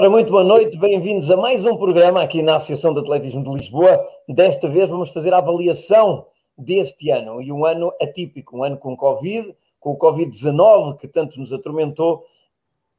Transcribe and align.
Ora, 0.00 0.08
muito 0.08 0.30
boa 0.30 0.42
noite, 0.42 0.78
bem-vindos 0.78 1.30
a 1.30 1.36
mais 1.36 1.66
um 1.66 1.76
programa 1.76 2.22
aqui 2.22 2.40
na 2.40 2.56
Associação 2.56 2.94
de 2.94 3.00
Atletismo 3.00 3.44
de 3.44 3.50
Lisboa. 3.50 4.02
Desta 4.26 4.66
vez 4.66 4.88
vamos 4.88 5.10
fazer 5.10 5.34
a 5.34 5.36
avaliação 5.36 6.24
deste 6.56 7.10
ano, 7.10 7.42
e 7.42 7.52
um 7.52 7.66
ano 7.66 7.92
atípico, 8.00 8.56
um 8.56 8.64
ano 8.64 8.78
com 8.78 8.96
Covid, 8.96 9.54
com 9.78 9.90
o 9.90 9.98
Covid-19 9.98 10.96
que 10.96 11.06
tanto 11.06 11.38
nos 11.38 11.52
atormentou 11.52 12.24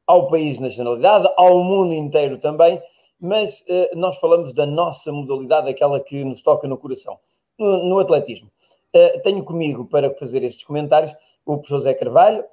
ao 0.06 0.28
país 0.28 0.60
na 0.60 0.68
generalidade, 0.68 1.28
ao 1.36 1.64
mundo 1.64 1.92
inteiro 1.92 2.38
também, 2.38 2.80
mas 3.20 3.64
eh, 3.68 3.90
nós 3.96 4.16
falamos 4.18 4.54
da 4.54 4.64
nossa 4.64 5.10
modalidade, 5.10 5.68
aquela 5.68 5.98
que 5.98 6.22
nos 6.22 6.40
toca 6.40 6.68
no 6.68 6.78
coração, 6.78 7.18
no, 7.58 7.84
no 7.84 7.98
atletismo. 7.98 8.48
Eh, 8.92 9.18
tenho 9.24 9.42
comigo 9.42 9.86
para 9.86 10.14
fazer 10.14 10.44
estes 10.44 10.62
comentários 10.62 11.12
o 11.44 11.56
professor 11.56 11.80
Zé 11.80 11.94
Carvalho, 11.94 12.44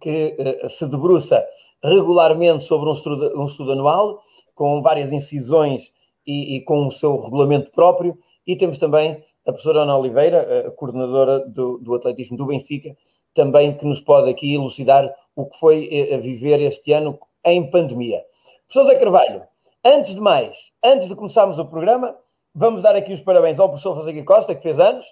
que 0.00 0.34
eh, 0.38 0.68
se 0.70 0.86
debruça 0.86 1.44
regularmente 1.82 2.64
sobre 2.64 2.88
um 2.88 2.92
estudo, 2.92 3.40
um 3.40 3.46
estudo 3.46 3.72
anual, 3.72 4.22
com 4.54 4.82
várias 4.82 5.12
incisões 5.12 5.92
e, 6.26 6.56
e, 6.56 6.60
com 6.62 6.86
o 6.86 6.90
seu 6.90 7.18
regulamento 7.20 7.70
próprio. 7.70 8.18
E 8.46 8.56
temos 8.56 8.78
também 8.78 9.22
a 9.46 9.52
professora 9.52 9.82
Ana 9.82 9.96
Oliveira, 9.96 10.66
a 10.66 10.70
coordenadora 10.72 11.40
do, 11.40 11.78
do 11.78 11.94
atletismo 11.94 12.36
do 12.36 12.46
Benfica, 12.46 12.96
também 13.34 13.76
que 13.76 13.86
nos 13.86 14.00
pode 14.00 14.30
aqui 14.30 14.54
elucidar 14.54 15.08
o 15.36 15.46
que 15.46 15.58
foi 15.58 15.88
eh, 15.90 16.14
a 16.14 16.18
viver 16.18 16.60
este 16.60 16.92
ano 16.92 17.18
em 17.44 17.70
pandemia. 17.70 18.22
Professor 18.66 18.92
Zé 18.92 18.98
Carvalho, 18.98 19.42
antes 19.84 20.14
de 20.14 20.20
mais, 20.20 20.56
antes 20.84 21.08
de 21.08 21.14
começarmos 21.14 21.58
o 21.58 21.64
programa, 21.64 22.16
vamos 22.54 22.82
dar 22.82 22.96
aqui 22.96 23.12
os 23.12 23.20
parabéns 23.20 23.60
ao 23.60 23.68
professor 23.68 23.94
Fonseca 23.94 24.24
Costa, 24.24 24.54
que 24.54 24.62
fez 24.62 24.78
anos, 24.78 25.06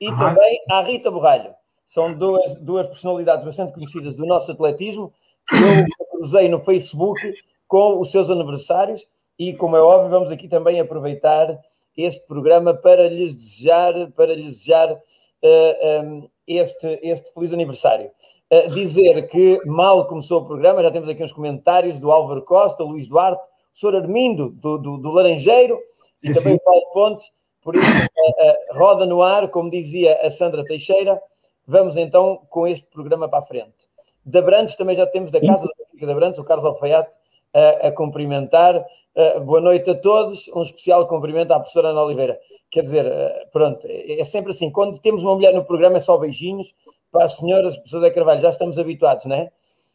e 0.00 0.08
também 0.16 0.58
à 0.68 0.82
Rita 0.82 1.10
Borralho. 1.10 1.54
São 1.86 2.12
duas, 2.12 2.56
duas 2.56 2.86
personalidades 2.88 3.44
bastante 3.44 3.72
conhecidas 3.72 4.16
do 4.16 4.26
nosso 4.26 4.50
atletismo 4.50 5.12
eu 5.52 6.08
cruzei 6.10 6.48
no 6.48 6.60
Facebook 6.60 7.20
com 7.66 8.00
os 8.00 8.10
seus 8.10 8.30
aniversários 8.30 9.06
e, 9.38 9.54
como 9.54 9.76
é 9.76 9.80
óbvio, 9.80 10.10
vamos 10.10 10.30
aqui 10.30 10.48
também 10.48 10.80
aproveitar 10.80 11.58
este 11.96 12.20
programa 12.26 12.74
para 12.74 13.08
lhes 13.08 13.34
desejar, 13.34 14.10
para 14.12 14.34
lhes 14.34 14.58
desejar 14.58 14.92
uh, 14.92 14.98
eh, 15.42 16.02
um, 16.04 16.28
este, 16.46 16.98
este 17.02 17.32
feliz 17.32 17.52
aniversário. 17.52 18.10
Uh, 18.52 18.74
dizer 18.74 19.28
que 19.28 19.60
mal 19.64 20.06
começou 20.06 20.40
o 20.40 20.46
programa, 20.46 20.82
já 20.82 20.90
temos 20.90 21.08
aqui 21.08 21.22
uns 21.22 21.32
comentários 21.32 21.98
do 21.98 22.10
Álvaro 22.10 22.42
Costa, 22.42 22.82
Luís 22.82 23.08
Duarte, 23.08 23.42
o 23.42 23.78
Sr. 23.78 23.96
Armindo, 23.96 24.50
do, 24.50 24.78
do, 24.78 24.98
do 24.98 25.10
Laranjeiro, 25.10 25.78
sim, 26.18 26.30
e 26.30 26.34
também 26.34 26.54
o 26.56 26.60
Paulo 26.60 26.86
Pontes, 26.92 27.30
por 27.62 27.76
isso, 27.76 27.86
uh, 27.86 28.78
roda 28.78 29.06
no 29.06 29.22
ar, 29.22 29.48
como 29.48 29.70
dizia 29.70 30.18
a 30.22 30.30
Sandra 30.30 30.64
Teixeira, 30.64 31.20
vamos 31.66 31.96
então 31.96 32.40
com 32.48 32.66
este 32.66 32.86
programa 32.88 33.28
para 33.28 33.38
a 33.40 33.46
frente. 33.46 33.89
Da 34.24 34.42
Brantes 34.42 34.76
também 34.76 34.96
já 34.96 35.06
temos 35.06 35.30
da 35.30 35.40
Casa 35.40 35.66
da 35.66 36.06
da 36.06 36.14
Brantes, 36.14 36.38
o 36.38 36.44
Carlos 36.44 36.64
Alfaiate, 36.64 37.10
a, 37.54 37.88
a 37.88 37.92
cumprimentar. 37.92 38.84
Uh, 39.14 39.40
boa 39.40 39.60
noite 39.60 39.90
a 39.90 39.94
todos, 39.94 40.48
um 40.54 40.62
especial 40.62 41.06
cumprimento 41.08 41.50
à 41.50 41.58
professora 41.58 41.88
Ana 41.88 42.02
Oliveira. 42.02 42.38
Quer 42.70 42.82
dizer, 42.82 43.04
uh, 43.04 43.50
pronto, 43.52 43.86
é, 43.86 44.20
é, 44.20 44.24
sempre 44.24 44.52
assim, 44.52 44.70
quando 44.70 44.98
temos 45.00 45.22
uma 45.22 45.34
mulher 45.34 45.52
no 45.52 45.64
programa 45.64 45.96
é 45.96 46.00
só 46.00 46.16
beijinhos, 46.16 46.74
para 47.10 47.24
as 47.24 47.36
senhoras, 47.36 47.76
professor 47.76 48.00
Zé 48.00 48.10
Carvalho, 48.10 48.40
já 48.40 48.50
estamos 48.50 48.78
habituados, 48.78 49.26
não 49.26 49.36
é? 49.36 49.50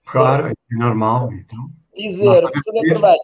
Claro, 0.05 0.47
é 0.47 0.75
normal. 0.75 1.29
Então, 1.31 1.65
dizer, 1.95 2.41
professor 2.41 2.73
Zé 2.73 2.81
Carvalho, 2.89 3.19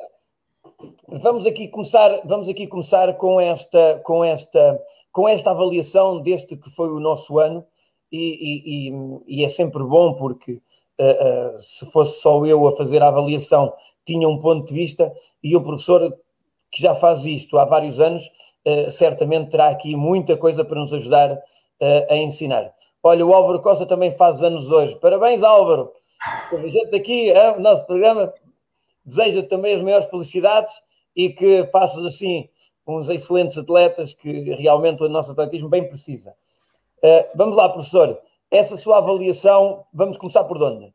vamos 1.08 1.46
aqui 1.46 1.68
começar, 1.68 2.22
vamos 2.24 2.48
aqui 2.48 2.68
começar 2.68 3.14
com 3.16 3.40
esta, 3.40 4.02
com 4.04 4.24
esta, 4.24 4.82
com 5.12 5.28
esta 5.28 5.52
avaliação 5.52 6.22
deste 6.22 6.56
que 6.56 6.70
foi 6.70 6.90
o 6.90 7.00
nosso 7.00 7.38
ano 7.38 7.66
e, 8.12 8.88
e, 8.88 8.94
e 9.28 9.46
é 9.46 9.50
sempre 9.50 9.84
bom 9.84 10.14
porque 10.14 10.62
uh, 11.02 11.60
se 11.60 11.86
fosse 11.88 12.22
só 12.22 12.46
eu 12.46 12.68
a 12.68 12.76
fazer 12.76 13.02
a 13.02 13.08
avaliação, 13.08 13.74
tinha 14.06 14.28
um 14.28 14.40
ponto 14.40 14.68
de 14.68 14.74
vista 14.74 15.12
e 15.44 15.56
o 15.56 15.62
professor, 15.62 16.14
que 16.72 16.82
já 16.82 16.96
faz 16.96 17.26
isto 17.26 17.58
há 17.58 17.66
vários 17.66 18.00
anos, 18.00 18.24
uh, 18.66 18.92
certamente 18.92 19.52
terá 19.52 19.70
aqui 19.70 19.96
muita 19.96 20.38
coisa 20.38 20.64
para 20.64 20.80
nos 20.80 20.94
ajudar 20.94 21.42
a 22.12 22.16
ensinar. 22.16 22.72
Olha, 23.02 23.26
o 23.26 23.34
Álvaro 23.34 23.60
Costa 23.60 23.88
também 23.88 24.12
faz 24.12 24.44
anos 24.44 24.70
hoje. 24.70 24.96
Parabéns, 24.98 25.42
Álvaro! 25.42 25.92
A 26.52 26.68
gente 26.68 26.96
aqui, 26.96 27.34
o 27.58 27.60
nosso 27.60 27.88
programa, 27.88 28.32
deseja 29.04 29.42
também 29.42 29.74
as 29.74 29.82
maiores 29.82 30.06
felicidades 30.06 30.72
e 31.16 31.32
que 31.32 31.66
faças 31.72 32.06
assim 32.06 32.48
uns 32.86 33.10
excelentes 33.10 33.58
atletas 33.58 34.14
que 34.14 34.54
realmente 34.54 35.02
o 35.02 35.10
nosso 35.10 35.32
atletismo 35.32 35.70
bem 35.70 35.88
precisa. 35.88 36.36
Uh, 37.04 37.26
vamos 37.36 37.58
lá, 37.58 37.68
professor 37.68 38.16
essa 38.52 38.76
sua 38.76 38.98
avaliação, 38.98 39.86
vamos 39.94 40.18
começar 40.18 40.44
por 40.44 40.62
onde? 40.62 40.92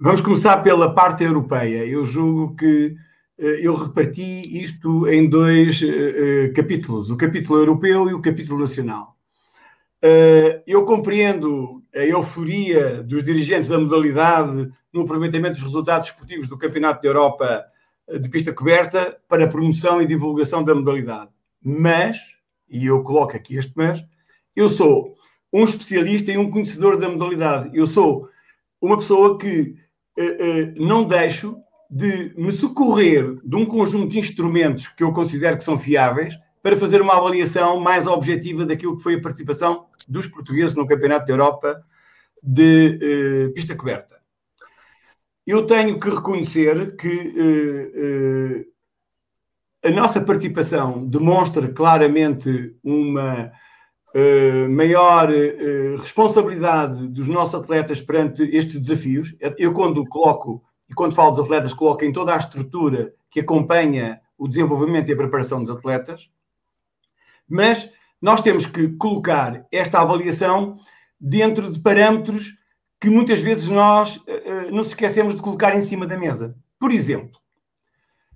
Vamos 0.00 0.22
começar 0.22 0.62
pela 0.62 0.94
parte 0.94 1.24
europeia. 1.24 1.86
Eu 1.86 2.06
julgo 2.06 2.56
que 2.56 2.96
eh, 3.38 3.60
eu 3.66 3.74
reparti 3.74 4.62
isto 4.62 5.06
em 5.06 5.28
dois 5.28 5.80
uh, 5.82 6.52
capítulos, 6.54 7.10
o 7.10 7.16
capítulo 7.16 7.58
europeu 7.58 8.08
e 8.08 8.14
o 8.14 8.22
capítulo 8.22 8.60
nacional. 8.60 9.14
Eu 10.66 10.84
compreendo 10.84 11.82
a 11.92 12.04
euforia 12.04 13.02
dos 13.02 13.24
dirigentes 13.24 13.66
da 13.66 13.76
modalidade 13.76 14.70
no 14.92 15.00
aproveitamento 15.00 15.54
dos 15.54 15.64
resultados 15.64 16.06
esportivos 16.06 16.48
do 16.48 16.56
Campeonato 16.56 17.02
da 17.02 17.08
Europa 17.08 17.64
de 18.20 18.28
pista 18.28 18.52
coberta 18.52 19.18
para 19.28 19.48
promoção 19.48 20.00
e 20.00 20.06
divulgação 20.06 20.62
da 20.62 20.74
modalidade. 20.74 21.30
Mas, 21.60 22.18
e 22.70 22.86
eu 22.86 23.02
coloco 23.02 23.34
aqui 23.34 23.56
este 23.56 23.72
mas, 23.74 24.04
eu 24.54 24.68
sou 24.68 25.16
um 25.52 25.64
especialista 25.64 26.32
e 26.32 26.38
um 26.38 26.50
conhecedor 26.50 26.98
da 26.98 27.08
modalidade. 27.08 27.70
Eu 27.76 27.86
sou 27.86 28.28
uma 28.80 28.96
pessoa 28.96 29.38
que 29.38 29.74
uh, 30.18 30.22
uh, 30.22 30.86
não 30.86 31.04
deixo 31.04 31.56
de 31.90 32.34
me 32.36 32.50
socorrer 32.50 33.38
de 33.44 33.56
um 33.56 33.64
conjunto 33.64 34.08
de 34.08 34.18
instrumentos 34.18 34.88
que 34.88 35.04
eu 35.04 35.12
considero 35.12 35.56
que 35.56 35.64
são 35.64 35.78
fiáveis 35.78 36.36
para 36.62 36.76
fazer 36.76 37.00
uma 37.00 37.16
avaliação 37.16 37.78
mais 37.78 38.06
objetiva 38.06 38.66
daquilo 38.66 38.96
que 38.96 39.02
foi 39.02 39.14
a 39.14 39.20
participação 39.20 39.86
dos 40.08 40.26
portugueses 40.26 40.74
no 40.74 40.86
Campeonato 40.86 41.26
da 41.26 41.32
Europa 41.32 41.84
de 42.42 43.48
uh, 43.48 43.52
pista 43.52 43.74
coberta. 43.76 44.16
Eu 45.46 45.64
tenho 45.64 45.98
que 46.00 46.10
reconhecer 46.10 46.96
que 46.96 48.66
a 49.84 49.90
nossa 49.92 50.20
participação 50.20 51.06
demonstra 51.06 51.68
claramente 51.72 52.74
uma 52.82 53.52
uh, 54.16 54.68
maior 54.70 55.28
uh, 55.30 55.96
responsabilidade 55.98 57.06
dos 57.08 57.28
nossos 57.28 57.54
atletas 57.54 58.00
perante 58.00 58.42
estes 58.42 58.80
desafios. 58.80 59.34
Eu, 59.58 59.74
quando 59.74 60.06
coloco, 60.06 60.64
e 60.88 60.94
quando 60.94 61.14
falo 61.14 61.32
dos 61.32 61.40
atletas, 61.40 61.74
coloco 61.74 62.04
em 62.04 62.12
toda 62.12 62.34
a 62.34 62.38
estrutura 62.38 63.12
que 63.30 63.40
acompanha 63.40 64.20
o 64.38 64.48
desenvolvimento 64.48 65.08
e 65.08 65.12
a 65.12 65.16
preparação 65.16 65.62
dos 65.62 65.74
atletas, 65.74 66.30
mas 67.48 67.90
nós 68.20 68.40
temos 68.40 68.64
que 68.64 68.88
colocar 68.96 69.66
esta 69.70 70.00
avaliação 70.00 70.78
dentro 71.20 71.70
de 71.70 71.78
parâmetros 71.78 72.56
que 72.98 73.10
muitas 73.10 73.40
vezes 73.40 73.68
nós 73.68 74.16
uh, 74.16 74.70
nos 74.70 74.88
esquecemos 74.88 75.36
de 75.36 75.42
colocar 75.42 75.76
em 75.76 75.82
cima 75.82 76.06
da 76.06 76.16
mesa. 76.16 76.56
Por 76.78 76.90
exemplo, 76.90 77.38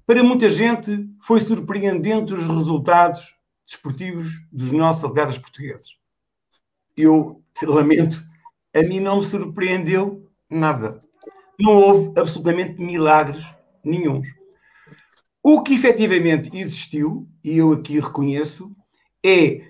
para 0.07 0.23
muita 0.23 0.49
gente 0.51 1.09
foi 1.23 1.41
surpreendente 1.41 2.35
os 2.35 2.45
resultados 2.45 3.35
desportivos 3.71 4.43
dos 4.51 4.73
nossos 4.73 5.05
atletas 5.05 5.39
portugueses. 5.39 5.95
Eu 6.97 7.43
lamento, 7.63 8.21
a 8.75 8.83
mim 8.83 8.99
não 8.99 9.19
me 9.19 9.25
surpreendeu 9.25 10.29
nada. 10.51 11.01
Não 11.59 11.73
houve 11.73 12.21
absolutamente 12.21 12.81
milagres 12.81 13.47
nenhums. 13.85 14.29
O 15.43 15.63
que 15.63 15.75
efetivamente 15.75 16.51
existiu, 16.53 17.29
e 17.45 17.59
eu 17.59 17.73
aqui 17.73 18.01
reconheço, 18.01 18.75
é 19.25 19.63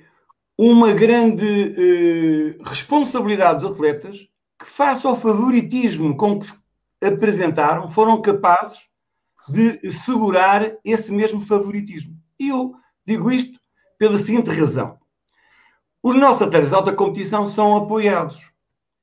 uma 0.56 0.92
grande 0.92 1.46
eh, 1.46 2.58
responsabilidade 2.64 3.60
dos 3.60 3.70
atletas 3.70 4.28
que, 4.58 4.66
face 4.66 5.06
ao 5.06 5.18
favoritismo 5.18 6.16
com 6.16 6.38
que 6.38 6.46
se 6.46 6.54
apresentaram, 7.02 7.90
foram 7.90 8.20
capazes 8.20 8.80
de 9.48 9.92
segurar 9.92 10.72
esse 10.84 11.12
mesmo 11.12 11.40
favoritismo. 11.40 12.16
E 12.38 12.48
eu 12.48 12.74
digo 13.06 13.30
isto 13.30 13.59
pela 14.00 14.16
seguinte 14.16 14.48
razão. 14.50 14.98
Os 16.02 16.14
nossos 16.14 16.40
atletas 16.40 16.70
de 16.70 16.74
alta 16.74 16.90
competição 16.94 17.44
são 17.44 17.76
apoiados. 17.76 18.50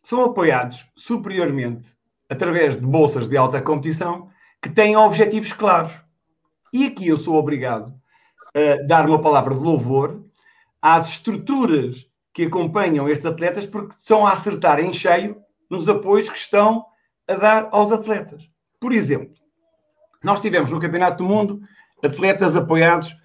São 0.01 0.23
apoiados 0.23 0.87
superiormente 0.95 1.95
através 2.27 2.75
de 2.75 2.81
bolsas 2.81 3.27
de 3.27 3.37
alta 3.37 3.61
competição 3.61 4.27
que 4.59 4.71
têm 4.71 4.97
objetivos 4.97 5.53
claros. 5.53 5.93
E 6.73 6.87
aqui 6.87 7.09
eu 7.09 7.17
sou 7.17 7.35
obrigado 7.35 7.93
a 8.55 8.83
dar 8.87 9.07
uma 9.07 9.21
palavra 9.21 9.53
de 9.53 9.61
louvor 9.61 10.25
às 10.81 11.09
estruturas 11.09 12.09
que 12.33 12.45
acompanham 12.45 13.07
estes 13.07 13.27
atletas 13.27 13.67
porque 13.67 13.93
estão 13.95 14.25
a 14.25 14.33
acertar 14.33 14.79
em 14.79 14.91
cheio 14.91 15.37
nos 15.69 15.87
apoios 15.87 16.27
que 16.27 16.39
estão 16.39 16.83
a 17.27 17.35
dar 17.35 17.69
aos 17.71 17.91
atletas. 17.91 18.49
Por 18.79 18.91
exemplo, 18.91 19.35
nós 20.23 20.41
tivemos 20.41 20.71
no 20.71 20.79
Campeonato 20.79 21.23
do 21.23 21.29
Mundo 21.29 21.61
atletas 22.03 22.55
apoiados 22.55 23.15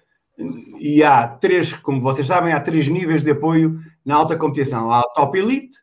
e 0.79 1.03
há 1.03 1.27
três, 1.27 1.73
como 1.73 2.01
vocês 2.01 2.27
sabem, 2.27 2.53
há 2.53 2.59
três 2.59 2.87
níveis 2.87 3.23
de 3.23 3.31
apoio 3.31 3.79
na 4.03 4.15
alta 4.15 4.35
competição. 4.35 4.91
Há 4.91 5.01
a 5.01 5.09
top 5.09 5.37
elite, 5.37 5.77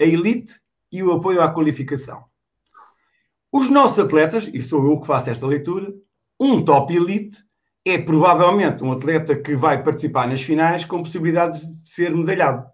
a 0.00 0.04
elite 0.04 0.54
e 0.92 1.02
o 1.02 1.12
apoio 1.12 1.40
à 1.40 1.50
qualificação. 1.50 2.24
Os 3.50 3.68
nossos 3.70 3.98
atletas, 3.98 4.48
e 4.52 4.60
sou 4.60 4.84
eu 4.90 5.00
que 5.00 5.06
faço 5.06 5.30
esta 5.30 5.46
leitura, 5.46 5.92
Um 6.38 6.64
top 6.64 6.92
elite 6.92 7.44
é 7.84 7.96
provavelmente 7.98 8.82
um 8.82 8.92
atleta 8.92 9.36
que 9.36 9.54
vai 9.54 9.82
participar 9.82 10.26
nas 10.26 10.42
finais 10.42 10.84
com 10.84 11.02
possibilidades 11.02 11.60
de 11.60 11.88
ser 11.88 12.14
medalhado. 12.14 12.66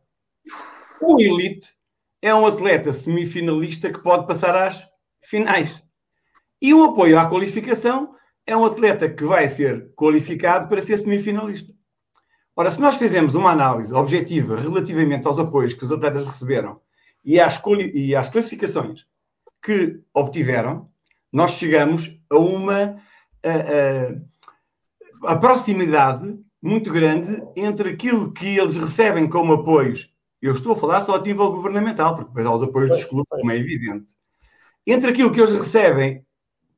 Um 1.02 1.20
elite 1.20 1.68
é 2.22 2.34
um 2.34 2.46
atleta 2.46 2.92
semifinalista 2.92 3.92
que 3.92 4.02
pode 4.02 4.26
passar 4.26 4.54
às 4.54 4.86
finais. 5.22 5.82
E 6.60 6.72
um 6.72 6.84
apoio 6.84 7.18
à 7.18 7.28
qualificação 7.28 8.14
é 8.50 8.56
um 8.56 8.64
atleta 8.64 9.08
que 9.08 9.24
vai 9.24 9.46
ser 9.46 9.92
qualificado 9.94 10.68
para 10.68 10.80
ser 10.80 10.96
semifinalista. 10.98 11.72
Ora, 12.56 12.70
se 12.70 12.80
nós 12.80 12.96
fizermos 12.96 13.34
uma 13.34 13.52
análise 13.52 13.94
objetiva 13.94 14.60
relativamente 14.60 15.26
aos 15.26 15.38
apoios 15.38 15.72
que 15.72 15.84
os 15.84 15.92
atletas 15.92 16.26
receberam 16.26 16.80
e 17.24 17.38
às, 17.38 17.60
e 17.94 18.14
às 18.14 18.28
classificações 18.28 19.06
que 19.62 20.00
obtiveram, 20.12 20.90
nós 21.32 21.52
chegamos 21.52 22.18
a 22.28 22.36
uma 22.36 23.00
a, 23.44 25.28
a, 25.28 25.32
a 25.32 25.36
proximidade 25.36 26.38
muito 26.60 26.92
grande 26.92 27.42
entre 27.56 27.90
aquilo 27.90 28.32
que 28.32 28.58
eles 28.58 28.76
recebem 28.76 29.28
como 29.28 29.52
apoios. 29.52 30.12
Eu 30.42 30.52
estou 30.52 30.72
a 30.72 30.76
falar 30.76 31.02
só 31.02 31.14
a 31.14 31.20
nível 31.20 31.52
governamental, 31.52 32.14
porque 32.14 32.28
depois 32.28 32.46
há 32.46 32.52
os 32.52 32.62
apoios 32.62 32.90
dos 32.90 33.04
clubes, 33.04 33.28
como 33.30 33.50
é 33.50 33.56
evidente. 33.56 34.12
Entre 34.86 35.10
aquilo 35.10 35.30
que 35.30 35.40
eles 35.40 35.52
recebem 35.52 36.24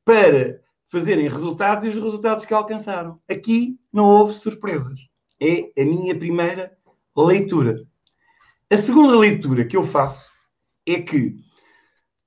para 0.05 0.62
fazerem 0.93 1.27
resultados 1.27 1.85
e 1.85 1.87
os 1.87 1.95
resultados 1.95 2.45
que 2.45 2.53
alcançaram. 2.53 3.19
Aqui 3.27 3.79
não 3.91 4.05
houve 4.05 4.33
surpresas. 4.33 4.99
É 5.41 5.71
a 5.81 5.83
minha 5.83 6.15
primeira 6.15 6.71
leitura. 7.17 7.83
A 8.69 8.77
segunda 8.77 9.17
leitura 9.17 9.65
que 9.65 9.75
eu 9.75 9.83
faço 9.83 10.31
é 10.85 11.01
que 11.01 11.35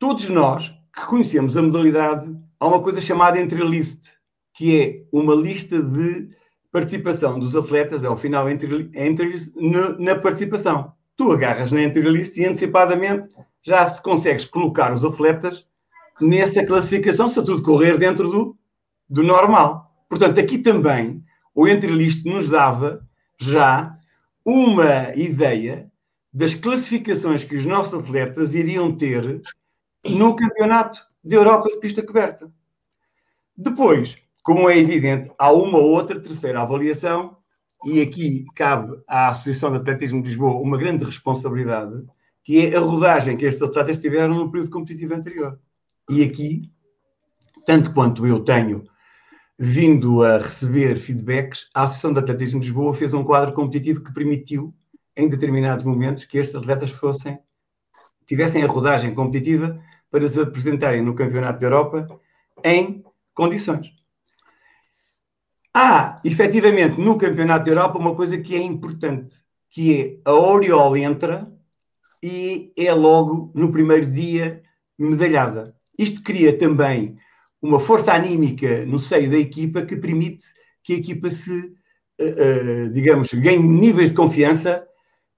todos 0.01 0.29
nós 0.29 0.75
que 0.93 1.07
conhecemos 1.07 1.57
a 1.57 1.63
modalidade, 1.63 2.35
há 2.59 2.67
uma 2.67 2.83
coisa 2.83 3.01
chamada 3.01 3.41
entry 3.41 3.63
list, 3.63 4.09
que 4.53 4.81
é 4.81 5.05
uma 5.13 5.35
lista 5.35 5.81
de 5.81 6.29
participação 6.73 7.39
dos 7.39 7.55
atletas, 7.55 8.03
é 8.03 8.09
o 8.09 8.17
final 8.17 8.51
entre, 8.51 8.91
entre 8.95 9.37
na 9.99 10.17
participação. 10.17 10.93
Tu 11.17 11.31
agarras 11.31 11.71
na 11.71 11.83
entry 11.83 12.01
list 12.01 12.37
e 12.37 12.45
antecipadamente 12.45 13.29
já 13.63 13.87
se 13.87 14.03
consegues 14.03 14.45
colocar 14.45 14.93
os 14.93 15.05
atletas 15.05 15.67
nessa 16.21 16.65
classificação, 16.65 17.29
se 17.29 17.45
tudo 17.45 17.63
correr 17.63 17.99
dentro 17.99 18.29
do, 18.31 18.56
do 19.09 19.23
normal. 19.23 19.93
Portanto, 20.09 20.39
aqui 20.39 20.59
também 20.59 21.23
o 21.55 21.67
entry 21.67 21.93
list 21.93 22.25
nos 22.25 22.49
dava 22.49 23.07
já 23.39 23.99
uma 24.45 25.15
ideia 25.15 25.91
das 26.33 26.55
classificações 26.55 27.45
que 27.45 27.57
os 27.57 27.65
nossos 27.65 27.99
atletas 27.99 28.55
iriam 28.55 28.95
ter 28.95 29.43
no 30.09 30.37
campeonato 30.37 31.01
de 31.25 31.35
Europa 31.35 31.69
de 31.69 31.79
pista 31.79 32.03
coberta. 32.03 32.53
Depois, 33.57 34.19
como 34.43 34.69
é 34.71 34.79
evidente, 34.79 35.31
há 35.39 35.51
uma 35.51 35.79
outra 35.79 36.21
terceira 36.21 36.63
avaliação, 36.63 37.37
e 37.85 38.01
aqui 38.01 38.45
cabe 38.55 38.97
à 39.09 39.29
Associação 39.29 39.71
de 39.71 39.79
Atletismo 39.79 40.23
de 40.23 40.29
Lisboa 40.29 40.61
uma 40.61 40.77
grande 40.77 41.05
responsabilidade, 41.05 42.05
que 42.45 42.67
é 42.67 42.77
a 42.77 42.81
rodagem 42.81 43.37
que 43.37 43.45
estes 43.45 43.63
atletas 43.63 44.01
tiveram 44.01 44.35
no 44.35 44.51
período 44.51 44.71
competitivo 44.71 45.15
anterior. 45.15 45.59
E 46.11 46.23
aqui, 46.23 46.71
tanto 47.65 47.93
quanto 47.93 48.27
eu 48.27 48.41
tenho 48.41 48.85
vindo 49.59 50.23
a 50.23 50.39
receber 50.39 50.97
feedbacks, 50.99 51.69
a 51.75 51.85
Associação 51.85 52.13
de 52.13 52.21
Atletismo 52.21 52.61
de 52.61 52.67
Lisboa 52.67 52.95
fez 52.95 53.15
um 53.15 53.25
quadro 53.25 53.55
competitivo 53.55 54.03
que 54.03 54.13
permitiu, 54.13 54.75
em 55.17 55.29
determinados 55.29 55.85
momentos, 55.85 56.25
que 56.25 56.39
estes 56.39 56.55
atletas 56.55 56.91
fossem, 56.91 57.39
tivessem 58.27 58.63
a 58.63 58.67
rodagem 58.67 59.15
competitiva 59.15 59.81
para 60.11 60.29
se 60.29 60.39
apresentarem 60.41 61.03
no 61.03 61.15
Campeonato 61.15 61.59
da 61.59 61.67
Europa 61.67 62.07
em 62.63 63.03
condições. 63.35 63.93
Há, 65.73 66.21
efetivamente, 66.25 67.01
no 67.01 67.17
Campeonato 67.17 67.65
da 67.65 67.71
Europa 67.71 67.99
uma 67.99 68.15
coisa 68.15 68.39
que 68.39 68.55
é 68.55 68.61
importante, 68.61 69.37
que 69.71 70.21
é 70.25 70.31
a 70.31 70.33
Oriol 70.33 70.97
entra 70.97 71.51
e 72.23 72.73
é 72.77 72.93
logo 72.93 73.53
no 73.55 73.71
primeiro 73.71 74.11
dia 74.11 74.63
medalhada. 74.99 75.75
Isto 75.99 76.23
cria 76.23 76.57
também 76.57 77.19
uma 77.67 77.81
força 77.81 78.13
anímica 78.13 78.87
no 78.87 78.99
seio 78.99 79.31
da 79.31 79.37
equipa 79.37 79.83
que 79.83 79.97
permite 79.97 80.45
que 80.83 80.95
a 80.95 80.97
equipa 80.97 81.31
se, 81.31 81.75
uh, 82.21 82.87
uh, 82.87 82.91
digamos, 82.93 83.33
ganhe 83.35 83.59
níveis 83.59 84.11
de 84.11 84.15
confiança 84.15 84.87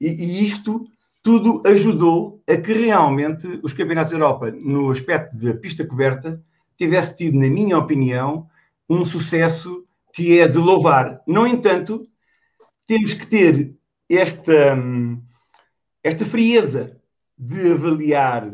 e, 0.00 0.08
e, 0.08 0.44
isto 0.44 0.84
tudo 1.22 1.62
ajudou 1.66 2.42
a 2.48 2.56
que 2.56 2.72
realmente 2.72 3.58
os 3.62 3.72
campeonatos 3.72 4.12
da 4.12 4.18
Europa, 4.18 4.50
no 4.50 4.90
aspecto 4.90 5.36
da 5.36 5.54
pista 5.54 5.84
coberta, 5.84 6.42
tivesse 6.76 7.16
tido, 7.16 7.38
na 7.38 7.48
minha 7.48 7.76
opinião, 7.76 8.46
um 8.88 9.04
sucesso 9.04 9.84
que 10.12 10.38
é 10.38 10.46
de 10.46 10.58
louvar. 10.58 11.20
No 11.26 11.46
entanto, 11.46 12.06
temos 12.86 13.12
que 13.12 13.26
ter 13.26 13.74
esta, 14.08 14.76
esta 16.02 16.24
frieza 16.24 16.96
de 17.36 17.72
avaliar 17.72 18.52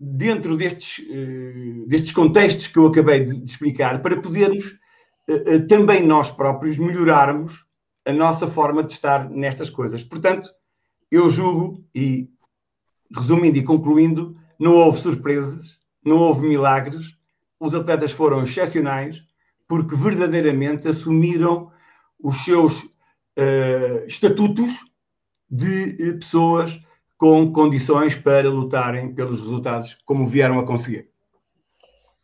dentro 0.00 0.56
destes, 0.56 1.04
uh, 1.06 1.86
destes 1.86 2.10
contextos 2.10 2.66
que 2.66 2.78
eu 2.78 2.86
acabei 2.86 3.22
de, 3.24 3.44
explicar 3.44 4.00
para 4.00 4.18
podermos 4.18 4.64
uh, 5.28 5.56
uh, 5.56 5.66
também 5.66 6.06
nós 6.06 6.30
próprios 6.30 6.78
melhorarmos 6.78 7.66
a 8.06 8.12
nossa 8.12 8.48
forma 8.48 8.82
de 8.82 8.92
estar 8.92 9.28
nestas 9.28 9.68
coisas. 9.68 10.02
Portanto, 10.02 10.50
eu 11.10 11.28
julgo 11.28 11.84
e 11.94 12.30
resumindo 13.14 13.58
e 13.58 13.62
concluindo, 13.62 14.36
não 14.58 14.72
houve 14.72 15.00
surpresas, 15.00 15.78
não 16.02 16.16
houve 16.16 16.46
milagres, 16.46 17.04
os 17.58 17.74
atletas 17.74 18.10
foram 18.10 18.42
excepcionais, 18.42 19.22
porque 19.68 19.94
verdadeiramente 19.94 20.88
assumiram 20.88 21.70
os 22.18 22.38
seus 22.42 22.82
uh, 22.82 24.06
estatutos 24.06 24.80
de 25.50 26.14
pessoas 26.14 26.80
com 27.20 27.52
condições 27.52 28.14
para 28.14 28.48
lutarem 28.48 29.14
pelos 29.14 29.42
resultados 29.42 29.94
como 30.06 30.26
vieram 30.26 30.58
a 30.58 30.64
conseguir. 30.64 31.10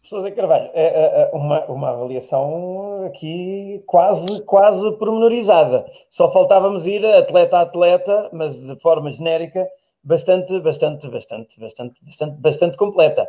Professor 0.01 0.23
Zé 0.23 0.31
Carvalho, 0.31 0.71
é, 0.73 0.87
é, 0.87 1.23
é 1.23 1.37
uma, 1.37 1.67
uma 1.67 1.91
avaliação 1.91 3.05
aqui 3.05 3.83
quase, 3.87 4.41
quase 4.45 4.91
pormenorizada. 4.93 5.85
Só 6.09 6.33
faltávamos 6.33 6.87
ir 6.87 7.05
atleta 7.05 7.59
a 7.59 7.61
atleta, 7.63 8.31
mas 8.33 8.57
de 8.57 8.75
forma 8.81 9.11
genérica, 9.11 9.69
bastante, 10.03 10.59
bastante, 10.61 11.07
bastante, 11.11 11.61
bastante, 11.61 11.95
bastante, 12.03 12.41
bastante 12.41 12.77
completa. 12.79 13.29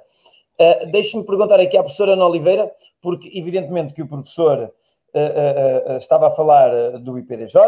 Uh, 0.58 0.90
Deixe-me 0.90 1.26
perguntar 1.26 1.60
aqui 1.60 1.76
à 1.76 1.82
professora 1.82 2.14
Ana 2.14 2.28
Oliveira, 2.28 2.72
porque 3.02 3.30
evidentemente 3.38 3.94
que 3.94 4.04
o 4.04 4.08
professor 4.08 4.72
uh, 5.14 5.94
uh, 5.94 5.98
estava 5.98 6.28
a 6.28 6.32
falar 6.32 6.98
do 7.00 7.20
IPDJ, 7.20 7.60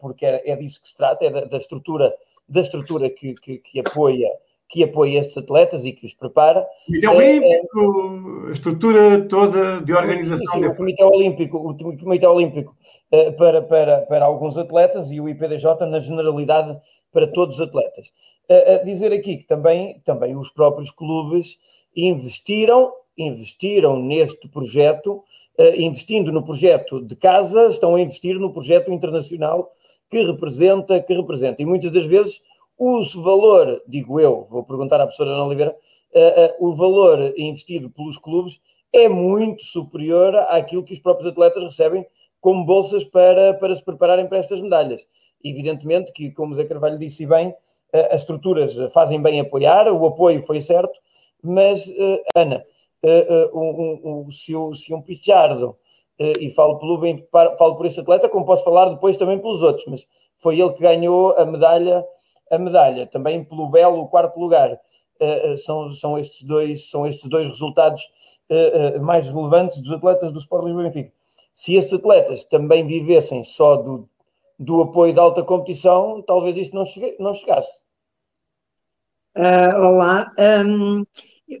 porque 0.00 0.26
é, 0.26 0.48
é, 0.48 0.54
disso 0.54 0.80
que 0.80 0.88
se 0.88 0.96
trata, 0.96 1.24
é 1.24 1.30
da, 1.30 1.44
da 1.46 1.56
estrutura, 1.56 2.14
da 2.52 2.60
estrutura 2.60 3.08
que, 3.08 3.34
que, 3.34 3.58
que, 3.58 3.80
apoia 3.80 4.28
que 4.68 4.82
apoia 4.82 5.18
estes 5.20 5.36
atletas 5.36 5.84
e 5.84 5.92
que 5.92 6.06
os 6.06 6.14
prepara. 6.14 6.66
Comitê 6.86 7.06
Olímpico, 7.06 8.46
a 8.48 8.52
estrutura 8.52 9.20
toda 9.28 9.82
de 9.82 9.92
organização. 9.92 10.54
Sim, 10.54 10.64
o 10.64 10.74
Comitê 10.74 11.04
Olímpico, 11.04 11.58
o 11.58 11.76
Comitê 11.98 12.26
Olímpico 12.26 12.74
para, 13.36 13.60
para, 13.60 13.98
para 13.98 14.24
alguns 14.24 14.56
atletas 14.56 15.10
e 15.10 15.20
o 15.20 15.28
IPDJ 15.28 15.86
na 15.86 16.00
generalidade 16.00 16.74
para 17.12 17.26
todos 17.26 17.56
os 17.56 17.60
atletas. 17.60 18.10
dizer 18.82 19.12
aqui 19.12 19.36
que 19.36 19.46
também, 19.46 20.00
também 20.06 20.34
os 20.34 20.50
próprios 20.50 20.90
clubes 20.90 21.58
investiram, 21.94 22.94
investiram 23.18 24.02
neste 24.02 24.48
projeto, 24.48 25.22
investindo 25.76 26.32
no 26.32 26.42
projeto 26.42 27.04
de 27.04 27.14
casa, 27.14 27.66
estão 27.66 27.94
a 27.94 28.00
investir 28.00 28.38
no 28.38 28.50
projeto 28.50 28.90
internacional 28.90 29.70
que 30.12 30.22
representa, 30.22 31.00
que 31.00 31.14
representa. 31.14 31.62
E 31.62 31.64
muitas 31.64 31.90
das 31.90 32.06
vezes 32.06 32.42
o 32.76 33.02
valor, 33.22 33.82
digo 33.88 34.20
eu, 34.20 34.46
vou 34.50 34.62
perguntar 34.62 34.96
à 34.96 35.06
professora 35.06 35.30
Ana 35.30 35.46
Oliveira, 35.46 35.74
uh, 36.14 36.64
uh, 36.64 36.68
o 36.68 36.76
valor 36.76 37.32
investido 37.38 37.88
pelos 37.88 38.18
clubes 38.18 38.60
é 38.92 39.08
muito 39.08 39.62
superior 39.64 40.36
àquilo 40.50 40.82
que 40.82 40.92
os 40.92 40.98
próprios 40.98 41.26
atletas 41.26 41.62
recebem 41.62 42.04
como 42.42 42.66
bolsas 42.66 43.04
para, 43.04 43.54
para 43.54 43.74
se 43.74 43.82
prepararem 43.82 44.26
para 44.26 44.36
estas 44.36 44.60
medalhas. 44.60 45.00
Evidentemente 45.42 46.12
que, 46.12 46.30
como 46.30 46.52
o 46.52 46.54
Zé 46.54 46.64
Carvalho 46.64 46.98
disse 46.98 47.24
bem, 47.24 47.54
as 48.10 48.20
estruturas 48.20 48.76
fazem 48.92 49.20
bem 49.20 49.40
apoiar, 49.40 49.90
o 49.90 50.06
apoio 50.06 50.42
foi 50.42 50.60
certo, 50.60 50.98
mas, 51.42 51.86
uh, 51.88 52.22
Ana, 52.36 52.62
uh, 53.02 53.58
um, 53.58 54.26
um, 54.26 54.30
se, 54.30 54.54
um, 54.54 54.74
se 54.74 54.92
um 54.92 55.00
Pichardo, 55.00 55.74
e 56.40 56.50
falo, 56.50 56.78
pelo 56.78 56.98
bem, 56.98 57.26
falo 57.30 57.76
por 57.76 57.86
esse 57.86 58.00
atleta, 58.00 58.28
como 58.28 58.46
posso 58.46 58.64
falar 58.64 58.90
depois 58.90 59.16
também 59.16 59.38
pelos 59.38 59.62
outros, 59.62 59.86
mas 59.86 60.06
foi 60.38 60.60
ele 60.60 60.72
que 60.72 60.82
ganhou 60.82 61.32
a 61.38 61.44
medalha, 61.44 62.04
a 62.50 62.58
medalha 62.58 63.06
também 63.06 63.44
pelo 63.44 63.68
belo 63.68 64.08
quarto 64.08 64.38
lugar. 64.38 64.78
são, 65.64 65.90
são, 65.90 66.18
estes 66.18 66.42
dois, 66.42 66.90
são 66.90 67.06
estes 67.06 67.28
dois 67.28 67.48
resultados 67.48 68.02
mais 69.00 69.28
relevantes 69.28 69.80
dos 69.80 69.92
atletas 69.92 70.32
do 70.32 70.38
Sport 70.38 70.64
Lisboa 70.64 70.84
Benfica. 70.84 71.12
Se 71.54 71.74
esses 71.74 71.92
atletas 71.92 72.44
também 72.44 72.86
vivessem 72.86 73.44
só 73.44 73.76
do, 73.76 74.08
do 74.58 74.82
apoio 74.82 75.14
da 75.14 75.22
alta 75.22 75.42
competição, 75.42 76.22
talvez 76.22 76.56
isto 76.56 76.74
não, 76.74 76.84
chegue, 76.84 77.16
não 77.18 77.34
chegasse. 77.34 77.82
Uh, 79.36 79.76
olá. 79.80 80.32
Um, 80.38 81.04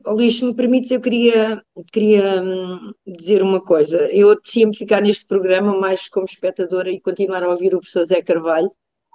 Luís, 0.06 0.38
se 0.38 0.44
me 0.44 0.54
permites, 0.54 0.90
eu 0.90 1.00
queria, 1.00 1.62
queria 1.92 2.42
hum, 2.42 2.92
dizer 3.06 3.42
uma 3.42 3.60
coisa. 3.60 4.08
Eu 4.12 4.30
apetecia-me 4.30 4.76
ficar 4.76 5.00
neste 5.00 5.26
programa 5.26 5.78
mais 5.78 6.08
como 6.08 6.24
espectadora 6.24 6.90
e 6.90 7.00
continuar 7.00 7.42
a 7.42 7.50
ouvir 7.50 7.74
o 7.74 7.78
professor 7.78 8.04
Zé 8.04 8.22
Carvalho 8.22 8.70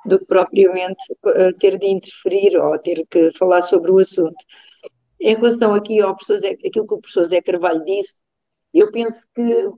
do 0.06 0.20
que 0.20 0.26
propriamente 0.26 1.04
uh, 1.26 1.54
ter 1.60 1.78
de 1.78 1.88
interferir 1.88 2.58
ou 2.58 2.78
ter 2.80 3.06
que 3.10 3.32
falar 3.34 3.62
sobre 3.62 3.92
o 3.92 4.00
assunto. 4.00 4.38
Em 5.20 5.36
relação 5.36 5.74
aqui 5.74 6.00
ao 6.00 6.16
professor 6.16 6.38
Zé, 6.38 6.52
aquilo 6.52 6.88
que 6.88 6.94
o 6.94 7.00
professor 7.00 7.26
Zé 7.26 7.42
Carvalho 7.42 7.84
disse, 7.84 8.16
eu 8.74 8.92
penso 8.92 9.28
que, 9.36 9.66
uh, 9.66 9.78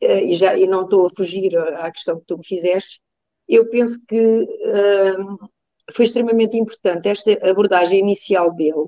e, 0.00 0.32
já, 0.32 0.56
e 0.56 0.66
não 0.66 0.82
estou 0.82 1.06
a 1.06 1.10
fugir 1.10 1.56
à 1.58 1.90
questão 1.92 2.18
que 2.18 2.26
tu 2.26 2.38
me 2.38 2.46
fizeste, 2.46 3.00
eu 3.48 3.68
penso 3.70 3.98
que 4.06 4.42
uh, 4.42 5.50
foi 5.92 6.04
extremamente 6.04 6.56
importante 6.56 7.08
esta 7.08 7.32
abordagem 7.48 7.98
inicial 7.98 8.54
dele, 8.54 8.86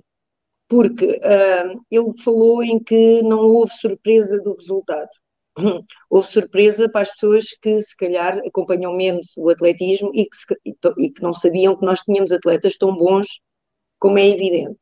porque 0.71 1.05
uh, 1.05 1.85
ele 1.91 2.23
falou 2.23 2.63
em 2.63 2.79
que 2.79 3.23
não 3.23 3.41
houve 3.41 3.73
surpresa 3.73 4.41
do 4.41 4.55
resultado. 4.55 5.11
Houve 6.09 6.29
surpresa 6.29 6.89
para 6.89 7.01
as 7.01 7.11
pessoas 7.11 7.47
que, 7.61 7.81
se 7.81 7.97
calhar, 7.97 8.39
acompanham 8.47 8.95
menos 8.95 9.37
o 9.37 9.51
atletismo 9.51 10.13
e 10.15 10.25
que, 10.25 10.37
se, 10.37 10.47
e 10.97 11.11
que 11.11 11.23
não 11.23 11.33
sabiam 11.33 11.77
que 11.77 11.85
nós 11.85 12.01
tínhamos 12.01 12.31
atletas 12.31 12.77
tão 12.77 12.97
bons 12.97 13.41
como 13.99 14.17
é 14.17 14.29
evidente. 14.29 14.79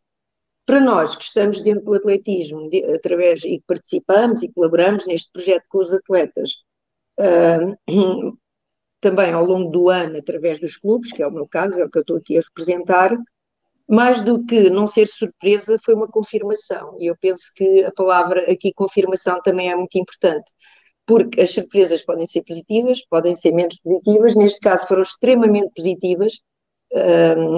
Para 0.66 0.78
nós 0.78 1.16
que 1.16 1.24
estamos 1.24 1.62
dentro 1.62 1.86
do 1.86 1.94
atletismo, 1.94 2.68
de, 2.68 2.84
através 2.92 3.42
e 3.44 3.58
que 3.58 3.64
participamos 3.66 4.42
e 4.42 4.52
colaboramos 4.52 5.06
neste 5.06 5.32
projeto 5.32 5.64
com 5.70 5.78
os 5.78 5.92
atletas, 5.92 6.64
uh, 7.18 8.36
também 9.00 9.32
ao 9.32 9.44
longo 9.44 9.70
do 9.70 9.88
ano, 9.88 10.18
através 10.18 10.60
dos 10.60 10.76
clubes, 10.76 11.10
que 11.12 11.22
é 11.22 11.26
o 11.26 11.32
meu 11.32 11.48
caso, 11.48 11.80
é 11.80 11.84
o 11.84 11.90
que 11.90 11.96
eu 11.96 12.02
estou 12.02 12.18
aqui 12.18 12.36
a 12.36 12.42
representar, 12.42 13.16
mais 13.88 14.20
do 14.22 14.44
que 14.44 14.68
não 14.70 14.86
ser 14.86 15.06
surpresa, 15.06 15.76
foi 15.82 15.94
uma 15.94 16.08
confirmação. 16.08 16.96
E 17.00 17.06
eu 17.06 17.16
penso 17.20 17.42
que 17.56 17.84
a 17.84 17.92
palavra 17.92 18.50
aqui 18.50 18.72
confirmação 18.72 19.40
também 19.42 19.70
é 19.70 19.76
muito 19.76 19.96
importante, 19.98 20.52
porque 21.06 21.40
as 21.40 21.50
surpresas 21.52 22.04
podem 22.04 22.26
ser 22.26 22.42
positivas, 22.42 23.04
podem 23.08 23.34
ser 23.34 23.52
menos 23.52 23.78
positivas, 23.80 24.34
neste 24.34 24.60
caso 24.60 24.86
foram 24.86 25.02
extremamente 25.02 25.70
positivas, 25.74 26.34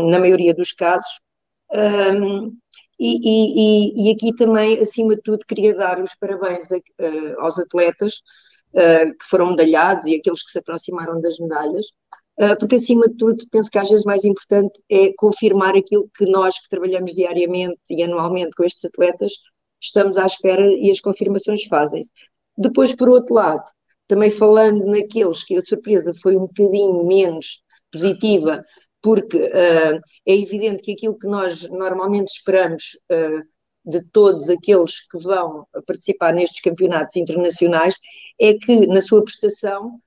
na 0.09 0.19
maioria 0.19 0.55
dos 0.55 0.73
casos. 0.73 1.21
e, 2.99 3.11
e, 3.99 4.09
e, 4.09 4.15
aqui 4.15 4.35
também, 4.35 4.79
acima 4.79 5.15
de 5.17 5.23
tudo, 5.23 5.45
queria 5.47 5.75
dar 5.75 6.01
os 6.03 6.15
parabéns 6.15 6.69
a, 6.73 6.79
aos 7.43 7.59
atletas 7.59 8.15
uh, 8.75 9.11
que 9.19 9.25
foram 9.29 9.51
medalhados 9.51 10.07
e 10.07 10.17
aqueles 10.17 10.43
que 10.43 10.51
se 10.51 10.59
aproximaram 10.59 11.21
das 11.21 11.39
medalhas, 11.39 11.87
porque 12.59 12.77
acima 12.77 13.07
de 13.09 13.17
tudo 13.17 13.45
penso 13.51 13.71
que 13.71 13.79
às 13.79 13.91
vezes 13.91 14.05
mais 14.05 14.25
importante 14.25 14.81
é 14.89 15.13
confirmar 15.17 15.77
aquilo 15.77 16.09
que 16.17 16.25
nós 16.27 16.59
que 16.59 16.69
trabalhamos 16.69 17.13
diariamente 17.13 17.81
e 17.91 18.03
anualmente 18.03 18.53
com 18.57 18.65
estes 18.65 18.85
atletas 18.87 19.33
estamos 19.81 20.17
à 20.17 20.27
espera 20.27 20.67
e 20.67 20.91
as 20.91 21.01
confirmações 21.01 21.65
fazem-se. 21.65 22.11
Depois, 22.57 22.95
por 22.95 23.09
outro 23.09 23.35
lado, 23.35 23.65
também 24.07 24.31
falando 24.31 24.85
naqueles 24.87 25.45
que 25.45 25.57
a 25.57 25.63
surpresa 25.63 26.13
foi 26.23 26.37
um 26.37 26.41
bocadinho 26.41 27.07
menos 27.07 27.63
positiva, 27.93 28.63
porque 29.01 29.37
uh, 29.39 29.99
é 30.27 30.37
evidente 30.37 30.83
que 30.83 30.93
aquilo 30.93 31.19
que 31.19 31.27
nós 31.27 31.69
normalmente 31.69 32.29
esperamos 32.29 32.99
uh, 33.11 33.43
de 33.85 34.05
todos 34.13 34.51
aqueles 34.51 35.01
que 35.09 35.19
vão 35.19 35.67
participar 35.87 36.35
nestes 36.35 36.61
campeonatos 36.61 37.17
internacionais 37.17 37.95
é 38.39 38.55
que, 38.55 38.87
na 38.87 39.01
sua 39.01 39.25
prestação, 39.25 39.99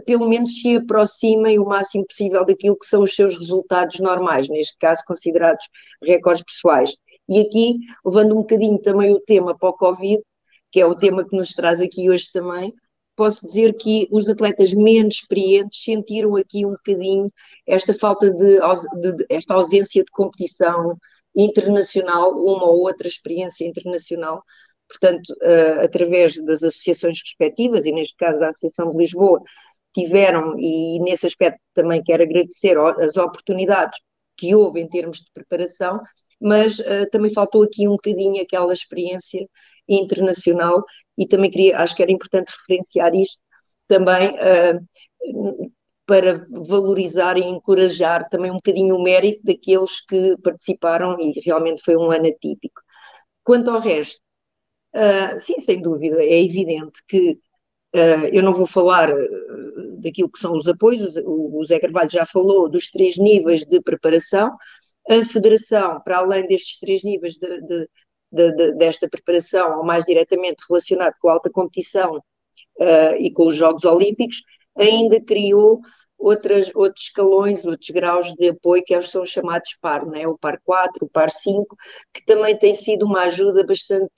pelo 0.00 0.28
menos 0.28 0.60
se 0.60 0.76
aproximem 0.76 1.58
o 1.58 1.64
máximo 1.64 2.06
possível 2.06 2.44
daquilo 2.44 2.78
que 2.78 2.86
são 2.86 3.02
os 3.02 3.14
seus 3.14 3.38
resultados 3.38 4.00
normais, 4.00 4.48
neste 4.48 4.76
caso 4.78 5.02
considerados 5.06 5.66
recordes 6.02 6.44
pessoais. 6.44 6.94
E 7.28 7.40
aqui, 7.40 7.78
levando 8.04 8.32
um 8.32 8.40
bocadinho 8.40 8.78
também 8.80 9.12
o 9.12 9.20
tema 9.20 9.56
para 9.56 9.68
o 9.68 9.74
Covid, 9.74 10.22
que 10.70 10.80
é 10.80 10.86
o 10.86 10.96
tema 10.96 11.24
que 11.26 11.36
nos 11.36 11.52
traz 11.52 11.80
aqui 11.80 12.10
hoje 12.10 12.26
também, 12.32 12.72
posso 13.14 13.46
dizer 13.46 13.74
que 13.74 14.08
os 14.10 14.28
atletas 14.28 14.72
menos 14.72 15.16
experientes 15.16 15.82
sentiram 15.82 16.34
aqui 16.36 16.64
um 16.64 16.72
bocadinho 16.72 17.30
esta 17.66 17.92
falta 17.92 18.30
de, 18.30 18.58
de, 19.00 19.12
de 19.12 19.26
esta 19.28 19.54
ausência 19.54 20.02
de 20.02 20.10
competição, 20.10 20.96
internacional, 21.34 22.32
uma 22.32 22.66
ou 22.66 22.80
outra 22.80 23.08
experiência 23.08 23.66
internacional, 23.66 24.42
portanto, 24.88 25.28
uh, 25.42 25.80
através 25.84 26.36
das 26.44 26.62
associações 26.62 27.18
respectivas, 27.20 27.86
e 27.86 27.92
neste 27.92 28.16
caso 28.16 28.38
da 28.38 28.50
Associação 28.50 28.90
de 28.90 28.98
Lisboa, 28.98 29.40
tiveram, 29.92 30.58
e 30.58 30.98
nesse 31.00 31.26
aspecto 31.26 31.60
também 31.74 32.02
quero 32.02 32.22
agradecer 32.22 32.78
as 32.78 33.16
oportunidades 33.16 33.98
que 34.36 34.54
houve 34.54 34.80
em 34.80 34.88
termos 34.88 35.18
de 35.18 35.30
preparação, 35.32 36.00
mas 36.40 36.80
uh, 36.80 37.08
também 37.10 37.32
faltou 37.32 37.62
aqui 37.62 37.86
um 37.86 37.92
bocadinho 37.92 38.42
aquela 38.42 38.72
experiência 38.72 39.46
internacional 39.88 40.84
e 41.16 41.26
também 41.26 41.50
queria, 41.50 41.78
acho 41.78 41.94
que 41.94 42.02
era 42.02 42.10
importante 42.10 42.52
referenciar 42.58 43.14
isto 43.14 43.40
também 43.86 44.30
uh, 44.30 45.72
para 46.04 46.44
valorizar 46.50 47.38
e 47.38 47.44
encorajar 47.44 48.28
também 48.28 48.50
um 48.50 48.56
bocadinho 48.56 48.96
o 48.96 49.02
mérito 49.02 49.40
daqueles 49.44 50.04
que 50.04 50.36
participaram 50.42 51.16
e 51.20 51.32
realmente 51.44 51.82
foi 51.84 51.96
um 51.96 52.10
ano 52.10 52.26
atípico. 52.26 52.80
Quanto 53.44 53.70
ao 53.70 53.80
resto, 53.80 54.20
uh, 54.96 55.38
sim, 55.40 55.60
sem 55.60 55.80
dúvida, 55.80 56.20
é 56.22 56.42
evidente 56.42 57.00
que 57.06 57.38
eu 58.32 58.42
não 58.42 58.54
vou 58.54 58.66
falar 58.66 59.10
daquilo 60.02 60.30
que 60.30 60.38
são 60.38 60.52
os 60.52 60.68
apoios, 60.68 61.16
o, 61.16 61.58
o 61.58 61.64
Zé 61.64 61.78
Carvalho 61.78 62.10
já 62.10 62.26
falou 62.26 62.68
dos 62.68 62.90
três 62.90 63.16
níveis 63.16 63.64
de 63.64 63.80
preparação, 63.80 64.50
a 65.08 65.24
Federação, 65.24 66.00
para 66.04 66.18
além 66.18 66.46
destes 66.46 66.78
três 66.78 67.02
níveis 67.02 67.36
de, 67.36 67.60
de, 67.62 67.88
de, 68.30 68.72
desta 68.74 69.08
preparação, 69.08 69.78
ou 69.78 69.84
mais 69.84 70.04
diretamente 70.04 70.64
relacionado 70.68 71.14
com 71.20 71.28
a 71.28 71.32
alta 71.32 71.50
competição 71.50 72.16
uh, 72.16 73.16
e 73.18 73.32
com 73.32 73.48
os 73.48 73.56
Jogos 73.56 73.84
Olímpicos, 73.84 74.42
ainda 74.76 75.20
criou 75.20 75.80
outras, 76.22 76.70
outros 76.74 77.06
escalões, 77.06 77.64
outros 77.64 77.90
graus 77.90 78.32
de 78.34 78.50
apoio 78.50 78.82
que 78.84 79.00
são 79.02 79.26
chamados 79.26 79.76
PAR, 79.80 80.06
né? 80.06 80.26
o 80.26 80.38
PAR 80.38 80.60
4, 80.64 81.04
o 81.04 81.10
PAR 81.10 81.30
5, 81.30 81.76
que 82.14 82.24
também 82.24 82.56
tem 82.56 82.74
sido 82.74 83.04
uma 83.04 83.22
ajuda 83.22 83.66
bastante 83.66 84.08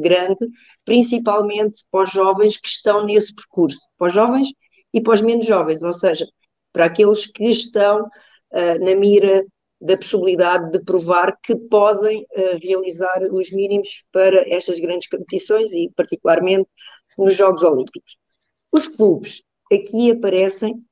grande, 0.00 0.46
principalmente 0.84 1.84
para 1.90 2.04
os 2.04 2.10
jovens 2.10 2.58
que 2.58 2.68
estão 2.68 3.04
nesse 3.04 3.34
percurso, 3.34 3.80
para 3.98 4.08
os 4.08 4.14
jovens 4.14 4.48
e 4.92 5.00
para 5.00 5.14
os 5.14 5.22
menos 5.22 5.46
jovens, 5.46 5.82
ou 5.82 5.92
seja, 5.92 6.26
para 6.72 6.86
aqueles 6.86 7.26
que 7.26 7.44
estão 7.44 8.04
uh, 8.04 8.84
na 8.84 8.94
mira 8.94 9.44
da 9.80 9.96
possibilidade 9.96 10.72
de 10.72 10.84
provar 10.84 11.38
que 11.42 11.54
podem 11.54 12.22
uh, 12.22 12.58
realizar 12.60 13.22
os 13.30 13.52
mínimos 13.52 14.06
para 14.12 14.48
estas 14.48 14.80
grandes 14.80 15.08
competições 15.08 15.72
e 15.72 15.90
particularmente 15.94 16.68
nos 17.16 17.34
Jogos 17.34 17.62
Olímpicos. 17.62 18.18
Os 18.72 18.88
clubes 18.88 19.42
aqui 19.72 20.10
aparecem 20.10 20.82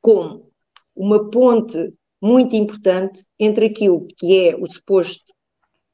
como 0.00 0.50
uma 0.94 1.30
ponte 1.30 1.92
muito 2.20 2.56
importante 2.56 3.22
entre 3.38 3.66
aquilo 3.66 4.06
que 4.16 4.48
é 4.48 4.56
o 4.56 4.66
suposto 4.66 5.32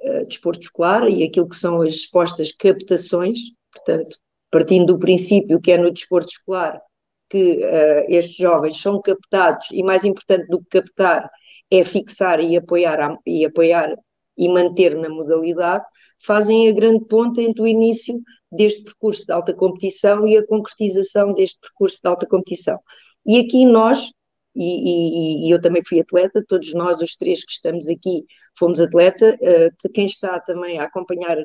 uh, 0.03 0.27
desporto 0.27 0.63
escolar 0.63 1.09
e 1.09 1.23
aquilo 1.23 1.49
que 1.49 1.57
são 1.57 1.81
as 1.83 2.03
supostas 2.03 2.53
captações, 2.53 3.39
portanto, 3.73 4.17
partindo 4.51 4.95
do 4.95 4.99
princípio 4.99 5.61
que 5.61 5.71
é 5.71 5.79
no 5.79 5.93
desporto 5.93 6.29
escolar 6.29 6.81
que 7.31 7.65
uh, 7.65 8.05
estes 8.09 8.37
jovens 8.37 8.81
são 8.83 9.01
captados 9.01 9.71
e 9.73 9.83
mais 9.83 10.05
importante 10.05 10.49
do 10.49 10.61
que 10.61 10.81
captar 10.81 11.31
é 11.71 11.85
fixar 11.85 12.41
e 12.41 12.57
apoiar, 12.57 13.17
e 13.25 13.45
apoiar 13.45 13.95
e 14.37 14.49
manter 14.49 14.97
na 14.97 15.09
modalidade, 15.09 15.85
fazem 16.23 16.69
a 16.69 16.73
grande 16.73 17.05
ponta 17.07 17.41
entre 17.41 17.63
o 17.63 17.67
início 17.67 18.21
deste 18.51 18.83
percurso 18.83 19.25
de 19.25 19.33
alta 19.33 19.55
competição 19.55 20.27
e 20.27 20.37
a 20.37 20.47
concretização 20.47 21.33
deste 21.33 21.59
percurso 21.61 21.99
de 22.03 22.09
alta 22.09 22.27
competição. 22.27 22.79
E 23.25 23.39
aqui 23.39 23.65
nós, 23.65 24.11
e, 24.57 25.45
e, 25.45 25.47
e 25.47 25.51
eu 25.51 25.61
também 25.61 25.83
fui 25.87 26.01
atleta, 26.01 26.45
todos 26.49 26.75
nós, 26.75 27.01
os 27.01 27.15
três 27.15 27.45
que 27.45 27.53
estamos 27.53 27.89
aqui, 27.89 28.25
fomos 28.59 28.81
atleta, 28.81 29.39
uh, 29.41 29.93
quem 29.93 30.07
está 30.07 30.41
também 30.41 30.81
a 30.81 30.85
acompanhar 30.85 31.39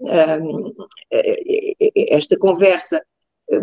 um, 0.00 0.72
esta 1.94 2.36
conversa, 2.36 3.02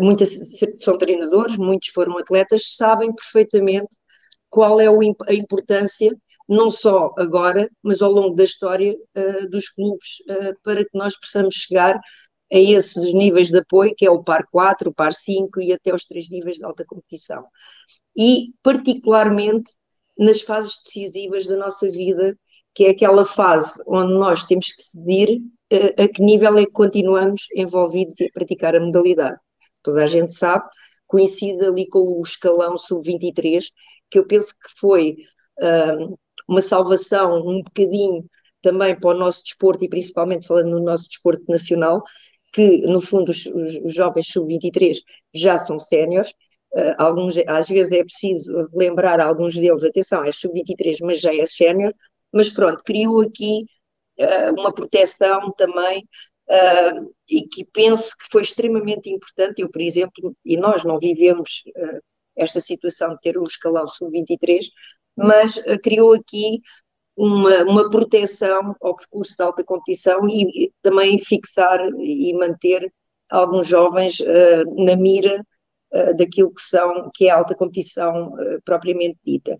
muitos 0.00 0.30
são 0.76 0.96
treinadores, 0.98 1.56
muitos 1.56 1.88
foram 1.88 2.18
atletas, 2.18 2.76
sabem 2.76 3.12
perfeitamente 3.14 3.96
qual 4.50 4.80
é 4.80 4.86
a 4.86 5.34
importância 5.34 6.14
não 6.48 6.70
só 6.70 7.14
agora, 7.16 7.70
mas 7.82 8.02
ao 8.02 8.12
longo 8.12 8.34
da 8.34 8.44
história 8.44 8.94
uh, 9.16 9.48
dos 9.48 9.68
clubes, 9.70 10.18
uh, 10.28 10.54
para 10.62 10.84
que 10.84 10.96
nós 10.96 11.18
possamos 11.18 11.54
chegar 11.54 11.96
a 12.52 12.58
esses 12.58 13.14
níveis 13.14 13.48
de 13.48 13.58
apoio, 13.58 13.94
que 13.96 14.04
é 14.04 14.10
o 14.10 14.22
par 14.22 14.46
4, 14.50 14.90
o 14.90 14.94
par 14.94 15.14
5 15.14 15.60
e 15.60 15.72
até 15.72 15.94
os 15.94 16.04
três 16.04 16.28
níveis 16.30 16.56
de 16.56 16.64
alta 16.64 16.84
competição. 16.84 17.44
E, 18.16 18.52
particularmente, 18.62 19.72
nas 20.18 20.42
fases 20.42 20.78
decisivas 20.84 21.46
da 21.46 21.56
nossa 21.56 21.90
vida, 21.90 22.36
que 22.74 22.84
é 22.84 22.90
aquela 22.90 23.24
fase 23.24 23.82
onde 23.86 24.12
nós 24.12 24.44
temos 24.44 24.66
que 24.66 24.82
decidir 24.82 25.40
uh, 25.72 26.02
a 26.02 26.08
que 26.08 26.22
nível 26.22 26.58
é 26.58 26.66
que 26.66 26.72
continuamos 26.72 27.46
envolvidos 27.56 28.20
a 28.20 28.26
praticar 28.34 28.76
a 28.76 28.80
modalidade. 28.80 29.38
Toda 29.82 30.02
a 30.04 30.06
gente 30.06 30.32
sabe, 30.32 30.64
coincide 31.06 31.64
ali 31.64 31.86
com 31.88 31.98
o 31.98 32.22
escalão 32.22 32.76
sub-23, 32.76 33.64
que 34.10 34.18
eu 34.18 34.26
penso 34.26 34.54
que 34.54 34.78
foi 34.78 35.16
uh, 35.60 36.18
uma 36.48 36.62
salvação 36.62 37.46
um 37.46 37.62
bocadinho 37.62 38.24
também 38.62 38.98
para 38.98 39.10
o 39.10 39.18
nosso 39.18 39.42
desporto 39.42 39.84
e 39.84 39.88
principalmente 39.88 40.46
falando 40.46 40.70
no 40.70 40.80
nosso 40.80 41.08
desporto 41.08 41.44
nacional, 41.48 42.02
que 42.52 42.82
no 42.86 43.00
fundo 43.00 43.30
os, 43.30 43.46
os, 43.46 43.94
jovens 43.94 44.28
sub-23 44.28 44.98
já 45.34 45.58
são 45.58 45.78
séniores, 45.78 46.30
uh, 46.74 46.94
alguns, 46.96 47.36
às 47.46 47.68
vezes 47.68 47.92
é 47.92 48.04
preciso 48.04 48.68
lembrar 48.72 49.20
alguns 49.20 49.54
deles, 49.54 49.84
atenção, 49.84 50.24
é 50.24 50.32
sub-23, 50.32 50.98
mas 51.02 51.20
já 51.20 51.34
é 51.34 51.46
sénior, 51.46 51.92
mas 52.32 52.48
pronto, 52.48 52.82
criou 52.84 53.20
aqui 53.22 53.66
uh, 54.18 54.52
uma 54.58 54.72
proteção 54.72 55.52
também 55.56 56.06
uh, 56.48 57.14
e 57.28 57.48
que 57.48 57.64
penso 57.72 58.16
que 58.18 58.26
foi 58.30 58.42
extremamente 58.42 59.10
importante. 59.10 59.62
Eu, 59.62 59.70
por 59.70 59.80
exemplo, 59.80 60.36
e 60.44 60.56
nós 60.56 60.84
não 60.84 60.98
vivemos 60.98 61.62
esta 62.36 62.60
situação 62.60 63.10
de 63.14 63.20
ter 63.20 63.38
o 63.38 63.44
escalão 63.44 63.86
sub-23, 63.86 64.66
mas 65.16 65.60
criou 65.82 66.14
aqui 66.14 66.60
uma, 67.16 67.62
uma 67.64 67.90
proteção 67.90 68.74
ao 68.80 68.96
percurso 68.96 69.36
de 69.36 69.42
alta 69.42 69.64
competição 69.64 70.28
e, 70.28 70.64
e 70.64 70.72
também 70.82 71.18
fixar 71.18 71.80
e 71.98 72.32
manter 72.34 72.92
alguns 73.30 73.66
jovens 73.66 74.20
uh, 74.20 74.84
na 74.84 74.96
mira 74.96 75.44
uh, 75.94 76.16
daquilo 76.16 76.54
que 76.54 76.62
são 76.62 77.10
que 77.14 77.26
é 77.26 77.30
a 77.30 77.38
alta 77.38 77.54
competição 77.54 78.28
uh, 78.28 78.62
propriamente 78.64 79.18
dita. 79.24 79.58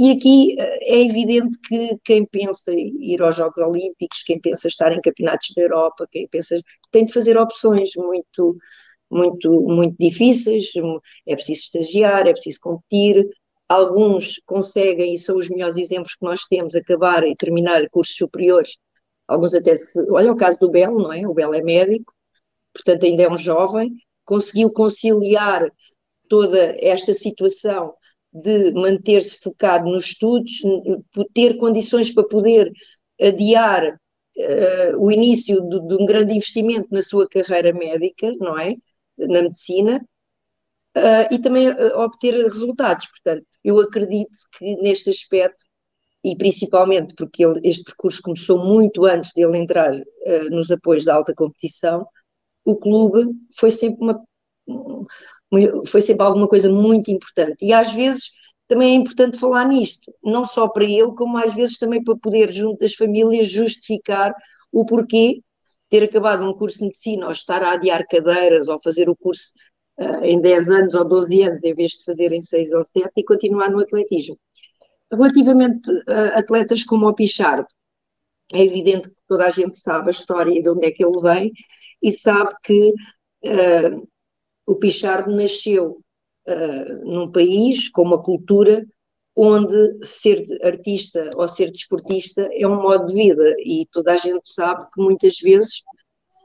E 0.00 0.12
aqui 0.12 0.56
é 0.58 1.02
evidente 1.04 1.58
que 1.68 1.98
quem 2.04 2.24
pensa 2.24 2.72
ir 2.72 3.20
aos 3.22 3.36
Jogos 3.36 3.58
Olímpicos, 3.58 4.22
quem 4.24 4.40
pensa 4.40 4.66
estar 4.68 4.92
em 4.92 5.00
campeonatos 5.00 5.48
da 5.54 5.62
Europa, 5.62 6.08
quem 6.10 6.26
pensa 6.28 6.58
tem 6.90 7.04
de 7.04 7.12
fazer 7.12 7.36
opções 7.38 7.90
muito 7.96 8.56
muito 9.10 9.50
muito 9.62 9.96
difíceis, 9.98 10.72
é 11.26 11.34
preciso 11.34 11.60
estagiar, 11.62 12.26
é 12.26 12.32
preciso 12.32 12.60
competir, 12.60 13.26
Alguns 13.70 14.40
conseguem, 14.46 15.14
e 15.14 15.18
são 15.18 15.36
os 15.36 15.48
melhores 15.48 15.76
exemplos 15.76 16.16
que 16.16 16.24
nós 16.24 16.40
temos, 16.46 16.74
acabar 16.74 17.22
e 17.22 17.36
terminar 17.36 17.88
cursos 17.88 18.16
superiores. 18.16 18.76
Alguns 19.28 19.54
até 19.54 19.76
se. 19.76 19.96
Olha 20.10 20.32
o 20.32 20.36
caso 20.36 20.58
do 20.58 20.68
Belo, 20.68 21.00
não 21.00 21.12
é? 21.12 21.24
O 21.24 21.32
Belo 21.32 21.54
é 21.54 21.62
médico, 21.62 22.12
portanto 22.74 23.04
ainda 23.04 23.22
é 23.22 23.30
um 23.30 23.36
jovem, 23.36 23.94
conseguiu 24.24 24.72
conciliar 24.72 25.70
toda 26.28 26.76
esta 26.80 27.14
situação 27.14 27.94
de 28.32 28.72
manter-se 28.72 29.40
focado 29.40 29.90
nos 29.90 30.06
estudos, 30.06 30.62
ter 31.34 31.56
condições 31.56 32.12
para 32.12 32.26
poder 32.26 32.72
adiar 33.20 33.94
uh, 33.94 34.96
o 34.98 35.10
início 35.10 35.60
de, 35.68 35.86
de, 35.86 35.94
um 35.94 36.06
grande 36.06 36.34
investimento 36.34 36.88
na 36.90 37.02
sua 37.02 37.28
carreira 37.28 37.72
médica, 37.72 38.32
não 38.38 38.58
é? 38.58 38.76
Na 39.18 39.42
medicina, 39.42 40.00
uh, 40.96 41.34
e 41.34 41.38
também 41.40 41.68
uh, 41.68 41.98
obter 41.98 42.34
resultados. 42.44 43.06
Portanto, 43.08 43.46
eu 43.64 43.78
acredito 43.80 44.36
que 44.56 44.76
neste 44.76 45.10
aspecto, 45.10 45.64
e 46.22 46.36
principalmente 46.36 47.14
porque 47.14 47.44
ele, 47.44 47.60
este 47.64 47.84
percurso 47.84 48.22
começou 48.22 48.58
muito 48.64 49.04
antes 49.04 49.32
dele 49.32 49.58
entrar 49.58 49.94
uh, 49.94 50.50
nos 50.50 50.70
apoios 50.70 51.04
da 51.04 51.14
alta 51.14 51.34
competição, 51.34 52.06
o 52.64 52.76
clube 52.76 53.32
foi 53.56 53.70
sempre 53.70 54.02
uma, 54.02 54.22
foi 55.86 56.00
sempre 56.00 56.24
alguma 56.24 56.48
coisa 56.48 56.70
muito 56.70 57.10
importante. 57.10 57.64
E 57.64 57.72
às 57.72 57.92
vezes 57.92 58.30
também 58.68 58.92
é 58.92 58.94
importante 58.94 59.38
falar 59.38 59.66
nisto, 59.66 60.12
não 60.22 60.44
só 60.44 60.68
para 60.68 60.84
ele, 60.84 61.12
como 61.16 61.36
às 61.36 61.52
vezes 61.54 61.76
também 61.76 62.02
para 62.02 62.16
poder, 62.16 62.52
junto 62.52 62.78
das 62.78 62.94
famílias, 62.94 63.48
justificar 63.48 64.32
o 64.72 64.86
porquê 64.86 65.40
ter 65.88 66.04
acabado 66.04 66.48
um 66.48 66.54
curso 66.54 66.78
de 66.78 66.84
medicina 66.84 67.26
ou 67.26 67.32
estar 67.32 67.62
a 67.64 67.72
adiar 67.72 68.06
cadeiras 68.06 68.68
ou 68.68 68.80
fazer 68.80 69.10
o 69.10 69.16
curso 69.16 69.52
uh, 69.98 70.24
em 70.24 70.40
10 70.40 70.68
anos 70.68 70.94
ou 70.94 71.04
12 71.04 71.42
anos, 71.42 71.64
em 71.64 71.74
vez 71.74 71.90
de 71.90 72.04
fazer 72.04 72.32
em 72.32 72.40
6 72.40 72.70
ou 72.72 72.84
7, 72.84 73.10
e 73.16 73.24
continuar 73.24 73.70
no 73.70 73.80
atletismo. 73.80 74.38
Relativamente 75.12 75.90
a 76.06 76.38
atletas 76.38 76.84
como 76.84 77.08
o 77.08 77.14
Pichard, 77.14 77.66
é 78.52 78.64
evidente 78.64 79.08
que 79.08 79.22
toda 79.26 79.46
a 79.46 79.50
gente 79.50 79.78
sabe 79.78 80.08
a 80.08 80.10
história 80.12 80.56
e 80.56 80.62
de 80.62 80.70
onde 80.70 80.86
é 80.86 80.92
que 80.92 81.04
ele 81.04 81.20
vem, 81.20 81.52
e 82.00 82.12
sabe 82.12 82.54
que 82.62 82.92
uh, 83.44 84.08
o 84.70 84.76
Pichard 84.76 85.30
nasceu 85.30 85.98
uh, 86.48 87.04
num 87.04 87.30
país 87.30 87.88
com 87.88 88.02
uma 88.02 88.22
cultura 88.22 88.84
onde 89.36 90.04
ser 90.04 90.42
artista 90.62 91.30
ou 91.36 91.46
ser 91.48 91.70
desportista 91.70 92.48
é 92.52 92.66
um 92.66 92.82
modo 92.82 93.06
de 93.06 93.14
vida 93.14 93.54
e 93.58 93.86
toda 93.92 94.12
a 94.12 94.16
gente 94.16 94.48
sabe 94.52 94.84
que 94.92 95.00
muitas 95.00 95.38
vezes 95.38 95.82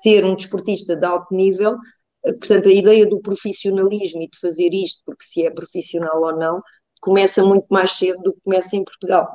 ser 0.01 0.23
um 0.23 0.35
desportista 0.35 0.95
de 0.95 1.05
alto 1.05 1.33
nível 1.33 1.77
Portanto, 2.25 2.69
a 2.69 2.73
ideia 2.73 3.05
do 3.05 3.21
profissionalismo 3.21 4.23
e 4.23 4.27
de 4.27 4.39
fazer 4.39 4.73
isto, 4.73 5.01
porque 5.05 5.23
se 5.23 5.45
é 5.45 5.51
profissional 5.51 6.21
ou 6.21 6.35
não, 6.35 6.61
começa 6.99 7.45
muito 7.45 7.67
mais 7.69 7.91
cedo 7.91 8.19
do 8.23 8.33
que 8.33 8.41
começa 8.43 8.75
em 8.75 8.83
Portugal. 8.83 9.31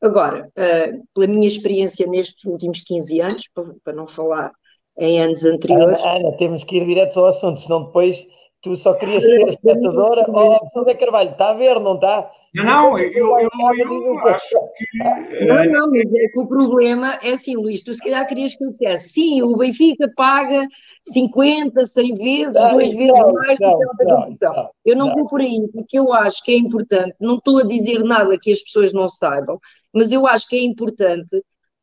Agora, 0.00 0.48
uh, 0.48 1.02
pela 1.14 1.28
minha 1.28 1.46
experiência 1.46 2.04
nestes 2.06 2.44
últimos 2.44 2.80
15 2.80 3.20
anos, 3.20 3.48
para, 3.54 3.74
para 3.84 3.92
não 3.92 4.08
falar 4.08 4.50
em 4.98 5.20
anos 5.20 5.44
anteriores. 5.44 6.02
Ana, 6.02 6.16
Ana, 6.16 6.36
temos 6.36 6.64
que 6.64 6.78
ir 6.78 6.84
direto 6.84 7.20
ao 7.20 7.26
assunto, 7.26 7.60
senão 7.60 7.84
depois 7.84 8.26
tu 8.62 8.76
só 8.76 8.94
querias 8.94 9.22
ser 9.24 9.48
espectadora. 9.48 10.24
Ó, 10.28 10.58
oh, 10.62 10.78
José 10.78 10.94
Carvalho, 10.94 11.30
está 11.30 11.50
a 11.50 11.54
ver, 11.54 11.80
não 11.80 11.96
está? 11.96 12.30
Não, 12.54 12.64
não, 12.64 12.98
eu, 12.98 13.10
eu, 13.10 13.38
eu, 13.40 13.50
eu 13.50 14.28
acho 14.28 14.48
que. 14.48 15.44
Não, 15.44 15.64
não, 15.64 15.90
mas 15.90 16.14
é 16.14 16.28
que 16.28 16.38
o 16.38 16.46
problema 16.46 17.18
é 17.22 17.32
assim, 17.32 17.56
Luís, 17.56 17.82
tu 17.82 17.92
se 17.92 18.02
calhar 18.02 18.26
querias 18.26 18.54
que 18.54 18.64
eu 18.64 18.70
dissesse, 18.70 19.08
sim, 19.08 19.42
o 19.42 19.56
Benfica 19.56 20.10
paga 20.16 20.66
50, 21.12 21.84
100 21.84 22.14
vezes, 22.14 22.54
não, 22.54 22.70
duas 22.70 22.94
vezes 22.94 23.12
não, 23.12 23.32
mais 23.32 23.58
do 23.58 23.76
que 23.78 23.84
a 23.84 24.16
competição. 24.16 24.70
Eu 24.84 24.96
não, 24.96 25.12
vou 25.12 25.28
por 25.28 25.40
aí, 25.40 25.68
porque 25.72 25.98
eu 25.98 26.12
acho 26.12 26.42
que 26.44 26.52
é 26.52 26.56
importante, 26.56 27.16
não 27.20 27.36
estou 27.36 27.58
a 27.58 27.64
dizer 27.64 28.04
nada 28.04 28.38
que 28.38 28.52
as 28.52 28.62
pessoas 28.62 28.92
não 28.92 29.08
saibam, 29.08 29.58
mas 29.92 30.12
eu 30.12 30.26
acho 30.26 30.48
que 30.48 30.56
é 30.56 30.62
importante 30.62 31.42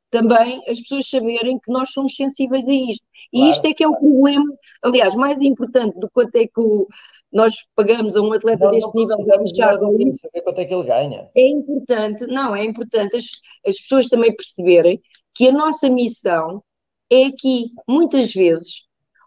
também 0.09 0.61
as 0.67 0.79
pessoas 0.79 1.09
saberem 1.09 1.59
que 1.59 1.71
nós 1.71 1.91
somos 1.91 2.15
sensíveis 2.15 2.67
a 2.67 2.73
isto. 2.73 3.05
E 3.31 3.37
claro. 3.37 3.51
isto 3.51 3.65
é 3.65 3.73
que 3.73 3.83
é 3.83 3.87
o 3.87 3.95
problema, 3.95 4.53
aliás, 4.83 5.15
mais 5.15 5.41
importante 5.41 5.99
do 5.99 6.09
quanto 6.09 6.35
é 6.35 6.47
que 6.47 6.59
o, 6.59 6.87
nós 7.31 7.53
pagamos 7.75 8.15
a 8.15 8.21
um 8.21 8.33
atleta 8.33 8.65
não, 8.65 8.71
deste 8.71 8.93
não, 8.93 9.01
nível 9.01 9.17
de 9.17 9.33
amizade. 9.33 10.19
Saber 10.19 10.41
quanto 10.41 10.59
é 10.59 10.65
que 10.65 10.73
ele 10.73 10.87
ganha. 10.87 11.29
É 11.35 11.47
importante, 11.47 12.25
não, 12.27 12.55
é 12.55 12.63
importante 12.63 13.15
as, 13.15 13.25
as 13.65 13.79
pessoas 13.79 14.07
também 14.07 14.35
perceberem 14.35 15.01
que 15.33 15.47
a 15.47 15.51
nossa 15.51 15.89
missão 15.89 16.63
é 17.09 17.25
aqui, 17.25 17.69
muitas 17.87 18.33
vezes, 18.33 18.83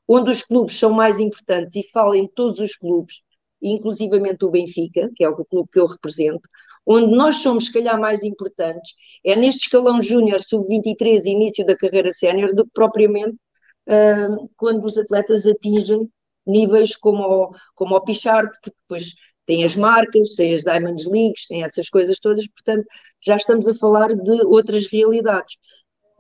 onde 0.06 0.30
os 0.30 0.42
clubes 0.42 0.78
são 0.78 0.90
mais 0.90 1.18
importantes, 1.18 1.74
e 1.76 1.88
falo 1.90 2.14
em 2.14 2.26
todos 2.26 2.58
os 2.60 2.76
clubes, 2.76 3.22
inclusivamente 3.60 4.44
o 4.44 4.50
Benfica, 4.50 5.10
que 5.14 5.24
é 5.24 5.28
o 5.28 5.34
clube 5.34 5.68
que 5.72 5.78
eu 5.78 5.86
represento, 5.86 6.48
onde 6.84 7.14
nós 7.14 7.36
somos, 7.36 7.66
se 7.66 7.72
calhar, 7.72 7.98
mais 7.98 8.22
importantes, 8.24 8.94
é 9.24 9.36
neste 9.36 9.66
escalão 9.66 10.02
júnior, 10.02 10.40
sub-23, 10.42 11.24
início 11.26 11.64
da 11.64 11.76
carreira 11.76 12.10
sénior, 12.12 12.54
do 12.54 12.64
que 12.64 12.72
propriamente 12.74 13.36
quando 14.56 14.84
os 14.84 14.96
atletas 14.96 15.46
atingem 15.46 16.10
níveis 16.46 16.96
como 16.96 17.22
o, 17.22 17.54
como 17.74 17.96
o 17.96 18.00
Pichard, 18.00 18.50
que 18.62 18.70
depois 18.70 19.14
tem 19.46 19.64
as 19.64 19.76
marcas, 19.76 20.34
tem 20.34 20.54
as 20.54 20.62
Diamonds 20.62 21.06
Leagues, 21.06 21.46
tem 21.46 21.64
essas 21.64 21.88
coisas 21.88 22.18
todas, 22.18 22.46
portanto, 22.46 22.86
já 23.20 23.36
estamos 23.36 23.68
a 23.68 23.74
falar 23.74 24.14
de 24.14 24.42
outras 24.44 24.86
realidades. 24.86 25.56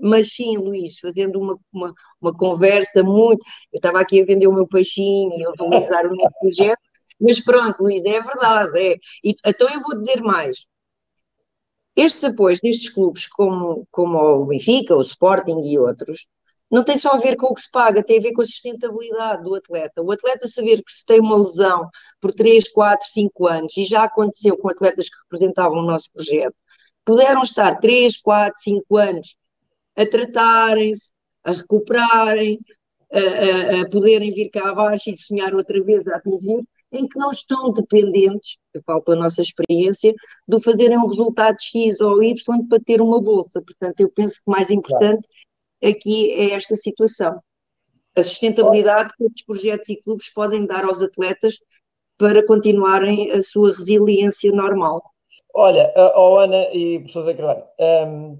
Mas 0.00 0.34
sim, 0.34 0.56
Luís, 0.56 0.98
fazendo 0.98 1.40
uma, 1.40 1.56
uma, 1.72 1.94
uma 2.20 2.36
conversa 2.36 3.04
muito. 3.04 3.44
Eu 3.72 3.76
estava 3.76 4.00
aqui 4.00 4.20
a 4.20 4.24
vender 4.24 4.48
o 4.48 4.52
meu 4.52 4.66
peixinho, 4.66 5.48
a 5.48 5.52
valorizar 5.56 6.06
o 6.06 6.16
meu 6.16 6.28
projeto, 6.40 6.80
mas 7.20 7.40
pronto, 7.40 7.82
Luís, 7.82 8.04
é 8.04 8.20
verdade. 8.20 8.78
É. 8.78 8.96
E, 9.22 9.34
então 9.46 9.68
eu 9.70 9.80
vou 9.80 9.96
dizer 9.96 10.20
mais. 10.20 10.66
Estes 11.94 12.24
apoios 12.24 12.58
destes 12.60 12.90
clubes, 12.90 13.26
como, 13.28 13.86
como 13.90 14.18
o 14.18 14.46
Benfica, 14.46 14.96
o 14.96 15.02
Sporting 15.02 15.60
e 15.64 15.78
outros, 15.78 16.26
não 16.72 16.82
tem 16.82 16.96
só 16.96 17.10
a 17.10 17.18
ver 17.18 17.36
com 17.36 17.48
o 17.48 17.54
que 17.54 17.60
se 17.60 17.70
paga, 17.70 18.02
tem 18.02 18.18
a 18.18 18.22
ver 18.22 18.32
com 18.32 18.40
a 18.40 18.46
sustentabilidade 18.46 19.42
do 19.42 19.54
atleta. 19.54 20.00
O 20.00 20.10
atleta 20.10 20.48
saber 20.48 20.82
que 20.82 20.90
se 20.90 21.04
tem 21.04 21.20
uma 21.20 21.36
lesão 21.36 21.86
por 22.18 22.32
3, 22.32 22.66
4, 22.72 23.06
5 23.08 23.46
anos, 23.46 23.76
e 23.76 23.84
já 23.84 24.04
aconteceu 24.04 24.56
com 24.56 24.70
atletas 24.70 25.06
que 25.06 25.18
representavam 25.24 25.80
o 25.80 25.86
nosso 25.86 26.10
projeto, 26.10 26.56
puderam 27.04 27.42
estar 27.42 27.78
3, 27.78 28.16
4, 28.16 28.62
5 28.62 28.96
anos 28.96 29.36
a 29.94 30.06
tratarem-se, 30.06 31.12
a 31.44 31.52
recuperarem, 31.52 32.58
a, 33.12 33.18
a, 33.18 33.82
a, 33.82 33.90
poderem 33.90 34.32
vir 34.32 34.48
cá 34.48 34.70
abaixo 34.70 35.10
e 35.10 35.16
sonhar 35.18 35.54
outra 35.54 35.84
vez 35.84 36.08
a 36.08 36.16
atingir, 36.16 36.64
em 36.90 37.06
que 37.06 37.18
não 37.18 37.30
estão 37.30 37.70
dependentes, 37.70 38.56
eu 38.72 38.80
falo 38.86 39.02
pela 39.02 39.24
nossa 39.24 39.42
experiência, 39.42 40.14
do 40.48 40.58
fazerem 40.58 40.96
um 40.96 41.06
resultado 41.06 41.56
X 41.60 42.00
ou 42.00 42.22
Y 42.22 42.66
para 42.66 42.80
ter 42.80 43.02
uma 43.02 43.20
bolsa. 43.20 43.60
Portanto, 43.60 44.00
eu 44.00 44.08
penso 44.08 44.36
que 44.36 44.42
o 44.46 44.50
mais 44.50 44.70
importante. 44.70 45.28
Aqui 45.82 46.32
é 46.32 46.54
esta 46.54 46.76
situação. 46.76 47.40
A 48.16 48.22
sustentabilidade 48.22 49.14
que 49.16 49.24
estes 49.24 49.44
projetos 49.44 49.88
e 49.88 49.96
clubes 49.96 50.32
podem 50.32 50.66
dar 50.66 50.84
aos 50.84 51.00
atletas 51.02 51.58
para 52.18 52.44
continuarem 52.46 53.30
a 53.32 53.42
sua 53.42 53.70
resiliência 53.70 54.52
normal. 54.52 55.02
Olha, 55.54 55.92
oh 56.16 56.38
Ana 56.38 56.68
e 56.72 56.98
professor 56.98 57.24
Zé 57.24 57.34
Carvalho, 57.34 57.64
um, 57.78 58.38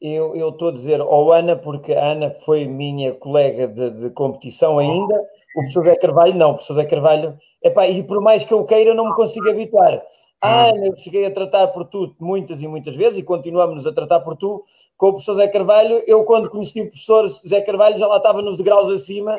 eu 0.00 0.48
estou 0.48 0.68
a 0.68 0.72
dizer 0.72 1.00
ao 1.00 1.32
Ana, 1.32 1.56
porque 1.56 1.92
a 1.92 2.12
Ana 2.12 2.30
foi 2.30 2.66
minha 2.66 3.12
colega 3.12 3.68
de, 3.68 3.90
de 3.90 4.10
competição 4.10 4.78
ainda, 4.78 5.14
o 5.56 5.60
professor 5.60 5.84
Zé 5.84 5.96
Carvalho 5.96 6.34
não, 6.34 6.50
o 6.50 6.54
professor 6.54 6.74
Zé 6.74 6.84
Carvalho, 6.84 7.38
epá, 7.62 7.86
e 7.88 8.02
por 8.02 8.20
mais 8.20 8.44
que 8.44 8.54
eu 8.54 8.64
queira, 8.64 8.94
não 8.94 9.08
me 9.08 9.14
consigo 9.14 9.50
habituar. 9.50 10.02
Ah, 10.42 10.72
eu 10.82 10.96
cheguei 10.96 11.26
a 11.26 11.30
tratar 11.30 11.66
por 11.68 11.84
tu 11.84 12.14
muitas 12.18 12.62
e 12.62 12.66
muitas 12.66 12.96
vezes 12.96 13.18
e 13.18 13.22
continuamos 13.22 13.86
a 13.86 13.92
tratar 13.92 14.20
por 14.20 14.36
tu 14.36 14.64
com 14.96 15.08
o 15.08 15.12
professor 15.12 15.34
Zé 15.34 15.48
Carvalho. 15.48 16.02
Eu, 16.06 16.24
quando 16.24 16.48
conheci 16.48 16.80
o 16.80 16.88
professor 16.88 17.28
Zé 17.46 17.60
Carvalho, 17.60 17.98
já 17.98 18.06
lá 18.06 18.16
estava 18.16 18.40
nos 18.40 18.56
degraus 18.56 18.88
acima 18.88 19.36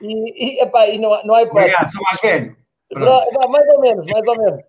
e, 0.00 0.56
e, 0.56 0.60
epá, 0.60 0.88
e 0.88 0.98
não, 0.98 1.10
não 1.24 1.34
há 1.34 1.42
hipótese. 1.42 1.68
Obrigado, 1.68 1.92
sou 1.92 2.02
mais 2.02 2.20
velho. 2.20 2.56
Não, 2.92 3.50
mais 3.50 3.68
ou 3.68 3.80
menos, 3.80 4.06
mais 4.06 4.26
ou 4.26 4.36
menos. 4.36 4.64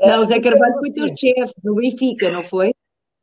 Não, 0.00 0.22
o 0.22 0.24
Zé 0.24 0.40
Carvalho 0.40 0.78
foi 0.78 0.92
teu 0.92 1.06
chefe 1.06 1.54
no 1.62 1.74
Benfica, 1.74 2.30
não 2.30 2.42
foi? 2.42 2.74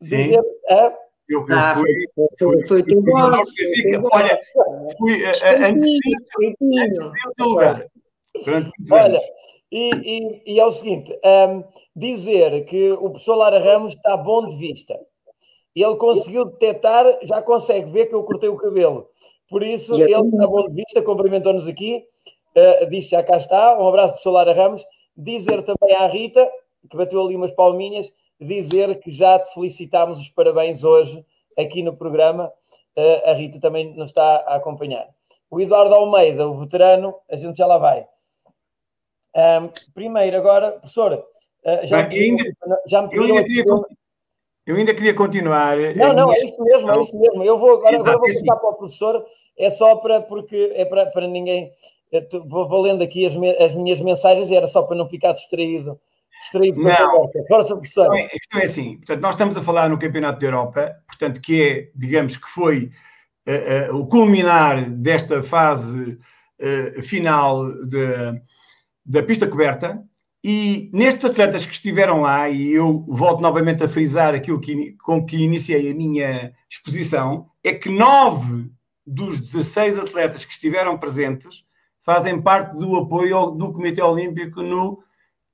Sim. 0.01 0.17
Dizer, 0.17 0.41
é? 0.69 0.93
Eu, 1.27 1.43
eu 1.47 1.57
ah, 1.57 1.75
fui, 1.75 2.29
foi, 2.37 2.67
foi, 2.67 2.83
teu 2.83 3.01
boss. 3.01 3.49
Olha, 4.11 4.39
fui 4.97 5.25
antes 5.25 5.85
de 5.85 6.15
teu 7.35 7.47
lugar. 7.47 7.87
Olha, 8.91 9.21
e, 9.75 9.89
e, 9.89 10.53
e, 10.53 10.59
é 10.59 10.65
o 10.65 10.71
seguinte: 10.71 11.11
um, 11.11 11.63
dizer 11.93 12.63
que 12.63 12.93
o 12.93 13.09
professor 13.09 13.35
Lara 13.35 13.59
Ramos 13.59 13.93
está 13.93 14.15
bom 14.15 14.47
de 14.47 14.55
vista. 14.55 14.97
Ele 15.75 15.97
conseguiu 15.97 16.45
detectar, 16.45 17.05
já 17.23 17.41
consegue 17.41 17.91
ver 17.91 18.05
que 18.05 18.15
eu 18.15 18.23
cortei 18.23 18.47
o 18.47 18.55
cabelo. 18.55 19.09
Por 19.49 19.61
isso, 19.61 19.93
ele 19.95 20.13
está 20.13 20.47
bom 20.47 20.69
de 20.69 20.75
vista, 20.75 21.01
cumprimentou-nos 21.01 21.67
aqui, 21.67 22.05
uh, 22.55 22.89
disse 22.89 23.09
já 23.09 23.21
cá 23.21 23.35
está. 23.35 23.77
Um 23.77 23.85
abraço, 23.85 24.13
professor 24.13 24.31
Lara 24.31 24.53
Ramos. 24.53 24.81
Dizer 25.17 25.61
também 25.63 25.93
à 25.93 26.07
Rita, 26.07 26.49
que 26.89 26.95
bateu 26.95 27.21
ali 27.21 27.35
umas 27.35 27.51
palminhas, 27.51 28.09
dizer 28.39 28.99
que 29.01 29.11
já 29.11 29.37
te 29.39 29.53
felicitámos 29.53 30.21
os 30.21 30.29
parabéns 30.29 30.85
hoje 30.85 31.25
aqui 31.57 31.83
no 31.83 31.97
programa. 31.97 32.49
Uh, 32.95 33.29
a 33.29 33.33
Rita 33.33 33.59
também 33.59 33.93
nos 33.93 34.11
está 34.11 34.37
a 34.47 34.55
acompanhar. 34.55 35.09
O 35.51 35.59
Eduardo 35.59 35.93
Almeida, 35.93 36.47
o 36.47 36.57
veterano, 36.57 37.13
a 37.29 37.35
gente 37.35 37.57
já 37.57 37.67
lá 37.67 37.77
vai. 37.77 38.07
Um, 39.35 39.69
primeiro, 39.93 40.37
agora, 40.37 40.71
professor, 40.71 41.13
uh, 41.13 41.87
já, 41.87 42.03
Bem, 42.03 42.33
me 42.33 42.41
ainda, 42.41 42.55
já 42.87 43.01
me. 43.01 43.15
Eu 43.15 43.23
ainda, 43.23 43.43
queria, 43.43 43.63
eu 44.65 44.75
ainda 44.75 44.93
queria 44.93 45.13
continuar. 45.13 45.77
Não, 45.95 46.13
não, 46.13 46.33
é 46.33 46.37
isso 46.37 46.63
mesmo, 46.63 46.91
é 46.91 47.01
isso 47.01 47.19
mesmo. 47.19 47.43
Eu 47.43 47.59
vou 47.59 47.77
agora, 47.77 47.95
agora 47.97 48.17
vou 48.17 48.27
passar 48.27 48.55
para 48.55 48.69
o 48.69 48.75
professor, 48.75 49.25
é 49.57 49.69
só 49.69 49.97
para, 49.97 50.21
porque 50.21 50.71
é 50.75 50.85
para, 50.85 51.07
para 51.07 51.27
ninguém. 51.27 51.71
Vou, 52.47 52.67
vou 52.67 52.81
lendo 52.81 53.03
aqui 53.03 53.25
as, 53.25 53.33
as 53.59 53.75
minhas 53.75 53.99
mensagens 53.99 54.49
e 54.49 54.55
era 54.55 54.67
só 54.67 54.83
para 54.83 54.95
não 54.95 55.07
ficar 55.07 55.33
distraído 55.33 55.99
distraído 56.39 56.81
com 56.81 56.87
não. 56.87 57.31
Força, 57.47 57.75
professor. 57.75 58.13
A 58.13 58.29
questão 58.29 58.59
é 58.59 58.63
assim, 58.63 58.97
portanto, 58.97 59.21
nós 59.21 59.31
estamos 59.31 59.57
a 59.57 59.61
falar 59.61 59.89
no 59.89 59.99
Campeonato 59.99 60.39
da 60.39 60.47
Europa, 60.47 60.95
portanto, 61.07 61.41
que 61.41 61.61
é, 61.61 61.89
digamos 61.95 62.37
que 62.37 62.47
foi 62.49 62.91
uh, 63.47 63.93
uh, 63.93 63.99
o 63.99 64.07
culminar 64.07 64.89
desta 64.89 65.41
fase 65.43 66.17
uh, 66.59 67.01
final 67.03 67.71
de, 67.85 68.41
da 69.05 69.21
pista 69.21 69.47
coberta, 69.47 70.03
e 70.43 70.91
nestes 70.93 71.25
atletas 71.25 71.65
que 71.65 71.73
estiveram 71.73 72.21
lá, 72.21 72.49
e 72.49 72.71
eu 72.71 73.03
volto 73.07 73.41
novamente 73.41 73.83
a 73.83 73.89
frisar 73.89 74.35
aquilo 74.35 74.59
que, 74.59 74.93
com 75.03 75.25
que 75.25 75.37
iniciei 75.37 75.89
a 75.89 75.95
minha 75.95 76.53
exposição, 76.69 77.47
é 77.63 77.73
que 77.73 77.89
nove 77.89 78.69
dos 79.05 79.39
16 79.39 79.97
atletas 79.97 80.45
que 80.45 80.53
estiveram 80.53 80.97
presentes 80.97 81.63
fazem 82.03 82.39
parte 82.39 82.75
do 82.75 82.95
apoio 82.95 83.51
do 83.51 83.73
Comitê 83.73 84.01
Olímpico 84.01 84.61
no 84.61 85.03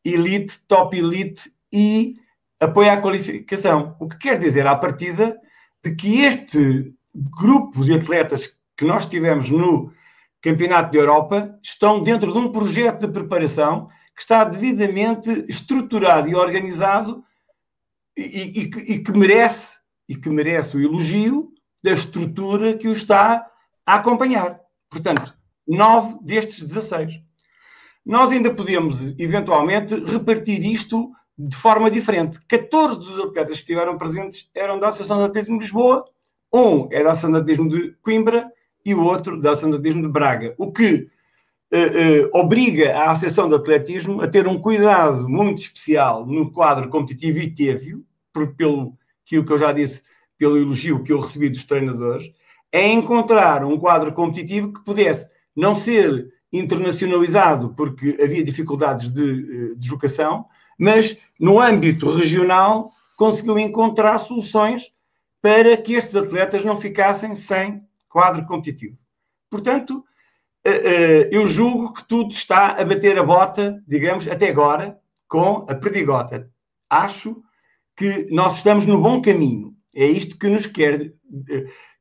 Elite, 0.03 0.59
Top 0.67 0.97
Elite 0.97 1.49
e 1.71 2.15
apoio 2.59 2.91
à 2.91 2.97
qualificação. 2.97 3.95
O 3.99 4.09
que 4.09 4.17
quer 4.17 4.37
dizer, 4.37 4.67
à 4.67 4.75
partida, 4.75 5.39
de 5.83 5.95
que 5.95 6.21
este 6.21 6.93
grupo 7.15 7.85
de 7.85 7.93
atletas 7.93 8.57
que 8.77 8.85
nós 8.85 9.05
tivemos 9.05 9.49
no 9.49 9.91
Campeonato 10.41 10.91
da 10.91 10.97
Europa 10.97 11.59
estão 11.61 12.01
dentro 12.01 12.31
de 12.31 12.37
um 12.37 12.51
projeto 12.51 13.05
de 13.05 13.13
preparação 13.13 13.87
que 14.15 14.21
está 14.21 14.43
devidamente 14.43 15.29
estruturado 15.47 16.27
e 16.27 16.35
organizado 16.35 17.23
e, 18.17 18.61
e, 18.61 18.93
e, 18.93 18.99
que 18.99 19.11
merece 19.11 19.77
e 20.09 20.15
que 20.15 20.29
merece 20.29 20.75
o 20.75 20.81
elogio 20.81 21.53
da 21.83 21.91
estrutura 21.91 22.77
que 22.77 22.87
o 22.87 22.91
está 22.91 23.47
a 23.85 23.95
acompanhar. 23.95 24.59
Portanto, 24.89 25.33
nove 25.67 26.17
destes 26.21 26.63
16. 26.63 27.21
Nós 28.05 28.31
ainda 28.31 28.53
podemos, 28.53 29.17
eventualmente, 29.19 29.95
repartir 30.05 30.63
isto 30.65 31.11
de 31.37 31.55
forma 31.55 31.89
diferente. 31.89 32.39
14 32.47 32.99
dos 32.99 33.19
atletas 33.19 33.53
que 33.53 33.63
estiveram 33.63 33.97
presentes 33.97 34.49
eram 34.53 34.79
da 34.79 34.89
Associação 34.89 35.17
de 35.19 35.25
Atletismo 35.25 35.57
de 35.57 35.65
Lisboa, 35.65 36.03
um 36.53 36.87
é 36.91 37.03
da 37.03 37.11
Associação 37.11 37.31
de 37.31 37.37
Atletismo 37.37 37.69
de 37.69 37.95
Coimbra 38.01 38.51
e 38.85 38.93
o 38.93 39.03
outro 39.03 39.39
da 39.39 39.51
Associação 39.51 39.71
de 39.71 39.77
Atletismo 39.77 40.01
de 40.03 40.13
Braga. 40.13 40.55
O 40.57 40.71
que 40.71 41.07
uh, 41.71 42.35
uh, 42.35 42.39
obriga 42.39 42.95
a 42.97 43.11
Associação 43.11 43.47
de 43.47 43.55
Atletismo 43.55 44.21
a 44.21 44.27
ter 44.27 44.47
um 44.47 44.59
cuidado 44.59 45.27
muito 45.27 45.59
especial 45.59 46.25
no 46.25 46.51
quadro 46.51 46.89
competitivo 46.89 47.39
e 47.39 47.53
teve, 47.53 47.95
pelo 48.57 48.97
que 49.25 49.37
eu 49.37 49.57
já 49.57 49.71
disse, 49.71 50.03
pelo 50.37 50.57
elogio 50.57 51.03
que 51.03 51.13
eu 51.13 51.19
recebi 51.19 51.49
dos 51.49 51.65
treinadores, 51.65 52.31
é 52.71 52.87
encontrar 52.87 53.63
um 53.63 53.77
quadro 53.77 54.11
competitivo 54.11 54.73
que 54.73 54.83
pudesse 54.83 55.27
não 55.55 55.75
ser 55.75 56.31
internacionalizado 56.51 57.73
porque 57.75 58.17
havia 58.21 58.43
dificuldades 58.43 59.11
de 59.11 59.23
uh, 59.23 59.75
deslocação, 59.77 60.45
mas 60.77 61.15
no 61.39 61.59
âmbito 61.59 62.09
regional 62.09 62.91
conseguiu 63.15 63.59
encontrar 63.59 64.17
soluções 64.17 64.91
para 65.41 65.75
que 65.77 65.93
estes 65.93 66.15
atletas 66.15 66.63
não 66.63 66.77
ficassem 66.77 67.35
sem 67.35 67.83
quadro 68.11 68.45
competitivo. 68.45 68.97
Portanto, 69.49 70.03
uh, 70.65 70.69
uh, 70.69 71.29
eu 71.31 71.47
julgo 71.47 71.93
que 71.93 72.07
tudo 72.07 72.31
está 72.31 72.79
a 72.79 72.85
bater 72.85 73.17
a 73.17 73.23
bota, 73.23 73.81
digamos, 73.87 74.27
até 74.27 74.49
agora, 74.49 74.99
com 75.27 75.65
a 75.69 75.75
perdigota. 75.75 76.49
Acho 76.89 77.41
que 77.95 78.27
nós 78.31 78.57
estamos 78.57 78.85
no 78.85 79.01
bom 79.01 79.21
caminho. 79.21 79.75
É 79.95 80.05
isto 80.05 80.37
que 80.37 80.47
nos 80.47 80.65
quer, 80.65 81.13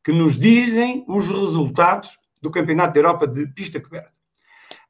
que 0.04 0.12
nos 0.12 0.36
dizem 0.36 1.04
os 1.08 1.28
resultados 1.28 2.18
do 2.40 2.50
Campeonato 2.50 2.94
da 2.94 3.00
Europa 3.00 3.26
de 3.26 3.46
pista 3.48 3.80
coberta. 3.80 4.12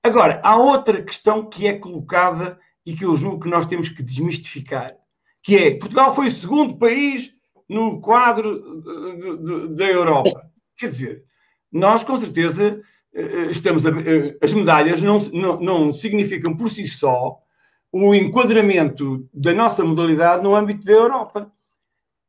Agora, 0.02 0.40
há 0.42 0.56
outra 0.56 1.02
questão 1.02 1.48
que 1.48 1.66
é 1.66 1.78
colocada 1.78 2.58
e 2.86 2.94
que 2.94 3.04
eu 3.04 3.14
julgo 3.14 3.40
que 3.40 3.48
nós 3.48 3.66
temos 3.66 3.88
que 3.88 4.02
desmistificar, 4.02 4.96
que 5.42 5.56
é 5.56 5.78
Portugal 5.78 6.14
foi 6.14 6.28
o 6.28 6.30
segundo 6.30 6.78
país 6.78 7.34
no 7.68 8.00
quadro 8.00 8.80
da 9.74 9.84
Europa. 9.84 10.49
Quer 10.80 10.86
dizer, 10.86 11.24
nós 11.70 12.02
com 12.02 12.16
certeza 12.16 12.80
eh, 13.14 13.50
estamos 13.50 13.84
a, 13.86 13.90
eh, 13.90 14.34
as 14.42 14.54
medalhas 14.54 15.02
não, 15.02 15.18
não, 15.18 15.60
não 15.60 15.92
significam 15.92 16.56
por 16.56 16.70
si 16.70 16.86
só 16.86 17.38
o 17.92 18.14
enquadramento 18.14 19.28
da 19.34 19.52
nossa 19.52 19.84
modalidade 19.84 20.42
no 20.42 20.54
âmbito 20.54 20.86
da 20.86 20.92
Europa. 20.92 21.52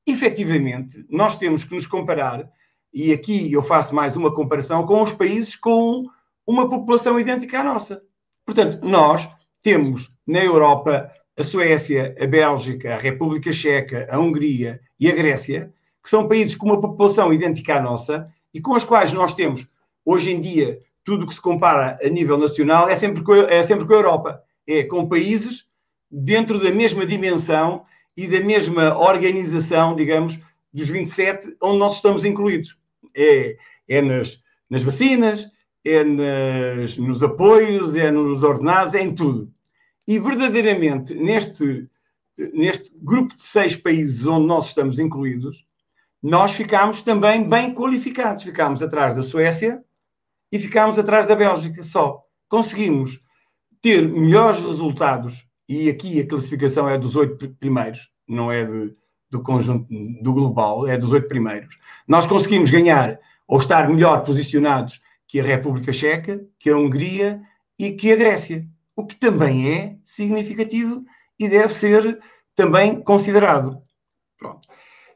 Efetivamente, 0.05 1.05
nós 1.09 1.37
temos 1.37 1.63
que 1.63 1.73
nos 1.73 1.87
comparar, 1.87 2.49
e 2.93 3.13
aqui 3.13 3.53
eu 3.53 3.63
faço 3.63 3.95
mais 3.95 4.17
uma 4.17 4.33
comparação 4.33 4.85
com 4.85 5.01
os 5.01 5.13
países 5.13 5.55
com 5.55 6.07
uma 6.45 6.67
população 6.67 7.17
idêntica 7.17 7.61
à 7.61 7.63
nossa. 7.63 8.03
Portanto, 8.45 8.85
nós 8.85 9.29
temos 9.63 10.09
na 10.27 10.43
Europa 10.43 11.09
a 11.37 11.43
Suécia, 11.43 12.13
a 12.19 12.27
Bélgica, 12.27 12.95
a 12.95 12.97
República 12.97 13.53
Checa, 13.53 14.07
a 14.11 14.19
Hungria 14.19 14.81
e 14.99 15.09
a 15.09 15.15
Grécia, 15.15 15.73
que 16.03 16.09
são 16.09 16.27
países 16.27 16.55
com 16.55 16.65
uma 16.65 16.81
população 16.81 17.31
idêntica 17.31 17.77
à 17.77 17.81
nossa 17.81 18.29
e 18.53 18.61
com 18.61 18.73
os 18.73 18.83
quais 18.83 19.11
nós 19.13 19.33
temos, 19.33 19.67
hoje 20.05 20.31
em 20.31 20.41
dia, 20.41 20.79
tudo 21.03 21.25
que 21.25 21.33
se 21.33 21.41
compara 21.41 21.97
a 22.01 22.09
nível 22.09 22.37
nacional 22.37 22.87
é 22.89 22.95
sempre 22.95 23.23
com, 23.23 23.33
é 23.33 23.63
sempre 23.63 23.85
com 23.85 23.93
a 23.93 23.97
Europa. 23.97 24.43
É 24.67 24.83
com 24.83 25.07
países 25.07 25.67
dentro 26.09 26.59
da 26.59 26.71
mesma 26.71 27.05
dimensão 27.05 27.85
e 28.15 28.27
da 28.27 28.39
mesma 28.39 28.97
organização, 28.97 29.95
digamos, 29.95 30.37
dos 30.73 30.87
27, 30.87 31.55
onde 31.61 31.79
nós 31.79 31.95
estamos 31.95 32.25
incluídos. 32.25 32.77
É, 33.15 33.57
é 33.89 34.01
nas, 34.01 34.39
nas 34.69 34.83
vacinas, 34.83 35.49
é 35.83 36.03
nas, 36.03 36.97
nos 36.97 37.23
apoios, 37.23 37.95
é 37.95 38.11
nos 38.11 38.43
ordenados, 38.43 38.93
é 38.93 39.01
em 39.01 39.13
tudo. 39.13 39.51
E 40.07 40.19
verdadeiramente, 40.19 41.13
neste, 41.15 41.89
neste 42.37 42.91
grupo 43.01 43.35
de 43.35 43.41
seis 43.41 43.75
países 43.75 44.25
onde 44.27 44.47
nós 44.47 44.67
estamos 44.67 44.99
incluídos, 44.99 45.65
nós 46.21 46.51
ficámos 46.53 47.01
também 47.01 47.47
bem 47.47 47.73
qualificados. 47.73 48.43
Ficámos 48.43 48.83
atrás 48.83 49.15
da 49.15 49.21
Suécia 49.21 49.83
e 50.51 50.59
ficámos 50.59 50.99
atrás 50.99 51.27
da 51.27 51.35
Bélgica 51.35 51.81
só. 51.83 52.23
Conseguimos 52.47 53.19
ter 53.81 54.07
melhores 54.07 54.63
resultados, 54.63 55.45
e 55.67 55.89
aqui 55.89 56.19
a 56.19 56.27
classificação 56.27 56.87
é 56.87 56.97
dos 56.97 57.15
oito 57.15 57.49
primeiros, 57.55 58.11
não 58.27 58.51
é 58.51 58.65
de, 58.65 58.95
do 59.29 59.41
conjunto 59.41 59.87
do 60.21 60.33
global, 60.33 60.87
é 60.87 60.97
dos 60.97 61.11
oito 61.11 61.27
primeiros. 61.27 61.79
Nós 62.07 62.27
conseguimos 62.27 62.69
ganhar 62.69 63.17
ou 63.47 63.57
estar 63.57 63.89
melhor 63.89 64.23
posicionados 64.23 65.01
que 65.27 65.39
a 65.39 65.43
República 65.43 65.91
Checa, 65.91 66.45
que 66.59 66.69
a 66.69 66.77
Hungria 66.77 67.41
e 67.79 67.93
que 67.93 68.11
a 68.11 68.15
Grécia, 68.15 68.67
o 68.95 69.05
que 69.05 69.15
também 69.15 69.71
é 69.71 69.95
significativo 70.03 71.03
e 71.39 71.49
deve 71.49 71.73
ser 71.73 72.19
também 72.55 73.01
considerado. 73.01 73.81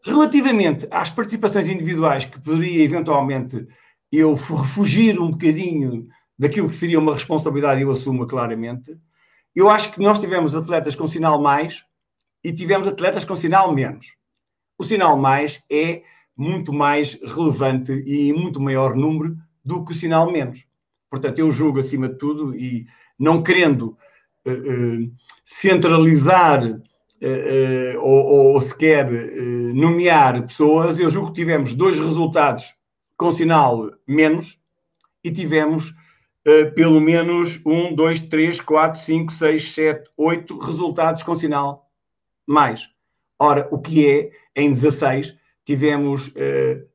Relativamente 0.06 0.88
às 0.92 1.10
participações 1.10 1.68
individuais 1.68 2.26
que 2.26 2.40
poderia 2.40 2.84
eventualmente 2.84 3.68
eu 4.12 4.38
fugir 4.38 5.20
um 5.20 5.32
bocadinho 5.32 6.08
daquilo 6.38 6.70
que 6.70 6.76
seria 6.76 7.00
uma 7.00 7.14
responsabilidade, 7.14 7.82
eu 7.82 7.90
assumo 7.90 8.28
claramente, 8.28 8.96
eu 9.56 9.70
acho 9.70 9.92
que 9.92 10.00
nós 10.00 10.20
tivemos 10.20 10.56
atletas 10.56 10.96
com 10.96 11.08
sinal 11.08 11.42
mais 11.42 11.84
e 12.44 12.54
tivemos 12.54 12.88
atletas 12.88 13.26
com 13.26 13.36
sinal 13.36 13.74
menos. 13.74 14.08
O 14.78 14.84
sinal 14.84 15.18
mais 15.18 15.64
é 15.72 16.04
muito 16.38 16.72
mais 16.72 17.18
relevante 17.24 17.92
e 18.06 18.30
em 18.30 18.34
muito 18.34 18.62
maior 18.62 18.96
número 18.96 19.36
do 19.64 19.84
que 19.84 19.92
o 19.92 19.96
sinal 19.96 20.32
menos. 20.32 20.68
Portanto, 21.10 21.40
eu 21.40 21.50
julgo 21.50 21.80
acima 21.80 22.10
de 22.10 22.18
tudo 22.18 22.54
e 22.54 22.86
não 23.18 23.42
querendo 23.42 23.98
uh, 24.46 24.52
uh, 24.52 25.12
centralizar 25.44 26.62
uh, 27.22 28.00
ou, 28.00 28.54
ou, 28.54 28.62
sequer 28.62 29.10
nomear 29.74 30.42
pessoas, 30.46 31.00
eu 31.00 31.10
julgo 31.10 31.28
que 31.28 31.42
tivemos 31.42 31.74
dois 31.74 32.00
resultados 32.00 32.74
com 33.18 33.32
sinal 33.32 33.92
menos 34.08 34.60
e 35.24 35.32
tivemos 35.32 35.94
pelo 36.76 37.02
menos 37.02 37.60
um, 37.66 37.96
dois, 37.96 38.20
três, 38.20 38.62
quatro, 38.62 39.02
cinco, 39.02 39.34
seis, 39.34 39.74
sete, 39.74 40.08
oito 40.16 40.60
resultados 40.60 41.24
com 41.24 41.34
sinal 41.34 41.90
mais. 42.46 42.90
Ora, 43.40 43.68
o 43.72 43.80
que 43.80 44.08
é, 44.08 44.32
em 44.56 44.70
16, 44.70 45.36
tivemos 45.66 46.28
uh, 46.28 46.88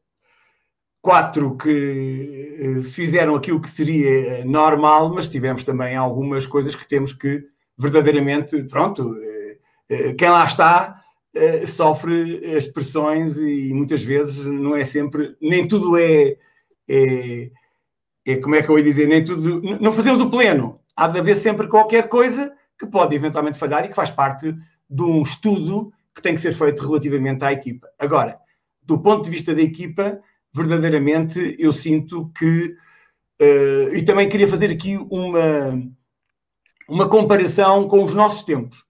quatro 1.03 1.57
que 1.57 2.79
uh, 2.79 2.83
fizeram 2.83 3.35
aquilo 3.35 3.61
que 3.61 3.71
seria 3.71 4.45
normal, 4.45 5.13
mas 5.13 5.29
tivemos 5.29 5.65
também 5.65 5.97
algumas 5.97 6.47
coisas 6.47 6.75
que 6.75 6.87
temos 6.87 7.13
que 7.13 7.45
verdadeiramente, 7.77 8.63
pronto, 8.65 9.13
uh, 9.13 9.50
quem 10.17 10.29
lá 10.29 10.45
está 10.45 11.03
sofre 11.67 12.57
as 12.57 12.67
pressões 12.67 13.37
e 13.37 13.73
muitas 13.73 14.03
vezes 14.03 14.47
não 14.47 14.77
é 14.77 14.85
sempre, 14.85 15.37
nem 15.41 15.67
tudo 15.67 15.97
é, 15.97 16.37
é, 16.89 17.51
é 18.27 18.37
como 18.37 18.55
é 18.55 18.63
que 18.63 18.69
eu 18.69 18.79
ia 18.79 18.85
dizer, 18.85 19.09
nem 19.09 19.25
tudo, 19.25 19.61
não 19.81 19.93
fazemos 19.93 20.21
o 20.21 20.31
pleno. 20.31 20.81
Há 20.97 21.09
de 21.09 21.19
haver 21.19 21.37
sempre 21.37 21.69
qualquer 21.69 22.09
coisa 22.09 22.53
que 22.79 22.87
pode 22.87 23.15
eventualmente 23.15 23.59
falhar 23.59 23.85
e 23.85 23.89
que 23.89 23.95
faz 23.95 24.11
parte 24.11 24.55
de 24.89 25.03
um 25.03 25.23
estudo 25.23 25.93
que 26.15 26.23
tem 26.23 26.35
que 26.35 26.41
ser 26.41 26.53
feito 26.53 26.85
relativamente 26.85 27.45
à 27.45 27.53
equipa. 27.53 27.89
Agora, 27.99 28.39
do 28.83 28.99
ponto 28.99 29.25
de 29.25 29.31
vista 29.31 29.55
da 29.55 29.63
equipa, 29.63 30.21
verdadeiramente 30.53 31.57
eu 31.59 31.73
sinto 31.73 32.31
que. 32.37 32.75
Uh, 33.41 33.95
e 33.95 34.03
também 34.03 34.29
queria 34.29 34.49
fazer 34.49 34.71
aqui 34.71 34.99
uma, 35.11 35.83
uma 36.89 37.09
comparação 37.09 37.89
com 37.89 38.05
os 38.05 38.13
nossos 38.15 38.43
tempos. 38.43 38.85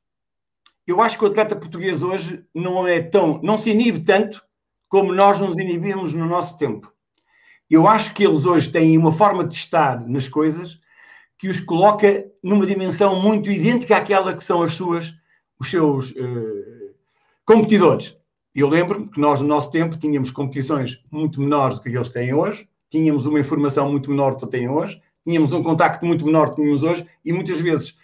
Eu 0.90 1.00
acho 1.00 1.16
que 1.16 1.24
o 1.24 1.28
atleta 1.28 1.54
português 1.54 2.02
hoje 2.02 2.44
não 2.52 2.84
é 2.84 3.00
tão. 3.00 3.40
não 3.44 3.56
se 3.56 3.70
inibe 3.70 4.00
tanto 4.00 4.42
como 4.88 5.12
nós 5.12 5.38
nos 5.38 5.56
inibimos 5.56 6.12
no 6.12 6.26
nosso 6.26 6.58
tempo. 6.58 6.92
Eu 7.70 7.86
acho 7.86 8.12
que 8.12 8.24
eles 8.24 8.44
hoje 8.44 8.68
têm 8.68 8.98
uma 8.98 9.12
forma 9.12 9.44
de 9.44 9.54
estar 9.54 10.00
nas 10.08 10.26
coisas 10.26 10.80
que 11.38 11.48
os 11.48 11.60
coloca 11.60 12.26
numa 12.42 12.66
dimensão 12.66 13.22
muito 13.22 13.48
idêntica 13.48 13.96
àquela 13.96 14.34
que 14.34 14.42
são 14.42 14.62
as 14.62 14.72
suas, 14.72 15.14
os 15.60 15.70
seus 15.70 16.10
uh, 16.10 16.94
competidores. 17.46 18.16
Eu 18.52 18.68
lembro-me 18.68 19.08
que 19.08 19.20
nós, 19.20 19.40
no 19.40 19.46
nosso 19.46 19.70
tempo, 19.70 19.96
tínhamos 19.96 20.32
competições 20.32 21.00
muito 21.08 21.40
menores 21.40 21.78
do 21.78 21.84
que 21.84 21.90
eles 21.90 22.10
têm 22.10 22.34
hoje, 22.34 22.68
tínhamos 22.90 23.26
uma 23.26 23.38
informação 23.38 23.88
muito 23.88 24.10
menor 24.10 24.34
do 24.34 24.44
que 24.44 24.50
têm 24.50 24.68
hoje, 24.68 25.00
tínhamos 25.24 25.52
um 25.52 25.62
contacto 25.62 26.04
muito 26.04 26.26
menor 26.26 26.46
do 26.46 26.56
que 26.56 26.62
tínhamos 26.62 26.82
hoje, 26.82 27.06
e 27.24 27.32
muitas 27.32 27.60
vezes 27.60 27.94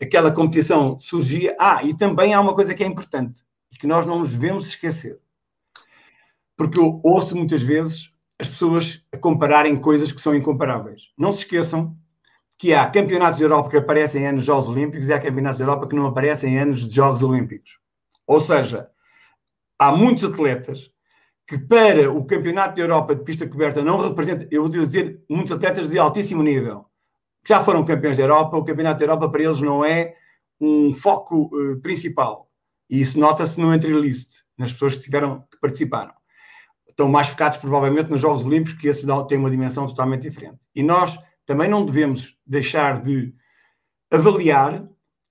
aquela 0.00 0.30
competição 0.30 0.98
surgia. 0.98 1.56
Ah, 1.58 1.82
e 1.82 1.96
também 1.96 2.34
há 2.34 2.40
uma 2.40 2.54
coisa 2.54 2.74
que 2.74 2.82
é 2.82 2.86
importante 2.86 3.40
e 3.72 3.76
que 3.76 3.86
nós 3.86 4.06
não 4.06 4.18
nos 4.18 4.30
devemos 4.30 4.68
esquecer. 4.68 5.18
Porque 6.56 6.78
eu 6.78 7.00
ouço 7.04 7.36
muitas 7.36 7.62
vezes 7.62 8.12
as 8.38 8.48
pessoas 8.48 9.04
compararem 9.20 9.76
coisas 9.78 10.12
que 10.12 10.20
são 10.20 10.34
incomparáveis. 10.34 11.10
Não 11.16 11.32
se 11.32 11.40
esqueçam 11.40 11.96
que 12.58 12.72
há 12.72 12.88
campeonatos 12.88 13.38
de 13.38 13.44
Europa 13.44 13.70
que 13.70 13.76
aparecem 13.76 14.22
em 14.22 14.28
anos 14.28 14.42
de 14.42 14.46
Jogos 14.46 14.68
Olímpicos 14.68 15.08
e 15.08 15.12
há 15.12 15.18
campeonatos 15.18 15.58
de 15.58 15.62
Europa 15.62 15.88
que 15.88 15.96
não 15.96 16.06
aparecem 16.06 16.54
em 16.54 16.58
anos 16.58 16.88
de 16.88 16.94
Jogos 16.94 17.22
Olímpicos. 17.22 17.78
Ou 18.26 18.40
seja, 18.40 18.90
há 19.78 19.92
muitos 19.92 20.24
atletas 20.24 20.90
que 21.46 21.58
para 21.58 22.10
o 22.10 22.24
Campeonato 22.24 22.74
da 22.74 22.82
Europa 22.82 23.14
de 23.14 23.22
pista 23.22 23.46
coberta 23.46 23.82
não 23.82 23.98
representa, 23.98 24.48
eu 24.50 24.62
vou 24.62 24.70
dizer, 24.70 25.22
muitos 25.30 25.52
atletas 25.52 25.88
de 25.88 25.98
altíssimo 25.98 26.42
nível, 26.42 26.86
que 27.46 27.54
já 27.54 27.62
foram 27.62 27.84
campeões 27.84 28.16
da 28.16 28.24
Europa, 28.24 28.56
o 28.56 28.64
Campeonato 28.64 28.98
da 28.98 29.04
Europa 29.04 29.28
para 29.30 29.42
eles 29.44 29.60
não 29.60 29.84
é 29.84 30.16
um 30.60 30.92
foco 30.92 31.48
uh, 31.54 31.80
principal. 31.80 32.50
E 32.90 33.00
isso 33.00 33.20
nota-se 33.20 33.60
no 33.60 33.72
entry 33.72 33.92
list, 33.92 34.42
nas 34.58 34.72
pessoas 34.72 34.96
que 34.96 35.04
tiveram, 35.04 35.44
que 35.48 35.58
participaram. 35.60 36.12
Estão 36.88 37.08
mais 37.08 37.28
focados 37.28 37.58
provavelmente 37.58 38.10
nos 38.10 38.20
Jogos 38.20 38.44
Olímpicos, 38.44 38.80
que 38.80 38.88
esse 38.88 39.06
tem 39.28 39.38
uma 39.38 39.50
dimensão 39.50 39.86
totalmente 39.86 40.22
diferente. 40.22 40.58
E 40.74 40.82
nós 40.82 41.16
também 41.44 41.68
não 41.68 41.84
devemos 41.84 42.36
deixar 42.44 43.00
de 43.00 43.32
avaliar 44.10 44.84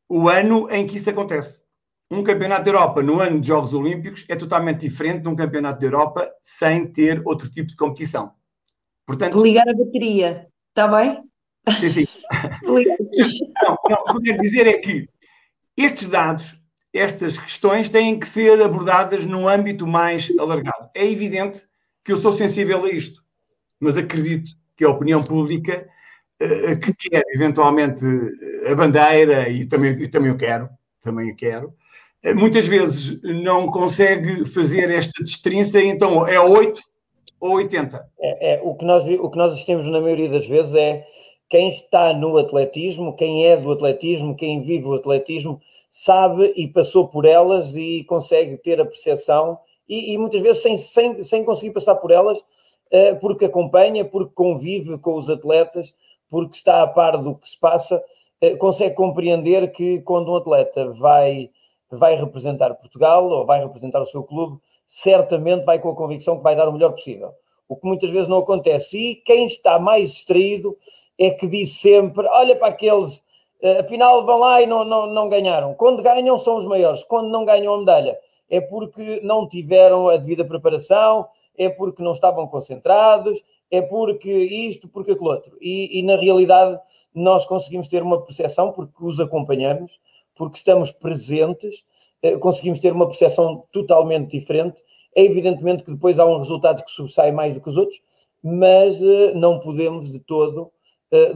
o 0.07 0.29
ano 0.29 0.69
em 0.71 0.87
que 0.87 0.95
isso 0.95 1.09
acontece 1.09 1.65
um 2.11 2.23
campeonato 2.23 2.63
da 2.63 2.71
Europa 2.71 3.01
no 3.01 3.19
ano 3.19 3.41
de 3.41 3.47
Jogos 3.47 3.73
Olímpicos 3.73 4.25
é 4.29 4.35
totalmente 4.35 4.81
diferente 4.81 5.23
de 5.23 5.27
um 5.27 5.35
campeonato 5.35 5.79
da 5.79 5.85
Europa 5.87 6.31
sem 6.41 6.87
ter 6.91 7.21
outro 7.25 7.49
tipo 7.49 7.69
de 7.69 7.75
competição. 7.75 8.31
Portanto, 9.05 9.41
Ligar 9.41 9.67
a 9.67 9.73
bateria, 9.73 10.47
está 10.69 10.87
bem? 10.87 11.23
Sim, 11.79 11.89
sim. 11.89 12.07
não, 12.63 13.77
não, 13.89 13.97
o 14.01 14.03
que 14.05 14.11
eu 14.11 14.21
quero 14.21 14.37
dizer 14.37 14.67
é 14.67 14.77
que 14.77 15.07
estes 15.77 16.07
dados, 16.07 16.55
estas 16.93 17.37
questões 17.37 17.89
têm 17.89 18.19
que 18.19 18.27
ser 18.27 18.61
abordadas 18.61 19.25
num 19.25 19.47
âmbito 19.47 19.85
mais 19.85 20.31
alargado. 20.39 20.89
É 20.93 21.05
evidente 21.09 21.67
que 22.03 22.11
eu 22.11 22.17
sou 22.17 22.31
sensível 22.31 22.85
a 22.85 22.89
isto, 22.89 23.21
mas 23.79 23.97
acredito 23.97 24.51
que 24.77 24.85
a 24.85 24.89
opinião 24.89 25.23
pública 25.23 25.87
uh, 26.41 26.79
que 26.79 26.93
quer 26.93 27.23
eventualmente 27.33 28.05
a 28.69 28.75
bandeira, 28.75 29.49
e 29.49 29.65
também, 29.65 29.91
e 29.93 30.07
também 30.07 30.29
eu 30.29 30.37
quero, 30.37 30.69
também 31.01 31.29
eu 31.29 31.35
quero, 31.35 31.73
eh, 32.23 32.33
muitas 32.33 32.65
vezes 32.65 33.19
não 33.21 33.67
consegue 33.67 34.45
fazer 34.45 34.89
esta 34.91 35.23
destrinça, 35.23 35.81
então 35.81 36.27
é 36.27 36.39
8 36.39 36.81
ou 37.39 37.53
80. 37.53 38.03
É, 38.19 38.55
é, 38.55 38.61
o, 38.63 38.75
que 38.75 38.85
nós, 38.85 39.03
o 39.05 39.29
que 39.29 39.37
nós 39.37 39.53
assistimos 39.53 39.85
na 39.85 40.01
maioria 40.01 40.29
das 40.29 40.47
vezes 40.47 40.73
é 40.73 41.05
quem 41.49 41.69
está 41.69 42.13
no 42.13 42.37
atletismo, 42.37 43.15
quem 43.15 43.45
é 43.45 43.55
do 43.55 43.71
atletismo, 43.71 44.35
quem 44.35 44.61
vive 44.61 44.85
o 44.85 44.93
atletismo, 44.93 45.61
sabe 45.91 46.53
e 46.55 46.67
passou 46.67 47.07
por 47.07 47.25
elas 47.25 47.75
e 47.75 48.03
consegue 48.05 48.57
ter 48.57 48.81
a 48.81 48.85
percepção, 48.85 49.57
e, 49.87 50.13
e 50.13 50.17
muitas 50.17 50.41
vezes 50.41 50.61
sem, 50.61 50.77
sem, 50.77 51.23
sem 51.23 51.43
conseguir 51.43 51.73
passar 51.73 51.95
por 51.95 52.11
elas, 52.11 52.39
uh, 52.39 53.19
porque 53.21 53.45
acompanha, 53.45 54.03
porque 54.03 54.33
convive 54.33 54.97
com 54.97 55.15
os 55.15 55.29
atletas, 55.29 55.95
porque 56.29 56.55
está 56.55 56.81
a 56.81 56.87
par 56.87 57.17
do 57.17 57.35
que 57.35 57.47
se 57.47 57.59
passa, 57.59 58.03
uh, 58.41 58.57
consegue 58.57 58.95
compreender 58.95 59.71
que 59.71 60.01
quando 60.01 60.31
um 60.31 60.35
atleta 60.35 60.91
vai 60.91 61.49
vai 61.89 62.15
representar 62.15 62.73
Portugal 62.73 63.29
ou 63.29 63.45
vai 63.45 63.61
representar 63.61 64.01
o 64.01 64.05
seu 64.07 64.23
clube, 64.23 64.59
certamente 64.87 65.63
vai 65.65 65.79
com 65.79 65.89
a 65.89 65.95
convicção 65.95 66.37
que 66.37 66.43
vai 66.43 66.55
dar 66.55 66.67
o 66.67 66.73
melhor 66.73 66.91
possível. 66.91 67.31
O 67.67 67.75
que 67.75 67.87
muitas 67.87 68.09
vezes 68.09 68.27
não 68.27 68.39
acontece. 68.39 68.97
E 68.97 69.15
quem 69.15 69.45
está 69.45 69.79
mais 69.79 70.11
distraído 70.11 70.75
é 71.19 71.31
que 71.31 71.47
diz 71.47 71.73
sempre: 71.79 72.27
olha 72.27 72.55
para 72.55 72.67
aqueles, 72.67 73.23
eh, 73.61 73.79
afinal 73.79 74.25
vão 74.25 74.39
lá 74.39 74.61
e 74.61 74.65
não, 74.65 74.83
não, 74.83 75.07
não 75.07 75.29
ganharam. 75.29 75.73
Quando 75.73 76.03
ganham, 76.03 76.37
são 76.37 76.57
os 76.57 76.65
maiores. 76.65 77.03
Quando 77.03 77.29
não 77.29 77.45
ganham 77.45 77.73
a 77.73 77.79
medalha, 77.79 78.17
é 78.49 78.61
porque 78.61 79.21
não 79.23 79.47
tiveram 79.47 80.09
a 80.09 80.17
devida 80.17 80.45
preparação, 80.45 81.27
é 81.57 81.69
porque 81.69 82.03
não 82.03 82.11
estavam 82.13 82.47
concentrados, 82.47 83.41
é 83.71 83.81
porque 83.81 84.31
isto, 84.31 84.87
porque 84.87 85.11
aquilo 85.11 85.29
outro. 85.29 85.57
E, 85.61 85.99
e 85.99 86.03
na 86.03 86.15
realidade, 86.15 86.79
nós 87.13 87.45
conseguimos 87.45 87.87
ter 87.87 88.03
uma 88.03 88.21
percepção, 88.21 88.71
porque 88.71 89.03
os 89.03 89.19
acompanhamos 89.19 89.99
porque 90.35 90.57
estamos 90.57 90.91
presentes, 90.91 91.83
eh, 92.21 92.37
conseguimos 92.37 92.79
ter 92.79 92.91
uma 92.91 93.07
percepção 93.07 93.63
totalmente 93.71 94.37
diferente. 94.37 94.83
É 95.15 95.23
evidentemente 95.23 95.83
que 95.83 95.91
depois 95.91 96.19
há 96.19 96.25
uns 96.25 96.39
resultados 96.39 96.83
que 96.83 96.91
sobressaem 96.91 97.31
mais 97.31 97.53
do 97.53 97.61
que 97.61 97.69
os 97.69 97.77
outros, 97.77 97.99
mas 98.43 99.01
eh, 99.01 99.33
não 99.33 99.59
podemos 99.59 100.11
de 100.11 100.19
todo 100.19 100.71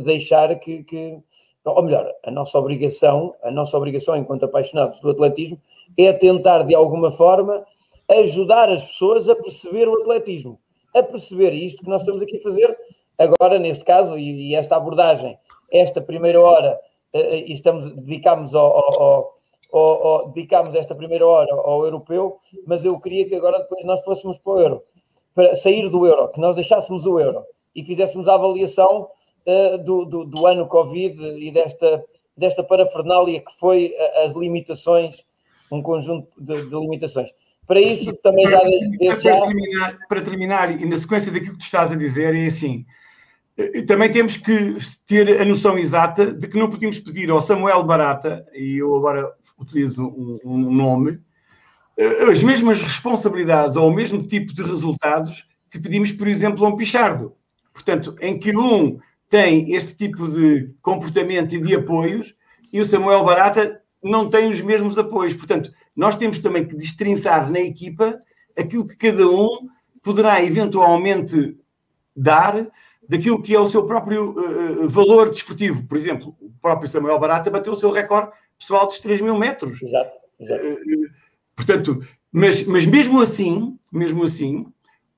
deixar 0.03 0.55
que, 0.59 0.83
que, 0.83 1.19
ou 1.63 1.83
melhor, 1.83 2.11
a 2.23 2.31
nossa 2.31 2.57
obrigação, 2.57 3.35
a 3.43 3.51
nossa 3.51 3.77
obrigação 3.77 4.17
enquanto 4.17 4.43
apaixonados 4.43 4.99
do 4.99 5.09
atletismo 5.09 5.59
é 5.97 6.11
tentar 6.11 6.63
de 6.63 6.75
alguma 6.75 7.11
forma 7.11 7.65
ajudar 8.09 8.69
as 8.69 8.83
pessoas 8.83 9.29
a 9.29 9.35
perceber 9.35 9.87
o 9.87 10.01
atletismo, 10.01 10.59
a 10.95 11.03
perceber 11.03 11.53
isto 11.53 11.83
que 11.83 11.89
nós 11.89 12.01
estamos 12.01 12.21
aqui 12.21 12.37
a 12.37 12.41
fazer 12.41 12.75
agora 13.17 13.59
neste 13.59 13.83
caso 13.83 14.17
e, 14.17 14.49
e 14.49 14.55
esta 14.55 14.77
abordagem, 14.77 15.37
esta 15.71 16.01
primeira 16.01 16.41
hora 16.41 16.79
eh, 17.13 17.19
eh, 17.19 17.43
e 17.47 17.53
estamos, 17.53 17.85
dedicámos, 17.93 18.55
ao, 18.55 19.01
ao, 19.01 19.37
ao, 19.71 20.07
ao, 20.07 20.29
dedicámos 20.29 20.73
esta 20.73 20.95
primeira 20.95 21.27
hora 21.27 21.53
ao 21.53 21.83
europeu, 21.83 22.39
mas 22.65 22.85
eu 22.85 22.99
queria 22.99 23.27
que 23.27 23.35
agora 23.35 23.59
depois 23.59 23.83
nós 23.85 24.01
fôssemos 24.03 24.37
para 24.39 24.53
o 24.53 24.59
euro, 24.59 24.83
para 25.35 25.55
sair 25.55 25.89
do 25.89 26.07
euro, 26.07 26.29
que 26.29 26.39
nós 26.39 26.55
deixássemos 26.55 27.05
o 27.05 27.19
euro 27.19 27.43
e 27.75 27.83
fizéssemos 27.83 28.27
a 28.27 28.35
avaliação 28.35 29.09
do, 29.83 30.05
do, 30.05 30.25
do, 30.25 30.47
ano 30.47 30.67
Covid 30.67 31.21
e 31.37 31.51
desta, 31.51 32.03
desta 32.35 32.63
parafernália 32.63 33.39
que 33.39 33.51
foi 33.59 33.93
as 34.23 34.33
limitações, 34.33 35.23
um 35.71 35.81
conjunto 35.81 36.29
de, 36.37 36.55
de 36.63 36.75
limitações. 36.75 37.29
Para 37.67 37.79
isso, 37.79 38.13
também 38.23 38.47
já, 38.47 38.59
desde 38.61 39.21
já... 39.21 39.37
Para 39.37 39.47
terminar, 39.47 39.99
para 40.07 40.21
terminar, 40.21 40.81
e 40.81 40.85
na 40.85 40.97
sequência 40.97 41.31
daquilo 41.31 41.53
que 41.53 41.59
tu 41.59 41.65
estás 41.65 41.91
a 41.91 41.95
dizer, 41.95 42.35
é 42.35 42.47
assim, 42.47 42.83
também 43.85 44.11
temos 44.11 44.37
que 44.37 44.77
ter 45.05 45.39
a 45.39 45.45
noção 45.45 45.77
exata 45.77 46.33
de 46.33 46.47
que 46.47 46.57
não 46.57 46.69
podíamos 46.69 46.99
pedir 46.99 47.29
ao 47.29 47.41
Samuel 47.41 47.83
Barata, 47.83 48.45
e 48.53 48.77
eu 48.77 48.95
agora 48.95 49.31
utilizo 49.59 50.03
um, 50.03 50.39
um 50.45 50.73
nome, 50.73 51.19
as 52.31 52.41
mesmas 52.41 52.81
responsabilidades 52.81 53.75
ou 53.75 53.89
o 53.89 53.93
mesmo 53.93 54.23
tipo 54.23 54.53
de 54.53 54.63
resultados 54.63 55.45
que 55.69 55.79
pedimos, 55.79 56.11
por 56.11 56.27
exemplo, 56.27 56.65
a 56.65 56.69
um 56.69 56.75
Pichardo. 56.75 57.35
Portanto, 57.73 58.15
em 58.21 58.39
que 58.39 58.55
um 58.55 58.99
tem 59.29 59.73
este 59.73 59.95
tipo 59.95 60.27
de 60.27 60.73
comportamento 60.81 61.53
e 61.53 61.61
de 61.61 61.75
apoios 61.75 62.35
e 62.73 62.81
o 62.81 62.85
Samuel 62.85 63.23
Barata 63.23 63.81
não 64.03 64.29
tem 64.29 64.49
os 64.49 64.59
mesmos 64.59 64.97
apoios. 64.97 65.33
Portanto, 65.33 65.71
nós 65.95 66.17
temos 66.17 66.39
também 66.39 66.65
que 66.67 66.75
destrinçar 66.75 67.49
na 67.49 67.59
equipa 67.59 68.19
aquilo 68.57 68.87
que 68.87 68.97
cada 68.97 69.27
um 69.29 69.69
poderá 70.01 70.43
eventualmente 70.43 71.57
dar 72.15 72.67
daquilo 73.07 73.41
que 73.41 73.55
é 73.55 73.59
o 73.59 73.67
seu 73.67 73.85
próprio 73.85 74.31
uh, 74.31 74.89
valor 74.89 75.29
desportivo. 75.29 75.83
Por 75.87 75.97
exemplo, 75.97 76.35
o 76.39 76.51
próprio 76.61 76.89
Samuel 76.89 77.19
Barata 77.19 77.49
bateu 77.49 77.73
o 77.73 77.75
seu 77.75 77.91
recorde 77.91 78.31
pessoal 78.57 78.85
dos 78.85 78.99
3 78.99 79.21
mil 79.21 79.37
metros. 79.37 79.81
Exato, 79.81 80.11
exato. 80.39 80.63
Uh, 80.63 81.09
portanto, 81.55 82.07
mas, 82.31 82.63
mas 82.63 82.85
mesmo 82.85 83.21
assim, 83.21 83.77
mesmo 83.91 84.23
assim, 84.23 84.67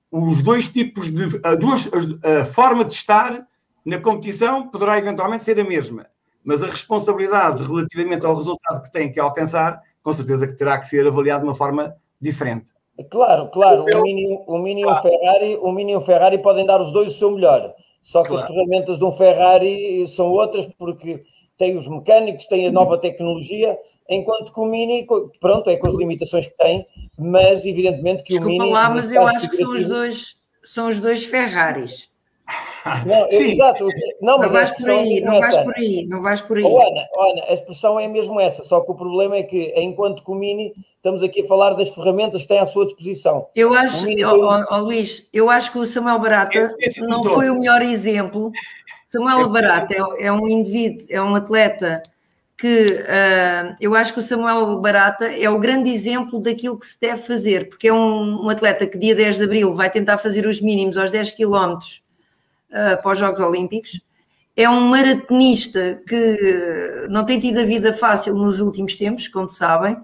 os 0.10 0.42
dois 0.42 0.68
tipos 0.68 1.12
de. 1.12 1.40
A, 1.44 1.56
duas, 1.56 1.90
a, 2.24 2.42
a 2.42 2.46
forma 2.46 2.86
de 2.86 2.94
estar 2.94 3.46
na 3.86 4.00
competição 4.00 4.68
poderá 4.68 4.98
eventualmente 4.98 5.44
ser 5.44 5.60
a 5.60 5.64
mesma, 5.64 6.08
mas 6.44 6.64
a 6.64 6.68
responsabilidade 6.68 7.64
relativamente 7.64 8.26
ao 8.26 8.36
resultado 8.36 8.82
que 8.82 8.92
tem 8.92 9.12
que 9.12 9.20
alcançar, 9.20 9.82
com 10.04 10.14
certeza 10.14 10.48
que 10.48 10.54
terá 10.54 10.78
que 10.80 10.88
ser 10.88 11.06
avaliado 11.08 11.44
de 11.44 11.50
uma 11.50 11.56
forma 11.56 11.96
diferente. 12.20 12.74
Claro, 13.10 13.50
claro. 13.50 13.84
O 13.84 14.02
Mini, 14.04 14.44
o 14.48 14.58
Mini 14.58 14.84
claro. 14.84 14.98
e 14.98 15.00
o 15.00 15.02
Ferrari, 15.02 15.60
o 15.62 15.72
Mini 15.72 15.92
e 15.94 15.96
o 15.96 16.02
Ferrari 16.02 16.38
podem 16.38 16.66
dar 16.66 16.82
os 16.82 16.92
dois 16.92 17.16
o 17.16 17.18
seu 17.18 17.32
melhor. 17.32 17.74
Só 18.04 18.22
que 18.24 18.30
claro. 18.30 18.44
as 18.44 18.50
ferramentas 18.50 18.98
de 18.98 19.06
um 19.06 19.12
Ferrari 19.12 20.06
são 20.08 20.28
outras 20.28 20.68
porque 20.78 21.24
tem 21.58 21.78
os 21.78 21.88
mecânicos, 21.88 22.48
tem 22.48 22.68
a 22.68 22.72
nova 22.72 22.98
tecnologia, 22.98 23.78
enquanto 24.10 24.52
que 24.52 24.60
o 24.60 24.66
Mini, 24.66 25.06
pronto, 25.40 25.70
é 25.70 25.78
com 25.78 25.90
as 25.90 25.96
limitações 25.96 26.48
que 26.48 26.58
tem, 26.58 26.86
mas 27.18 27.66
evidentemente 27.66 28.24
que 28.24 28.30
Desculpa 28.30 28.50
o 28.50 28.60
Mini. 28.60 28.74
lá, 28.74 28.90
mas 28.90 29.12
eu 29.12 29.28
acho 29.28 29.48
que 29.48 29.56
são 29.56 29.70
os 29.70 29.88
dois, 29.88 30.36
são 30.64 30.88
os 30.88 31.00
dois 31.00 31.24
Ferraris. 31.24 32.10
Não, 33.06 33.30
Sim. 33.30 33.52
Exato. 33.52 33.88
Não, 34.22 34.38
não 34.38 34.50
vais 34.50 34.72
por 34.72 34.90
aí, 34.90 35.20
é 35.20 35.22
não 35.22 35.40
vais 35.40 35.58
por 35.58 35.74
aí, 35.78 36.08
não 36.08 36.22
vais 36.22 36.42
por 36.42 36.58
aí. 36.58 36.64
Oh, 36.64 36.82
Ana, 36.82 37.06
Ana, 37.16 37.44
a 37.50 37.54
expressão 37.54 38.00
é 38.00 38.08
mesmo 38.08 38.40
essa, 38.40 38.64
só 38.64 38.82
que 38.82 38.92
o 38.92 38.96
problema 38.96 39.36
é 39.36 39.44
que, 39.44 39.74
enquanto 39.78 40.24
que 40.24 40.32
o 40.32 40.36
Mini, 40.36 40.74
estamos 40.96 41.22
aqui 41.22 41.42
a 41.42 41.48
falar 41.48 41.74
das 41.74 41.90
ferramentas 41.90 42.42
que 42.42 42.48
tem 42.48 42.60
à 42.60 42.66
sua 42.66 42.86
disposição. 42.86 43.48
Eu 43.56 43.74
acho, 43.74 44.08
oh, 44.08 44.66
oh, 44.72 44.78
Luís, 44.78 45.28
eu 45.32 45.50
acho 45.50 45.72
que 45.72 45.78
o 45.78 45.86
Samuel 45.86 46.20
Barata 46.20 46.76
não 47.00 47.24
foi 47.24 47.50
o 47.50 47.60
melhor 47.60 47.82
exemplo. 47.82 48.52
Samuel 49.08 49.50
Barata 49.50 49.94
é, 49.94 50.26
é 50.26 50.32
um 50.32 50.48
indivíduo, 50.48 51.06
é 51.10 51.22
um 51.22 51.36
atleta 51.36 52.02
que 52.58 52.86
uh, 52.86 53.76
eu 53.82 53.96
acho 53.96 54.14
que 54.14 54.20
o 54.20 54.22
Samuel 54.22 54.80
Barata 54.80 55.26
é 55.26 55.50
o 55.50 55.60
grande 55.60 55.90
exemplo 55.90 56.40
daquilo 56.40 56.78
que 56.78 56.86
se 56.86 57.00
deve 57.00 57.18
fazer, 57.18 57.68
porque 57.70 57.88
é 57.88 57.94
um, 57.94 58.46
um 58.46 58.50
atleta 58.50 58.86
que 58.86 59.00
dia 59.00 59.16
10 59.16 59.38
de 59.38 59.44
abril 59.44 59.76
vai 59.76 59.90
tentar 59.90 60.18
fazer 60.20 60.46
os 60.46 60.62
mínimos 60.62 60.98
aos 60.98 61.10
10 61.10 61.32
quilómetros 61.32 62.02
uh, 62.72 63.02
para 63.02 63.12
os 63.12 63.18
Jogos 63.18 63.40
Olímpicos. 63.40 64.02
É 64.56 64.70
um 64.70 64.82
maratonista 64.82 66.02
que 66.08 67.08
não 67.10 67.24
tem 67.24 67.40
tido 67.40 67.60
a 67.60 67.64
vida 67.64 67.94
fácil 67.94 68.36
nos 68.36 68.60
últimos 68.60 68.96
tempos, 68.96 69.28
como 69.28 69.50
sabem, 69.50 69.98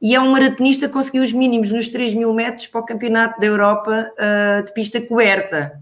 e 0.00 0.14
é 0.14 0.20
um 0.20 0.30
maratonista 0.30 0.86
que 0.86 0.92
conseguiu 0.92 1.22
os 1.22 1.32
mínimos 1.32 1.70
nos 1.70 1.88
3 1.88 2.14
mil 2.14 2.34
metros 2.34 2.66
para 2.66 2.80
o 2.80 2.84
Campeonato 2.84 3.40
da 3.40 3.46
Europa 3.46 4.10
uh, 4.18 4.64
de 4.64 4.72
pista 4.72 5.00
coberta. 5.00 5.80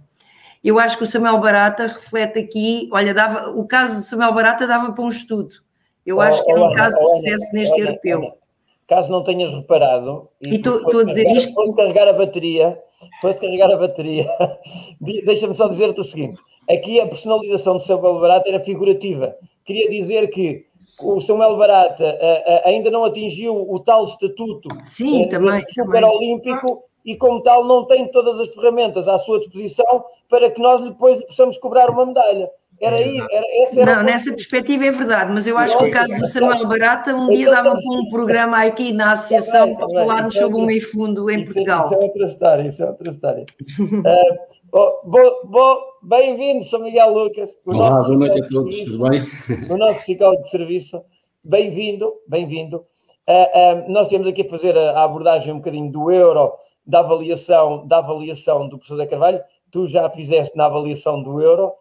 Eu 0.63 0.79
acho 0.79 0.99
que 0.99 1.05
o 1.05 1.07
Samuel 1.07 1.39
Barata 1.39 1.87
reflete 1.87 2.39
aqui, 2.39 2.89
olha, 2.93 3.15
dava, 3.15 3.51
o 3.51 3.67
caso 3.67 3.97
de 3.97 4.07
Samuel 4.07 4.35
Barata 4.35 4.67
dava 4.67 4.93
para 4.93 5.05
um 5.05 5.09
estudo. 5.09 5.57
Eu 6.05 6.21
acho 6.21 6.45
que 6.45 6.51
é 6.51 6.55
um 6.55 6.73
caso 6.73 6.99
de 6.99 7.09
sucesso 7.09 7.51
neste 7.55 7.81
europeu. 7.81 8.40
Caso 8.91 9.09
não 9.09 9.23
tenhas 9.23 9.53
reparado, 9.53 10.29
e 10.43 10.57
estou 10.57 10.99
a 10.99 11.05
dizer 11.05 11.25
isto. 11.31 11.51
Depois 11.51 11.71
de 11.71 11.77
carregar 11.77 12.09
a 12.09 12.13
bateria, 12.13 12.77
depois 13.15 13.37
de 13.37 13.41
carregar 13.41 13.71
a 13.71 13.77
bateria, 13.77 14.29
deixa-me 15.01 15.55
só 15.55 15.69
dizer-te 15.69 16.01
o 16.01 16.03
seguinte: 16.03 16.41
aqui 16.69 16.99
a 16.99 17.07
personalização 17.07 17.77
do 17.77 17.85
Samuel 17.85 18.19
Barata 18.19 18.49
era 18.49 18.59
figurativa. 18.59 19.37
Queria 19.65 19.89
dizer 19.89 20.29
que 20.31 20.67
o 21.05 21.21
Samuel 21.21 21.57
Barata 21.57 22.19
ainda 22.65 22.91
não 22.91 23.05
atingiu 23.05 23.55
o 23.55 23.79
tal 23.79 24.07
estatuto 24.07 24.69
Sim, 24.83 25.27
uh, 25.27 25.29
também, 25.29 25.65
super 25.69 26.03
olímpico 26.03 26.83
e, 27.07 27.17
como 27.17 27.45
tal, 27.45 27.65
não 27.65 27.85
tem 27.85 28.09
todas 28.11 28.41
as 28.41 28.53
ferramentas 28.53 29.07
à 29.07 29.21
sua 29.21 29.39
disposição 29.39 30.05
para 30.29 30.51
que 30.51 30.61
nós 30.61 30.81
depois 30.81 31.17
lhe 31.17 31.27
possamos 31.27 31.57
cobrar 31.59 31.91
uma 31.91 32.07
medalha. 32.07 32.51
Era 32.81 32.97
aí, 32.97 33.19
era, 33.31 33.63
essa 33.63 33.81
era 33.81 33.97
Não, 33.97 34.03
nessa 34.03 34.31
perspectiva 34.31 34.87
é 34.87 34.91
verdade, 34.91 35.31
mas 35.31 35.47
eu 35.47 35.59
acho 35.59 35.77
que 35.77 35.85
o 35.85 35.91
caso 35.91 36.17
do 36.17 36.27
Samuel 36.27 36.67
Barata 36.67 37.15
um 37.15 37.29
dia 37.29 37.51
dava 37.51 37.73
para 37.73 37.95
um 37.95 38.09
programa 38.09 38.65
aqui 38.65 38.91
na 38.91 39.13
associação 39.13 39.77
para 39.77 39.87
falarmos 39.91 40.35
sobre 40.35 40.57
o 40.57 40.63
meio 40.65 40.81
fundo 40.91 41.31
em 41.31 41.45
Portugal. 41.45 41.85
Isso 41.85 41.95
é 41.95 41.99
outra 41.99 42.27
história, 42.27 42.63
isso 42.63 42.83
é 42.83 42.87
outra 42.87 43.11
história. 43.11 43.45
uh, 44.73 45.91
Bem-vindo, 46.03 46.65
São 46.65 46.81
Miguel 46.81 47.13
Lucas. 47.13 47.51
Olá, 47.67 48.03
boa 48.03 48.17
noite 48.17 48.41
a 48.43 48.49
todos, 48.49 48.81
tudo 48.81 49.11
bem? 49.11 49.27
O 49.69 49.77
nosso 49.77 50.01
psicólogo 50.01 50.43
de 50.45 50.51
serviço. 50.51 51.03
Bem-vindo, 51.45 52.11
bem-vindo. 52.27 52.79
Uh, 53.29 53.87
uh, 53.89 53.93
nós 53.93 54.09
temos 54.09 54.27
aqui 54.27 54.41
a 54.41 54.49
fazer 54.49 54.79
a, 54.79 54.93
a, 54.93 55.05
abordagem 55.05 55.53
um 55.53 55.59
bocadinho 55.59 55.93
do 55.93 56.11
euro, 56.11 56.55
da 56.87 57.01
avaliação, 57.01 57.87
da 57.87 57.99
avaliação 57.99 58.67
do 58.71 58.79
professor 58.79 58.97
Zé 58.97 59.07
Carvalho. 59.07 59.43
Tu 59.71 59.87
já 59.87 60.09
fizeste 60.09 60.57
na 60.57 60.65
avaliação 60.65 61.23
do 61.23 61.43
euro 61.43 61.73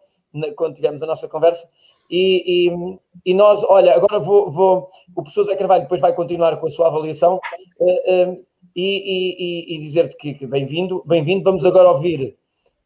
quando 0.56 0.74
tivemos 0.74 1.02
a 1.02 1.06
nossa 1.06 1.28
conversa. 1.28 1.68
E, 2.10 2.68
e, 2.68 3.30
e 3.30 3.34
nós, 3.34 3.62
olha, 3.64 3.94
agora 3.94 4.18
vou, 4.18 4.50
vou, 4.50 4.88
o 5.14 5.22
professor 5.22 5.44
Zé 5.44 5.56
Carvalho 5.56 5.82
depois 5.82 6.00
vai 6.00 6.14
continuar 6.14 6.56
com 6.56 6.66
a 6.66 6.70
sua 6.70 6.88
avaliação 6.88 7.40
uh, 7.78 8.30
uh, 8.30 8.44
e, 8.74 9.76
e, 9.76 9.78
dizer-te 9.82 10.16
que, 10.16 10.34
que 10.34 10.46
bem-vindo, 10.46 11.02
bem-vindo. 11.06 11.44
Vamos 11.44 11.64
agora 11.64 11.90
ouvir 11.90 12.36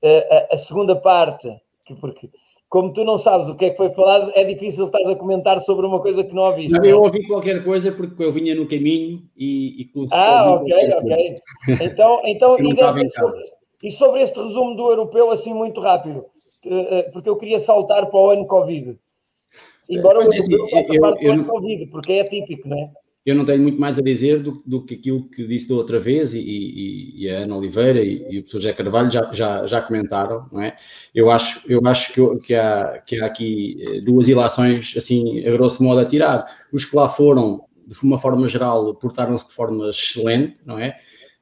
uh, 0.03 0.51
a, 0.51 0.55
a, 0.55 0.59
segunda 0.59 0.97
parte, 0.97 1.49
que, 1.85 1.95
porque 1.95 2.31
como 2.69 2.93
tu 2.93 3.05
não 3.05 3.17
sabes 3.17 3.49
o 3.49 3.55
que 3.55 3.67
é 3.67 3.71
que 3.71 3.77
foi 3.77 3.91
falado, 3.91 4.33
é 4.35 4.43
difícil 4.43 4.87
estás 4.87 5.07
a 5.09 5.15
comentar 5.15 5.61
sobre 5.61 5.87
uma 5.87 6.01
coisa 6.01 6.25
que 6.25 6.35
não 6.35 6.43
ouviste. 6.43 6.73
Não, 6.73 6.85
eu 6.85 7.01
ouvi 7.01 7.27
qualquer 7.27 7.63
coisa 7.63 7.93
porque 7.93 8.23
eu 8.23 8.33
vinha 8.33 8.55
no 8.55 8.69
caminho 8.69 9.23
e, 9.37 9.83
e 9.83 9.85
consegui. 9.87 10.21
Ah, 10.21 10.55
ok, 10.55 10.95
ok. 10.95 11.35
Então, 11.83 12.21
então 12.25 12.57
e, 12.59 13.11
sobre, 13.11 13.43
e 13.83 13.91
sobre 13.91 14.23
este 14.23 14.41
resumo 14.41 14.75
do 14.75 14.91
europeu, 14.91 15.31
assim 15.31 15.55
muito 15.55 15.81
rápido 15.81 16.27
porque 17.13 17.29
eu 17.29 17.37
queria 17.37 17.61
saltar 17.61 18.07
para 18.07 18.21
o 18.21 18.31
ano 18.31 18.47
Covid. 18.47 18.99
Embora 19.89 20.17
pois 20.17 20.29
o 20.29 20.35
é, 20.35 20.39
assim, 20.39 20.55
eu, 20.55 21.01
parte 21.01 21.25
do 21.25 21.33
ano 21.33 21.45
Covid, 21.45 21.87
porque 21.87 22.13
é 22.13 22.25
típico, 22.25 22.69
não 22.69 22.79
é? 22.79 22.91
Eu 23.25 23.35
não 23.35 23.45
tenho 23.47 23.63
muito 23.63 23.81
mais 23.81 23.99
a 23.99 24.03
dizer 24.03 24.41
do, 24.41 24.63
do 24.67 24.85
que 24.85 24.95
aquilo 24.97 25.27
que 25.31 25.47
disse 25.47 25.67
da 25.67 25.75
outra 25.75 25.99
vez 25.99 26.35
e, 26.35 26.41
e, 26.41 27.23
e 27.25 27.31
a 27.31 27.39
Ana 27.39 27.57
Oliveira 27.57 28.03
e, 28.03 28.19
e, 28.29 28.39
o 28.39 28.43
professor 28.43 28.59
José 28.59 28.73
Carvalho 28.75 29.11
já, 29.11 29.33
já, 29.33 29.67
já 29.67 29.81
comentaram, 29.81 30.47
não 30.53 30.61
é? 30.61 30.77
Eu 31.15 31.31
acho, 31.31 31.63
eu 31.67 31.81
acho 31.87 32.13
que, 32.13 32.39
que, 32.41 32.55
há, 32.55 33.03
que 33.07 33.19
há 33.19 33.25
aqui 33.25 33.79
eh, 33.81 34.01
duas 34.03 34.29
ilações, 34.29 34.95
assim, 34.95 35.43
a 35.47 35.51
grosso 35.53 35.83
modo, 35.83 36.01
a 36.01 36.05
tirar. 36.05 36.45
Os 36.71 36.85
que 36.85 36.95
lá 36.95 37.09
foram, 37.09 37.65
de 37.87 37.97
uma 38.03 38.19
forma 38.19 38.47
geral, 38.47 38.95
portaram-se 38.95 39.49
de 39.49 39.55
forma 39.55 39.89
excelente, 39.89 40.61
não 40.67 40.79
é? 40.79 40.99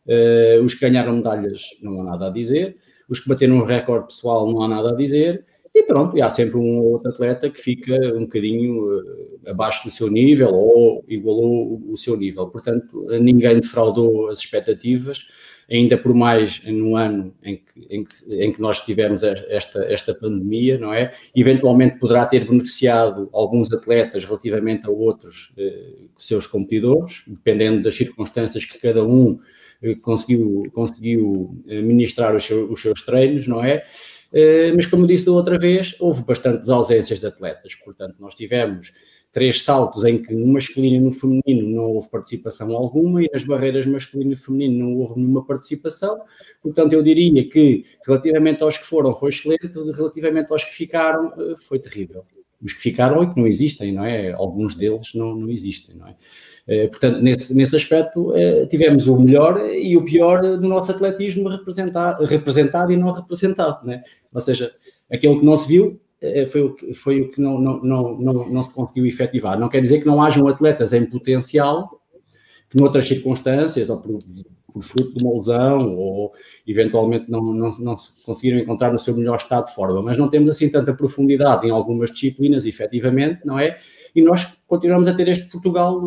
Uh, 0.07 0.63
os 0.65 0.75
que 0.75 0.81
ganharam 0.81 1.15
medalhas, 1.17 1.63
não 1.81 2.01
há 2.01 2.05
nada 2.05 2.27
a 2.27 2.31
dizer 2.31 2.77
os 3.13 3.21
que 3.21 3.29
bateram 3.29 3.57
um 3.57 3.65
recorde 3.65 4.07
pessoal 4.07 4.51
não 4.51 4.63
há 4.63 4.69
nada 4.69 4.91
a 4.91 4.97
dizer, 4.97 5.45
e 5.75 5.83
pronto, 5.83 6.17
e 6.17 6.23
há 6.23 6.29
sempre 6.29 6.57
um 6.57 6.79
outro 6.81 7.11
atleta 7.11 7.49
que 7.49 7.61
fica 7.61 7.95
um 8.15 8.23
bocadinho 8.23 8.99
uh, 8.99 9.51
abaixo 9.51 9.85
do 9.85 9.91
seu 9.91 10.09
nível 10.09 10.51
ou 10.51 11.05
igualou 11.09 11.83
o, 11.89 11.97
seu 11.97 12.17
nível. 12.17 12.47
Portanto, 12.49 13.07
ninguém 13.21 13.59
defraudou 13.59 14.29
as 14.29 14.41
expectativas, 14.41 15.27
ainda 15.71 15.97
por 15.97 16.15
mais 16.15 16.63
no 16.65 16.97
ano 16.97 17.35
em 17.43 17.57
que, 17.57 17.87
em 17.89 18.05
que, 18.05 18.13
em 18.35 18.53
que 18.53 18.61
nós 18.61 18.83
tivemos 18.83 19.23
esta, 19.23 19.83
esta 19.85 20.15
pandemia, 20.15 20.79
não 20.79 20.93
é? 20.93 21.15
Eventualmente 21.35 21.99
poderá 21.99 22.27
ter 22.27 22.47
beneficiado 22.47 23.31
alguns 23.33 23.73
atletas 23.73 24.25
relativamente 24.25 24.87
a 24.87 24.91
outros 24.91 25.55
uh, 25.57 26.09
seus 26.19 26.47
competidores, 26.47 27.23
dependendo 27.27 27.83
das 27.83 27.95
circunstâncias 27.95 28.67
que 28.67 28.79
cada 28.79 29.03
um 29.05 29.39
conseguiu, 30.01 30.65
conseguiu 30.73 31.63
eh, 31.67 31.81
ministrar 31.81 32.35
os, 32.35 32.45
seus, 32.45 32.71
os 32.71 32.81
seus 32.81 33.03
treinos, 33.03 33.47
não 33.47 33.65
é? 33.65 33.85
Eh, 34.33 34.73
mas 34.75 34.87
como 34.87 35.07
disse 35.07 35.27
da 35.27 35.33
outra 35.33 35.59
vez, 35.59 35.95
houve 36.01 36.23
bastantes 36.23 36.69
ausências 36.69 37.21
de 37.21 37.27
atletas, 37.27 37.75
portanto, 37.75 38.17
nós 38.19 38.35
tivemos 38.35 38.93
três 39.33 39.63
saltos 39.63 40.05
em 40.05 40.23
que 40.23 40.35
no 40.35 40.47
masculino 40.47 40.97
e 40.97 41.01
no 41.01 41.11
feminino 41.11 41.69
não 41.69 41.91
houve 41.91 42.09
participação 42.09 42.71
alguma 42.77 43.25
e 43.25 43.31
nas 43.33 43.43
barreiras 43.45 43.87
masculino 43.87 44.33
e 44.33 44.37
feminino 44.37 44.85
não 44.85 44.97
houve 44.99 45.19
nenhuma 45.19 45.45
participação. 45.45 46.21
Portanto, 46.63 46.93
eu 46.93 47.03
diria 47.03 47.49
que 47.49 47.85
relativamente 48.07 48.63
aos 48.63 48.77
que 48.77 48.87
foram 48.87 49.15
foi 49.15 49.31
excelente, 49.31 49.73
relativamente 49.95 50.53
aos 50.53 50.63
que 50.65 50.75
ficaram 50.75 51.33
eh, 51.39 51.55
foi 51.59 51.79
terrível. 51.79 52.25
Os 52.63 52.75
que 52.75 52.81
ficaram 52.81 53.25
e 53.25 53.33
que 53.33 53.41
não 53.41 53.47
existem, 53.47 53.93
não 53.93 54.05
é? 54.05 54.33
Alguns 54.33 54.75
deles 54.77 55.15
não, 55.15 55.35
não 55.35 55.51
existem, 55.51 55.97
não 55.97 56.07
é? 56.07 56.17
Eh, 56.67 56.87
portanto, 56.89 57.21
nesse, 57.21 57.55
nesse 57.55 57.75
aspecto, 57.75 58.37
eh, 58.37 58.67
tivemos 58.67 59.09
o 59.09 59.19
melhor 59.19 59.61
e 59.75 59.97
o 59.97 60.05
pior 60.05 60.41
do 60.41 60.69
nosso 60.69 60.93
atletismo 60.93 61.49
representado, 61.49 62.25
representado 62.25 62.93
e 62.93 62.97
não 62.97 63.13
representado. 63.13 63.87
Né? 63.87 64.03
Ou 64.33 64.41
seja, 64.41 64.73
aquilo 65.11 65.39
que 65.39 65.45
não 65.45 65.57
se 65.57 65.69
viu 65.69 66.01
eh, 66.21 66.47
foi 66.47 66.63
o 66.63 66.75
que, 66.75 66.95
foi 66.95 67.21
o 67.21 67.31
que 67.31 67.41
não, 67.41 67.61
não, 67.61 67.83
não, 67.83 68.19
não, 68.19 68.49
não 68.49 68.63
se 68.63 68.71
conseguiu 68.71 69.07
efetivar. 69.07 69.59
Não 69.59 69.69
quer 69.69 69.81
dizer 69.81 70.01
que 70.01 70.07
não 70.07 70.23
hajam 70.23 70.47
atletas 70.47 70.93
em 70.93 71.05
potencial 71.05 72.01
que 72.71 72.79
noutras 72.79 73.07
circunstâncias, 73.07 73.91
ou 73.91 73.99
por, 73.99 74.19
por 74.73 74.83
fruto 74.83 75.15
de 75.15 75.23
uma 75.23 75.35
lesão, 75.35 75.95
ou 75.95 76.33
eventualmente 76.67 77.31
não, 77.31 77.43
não, 77.43 77.79
não 77.79 77.97
conseguiram 78.25 78.59
encontrar 78.59 78.91
no 78.93 78.99
seu 78.99 79.15
melhor 79.15 79.37
estado 79.37 79.67
de 79.67 79.75
forma, 79.75 80.01
mas 80.01 80.17
não 80.17 80.29
temos 80.29 80.49
assim 80.49 80.71
tanta 80.71 80.95
profundidade 80.95 81.67
em 81.67 81.71
algumas 81.71 82.11
disciplinas, 82.11 82.65
efetivamente, 82.65 83.41
não 83.45 83.59
é? 83.59 83.79
E 84.15 84.23
nós 84.23 84.47
continuamos 84.67 85.09
a 85.09 85.15
ter 85.15 85.29
este 85.29 85.47
Portugal 85.47 86.01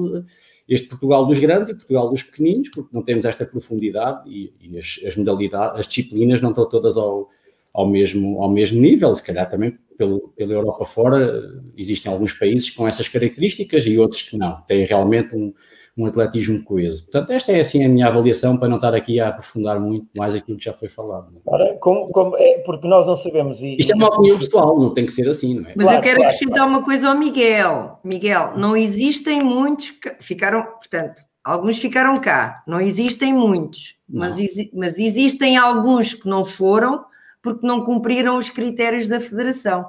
este 0.67 0.87
Portugal 0.87 1.25
dos 1.25 1.37
grandes 1.37 1.69
e 1.69 1.75
Portugal 1.75 2.09
dos 2.09 2.23
pequeninos, 2.23 2.69
porque 2.69 2.89
não 2.91 3.03
temos 3.03 3.23
esta 3.25 3.45
profundidade 3.45 4.27
e, 4.27 4.51
e 4.59 4.77
as, 4.77 4.99
as, 5.05 5.15
modalidades, 5.15 5.79
as 5.79 5.87
disciplinas 5.87 6.41
não 6.41 6.49
estão 6.49 6.67
todas 6.67 6.97
ao, 6.97 7.29
ao, 7.71 7.87
mesmo, 7.87 8.41
ao 8.41 8.49
mesmo 8.49 8.81
nível, 8.81 9.13
se 9.13 9.23
calhar 9.23 9.49
também 9.49 9.77
pelo, 9.97 10.29
pela 10.35 10.53
Europa 10.53 10.85
fora 10.85 11.61
existem 11.77 12.11
alguns 12.11 12.33
países 12.33 12.69
com 12.71 12.87
essas 12.87 13.07
características 13.07 13.85
e 13.85 13.97
outros 13.97 14.23
que 14.23 14.37
não, 14.37 14.59
têm 14.61 14.85
realmente 14.85 15.35
um, 15.35 15.53
um 15.97 16.05
atletismo 16.05 16.61
coeso. 16.61 17.03
Portanto, 17.03 17.31
esta 17.31 17.53
é 17.53 17.61
assim 17.61 17.85
a 17.85 17.89
minha 17.89 18.07
avaliação 18.07 18.57
para 18.57 18.67
não 18.67 18.75
estar 18.75 18.93
aqui 18.93 19.19
a 19.19 19.29
aprofundar 19.29 19.79
muito 19.79 20.07
mais 20.15 20.35
aquilo 20.35 20.57
que 20.57 20.65
já 20.65 20.73
foi 20.73 20.89
falado. 20.89 21.27
É? 21.35 21.39
Ora, 21.45 21.73
como, 21.75 22.09
como 22.09 22.35
é, 22.37 22.59
porque 22.65 22.87
nós 22.87 23.05
não 23.05 23.15
sabemos. 23.15 23.61
E, 23.61 23.75
Isto 23.79 23.93
é 23.93 23.95
uma 23.95 24.07
opinião 24.07 24.37
pessoal, 24.37 24.77
não 24.77 24.93
tem 24.93 25.05
que 25.05 25.13
ser 25.13 25.27
assim, 25.29 25.55
não 25.55 25.69
é? 25.69 25.73
Mas 25.75 25.85
claro, 25.85 25.97
eu 25.97 26.01
quero 26.01 26.15
claro, 26.15 26.27
acrescentar 26.27 26.57
claro. 26.57 26.71
uma 26.71 26.83
coisa 26.83 27.09
ao 27.09 27.17
Miguel. 27.17 27.99
Miguel, 28.03 28.57
não 28.57 28.75
existem 28.75 29.39
muitos, 29.41 29.93
ficaram, 30.19 30.63
portanto, 30.63 31.21
alguns 31.41 31.77
ficaram 31.77 32.15
cá, 32.17 32.61
não 32.67 32.81
existem 32.81 33.33
muitos, 33.33 33.95
não. 34.07 34.19
Mas, 34.19 34.37
mas 34.73 34.99
existem 34.99 35.55
alguns 35.55 36.13
que 36.13 36.27
não 36.27 36.43
foram 36.43 37.05
porque 37.41 37.65
não 37.65 37.85
cumpriram 37.85 38.35
os 38.35 38.49
critérios 38.49 39.07
da 39.07 39.19
federação. 39.19 39.85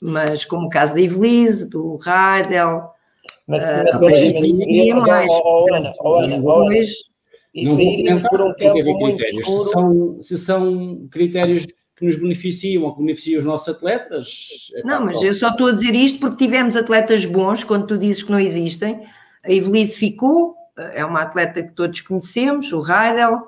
Mas 0.00 0.44
como 0.44 0.66
o 0.66 0.70
caso 0.70 0.94
da 0.94 1.00
Ivelise, 1.00 1.68
do 1.68 1.96
Radel, 1.96 2.92
mas, 3.48 3.64
uh, 3.64 4.00
mas 4.00 5.06
mais. 5.06 5.30
Ana, 5.72 5.92
Ana, 6.04 6.36
depois, 6.36 6.92
e 7.54 7.66
saíríamos 7.66 8.22
por 8.28 8.42
um 8.42 8.54
campo 8.54 8.98
muito 8.98 9.24
escuro. 9.24 9.64
Se 9.64 9.72
são, 9.72 10.22
se 10.22 10.38
são 10.38 11.08
critérios 11.10 11.66
que 11.96 12.04
nos 12.04 12.16
beneficiam 12.16 12.84
ou 12.84 12.94
que 12.94 13.00
beneficiam 13.00 13.38
os 13.40 13.44
nossos 13.44 13.68
atletas. 13.68 14.70
É 14.74 14.82
não, 14.84 15.04
mas 15.04 15.22
eu 15.22 15.32
só 15.32 15.48
estou 15.48 15.68
a 15.68 15.72
dizer 15.72 15.96
isto 15.96 16.20
porque 16.20 16.36
tivemos 16.36 16.76
atletas 16.76 17.24
bons, 17.24 17.64
quando 17.64 17.86
tu 17.86 17.98
dizes 17.98 18.22
que 18.22 18.30
não 18.30 18.38
existem. 18.38 19.02
A 19.42 19.50
Evelise 19.50 19.98
ficou, 19.98 20.54
é 20.76 21.04
uma 21.04 21.22
atleta 21.22 21.62
que 21.62 21.72
todos 21.72 22.00
conhecemos, 22.02 22.70
o 22.72 22.80
Raidel. 22.80 23.40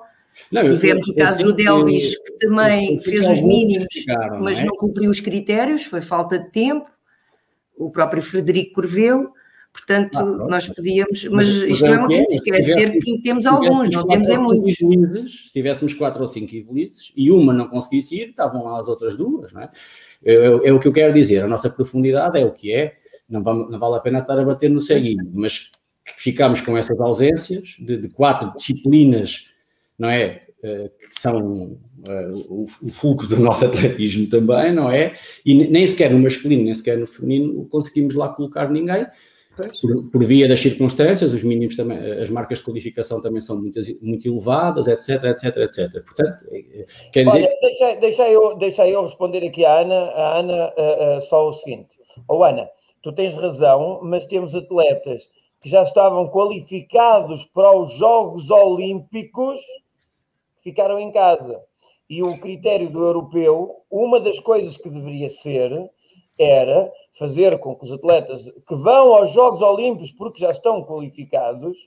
Não, 0.51 0.65
tivemos 0.65 1.07
eu, 1.07 1.13
o 1.13 1.17
caso 1.17 1.43
do 1.43 1.53
Delvis, 1.53 2.17
que, 2.17 2.23
que 2.23 2.47
também 2.47 2.99
fez 2.99 3.21
os 3.25 3.41
mínimos, 3.41 3.85
chegaram, 3.91 4.41
mas 4.41 4.57
não, 4.57 4.63
é? 4.63 4.65
não 4.65 4.75
cumpriu 4.75 5.09
os 5.09 5.19
critérios, 5.19 5.83
foi 5.83 6.01
falta 6.01 6.39
de 6.39 6.49
tempo. 6.51 6.89
O 7.77 7.89
próprio 7.89 8.21
Frederico 8.21 8.73
Corveu. 8.73 9.31
Portanto, 9.73 10.17
ah, 10.17 10.23
nós 10.23 10.67
podíamos, 10.67 11.23
mas, 11.25 11.31
mas 11.31 11.47
isto 11.63 11.85
não 11.85 11.93
é 11.93 11.97
uma 11.97 12.07
crítica, 12.09 12.43
quer 12.43 12.59
dizer 12.59 12.99
que 12.99 13.21
temos 13.21 13.45
alguns, 13.45 13.89
não 13.89 14.05
temos 14.05 14.29
é 14.29 14.37
muitos. 14.37 15.47
se 15.47 15.53
tivéssemos 15.53 15.93
quatro 15.93 16.21
ou 16.21 16.27
cinco 16.27 16.53
Ivelizes 16.53 17.13
e 17.15 17.31
uma 17.31 17.53
não 17.53 17.69
conseguisse 17.69 18.19
ir, 18.19 18.29
estavam 18.29 18.65
lá 18.65 18.81
as 18.81 18.89
outras 18.89 19.15
duas, 19.15 19.53
não 19.53 19.61
é? 19.61 19.69
É, 20.23 20.33
é? 20.33 20.67
é, 20.67 20.73
o 20.73 20.79
que 20.79 20.87
eu 20.87 20.93
quero 20.93 21.13
dizer, 21.13 21.41
a 21.41 21.47
nossa 21.47 21.69
profundidade 21.69 22.37
é 22.37 22.45
o 22.45 22.51
que 22.51 22.73
é, 22.73 22.95
não, 23.29 23.41
vamos, 23.41 23.71
não 23.71 23.79
vale 23.79 23.95
a 23.95 24.01
pena 24.01 24.19
estar 24.19 24.37
a 24.37 24.43
bater 24.43 24.69
no 24.69 24.81
ceguinho, 24.81 25.31
mas 25.33 25.71
ficamos 26.17 26.59
com 26.59 26.77
essas 26.77 26.99
ausências 26.99 27.77
de, 27.79 27.95
de 27.95 28.09
quatro 28.09 28.53
disciplinas, 28.57 29.47
não 29.97 30.09
é? 30.09 30.41
Uh, 30.63 30.89
que 30.89 31.19
são 31.19 31.79
uh, 32.07 32.37
o, 32.49 32.65
o 32.83 32.89
fulcro 32.89 33.27
do 33.27 33.39
nosso 33.39 33.65
atletismo 33.65 34.27
também, 34.27 34.73
não 34.73 34.91
é? 34.91 35.15
E 35.45 35.53
nem 35.69 35.87
sequer 35.87 36.11
no 36.11 36.19
masculino, 36.19 36.65
nem 36.65 36.75
sequer 36.75 36.97
no 36.97 37.07
feminino 37.07 37.65
conseguimos 37.65 38.15
lá 38.15 38.29
colocar 38.29 38.69
ninguém, 38.69 39.07
por, 39.55 40.11
por, 40.11 40.23
via 40.23 40.47
das 40.47 40.59
circunstâncias, 40.59 41.33
os 41.33 41.43
mínimos 41.43 41.75
também, 41.75 41.97
as 42.21 42.29
marcas 42.29 42.59
de 42.59 42.63
qualificação 42.63 43.21
também 43.21 43.41
são 43.41 43.59
muito, 43.59 43.79
muito 44.01 44.27
elevadas, 44.27 44.87
etc, 44.87 45.23
etc, 45.25 45.57
etc. 45.57 45.91
Portanto, 46.03 46.45
eh, 46.51 46.85
quer 47.11 47.25
dizer... 47.25 47.37
Olha, 47.37 47.57
deixa, 47.61 47.95
deixa, 47.95 48.29
eu, 48.29 48.55
deixa 48.55 48.87
eu 48.87 49.03
responder 49.03 49.45
aqui 49.45 49.65
à 49.65 49.79
Ana, 49.79 49.95
à 49.95 50.39
Ana 50.39 50.73
uh, 50.77 51.17
uh, 51.17 51.21
só 51.21 51.47
o 51.47 51.53
seguinte. 51.53 51.97
Oh, 52.27 52.43
Ana, 52.43 52.67
tu 53.01 53.11
tens 53.11 53.35
razão, 53.35 53.99
mas 54.03 54.25
temos 54.25 54.55
atletas 54.55 55.29
que 55.61 55.69
já 55.69 55.83
estavam 55.83 56.27
qualificados 56.29 57.45
para 57.45 57.75
os 57.77 57.93
Jogos 57.93 58.49
Olímpicos 58.49 59.59
ficaram 60.63 60.99
em 60.99 61.11
casa. 61.11 61.61
E 62.09 62.21
o 62.21 62.37
critério 62.39 62.89
do 62.89 63.03
europeu, 63.03 63.83
uma 63.89 64.19
das 64.19 64.39
coisas 64.39 64.75
que 64.75 64.89
deveria 64.89 65.29
ser 65.29 65.71
era 66.41 66.91
fazer 67.17 67.57
com 67.59 67.75
que 67.75 67.85
os 67.85 67.91
atletas 67.91 68.43
que 68.67 68.75
vão 68.75 69.13
aos 69.13 69.31
Jogos 69.31 69.61
Olímpicos 69.61 70.11
porque 70.11 70.41
já 70.41 70.51
estão 70.51 70.83
qualificados 70.83 71.77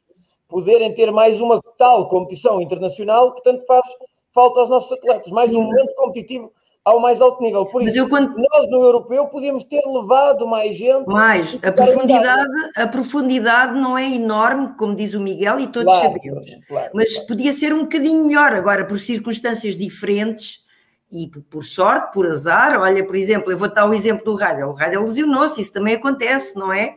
poderem 0.48 0.94
ter 0.94 1.10
mais 1.10 1.40
uma 1.40 1.60
tal 1.76 2.08
competição 2.08 2.60
internacional 2.60 3.34
que 3.34 3.42
tanto 3.42 3.64
faz 3.66 3.82
falta 4.32 4.60
aos 4.60 4.68
nossos 4.68 4.92
atletas, 4.92 5.32
mais 5.32 5.54
um 5.54 5.62
momento 5.62 5.94
competitivo 5.94 6.52
ao 6.84 7.00
mais 7.00 7.20
alto 7.20 7.42
nível. 7.42 7.64
Por 7.64 7.82
isso, 7.82 8.06
quando... 8.08 8.34
nós 8.36 8.68
no 8.68 8.82
europeu 8.82 9.26
podíamos 9.28 9.64
ter 9.64 9.82
levado 9.86 10.46
mais 10.46 10.76
gente. 10.76 11.06
Mais, 11.06 11.58
a 11.62 11.72
profundidade, 11.72 12.50
a 12.76 12.86
profundidade 12.86 13.80
não 13.80 13.96
é 13.96 14.14
enorme, 14.14 14.74
como 14.76 14.94
diz 14.94 15.14
o 15.14 15.20
Miguel, 15.20 15.58
e 15.60 15.66
todos 15.66 15.92
claro, 15.92 16.12
sabemos. 16.12 16.46
Claro, 16.68 16.90
mas 16.94 17.12
claro. 17.12 17.26
podia 17.26 17.52
ser 17.52 17.72
um 17.72 17.82
bocadinho 17.82 18.26
melhor, 18.26 18.52
agora 18.52 18.84
por 18.84 18.98
circunstâncias 18.98 19.78
diferentes 19.78 20.63
e 21.14 21.28
por 21.28 21.62
sorte, 21.62 22.12
por 22.12 22.26
azar, 22.26 22.80
olha, 22.80 23.06
por 23.06 23.14
exemplo, 23.14 23.52
eu 23.52 23.56
vou 23.56 23.72
dar 23.72 23.88
o 23.88 23.94
exemplo 23.94 24.24
do 24.24 24.34
Radel, 24.34 24.70
o 24.70 24.72
Radel 24.72 25.02
lesionou-se, 25.02 25.60
isso 25.60 25.72
também 25.72 25.94
acontece, 25.94 26.56
não 26.56 26.72
é? 26.72 26.96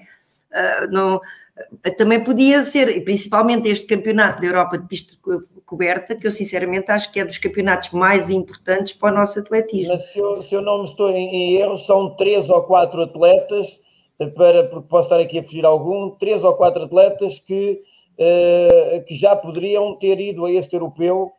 Uh, 0.51 0.91
não, 0.91 1.17
uh, 1.17 1.95
também 1.95 2.23
podia 2.23 2.63
ser, 2.63 3.03
principalmente 3.03 3.69
este 3.69 3.85
campeonato 3.85 4.41
da 4.41 4.47
Europa 4.47 4.79
de 4.79 4.87
pista 4.87 5.15
coberta, 5.63 6.15
que 6.15 6.25
eu 6.25 6.31
sinceramente 6.31 6.91
acho 6.91 7.11
que 7.11 7.19
é 7.19 7.25
dos 7.25 7.37
campeonatos 7.37 7.91
mais 7.91 8.31
importantes 8.31 8.93
para 8.93 9.13
o 9.13 9.17
nosso 9.19 9.39
atletismo. 9.39 9.93
Mas 9.93 10.11
se 10.11 10.17
eu, 10.17 10.41
se 10.41 10.55
eu 10.55 10.63
não 10.63 10.79
me 10.79 10.85
estou 10.85 11.11
em, 11.11 11.57
erro, 11.57 11.77
são 11.77 12.15
três 12.15 12.49
ou 12.49 12.63
quatro 12.63 13.03
atletas, 13.03 13.79
eh, 14.19 14.25
para, 14.25 14.63
porque 14.63 14.87
posso 14.87 15.09
estar 15.09 15.19
aqui 15.19 15.37
a 15.37 15.43
fugir 15.43 15.63
algum, 15.63 16.09
três 16.11 16.43
ou 16.43 16.55
quatro 16.55 16.83
atletas 16.85 17.39
que, 17.39 17.83
uh, 18.17 19.05
que 19.05 19.13
já 19.13 19.35
poderiam 19.35 19.95
ter 19.95 20.19
ido 20.19 20.45
a 20.45 20.51
este 20.51 20.75
europeu 20.75 21.33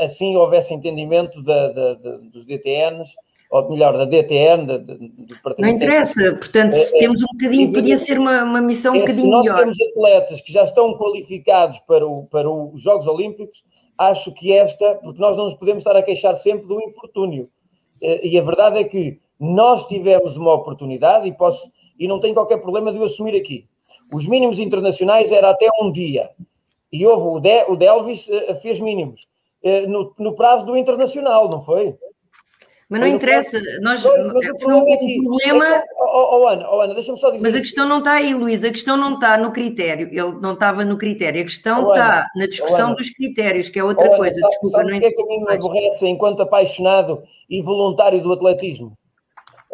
assim 0.00 0.36
houvesse 0.36 0.72
entendimento 0.72 1.42
da, 1.42 1.72
da, 1.72 1.94
da, 1.94 2.16
dos 2.18 2.46
DTNs, 2.46 3.14
ou 3.50 3.70
melhor, 3.70 3.96
da 3.96 4.04
DTN, 4.04 4.66
da, 4.66 4.78
do 4.78 4.98
Departamento 4.98 5.60
Não 5.60 5.68
interessa, 5.68 6.32
portanto, 6.32 6.72
se 6.72 6.96
é, 6.96 6.98
temos 6.98 7.22
um 7.22 7.26
bocadinho, 7.32 7.72
podia 7.72 7.96
ser 7.96 8.18
uma, 8.18 8.42
uma 8.42 8.60
missão 8.60 8.94
um 8.94 8.96
é, 8.96 9.00
bocadinho 9.00 9.26
melhor. 9.26 9.42
Se 9.42 9.48
nós 9.48 9.58
temos 9.60 9.80
atletas 9.80 10.40
que 10.40 10.52
já 10.52 10.64
estão 10.64 10.94
qualificados 10.96 11.78
para, 11.80 12.06
o, 12.06 12.24
para 12.26 12.50
os 12.50 12.82
Jogos 12.82 13.06
Olímpicos, 13.06 13.64
acho 13.96 14.32
que 14.32 14.52
esta, 14.52 14.96
porque 14.96 15.20
nós 15.20 15.36
não 15.36 15.44
nos 15.44 15.54
podemos 15.54 15.82
estar 15.82 15.96
a 15.96 16.02
queixar 16.02 16.34
sempre 16.34 16.66
do 16.66 16.82
infortúnio, 16.82 17.48
e 18.00 18.36
a 18.38 18.42
verdade 18.42 18.78
é 18.78 18.84
que 18.84 19.20
nós 19.38 19.86
tivemos 19.86 20.36
uma 20.36 20.52
oportunidade, 20.52 21.28
e 21.28 21.32
posso, 21.32 21.70
e 21.98 22.08
não 22.08 22.20
tenho 22.20 22.34
qualquer 22.34 22.58
problema 22.58 22.92
de 22.92 22.98
o 22.98 23.04
assumir 23.04 23.36
aqui. 23.36 23.66
Os 24.12 24.26
mínimos 24.26 24.58
internacionais 24.58 25.32
era 25.32 25.50
até 25.50 25.68
um 25.80 25.90
dia, 25.90 26.30
e 26.92 27.06
houve 27.06 27.38
o, 27.38 27.40
de, 27.40 27.64
o 27.68 27.76
Delvis 27.76 28.28
fez 28.62 28.80
mínimos. 28.80 29.28
Eh, 29.64 29.86
no, 29.86 30.14
no 30.18 30.34
prazo 30.34 30.66
do 30.66 30.76
internacional, 30.76 31.48
não 31.48 31.58
foi? 31.58 31.96
Mas 32.86 33.00
não 33.00 33.08
interessa, 33.08 33.58
nós 33.80 34.02
pois, 34.02 34.26
mas 34.26 34.50
o 34.50 34.58
problema, 34.58 34.90
é 34.90 34.96
que, 34.98 35.22
problema... 35.22 35.66
É 35.66 35.78
que, 35.80 35.86
oh, 36.00 36.42
oh, 36.42 36.46
Ana, 36.48 36.70
oh, 36.70 36.80
Ana 36.82 36.94
deixa-me 36.94 37.18
só 37.18 37.30
dizer. 37.30 37.42
Mas 37.42 37.56
a 37.56 37.60
questão 37.60 37.88
não 37.88 37.98
está 37.98 38.12
aí, 38.12 38.34
Luís, 38.34 38.62
a 38.62 38.68
questão 38.68 38.98
não 38.98 39.14
está 39.14 39.38
no 39.38 39.50
critério, 39.52 40.06
ele 40.08 40.38
não 40.42 40.52
estava 40.52 40.84
no 40.84 40.98
critério, 40.98 41.40
a 41.40 41.44
questão 41.44 41.86
oh, 41.86 41.92
está 41.92 42.26
na 42.36 42.46
discussão 42.46 42.92
oh, 42.92 42.94
dos 42.94 43.08
critérios, 43.08 43.70
que 43.70 43.78
é 43.78 43.84
outra 43.84 44.12
oh, 44.12 44.16
coisa. 44.18 44.38
Ana, 44.38 44.48
Desculpa, 44.48 44.76
sabe 44.76 44.92
não 44.92 45.00
que 45.00 45.06
é 45.06 45.10
que 45.12 45.22
a 45.22 45.26
mim 45.26 45.44
me 45.44 45.52
aborrece 45.54 46.06
enquanto 46.06 46.42
apaixonado 46.42 47.22
e 47.48 47.62
voluntário 47.62 48.22
do 48.22 48.32
atletismo? 48.34 48.96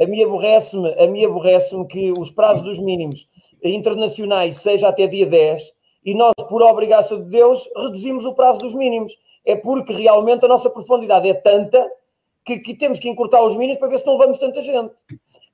A 0.00 0.06
mim 0.06 0.22
aborrece-me, 0.22 0.94
a 0.94 1.06
mim 1.08 1.24
aborrece-me 1.24 1.86
que 1.88 2.12
os 2.16 2.30
prazos 2.30 2.62
dos 2.62 2.78
mínimos 2.78 3.28
internacionais 3.62 4.58
seja 4.58 4.88
até 4.88 5.08
dia 5.08 5.26
10 5.26 5.62
e 6.06 6.14
nós, 6.14 6.32
por 6.48 6.62
obrigação 6.62 7.20
de 7.20 7.28
Deus, 7.28 7.68
reduzimos 7.76 8.24
o 8.24 8.34
prazo 8.34 8.60
dos 8.60 8.72
mínimos 8.72 9.12
é 9.44 9.56
porque 9.56 9.92
realmente 9.92 10.44
a 10.44 10.48
nossa 10.48 10.70
profundidade 10.70 11.28
é 11.28 11.34
tanta 11.34 11.90
que, 12.44 12.58
que 12.58 12.74
temos 12.74 12.98
que 12.98 13.08
encurtar 13.08 13.42
os 13.42 13.54
mínimos 13.54 13.78
para 13.78 13.88
ver 13.88 13.98
se 13.98 14.06
não 14.06 14.16
levamos 14.16 14.38
tanta 14.38 14.62
gente. 14.62 14.94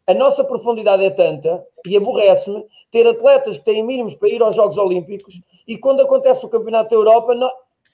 A 0.06 0.14
nossa 0.14 0.44
profundidade 0.44 1.04
é 1.04 1.10
tanta 1.10 1.64
e 1.86 1.96
aborrece-me 1.96 2.64
ter 2.90 3.06
atletas 3.06 3.56
que 3.56 3.64
têm 3.64 3.82
mínimos 3.82 4.14
para 4.14 4.28
ir 4.28 4.40
aos 4.42 4.54
Jogos 4.54 4.78
Olímpicos 4.78 5.40
e 5.66 5.76
quando 5.76 6.00
acontece 6.00 6.44
o 6.46 6.48
Campeonato 6.48 6.90
da 6.90 6.96
Europa, 6.96 7.34
no, 7.34 7.50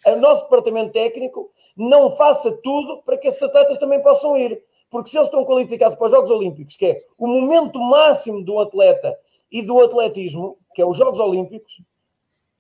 o 0.07 0.17
nosso 0.17 0.43
departamento 0.43 0.93
técnico 0.93 1.51
não 1.77 2.11
faça 2.11 2.53
tudo 2.63 3.03
para 3.03 3.17
que 3.17 3.29
esses 3.29 3.43
atletas 3.43 3.79
também 3.79 4.03
possam 4.03 4.37
ir. 4.37 4.63
Porque 4.91 5.09
se 5.09 5.17
eles 5.17 5.29
estão 5.29 5.43
qualificados 5.45 5.97
para 5.97 6.07
os 6.07 6.13
Jogos 6.13 6.31
Olímpicos, 6.31 6.77
que 6.77 6.85
é 6.85 7.01
o 7.17 7.27
momento 7.27 7.81
máximo 7.81 8.45
do 8.45 8.61
atleta 8.61 9.17
e 9.51 9.63
do 9.63 9.81
atletismo, 9.81 10.59
que 10.75 10.83
é 10.83 10.87
os 10.87 10.99
Jogos 10.99 11.19
Olímpicos, 11.19 11.81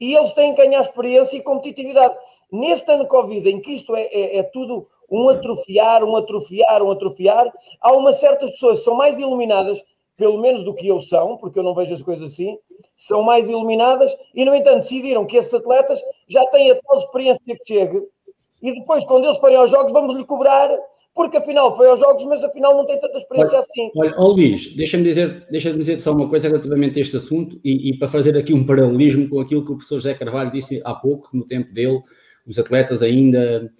e 0.00 0.14
eles 0.16 0.32
têm 0.32 0.54
que 0.54 0.64
ganhar 0.64 0.80
experiência 0.80 1.36
e 1.36 1.42
competitividade. 1.42 2.16
Neste 2.52 2.90
ano 2.92 3.06
Covid, 3.06 3.48
em 3.48 3.60
que 3.60 3.72
isto 3.72 3.96
é, 3.96 4.02
é, 4.02 4.38
é 4.38 4.42
tudo 4.42 4.86
um 5.10 5.28
atrofiar, 5.28 6.04
um 6.04 6.16
atrofiar, 6.16 6.82
um 6.82 6.90
atrofiar, 6.90 7.52
há 7.80 7.92
uma 7.92 8.12
certas 8.12 8.50
pessoas 8.50 8.78
que 8.78 8.84
são 8.84 8.94
mais 8.94 9.18
iluminadas 9.18 9.82
pelo 10.16 10.40
menos 10.40 10.62
do 10.62 10.74
que 10.74 10.86
eu 10.86 11.00
são, 11.00 11.36
porque 11.36 11.58
eu 11.58 11.62
não 11.62 11.74
vejo 11.74 11.94
as 11.94 12.02
coisas 12.02 12.32
assim, 12.32 12.56
são 12.96 13.22
mais 13.22 13.48
iluminadas 13.48 14.14
e, 14.34 14.44
no 14.44 14.54
entanto, 14.54 14.82
decidiram 14.82 15.26
que 15.26 15.36
esses 15.36 15.52
atletas 15.52 16.00
já 16.28 16.44
têm 16.46 16.70
a 16.70 16.80
tal 16.80 16.98
experiência 16.98 17.42
que 17.44 17.66
chegue 17.66 18.02
e 18.62 18.72
depois, 18.72 19.04
quando 19.04 19.24
eles 19.24 19.38
forem 19.38 19.56
aos 19.56 19.70
jogos, 19.70 19.92
vamos 19.92 20.14
lhe 20.14 20.24
cobrar 20.24 20.70
porque 21.14 21.36
afinal 21.36 21.76
foi 21.76 21.88
aos 21.88 22.00
jogos, 22.00 22.24
mas 22.24 22.42
afinal 22.42 22.74
não 22.74 22.86
tem 22.86 22.98
tanta 22.98 23.18
experiência 23.18 23.58
olha, 23.58 23.60
assim. 23.60 23.90
Olha, 23.96 24.14
oh 24.16 24.28
Luís, 24.28 24.74
deixa-me 24.74 25.04
dizer, 25.04 25.46
deixa 25.50 25.72
dizer 25.72 25.98
só 26.00 26.12
uma 26.12 26.28
coisa 26.28 26.48
relativamente 26.48 26.98
a 26.98 27.02
este 27.02 27.16
assunto 27.16 27.60
e, 27.62 27.90
e, 27.90 27.98
para 27.98 28.08
fazer 28.08 28.36
aqui 28.36 28.54
um 28.54 28.64
paralelismo 28.64 29.28
com 29.28 29.40
aquilo 29.40 29.64
que 29.64 29.72
o 29.72 29.76
professor 29.76 29.96
José 29.96 30.14
Carvalho 30.14 30.50
disse 30.50 30.80
há 30.84 30.94
pouco, 30.94 31.28
no 31.32 31.46
tempo 31.46 31.72
dele, 31.72 32.00
os 32.46 32.58
atletas 32.58 33.02
ainda, 33.02 33.70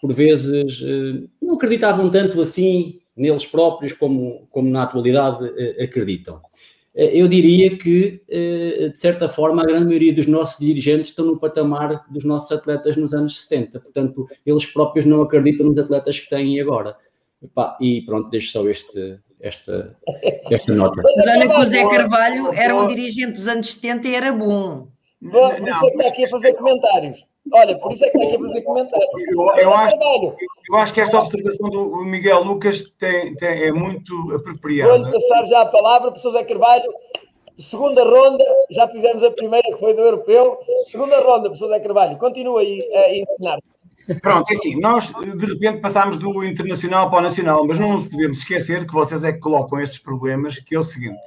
por 0.00 0.12
vezes, 0.12 0.82
eh, 0.82 1.26
não 1.40 1.54
acreditavam 1.54 2.10
tanto 2.10 2.40
assim 2.40 3.00
neles 3.16 3.46
próprios 3.46 3.92
como, 3.92 4.46
como 4.50 4.70
na 4.70 4.82
atualidade 4.82 5.52
eh, 5.56 5.84
acreditam. 5.84 6.40
Eh, 6.94 7.20
eu 7.20 7.28
diria 7.28 7.76
que, 7.76 8.22
de 8.28 8.98
certa 8.98 9.28
forma, 9.28 9.62
a 9.62 9.66
grande 9.66 9.86
maioria 9.86 10.12
dos 10.12 10.26
nossos 10.26 10.58
dirigentes 10.58 11.10
estão 11.10 11.26
no 11.26 11.38
patamar 11.38 12.04
dos 12.10 12.24
nossos 12.24 12.50
atletas 12.52 12.96
nos 12.96 13.14
anos 13.14 13.40
70. 13.42 13.80
Portanto, 13.80 14.26
eles 14.44 14.66
próprios 14.66 15.06
não 15.06 15.22
acreditam 15.22 15.66
nos 15.66 15.78
atletas 15.78 16.18
que 16.18 16.28
têm 16.28 16.60
agora. 16.60 16.96
E 17.80 18.02
pronto, 18.02 18.28
deixo 18.30 18.52
só 18.52 18.68
este, 18.68 19.18
esta, 19.40 19.96
esta 20.50 20.72
nota. 20.74 21.02
Mas 21.02 21.26
olha 21.26 21.48
que 21.48 21.60
o 21.60 21.64
Zé 21.64 21.88
Carvalho 21.88 22.52
era 22.52 22.76
um 22.76 22.86
dirigente 22.86 23.32
dos 23.32 23.48
anos 23.48 23.72
70 23.72 24.08
e 24.08 24.14
era 24.14 24.32
bom. 24.32 24.88
Bom, 25.20 25.54
que 25.54 25.70
está 25.70 26.08
aqui 26.08 26.24
a 26.24 26.28
fazer 26.28 26.54
comentários. 26.54 27.24
Olha, 27.50 27.76
por 27.78 27.92
isso 27.92 28.04
é 28.04 28.10
que 28.10 28.18
está 28.18 28.28
aqui 28.28 28.36
a 28.36 28.48
fazer 28.48 28.62
comentários. 28.62 29.06
Eu, 29.30 29.56
eu, 29.56 29.74
acho, 29.74 29.96
eu 30.70 30.76
acho 30.76 30.94
que 30.94 31.00
esta 31.00 31.18
observação 31.18 31.68
do 31.68 32.04
Miguel 32.04 32.44
Lucas 32.44 32.82
tem, 32.98 33.34
tem, 33.34 33.64
é 33.64 33.72
muito 33.72 34.14
apropriada. 34.34 34.98
Vou-lhe 34.98 35.12
passar 35.12 35.46
já 35.46 35.62
a 35.62 35.66
palavra, 35.66 36.10
professor 36.10 36.32
Zé 36.32 36.44
Carvalho. 36.44 36.90
Segunda 37.58 38.02
ronda, 38.04 38.44
já 38.70 38.88
fizemos 38.88 39.22
a 39.22 39.30
primeira 39.30 39.66
que 39.72 39.78
foi 39.78 39.92
do 39.94 40.00
europeu. 40.00 40.58
Segunda 40.86 41.20
ronda, 41.20 41.50
professor 41.50 41.68
Zé 41.68 41.80
Carvalho, 41.80 42.16
continua 42.16 42.60
aí 42.60 42.78
a 42.94 43.14
ensinar. 43.14 43.58
Pronto, 44.20 44.50
é 44.50 44.54
assim, 44.54 44.80
nós 44.80 45.12
de 45.12 45.46
repente 45.46 45.80
passámos 45.80 46.18
do 46.18 46.42
internacional 46.44 47.08
para 47.08 47.20
o 47.20 47.22
nacional, 47.22 47.66
mas 47.66 47.78
não 47.78 47.94
nos 47.94 48.08
podemos 48.08 48.38
esquecer 48.38 48.86
que 48.86 48.92
vocês 48.92 49.22
é 49.22 49.32
que 49.32 49.38
colocam 49.38 49.80
estes 49.80 49.98
problemas, 49.98 50.58
que 50.58 50.74
é 50.74 50.78
o 50.78 50.82
seguinte. 50.82 51.20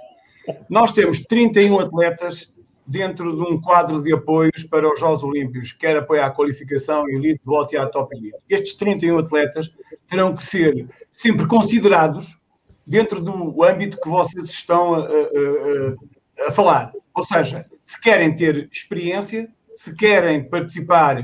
Nós 0.70 0.92
temos 0.92 1.22
31 1.22 1.80
atletas 1.80 2.52
dentro 2.88 3.36
de 3.36 3.42
um 3.42 3.60
quadro 3.60 4.02
de 4.02 4.14
apoios 4.14 4.64
para 4.64 4.92
os 4.92 5.00
Jogos 5.00 5.24
Olímpicos, 5.24 5.72
quer 5.72 5.98
apoio 5.98 6.24
à 6.24 6.30
qualificação, 6.30 7.08
elite, 7.10 7.42
volte 7.44 7.76
à 7.76 7.88
top 7.88 8.16
elite. 8.16 8.38
Estes 8.50 8.74
31 8.74 9.20
atletas 9.20 9.72
terão 10.08 10.36
que 10.36 10.44
ser 10.44 10.88
sempre 11.12 11.48
considerados 11.48 12.38
dentro 12.86 13.20
do 13.20 13.64
âmbito 13.64 14.00
que 14.00 14.10
vocês 14.10 14.50
estão 14.50 14.94
a, 14.94 15.00
a, 15.00 15.02
a, 15.02 16.48
a 16.50 16.52
falar. 16.52 16.92
Ou 17.14 17.24
seja, 17.24 17.66
se 17.82 18.00
querem 18.00 18.36
ter 18.36 18.70
experiência, 18.72 19.50
se 19.74 19.96
querem 19.96 20.48
participar 20.48 21.20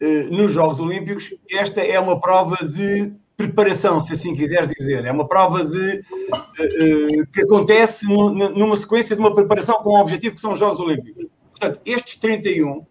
eh, 0.00 0.22
nos 0.24 0.52
Jogos 0.52 0.78
Olímpicos, 0.80 1.34
esta 1.50 1.80
é 1.80 1.98
uma 1.98 2.20
prova 2.20 2.56
de 2.66 3.12
preparação, 3.40 3.98
se 3.98 4.12
assim 4.12 4.34
quiseres 4.34 4.70
dizer. 4.70 5.04
É 5.04 5.12
uma 5.12 5.26
prova 5.26 5.64
de, 5.64 6.00
uh, 6.00 7.26
que 7.32 7.42
acontece 7.42 8.06
numa 8.06 8.76
sequência 8.76 9.16
de 9.16 9.20
uma 9.20 9.34
preparação 9.34 9.76
com 9.82 9.94
um 9.94 10.00
objetivo 10.00 10.34
que 10.34 10.40
são 10.40 10.52
os 10.52 10.58
Jogos 10.58 10.78
Olímpicos. 10.78 11.26
Portanto, 11.50 11.80
estes 11.86 12.16
31 12.16 12.84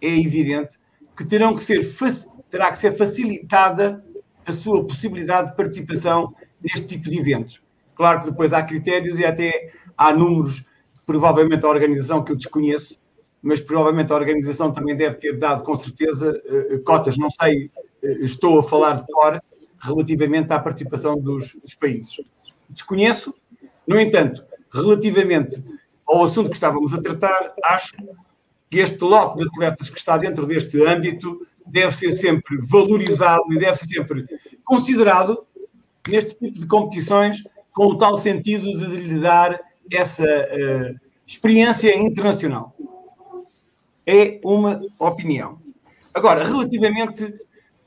é 0.00 0.08
evidente 0.08 0.78
que 1.16 1.24
terão 1.24 1.54
que 1.54 1.62
ser 1.62 1.84
terá 2.48 2.70
que 2.70 2.78
ser 2.78 2.92
facilitada 2.92 4.04
a 4.46 4.52
sua 4.52 4.86
possibilidade 4.86 5.50
de 5.50 5.56
participação 5.56 6.32
neste 6.62 6.86
tipo 6.86 7.10
de 7.10 7.18
eventos. 7.18 7.60
Claro 7.96 8.20
que 8.20 8.26
depois 8.26 8.52
há 8.52 8.62
critérios 8.62 9.18
e 9.18 9.24
até 9.24 9.72
há 9.96 10.12
números, 10.12 10.64
provavelmente 11.04 11.64
a 11.66 11.68
organização 11.68 12.22
que 12.22 12.30
eu 12.30 12.36
desconheço, 12.36 12.96
mas 13.42 13.60
provavelmente 13.60 14.12
a 14.12 14.16
organização 14.16 14.72
também 14.72 14.96
deve 14.96 15.16
ter 15.16 15.36
dado 15.38 15.64
com 15.64 15.74
certeza 15.74 16.40
cotas, 16.84 17.16
não 17.16 17.30
sei, 17.30 17.70
estou 18.02 18.58
a 18.58 18.62
falar 18.62 18.92
de 18.92 19.04
fora, 19.12 19.42
relativamente 19.80 20.52
à 20.52 20.58
participação 20.58 21.18
dos, 21.18 21.54
dos 21.54 21.74
países. 21.74 22.20
Desconheço, 22.68 23.34
no 23.86 23.98
entanto, 23.98 24.44
relativamente 24.72 25.62
ao 26.06 26.24
assunto 26.24 26.50
que 26.50 26.56
estávamos 26.56 26.94
a 26.94 27.00
tratar, 27.00 27.54
acho 27.64 27.94
que 28.70 28.78
este 28.78 29.02
lote 29.02 29.38
de 29.38 29.48
atletas 29.48 29.90
que 29.90 29.98
está 29.98 30.16
dentro 30.16 30.46
deste 30.46 30.84
âmbito 30.84 31.46
deve 31.66 31.94
ser 31.94 32.10
sempre 32.12 32.58
valorizado 32.62 33.52
e 33.52 33.58
deve 33.58 33.76
ser 33.76 33.86
sempre 33.86 34.26
considerado 34.64 35.44
neste 36.08 36.38
tipo 36.38 36.58
de 36.58 36.66
competições 36.66 37.42
com 37.72 37.86
o 37.86 37.98
tal 37.98 38.16
sentido 38.16 38.78
de 38.78 38.96
lhe 38.96 39.20
dar 39.20 39.60
essa 39.92 40.24
uh, 40.24 41.00
experiência 41.26 41.96
internacional. 41.96 42.74
É 44.06 44.40
uma 44.44 44.80
opinião. 44.98 45.58
Agora, 46.14 46.44
relativamente 46.44 47.34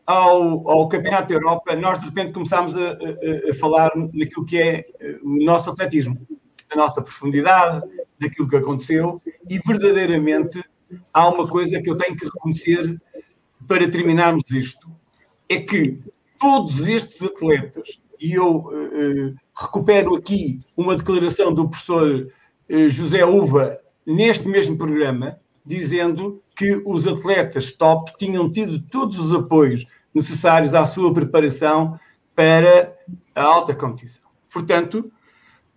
ao, 0.09 0.67
ao 0.67 0.89
Campeonato 0.89 1.27
da 1.27 1.35
Europa, 1.35 1.75
nós 1.75 1.99
de 1.99 2.05
repente 2.05 2.33
começámos 2.33 2.75
a, 2.75 2.93
a, 2.93 3.51
a, 3.51 3.53
falar 3.53 3.91
naquilo 3.95 4.43
que 4.43 4.57
é 4.59 4.83
eh, 4.99 5.19
o 5.21 5.45
nosso 5.45 5.69
atletismo, 5.69 6.19
da 6.67 6.75
nossa 6.75 6.99
profundidade, 6.99 7.87
daquilo 8.19 8.47
que 8.49 8.55
aconteceu, 8.55 9.21
e 9.47 9.59
verdadeiramente 9.59 10.63
há 11.13 11.29
uma 11.29 11.47
coisa 11.47 11.79
que 11.79 11.91
eu 11.91 11.95
tenho 11.95 12.17
que 12.17 12.25
reconhecer 12.25 12.99
para 13.67 13.87
terminarmos 13.87 14.49
isto: 14.49 14.91
é 15.47 15.59
que 15.59 15.99
todos 16.39 16.89
estes 16.89 17.21
atletas, 17.21 18.01
e 18.19 18.33
eu 18.33 18.61
uh, 18.61 19.35
recupero 19.55 20.15
aqui 20.15 20.59
uma 20.75 20.95
declaração 20.95 21.53
do 21.53 21.69
professor 21.69 22.27
uh, 22.71 22.89
José 22.89 23.23
Uva 23.23 23.79
neste 24.07 24.49
mesmo 24.49 24.75
programa, 24.75 25.39
dizendo 25.63 26.41
que 26.55 26.81
os 26.83 27.05
atletas 27.07 27.71
top 27.71 28.11
tinham 28.17 28.51
tido 28.51 28.81
todos 28.81 29.19
os 29.19 29.35
apoios 29.35 29.85
necessários 30.13 30.73
à 30.73 30.85
sua 30.85 31.13
preparação 31.13 31.99
para 32.35 32.95
a 33.35 33.43
alta 33.43 33.75
competição. 33.75 34.23
Portanto, 34.51 35.11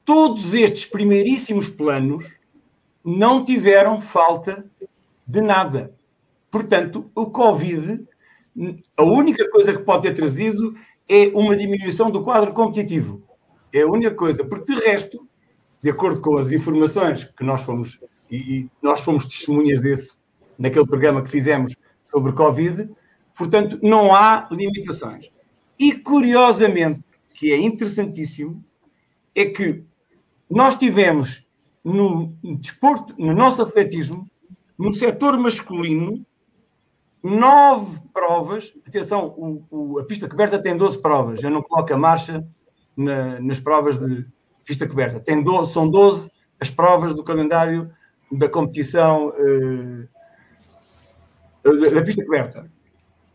todos 0.05 0.55
estes 0.55 0.87
primeiríssimos 0.87 1.69
planos 1.69 2.39
não 3.05 3.45
tiveram 3.45 4.01
falta 4.01 4.65
de 5.27 5.41
nada. 5.41 5.95
Portanto, 6.51 7.11
o 7.15 7.27
Covid, 7.27 8.07
a 8.97 9.03
única 9.03 9.49
coisa 9.51 9.73
que 9.73 9.83
pode 9.83 10.03
ter 10.03 10.15
trazido 10.15 10.75
é 11.09 11.29
uma 11.35 11.57
diminuição 11.57 12.11
do 12.11 12.23
quadro 12.23 12.53
competitivo. 12.53 13.23
É 13.73 13.83
a 13.83 13.87
única 13.87 14.15
coisa, 14.15 14.45
porque 14.45 14.75
de 14.75 14.81
resto, 14.81 15.27
de 15.83 15.91
acordo 15.91 16.21
com 16.21 16.37
as 16.37 16.53
informações 16.53 17.25
que 17.25 17.43
nós 17.43 17.63
fomos, 17.63 17.99
e 18.31 18.69
nós 18.81 19.01
fomos 19.01 19.27
testemunhas 19.27 19.81
desse 19.81 20.13
naquele 20.59 20.87
programa 20.87 21.23
que 21.23 21.31
fizemos 21.31 21.75
sobre 22.05 22.33
Covid, 22.33 22.89
Portanto, 23.43 23.77
não 23.83 24.15
há 24.15 24.47
limitações. 24.53 25.29
E, 25.77 25.93
curiosamente, 25.95 27.05
que 27.35 27.51
é 27.51 27.57
interessantíssimo, 27.59 28.63
é 29.35 29.47
que 29.47 29.83
nós 30.49 30.77
tivemos 30.77 31.45
no 31.83 32.33
desporto, 32.61 33.13
no 33.19 33.35
nosso 33.35 33.61
atletismo, 33.61 34.31
no 34.79 34.93
setor 34.93 35.37
masculino, 35.37 36.25
nove 37.21 37.99
provas. 38.15 38.73
Atenção, 38.87 39.35
o, 39.37 39.65
o, 39.69 39.99
a 39.99 40.05
pista 40.05 40.29
coberta 40.29 40.63
tem 40.63 40.77
12 40.77 41.03
provas. 41.03 41.43
Eu 41.43 41.51
não 41.51 41.63
coloco 41.63 41.93
a 41.93 41.99
marcha 41.99 42.47
na, 42.97 43.41
nas 43.41 43.59
provas 43.59 43.99
de 43.99 44.25
pista 44.65 44.87
coberta. 44.87 45.19
Tem 45.19 45.43
12, 45.43 45.73
são 45.73 45.89
12 45.91 46.31
as 46.61 46.71
provas 46.71 47.13
do 47.13 47.25
calendário 47.25 47.93
da 48.31 48.49
competição 48.49 49.31
uh, 49.31 50.09
da 51.93 52.03
pista 52.03 52.25
coberta 52.25 52.71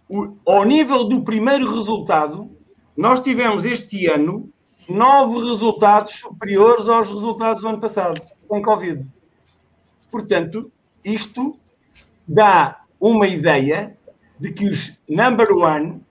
o, 0.10 0.38
ao 0.46 0.64
nível 0.64 1.04
do 1.06 1.24
primeiro 1.24 1.74
resultado, 1.74 2.50
nós 2.96 3.20
tivemos 3.20 3.66
este 3.66 4.08
ano 4.08 4.50
nove 4.88 5.46
resultados 5.46 6.14
superiores 6.14 6.88
aos 6.88 7.08
resultados 7.08 7.62
do 7.62 7.68
ano 7.68 7.80
passado, 7.80 8.22
com 8.48 8.62
Covid. 8.62 9.06
Portanto, 10.10 10.72
isto 11.04 11.60
dá 12.28 12.84
uma 13.00 13.28
ideia 13.28 13.98
de 14.40 14.52
que 14.52 14.66
os 14.66 14.98
number 15.08 15.52
one, 15.52 16.02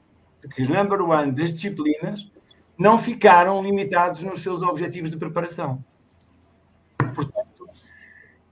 de 0.42 0.49
que 0.49 0.62
os 0.62 0.68
number 0.68 1.01
one 1.01 1.32
das 1.32 1.55
disciplinas 1.55 2.30
não 2.78 2.99
ficaram 2.99 3.62
limitados 3.62 4.22
nos 4.22 4.42
seus 4.42 4.62
objetivos 4.62 5.11
de 5.11 5.16
preparação. 5.16 5.82
Portanto, 6.99 7.68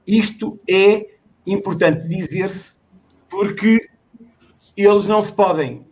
isto 0.06 0.58
é 0.68 1.14
importante 1.46 2.08
dizer-se 2.08 2.76
porque 3.28 3.90
eles 4.76 5.08
não 5.08 5.20
se 5.22 5.32
podem. 5.32 5.86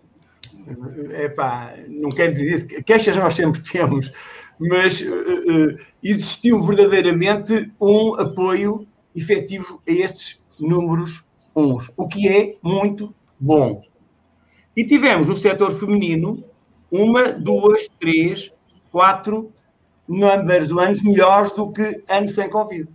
Epá, 1.11 1.75
não 1.89 2.09
quero 2.11 2.33
dizer 2.33 2.53
isso, 2.53 2.67
queixas 2.85 3.17
nós 3.17 3.35
sempre 3.35 3.61
temos, 3.69 4.13
mas 4.59 5.01
uh, 5.01 5.79
existiu 6.03 6.63
verdadeiramente 6.63 7.73
um 7.81 8.15
apoio 8.15 8.87
efetivo 9.15 9.83
a 9.89 9.93
estes 9.93 10.41
números 10.59 11.25
uns, 11.55 11.91
o 11.97 12.09
que 12.09 12.29
é 12.29 12.57
muito 12.63 13.15
bom. 13.39 13.83
E 14.77 14.85
tivemos 14.85 15.29
no 15.29 15.37
setor 15.37 15.73
feminino 15.73 16.45
uma, 16.91 17.33
duas, 17.33 17.89
três, 18.01 18.53
quatro, 18.91 19.53
números 20.09 20.69
do 20.69 20.79
anos 20.79 21.03
melhores 21.03 21.53
do 21.53 21.71
que 21.71 22.03
anos 22.09 22.35
sem 22.35 22.49
Covid. 22.49 22.89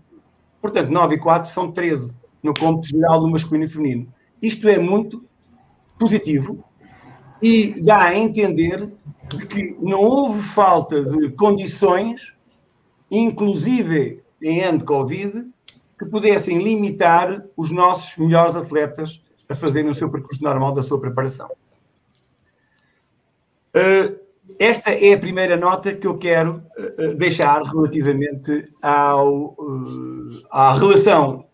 Portanto, 0.61 0.89
9 0.89 1.15
e 1.15 1.19
4 1.19 1.49
são 1.49 1.71
13 1.71 2.17
no 2.41 2.53
cômputo 2.53 2.87
geral 2.87 3.19
do 3.19 3.29
masculino 3.29 3.65
e 3.65 3.67
feminino. 3.67 4.13
Isto 4.41 4.67
é 4.67 4.77
muito 4.77 5.26
positivo 5.97 6.63
e 7.41 7.81
dá 7.81 8.03
a 8.03 8.17
entender 8.17 8.89
que 9.49 9.75
não 9.79 9.99
houve 9.99 10.41
falta 10.41 11.03
de 11.03 11.29
condições, 11.31 12.33
inclusive 13.11 14.23
em 14.41 14.63
ano 14.63 14.79
de 14.79 14.85
Covid, 14.85 15.47
que 15.99 16.05
pudessem 16.05 16.61
limitar 16.63 17.43
os 17.55 17.71
nossos 17.71 18.17
melhores 18.17 18.55
atletas 18.55 19.21
a 19.49 19.55
fazerem 19.55 19.89
o 19.89 19.95
seu 19.95 20.09
percurso 20.09 20.43
normal 20.43 20.73
da 20.73 20.83
sua 20.83 20.99
preparação. 20.99 21.49
Uh, 23.75 24.17
esta 24.59 24.91
é 24.91 25.13
a 25.13 25.19
primeira 25.19 25.55
nota 25.55 25.93
que 25.93 26.07
eu 26.07 26.17
quero 26.17 26.63
uh, 26.77 27.15
deixar 27.15 27.61
relativamente 27.63 28.67
ao, 28.81 29.55
à 30.51 30.73
relação 30.73 31.45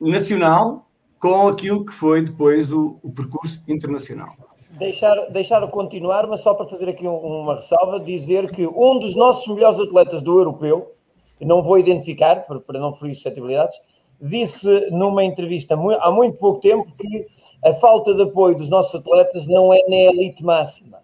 nacional 0.00 0.89
com 1.20 1.48
aquilo 1.48 1.84
que 1.84 1.92
foi 1.92 2.22
depois 2.22 2.72
o, 2.72 2.98
o 3.02 3.12
percurso 3.12 3.62
internacional. 3.68 4.34
Deixar, 4.70 5.14
deixar 5.30 5.66
continuar, 5.68 6.26
mas 6.26 6.40
só 6.40 6.54
para 6.54 6.66
fazer 6.66 6.88
aqui 6.88 7.06
uma 7.06 7.56
ressalva, 7.56 8.00
dizer 8.00 8.50
que 8.50 8.66
um 8.66 8.98
dos 8.98 9.14
nossos 9.14 9.46
melhores 9.54 9.78
atletas 9.78 10.22
do 10.22 10.38
europeu, 10.38 10.94
não 11.38 11.62
vou 11.62 11.78
identificar 11.78 12.46
para 12.46 12.78
não 12.78 12.94
ferir 12.94 13.14
suscetibilidades, 13.14 13.78
disse 14.20 14.90
numa 14.90 15.22
entrevista 15.22 15.74
há 15.74 16.10
muito 16.10 16.38
pouco 16.38 16.60
tempo 16.60 16.90
que 16.96 17.26
a 17.64 17.74
falta 17.74 18.14
de 18.14 18.22
apoio 18.22 18.56
dos 18.56 18.68
nossos 18.68 18.94
atletas 18.94 19.46
não 19.46 19.72
é 19.72 19.82
na 19.88 19.96
elite 19.96 20.42
máxima, 20.42 21.02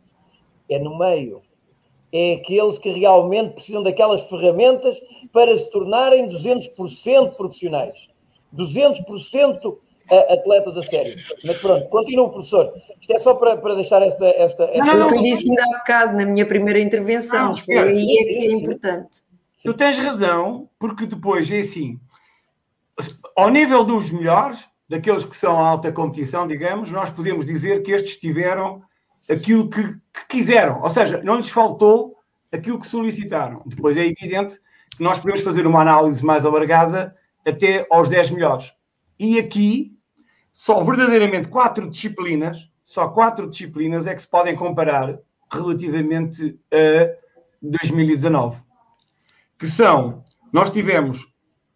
é 0.69 0.79
no 0.79 0.99
meio. 0.99 1.43
É 2.13 2.35
aqueles 2.35 2.79
que 2.79 2.91
realmente 2.91 3.55
precisam 3.55 3.83
daquelas 3.83 4.23
ferramentas 4.23 4.99
para 5.33 5.55
se 5.57 5.69
tornarem 5.71 6.29
200% 6.29 7.35
profissionais. 7.35 8.09
200% 8.55 9.77
atletas 10.11 10.77
a 10.77 10.83
sério. 10.83 11.15
Mas 11.45 11.61
pronto, 11.61 11.89
continua, 11.89 12.31
professor. 12.31 12.73
Isto 13.01 13.13
é 13.13 13.19
só 13.19 13.35
para, 13.35 13.57
para 13.57 13.75
deixar 13.75 14.03
esta. 14.03 14.27
esta, 14.27 14.65
esta... 14.65 14.85
Não, 14.85 15.09
não, 15.09 15.17
eu 15.17 15.23
disse 15.23 15.49
ainda 15.49 15.65
há 15.65 15.79
bocado, 15.79 16.17
na 16.17 16.25
minha 16.25 16.47
primeira 16.47 16.81
intervenção. 16.81 17.49
Não, 17.49 17.57
foi 17.57 17.79
aí 17.79 18.19
é 18.19 18.25
que 18.25 18.47
é 18.47 18.53
importante. 18.53 19.23
Tu 19.63 19.75
tens 19.75 19.97
razão, 19.99 20.69
porque 20.79 21.07
depois 21.07 21.51
é 21.51 21.59
assim. 21.59 21.99
Ao 23.37 23.51
nível 23.51 23.85
dos 23.85 24.11
melhores, 24.11 24.69
daqueles 24.89 25.25
que 25.25 25.37
são 25.37 25.59
a 25.59 25.69
alta 25.69 25.91
competição, 25.91 26.47
digamos, 26.47 26.91
nós 26.91 27.11
podemos 27.11 27.45
dizer 27.45 27.83
que 27.83 27.93
estes 27.93 28.17
tiveram 28.17 28.83
aquilo 29.29 29.69
que, 29.69 29.83
que 29.83 30.27
quiseram, 30.29 30.83
ou 30.83 30.91
seja, 30.91 31.21
não 31.23 31.37
lhes 31.37 31.51
faltou 31.51 32.17
aquilo 32.53 32.79
que 32.79 32.87
solicitaram. 32.87 33.63
Depois 33.67 33.97
é 33.97 34.07
evidente 34.07 34.59
que 34.97 35.03
nós 35.03 35.19
podemos 35.19 35.41
fazer 35.41 35.67
uma 35.67 35.81
análise 35.81 36.25
mais 36.25 36.47
alargada 36.47 37.15
até 37.45 37.87
aos 37.91 38.09
10 38.09 38.31
melhores. 38.31 38.73
E 39.19 39.39
aqui, 39.39 39.96
só 40.59 40.83
verdadeiramente 40.83 41.49
quatro 41.49 41.87
disciplinas, 41.87 42.71
só 42.83 43.09
quatro 43.09 43.47
disciplinas 43.47 44.07
é 44.07 44.15
que 44.15 44.23
se 44.23 44.27
podem 44.27 44.57
comparar 44.57 45.19
relativamente 45.53 46.59
a 46.73 47.15
2019. 47.61 48.63
Que 49.59 49.67
são, 49.67 50.25
nós 50.51 50.71
tivemos 50.71 51.31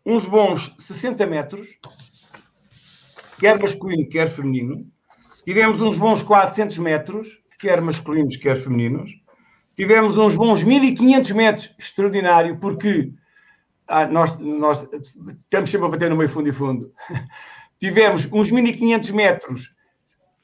uns 0.05 0.25
bons 0.25 0.75
60 0.79 1.27
metros, 1.27 1.69
quer 3.39 3.61
masculino, 3.61 4.09
quer 4.09 4.31
feminino. 4.31 4.91
Tivemos 5.45 5.83
uns 5.83 5.99
bons 5.99 6.23
400 6.23 6.79
metros, 6.79 7.29
quer 7.59 7.83
masculinos, 7.83 8.37
quer 8.37 8.57
femininos. 8.57 9.13
Tivemos 9.77 10.17
uns 10.17 10.35
bons 10.35 10.63
1500 10.63 11.33
metros, 11.33 11.75
extraordinário, 11.79 12.59
porque 12.59 13.13
ah, 13.87 14.07
nós, 14.07 14.39
nós 14.39 14.89
estamos 15.37 15.69
sempre 15.69 15.87
a 15.87 15.91
bater 15.91 16.09
no 16.09 16.17
meio 16.17 16.31
fundo 16.31 16.49
e 16.49 16.53
fundo. 16.53 16.91
Tivemos 17.81 18.29
uns 18.31 18.51
1500 18.51 19.11
metros 19.11 19.75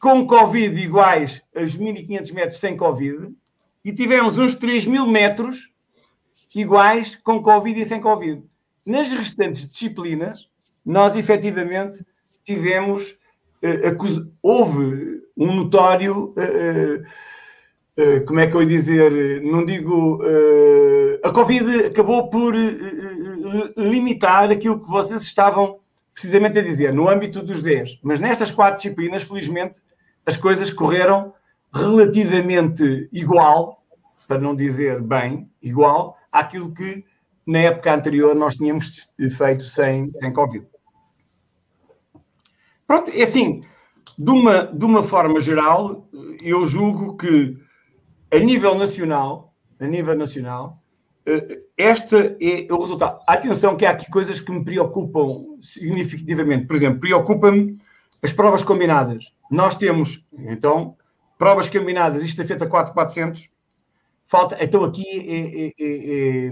com 0.01 0.27
Covid 0.27 0.83
iguais 0.83 1.43
aos 1.55 1.77
1500 1.77 2.31
metros 2.31 2.59
sem 2.59 2.77
Covid 2.77 3.31
e 3.85 3.93
tivemos 3.93 4.39
uns 4.39 4.55
3000 4.55 5.07
metros 5.07 5.71
iguais 6.55 7.15
com 7.15 7.43
Covid 7.43 7.79
e 7.79 7.85
sem 7.85 8.01
Covid. 8.01 8.43
Nas 8.87 9.13
restantes 9.13 9.69
disciplinas, 9.69 10.49
nós 10.85 11.15
efetivamente 11.15 12.05
tivemos, 12.43 13.19
uh, 13.63 14.33
houve 14.43 15.21
um 15.37 15.55
notório 15.55 16.33
uh, 16.39 17.05
eh, 17.99 18.21
como 18.21 18.41
é 18.41 18.47
que 18.47 18.55
eu 18.55 18.63
ia 18.63 18.69
dizer, 18.69 19.43
não 19.43 19.65
digo, 19.65 20.21
a 21.23 21.31
Covid 21.31 21.87
acabou 21.87 22.29
por 22.29 22.55
limitar 23.75 24.51
aquilo 24.51 24.81
que 24.81 24.91
vocês 24.91 25.23
estavam 25.23 25.81
precisamente 26.17 26.59
a 26.59 26.63
dizer, 26.63 26.95
no 26.95 27.11
âmbito 27.11 27.43
dos 27.43 27.63
10. 27.63 28.01
Mas 28.03 28.21
nestas 28.21 28.51
quatro 28.51 28.77
disciplinas, 28.77 29.23
felizmente, 29.23 29.83
as 30.25 30.35
coisas 30.35 30.71
correram 30.71 31.35
relativamente 31.75 33.07
igual, 33.13 33.85
para 34.27 34.39
não 34.39 34.57
dizer 34.57 35.03
bem, 35.03 35.47
igual, 35.61 36.17
àquilo 36.33 36.73
que 36.73 37.05
na 37.47 37.59
época 37.59 37.95
anterior 37.95 38.35
nós 38.35 38.57
tínhamos 38.57 39.07
feito 39.37 39.65
sem, 39.65 40.11
sem 40.13 40.33
Covid. 40.33 40.67
Pronto, 42.87 43.13
é 43.15 43.23
assim, 43.23 43.63
de 44.19 44.31
uma, 44.31 44.63
de 44.63 44.85
uma 44.87 45.03
forma 45.03 45.39
geral, 45.39 46.09
eu 46.43 46.65
julgo 46.65 47.15
que 47.19 47.59
a 48.33 48.39
nível 48.39 48.75
nacional, 48.75 49.55
a 49.79 49.87
nível 49.87 50.17
nacional, 50.17 50.83
eh, 51.27 51.63
esta 51.77 52.37
é 52.41 52.67
o 52.71 52.81
resultado. 52.81 53.21
Atenção 53.27 53.77
que 53.77 53.85
há 53.85 53.91
aqui 53.91 54.11
coisas 54.11 54.41
que 54.41 54.53
me 54.53 54.65
preocupam 54.65 55.57
significativamente. 55.61 56.67
Por 56.67 56.77
exemplo, 56.77 57.01
preocupa-me 57.01 57.79
as 58.23 58.33
provas 58.33 58.63
combinadas. 58.63 59.33
Nós 59.51 59.77
temos, 59.77 60.25
então, 60.33 60.97
provas 61.39 61.69
combinadas, 61.69 62.23
isto 62.23 62.41
é 62.41 62.45
feita 62.45 62.67
4400. 62.67 63.49
Falta, 64.27 64.57
então 64.61 64.83
aqui 64.83 65.05
é, 65.09 65.67
é, 65.67 65.73
é, 65.79 66.47
é, 66.47 66.51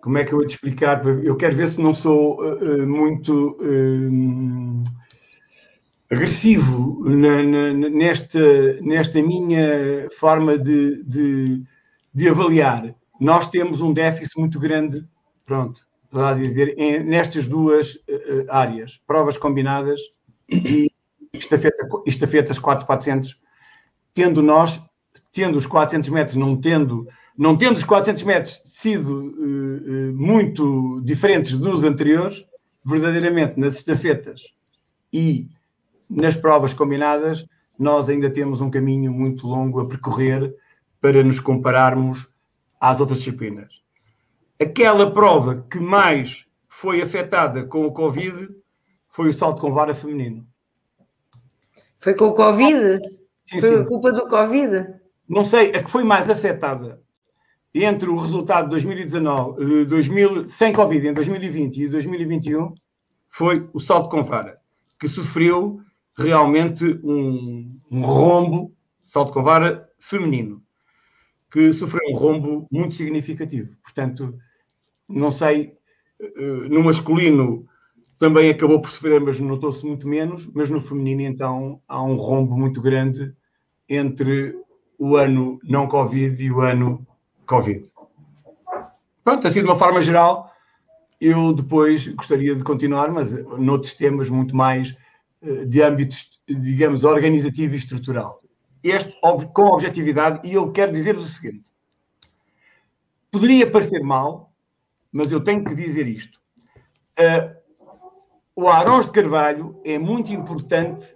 como 0.00 0.18
é 0.18 0.24
que 0.24 0.32
eu 0.32 0.38
vou 0.38 0.46
te 0.46 0.54
explicar? 0.54 1.04
Eu 1.06 1.36
quero 1.36 1.56
ver 1.56 1.68
se 1.68 1.80
não 1.80 1.94
sou 1.94 2.40
uh, 2.40 2.86
muito 2.88 3.56
uh, 3.60 4.82
agressivo 6.10 7.08
na, 7.08 7.42
na, 7.42 7.72
nesta, 7.72 8.80
nesta 8.80 9.22
minha 9.22 10.08
forma 10.18 10.58
de, 10.58 11.04
de, 11.04 11.62
de, 12.12 12.28
avaliar. 12.28 12.94
Nós 13.20 13.48
temos 13.48 13.80
um 13.80 13.92
déficit 13.92 14.38
muito 14.38 14.58
grande, 14.58 15.06
pronto, 15.44 15.86
para 16.10 16.34
dizer, 16.34 16.74
em, 16.78 17.02
nestas 17.04 17.46
duas 17.46 17.94
uh, 17.94 18.46
áreas, 18.48 19.00
provas 19.06 19.36
combinadas 19.36 20.00
e 20.48 20.90
estafeta, 21.32 21.88
estafetas 22.06 22.58
4-400, 22.58 23.36
tendo 24.12 24.42
nós, 24.42 24.82
tendo 25.32 25.56
os 25.56 25.66
400 25.66 26.08
metros, 26.08 26.36
não 26.36 26.56
tendo, 26.56 27.06
não 27.36 27.56
tendo 27.56 27.76
os 27.76 27.84
400 27.84 28.22
metros 28.24 28.60
sido 28.64 29.12
uh, 29.12 30.10
uh, 30.10 30.12
muito 30.14 31.00
diferentes 31.04 31.56
dos 31.56 31.84
anteriores, 31.84 32.44
verdadeiramente 32.84 33.58
nas 33.60 33.76
estafetas 33.76 34.54
e 35.12 35.48
nas 36.08 36.34
provas 36.34 36.72
combinadas, 36.72 37.46
nós 37.78 38.10
ainda 38.10 38.28
temos 38.28 38.60
um 38.60 38.70
caminho 38.70 39.12
muito 39.12 39.46
longo 39.46 39.80
a 39.80 39.86
percorrer 39.86 40.54
para 41.00 41.22
nos 41.22 41.40
compararmos 41.40 42.28
às 42.80 43.00
outras 43.00 43.18
disciplinas. 43.18 43.80
Aquela 44.60 45.10
prova 45.10 45.66
que 45.70 45.80
mais 45.80 46.46
foi 46.68 47.00
afetada 47.00 47.64
com 47.64 47.86
o 47.86 47.92
Covid 47.92 48.48
foi 49.08 49.28
o 49.28 49.32
salto 49.32 49.60
com 49.60 49.72
vara 49.72 49.94
feminino. 49.94 50.46
Foi 51.98 52.14
com 52.14 52.26
o 52.26 52.34
Covid? 52.34 53.00
Sim, 53.44 53.60
foi 53.60 53.76
sim. 53.78 53.84
culpa 53.84 54.12
do 54.12 54.28
Covid? 54.28 54.94
Não 55.28 55.44
sei, 55.44 55.70
a 55.70 55.82
que 55.82 55.90
foi 55.90 56.04
mais 56.04 56.28
afetada 56.28 57.00
entre 57.74 58.08
o 58.08 58.16
resultado 58.16 58.64
de 58.64 58.70
2019, 58.70 59.84
2000, 59.84 60.46
sem 60.46 60.72
Covid 60.72 61.08
em 61.08 61.12
2020 61.12 61.82
e 61.82 61.88
2021 61.88 62.74
foi 63.28 63.54
o 63.72 63.78
salto 63.78 64.08
com 64.08 64.24
vara, 64.24 64.58
que 64.98 65.06
sofreu 65.06 65.80
realmente 66.16 66.84
um, 67.04 67.78
um 67.90 68.00
rombo, 68.00 68.74
salto 69.04 69.32
com 69.32 69.42
vara, 69.42 69.88
feminino, 69.98 70.60
que 71.50 71.72
sofreu 71.72 72.02
um 72.10 72.16
rombo 72.16 72.68
muito 72.70 72.94
significativo. 72.94 73.76
Portanto, 73.82 74.34
não 75.08 75.30
sei, 75.30 75.72
eh, 76.20 76.68
no 76.68 76.82
masculino 76.82 77.66
também 78.18 78.50
acabou 78.50 78.80
por 78.80 78.90
sofrer, 78.90 79.20
mas 79.20 79.40
notou-se 79.40 79.84
muito 79.84 80.06
menos, 80.06 80.46
mas 80.54 80.70
no 80.70 80.80
feminino, 80.80 81.22
então, 81.22 81.80
há 81.88 82.02
um 82.02 82.16
rombo 82.16 82.56
muito 82.56 82.80
grande 82.80 83.34
entre 83.88 84.54
o 84.98 85.16
ano 85.16 85.58
não 85.64 85.88
Covid 85.88 86.42
e 86.42 86.52
o 86.52 86.60
ano 86.60 87.06
Covid. 87.46 87.90
Pronto, 89.24 89.46
assim, 89.46 89.60
de 89.60 89.66
uma 89.66 89.76
forma 89.76 90.00
geral, 90.00 90.52
eu 91.20 91.52
depois 91.52 92.06
gostaria 92.08 92.54
de 92.54 92.62
continuar, 92.62 93.10
mas 93.10 93.32
noutros 93.58 93.94
temas 93.94 94.28
muito 94.28 94.54
mais 94.54 94.94
de 95.66 95.82
âmbito, 95.82 96.14
digamos, 96.46 97.04
organizativo 97.04 97.74
e 97.74 97.78
estrutural. 97.78 98.42
Este, 98.82 99.18
com 99.52 99.64
objetividade, 99.64 100.48
e 100.48 100.54
eu 100.54 100.72
quero 100.72 100.92
dizer-vos 100.92 101.24
o 101.24 101.28
seguinte: 101.28 101.70
poderia 103.30 103.70
parecer 103.70 104.00
mal, 104.00 104.52
mas 105.12 105.32
eu 105.32 105.40
tenho 105.42 105.64
que 105.64 105.74
dizer 105.74 106.06
isto. 106.06 106.40
Uh, 107.18 107.60
o 108.56 108.68
Arons 108.68 109.06
de 109.06 109.12
Carvalho 109.12 109.80
é 109.84 109.98
muito 109.98 110.32
importante 110.32 111.06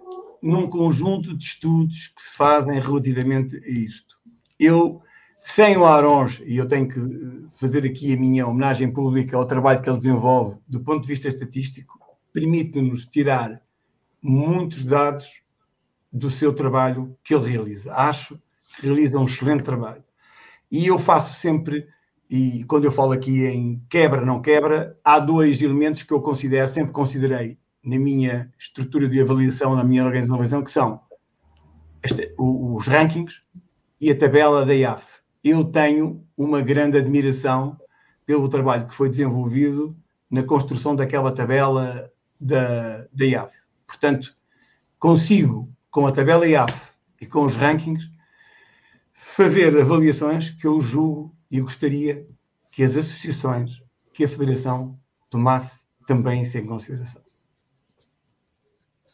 num 0.42 0.68
conjunto 0.68 1.34
de 1.34 1.42
estudos 1.42 2.08
que 2.08 2.20
se 2.20 2.36
fazem 2.36 2.78
relativamente 2.78 3.56
a 3.56 3.68
isto. 3.68 4.16
Eu, 4.58 5.00
sem 5.38 5.76
o 5.76 5.86
Arons, 5.86 6.40
e 6.44 6.56
eu 6.56 6.68
tenho 6.68 6.86
que 6.86 7.48
fazer 7.58 7.86
aqui 7.86 8.12
a 8.12 8.16
minha 8.16 8.46
homenagem 8.46 8.92
pública 8.92 9.36
ao 9.36 9.46
trabalho 9.46 9.80
que 9.80 9.88
ele 9.88 9.96
desenvolve 9.96 10.58
do 10.68 10.80
ponto 10.80 11.02
de 11.02 11.08
vista 11.08 11.28
estatístico, 11.28 11.98
permite-nos 12.32 13.06
tirar 13.06 13.62
muitos 14.22 14.84
dados 14.84 15.43
do 16.14 16.30
seu 16.30 16.52
trabalho 16.52 17.18
que 17.24 17.34
ele 17.34 17.50
realiza. 17.50 17.92
Acho 17.92 18.40
que 18.76 18.86
realiza 18.86 19.18
um 19.18 19.24
excelente 19.24 19.64
trabalho. 19.64 20.04
E 20.70 20.86
eu 20.86 20.96
faço 20.96 21.34
sempre, 21.34 21.88
e 22.30 22.64
quando 22.64 22.84
eu 22.84 22.92
falo 22.92 23.10
aqui 23.12 23.44
em 23.44 23.82
quebra, 23.88 24.24
não 24.24 24.40
quebra, 24.40 24.96
há 25.04 25.18
dois 25.18 25.60
elementos 25.60 26.04
que 26.04 26.12
eu 26.12 26.20
considero, 26.20 26.68
sempre 26.68 26.92
considerei 26.92 27.58
na 27.82 27.98
minha 27.98 28.50
estrutura 28.56 29.08
de 29.08 29.20
avaliação, 29.20 29.74
na 29.74 29.82
minha 29.82 30.04
organização, 30.04 30.62
que 30.62 30.70
são 30.70 31.00
este, 32.02 32.32
os 32.38 32.86
rankings 32.86 33.42
e 34.00 34.10
a 34.10 34.16
tabela 34.16 34.64
da 34.64 34.72
IAF. 34.72 35.04
Eu 35.42 35.64
tenho 35.64 36.24
uma 36.36 36.60
grande 36.60 36.96
admiração 36.96 37.76
pelo 38.24 38.48
trabalho 38.48 38.86
que 38.86 38.94
foi 38.94 39.08
desenvolvido 39.08 39.96
na 40.30 40.44
construção 40.44 40.94
daquela 40.94 41.32
tabela 41.32 42.10
da, 42.40 43.06
da 43.12 43.24
IAF. 43.24 43.54
Portanto, 43.86 44.34
consigo, 44.98 45.73
com 45.94 46.08
a 46.08 46.10
tabela 46.10 46.44
IAF 46.44 46.74
e 47.20 47.26
com 47.26 47.44
os 47.44 47.54
rankings, 47.54 48.10
fazer 49.12 49.80
avaliações 49.80 50.50
que 50.50 50.66
eu 50.66 50.80
julgo 50.80 51.32
e 51.48 51.60
gostaria 51.60 52.26
que 52.72 52.82
as 52.82 52.96
associações, 52.96 53.80
que 54.12 54.24
a 54.24 54.28
Federação 54.28 54.98
tomasse 55.30 55.84
também 56.04 56.42
isso 56.42 56.58
em 56.58 56.66
consideração. 56.66 57.22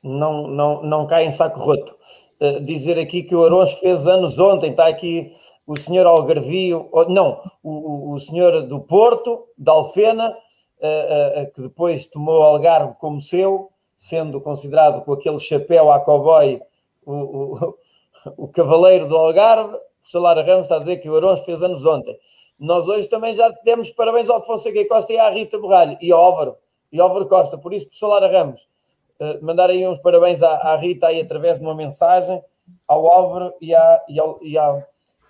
Não, 0.03 0.47
não, 0.49 0.83
não 0.83 1.07
cai 1.07 1.27
em 1.27 1.33
saco 1.33 1.61
roto. 1.61 1.95
Uh, 2.41 2.65
dizer 2.65 2.99
aqui 2.99 3.25
que 3.25 3.35
o 3.35 3.45
Arons 3.45 3.75
fez 3.75 4.07
anos 4.07 4.39
ontem, 4.39 4.71
está 4.71 4.89
aqui 4.89 5.35
o 5.67 5.79
senhor 5.79 6.07
Algarvio, 6.07 6.89
não, 7.11 7.43
o, 7.63 8.15
o, 8.15 8.19
senhor 8.19 8.63
do 8.67 8.81
Porto, 8.81 9.49
da 9.59 9.73
Alfena, 9.73 10.31
uh, 10.31 11.43
uh, 11.43 11.53
que 11.53 11.61
depois 11.61 12.07
tomou 12.07 12.43
Algarve 12.43 12.95
como 12.99 13.21
seu, 13.21 13.69
sendo 13.99 14.41
considerado 14.41 15.05
com 15.05 15.13
aquele 15.13 15.39
chapéu 15.39 15.93
à 15.93 16.01
cowboy 16.01 16.59
o, 17.05 17.15
o, 17.15 17.75
o 18.37 18.49
cavaleiro 18.49 19.09
do 19.09 19.17
Algarve, 19.17 19.77
o 19.77 20.09
Salário 20.09 20.45
Ramos 20.45 20.63
está 20.63 20.77
a 20.77 20.79
dizer 20.81 20.99
que 20.99 21.09
o 21.09 21.17
Arons 21.17 21.41
fez 21.41 21.63
anos 21.63 21.85
ontem. 21.85 22.17
Nós 22.59 22.87
hoje 22.89 23.09
também 23.09 23.33
já 23.33 23.49
demos 23.65 23.91
parabéns 23.91 24.29
ao 24.29 24.45
Fonseca 24.45 24.87
Costa 24.87 25.13
e 25.13 25.19
à 25.19 25.31
Rita 25.31 25.59
Borralho 25.59 25.97
e 26.01 26.13
ao 26.13 26.21
Álvaro, 26.21 26.57
e 26.93 27.01
ao 27.01 27.09
Álvaro 27.09 27.29
Costa, 27.29 27.57
por 27.57 27.73
isso, 27.73 27.89
por 27.89 27.97
Salário 27.97 28.31
Ramos, 28.31 28.61
uh, 29.21 29.45
mandar 29.45 29.71
aí 29.71 29.87
uns 29.87 29.99
parabéns 29.99 30.43
à, 30.43 30.57
à, 30.57 30.77
Rita 30.77 31.07
aí 31.07 31.21
através 31.21 31.59
de 31.59 31.65
uma 31.65 31.75
mensagem, 31.75 32.43
ao 32.87 33.07
Álvaro 33.07 33.55
e, 33.61 33.75
à, 33.75 34.03
e, 34.09 34.21
ao, 34.21 34.39
e, 34.43 34.59
ao, 34.59 34.83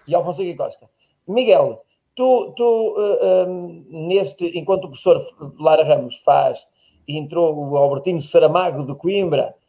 e 0.06 0.14
ao 0.14 0.24
Fonseca 0.24 0.64
Costa. 0.64 0.90
Miguel, 1.26 1.82
tu, 2.14 2.52
tu 2.56 2.64
uh, 2.64 3.00
eh, 3.00 3.44
um, 3.46 3.86
eh, 3.88 4.06
neste, 4.08 4.58
enquanto 4.58 4.84
o 4.84 4.88
professor 4.88 5.24
Lara 5.58 5.84
Ramos 5.84 6.16
faz, 6.18 6.66
entrou 7.06 7.56
o 7.56 7.76
Albertino 7.76 8.20
Saramago 8.20 8.84
de 8.84 8.94
Coimbra, 8.94 9.54
eh, 9.54 9.59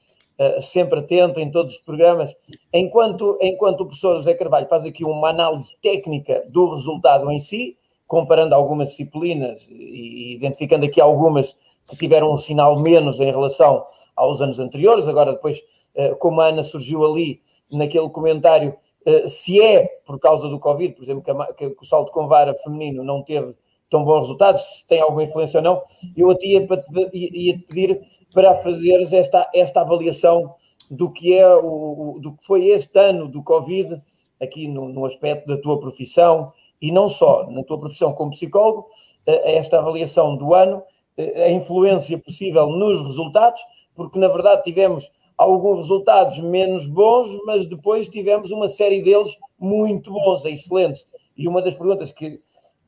sempre 0.62 1.00
atento 1.00 1.40
em 1.40 1.52
todos 1.52 1.76
os 1.76 1.82
programas. 1.82 2.36
Enquanto, 2.74 3.38
enquanto 3.42 3.82
o 3.82 3.86
professor 3.86 4.16
José 4.16 4.34
Carvalho 4.34 4.68
faz 4.68 4.86
aqui 4.86 5.04
uma 5.04 5.30
análise 5.30 5.76
técnica 5.82 6.44
do 6.50 6.76
resultado 6.76 7.30
em 7.32 7.40
si, 7.40 7.78
comparando 8.08 8.54
algumas 8.54 8.90
disciplinas 8.90 9.68
e 9.70 10.36
identificando 10.36 10.86
aqui 10.86 11.00
algumas 11.00 11.56
que 11.90 11.96
tiveram 11.96 12.32
um 12.32 12.38
sinal 12.38 12.78
menos 12.80 13.20
em 13.20 13.32
relação 13.32 13.86
aos 14.16 14.42
anos 14.42 14.60
anteriores. 14.60 15.08
Agora, 15.08 15.34
depois, 15.34 15.62
eh, 15.96 16.14
como 16.16 16.42
a 16.42 16.48
Ana 16.48 16.64
surgiu 16.64 17.06
ali 17.06 17.42
naquele 17.72 18.10
comentário, 18.10 18.76
eh, 19.06 19.28
se 19.28 19.62
é 19.62 19.86
por 20.06 20.20
causa 20.20 20.48
do 20.48 20.60
Covid, 20.60 20.94
por 20.94 21.04
exemplo, 21.04 21.24
que, 21.56 21.66
o 21.66 21.86
salto 21.86 22.12
com 22.12 22.28
vara 22.28 22.54
feminino 22.56 23.04
não 23.04 23.24
teve 23.24 23.56
tão 23.92 24.06
bons 24.06 24.22
resultados, 24.22 24.62
se 24.62 24.88
tem 24.88 25.02
alguma 25.02 25.24
influência 25.24 25.60
ou 25.60 25.64
não, 25.64 25.82
eu 26.16 26.32
ia, 26.42 26.68
ia 27.14 27.58
te 27.58 27.64
pedir 27.68 28.02
para 28.34 28.56
fazeres 28.56 29.12
esta, 29.12 29.48
esta 29.54 29.82
avaliação 29.82 30.56
do 30.90 31.12
que 31.12 31.38
é 31.38 31.46
o, 31.56 32.18
do 32.22 32.32
que 32.32 32.46
foi 32.46 32.68
este 32.70 32.98
ano 32.98 33.28
do 33.28 33.44
Covid, 33.44 34.02
aqui 34.42 34.68
no, 34.68 34.88
no 34.88 35.06
aspecto 35.06 35.46
da 35.46 35.62
tua 35.62 35.80
profissão, 35.80 36.54
e 36.82 36.92
não 36.92 37.10
só 37.10 37.46
na 37.52 37.64
tua 37.64 37.78
profissão 37.78 38.14
como 38.14 38.32
psicólogo, 38.32 38.88
eh, 39.26 39.58
esta 39.58 39.78
avaliação 39.78 40.36
do 40.36 40.54
ano, 40.54 40.82
eh, 41.18 41.44
a 41.44 41.52
influência 41.52 42.18
possível 42.18 42.68
nos 42.68 43.00
resultados, 43.02 43.62
porque 43.94 44.18
na 44.18 44.30
verdade 44.30 44.64
tivemos 44.64 45.12
alguns 45.38 45.82
resultados 45.82 46.40
menos 46.40 46.88
bons, 46.88 47.38
mas 47.46 47.66
depois 47.66 48.08
tivemos 48.08 48.52
uma 48.52 48.68
série 48.68 49.02
deles 49.02 49.38
muito 49.60 50.12
bons, 50.12 50.46
excelentes. 50.46 51.08
E 51.38 51.48
uma 51.48 51.62
das 51.62 51.74
perguntas 51.74 52.12
que, 52.12 52.40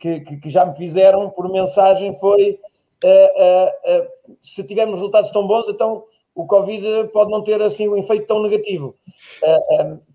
que, 0.04 0.20
que, 0.20 0.36
que 0.36 0.49
já 0.49 0.66
me 0.66 0.76
fizeram 0.76 1.30
por 1.30 1.49
mensagem 1.49 2.14
foi 2.16 2.60
uh, 3.06 3.08
uh, 3.08 4.01
uh, 4.01 4.38
se 4.41 4.62
tivermos 4.66 4.95
resultados 4.95 5.32
tão 5.32 5.47
bons, 5.47 5.70
então 5.70 6.04
o 6.36 6.45
Covid 6.45 7.08
pode 7.14 7.32
não 7.32 7.41
ter 7.41 7.62
assim 7.62 7.88
um 7.88 7.95
efeito 7.95 8.28
tão 8.28 8.41
negativo. 8.41 8.95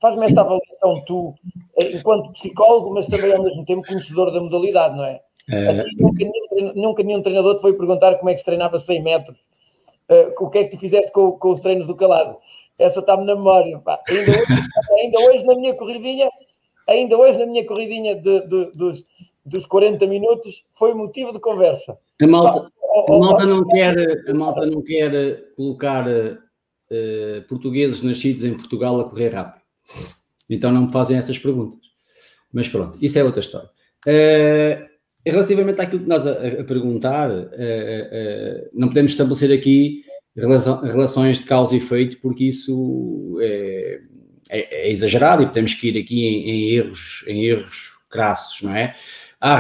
Faz-me 0.01 0.27
esta 0.27 0.41
avaliação 0.41 1.03
tu, 1.07 1.33
enquanto 1.81 2.33
psicólogo, 2.33 2.93
mas 2.93 3.07
também 3.07 3.33
ao 3.33 3.43
mesmo 3.43 3.65
tempo 3.65 3.87
conhecedor 3.87 4.33
da 4.33 4.41
modalidade, 4.41 4.97
não 4.97 5.05
é? 5.05 5.23
Aqui, 5.49 5.97
nunca, 5.97 6.25
nenhum, 6.25 6.73
nunca 6.75 7.03
nenhum 7.05 7.23
treinador 7.23 7.55
te 7.55 7.63
foi 7.63 7.73
perguntar 7.73 8.17
como 8.17 8.29
é 8.29 8.33
que 8.33 8.41
se 8.41 8.45
treinava 8.45 8.81
100 8.81 9.03
metros. 9.03 9.39
o 10.41 10.51
que 10.51 10.59
é 10.59 10.65
que 10.65 10.77
tu 10.77 10.81
fizeste 10.81 11.13
com, 11.13 11.33
com 11.33 11.53
os 11.53 11.61
treinos 11.61 11.87
do 11.87 11.95
calado? 11.95 12.37
Essa 12.77 12.99
está-me 12.99 13.25
na 13.25 13.37
memória. 13.37 13.81
Ainda, 14.09 14.33
hoje, 14.33 14.47
ainda 15.01 15.21
hoje 15.21 15.45
na 15.45 15.55
minha 15.55 15.75
corridinha, 15.75 16.29
ainda 16.89 17.17
hoje 17.17 17.39
na 17.39 17.47
minha 17.47 17.65
corridinha 17.65 18.17
de, 18.17 18.41
de, 18.41 18.73
dos, 18.73 19.05
dos 19.45 19.67
40 19.67 20.07
minutos 20.07 20.65
foi 20.75 20.95
motivo 20.95 21.33
de 21.33 21.41
conversa. 21.41 21.97
A 22.21 22.27
malta, 22.27 22.71
a 23.09 23.19
malta, 23.19 23.47
não, 23.47 23.67
quer, 23.67 24.25
a 24.29 24.35
malta 24.35 24.67
não 24.67 24.83
quer 24.83 25.53
colocar 25.57 26.07
uh, 26.07 27.49
portugueses 27.49 28.03
nascidos 28.03 28.45
em 28.45 28.55
Portugal 28.55 29.01
a 29.01 29.09
correr 29.09 29.31
rápido. 29.31 29.63
Então 30.49 30.73
não 30.73 30.87
me 30.87 30.93
fazem 30.93 31.17
essas 31.17 31.39
perguntas. 31.39 31.81
Mas 32.53 32.69
pronto, 32.69 32.99
isso 33.01 33.19
é 33.19 33.25
outra 33.25 33.41
história. 33.41 33.69
Uh, 34.07 34.89
relativamente 35.27 35.81
àquilo 35.81 36.03
que 36.03 36.09
nós 36.09 36.27
a, 36.27 36.33
a 36.33 36.65
perguntar, 36.65 37.31
uh, 37.31 38.71
não 38.73 38.89
podemos 38.89 39.13
estabelecer 39.13 39.53
aqui 39.53 40.05
relações 40.37 41.39
de 41.39 41.45
causa 41.45 41.75
e 41.75 41.79
efeito, 41.79 42.19
porque 42.21 42.45
isso 42.45 43.37
é, 43.41 44.01
é, 44.51 44.87
é 44.87 44.91
exagerado 44.91 45.43
e 45.43 45.53
temos 45.53 45.75
que 45.75 45.89
ir 45.89 46.01
aqui 46.01 46.25
em, 46.25 46.51
em 46.51 46.71
erros, 46.71 47.25
em 47.27 47.45
erros 47.45 47.99
crassos, 48.09 48.63
não 48.63 48.75
é? 48.75 48.95
Há, 49.41 49.57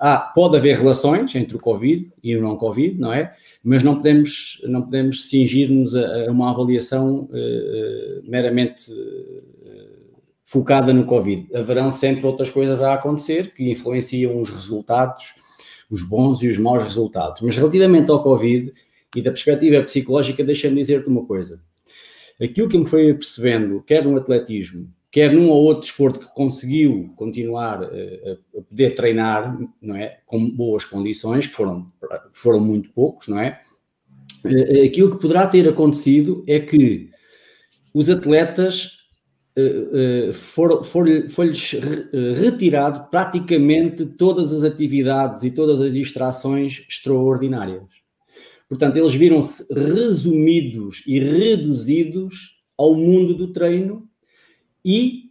há, 0.00 0.18
pode 0.34 0.58
haver 0.58 0.76
relações 0.76 1.34
entre 1.34 1.56
o 1.56 1.60
Covid 1.60 2.12
e 2.22 2.36
o 2.36 2.42
não 2.42 2.56
Covid, 2.56 3.00
não 3.00 3.12
é? 3.12 3.32
Mas 3.64 3.82
não 3.82 3.96
podemos, 3.96 4.60
não 4.64 4.82
podemos 4.82 5.30
cingir-nos 5.30 5.96
a, 5.96 6.26
a, 6.26 6.30
uma 6.30 6.50
avaliação 6.50 7.30
uh, 7.30 8.30
meramente 8.30 8.92
uh, 8.92 9.42
focada 10.44 10.92
no 10.92 11.06
Covid. 11.06 11.48
Haverão 11.56 11.90
sempre 11.90 12.26
outras 12.26 12.50
coisas 12.50 12.82
a 12.82 12.92
acontecer 12.92 13.54
que 13.54 13.70
influenciam 13.70 14.38
os 14.38 14.50
resultados, 14.50 15.34
os 15.90 16.02
bons 16.02 16.42
e 16.42 16.48
os 16.48 16.58
maus 16.58 16.84
resultados. 16.84 17.40
Mas 17.40 17.56
relativamente 17.56 18.10
ao 18.10 18.22
Covid 18.22 18.70
e 19.16 19.22
da 19.22 19.30
perspectiva 19.30 19.82
psicológica, 19.82 20.44
deixa-me 20.44 20.76
dizer-te 20.76 21.08
uma 21.08 21.24
coisa. 21.24 21.58
Aquilo 22.40 22.68
que 22.68 22.76
me 22.76 22.86
foi 22.86 23.14
percebendo, 23.14 23.82
quer 23.82 24.04
no 24.04 24.16
atletismo, 24.16 24.90
quer 25.12 25.30
num 25.30 25.50
ou 25.50 25.62
outro 25.62 25.82
desporto 25.82 26.20
que 26.20 26.34
conseguiu 26.34 27.12
continuar 27.16 27.82
uh, 27.82 28.38
a 28.58 28.62
poder 28.62 28.94
treinar, 28.94 29.58
não 29.80 29.94
é, 29.94 30.20
com 30.24 30.50
boas 30.50 30.86
condições, 30.86 31.46
que 31.46 31.52
foram, 31.52 31.92
foram 32.32 32.58
muito 32.58 32.90
poucos, 32.90 33.28
não 33.28 33.38
é? 33.38 33.60
Uh, 34.42 34.86
aquilo 34.86 35.10
que 35.10 35.20
poderá 35.20 35.46
ter 35.46 35.68
acontecido 35.68 36.42
é 36.48 36.58
que 36.58 37.10
os 37.92 38.08
atletas 38.08 39.00
uh, 39.58 40.32
for, 40.32 40.82
foi-lhes 40.82 41.76
retirado 42.34 43.10
praticamente 43.10 44.06
todas 44.06 44.50
as 44.50 44.64
atividades 44.64 45.44
e 45.44 45.50
todas 45.50 45.78
as 45.82 45.92
distrações 45.92 46.86
extraordinárias. 46.88 47.84
Portanto, 48.66 48.96
eles 48.96 49.14
viram-se 49.14 49.66
resumidos 49.70 51.02
e 51.06 51.20
reduzidos 51.20 52.62
ao 52.78 52.94
mundo 52.94 53.34
do 53.34 53.52
treino 53.52 54.10
e 54.84 55.30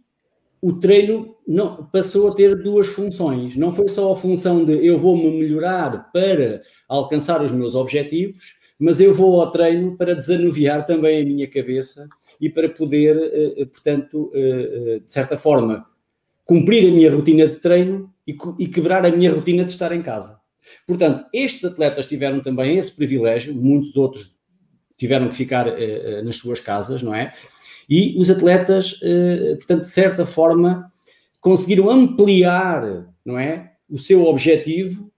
o 0.60 0.72
treino 0.74 1.34
não, 1.46 1.84
passou 1.86 2.28
a 2.28 2.34
ter 2.34 2.54
duas 2.62 2.86
funções. 2.86 3.56
Não 3.56 3.72
foi 3.72 3.88
só 3.88 4.12
a 4.12 4.16
função 4.16 4.64
de 4.64 4.86
eu 4.86 4.96
vou 4.96 5.16
me 5.16 5.30
melhorar 5.30 6.12
para 6.12 6.62
alcançar 6.88 7.42
os 7.42 7.50
meus 7.50 7.74
objetivos, 7.74 8.54
mas 8.78 9.00
eu 9.00 9.12
vou 9.12 9.40
ao 9.40 9.50
treino 9.50 9.96
para 9.96 10.14
desanuviar 10.14 10.86
também 10.86 11.20
a 11.20 11.24
minha 11.24 11.48
cabeça 11.50 12.08
e 12.40 12.48
para 12.48 12.68
poder, 12.68 13.16
eh, 13.16 13.62
eh, 13.62 13.64
portanto, 13.64 14.30
eh, 14.34 15.00
de 15.04 15.12
certa 15.12 15.36
forma, 15.36 15.86
cumprir 16.44 16.88
a 16.88 16.94
minha 16.94 17.12
rotina 17.14 17.46
de 17.46 17.56
treino 17.56 18.12
e, 18.26 18.66
quebrar 18.68 19.04
a 19.04 19.10
minha 19.10 19.32
rotina 19.32 19.64
de 19.64 19.70
estar 19.72 19.92
em 19.92 20.02
casa. 20.02 20.40
Portanto, 20.86 21.26
estes 21.32 21.64
atletas 21.64 22.06
tiveram 22.06 22.40
também 22.40 22.78
esse 22.78 22.90
privilégio, 22.90 23.54
muitos 23.54 23.96
outros 23.96 24.34
tiveram 24.96 25.28
que 25.28 25.36
ficar 25.36 25.66
nas 26.24 26.36
suas 26.36 26.60
casas, 26.60 27.02
não 27.02 27.12
é? 27.14 27.32
E 27.88 28.14
os 28.18 28.30
atletas, 28.30 28.92
uh, 29.02 29.56
portanto, 29.56 29.82
de 29.82 29.88
certa 29.88 30.26
forma, 30.26 30.90
conseguiram 31.40 31.90
ampliar, 31.90 33.06
não 33.24 33.38
é, 33.38 33.72
o 33.90 33.98
seu 33.98 34.24
objetivo 34.24 35.10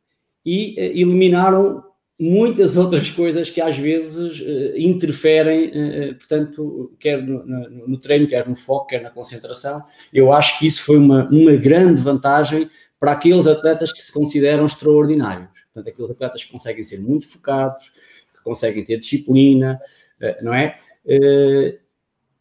e 0.44 0.74
uh, 0.78 0.98
eliminaram 0.98 1.82
muitas 2.18 2.76
outras 2.78 3.10
coisas 3.10 3.50
que 3.50 3.60
às 3.60 3.76
vezes 3.76 4.40
uh, 4.40 4.76
interferem, 4.76 5.70
portanto, 6.18 6.92
quer 6.98 7.22
no, 7.22 7.44
no, 7.44 7.88
no, 7.88 7.98
treino, 7.98 8.26
quer 8.26 8.48
no 8.48 8.54
foco, 8.56 8.86
quer 8.86 9.02
na 9.02 9.10
concentração. 9.10 9.82
Eu 10.12 10.32
acho 10.32 10.58
que 10.58 10.66
isso 10.66 10.82
foi 10.82 10.96
uma, 10.96 11.28
uma 11.28 11.56
grande 11.56 12.00
vantagem 12.00 12.70
para 12.98 13.12
aqueles 13.12 13.46
atletas 13.46 13.92
que 13.92 14.02
se 14.02 14.12
consideram 14.12 14.64
extraordinários. 14.64 15.48
Portanto, 15.72 15.92
aqueles 15.92 16.10
atletas 16.10 16.44
que 16.44 16.52
conseguem 16.52 16.84
ser 16.84 17.00
muito 17.00 17.28
focados, 17.28 17.90
que 18.34 18.42
conseguem 18.42 18.84
ter 18.84 18.98
disciplina, 18.98 19.78
não 20.40 20.54
é? 20.54 20.78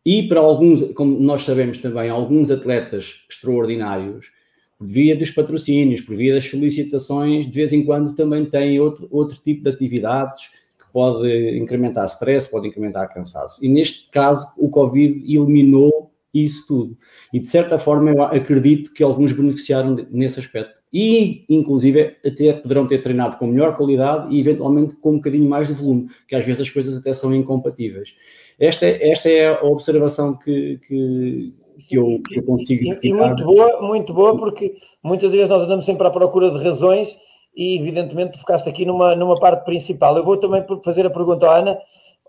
E 0.05 0.23
para 0.23 0.39
alguns, 0.39 0.93
como 0.93 1.19
nós 1.19 1.43
sabemos 1.43 1.77
também, 1.77 2.09
alguns 2.09 2.51
atletas 2.51 3.23
extraordinários 3.29 4.31
por 4.77 4.87
via 4.87 5.15
dos 5.15 5.31
patrocínios, 5.31 6.01
por 6.01 6.15
via 6.15 6.33
das 6.33 6.45
solicitações, 6.49 7.45
de 7.45 7.53
vez 7.53 7.71
em 7.71 7.85
quando 7.85 8.13
também 8.13 8.45
têm 8.45 8.79
outro, 8.79 9.07
outro 9.09 9.37
tipo 9.41 9.63
de 9.63 9.69
atividades 9.69 10.47
que 10.77 10.91
pode 10.91 11.57
incrementar 11.57 12.05
stress, 12.05 12.49
pode 12.49 12.67
incrementar 12.67 13.13
cansaço. 13.13 13.63
E 13.63 13.69
neste 13.69 14.09
caso, 14.09 14.45
o 14.57 14.69
Covid 14.69 15.23
eliminou 15.25 16.11
isso 16.33 16.65
tudo. 16.67 16.97
E 17.31 17.39
de 17.39 17.47
certa 17.47 17.77
forma, 17.77 18.11
eu 18.11 18.23
acredito 18.23 18.93
que 18.93 19.03
alguns 19.03 19.31
beneficiaram 19.31 20.05
nesse 20.11 20.39
aspecto. 20.39 20.73
E, 20.91 21.43
inclusive, 21.49 22.17
até 22.23 22.53
poderão 22.53 22.85
ter 22.85 23.01
treinado 23.01 23.37
com 23.37 23.47
melhor 23.47 23.75
qualidade 23.75 24.33
e, 24.33 24.39
eventualmente, 24.39 24.95
com 24.95 25.13
um 25.13 25.15
bocadinho 25.15 25.49
mais 25.49 25.67
de 25.67 25.73
volume, 25.73 26.07
que 26.27 26.35
às 26.35 26.45
vezes 26.45 26.61
as 26.61 26.69
coisas 26.69 26.95
até 26.97 27.13
são 27.13 27.33
incompatíveis. 27.33 28.15
Esta, 28.59 28.85
é, 28.85 29.09
esta 29.09 29.29
é 29.29 29.47
a 29.47 29.63
observação 29.63 30.35
que, 30.35 30.79
que, 30.87 31.53
que 31.87 31.95
eu, 31.95 32.21
que 32.27 32.39
eu 32.39 32.43
consigo 32.43 32.83
e, 32.83 33.07
e 33.07 33.13
muito 33.13 33.43
boa, 33.43 33.81
muito 33.81 34.13
boa, 34.13 34.37
porque 34.37 34.75
muitas 35.01 35.31
vezes 35.31 35.49
nós 35.49 35.63
andamos 35.63 35.85
sempre 35.85 36.07
à 36.07 36.11
procura 36.11 36.51
de 36.51 36.63
razões 36.63 37.17
e 37.55 37.77
evidentemente 37.77 38.39
ficaste 38.39 38.67
aqui 38.67 38.85
numa, 38.85 39.15
numa 39.15 39.35
parte 39.35 39.63
principal. 39.63 40.17
Eu 40.17 40.23
vou 40.23 40.37
também 40.37 40.63
fazer 40.83 41.05
a 41.05 41.09
pergunta 41.09 41.47
à 41.47 41.57
Ana. 41.57 41.79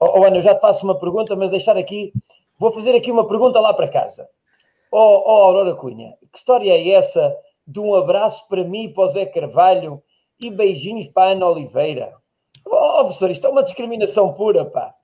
Oh, 0.01 0.25
Ana, 0.25 0.37
eu 0.37 0.43
já 0.43 0.55
te 0.55 0.61
faço 0.61 0.85
uma 0.85 0.99
pergunta, 0.99 1.35
mas 1.37 1.51
deixar 1.51 1.77
aqui, 1.77 2.13
vou 2.59 2.73
fazer 2.73 2.95
aqui 2.95 3.11
uma 3.11 3.27
pergunta 3.27 3.61
lá 3.61 3.73
para 3.73 3.89
casa. 3.89 4.29
Oh, 4.91 5.23
oh 5.27 5.43
Aurora 5.45 5.75
Cunha, 5.75 6.15
que 6.33 6.39
história 6.39 6.73
é 6.73 6.91
essa 6.91 7.35
de 7.67 7.81
um 7.81 7.95
abraço 7.95 8.47
para 8.49 8.63
mim 8.65 8.85
e 8.85 8.89
para 8.93 9.05
o 9.05 9.09
Zé 9.09 9.27
Carvalho 9.27 10.03
e 10.43 10.51
beijinhos 10.51 11.07
para 11.09 11.31
a 11.31 11.33
Ana 11.33 11.47
Oliveira? 11.47 12.13
Oh, 12.67 13.05
professor, 13.05 13.31
isto 13.31 13.47
é 13.47 13.51
uma 13.51 13.63
discriminação 13.63 14.33
pura, 14.33 14.65
pá. 14.65 14.95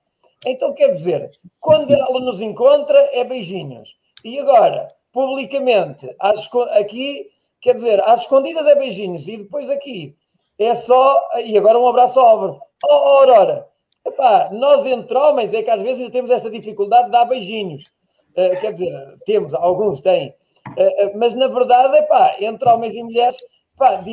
Então 0.45 0.73
quer 0.73 0.89
dizer, 0.89 1.29
quando 1.59 1.93
ela 1.93 2.19
nos 2.19 2.41
encontra, 2.41 2.97
é 3.13 3.23
beijinhos. 3.23 3.95
E 4.23 4.39
agora, 4.39 4.87
publicamente, 5.11 6.13
às, 6.19 6.49
aqui, 6.71 7.29
quer 7.59 7.75
dizer, 7.75 8.01
às 8.07 8.21
escondidas 8.21 8.65
é 8.67 8.75
beijinhos, 8.75 9.27
e 9.27 9.37
depois 9.37 9.69
aqui 9.69 10.15
é 10.57 10.75
só. 10.75 11.21
E 11.43 11.57
agora 11.57 11.79
um 11.79 11.87
abraço 11.87 12.19
ao 12.19 12.27
Álvaro. 12.27 12.61
Oh, 12.83 12.87
oh, 12.87 13.17
Aurora, 13.19 13.67
epá, 14.05 14.49
nós 14.51 14.85
entre 14.85 15.17
homens 15.17 15.53
é 15.53 15.61
que 15.61 15.69
às 15.69 15.81
vezes 15.81 16.09
temos 16.09 16.31
essa 16.31 16.49
dificuldade 16.49 17.05
de 17.05 17.11
dar 17.11 17.25
beijinhos. 17.25 17.83
Uh, 18.31 18.59
quer 18.59 18.71
dizer, 18.71 19.17
temos, 19.25 19.53
alguns 19.53 20.01
têm. 20.01 20.33
Uh, 20.77 21.05
uh, 21.05 21.17
mas 21.17 21.35
na 21.35 21.47
verdade, 21.47 21.97
epá, 21.97 22.35
entre 22.39 22.67
homens 22.69 22.93
e 22.93 23.03
mulheres, 23.03 23.37
epá, 23.81 24.03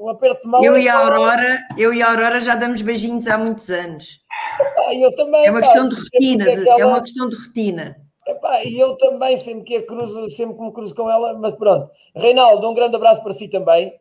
um 0.00 0.08
aperto 0.10 0.42
de 0.42 0.48
mão. 0.48 0.64
Eu 0.64 0.78
e 0.78 0.88
a 0.88 0.98
Aurora, 0.98 1.58
eu 1.76 1.94
e 1.94 2.02
a 2.02 2.10
Aurora 2.10 2.38
já 2.40 2.54
damos 2.54 2.82
beijinhos 2.82 3.26
há 3.26 3.38
muitos 3.38 3.70
anos. 3.70 4.20
Epá, 4.60 4.94
eu 4.94 5.14
também, 5.14 5.46
é 5.46 5.50
uma 5.50 5.60
questão 5.60 5.88
de 5.88 5.96
rotina, 5.96 6.44
é 6.44 6.86
uma 6.86 7.00
questão 7.00 7.28
de 7.28 7.36
rotina. 7.36 7.96
Epá, 8.26 8.62
e 8.62 8.78
eu 8.78 8.94
também, 8.96 9.36
sempre 9.38 9.64
que, 9.64 9.82
cruzo, 9.82 10.28
sempre 10.30 10.56
que 10.56 10.62
me 10.62 10.72
cruzo 10.72 10.94
com 10.94 11.10
ela, 11.10 11.32
mas 11.34 11.54
pronto. 11.54 11.90
Reinaldo, 12.14 12.68
um 12.68 12.74
grande 12.74 12.96
abraço 12.96 13.22
para 13.22 13.32
si 13.32 13.48
também. 13.48 13.94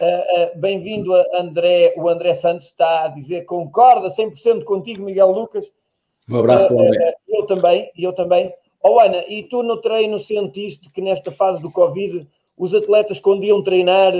Uh, 0.00 0.56
uh, 0.56 0.60
Bem-vindo 0.60 1.14
a 1.14 1.24
André, 1.34 1.92
o 1.96 2.08
André 2.08 2.34
Santos 2.34 2.66
está 2.66 3.04
a 3.04 3.08
dizer 3.08 3.44
concorda 3.44 4.08
100% 4.08 4.64
contigo, 4.64 5.04
Miguel 5.04 5.30
Lucas. 5.30 5.66
Um 6.30 6.38
abraço 6.38 6.68
para 6.68 6.76
o 6.76 6.80
André. 6.80 7.10
Uh, 7.28 7.36
eu 7.36 7.46
também, 7.46 7.90
eu 7.96 8.12
também. 8.12 8.54
Oh, 8.82 8.98
Ana, 8.98 9.24
e 9.28 9.44
tu 9.44 9.62
no 9.62 9.76
treino 9.76 10.18
sentiste 10.18 10.90
que 10.90 11.00
nesta 11.00 11.30
fase 11.30 11.60
do 11.60 11.70
Covid 11.70 12.26
os 12.56 12.74
atletas 12.74 13.18
quando 13.18 13.44
iam 13.44 13.62
treinar, 13.62 14.12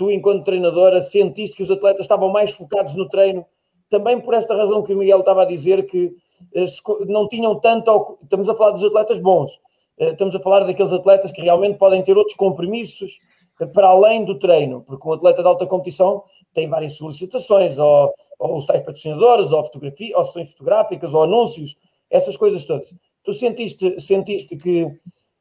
tu 0.00 0.10
enquanto 0.10 0.46
treinadora, 0.46 1.02
sentiste 1.02 1.54
que 1.54 1.62
os 1.62 1.70
atletas 1.70 2.00
estavam 2.00 2.30
mais 2.30 2.52
focados 2.52 2.94
no 2.94 3.06
treino, 3.06 3.44
também 3.90 4.18
por 4.18 4.32
esta 4.32 4.56
razão 4.56 4.82
que 4.82 4.94
o 4.94 4.96
Miguel 4.96 5.20
estava 5.20 5.42
a 5.42 5.44
dizer 5.44 5.84
que 5.84 6.10
eh, 6.54 6.64
não 7.06 7.28
tinham 7.28 7.60
tanto. 7.60 8.18
Estamos 8.22 8.48
a 8.48 8.54
falar 8.54 8.70
dos 8.70 8.82
atletas 8.82 9.18
bons, 9.18 9.60
eh, 9.98 10.12
estamos 10.12 10.34
a 10.34 10.40
falar 10.40 10.60
daqueles 10.60 10.90
atletas 10.90 11.30
que 11.30 11.42
realmente 11.42 11.76
podem 11.76 12.02
ter 12.02 12.16
outros 12.16 12.34
compromissos 12.34 13.18
eh, 13.60 13.66
para 13.66 13.88
além 13.88 14.24
do 14.24 14.38
treino, 14.38 14.82
porque 14.86 15.06
um 15.06 15.12
atleta 15.12 15.42
de 15.42 15.48
alta 15.48 15.66
competição 15.66 16.24
tem 16.54 16.66
várias 16.66 16.94
solicitações, 16.94 17.78
ou, 17.78 18.10
ou 18.38 18.56
os 18.56 18.64
tais 18.64 18.80
patrocinadores, 18.80 19.52
ou, 19.52 19.62
fotografia, 19.62 20.16
ou 20.16 20.24
sessões 20.24 20.50
fotográficas, 20.52 21.12
ou 21.12 21.24
anúncios, 21.24 21.76
essas 22.08 22.38
coisas 22.38 22.64
todas. 22.64 22.88
Tu 23.22 23.34
sentiste, 23.34 24.00
sentiste 24.00 24.56
que 24.56 24.90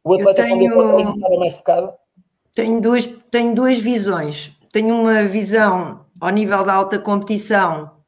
o 0.03 0.15
atleta 0.15 0.43
tenho, 0.43 0.73
quando 0.73 1.15
estava 1.15 1.37
mais 1.37 1.53
focado? 1.53 1.93
Tenho 2.53 2.81
duas, 2.81 3.05
tenho 3.31 3.53
duas 3.53 3.79
visões. 3.79 4.51
Tenho 4.71 4.95
uma 4.95 5.23
visão 5.23 6.05
ao 6.19 6.29
nível 6.29 6.63
da 6.63 6.73
alta 6.73 6.99
competição 6.99 7.99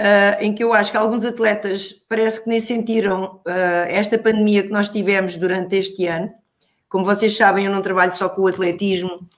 uh, 0.00 0.40
em 0.40 0.54
que 0.54 0.64
eu 0.64 0.72
acho 0.72 0.90
que 0.90 0.96
alguns 0.96 1.24
atletas 1.24 1.94
parece 2.08 2.42
que 2.42 2.48
nem 2.48 2.58
sentiram 2.58 3.40
uh, 3.46 3.86
esta 3.88 4.18
pandemia 4.18 4.62
que 4.62 4.70
nós 4.70 4.88
tivemos 4.88 5.36
durante 5.36 5.76
este 5.76 6.06
ano. 6.06 6.30
Como 6.88 7.04
vocês 7.04 7.36
sabem, 7.36 7.66
eu 7.66 7.72
não 7.72 7.82
trabalho 7.82 8.12
só 8.12 8.28
com 8.28 8.42
o 8.42 8.48
atletismo 8.48 9.28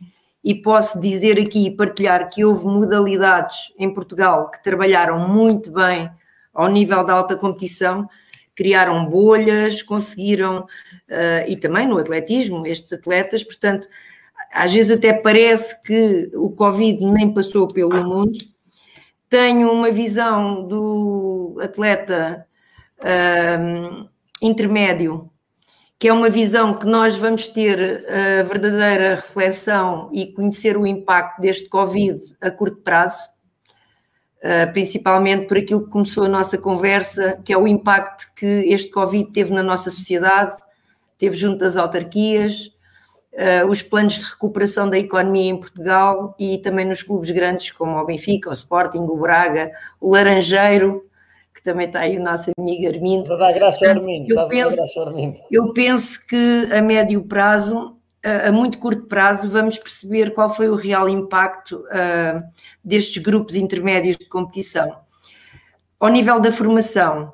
e 0.45 0.55
posso 0.55 1.01
dizer 1.01 1.39
aqui 1.39 1.67
e 1.67 1.77
partilhar 1.77 2.29
que 2.29 2.45
houve 2.45 2.65
modalidades 2.65 3.73
em 3.79 3.93
Portugal 3.93 4.51
que 4.51 4.63
trabalharam 4.63 5.29
muito 5.29 5.71
bem 5.71 6.11
ao 6.55 6.69
nível 6.69 7.05
da 7.05 7.15
alta 7.15 7.37
competição, 7.37 8.09
criaram 8.55 9.07
bolhas, 9.07 9.83
conseguiram, 9.83 10.61
uh, 10.61 11.49
e 11.49 11.57
também 11.57 11.87
no 11.87 11.99
atletismo, 11.99 12.67
estes 12.67 12.93
atletas, 12.93 13.43
portanto, 13.45 13.89
às 14.53 14.73
vezes 14.73 14.91
até 14.91 15.13
parece 15.13 15.81
que 15.83 16.31
o 16.35 16.51
Covid 16.51 17.05
nem 17.05 17.33
passou 17.33 17.67
pelo 17.67 18.05
mundo, 18.05 18.39
tenho 19.29 19.73
uma 19.73 19.91
visão 19.91 20.69
do 20.69 21.59
atleta 21.63 22.47
um, 23.03 24.07
intermédio, 24.43 25.31
que 25.99 26.09
é 26.09 26.13
uma 26.13 26.29
visão 26.29 26.77
que 26.77 26.85
nós 26.85 27.17
vamos 27.17 27.49
ter 27.49 28.05
a 28.09 28.43
verdadeira 28.43 29.15
reflexão 29.15 30.11
e 30.13 30.27
conhecer 30.33 30.77
o 30.77 30.87
impacto 30.87 31.41
deste 31.41 31.69
Covid 31.69 32.19
a 32.43 32.51
curto 32.51 32.83
prazo, 32.83 33.19
uh, 33.19 33.32
principalmente 34.73 35.47
por 35.47 35.57
aquilo 35.57 35.85
que 35.85 35.91
começou 35.91 36.25
a 36.25 36.29
nossa 36.29 36.59
conversa, 36.59 37.39
que 37.45 37.53
é 37.53 37.57
o 37.57 37.69
impacto 37.69 38.27
que 38.35 38.47
este 38.47 38.91
Covid 38.91 39.31
teve 39.31 39.53
na 39.53 39.63
nossa 39.63 39.91
sociedade, 39.91 40.57
teve 41.17 41.37
junto 41.37 41.59
das 41.59 41.77
autarquias, 41.77 42.73
uh, 43.33 43.67
os 43.69 43.83
planos 43.83 44.15
de 44.15 44.25
recuperação 44.25 44.89
da 44.89 44.99
economia 44.99 45.51
em 45.51 45.57
Portugal 45.57 46.35
e 46.39 46.59
também 46.59 46.85
nos 46.85 47.03
clubes 47.03 47.31
grandes 47.31 47.71
como 47.71 47.97
o 47.97 48.05
Benfica, 48.05 48.51
o 48.51 48.53
Sporting, 48.53 48.99
o 48.99 49.17
Braga, 49.17 49.71
o 50.01 50.13
Laranjeiro, 50.13 51.05
que 51.55 51.63
também 51.63 51.87
está 51.87 52.01
aí 52.01 52.19
o 52.19 52.23
nosso 52.23 52.51
amigo 52.59 52.89
Armindo. 52.89 53.29
Portanto, 53.29 54.01
Armindo. 54.01 54.35
Eu, 54.35 54.49
penso, 54.49 54.77
eu 55.51 55.73
penso 55.73 56.27
que 56.27 56.69
a 56.73 56.83
médio 56.83 57.27
prazo, 57.27 57.97
a 58.25 58.53
muito 58.53 58.79
curto 58.79 59.03
prazo, 59.07 59.51
vamos 59.51 59.79
perceber 59.79 60.33
qual 60.33 60.49
foi 60.49 60.69
o 60.69 60.77
real 60.77 61.09
impacto 61.09 61.85
uh, 61.87 62.43
destes 62.85 63.21
grupos 63.21 63.57
intermédios 63.57 64.17
de 64.17 64.27
competição. 64.27 65.01
Ao 65.99 66.09
nível 66.09 66.39
da 66.39 66.53
formação, 66.53 67.33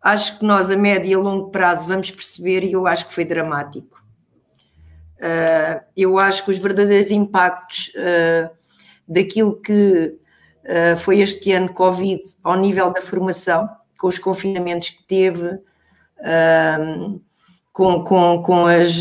acho 0.00 0.38
que 0.38 0.44
nós 0.44 0.70
a 0.70 0.76
médio 0.76 1.10
e 1.10 1.14
a 1.14 1.18
longo 1.18 1.50
prazo 1.50 1.86
vamos 1.86 2.10
perceber 2.10 2.62
e 2.62 2.72
eu 2.72 2.86
acho 2.86 3.06
que 3.06 3.12
foi 3.12 3.24
dramático. 3.24 4.00
Uh, 5.18 5.82
eu 5.96 6.18
acho 6.18 6.44
que 6.44 6.50
os 6.50 6.58
verdadeiros 6.58 7.10
impactos 7.10 7.92
uh, 7.96 8.50
daquilo 9.06 9.60
que 9.60 10.18
foi 10.98 11.18
este 11.18 11.50
ano 11.50 11.74
Covid 11.74 12.22
ao 12.40 12.56
nível 12.56 12.92
da 12.92 13.02
formação, 13.02 13.68
com 13.98 14.06
os 14.06 14.16
confinamentos 14.16 14.90
que 14.90 15.02
teve, 15.02 15.58
com, 17.72 18.04
com, 18.04 18.42
com 18.42 18.66
as. 18.66 18.92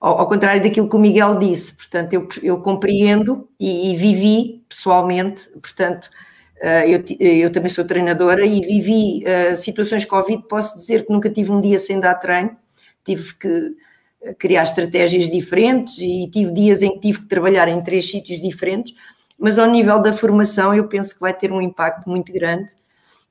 Ao, 0.00 0.20
ao, 0.20 0.28
contrário 0.28 0.62
daquilo 0.62 0.88
que 0.88 0.96
o 0.96 0.98
Miguel 0.98 1.38
disse, 1.38 1.74
portanto, 1.74 2.12
eu, 2.12 2.28
eu 2.42 2.60
compreendo 2.60 3.48
e, 3.58 3.92
e 3.92 3.96
vivi 3.96 4.64
pessoalmente, 4.68 5.48
portanto. 5.50 6.10
Eu, 6.62 7.02
eu, 7.18 7.50
também 7.50 7.70
sou 7.70 7.86
treinadora 7.86 8.44
e 8.44 8.60
vivi 8.60 9.24
situações 9.56 10.04
Covid. 10.04 10.42
Posso 10.46 10.76
dizer 10.76 11.06
que 11.06 11.10
nunca 11.10 11.30
tive 11.30 11.50
um 11.50 11.58
dia 11.58 11.78
sem 11.78 11.98
dar 11.98 12.16
treino, 12.16 12.54
tive 13.02 13.34
que 13.36 13.76
criar 14.38 14.64
estratégias 14.64 15.30
diferentes 15.30 15.98
e 15.98 16.28
tive 16.30 16.52
dias 16.52 16.82
em 16.82 16.92
que 16.92 17.00
tive 17.00 17.20
que 17.20 17.28
trabalhar 17.28 17.68
em 17.68 17.82
três 17.82 18.10
sítios 18.10 18.40
diferentes, 18.40 18.94
mas 19.38 19.58
ao 19.58 19.66
nível 19.66 20.00
da 20.00 20.12
formação 20.12 20.74
eu 20.74 20.86
penso 20.86 21.14
que 21.14 21.20
vai 21.20 21.32
ter 21.32 21.50
um 21.50 21.60
impacto 21.60 22.08
muito 22.08 22.30
grande, 22.32 22.72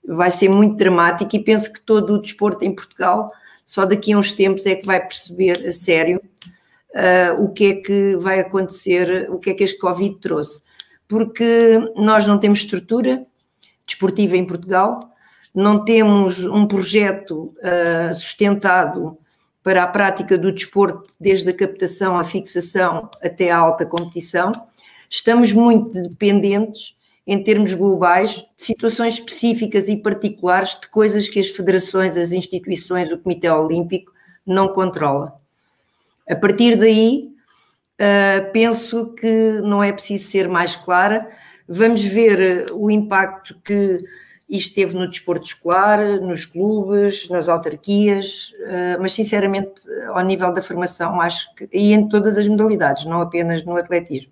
vai 0.04 0.32
ser 0.32 0.50
muito 0.50 0.76
dramático 0.76 1.36
e 1.36 1.44
penso 1.44 1.72
que 1.72 1.82
todo 1.82 2.16
o 2.16 2.22
desporto 2.22 2.66
em 2.66 2.74
Portugal 2.74 3.32
só 3.70 3.86
daqui 3.86 4.14
a 4.14 4.18
uns 4.18 4.32
tempos 4.32 4.66
é 4.66 4.74
que 4.74 4.88
vai 4.88 5.00
perceber 5.00 5.68
a 5.68 5.72
sério 5.72 6.20
uh, 6.90 7.44
o 7.44 7.54
que 7.54 7.66
é 7.66 7.76
que 7.76 8.16
vai 8.16 8.40
acontecer, 8.40 9.30
o 9.30 9.38
que 9.38 9.52
é 9.52 9.54
que 9.54 9.64
este 9.64 9.78
Covid 9.78 10.16
trouxe. 10.16 10.64
Porque 11.08 11.78
nós 11.96 12.26
não 12.26 12.40
temos 12.40 12.62
estrutura 12.62 13.24
desportiva 13.86 14.36
em 14.36 14.44
Portugal, 14.44 15.12
não 15.54 15.86
temos 15.86 16.44
um 16.48 16.66
projeto 16.66 17.54
uh, 17.60 18.12
sustentado 18.16 19.16
para 19.62 19.84
a 19.84 19.88
prática 19.88 20.36
do 20.36 20.52
desporto, 20.52 21.14
desde 21.20 21.52
a 21.52 21.56
captação 21.56 22.18
à 22.18 22.24
fixação 22.24 23.08
até 23.22 23.52
à 23.52 23.58
alta 23.58 23.86
competição. 23.86 24.52
Estamos 25.08 25.54
muito 25.54 25.94
dependentes, 25.94 26.96
em 27.32 27.44
termos 27.44 27.76
globais, 27.76 28.32
de 28.32 28.64
situações 28.64 29.14
específicas 29.14 29.88
e 29.88 29.96
particulares 29.96 30.80
de 30.82 30.88
coisas 30.88 31.30
que 31.30 31.38
as 31.38 31.50
federações, 31.50 32.18
as 32.18 32.32
instituições, 32.32 33.12
o 33.12 33.20
Comitê 33.20 33.48
Olímpico 33.48 34.12
não 34.44 34.70
controla. 34.70 35.40
A 36.28 36.36
partir 36.36 36.76
daí, 36.76 37.30
uh, 38.02 38.52
penso 38.52 39.14
que 39.14 39.62
não 39.62 39.84
é 39.84 39.92
preciso 39.92 40.28
ser 40.28 40.48
mais 40.48 40.76
clara. 40.76 41.30
Vamos 41.68 42.04
ver 42.04 42.66
o 42.74 42.90
impacto 42.90 43.56
que 43.64 44.00
isto 44.50 44.74
teve 44.74 44.96
no 44.96 45.08
desporto 45.08 45.46
escolar, 45.46 46.00
nos 46.22 46.46
clubes, 46.46 47.30
nas 47.30 47.48
autarquias, 47.48 48.52
eh, 48.66 48.98
mas 49.00 49.14
sinceramente, 49.14 49.84
ao 50.08 50.24
nível 50.24 50.52
da 50.52 50.60
formação, 50.60 51.22
acho 51.22 51.54
que, 51.54 51.70
e 51.72 51.94
em 51.94 52.10
todas 52.10 52.36
as 52.36 52.48
modalidades, 52.48 53.06
não 53.06 53.22
apenas 53.22 53.64
no 53.64 53.78
atletismo, 53.78 54.32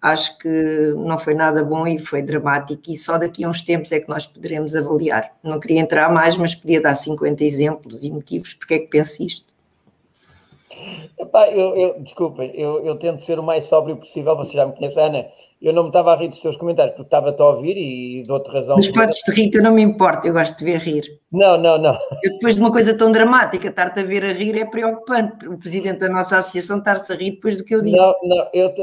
acho 0.00 0.38
que 0.38 0.92
não 0.96 1.18
foi 1.18 1.34
nada 1.34 1.64
bom 1.64 1.86
e 1.86 1.98
foi 1.98 2.22
dramático, 2.22 2.82
e 2.88 2.96
só 2.96 3.18
daqui 3.18 3.44
a 3.44 3.48
uns 3.48 3.62
tempos 3.62 3.92
é 3.92 4.00
que 4.00 4.08
nós 4.08 4.26
poderemos 4.26 4.76
avaliar. 4.76 5.32
Não 5.42 5.58
queria 5.58 5.80
entrar 5.80 6.12
mais, 6.12 6.36
mas 6.36 6.54
podia 6.54 6.80
dar 6.80 6.94
50 6.94 7.42
exemplos 7.44 8.04
e 8.04 8.10
motivos 8.10 8.54
porque 8.54 8.74
é 8.74 8.78
que 8.78 8.88
penso 8.88 9.22
isto. 9.22 9.55
Epá, 11.18 11.48
eu, 11.48 11.76
eu, 11.76 12.00
desculpem, 12.00 12.50
eu, 12.54 12.84
eu 12.84 12.96
tento 12.96 13.22
ser 13.22 13.38
o 13.38 13.42
mais 13.42 13.64
sóbrio 13.64 13.96
possível, 13.96 14.36
você 14.36 14.56
já 14.56 14.66
me 14.66 14.72
conhece, 14.72 14.98
Ana. 14.98 15.26
Eu 15.62 15.72
não 15.72 15.84
me 15.84 15.88
estava 15.88 16.12
a 16.12 16.16
rir 16.16 16.28
dos 16.28 16.40
teus 16.40 16.56
comentários 16.56 16.94
porque 16.94 17.06
estava-te 17.06 17.40
a 17.40 17.46
ouvir 17.46 17.76
e 17.76 18.22
de 18.22 18.30
outra 18.30 18.52
razão. 18.52 18.76
Mas 18.76 18.88
podes-te 18.88 19.30
rir, 19.30 19.48
que 19.48 19.58
eu 19.58 19.62
não 19.62 19.72
me 19.72 19.82
importo, 19.82 20.26
eu 20.26 20.32
gosto 20.32 20.58
de 20.58 20.64
ver 20.64 20.78
rir. 20.78 21.20
Não, 21.32 21.56
não, 21.56 21.78
não. 21.78 21.94
Eu, 22.22 22.32
depois 22.32 22.56
de 22.56 22.60
uma 22.60 22.70
coisa 22.70 22.96
tão 22.96 23.10
dramática, 23.10 23.68
estar-te 23.68 24.00
a 24.00 24.02
ver 24.02 24.24
a 24.24 24.32
rir 24.32 24.58
é 24.58 24.64
preocupante. 24.64 25.48
O 25.48 25.56
presidente 25.56 26.00
da 26.00 26.08
nossa 26.08 26.38
associação 26.38 26.78
estar-se 26.78 27.12
a 27.12 27.16
rir 27.16 27.32
depois 27.32 27.56
do 27.56 27.64
que 27.64 27.74
eu 27.74 27.80
disse. 27.80 27.96
Não, 27.96 28.14
não, 28.24 28.48
eu, 28.52 28.74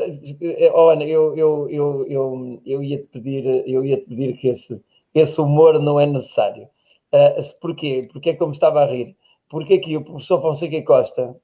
oh, 0.74 0.90
Ana, 0.90 1.04
eu, 1.04 1.36
eu, 1.38 1.70
eu, 1.70 2.08
eu, 2.08 2.62
eu 2.66 2.84
ia-te 2.84 3.08
pedir, 3.12 3.46
eu 3.68 3.86
ia 3.86 3.98
-te 3.98 4.06
pedir 4.06 4.34
que 4.38 4.48
esse, 4.48 4.82
esse 5.14 5.40
humor 5.40 5.80
não 5.80 6.00
é 6.00 6.06
necessário. 6.06 6.68
Uh, 7.14 7.60
porquê? 7.62 8.08
Porque 8.12 8.32
é 8.32 8.34
como 8.34 8.54
estava 8.54 8.82
a 8.82 8.86
rir. 8.86 9.16
Porque 9.50 9.76
aqui 9.76 9.96
o 9.96 10.04
professor 10.04 10.42
Fonseca 10.42 10.82
Costa 10.82 11.36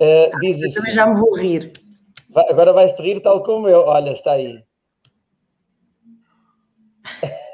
Uh, 0.00 0.38
diz 0.40 0.62
assim, 0.62 0.74
também 0.74 0.92
já 0.92 1.06
me 1.06 1.18
vou 1.18 1.36
rir. 1.36 1.72
Agora 2.34 2.72
vais-te 2.72 3.02
rir 3.02 3.20
tal 3.20 3.42
como 3.42 3.68
eu. 3.68 3.80
Olha, 3.80 4.12
está 4.12 4.32
aí. 4.32 4.62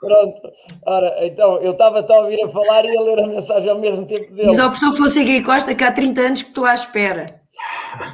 Pronto. 0.00 0.52
Ora, 0.86 1.26
então, 1.26 1.56
eu 1.60 1.72
estava 1.72 2.00
a 2.00 2.20
ouvir 2.20 2.42
a 2.44 2.48
falar 2.48 2.84
e 2.84 2.96
a 2.96 3.00
ler 3.00 3.20
a 3.20 3.26
mensagem 3.26 3.70
ao 3.70 3.78
mesmo 3.78 4.06
tempo 4.06 4.32
dele. 4.32 4.46
Mas 4.46 4.58
a 4.58 4.68
pessoa 4.68 4.92
Fonseca 4.92 5.44
Costa 5.44 5.74
que 5.74 5.82
há 5.82 5.90
30 5.90 6.20
anos 6.20 6.42
que 6.42 6.48
estou 6.48 6.66
à 6.66 6.74
espera. 6.74 7.40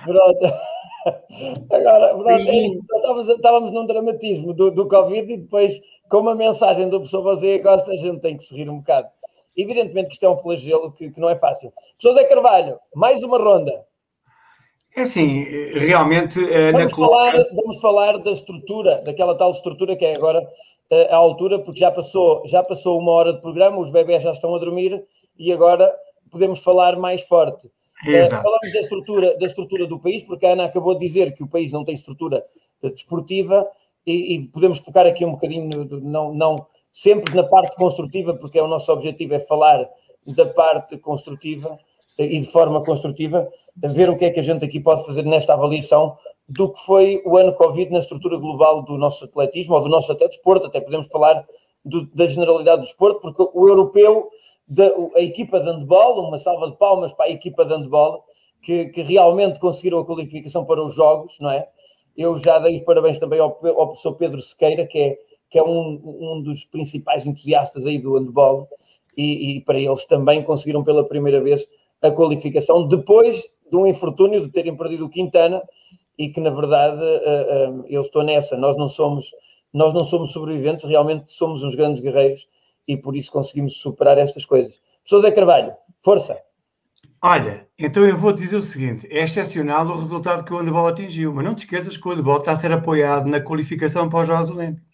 Pronto. 0.04 0.54
Agora, 1.72 2.08
pronto, 2.14 2.28
é 2.28 2.66
estávamos, 2.66 3.28
estávamos 3.28 3.72
num 3.72 3.86
dramatismo 3.86 4.52
do, 4.52 4.70
do 4.70 4.86
Covid 4.86 5.32
e 5.32 5.38
depois, 5.38 5.80
com 6.08 6.18
uma 6.18 6.34
mensagem 6.34 6.88
do 6.88 6.98
professor 6.98 7.22
Fonseca 7.22 7.70
Costa, 7.70 7.90
a 7.90 7.96
gente 7.96 8.20
tem 8.20 8.36
que 8.36 8.44
se 8.44 8.54
rir 8.54 8.68
um 8.68 8.78
bocado. 8.78 9.08
Evidentemente 9.56 10.08
que 10.08 10.14
isto 10.14 10.24
é 10.24 10.30
um 10.30 10.38
flagelo 10.38 10.92
que, 10.92 11.10
que 11.10 11.20
não 11.20 11.28
é 11.28 11.36
fácil. 11.36 11.72
Zé 12.02 12.24
Carvalho, 12.24 12.78
mais 12.94 13.22
uma 13.22 13.38
ronda. 13.38 13.84
É 14.94 15.02
assim, 15.02 15.44
realmente. 15.74 16.40
Eh, 16.52 16.72
vamos, 16.72 16.92
falar, 16.94 17.32
vamos 17.54 17.80
falar 17.80 18.18
da 18.18 18.30
estrutura, 18.30 19.00
daquela 19.02 19.36
tal 19.36 19.52
estrutura 19.52 19.94
que 19.94 20.04
é 20.04 20.14
agora 20.16 20.46
eh, 20.90 21.08
a 21.12 21.16
altura, 21.16 21.60
porque 21.60 21.78
já 21.78 21.90
passou, 21.92 22.42
já 22.46 22.62
passou 22.62 22.98
uma 22.98 23.12
hora 23.12 23.32
de 23.32 23.40
programa, 23.40 23.78
os 23.78 23.90
bebés 23.90 24.22
já 24.22 24.32
estão 24.32 24.54
a 24.54 24.58
dormir 24.58 25.04
e 25.38 25.52
agora 25.52 25.92
podemos 26.30 26.62
falar 26.62 26.96
mais 26.96 27.22
forte. 27.22 27.70
Eh, 28.06 28.18
Exato. 28.18 28.42
falamos 28.42 28.72
da 28.72 28.80
estrutura, 28.80 29.38
da 29.38 29.46
estrutura 29.46 29.86
do 29.86 30.00
país, 30.00 30.24
porque 30.24 30.46
a 30.46 30.52
Ana 30.52 30.64
acabou 30.64 30.94
de 30.94 31.06
dizer 31.06 31.34
que 31.34 31.44
o 31.44 31.48
país 31.48 31.70
não 31.70 31.84
tem 31.84 31.94
estrutura 31.94 32.44
desportiva 32.82 33.66
e, 34.04 34.34
e 34.34 34.48
podemos 34.48 34.78
focar 34.78 35.06
aqui 35.06 35.24
um 35.24 35.32
bocadinho, 35.32 35.70
não, 36.02 36.34
não, 36.34 36.66
sempre 36.92 37.34
na 37.34 37.44
parte 37.44 37.76
construtiva, 37.76 38.34
porque 38.34 38.58
é 38.58 38.62
o 38.62 38.68
nosso 38.68 38.92
objetivo 38.92 39.34
é 39.34 39.40
falar 39.40 39.88
da 40.26 40.46
parte 40.46 40.98
construtiva 40.98 41.78
e 42.18 42.40
de 42.40 42.50
forma 42.50 42.84
construtiva, 42.84 43.48
ver 43.76 44.10
o 44.10 44.16
que 44.16 44.24
é 44.24 44.30
que 44.30 44.40
a 44.40 44.42
gente 44.42 44.64
aqui 44.64 44.80
pode 44.80 45.04
fazer 45.04 45.24
nesta 45.24 45.54
avaliação 45.54 46.16
do 46.48 46.72
que 46.72 46.80
foi 46.84 47.22
o 47.24 47.36
ano 47.36 47.52
Covid 47.54 47.92
na 47.92 48.00
estrutura 48.00 48.36
global 48.36 48.82
do 48.82 48.98
nosso 48.98 49.24
atletismo, 49.24 49.74
ou 49.74 49.82
do 49.82 49.88
nosso 49.88 50.10
até 50.10 50.26
desporto, 50.26 50.66
até 50.66 50.80
podemos 50.80 51.06
falar 51.08 51.46
do, 51.84 52.06
da 52.12 52.26
generalidade 52.26 52.82
do 52.82 52.86
desporto, 52.86 53.20
porque 53.20 53.42
o 53.54 53.68
europeu, 53.68 54.28
da, 54.66 54.86
a 55.14 55.20
equipa 55.20 55.60
de 55.60 55.70
handball, 55.70 56.26
uma 56.26 56.38
salva 56.38 56.68
de 56.68 56.76
palmas 56.76 57.12
para 57.12 57.26
a 57.26 57.30
equipa 57.30 57.64
de 57.64 57.72
handball, 57.74 58.24
que, 58.62 58.86
que 58.86 59.02
realmente 59.02 59.60
conseguiram 59.60 60.00
a 60.00 60.04
qualificação 60.04 60.64
para 60.64 60.84
os 60.84 60.94
jogos, 60.94 61.38
não 61.40 61.50
é? 61.50 61.68
Eu 62.16 62.36
já 62.36 62.58
dei 62.58 62.80
parabéns 62.80 63.18
também 63.18 63.38
ao, 63.38 63.58
ao 63.64 63.86
professor 63.86 64.14
Pedro 64.14 64.42
Sequeira, 64.42 64.86
que 64.86 64.98
é 64.98 65.18
que 65.50 65.58
é 65.58 65.62
um, 65.62 66.00
um 66.04 66.42
dos 66.42 66.64
principais 66.64 67.26
entusiastas 67.26 67.84
aí 67.84 67.98
do 67.98 68.14
handball, 68.14 68.68
e, 69.16 69.56
e, 69.56 69.60
para 69.60 69.78
eles 69.78 70.04
também 70.06 70.42
conseguiram 70.42 70.84
pela 70.84 71.04
primeira 71.04 71.40
vez 71.42 71.66
a 72.00 72.10
qualificação, 72.10 72.86
depois 72.86 73.42
de 73.70 73.76
um 73.76 73.86
infortúnio 73.86 74.40
de 74.40 74.50
terem 74.50 74.76
perdido 74.76 75.06
o 75.06 75.10
Quintana, 75.10 75.62
e 76.16 76.28
que 76.28 76.40
na 76.40 76.50
verdade 76.50 77.02
uh, 77.02 77.80
uh, 77.80 77.84
eu 77.88 78.02
estou 78.02 78.22
nessa, 78.22 78.56
nós 78.56 78.76
não 78.76 78.88
somos 78.88 79.30
nós 79.72 79.94
não 79.94 80.04
somos 80.04 80.32
sobreviventes, 80.32 80.84
realmente 80.84 81.32
somos 81.32 81.62
uns 81.62 81.76
grandes 81.76 82.02
guerreiros 82.02 82.48
e 82.88 82.96
por 82.96 83.16
isso 83.16 83.30
conseguimos 83.30 83.76
superar 83.76 84.18
estas 84.18 84.44
coisas. 84.44 84.80
Professor 85.04 85.20
Zé 85.20 85.30
Carvalho, 85.30 85.72
força! 86.00 86.36
Olha, 87.22 87.68
então 87.78 88.04
eu 88.04 88.16
vou 88.16 88.32
dizer 88.32 88.56
o 88.56 88.62
seguinte: 88.62 89.06
é 89.10 89.22
excepcional 89.22 89.86
o 89.86 89.98
resultado 89.98 90.44
que 90.44 90.52
o 90.52 90.58
handball 90.58 90.88
atingiu, 90.88 91.32
mas 91.32 91.44
não 91.44 91.54
te 91.54 91.64
esqueças 91.64 91.96
que 91.96 92.08
o 92.08 92.10
handball 92.10 92.38
está 92.38 92.52
a 92.52 92.56
ser 92.56 92.72
apoiado 92.72 93.28
na 93.28 93.40
qualificação 93.40 94.08
para 94.08 94.20
os 94.20 94.26
Jogos 94.26 94.50
Olímpicos. 94.50 94.89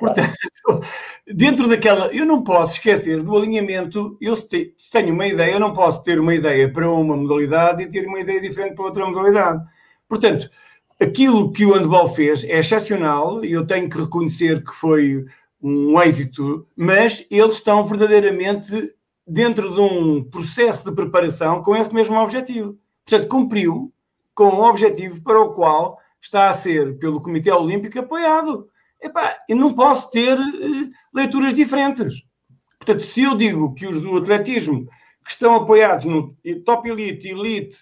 Portanto, 0.00 0.34
dentro 1.32 1.68
daquela. 1.68 2.06
Eu 2.08 2.24
não 2.24 2.42
posso 2.42 2.72
esquecer 2.72 3.22
do 3.22 3.36
alinhamento. 3.36 4.16
Eu, 4.20 4.34
se 4.34 4.72
tenho 4.90 5.12
uma 5.12 5.26
ideia, 5.26 5.52
eu 5.52 5.60
não 5.60 5.72
posso 5.74 6.02
ter 6.02 6.18
uma 6.18 6.34
ideia 6.34 6.72
para 6.72 6.90
uma 6.90 7.16
modalidade 7.16 7.82
e 7.82 7.88
ter 7.88 8.06
uma 8.06 8.18
ideia 8.18 8.40
diferente 8.40 8.74
para 8.74 8.86
outra 8.86 9.06
modalidade. 9.06 9.62
Portanto, 10.08 10.50
aquilo 10.98 11.52
que 11.52 11.66
o 11.66 11.74
handball 11.74 12.08
fez 12.08 12.42
é 12.44 12.58
excepcional 12.58 13.44
e 13.44 13.52
eu 13.52 13.66
tenho 13.66 13.88
que 13.88 14.00
reconhecer 14.00 14.64
que 14.64 14.74
foi 14.74 15.24
um 15.62 16.00
êxito, 16.00 16.66
mas 16.74 17.26
eles 17.30 17.56
estão 17.56 17.84
verdadeiramente 17.84 18.94
dentro 19.26 19.72
de 19.74 19.80
um 19.80 20.24
processo 20.24 20.88
de 20.88 20.96
preparação 20.96 21.62
com 21.62 21.76
esse 21.76 21.94
mesmo 21.94 22.18
objetivo. 22.18 22.78
Portanto, 23.04 23.28
cumpriu 23.28 23.92
com 24.34 24.48
o 24.48 24.68
objetivo 24.68 25.20
para 25.22 25.38
o 25.38 25.52
qual 25.52 25.98
está 26.20 26.48
a 26.48 26.54
ser, 26.54 26.98
pelo 26.98 27.20
Comitê 27.20 27.52
Olímpico, 27.52 27.98
apoiado. 27.98 28.68
Epá, 29.02 29.38
eu 29.48 29.56
não 29.56 29.74
posso 29.74 30.10
ter 30.10 30.38
uh, 30.38 30.90
leituras 31.14 31.54
diferentes. 31.54 32.22
Portanto, 32.78 33.02
se 33.02 33.22
eu 33.22 33.36
digo 33.36 33.74
que 33.74 33.86
os 33.86 34.00
do 34.00 34.16
atletismo 34.16 34.86
que 35.24 35.30
estão 35.30 35.54
apoiados 35.54 36.04
no 36.06 36.36
Top 36.64 36.88
Elite, 36.88 37.28
Elite 37.28 37.78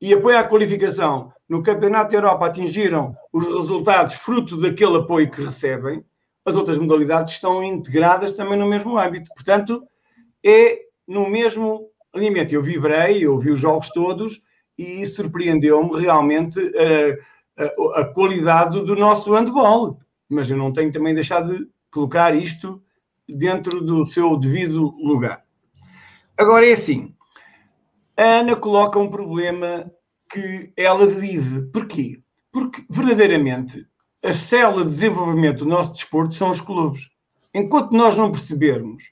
e 0.00 0.12
apoio 0.12 0.38
à 0.38 0.44
qualificação 0.44 1.32
no 1.48 1.62
Campeonato 1.62 2.10
da 2.10 2.18
Europa 2.18 2.46
atingiram 2.46 3.14
os 3.32 3.44
resultados 3.46 4.14
fruto 4.14 4.56
daquele 4.56 4.98
apoio 4.98 5.30
que 5.30 5.42
recebem, 5.42 6.04
as 6.44 6.56
outras 6.56 6.78
modalidades 6.78 7.34
estão 7.34 7.62
integradas 7.62 8.32
também 8.32 8.58
no 8.58 8.66
mesmo 8.66 8.98
âmbito. 8.98 9.30
Portanto, 9.34 9.82
é 10.44 10.80
no 11.06 11.28
mesmo 11.28 11.88
alinhamento. 12.12 12.54
Eu 12.54 12.62
vibrei, 12.62 13.24
eu 13.24 13.38
vi 13.38 13.50
os 13.50 13.60
jogos 13.60 13.88
todos 13.90 14.40
e 14.76 15.06
surpreendeu-me 15.06 16.00
realmente 16.00 16.58
a, 16.58 17.62
a, 17.62 18.00
a, 18.00 18.04
qualidade 18.06 18.84
do 18.84 18.96
nosso 18.96 19.32
handball 19.32 19.98
mas 20.32 20.50
eu 20.50 20.56
não 20.56 20.72
tenho 20.72 20.90
também 20.90 21.14
deixado 21.14 21.56
de 21.56 21.68
colocar 21.90 22.34
isto 22.34 22.82
dentro 23.28 23.80
do 23.80 24.04
seu 24.04 24.36
devido 24.36 24.94
lugar. 24.96 25.44
Agora 26.36 26.66
é 26.66 26.72
assim, 26.72 27.14
a 28.16 28.22
Ana 28.22 28.56
coloca 28.56 28.98
um 28.98 29.08
problema 29.08 29.90
que 30.30 30.72
ela 30.76 31.06
vive. 31.06 31.62
Porquê? 31.72 32.22
Porque 32.50 32.84
verdadeiramente 32.88 33.86
a 34.24 34.32
célula 34.32 34.84
de 34.84 34.90
desenvolvimento 34.90 35.58
do 35.58 35.66
nosso 35.66 35.92
desporto 35.92 36.34
são 36.34 36.50
os 36.50 36.60
clubes. 36.60 37.10
Enquanto 37.54 37.92
nós 37.92 38.16
não 38.16 38.30
percebermos 38.30 39.04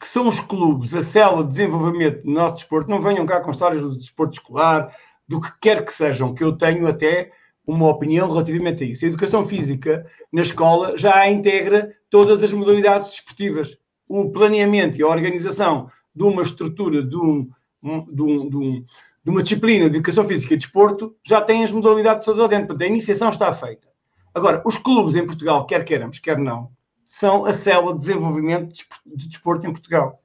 que 0.00 0.06
são 0.06 0.28
os 0.28 0.38
clubes, 0.40 0.94
a 0.94 1.00
célula 1.00 1.42
de 1.42 1.50
desenvolvimento 1.50 2.22
do 2.22 2.30
nosso 2.30 2.54
desporto, 2.54 2.90
não 2.90 3.00
venham 3.00 3.26
cá 3.26 3.40
com 3.40 3.50
histórias 3.50 3.82
do 3.82 3.96
desporto 3.96 4.34
escolar, 4.34 4.94
do 5.26 5.40
que 5.40 5.52
quer 5.60 5.84
que 5.84 5.92
sejam, 5.92 6.34
que 6.34 6.42
eu 6.42 6.56
tenho 6.56 6.86
até 6.86 7.32
uma 7.68 7.88
opinião 7.88 8.28
relativamente 8.28 8.82
a 8.82 8.86
isso. 8.86 9.04
A 9.04 9.08
educação 9.08 9.46
física 9.46 10.06
na 10.32 10.40
escola 10.40 10.96
já 10.96 11.30
integra 11.30 11.94
todas 12.08 12.42
as 12.42 12.50
modalidades 12.50 13.10
desportivas. 13.10 13.76
O 14.08 14.30
planeamento 14.30 14.98
e 14.98 15.02
a 15.02 15.06
organização 15.06 15.90
de 16.14 16.24
uma 16.24 16.40
estrutura, 16.40 17.02
de, 17.02 17.14
um, 17.14 17.46
de, 17.82 18.22
um, 18.22 18.48
de, 18.48 18.56
um, 18.56 18.84
de 19.22 19.30
uma 19.30 19.42
disciplina 19.42 19.90
de 19.90 19.96
educação 19.96 20.24
física 20.24 20.54
e 20.54 20.56
desporto 20.56 21.14
já 21.22 21.42
tem 21.42 21.62
as 21.62 21.70
modalidades 21.70 22.24
todas 22.24 22.48
dentro. 22.48 22.68
Portanto, 22.68 22.86
a 22.86 22.90
iniciação 22.90 23.28
está 23.28 23.52
feita. 23.52 23.86
Agora, 24.34 24.62
os 24.64 24.78
clubes 24.78 25.14
em 25.14 25.26
Portugal, 25.26 25.66
quer 25.66 25.84
queiramos, 25.84 26.18
quer 26.18 26.38
não, 26.38 26.70
são 27.04 27.44
a 27.44 27.52
célula 27.52 27.92
de 27.92 27.98
desenvolvimento 27.98 28.72
de 29.04 29.28
desporto 29.28 29.66
em 29.66 29.72
Portugal. 29.72 30.22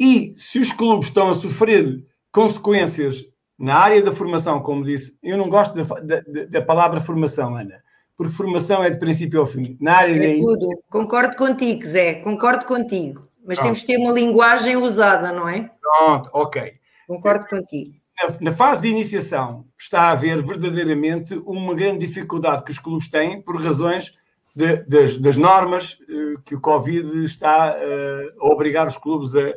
E 0.00 0.32
se 0.36 0.58
os 0.58 0.72
clubes 0.72 1.08
estão 1.08 1.28
a 1.28 1.34
sofrer 1.34 2.02
consequências 2.32 3.26
na 3.58 3.76
área 3.76 4.02
da 4.02 4.12
formação, 4.12 4.60
como 4.60 4.84
disse, 4.84 5.16
eu 5.22 5.36
não 5.36 5.48
gosto 5.48 5.74
da, 5.74 5.82
da, 6.00 6.44
da 6.48 6.62
palavra 6.62 7.00
formação, 7.00 7.56
Ana, 7.56 7.82
porque 8.16 8.32
formação 8.32 8.84
é 8.84 8.90
de 8.90 8.98
princípio 8.98 9.40
ao 9.40 9.46
fim. 9.46 9.76
Na 9.80 9.96
área 9.98 10.14
é 10.14 10.34
da... 10.34 10.44
tudo. 10.44 10.68
Concordo 10.90 11.36
contigo, 11.36 11.86
Zé, 11.86 12.14
concordo 12.16 12.66
contigo. 12.66 13.26
Mas 13.46 13.58
Pronto. 13.58 13.62
temos 13.62 13.78
de 13.78 13.86
ter 13.86 13.96
uma 13.98 14.12
linguagem 14.12 14.76
usada, 14.76 15.32
não 15.32 15.48
é? 15.48 15.70
Pronto, 15.80 16.30
ok. 16.32 16.72
Concordo 17.06 17.46
contigo. 17.46 17.94
Na, 18.20 18.50
na 18.50 18.56
fase 18.56 18.82
de 18.82 18.88
iniciação 18.88 19.64
está 19.78 20.02
a 20.02 20.10
haver 20.10 20.42
verdadeiramente 20.42 21.34
uma 21.46 21.74
grande 21.74 22.06
dificuldade 22.06 22.64
que 22.64 22.72
os 22.72 22.78
clubes 22.78 23.08
têm 23.08 23.40
por 23.40 23.62
razões 23.62 24.12
de, 24.54 24.82
das, 24.84 25.18
das, 25.18 25.36
normas 25.36 25.98
uh, 26.08 26.40
que 26.44 26.54
o 26.54 26.60
Covid 26.60 27.24
está 27.24 27.76
uh, 27.76 28.44
a 28.44 28.52
obrigar 28.52 28.86
os 28.86 28.96
clubes 28.96 29.36
a, 29.36 29.54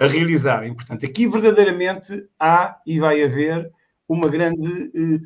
a, 0.00 0.06
realizarem. 0.06 0.74
Portanto, 0.74 1.04
aqui 1.04 1.28
verdadeiramente 1.28 2.26
há 2.38 2.78
e 2.86 2.98
vai 2.98 3.22
haver 3.22 3.70
uma 4.08 4.28
grande. 4.28 4.90
Uh, 4.94 5.20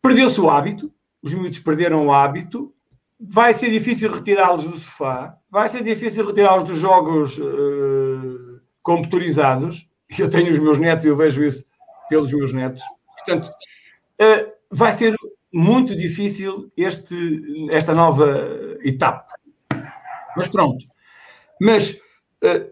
Perdeu-se 0.00 0.40
o 0.40 0.50
hábito, 0.50 0.92
os 1.22 1.32
miúdos 1.32 1.60
perderam 1.60 2.06
o 2.06 2.12
hábito, 2.12 2.74
vai 3.20 3.54
ser 3.54 3.70
difícil 3.70 4.12
retirá-los 4.12 4.64
do 4.64 4.76
sofá, 4.76 5.38
vai 5.48 5.68
ser 5.68 5.84
difícil 5.84 6.26
retirá-los 6.26 6.64
dos 6.64 6.78
jogos 6.78 7.38
computarizados. 8.82 9.88
Eu 10.18 10.28
tenho 10.28 10.50
os 10.50 10.58
meus 10.58 10.80
netos 10.80 11.06
e 11.06 11.08
eu 11.08 11.16
vejo 11.16 11.44
isso 11.44 11.64
pelos 12.08 12.32
meus 12.32 12.52
netos. 12.52 12.82
Portanto, 13.16 13.48
vai 14.72 14.92
ser 14.92 15.14
muito 15.52 15.94
difícil 15.94 16.72
este, 16.76 17.68
esta 17.70 17.94
nova 17.94 18.48
etapa. 18.82 19.32
Mas 20.36 20.48
pronto. 20.48 20.84
Mas 21.60 21.92
eh, 21.92 22.01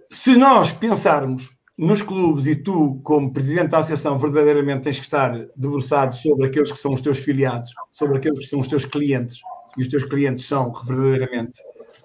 se 0.08 0.36
nós 0.36 0.72
pensarmos 0.72 1.50
nos 1.78 2.02
clubes 2.02 2.46
e 2.46 2.56
tu, 2.56 3.00
como 3.02 3.32
presidente 3.32 3.70
da 3.70 3.78
associação, 3.78 4.18
verdadeiramente 4.18 4.84
tens 4.84 4.98
que 4.98 5.04
estar 5.04 5.32
debruçado 5.56 6.14
sobre 6.14 6.46
aqueles 6.46 6.70
que 6.70 6.78
são 6.78 6.92
os 6.92 7.00
teus 7.00 7.18
filiados, 7.18 7.72
sobre 7.90 8.18
aqueles 8.18 8.38
que 8.38 8.44
são 8.44 8.60
os 8.60 8.68
teus 8.68 8.84
clientes, 8.84 9.40
e 9.78 9.82
os 9.82 9.88
teus 9.88 10.04
clientes 10.04 10.44
são 10.44 10.72
verdadeiramente 10.72 11.62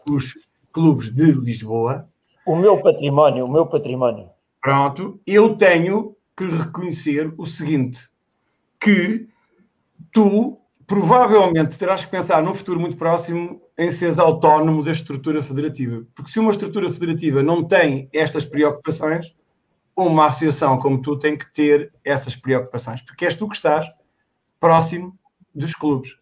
os 0.10 0.34
clubes 0.72 1.12
de 1.12 1.32
Lisboa. 1.32 2.08
O 2.46 2.56
meu 2.56 2.82
património, 2.82 3.46
o 3.46 3.52
meu 3.52 3.66
património. 3.66 4.30
Pronto, 4.62 5.20
eu 5.26 5.56
tenho 5.56 6.16
que 6.38 6.46
reconhecer 6.46 7.34
o 7.38 7.46
seguinte: 7.46 8.08
que 8.80 9.28
tu 10.12 10.58
provavelmente 10.88 11.78
terás 11.78 12.06
que 12.06 12.12
pensar 12.12 12.44
num 12.44 12.54
futuro 12.54 12.80
muito 12.80 12.98
próximo 12.98 13.62
em 13.78 13.90
seres 13.90 14.20
autónomo 14.20 14.84
da 14.84 14.92
estrutura 14.92 15.42
federativa. 15.42 16.06
Porque 16.14 16.32
se 16.32 16.40
uma 16.40 16.52
estrutura 16.52 16.90
federativa 16.90 17.42
não 17.42 17.64
tem 17.64 18.10
estas 18.14 18.46
preocupações, 18.46 19.36
uma 19.96 20.28
associação 20.28 20.78
como 20.78 21.02
tu 21.02 21.18
tem 21.18 21.38
que 21.38 21.52
ter 21.54 21.92
essas 22.04 22.36
preocupações. 22.36 23.02
Porque 23.02 23.26
és 23.26 23.36
tu 23.36 23.48
que 23.48 23.56
estás 23.56 23.88
próximo 24.60 25.18
dos 25.54 25.74
clubes. 25.74 26.18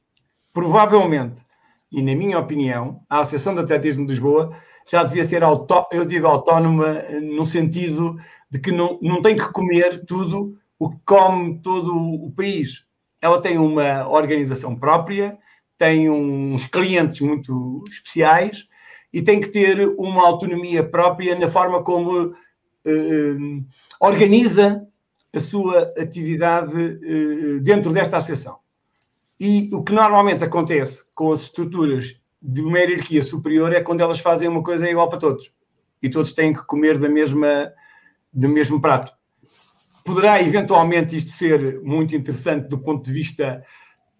Provavelmente, 0.53 1.43
e 1.91 2.01
na 2.01 2.15
minha 2.15 2.39
opinião, 2.39 3.01
a 3.09 3.19
Associação 3.19 3.53
de 3.53 3.61
Atletismo 3.61 4.05
de 4.05 4.13
Lisboa 4.13 4.55
já 4.87 5.03
devia 5.03 5.23
ser, 5.23 5.43
auto, 5.43 5.87
eu 5.91 6.05
digo 6.05 6.27
autónoma, 6.27 7.03
no 7.21 7.45
sentido 7.45 8.17
de 8.49 8.59
que 8.59 8.71
não, 8.71 8.99
não 9.01 9.21
tem 9.21 9.35
que 9.35 9.51
comer 9.51 10.05
tudo 10.05 10.57
o 10.77 10.89
que 10.89 10.97
come 11.05 11.59
todo 11.59 11.95
o 11.95 12.31
país 12.31 12.82
ela 13.23 13.41
tem 13.41 13.57
uma 13.57 14.05
organização 14.09 14.75
própria, 14.75 15.37
tem 15.77 16.09
uns 16.09 16.65
clientes 16.65 17.21
muito 17.21 17.81
especiais 17.89 18.67
e 19.13 19.21
tem 19.21 19.39
que 19.39 19.47
ter 19.47 19.79
uma 19.97 20.27
autonomia 20.27 20.83
própria 20.83 21.33
na 21.39 21.47
forma 21.49 21.81
como 21.81 22.25
uh, 22.25 23.65
organiza 24.01 24.85
a 25.33 25.39
sua 25.39 25.93
atividade 25.97 26.75
uh, 26.75 27.61
dentro 27.61 27.93
desta 27.93 28.17
associação. 28.17 28.57
E 29.39 29.69
o 29.73 29.81
que 29.83 29.93
normalmente 29.93 30.43
acontece 30.43 31.05
com 31.15 31.31
as 31.31 31.43
estruturas 31.43 32.19
de 32.41 32.61
uma 32.61 32.77
hierarquia 32.77 33.23
superior 33.23 33.71
é 33.71 33.79
quando 33.79 34.01
elas 34.01 34.19
fazem 34.19 34.49
uma 34.49 34.61
coisa 34.61 34.89
igual 34.89 35.07
para 35.07 35.19
todos. 35.19 35.49
E 36.01 36.09
todos 36.09 36.33
têm 36.33 36.53
que 36.53 36.65
comer 36.65 36.99
da 36.99 37.07
mesma, 37.07 37.71
do 38.33 38.49
mesmo 38.49 38.81
prato 38.81 39.13
poderá 40.03 40.41
eventualmente 40.41 41.15
isto 41.15 41.31
ser 41.31 41.81
muito 41.81 42.15
interessante 42.15 42.67
do 42.67 42.77
ponto 42.77 43.05
de 43.05 43.13
vista 43.13 43.63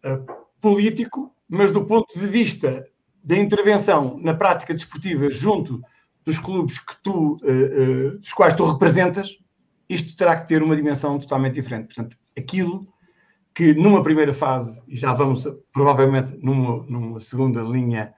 uh, 0.05 0.45
político, 0.61 1.35
mas 1.47 1.71
do 1.71 1.85
ponto 1.85 2.17
de 2.17 2.27
vista 2.27 2.85
da 3.23 3.37
intervenção 3.37 4.17
na 4.21 4.33
prática 4.33 4.73
desportiva 4.73 5.29
junto 5.29 5.81
dos 6.25 6.39
clubes 6.39 6.77
que 6.77 6.95
tu, 7.03 7.35
uh, 7.35 8.15
uh, 8.15 8.19
dos 8.19 8.33
quais 8.33 8.53
tu 8.53 8.63
representas, 8.63 9.37
isto 9.89 10.15
terá 10.15 10.35
que 10.35 10.47
ter 10.47 10.63
uma 10.63 10.75
dimensão 10.75 11.19
totalmente 11.19 11.55
diferente. 11.55 11.93
Portanto, 11.93 12.17
aquilo 12.37 12.87
que 13.53 13.73
numa 13.73 14.01
primeira 14.01 14.33
fase, 14.33 14.81
e 14.87 14.95
já 14.95 15.13
vamos 15.13 15.47
provavelmente 15.71 16.35
numa, 16.41 16.83
numa 16.87 17.19
segunda 17.19 17.61
linha, 17.61 18.13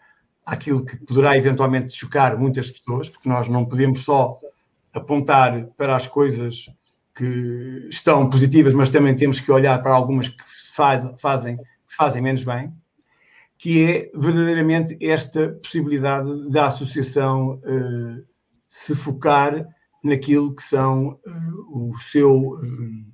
aquilo 0.45 0.85
que 0.85 0.97
poderá 0.97 1.35
eventualmente 1.35 1.93
chocar 1.93 2.37
muitas 2.37 2.71
pessoas, 2.71 3.09
porque 3.09 3.27
nós 3.27 3.49
não 3.49 3.65
podemos 3.65 4.03
só 4.03 4.39
apontar 4.93 5.65
para 5.75 5.95
as 5.95 6.07
coisas 6.07 6.67
que 7.15 7.87
estão 7.89 8.29
positivas, 8.29 8.73
mas 8.73 8.89
também 8.89 9.15
temos 9.15 9.39
que 9.39 9.51
olhar 9.51 9.81
para 9.81 9.93
algumas 9.93 10.27
que 10.27 10.43
fazem, 11.17 11.57
que 11.57 11.63
se 11.85 11.95
fazem 11.95 12.21
menos 12.21 12.43
bem, 12.43 12.73
que 13.57 13.83
é 13.83 14.11
verdadeiramente 14.13 14.97
esta 15.01 15.49
possibilidade 15.63 16.49
da 16.49 16.67
associação 16.67 17.61
uh, 17.63 18.25
se 18.67 18.93
focar 18.93 19.65
naquilo 20.03 20.53
que 20.53 20.61
são 20.61 21.17
uh, 21.25 21.89
o 21.89 21.97
seu, 21.99 22.49
uh, 22.49 23.05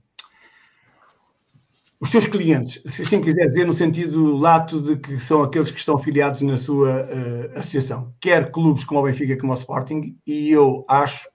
os 2.00 2.10
seus 2.10 2.26
clientes, 2.26 2.82
se 2.88 3.04
assim 3.04 3.22
quiser 3.22 3.46
dizer, 3.46 3.68
no 3.68 3.74
sentido 3.74 4.36
lato 4.36 4.82
de 4.82 4.98
que 4.98 5.20
são 5.20 5.44
aqueles 5.44 5.70
que 5.70 5.78
estão 5.78 5.94
afiliados 5.94 6.42
na 6.42 6.58
sua 6.58 7.08
associação, 7.54 8.12
quer 8.20 8.52
clubes 8.52 8.84
como 8.84 9.00
o 9.00 9.04
Benfica 9.04 9.38
como 9.38 9.52
o 9.52 9.56
Sporting, 9.56 10.18
e 10.26 10.50
eu 10.50 10.84
acho 10.90 11.30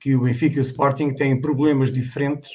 que 0.00 0.16
o 0.16 0.22
Benfica 0.22 0.56
e 0.56 0.60
o 0.60 0.62
Sporting 0.62 1.14
têm 1.14 1.38
problemas 1.38 1.92
diferentes 1.92 2.50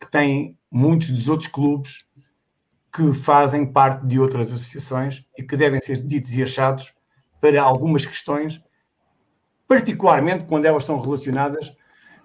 que 0.00 0.10
têm 0.10 0.58
muitos 0.70 1.10
dos 1.10 1.28
outros 1.28 1.46
clubes 1.46 1.98
que 2.92 3.12
fazem 3.12 3.70
parte 3.70 4.06
de 4.06 4.18
outras 4.18 4.52
associações 4.52 5.24
e 5.38 5.42
que 5.42 5.56
devem 5.56 5.80
ser 5.80 6.00
ditos 6.00 6.32
e 6.34 6.42
achados 6.42 6.92
para 7.40 7.62
algumas 7.62 8.04
questões, 8.04 8.62
particularmente 9.68 10.46
quando 10.46 10.64
elas 10.64 10.84
são 10.84 10.98
relacionadas 10.98 11.72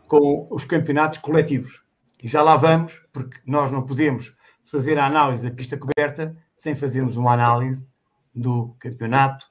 com 0.08 0.48
os 0.50 0.64
campeonatos 0.64 1.20
coletivos. 1.20 1.84
E 2.24 2.28
já 2.28 2.42
lá 2.42 2.56
vamos, 2.56 3.02
porque 3.12 3.40
nós 3.46 3.72
não 3.72 3.86
podemos 3.86 4.34
fazer 4.64 4.98
a 4.98 5.06
análise 5.06 5.48
da 5.48 5.54
pista 5.54 5.78
coberta 5.78 6.36
sem 6.56 6.74
fazermos 6.74 7.18
uma 7.18 7.34
análise 7.34 7.88
do 8.34 8.76
campeonato 8.80 9.46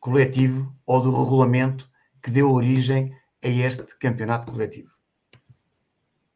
coletivo 0.00 0.74
ou 0.84 1.00
do 1.00 1.22
regulamento 1.22 1.88
que 2.22 2.30
deu 2.30 2.52
origem 2.52 3.14
a 3.44 3.48
este 3.48 3.96
campeonato 3.98 4.50
coletivo. 4.50 4.90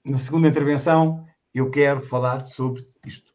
Na 0.05 0.19
segunda 0.19 0.49
intervenção, 0.49 1.25
eu 1.55 1.71
quero 1.71 2.01
falar 2.01 2.45
sobre 2.45 2.83
isto. 3.05 3.33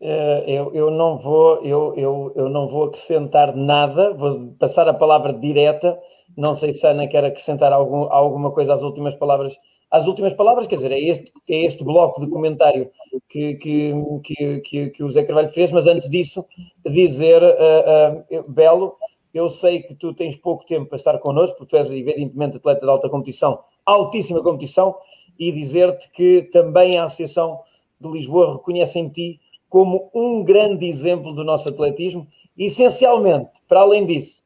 Eh, 0.00 0.44
eu, 0.46 0.72
eu, 0.74 0.90
não 0.90 1.16
vou, 1.18 1.62
eu, 1.62 1.94
eu, 1.96 2.32
eu 2.36 2.48
não 2.48 2.68
vou 2.68 2.84
acrescentar 2.84 3.56
nada, 3.56 4.12
vou 4.14 4.54
passar 4.58 4.88
a 4.88 4.94
palavra 4.94 5.32
direta. 5.32 5.98
Não 6.36 6.54
sei 6.54 6.74
se 6.74 6.86
a 6.86 6.90
Ana 6.90 7.06
quer 7.06 7.24
acrescentar 7.24 7.72
algum, 7.72 8.10
alguma 8.12 8.50
coisa 8.50 8.74
às 8.74 8.82
últimas 8.82 9.14
palavras. 9.14 9.56
Às 9.90 10.06
últimas 10.06 10.34
palavras, 10.34 10.66
quer 10.66 10.76
dizer, 10.76 10.92
é 10.92 10.98
este, 10.98 11.32
é 11.48 11.64
este 11.64 11.84
bloco 11.84 12.20
de 12.20 12.28
comentário 12.28 12.90
que, 13.28 13.54
que, 13.54 13.92
que, 14.24 14.60
que, 14.60 14.90
que 14.90 15.04
o 15.04 15.10
Zé 15.10 15.22
Carvalho 15.22 15.48
fez, 15.48 15.70
mas 15.70 15.86
antes 15.86 16.10
disso, 16.10 16.44
dizer, 16.84 17.40
uh, 17.42 18.38
uh, 18.40 18.50
Belo, 18.50 18.96
eu 19.32 19.50
sei 19.50 19.82
que 19.82 19.94
tu 19.94 20.14
tens 20.14 20.36
pouco 20.36 20.64
tempo 20.64 20.86
para 20.86 20.96
estar 20.96 21.18
connosco, 21.18 21.56
porque 21.56 21.70
tu 21.70 21.76
és 21.76 21.90
evidentemente 21.90 22.56
atleta 22.56 22.80
de 22.80 22.90
alta 22.90 23.08
competição, 23.08 23.60
altíssima 23.84 24.42
competição, 24.42 24.96
e 25.38 25.52
dizer-te 25.52 26.10
que 26.10 26.42
também 26.52 26.96
a 26.98 27.04
Associação 27.04 27.60
de 28.00 28.08
Lisboa 28.08 28.54
reconhece 28.54 28.98
em 28.98 29.08
ti 29.08 29.40
como 29.68 30.10
um 30.14 30.42
grande 30.42 30.86
exemplo 30.86 31.32
do 31.32 31.44
nosso 31.44 31.68
atletismo, 31.68 32.26
e 32.56 32.66
essencialmente, 32.66 33.50
para 33.68 33.80
além 33.80 34.06
disso, 34.06 34.42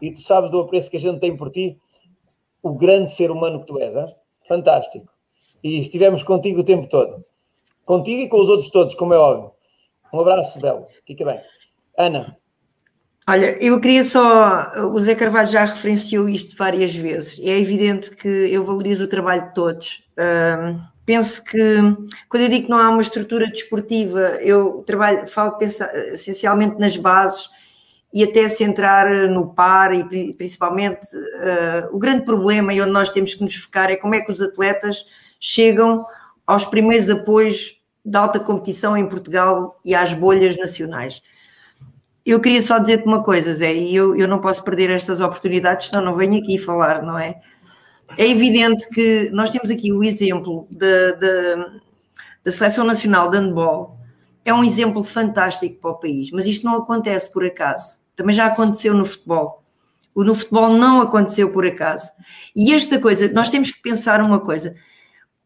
e 0.00 0.10
tu 0.10 0.20
sabes 0.20 0.50
do 0.50 0.60
apreço 0.60 0.90
que 0.90 0.96
a 0.96 1.00
gente 1.00 1.20
tem 1.20 1.36
por 1.36 1.50
ti, 1.50 1.78
o 2.62 2.72
grande 2.72 3.12
ser 3.12 3.30
humano 3.30 3.60
que 3.60 3.66
tu 3.66 3.78
és. 3.78 3.94
Hein? 3.94 4.06
Fantástico. 4.48 5.06
E 5.62 5.78
estivemos 5.78 6.22
contigo 6.22 6.60
o 6.60 6.64
tempo 6.64 6.88
todo. 6.88 7.24
Contigo 7.84 8.22
e 8.22 8.28
com 8.28 8.40
os 8.40 8.48
outros 8.48 8.70
todos, 8.70 8.94
como 8.94 9.14
é 9.14 9.18
óbvio. 9.18 9.52
Um 10.12 10.20
abraço, 10.20 10.60
Belo. 10.60 10.86
Fica 11.06 11.24
bem. 11.24 11.40
Ana. 11.96 12.41
Olha, 13.28 13.56
eu 13.64 13.78
queria 13.80 14.02
só. 14.02 14.72
O 14.92 14.98
Zé 14.98 15.14
Carvalho 15.14 15.46
já 15.46 15.64
referenciou 15.64 16.28
isto 16.28 16.56
várias 16.56 16.94
vezes. 16.94 17.38
É 17.40 17.58
evidente 17.58 18.10
que 18.10 18.28
eu 18.28 18.64
valorizo 18.64 19.04
o 19.04 19.08
trabalho 19.08 19.48
de 19.48 19.54
todos. 19.54 20.02
Um, 20.18 20.80
penso 21.06 21.42
que, 21.44 21.58
quando 22.28 22.42
eu 22.42 22.48
digo 22.48 22.64
que 22.64 22.70
não 22.70 22.78
há 22.78 22.90
uma 22.90 23.00
estrutura 23.00 23.46
desportiva, 23.46 24.20
eu 24.40 24.82
trabalho, 24.84 25.26
falo 25.28 25.52
pensa, 25.52 25.90
essencialmente 26.08 26.80
nas 26.80 26.96
bases 26.96 27.48
e 28.12 28.24
até 28.24 28.48
centrar 28.48 29.08
no 29.28 29.54
par 29.54 29.94
e 29.94 30.34
principalmente 30.34 31.06
uh, 31.16 31.94
o 31.94 31.98
grande 31.98 32.24
problema 32.24 32.74
e 32.74 32.80
onde 32.80 32.90
nós 32.90 33.08
temos 33.08 33.34
que 33.34 33.42
nos 33.42 33.54
focar 33.54 33.88
é 33.90 33.96
como 33.96 34.14
é 34.14 34.20
que 34.20 34.30
os 34.30 34.42
atletas 34.42 35.04
chegam 35.40 36.04
aos 36.46 36.64
primeiros 36.64 37.08
apoios 37.08 37.80
da 38.04 38.20
alta 38.20 38.40
competição 38.40 38.96
em 38.96 39.08
Portugal 39.08 39.80
e 39.84 39.94
às 39.94 40.12
bolhas 40.12 40.56
nacionais. 40.56 41.22
Eu 42.24 42.40
queria 42.40 42.62
só 42.62 42.78
dizer-te 42.78 43.04
uma 43.04 43.22
coisa, 43.22 43.52
Zé, 43.52 43.74
e 43.74 43.94
eu, 43.94 44.16
eu 44.16 44.28
não 44.28 44.40
posso 44.40 44.62
perder 44.62 44.90
estas 44.90 45.20
oportunidades, 45.20 45.88
senão 45.88 46.04
não 46.04 46.14
venho 46.14 46.38
aqui 46.38 46.56
falar, 46.56 47.02
não 47.02 47.18
é? 47.18 47.40
É 48.16 48.28
evidente 48.28 48.88
que 48.88 49.30
nós 49.32 49.50
temos 49.50 49.70
aqui 49.70 49.92
o 49.92 50.04
exemplo 50.04 50.68
da, 50.70 52.50
Seleção 52.50 52.84
Nacional 52.84 53.30
de 53.30 53.38
Handball, 53.38 53.98
é 54.44 54.52
um 54.52 54.62
exemplo 54.62 55.02
fantástico 55.02 55.80
para 55.80 55.90
o 55.90 55.98
país, 55.98 56.30
mas 56.30 56.46
isto 56.46 56.64
não 56.64 56.76
acontece 56.76 57.32
por 57.32 57.44
acaso. 57.44 58.00
Também 58.14 58.34
já 58.34 58.46
aconteceu 58.46 58.94
no 58.94 59.04
futebol. 59.04 59.62
O 60.14 60.22
no 60.22 60.34
futebol 60.34 60.68
não 60.70 61.00
aconteceu 61.00 61.50
por 61.50 61.64
acaso. 61.64 62.12
E 62.54 62.74
esta 62.74 62.98
coisa, 62.98 63.28
nós 63.32 63.48
temos 63.48 63.70
que 63.70 63.80
pensar 63.80 64.20
uma 64.20 64.40
coisa. 64.40 64.74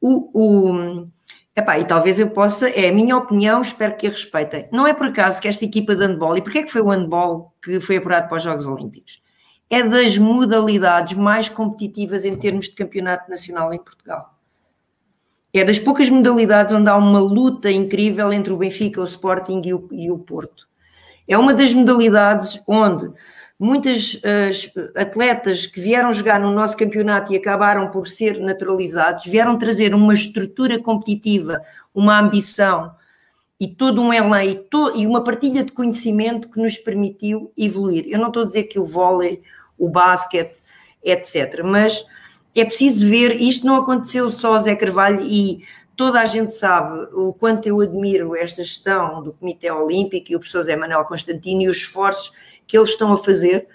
O, 0.00 0.30
o, 0.34 1.08
epá, 1.56 1.78
e 1.78 1.86
talvez 1.86 2.20
eu 2.20 2.28
possa, 2.28 2.68
é 2.68 2.88
a 2.88 2.92
minha 2.92 3.16
opinião, 3.16 3.62
espero 3.62 3.96
que 3.96 4.06
a 4.06 4.10
respeitem. 4.10 4.68
Não 4.70 4.86
é 4.86 4.92
por 4.92 5.06
acaso 5.06 5.40
que 5.40 5.48
esta 5.48 5.64
equipa 5.64 5.96
de 5.96 6.06
handball, 6.06 6.36
e 6.36 6.42
porquê 6.42 6.58
é 6.58 6.62
que 6.62 6.70
foi 6.70 6.82
o 6.82 6.90
handball 6.90 7.54
que 7.62 7.80
foi 7.80 7.96
apurado 7.96 8.28
para 8.28 8.36
os 8.36 8.42
Jogos 8.42 8.66
Olímpicos? 8.66 9.22
É 9.70 9.82
das 9.82 10.18
modalidades 10.18 11.14
mais 11.14 11.48
competitivas 11.48 12.24
em 12.24 12.36
termos 12.36 12.66
de 12.66 12.72
campeonato 12.72 13.28
nacional 13.30 13.72
em 13.72 13.78
Portugal. 13.78 14.34
É 15.52 15.64
das 15.64 15.78
poucas 15.78 16.10
modalidades 16.10 16.74
onde 16.74 16.90
há 16.90 16.96
uma 16.96 17.18
luta 17.18 17.70
incrível 17.70 18.30
entre 18.32 18.52
o 18.52 18.58
Benfica, 18.58 19.00
o 19.00 19.04
Sporting 19.04 19.62
e 19.64 19.72
o, 19.72 19.88
e 19.90 20.10
o 20.10 20.18
Porto. 20.18 20.68
É 21.26 21.36
uma 21.36 21.54
das 21.54 21.72
modalidades 21.72 22.60
onde 22.68 23.10
muitas 23.58 24.14
uh, 24.14 24.90
atletas 24.94 25.66
que 25.66 25.80
vieram 25.80 26.12
jogar 26.12 26.38
no 26.38 26.50
nosso 26.50 26.76
campeonato 26.76 27.32
e 27.32 27.36
acabaram 27.36 27.90
por 27.90 28.08
ser 28.08 28.38
naturalizados, 28.38 29.26
vieram 29.26 29.56
trazer 29.56 29.94
uma 29.94 30.12
estrutura 30.12 30.80
competitiva, 30.80 31.60
uma 31.94 32.18
ambição 32.18 32.94
e 33.58 33.66
todo 33.66 34.02
um 34.02 34.12
elan 34.12 34.44
e, 34.44 34.54
to 34.54 34.94
e 34.94 35.06
uma 35.06 35.24
partilha 35.24 35.64
de 35.64 35.72
conhecimento 35.72 36.50
que 36.50 36.60
nos 36.60 36.76
permitiu 36.76 37.50
evoluir. 37.56 38.04
Eu 38.08 38.18
não 38.18 38.28
estou 38.28 38.42
a 38.42 38.46
dizer 38.46 38.64
que 38.64 38.78
o 38.78 38.84
vôlei, 38.84 39.42
o 39.78 39.88
basquete, 39.88 40.62
etc., 41.02 41.62
mas 41.64 42.04
é 42.54 42.64
preciso 42.64 43.08
ver, 43.08 43.40
isto 43.40 43.66
não 43.66 43.76
aconteceu 43.76 44.28
só 44.28 44.54
a 44.54 44.58
Zé 44.58 44.74
Carvalho 44.74 45.22
e 45.22 45.62
toda 45.94 46.20
a 46.20 46.24
gente 46.24 46.54
sabe 46.54 47.06
o 47.14 47.32
quanto 47.32 47.66
eu 47.66 47.80
admiro 47.80 48.36
esta 48.36 48.62
gestão 48.62 49.22
do 49.22 49.32
Comitê 49.32 49.70
Olímpico 49.70 50.32
e 50.32 50.36
o 50.36 50.38
professor 50.38 50.62
Zé 50.62 50.76
Manuel 50.76 51.04
Constantino 51.04 51.62
e 51.62 51.68
os 51.68 51.76
esforços 51.76 52.32
que 52.66 52.76
eles 52.76 52.90
estão 52.90 53.12
a 53.12 53.16
fazer, 53.16 53.66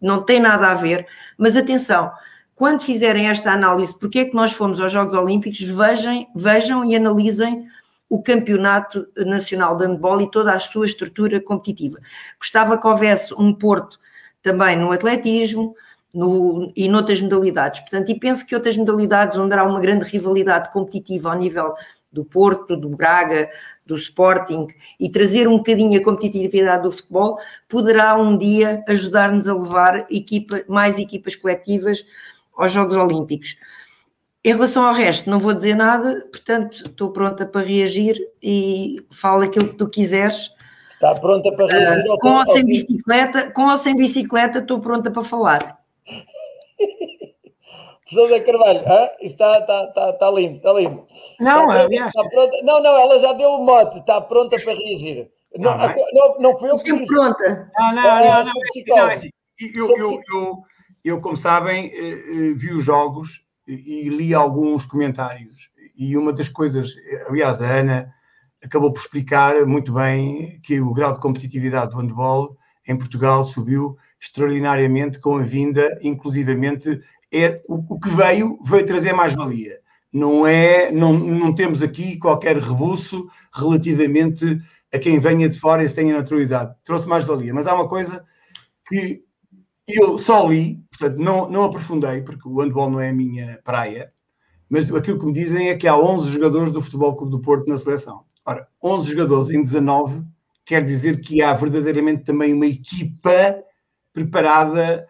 não 0.00 0.22
tem 0.22 0.40
nada 0.40 0.70
a 0.70 0.74
ver, 0.74 1.06
mas 1.38 1.56
atenção, 1.56 2.10
quando 2.54 2.82
fizerem 2.82 3.28
esta 3.28 3.52
análise, 3.52 3.98
porque 3.98 4.20
é 4.20 4.24
que 4.24 4.34
nós 4.34 4.52
fomos 4.52 4.80
aos 4.80 4.92
Jogos 4.92 5.14
Olímpicos, 5.14 5.60
vejam, 5.60 6.26
vejam 6.34 6.84
e 6.84 6.94
analisem 6.94 7.66
o 8.08 8.22
Campeonato 8.22 9.06
Nacional 9.16 9.76
de 9.76 9.86
Handball 9.86 10.20
e 10.20 10.30
toda 10.30 10.52
a 10.52 10.58
sua 10.58 10.84
estrutura 10.84 11.40
competitiva. 11.40 11.98
Gostava 12.38 12.76
que 12.76 12.86
houvesse 12.86 13.32
um 13.34 13.54
Porto 13.54 13.98
também 14.42 14.76
no 14.76 14.92
atletismo, 14.92 15.74
no, 16.14 16.70
e 16.76 16.88
noutras 16.88 17.20
modalidades. 17.20 17.80
Portanto, 17.80 18.10
e 18.10 18.18
penso 18.18 18.46
que 18.46 18.54
outras 18.54 18.76
modalidades 18.76 19.38
onde 19.38 19.54
há 19.54 19.64
uma 19.64 19.80
grande 19.80 20.04
rivalidade 20.04 20.70
competitiva 20.70 21.32
ao 21.32 21.38
nível 21.38 21.74
do 22.12 22.24
Porto, 22.24 22.76
do 22.76 22.90
Braga, 22.90 23.48
do 23.84 23.96
Sporting 23.96 24.66
e 24.98 25.10
trazer 25.10 25.48
um 25.48 25.56
bocadinho 25.56 26.00
a 26.00 26.04
competitividade 26.04 26.84
do 26.84 26.90
futebol, 26.90 27.38
poderá 27.68 28.16
um 28.16 28.36
dia 28.36 28.82
ajudar-nos 28.88 29.48
a 29.48 29.54
levar 29.54 30.06
equipa, 30.10 30.62
mais 30.68 30.98
equipas 30.98 31.34
coletivas 31.36 32.04
aos 32.56 32.72
Jogos 32.72 32.96
Olímpicos. 32.96 33.56
Em 34.44 34.52
relação 34.52 34.84
ao 34.84 34.92
resto, 34.92 35.30
não 35.30 35.38
vou 35.38 35.54
dizer 35.54 35.74
nada, 35.76 36.26
portanto, 36.32 36.82
estou 36.86 37.10
pronta 37.10 37.46
para 37.46 37.60
reagir 37.60 38.16
e 38.42 38.96
fala 39.10 39.44
aquilo 39.44 39.68
que 39.68 39.76
tu 39.76 39.88
quiseres. 39.88 40.50
Está 40.94 41.14
pronta 41.14 41.52
para 41.52 41.66
reagir? 41.66 42.10
Uh, 42.10 42.18
com 42.18 42.30
ou 42.30 42.46
sem 42.46 42.64
bicicleta, 42.64 43.50
com 43.52 43.68
ou 43.68 43.76
sem 43.76 43.94
bicicleta, 43.94 44.58
estou 44.58 44.80
pronta 44.80 45.10
para 45.10 45.22
falar. 45.22 45.78
Professor 48.12 48.44
Carvalho, 48.44 48.82
ah, 48.86 49.10
está, 49.20 49.58
está, 49.58 49.84
está, 49.84 50.10
está 50.10 50.30
lindo, 50.30 50.56
está 50.56 50.72
lindo. 50.72 51.06
Não, 51.40 51.66
está 51.66 51.88
pronta, 51.88 52.08
está 52.08 52.28
pronta, 52.28 52.56
não, 52.62 52.82
não, 52.82 52.96
ela 52.96 53.18
já 53.18 53.32
deu 53.32 53.50
o 53.50 53.64
mote, 53.64 53.98
está 53.98 54.20
pronta 54.20 54.56
para 54.62 54.74
reagir. 54.74 55.30
Não, 55.56 55.70
ah, 55.70 55.94
não, 56.12 56.40
não 56.40 56.58
foi 56.58 56.70
eu 56.70 56.74
que 56.74 56.92
disse. 56.92 57.06
pronta. 57.06 57.70
Não, 57.78 57.94
não, 57.94 58.02
não, 58.02 58.24
não, 58.24 58.44
não, 58.44 58.96
não 58.96 59.08
é 59.08 59.12
assim. 59.12 59.30
Eu, 59.74 59.96
eu, 59.96 60.20
eu, 60.28 60.62
eu, 61.04 61.20
como 61.20 61.36
sabem, 61.36 61.86
eh, 61.86 62.10
eh, 62.10 62.54
vi 62.54 62.72
os 62.72 62.84
jogos 62.84 63.44
e 63.66 64.08
li 64.08 64.34
alguns 64.34 64.84
comentários. 64.84 65.70
E 65.96 66.16
uma 66.16 66.32
das 66.32 66.48
coisas, 66.48 66.94
aliás, 67.28 67.60
a 67.60 67.66
Ana 67.66 68.12
acabou 68.64 68.92
por 68.92 69.00
explicar 69.00 69.66
muito 69.66 69.92
bem 69.92 70.60
que 70.62 70.80
o 70.80 70.92
grau 70.92 71.12
de 71.12 71.20
competitividade 71.20 71.90
do 71.92 71.98
handball 71.98 72.56
em 72.86 72.96
Portugal 72.96 73.44
subiu 73.44 73.96
extraordinariamente 74.20 75.20
com 75.20 75.36
a 75.36 75.42
vinda, 75.42 75.98
inclusivamente, 76.02 77.00
é 77.32 77.62
o, 77.68 77.94
o 77.94 77.98
que 77.98 78.10
veio, 78.10 78.58
veio 78.64 78.86
trazer 78.86 79.12
mais-valia. 79.12 79.80
Não 80.12 80.46
é, 80.46 80.92
não, 80.92 81.14
não 81.14 81.54
temos 81.54 81.82
aqui 81.82 82.18
qualquer 82.18 82.58
rebuço 82.58 83.26
relativamente 83.54 84.60
a 84.92 84.98
quem 84.98 85.18
venha 85.18 85.48
de 85.48 85.58
fora 85.58 85.82
e 85.82 85.88
se 85.88 85.94
tenha 85.94 86.14
naturalizado. 86.14 86.74
Trouxe 86.84 87.08
mais-valia. 87.08 87.54
Mas 87.54 87.66
há 87.66 87.74
uma 87.74 87.88
coisa 87.88 88.22
que 88.86 89.24
eu 89.88 90.18
só 90.18 90.46
li, 90.46 90.84
portanto, 90.90 91.18
não, 91.18 91.48
não 91.48 91.64
aprofundei, 91.64 92.20
porque 92.22 92.46
o 92.46 92.60
handball 92.60 92.90
não 92.90 93.00
é 93.00 93.08
a 93.08 93.14
minha 93.14 93.58
praia, 93.64 94.12
mas 94.68 94.92
aquilo 94.92 95.18
que 95.18 95.26
me 95.26 95.32
dizem 95.32 95.70
é 95.70 95.76
que 95.76 95.88
há 95.88 95.96
11 95.96 96.30
jogadores 96.30 96.70
do 96.70 96.82
Futebol 96.82 97.16
Clube 97.16 97.32
do 97.32 97.40
Porto 97.40 97.68
na 97.68 97.76
seleção. 97.76 98.24
Ora, 98.44 98.66
11 98.82 99.10
jogadores 99.10 99.50
em 99.50 99.62
19 99.62 100.22
quer 100.64 100.82
dizer 100.82 101.20
que 101.20 101.42
há 101.42 101.52
verdadeiramente 101.52 102.24
também 102.24 102.52
uma 102.52 102.66
equipa 102.66 103.62
preparada 104.12 105.06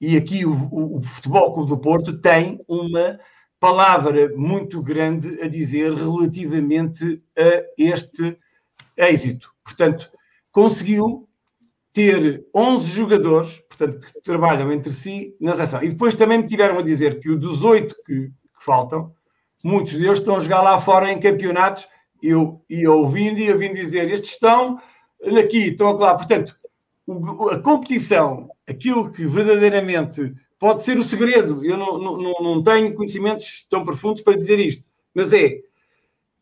e 0.00 0.16
aqui 0.16 0.44
o, 0.44 0.52
o, 0.52 0.98
o 0.98 1.02
Futebol 1.02 1.52
Clube 1.52 1.68
do 1.68 1.78
Porto 1.78 2.18
tem 2.18 2.60
uma 2.68 3.18
palavra 3.58 4.32
muito 4.36 4.82
grande 4.82 5.40
a 5.40 5.48
dizer 5.48 5.94
relativamente 5.94 7.22
a 7.38 7.64
este 7.78 8.36
êxito. 8.96 9.52
Portanto, 9.64 10.10
conseguiu 10.50 11.28
ter 11.92 12.44
11 12.54 12.86
jogadores, 12.86 13.62
portanto, 13.68 14.00
que 14.00 14.20
trabalham 14.22 14.72
entre 14.72 14.90
si 14.90 15.36
na 15.40 15.54
seleção. 15.54 15.82
E 15.82 15.88
depois 15.88 16.14
também 16.14 16.38
me 16.38 16.46
tiveram 16.46 16.78
a 16.78 16.82
dizer 16.82 17.20
que 17.20 17.36
dos 17.36 17.62
oito 17.62 17.94
que, 18.04 18.28
que, 18.28 18.64
faltam, 18.64 19.14
muitos 19.62 19.94
deles 19.94 20.18
estão 20.18 20.36
a 20.36 20.40
jogar 20.40 20.62
lá 20.62 20.78
fora 20.80 21.12
em 21.12 21.20
campeonatos. 21.20 21.86
Eu 22.22 22.64
ia 22.68 22.90
ouvindo 22.90 23.38
e 23.38 23.52
ouvindo 23.52 23.74
dizer, 23.74 24.10
estes 24.10 24.30
estão 24.30 24.80
aqui, 25.38 25.68
estão 25.68 25.92
lá. 25.92 26.14
Portanto, 26.14 26.56
a 27.50 27.58
competição, 27.58 28.48
aquilo 28.68 29.10
que 29.10 29.26
verdadeiramente 29.26 30.34
pode 30.58 30.82
ser 30.82 30.98
o 30.98 31.02
segredo, 31.02 31.64
eu 31.64 31.76
não, 31.76 31.98
não, 31.98 32.32
não 32.40 32.62
tenho 32.62 32.94
conhecimentos 32.94 33.66
tão 33.68 33.84
profundos 33.84 34.22
para 34.22 34.36
dizer 34.36 34.60
isto, 34.60 34.84
mas 35.14 35.32
é, 35.32 35.58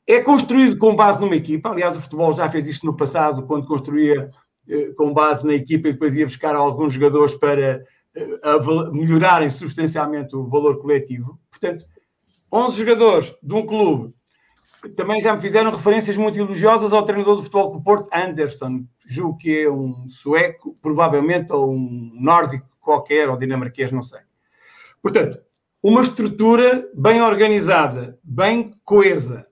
é 0.07 0.21
construído 0.21 0.77
com 0.77 0.95
base 0.95 1.21
numa 1.21 1.37
equipa. 1.37 1.71
Aliás, 1.71 1.97
o 1.97 2.01
futebol 2.01 2.33
já 2.33 2.49
fez 2.51 2.69
isto 2.69 2.85
no 2.85 2.97
passado, 2.97 3.47
quando 3.47 3.67
construía 3.67 4.31
eh, 4.69 4.93
com 4.97 5.13
base 5.13 5.47
na 5.47 5.55
equipa 5.55 5.89
e 5.89 5.93
depois 5.93 6.15
ia 6.15 6.27
buscar 6.27 6.55
alguns 6.55 6.93
jogadores 6.93 7.35
para 7.35 7.85
eh, 8.15 8.91
melhorarem 8.93 9.49
substancialmente 9.49 10.37
o 10.37 10.49
valor 10.49 10.81
coletivo. 10.81 11.39
Portanto, 11.51 11.85
11 12.53 12.79
jogadores 12.79 13.35
de 13.43 13.55
um 13.55 13.65
clube 13.65 14.13
também 14.97 15.21
já 15.21 15.35
me 15.35 15.41
fizeram 15.41 15.71
referências 15.71 16.17
muito 16.17 16.39
elogiosas 16.39 16.93
ao 16.93 17.05
treinador 17.05 17.37
do 17.37 17.43
futebol 17.43 17.71
do 17.71 17.83
Porto, 17.83 18.09
Anderson. 18.13 18.85
Julgo 19.05 19.39
que 19.39 19.63
é 19.63 19.71
um 19.71 20.09
sueco, 20.09 20.77
provavelmente, 20.81 21.53
ou 21.53 21.73
um 21.73 22.13
nórdico 22.15 22.67
qualquer, 22.81 23.29
ou 23.29 23.37
dinamarquês, 23.37 23.93
não 23.93 24.03
sei. 24.03 24.21
Portanto, 25.03 25.39
uma 25.83 26.03
estrutura 26.03 26.89
bem 26.95 27.23
organizada, 27.23 28.19
bem 28.23 28.75
coesa. 28.85 29.47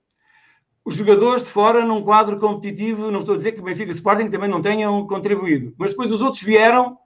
Os 0.84 0.94
jogadores 0.94 1.44
de 1.44 1.50
fora, 1.50 1.84
num 1.84 2.02
quadro 2.02 2.38
competitivo, 2.38 3.10
não 3.10 3.20
estou 3.20 3.34
a 3.34 3.38
dizer 3.38 3.52
que 3.52 3.60
o 3.60 3.64
Benfica 3.64 3.90
Sporting 3.90 4.30
também 4.30 4.48
não 4.48 4.62
tenham 4.62 5.06
contribuído, 5.06 5.74
mas 5.76 5.90
depois 5.90 6.10
os 6.10 6.22
outros 6.22 6.42
vieram 6.42 6.96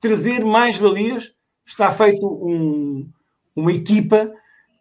trazer 0.00 0.44
mais 0.44 0.76
valias, 0.76 1.32
está 1.64 1.92
feito 1.92 2.26
um, 2.26 3.08
uma 3.54 3.72
equipa 3.72 4.32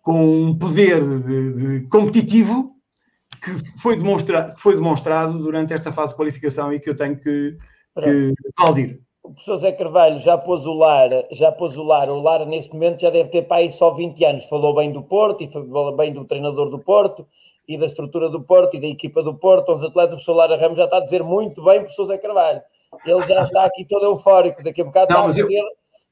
com 0.10 0.24
um 0.24 0.58
poder 0.58 1.04
de, 1.22 1.54
de 1.54 1.88
competitivo 1.88 2.72
que 3.44 3.80
foi, 3.80 3.96
demonstra, 3.96 4.56
que 4.56 4.60
foi 4.60 4.74
demonstrado 4.74 5.38
durante 5.38 5.72
esta 5.72 5.94
fase 5.94 6.14
de 6.14 6.18
qualificação 6.18 6.74
e 6.74 6.80
que 6.80 6.90
eu 6.90 6.96
tenho 6.96 7.16
que, 7.16 7.56
que 7.96 8.34
aplaudir. 8.58 9.00
O 9.22 9.30
professor 9.30 9.58
Zé 9.58 9.72
Carvalho 9.72 10.18
já 10.18 10.36
pôs 10.36 10.66
o 10.66 10.74
lar, 10.74 11.12
já 11.32 11.52
pôs 11.52 11.78
o 11.78 11.84
lar, 11.84 12.10
o 12.10 12.20
lar 12.20 12.44
neste 12.48 12.74
momento 12.74 13.02
já 13.02 13.12
deve 13.12 13.30
ter 13.30 13.44
para 13.44 13.58
aí 13.58 13.72
só 13.72 13.92
20 13.92 14.26
anos. 14.26 14.46
Falou 14.46 14.74
bem 14.74 14.92
do 14.92 15.04
Porto 15.04 15.44
e 15.44 15.52
falou 15.52 15.96
bem 15.96 16.12
do 16.12 16.26
treinador 16.26 16.72
do 16.72 16.80
Porto 16.80 17.28
e 17.68 17.78
da 17.78 17.86
estrutura 17.86 18.30
do 18.30 18.42
Porto 18.42 18.78
e 18.78 18.82
da 18.82 18.88
equipa 18.88 19.22
do 19.22 19.36
Porto. 19.36 19.72
Os 19.72 19.84
atletas, 19.84 20.14
o 20.14 20.16
professor 20.16 20.34
Lara 20.34 20.58
Ramos 20.58 20.80
já 20.80 20.86
está 20.86 20.98
a 20.98 21.02
dizer 21.02 21.24
muito 21.24 21.64
bem, 21.64 21.82
professor 21.82 22.06
Zé 22.06 22.18
Carvalho. 22.18 22.62
Ele 23.06 23.28
já 23.28 23.44
está 23.44 23.64
aqui 23.64 23.86
todo 23.86 24.06
eufórico. 24.06 24.64
Daqui 24.64 24.82
a 24.82 24.86
bocado 24.86 25.14
Não, 25.14 25.28
está 25.28 25.44
a 25.44 25.46
eu... 25.46 25.64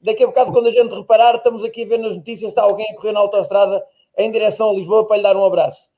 Daqui 0.01 0.23
a 0.23 0.27
bocado, 0.27 0.51
quando 0.51 0.67
a 0.67 0.71
gente 0.71 0.93
reparar, 0.93 1.35
estamos 1.35 1.63
aqui 1.63 1.83
a 1.83 1.87
ver 1.87 1.97
nas 1.97 2.15
notícias, 2.15 2.51
está 2.51 2.61
alguém 2.61 2.91
a 2.91 2.95
correr 2.95 3.11
na 3.11 3.19
autostrada 3.19 3.83
em 4.17 4.31
direção 4.31 4.69
a 4.69 4.73
Lisboa 4.73 5.07
para 5.07 5.17
lhe 5.17 5.23
dar 5.23 5.35
um 5.35 5.45
abraço. 5.45 5.89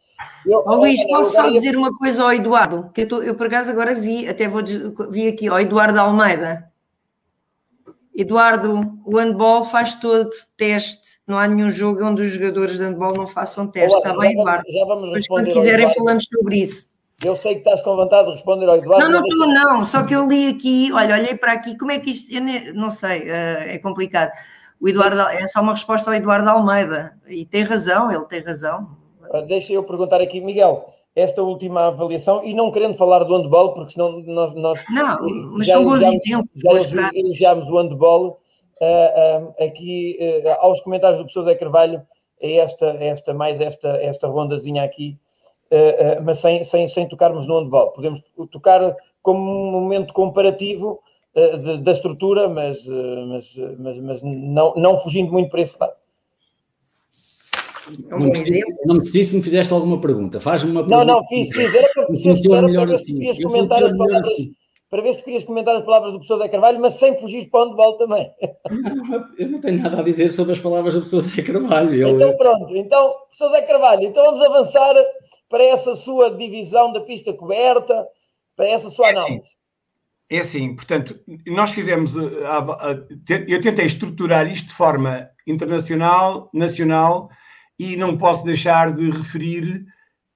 Eu, 0.45 0.63
oh, 0.65 0.76
Luís, 0.76 1.05
posso 1.05 1.34
só 1.34 1.49
dizer 1.49 1.77
uma 1.77 1.93
coisa 1.95 2.23
ao 2.23 2.34
Eduardo, 2.34 2.89
que 2.93 3.01
eu, 3.01 3.07
tô, 3.07 3.21
eu 3.21 3.35
por 3.35 3.47
acaso 3.47 3.71
agora 3.71 3.93
vi, 3.93 4.27
até 4.27 4.47
vou 4.47 4.61
vi 5.09 5.27
aqui, 5.27 5.47
ao 5.47 5.59
Eduardo 5.59 5.99
Almeida. 5.99 6.69
Eduardo, 8.15 8.81
o 9.05 9.17
handball 9.17 9.63
faz 9.63 9.95
todo 9.95 10.30
teste, 10.57 11.21
não 11.26 11.38
há 11.38 11.47
nenhum 11.47 11.69
jogo 11.69 12.03
onde 12.03 12.21
os 12.21 12.31
jogadores 12.31 12.77
de 12.77 12.84
handball 12.84 13.13
não 13.13 13.26
façam 13.26 13.65
teste, 13.65 13.97
Olá, 13.97 14.09
está 14.09 14.19
bem, 14.19 14.34
Eduardo? 14.34 14.63
Já 14.69 14.85
vamos 14.85 15.09
Mas 15.11 15.27
quando 15.27 15.53
quiserem 15.53 15.93
falamos 15.93 16.26
sobre 16.26 16.57
isso. 16.57 16.88
Eu 17.23 17.35
sei 17.35 17.55
que 17.55 17.59
estás 17.59 17.81
com 17.81 17.95
vontade 17.95 18.27
de 18.27 18.33
responder 18.33 18.67
ao 18.67 18.77
Eduardo. 18.77 19.05
Não, 19.05 19.19
não 19.19 19.27
estou, 19.27 19.47
deixa... 19.47 19.63
não, 19.63 19.83
só 19.83 20.03
que 20.03 20.15
eu 20.15 20.27
li 20.27 20.47
aqui, 20.47 20.91
olha, 20.93 21.15
olhei 21.15 21.35
para 21.35 21.53
aqui, 21.53 21.77
como 21.77 21.91
é 21.91 21.99
que 21.99 22.11
isto, 22.11 22.33
eu 22.33 22.73
não 22.73 22.89
sei, 22.89 23.29
eh, 23.29 23.75
é 23.75 23.77
complicado. 23.79 24.31
O 24.79 24.87
Eduardo, 24.87 25.19
é 25.21 25.45
só 25.45 25.59
uma 25.61 25.73
resposta 25.73 26.09
ao 26.09 26.15
Eduardo 26.15 26.49
Almeida, 26.49 27.13
e 27.27 27.45
tem 27.45 27.63
razão, 27.63 28.09
ele 28.09 28.25
tem 28.25 28.41
razão. 28.41 28.87
Deixa 29.47 29.73
eu 29.73 29.83
perguntar 29.83 30.21
aqui, 30.21 30.39
Miguel, 30.39 30.87
esta 31.13 31.43
última 31.43 31.87
avaliação, 31.87 32.43
e 32.43 32.53
não 32.53 32.71
querendo 32.71 32.95
falar 32.95 33.23
do 33.25 33.35
handball, 33.35 33.73
porque 33.73 33.93
senão 33.93 34.17
nós. 34.25 34.55
nós 34.55 34.83
não, 34.89 35.17
mas 35.51 35.67
já, 35.67 35.73
são 35.73 35.83
bons 35.83 35.99
já, 35.99 36.07
exemplos. 36.07 36.49
Já 36.55 37.09
elogiámos 37.13 37.69
o 37.69 37.77
handball. 37.77 38.39
Uh, 38.81 39.43
uh, 39.43 39.65
aqui, 39.65 40.17
uh, 40.21 40.49
aos 40.61 40.79
comentários 40.79 41.19
do 41.19 41.25
professor 41.25 41.43
Zé 41.43 41.55
Carvalho, 41.55 42.01
é 42.41 42.55
esta, 42.59 42.85
esta, 43.01 43.33
mais 43.33 43.59
esta, 43.59 43.89
esta 43.97 44.25
rondazinha 44.25 44.83
aqui, 44.83 45.17
mas 46.23 46.39
sem, 46.39 46.63
sem, 46.63 46.87
sem 46.87 47.07
tocarmos 47.07 47.47
no 47.47 47.59
handball. 47.59 47.91
Podemos 47.91 48.21
tocar 48.51 48.95
como 49.21 49.39
um 49.39 49.71
momento 49.71 50.13
comparativo 50.13 50.99
da 51.83 51.91
estrutura, 51.91 52.49
mas, 52.49 52.85
mas, 52.85 53.55
mas, 53.77 53.99
mas 53.99 54.21
não, 54.23 54.73
não 54.75 54.97
fugindo 54.97 55.31
muito 55.31 55.49
para 55.49 55.61
esse 55.61 55.75
lado. 55.79 55.93
É 58.09 58.15
um 58.15 58.19
não, 58.19 58.29
preciso, 58.29 58.65
não 58.85 58.97
preciso 58.97 59.29
se 59.31 59.35
me 59.35 59.41
fizeste 59.41 59.73
alguma 59.73 59.99
pergunta. 59.99 60.39
Faz-me 60.39 60.71
uma 60.71 60.83
pergunta. 60.83 61.05
Não, 61.05 61.15
não, 61.15 61.27
fiz, 61.27 61.49
fiz. 61.49 61.73
Era 61.73 61.89
para, 61.93 62.05
funciona 62.05 62.67
melhor 62.67 62.91
assim. 62.91 63.25
Eu 63.25 63.49
comentar 63.49 63.83
as 63.83 63.97
palavras, 63.97 64.31
assim. 64.31 64.53
para 64.89 65.01
ver 65.01 65.13
se 65.13 65.23
querias 65.23 65.43
comentar 65.43 65.75
as 65.75 65.83
palavras 65.83 66.13
do 66.13 66.19
professor 66.19 66.37
Zé 66.37 66.49
Carvalho, 66.49 66.79
mas 66.79 66.93
sem 66.95 67.17
fugir 67.19 67.49
para 67.49 67.61
o 67.61 67.69
handball 67.69 67.97
também. 67.97 68.29
Não, 68.69 69.25
eu 69.37 69.49
não 69.49 69.61
tenho 69.61 69.81
nada 69.81 69.99
a 69.99 70.03
dizer 70.03 70.29
sobre 70.29 70.53
as 70.53 70.59
palavras 70.59 70.93
do 70.93 71.01
professor 71.01 71.21
Zé 71.21 71.41
Carvalho. 71.41 71.95
Eu... 71.95 72.15
Então 72.15 72.37
pronto, 72.37 72.75
então, 72.75 73.13
professor 73.27 73.49
Zé 73.51 73.61
Carvalho, 73.63 74.03
então 74.03 74.23
vamos 74.25 74.41
avançar 74.41 74.95
para 75.49 75.63
essa 75.63 75.95
sua 75.95 76.30
divisão 76.30 76.93
da 76.93 77.01
pista 77.01 77.34
coberta, 77.34 78.07
para 78.55 78.67
essa 78.67 78.89
sua 78.89 79.09
análise. 79.09 79.41
É 80.30 80.38
assim, 80.38 80.67
é 80.67 80.67
assim 80.67 80.76
portanto, 80.76 81.19
nós 81.47 81.71
fizemos, 81.71 82.15
eu 82.15 83.61
tentei 83.61 83.85
estruturar 83.85 84.49
isto 84.49 84.67
de 84.67 84.76
forma 84.76 85.30
internacional, 85.47 86.49
nacional 86.53 87.30
e 87.80 87.95
não 87.95 88.17
posso 88.17 88.45
deixar 88.45 88.93
de 88.93 89.09
referir 89.09 89.85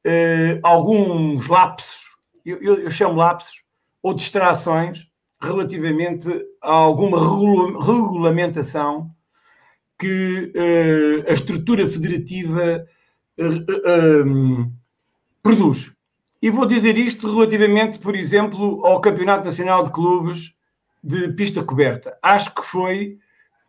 uh, 0.06 0.60
alguns 0.64 1.48
lapsos, 1.48 2.06
eu, 2.46 2.62
eu, 2.62 2.80
eu, 2.80 2.92
chamo 2.92 3.16
lapsos, 3.16 3.64
ou 4.02 4.14
distrações 4.14 5.08
relativamente 5.42 6.30
a 6.62 6.72
alguma 6.72 7.20
regula 7.20 7.86
regulamentação 7.86 9.12
que 10.00 10.52
uh, 10.56 11.30
a 11.30 11.34
estrutura 11.34 11.88
federativa 11.88 12.86
uh, 13.40 14.74
produz. 15.44 15.94
E 16.42 16.50
vou 16.50 16.66
dizer 16.66 16.98
isto 16.98 17.32
relativamente, 17.32 18.00
por 18.00 18.16
exemplo, 18.16 18.86
ao 18.86 19.02
Campeonato 19.02 19.46
Nacional 19.46 19.84
de 19.84 19.92
Clubes 19.92 20.54
de 21.04 21.28
Pista 21.34 21.62
Coberta. 21.64 22.18
Acho 22.24 22.56
que 22.56 22.64
foi 22.64 23.18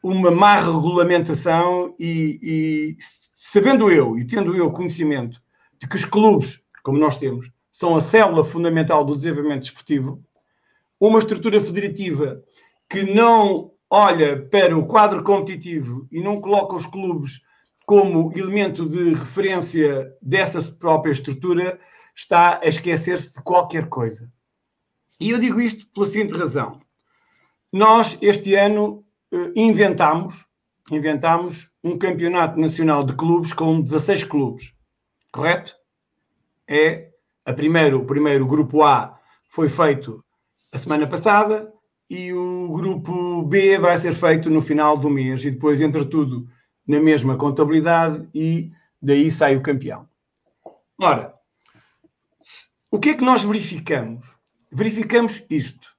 uma 0.03 0.31
má 0.31 0.61
regulamentação 0.61 1.95
e, 1.99 2.39
e 2.43 2.97
sabendo 3.01 3.91
eu 3.91 4.17
e 4.17 4.25
tendo 4.25 4.55
eu 4.55 4.71
conhecimento 4.71 5.43
de 5.81 5.89
que 5.89 5.97
os 5.97 6.05
clubes, 6.05 6.61
como 6.83 6.99
nós 6.99 7.17
temos, 7.17 7.51
são 7.73 7.97
a 7.97 8.01
célula 8.01 8.45
fundamental 8.45 9.05
do 9.05 9.17
desenvolvimento 9.17 9.63
desportivo, 9.63 10.23
uma 11.01 11.19
estrutura 11.19 11.61
federativa 11.61 12.41
que 12.89 13.03
não 13.03 13.73
olha 13.91 14.47
para 14.47 14.77
o 14.77 14.87
quadro 14.87 15.25
competitivo 15.25 16.07
e 16.11 16.21
não 16.21 16.41
coloca 16.41 16.77
os 16.77 16.87
clubes 16.87 17.41
como 17.87 18.33
elemento 18.35 18.89
de 18.89 19.15
referência 19.15 20.13
dessa 20.21 20.61
própria 20.73 21.13
estrutura, 21.13 21.79
está 22.15 22.61
a 22.63 22.67
esquecer-se 22.67 23.35
de 23.35 23.43
qualquer 23.43 23.89
coisa. 23.89 24.31
E 25.21 25.31
eu 25.31 25.39
digo 25.39 25.61
isto 25.61 25.87
pela 25.89 26.07
seguinte 26.07 26.35
razão. 26.35 26.81
Nós, 27.73 28.17
este 28.21 28.55
ano, 28.55 29.05
eh, 29.33 29.53
inventámos 29.57 30.45
inventámos 30.91 31.71
um 31.83 31.97
campeonato 31.97 32.59
nacional 32.59 33.05
de 33.05 33.15
clubes 33.15 33.53
com 33.53 33.81
16 33.81 34.25
clubes, 34.25 34.73
correto? 35.33 35.75
É 36.69 37.11
a 37.47 37.53
primeiro, 37.53 38.01
o 38.01 38.07
primeiro 38.07 38.47
grupo 38.47 38.83
A 38.83 39.19
foi 39.49 39.69
feito 39.69 40.25
a 40.73 40.79
semana 40.79 41.07
passada 41.07 41.73
e 42.09 42.33
o 42.33 42.71
grupo 42.73 43.43
B 43.43 43.79
vai 43.79 43.97
ser 43.97 44.15
feito 44.15 44.51
no 44.51 44.61
final 44.61 44.97
do 44.97 45.09
mês 45.09 45.45
e 45.45 45.51
depois 45.51 45.81
entra 45.81 46.05
tudo 46.05 46.47
na 46.87 47.01
mesma 47.01 47.37
contabilidade 47.37 48.29
e 48.35 48.71
daí 49.01 49.31
sai 49.31 49.57
o 49.57 49.63
campeão. 49.63 50.09
Ora, 51.01 51.35
o 52.91 52.99
que 52.99 53.11
é 53.11 53.15
que 53.15 53.25
nós 53.25 53.43
verificamos? 53.43 54.25
Verificamos 54.71 55.43
isto. 55.51 55.95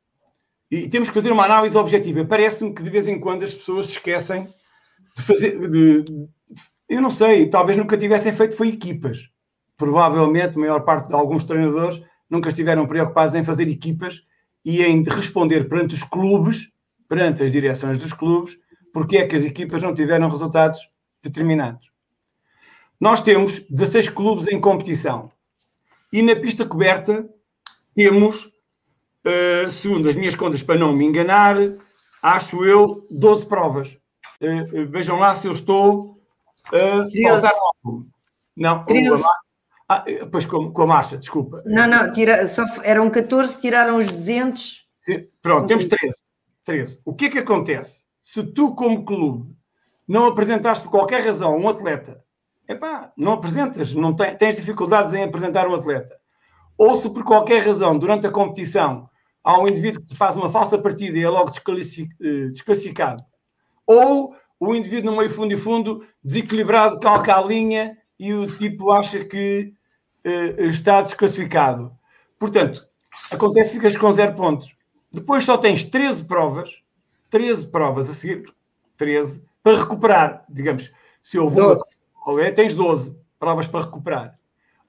E 0.71 0.87
temos 0.87 1.09
que 1.09 1.13
fazer 1.13 1.31
uma 1.31 1.45
análise 1.45 1.77
objetiva. 1.77 2.25
Parece-me 2.25 2.73
que 2.73 2.83
de 2.83 2.89
vez 2.89 3.07
em 3.07 3.19
quando 3.19 3.43
as 3.43 3.53
pessoas 3.53 3.89
esquecem 3.89 4.47
de 5.15 5.23
fazer. 5.23 5.69
De, 5.69 6.03
de, 6.03 6.27
eu 6.87 7.01
não 7.01 7.11
sei, 7.11 7.49
talvez 7.49 7.77
nunca 7.77 7.97
tivessem 7.97 8.33
feito 8.33 8.55
foi 8.55 8.69
equipas. 8.69 9.29
Provavelmente 9.77 10.55
a 10.55 10.59
maior 10.59 10.81
parte 10.81 11.07
de 11.07 11.13
alguns 11.13 11.43
treinadores 11.43 12.01
nunca 12.29 12.49
estiveram 12.49 12.87
preocupados 12.87 13.35
em 13.35 13.43
fazer 13.43 13.67
equipas 13.67 14.21
e 14.63 14.81
em 14.81 15.03
responder 15.03 15.67
perante 15.67 15.93
os 15.93 16.03
clubes, 16.03 16.69
perante 17.07 17.43
as 17.43 17.51
direções 17.51 17.97
dos 17.97 18.13
clubes, 18.13 18.57
porque 18.95 19.17
é 19.17 19.27
que 19.27 19.35
as 19.35 19.43
equipas 19.43 19.83
não 19.83 19.93
tiveram 19.93 20.29
resultados 20.29 20.89
determinados. 21.21 21.91
Nós 22.97 23.21
temos 23.21 23.59
16 23.69 24.07
clubes 24.07 24.47
em 24.47 24.57
competição 24.57 25.29
e 26.13 26.21
na 26.21 26.33
pista 26.33 26.65
coberta 26.65 27.27
temos, 27.93 28.45
uh, 28.45 29.69
segundo 29.69 30.07
as 30.07 30.15
minhas 30.15 30.33
contas, 30.33 30.63
para 30.63 30.79
não 30.79 30.95
me 30.95 31.03
enganar, 31.03 31.57
acho 32.23 32.63
eu, 32.63 33.05
12 33.11 33.45
provas. 33.47 33.97
Uh, 34.41 34.87
vejam 34.87 35.19
lá 35.19 35.35
se 35.35 35.47
eu 35.47 35.51
estou 35.51 36.17
a 36.67 37.05
faltar 37.21 37.51
algo. 37.83 38.07
Não, 38.55 38.85
ah, 39.89 40.05
pois 40.31 40.45
com, 40.45 40.71
com 40.71 40.81
a 40.83 40.87
marcha, 40.87 41.17
desculpa. 41.17 41.61
Não, 41.65 41.85
não, 41.85 42.13
tira, 42.13 42.47
só, 42.47 42.63
eram 42.81 43.09
14, 43.09 43.59
tiraram 43.59 43.97
os 43.97 44.09
200. 44.09 44.85
Sim, 45.01 45.27
pronto, 45.41 45.67
temos 45.67 45.83
13. 45.83 46.13
13. 46.63 47.01
O 47.03 47.13
que 47.13 47.25
é 47.25 47.29
que 47.29 47.39
acontece? 47.39 48.04
Se 48.25 48.41
tu, 48.41 48.73
como 48.73 49.05
clube, 49.05 49.55
não 50.07 50.25
apresentaste 50.25 50.83
por 50.83 50.89
qualquer 50.89 51.23
razão 51.23 51.55
um 51.59 51.69
atleta, 51.69 52.25
epá, 52.67 53.13
não 53.15 53.33
apresentas, 53.33 53.93
não 53.93 54.15
tem, 54.15 54.35
tens 54.35 54.55
dificuldades 54.55 55.13
em 55.13 55.21
apresentar 55.21 55.67
um 55.67 55.75
atleta. 55.75 56.17
Ou 56.75 56.95
se 56.95 57.07
por 57.07 57.23
qualquer 57.23 57.61
razão, 57.61 57.99
durante 57.99 58.25
a 58.25 58.31
competição, 58.31 59.07
há 59.43 59.61
um 59.61 59.67
indivíduo 59.67 60.01
que 60.01 60.07
te 60.07 60.15
faz 60.15 60.35
uma 60.35 60.49
falsa 60.49 60.75
partida 60.75 61.19
e 61.19 61.21
é 61.21 61.29
logo 61.29 61.51
eh, 61.51 62.47
desclassificado, 62.49 63.23
ou 63.85 64.35
o 64.59 64.73
indivíduo 64.73 65.11
no 65.11 65.17
meio 65.17 65.29
fundo 65.29 65.53
e 65.53 65.57
fundo, 65.57 66.03
desequilibrado, 66.23 66.99
calca 66.99 67.37
a 67.37 67.43
linha 67.43 67.95
e 68.17 68.33
o 68.33 68.47
tipo 68.47 68.89
acha 68.89 69.23
que 69.23 69.71
uh, 70.25 70.63
está 70.63 70.99
desclassificado. 71.03 71.95
Portanto, 72.39 72.87
acontece 73.31 73.69
que 73.69 73.77
ficas 73.77 73.95
com 73.95 74.11
zero 74.11 74.33
pontos. 74.33 74.75
Depois 75.11 75.43
só 75.43 75.59
tens 75.59 75.83
13 75.83 76.23
provas, 76.25 76.83
13 77.29 77.67
provas 77.67 78.09
a 78.09 78.13
seguir, 78.13 78.43
13, 78.97 79.41
para 79.63 79.77
recuperar. 79.77 80.45
Digamos, 80.49 80.91
se 81.21 81.37
houve 81.39 81.55
12. 81.55 81.83
Uma, 82.25 82.51
tens 82.51 82.73
12 82.73 83.15
provas 83.39 83.67
para 83.67 83.85
recuperar. 83.85 84.39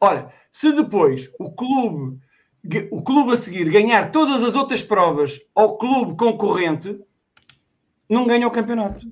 Ora, 0.01 0.33
se 0.53 0.73
depois 0.73 1.31
o 1.39 1.51
clube, 1.51 2.19
o 2.91 3.03
clube 3.03 3.33
a 3.33 3.37
seguir 3.37 3.71
ganhar 3.71 4.11
todas 4.11 4.43
as 4.43 4.55
outras 4.55 4.83
provas 4.83 5.41
ao 5.55 5.77
clube 5.79 6.17
concorrente, 6.17 6.99
não 8.09 8.27
ganha 8.27 8.47
o 8.47 8.51
campeonato. 8.51 9.07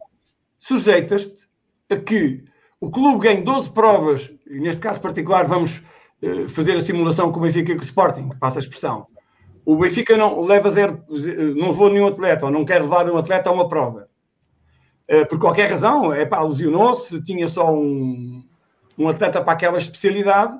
sujeitas-te 0.58 1.48
a 1.90 1.96
que 1.96 2.44
o 2.80 2.90
clube 2.90 3.24
ganhe 3.24 3.42
12 3.42 3.70
provas, 3.70 4.30
e 4.46 4.60
neste 4.60 4.80
caso 4.80 5.00
particular 5.00 5.46
vamos 5.46 5.82
uh, 6.22 6.48
fazer 6.48 6.76
a 6.76 6.80
simulação 6.80 7.32
com 7.32 7.40
o 7.40 7.42
Benfica 7.42 7.72
e 7.72 7.74
com 7.74 7.80
o 7.80 7.84
Sporting, 7.84 8.28
passa 8.38 8.58
a 8.58 8.60
expressão. 8.60 9.06
O 9.64 9.76
Benfica 9.76 10.16
não 10.16 10.42
leva 10.42 10.68
zero, 10.68 11.02
não 11.56 11.68
levou 11.68 11.90
nenhum 11.90 12.06
atleta, 12.06 12.46
ou 12.46 12.52
não 12.52 12.64
quer 12.64 12.82
levar 12.82 13.10
um 13.10 13.16
atleta 13.16 13.48
a 13.48 13.52
uma 13.52 13.68
prova. 13.68 14.08
Uh, 15.10 15.26
por 15.28 15.38
qualquer 15.38 15.70
razão, 15.70 16.12
é 16.12 16.26
pá, 16.26 16.42
lesionou-se, 16.42 17.22
tinha 17.22 17.48
só 17.48 17.74
um, 17.74 18.44
um 18.98 19.08
atleta 19.08 19.42
para 19.42 19.52
aquela 19.52 19.78
especialidade, 19.78 20.58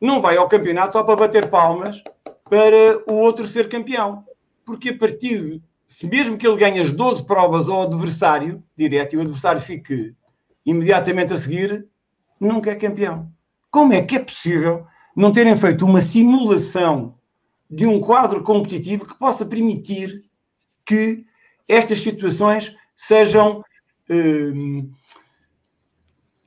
não 0.00 0.20
vai 0.20 0.36
ao 0.36 0.48
campeonato 0.48 0.92
só 0.92 1.02
para 1.02 1.16
bater 1.16 1.48
palmas 1.48 2.02
para 2.48 3.02
o 3.06 3.14
outro 3.14 3.46
ser 3.46 3.68
campeão. 3.68 4.24
Porque 4.64 4.90
a 4.90 4.96
partir 4.96 5.42
de, 5.42 5.62
se 5.86 6.06
mesmo 6.06 6.36
que 6.36 6.46
ele 6.46 6.56
ganhe 6.56 6.80
as 6.80 6.92
12 6.92 7.24
provas 7.24 7.68
ao 7.68 7.82
adversário 7.82 8.62
direto 8.76 9.14
e 9.14 9.16
o 9.16 9.22
adversário 9.22 9.60
fique 9.60 10.14
imediatamente 10.64 11.32
a 11.32 11.36
seguir, 11.36 11.86
nunca 12.38 12.70
é 12.70 12.74
campeão. 12.74 13.30
Como 13.70 13.92
é 13.92 14.02
que 14.02 14.16
é 14.16 14.18
possível 14.20 14.86
não 15.16 15.32
terem 15.32 15.56
feito 15.56 15.84
uma 15.84 16.00
simulação 16.00 17.17
de 17.70 17.86
um 17.86 18.00
quadro 18.00 18.42
competitivo 18.42 19.06
que 19.06 19.18
possa 19.18 19.44
permitir 19.44 20.22
que 20.84 21.24
estas 21.66 22.00
situações 22.00 22.74
sejam. 22.96 23.62
Hum, 24.10 24.90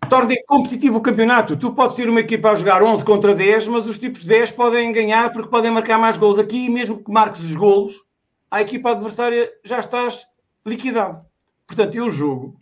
tornem 0.10 0.44
competitivo 0.46 0.98
o 0.98 1.02
campeonato. 1.02 1.56
Tu 1.56 1.74
podes 1.74 1.96
ser 1.96 2.10
uma 2.10 2.20
equipa 2.20 2.52
a 2.52 2.56
jogar 2.56 2.84
11 2.84 3.06
contra 3.06 3.34
10, 3.34 3.68
mas 3.68 3.88
os 3.88 3.98
tipos 3.98 4.22
de 4.22 4.28
10 4.28 4.52
podem 4.52 4.92
ganhar 4.92 5.32
porque 5.32 5.50
podem 5.50 5.72
marcar 5.72 5.98
mais 5.98 6.18
gols. 6.18 6.38
Aqui, 6.40 6.70
mesmo 6.70 7.02
que 7.02 7.12
marques 7.12 7.40
os 7.40 7.56
golos, 7.56 8.04
a 8.50 8.62
equipa 8.62 8.92
adversária 8.92 9.50
já 9.64 9.80
estás 9.80 10.26
liquidado. 10.66 11.26
Portanto, 11.66 11.96
eu 11.96 12.10
julgo 12.10 12.58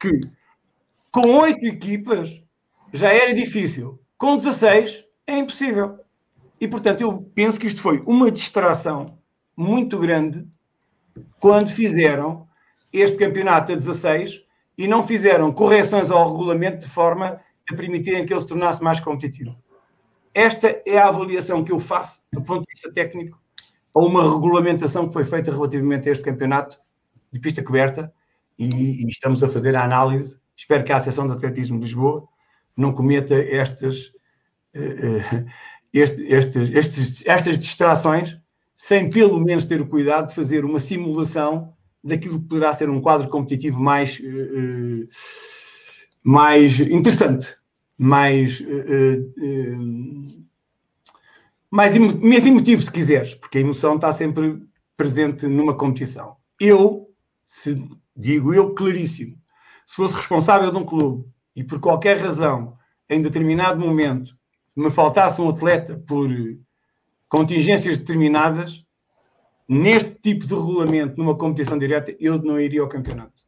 que 0.00 0.20
com 1.12 1.28
oito 1.40 1.66
equipas 1.66 2.42
já 2.92 3.12
era 3.12 3.34
difícil. 3.34 4.00
Com 4.16 4.36
16 4.36 5.04
é 5.26 5.38
impossível. 5.38 5.98
E, 6.60 6.68
portanto, 6.68 7.00
eu 7.00 7.30
penso 7.34 7.58
que 7.58 7.66
isto 7.66 7.80
foi 7.80 8.02
uma 8.06 8.30
distração 8.30 9.18
muito 9.56 9.98
grande 9.98 10.46
quando 11.40 11.68
fizeram 11.68 12.46
este 12.92 13.18
campeonato 13.18 13.72
a 13.72 13.76
16 13.76 14.42
e 14.76 14.86
não 14.86 15.02
fizeram 15.02 15.52
correções 15.52 16.10
ao 16.10 16.30
regulamento 16.30 16.78
de 16.78 16.88
forma 16.88 17.40
a 17.70 17.74
permitirem 17.74 18.24
que 18.24 18.32
ele 18.32 18.40
se 18.40 18.46
tornasse 18.46 18.82
mais 18.82 19.00
competitivo. 19.00 19.56
Esta 20.32 20.82
é 20.86 20.98
a 20.98 21.08
avaliação 21.08 21.62
que 21.62 21.72
eu 21.72 21.78
faço, 21.78 22.20
do 22.32 22.42
ponto 22.42 22.64
de 22.66 22.72
vista 22.72 22.92
técnico, 22.92 23.40
a 23.94 24.00
uma 24.00 24.22
regulamentação 24.22 25.06
que 25.06 25.12
foi 25.12 25.24
feita 25.24 25.52
relativamente 25.52 26.08
a 26.08 26.12
este 26.12 26.24
campeonato 26.24 26.78
de 27.32 27.38
pista 27.38 27.62
coberta 27.62 28.12
e, 28.58 29.04
e 29.04 29.08
estamos 29.08 29.44
a 29.44 29.48
fazer 29.48 29.76
a 29.76 29.84
análise 29.84 30.38
Espero 30.56 30.84
que 30.84 30.92
a 30.92 30.96
Associação 30.96 31.26
de 31.26 31.32
Atletismo 31.32 31.78
de 31.78 31.86
Lisboa 31.86 32.28
não 32.76 32.92
cometa 32.92 33.34
estas, 33.34 34.06
uh, 34.74 35.46
este, 35.94 36.22
estes, 36.74 37.24
estas 37.26 37.58
distrações 37.58 38.36
sem 38.76 39.08
pelo 39.08 39.38
menos 39.40 39.66
ter 39.66 39.80
o 39.80 39.86
cuidado 39.86 40.28
de 40.28 40.34
fazer 40.34 40.64
uma 40.64 40.80
simulação 40.80 41.72
daquilo 42.02 42.40
que 42.40 42.48
poderá 42.48 42.72
ser 42.72 42.90
um 42.90 43.00
quadro 43.00 43.28
competitivo 43.28 43.80
mais, 43.80 44.18
uh, 44.18 45.08
mais 46.22 46.80
interessante, 46.80 47.56
mais, 47.96 48.60
uh, 48.60 50.44
mais, 51.70 51.96
mais 51.96 52.46
emotivo, 52.46 52.82
se 52.82 52.90
quiseres, 52.90 53.34
porque 53.34 53.58
a 53.58 53.60
emoção 53.60 53.94
está 53.94 54.12
sempre 54.12 54.60
presente 54.96 55.46
numa 55.46 55.74
competição. 55.74 56.36
Eu, 56.60 57.08
se 57.46 57.82
digo 58.16 58.52
eu 58.52 58.74
claríssimo, 58.74 59.36
se 59.86 59.96
fosse 59.96 60.16
responsável 60.16 60.70
de 60.70 60.78
um 60.78 60.84
clube 60.84 61.24
e 61.54 61.62
por 61.62 61.78
qualquer 61.80 62.18
razão, 62.18 62.76
em 63.08 63.20
determinado 63.20 63.80
momento, 63.80 64.36
me 64.76 64.90
faltasse 64.90 65.40
um 65.40 65.48
atleta 65.48 66.02
por 66.06 66.28
contingências 67.28 67.98
determinadas, 67.98 68.84
neste 69.68 70.14
tipo 70.14 70.46
de 70.46 70.54
regulamento, 70.54 71.16
numa 71.16 71.36
competição 71.36 71.78
direta, 71.78 72.14
eu 72.20 72.38
não 72.38 72.60
iria 72.60 72.80
ao 72.80 72.88
campeonato. 72.88 73.42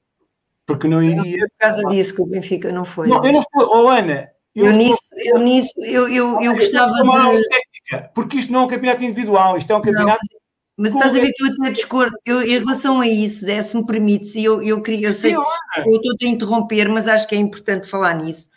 Porque 0.66 0.88
não 0.88 1.02
iria. 1.02 1.46
Por 1.46 1.58
causa 1.58 1.82
disso 1.84 2.14
que 2.14 2.22
o 2.22 2.26
Benfica 2.26 2.72
não 2.72 2.84
foi. 2.84 3.08
Não, 3.08 3.24
eu 3.24 3.32
não 3.32 3.40
estou. 3.40 3.68
Oh, 3.68 3.88
Ana. 3.88 4.28
Eu, 4.54 4.66
eu 4.66 4.70
estou... 4.72 4.86
nisso, 4.86 5.00
eu, 5.16 5.38
nisso, 5.38 5.72
eu, 5.78 6.08
eu, 6.08 6.40
eu 6.40 6.54
gostava 6.54 6.92
de. 6.94 7.48
Técnica, 7.48 8.10
porque 8.14 8.38
isto 8.38 8.52
não 8.52 8.60
é 8.60 8.64
um 8.64 8.68
campeonato 8.68 9.04
individual, 9.04 9.56
isto 9.56 9.72
é 9.72 9.76
um 9.76 9.82
campeonato. 9.82 10.18
Não, 10.30 10.38
mas 10.76 10.92
estás 10.92 11.16
a 11.16 11.20
ver, 11.20 11.32
tu 11.36 11.46
até 11.46 11.70
discordo. 11.70 12.16
Eu, 12.24 12.42
em 12.42 12.58
relação 12.58 13.00
a 13.00 13.06
isso, 13.06 13.44
Zé, 13.44 13.62
se 13.62 13.76
me 13.76 13.86
permites, 13.86 14.34
eu, 14.34 14.62
eu 14.62 14.82
queria, 14.82 15.08
eu 15.08 15.12
sei 15.12 15.34
que 15.34 15.38
eu 15.38 15.96
estou 15.96 16.28
a 16.28 16.30
interromper, 16.30 16.88
mas 16.88 17.06
acho 17.06 17.28
que 17.28 17.34
é 17.34 17.38
importante 17.38 17.88
falar 17.88 18.14
nisso. 18.14 18.48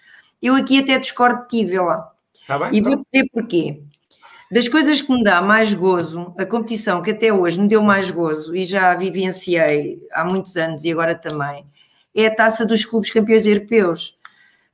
Eu 0.41 0.56
aqui 0.56 0.80
até 0.80 0.98
discordo 0.98 1.44
de 1.44 1.48
ti, 1.50 1.66
vê 1.66 1.80
lá. 1.80 2.12
Tá 2.49 2.57
bem, 2.57 2.80
e 2.80 2.81
vou 2.81 2.95
dizer 2.95 3.30
porquê. 3.31 3.84
Das 4.51 4.67
coisas 4.67 4.99
que 4.99 5.13
me 5.13 5.23
dá 5.23 5.39
mais 5.39 5.71
gozo, 5.76 6.34
a 6.35 6.43
competição 6.47 6.99
que 6.99 7.11
até 7.11 7.31
hoje 7.31 7.61
me 7.61 7.67
deu 7.67 7.84
mais 7.84 8.09
gozo 8.09 8.55
e 8.55 8.65
já 8.65 8.95
vivenciei 8.95 10.01
há 10.11 10.26
muitos 10.26 10.57
anos 10.57 10.84
e 10.84 10.91
agora 10.91 11.13
também, 11.13 11.63
é 12.15 12.26
a 12.26 12.34
taça 12.34 12.65
dos 12.65 12.84
clubes 12.84 13.11
campeões 13.11 13.45
europeus. 13.45 14.17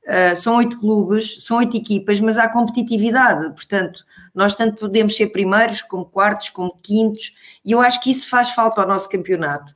Uh, 0.04 0.34
são 0.34 0.56
oito 0.56 0.80
clubes, 0.80 1.44
são 1.44 1.58
oito 1.58 1.76
equipas, 1.76 2.18
mas 2.18 2.38
há 2.38 2.48
competitividade, 2.48 3.50
portanto, 3.50 4.06
nós 4.34 4.54
tanto 4.54 4.76
podemos 4.76 5.14
ser 5.14 5.26
primeiros, 5.26 5.82
como 5.82 6.06
quartos, 6.06 6.48
como 6.48 6.78
quintos, 6.82 7.34
e 7.62 7.72
eu 7.72 7.82
acho 7.82 8.00
que 8.00 8.10
isso 8.10 8.26
faz 8.30 8.50
falta 8.52 8.80
ao 8.80 8.88
nosso 8.88 9.06
campeonato. 9.06 9.74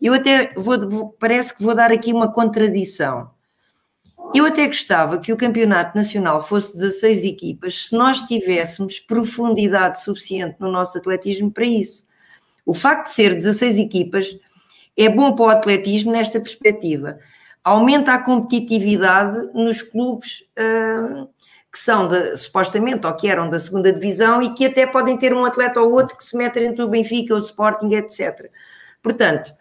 Eu 0.00 0.14
até 0.14 0.54
vou, 0.56 0.88
vou, 0.88 1.10
parece 1.20 1.54
que 1.54 1.62
vou 1.62 1.74
dar 1.74 1.92
aqui 1.92 2.14
uma 2.14 2.32
contradição. 2.32 3.28
Eu 4.34 4.46
até 4.46 4.66
gostava 4.66 5.18
que 5.18 5.32
o 5.32 5.36
campeonato 5.36 5.96
nacional 5.96 6.40
fosse 6.40 6.74
16 6.74 7.24
equipas, 7.24 7.88
se 7.88 7.96
nós 7.96 8.22
tivéssemos 8.22 8.98
profundidade 8.98 10.02
suficiente 10.02 10.56
no 10.58 10.70
nosso 10.70 10.96
atletismo 10.98 11.50
para 11.50 11.66
isso. 11.66 12.06
O 12.64 12.72
facto 12.72 13.08
de 13.08 13.14
ser 13.14 13.34
16 13.34 13.78
equipas 13.78 14.36
é 14.96 15.08
bom 15.08 15.34
para 15.34 15.44
o 15.44 15.48
atletismo 15.48 16.12
nesta 16.12 16.40
perspectiva 16.40 17.18
aumenta 17.64 18.14
a 18.14 18.18
competitividade 18.18 19.50
nos 19.54 19.82
clubes 19.82 20.44
uh, 20.58 21.28
que 21.70 21.78
são 21.78 22.08
de, 22.08 22.36
supostamente 22.36 23.06
ou 23.06 23.14
que 23.14 23.28
eram 23.28 23.48
da 23.48 23.58
segunda 23.58 23.92
divisão 23.92 24.42
e 24.42 24.52
que 24.52 24.66
até 24.66 24.86
podem 24.86 25.16
ter 25.16 25.32
um 25.32 25.44
atleta 25.44 25.80
ou 25.80 25.92
outro 25.92 26.16
que 26.16 26.24
se 26.24 26.36
mete 26.36 26.58
entre 26.58 26.82
o 26.82 26.88
Benfica, 26.88 27.34
o 27.34 27.38
Sporting, 27.38 27.94
etc. 27.94 28.50
Portanto, 29.02 29.52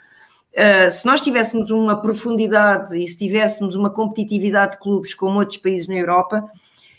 uh, 0.54 0.92
se 0.92 1.06
nós 1.06 1.22
tivéssemos 1.22 1.72
uma 1.72 2.02
profundidade 2.02 2.98
e 2.98 3.08
se 3.08 3.18
tivéssemos 3.18 3.76
uma 3.76 3.90
competitividade 3.90 4.74
de 4.74 4.80
clubes 4.80 5.14
como 5.14 5.40
outros 5.40 5.58
países 5.58 5.88
na 5.88 5.96
Europa, 5.96 6.44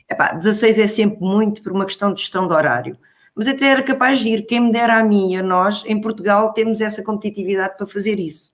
epá, 0.09 0.33
16 0.33 0.79
é 0.79 0.87
sempre 0.87 1.21
muito 1.21 1.63
por 1.63 1.73
uma 1.73 1.85
questão 1.85 2.13
de 2.13 2.21
gestão 2.21 2.47
de 2.47 2.55
horário. 2.55 2.97
Mas 3.35 3.49
até 3.49 3.67
era 3.67 3.83
capaz 3.83 4.21
de 4.21 4.29
ir, 4.29 4.43
quem 4.43 4.61
me 4.61 4.73
dera 4.73 4.99
a 4.99 5.05
mim 5.05 5.33
e 5.33 5.37
a 5.37 5.43
nós, 5.43 5.83
em 5.87 6.01
Portugal, 6.01 6.53
temos 6.53 6.81
essa 6.81 7.03
competitividade 7.03 7.77
para 7.77 7.87
fazer 7.87 8.19
isso. 8.19 8.53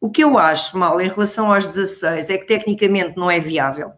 O 0.00 0.10
que 0.10 0.22
eu 0.22 0.36
acho 0.36 0.76
mal 0.76 1.00
em 1.00 1.08
relação 1.08 1.50
aos 1.50 1.66
16 1.68 2.28
é 2.28 2.36
que 2.36 2.46
tecnicamente 2.46 3.16
não 3.16 3.30
é 3.30 3.40
viável. 3.40 3.92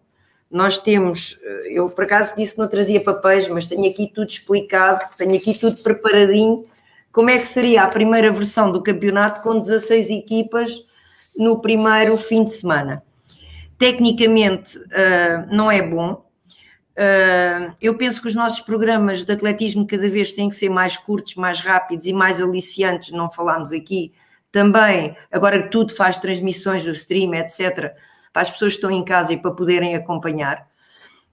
Nós 0.48 0.78
temos, 0.78 1.36
eh, 1.42 1.72
eu 1.72 1.90
por 1.90 2.04
acaso 2.04 2.36
disse 2.36 2.52
que 2.54 2.60
não 2.60 2.68
trazia 2.68 3.02
papéis, 3.02 3.48
mas 3.48 3.66
tenho 3.66 3.90
aqui 3.90 4.06
tudo 4.14 4.28
explicado, 4.28 5.00
tenho 5.18 5.34
aqui 5.34 5.58
tudo 5.58 5.82
preparadinho. 5.82 6.64
Como 7.16 7.30
é 7.30 7.38
que 7.38 7.46
seria 7.46 7.82
a 7.82 7.88
primeira 7.88 8.30
versão 8.30 8.70
do 8.70 8.82
campeonato 8.82 9.40
com 9.40 9.58
16 9.58 10.10
equipas 10.10 10.70
no 11.34 11.62
primeiro 11.62 12.14
fim 12.18 12.44
de 12.44 12.52
semana? 12.52 13.02
Tecnicamente 13.78 14.76
uh, 14.76 15.46
não 15.50 15.72
é 15.72 15.80
bom. 15.80 16.26
Uh, 16.92 17.74
eu 17.80 17.96
penso 17.96 18.20
que 18.20 18.28
os 18.28 18.34
nossos 18.34 18.60
programas 18.60 19.24
de 19.24 19.32
atletismo 19.32 19.86
cada 19.86 20.06
vez 20.10 20.34
têm 20.34 20.50
que 20.50 20.56
ser 20.56 20.68
mais 20.68 20.98
curtos, 20.98 21.36
mais 21.36 21.58
rápidos 21.58 22.06
e 22.06 22.12
mais 22.12 22.38
aliciantes. 22.38 23.12
Não 23.12 23.30
falámos 23.30 23.72
aqui 23.72 24.12
também, 24.52 25.16
agora 25.32 25.70
tudo 25.70 25.94
faz 25.94 26.18
transmissões 26.18 26.84
do 26.84 26.90
stream, 26.90 27.32
etc., 27.32 27.94
para 28.30 28.42
as 28.42 28.50
pessoas 28.50 28.72
que 28.72 28.76
estão 28.76 28.90
em 28.90 29.02
casa 29.02 29.32
e 29.32 29.38
para 29.38 29.52
poderem 29.52 29.96
acompanhar. 29.96 30.68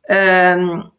Um, 0.09 0.89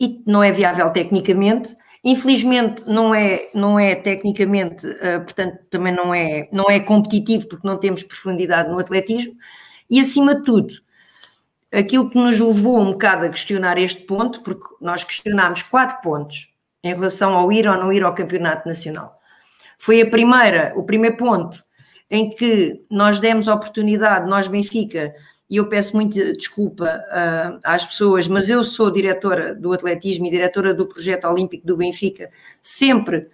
e 0.00 0.20
não 0.26 0.42
é 0.42 0.50
viável 0.50 0.90
tecnicamente. 0.90 1.76
Infelizmente 2.08 2.84
não 2.86 3.12
é, 3.12 3.50
não 3.52 3.76
é 3.76 3.96
tecnicamente, 3.96 4.86
uh, 4.86 5.24
portanto 5.24 5.58
também 5.68 5.92
não 5.92 6.14
é, 6.14 6.48
não 6.52 6.70
é 6.70 6.78
competitivo 6.78 7.48
porque 7.48 7.66
não 7.66 7.76
temos 7.76 8.04
profundidade 8.04 8.70
no 8.70 8.78
atletismo. 8.78 9.34
E 9.90 9.98
acima 9.98 10.36
de 10.36 10.44
tudo, 10.44 10.72
aquilo 11.72 12.08
que 12.08 12.16
nos 12.16 12.38
levou 12.38 12.78
um 12.78 12.92
bocado 12.92 13.26
a 13.26 13.28
questionar 13.28 13.76
este 13.76 14.04
ponto, 14.04 14.40
porque 14.44 14.68
nós 14.80 15.02
questionámos 15.02 15.64
quatro 15.64 16.00
pontos 16.00 16.48
em 16.84 16.94
relação 16.94 17.34
ao 17.34 17.50
ir 17.50 17.66
ou 17.68 17.76
não 17.76 17.92
ir 17.92 18.04
ao 18.04 18.14
campeonato 18.14 18.68
nacional. 18.68 19.18
Foi 19.76 20.00
a 20.00 20.08
primeira, 20.08 20.72
o 20.76 20.84
primeiro 20.84 21.16
ponto 21.16 21.60
em 22.08 22.30
que 22.30 22.84
nós 22.88 23.18
demos 23.18 23.48
oportunidade, 23.48 24.30
nós 24.30 24.46
Benfica, 24.46 25.12
e 25.48 25.56
eu 25.56 25.68
peço 25.68 25.94
muita 25.94 26.32
desculpa 26.32 26.84
uh, 26.84 27.60
às 27.62 27.84
pessoas, 27.84 28.26
mas 28.26 28.48
eu 28.48 28.62
sou 28.62 28.90
diretora 28.90 29.54
do 29.54 29.72
atletismo 29.72 30.26
e 30.26 30.30
diretora 30.30 30.74
do 30.74 30.86
projeto 30.86 31.26
olímpico 31.26 31.66
do 31.66 31.76
Benfica, 31.76 32.30
sempre 32.60 33.28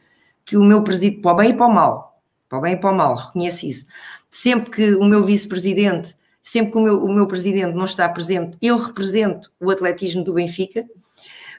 que 0.44 0.56
o 0.56 0.62
meu 0.62 0.82
presidente, 0.82 1.22
para 1.22 1.32
o 1.32 1.36
bem 1.36 1.50
e 1.50 1.54
para 1.54 1.66
o 1.66 1.72
mal, 1.72 2.20
para 2.48 2.58
o 2.58 2.60
bem 2.60 2.74
e 2.74 2.76
para 2.76 2.90
o 2.90 2.94
mal, 2.94 3.14
reconheço 3.14 3.66
isso, 3.66 3.86
sempre 4.30 4.70
que 4.70 4.94
o 4.94 5.04
meu 5.04 5.22
vice-presidente, 5.22 6.14
sempre 6.42 6.72
que 6.72 6.78
o 6.78 6.80
meu, 6.82 7.02
o 7.02 7.12
meu 7.12 7.26
presidente 7.26 7.74
não 7.74 7.84
está 7.84 8.08
presente, 8.08 8.58
eu 8.60 8.76
represento 8.76 9.50
o 9.60 9.70
atletismo 9.70 10.22
do 10.22 10.34
Benfica. 10.34 10.84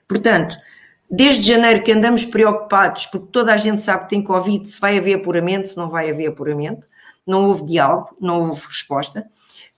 Portanto, 0.07 0.55
desde 1.09 1.41
janeiro 1.41 1.81
que 1.81 1.91
andamos 1.91 2.25
preocupados, 2.25 3.05
porque 3.07 3.27
toda 3.31 3.53
a 3.53 3.57
gente 3.57 3.81
sabe 3.81 4.03
que 4.03 4.09
tem 4.09 4.21
Covid, 4.21 4.67
se 4.67 4.79
vai 4.79 4.97
haver 4.97 5.15
apuramento, 5.15 5.69
se 5.69 5.77
não 5.77 5.89
vai 5.89 6.11
haver 6.11 6.27
apuramento, 6.27 6.87
não 7.25 7.45
houve 7.45 7.65
diálogo, 7.65 8.15
não 8.19 8.41
houve 8.41 8.67
resposta. 8.67 9.25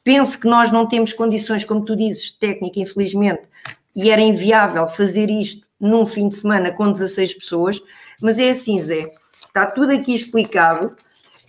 Penso 0.06 0.40
que 0.40 0.48
nós 0.48 0.72
não 0.72 0.88
temos 0.88 1.12
condições, 1.12 1.66
como 1.66 1.84
tu 1.84 1.96
dizes, 1.96 2.32
técnica, 2.32 2.80
infelizmente, 2.80 3.50
e 3.96 4.12
era 4.12 4.22
inviável 4.22 4.88
fazer 4.88 5.32
isto 5.32 5.66
num 5.80 6.06
fim 6.06 6.30
de 6.30 6.36
semana 6.36 6.72
com 6.72 6.92
16 6.92 7.34
pessoas, 7.34 7.82
mas 8.22 8.38
é 8.38 8.50
assim, 8.50 8.80
Zé, 8.80 9.10
está 9.48 9.66
tudo 9.66 9.92
aqui 9.92 10.14
explicado. 10.14 10.96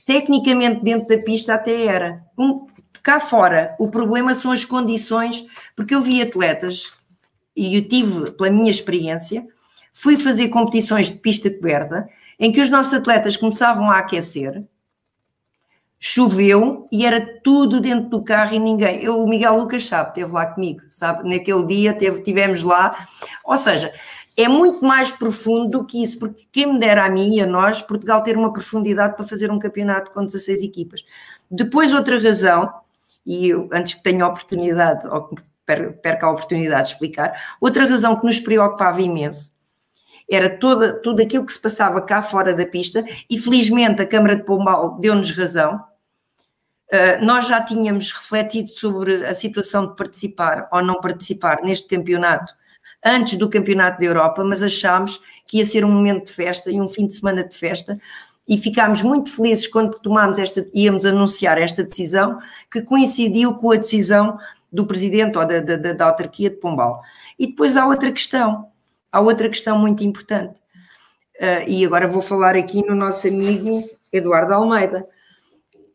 Tecnicamente, 0.07 0.83
dentro 0.83 1.07
da 1.07 1.19
pista, 1.19 1.53
até 1.53 1.85
era. 1.85 2.25
Um, 2.39 2.67
cá 3.03 3.21
fora, 3.21 3.77
o 3.79 3.91
problema 3.91 4.33
são 4.33 4.51
as 4.51 4.65
condições, 4.65 5.45
porque 5.77 5.95
eu 5.95 6.01
vi 6.01 6.23
atletas, 6.23 6.91
e 7.55 7.77
eu 7.77 7.87
tive, 7.87 8.31
pela 8.31 8.49
minha 8.49 8.71
experiência, 8.71 9.47
fui 9.93 10.17
fazer 10.17 10.49
competições 10.49 11.11
de 11.11 11.19
pista 11.19 11.51
coberta, 11.51 12.09
em 12.41 12.51
que 12.51 12.61
os 12.63 12.71
nossos 12.71 12.95
atletas 12.95 13.37
começavam 13.37 13.91
a 13.91 13.99
aquecer, 13.99 14.65
choveu 16.09 16.87
e 16.93 17.05
era 17.05 17.21
tudo 17.43 17.81
dentro 17.81 18.09
do 18.09 18.23
carro 18.23 18.55
e 18.55 18.59
ninguém. 18.59 19.03
Eu, 19.03 19.23
o 19.23 19.29
Miguel 19.29 19.57
Lucas 19.57 19.85
sabe, 19.85 20.11
esteve 20.11 20.33
lá 20.33 20.47
comigo, 20.47 20.83
sabe? 20.89 21.29
Naquele 21.29 21.67
dia 21.67 21.93
teve, 21.93 22.23
tivemos 22.23 22.63
lá. 22.63 23.07
Ou 23.45 23.57
seja, 23.57 23.93
é 24.37 24.47
muito 24.47 24.85
mais 24.85 25.11
profundo 25.11 25.79
do 25.79 25.85
que 25.85 26.01
isso, 26.01 26.19
porque 26.19 26.43
quem 26.53 26.73
me 26.73 26.79
dera 26.79 27.05
a 27.05 27.11
mim 27.11 27.37
e 27.37 27.41
a 27.41 27.47
nós, 27.47 27.83
Portugal 27.83 28.23
ter 28.23 28.37
uma 28.37 28.53
profundidade 28.53 29.17
para 29.17 29.27
fazer 29.27 29.51
um 29.51 29.59
campeonato 29.59 30.13
com 30.13 30.25
16 30.25 30.63
equipas. 30.63 31.05
Depois, 31.51 31.93
outra 31.93 32.21
razão, 32.21 32.73
e 33.25 33.49
eu, 33.49 33.69
antes 33.73 33.95
que 33.95 34.03
tenha 34.03 34.25
a 34.25 34.29
oportunidade, 34.29 35.07
ou 35.09 35.29
que 35.29 35.43
perca 35.65 36.27
a 36.27 36.31
oportunidade 36.31 36.89
de 36.89 36.95
explicar, 36.95 37.57
outra 37.61 37.85
razão 37.85 38.15
que 38.15 38.27
nos 38.27 38.39
preocupava 38.39 39.03
imenso 39.03 39.51
era 40.31 40.51
toda, 40.51 40.93
tudo 41.01 41.23
aquilo 41.23 41.47
que 41.47 41.53
se 41.53 41.61
passava 41.61 42.01
cá 42.01 42.21
fora 42.23 42.55
da 42.55 42.67
pista, 42.67 43.05
e 43.29 43.39
felizmente 43.39 44.03
a 44.03 44.07
Câmara 44.07 44.37
de 44.37 44.45
Pombal 44.45 44.99
deu-nos 45.01 45.37
razão. 45.37 45.83
Uh, 46.93 47.25
nós 47.25 47.49
já 47.49 47.61
tínhamos 47.61 48.13
refletido 48.13 48.69
sobre 48.69 49.27
a 49.27 49.35
situação 49.35 49.89
de 49.89 49.97
participar 49.97 50.69
ou 50.71 50.83
não 50.83 51.01
participar 51.01 51.61
neste 51.63 51.89
campeonato 51.89 52.55
antes 53.05 53.37
do 53.37 53.49
Campeonato 53.49 54.01
da 54.01 54.07
Europa, 54.07 54.43
mas 54.45 54.63
achámos 54.63 55.21
que 55.47 55.59
ia 55.59 55.65
ser 55.65 55.85
um 55.85 55.91
momento 55.91 56.27
de 56.27 56.33
festa 56.33 56.71
e 56.71 56.81
um 56.81 56.89
fim 56.89 57.07
de 57.07 57.15
semana 57.15 57.45
de 57.45 57.57
festa 57.57 57.99
e 58.49 58.57
ficámos 58.57 59.03
muito 59.03 59.31
felizes 59.35 59.67
quando 59.67 59.99
tomámos 59.99 60.39
esta, 60.39 60.65
íamos 60.73 61.05
anunciar 61.05 61.59
esta 61.59 61.83
decisão, 61.83 62.39
que 62.71 62.81
coincidiu 62.81 63.55
com 63.55 63.73
a 63.73 63.77
decisão 63.77 64.39
do 64.73 64.87
presidente 64.87 65.37
ou 65.37 65.47
da, 65.47 65.59
da, 65.59 65.93
da 65.93 66.05
autarquia 66.05 66.51
de 66.51 66.57
Pombal. 66.57 67.03
E 67.39 67.49
depois 67.49 67.77
há 67.77 67.87
outra 67.87 68.11
questão, 68.13 68.69
há 69.11 69.21
outra 69.21 69.49
questão 69.49 69.79
muito 69.79 70.05
importante, 70.05 70.61
uh, 71.41 71.69
e 71.69 71.85
agora 71.85 72.07
vou 72.07 72.23
falar 72.23 72.55
aqui 72.55 72.87
no 72.87 72.95
nosso 72.95 73.27
amigo 73.27 73.83
Eduardo 74.13 74.55
Almeida. 74.55 75.07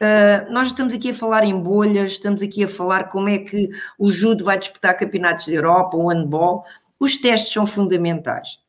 Uh, 0.02 0.52
nós 0.52 0.70
estamos 0.70 0.96
aqui 0.96 1.12
a 1.12 1.14
falar 1.14 1.44
em 1.44 1.56
bolhas, 1.56 2.14
estamos 2.14 2.42
aqui 2.42 2.64
a 2.64 2.68
falar 2.68 3.04
como 3.10 3.30
é 3.30 3.38
que 3.38 3.70
o 4.00 4.12
judo 4.12 4.44
vai 4.44 4.58
disputar 4.58 4.98
campeonatos 4.98 5.46
da 5.46 5.54
Europa, 5.54 5.96
o 5.96 6.10
handball, 6.10 6.66
os 7.00 7.18
testes 7.18 7.54
são 7.54 7.68
fundamentais. 7.68 8.60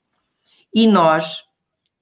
E 0.74 0.86
nós, 0.86 1.44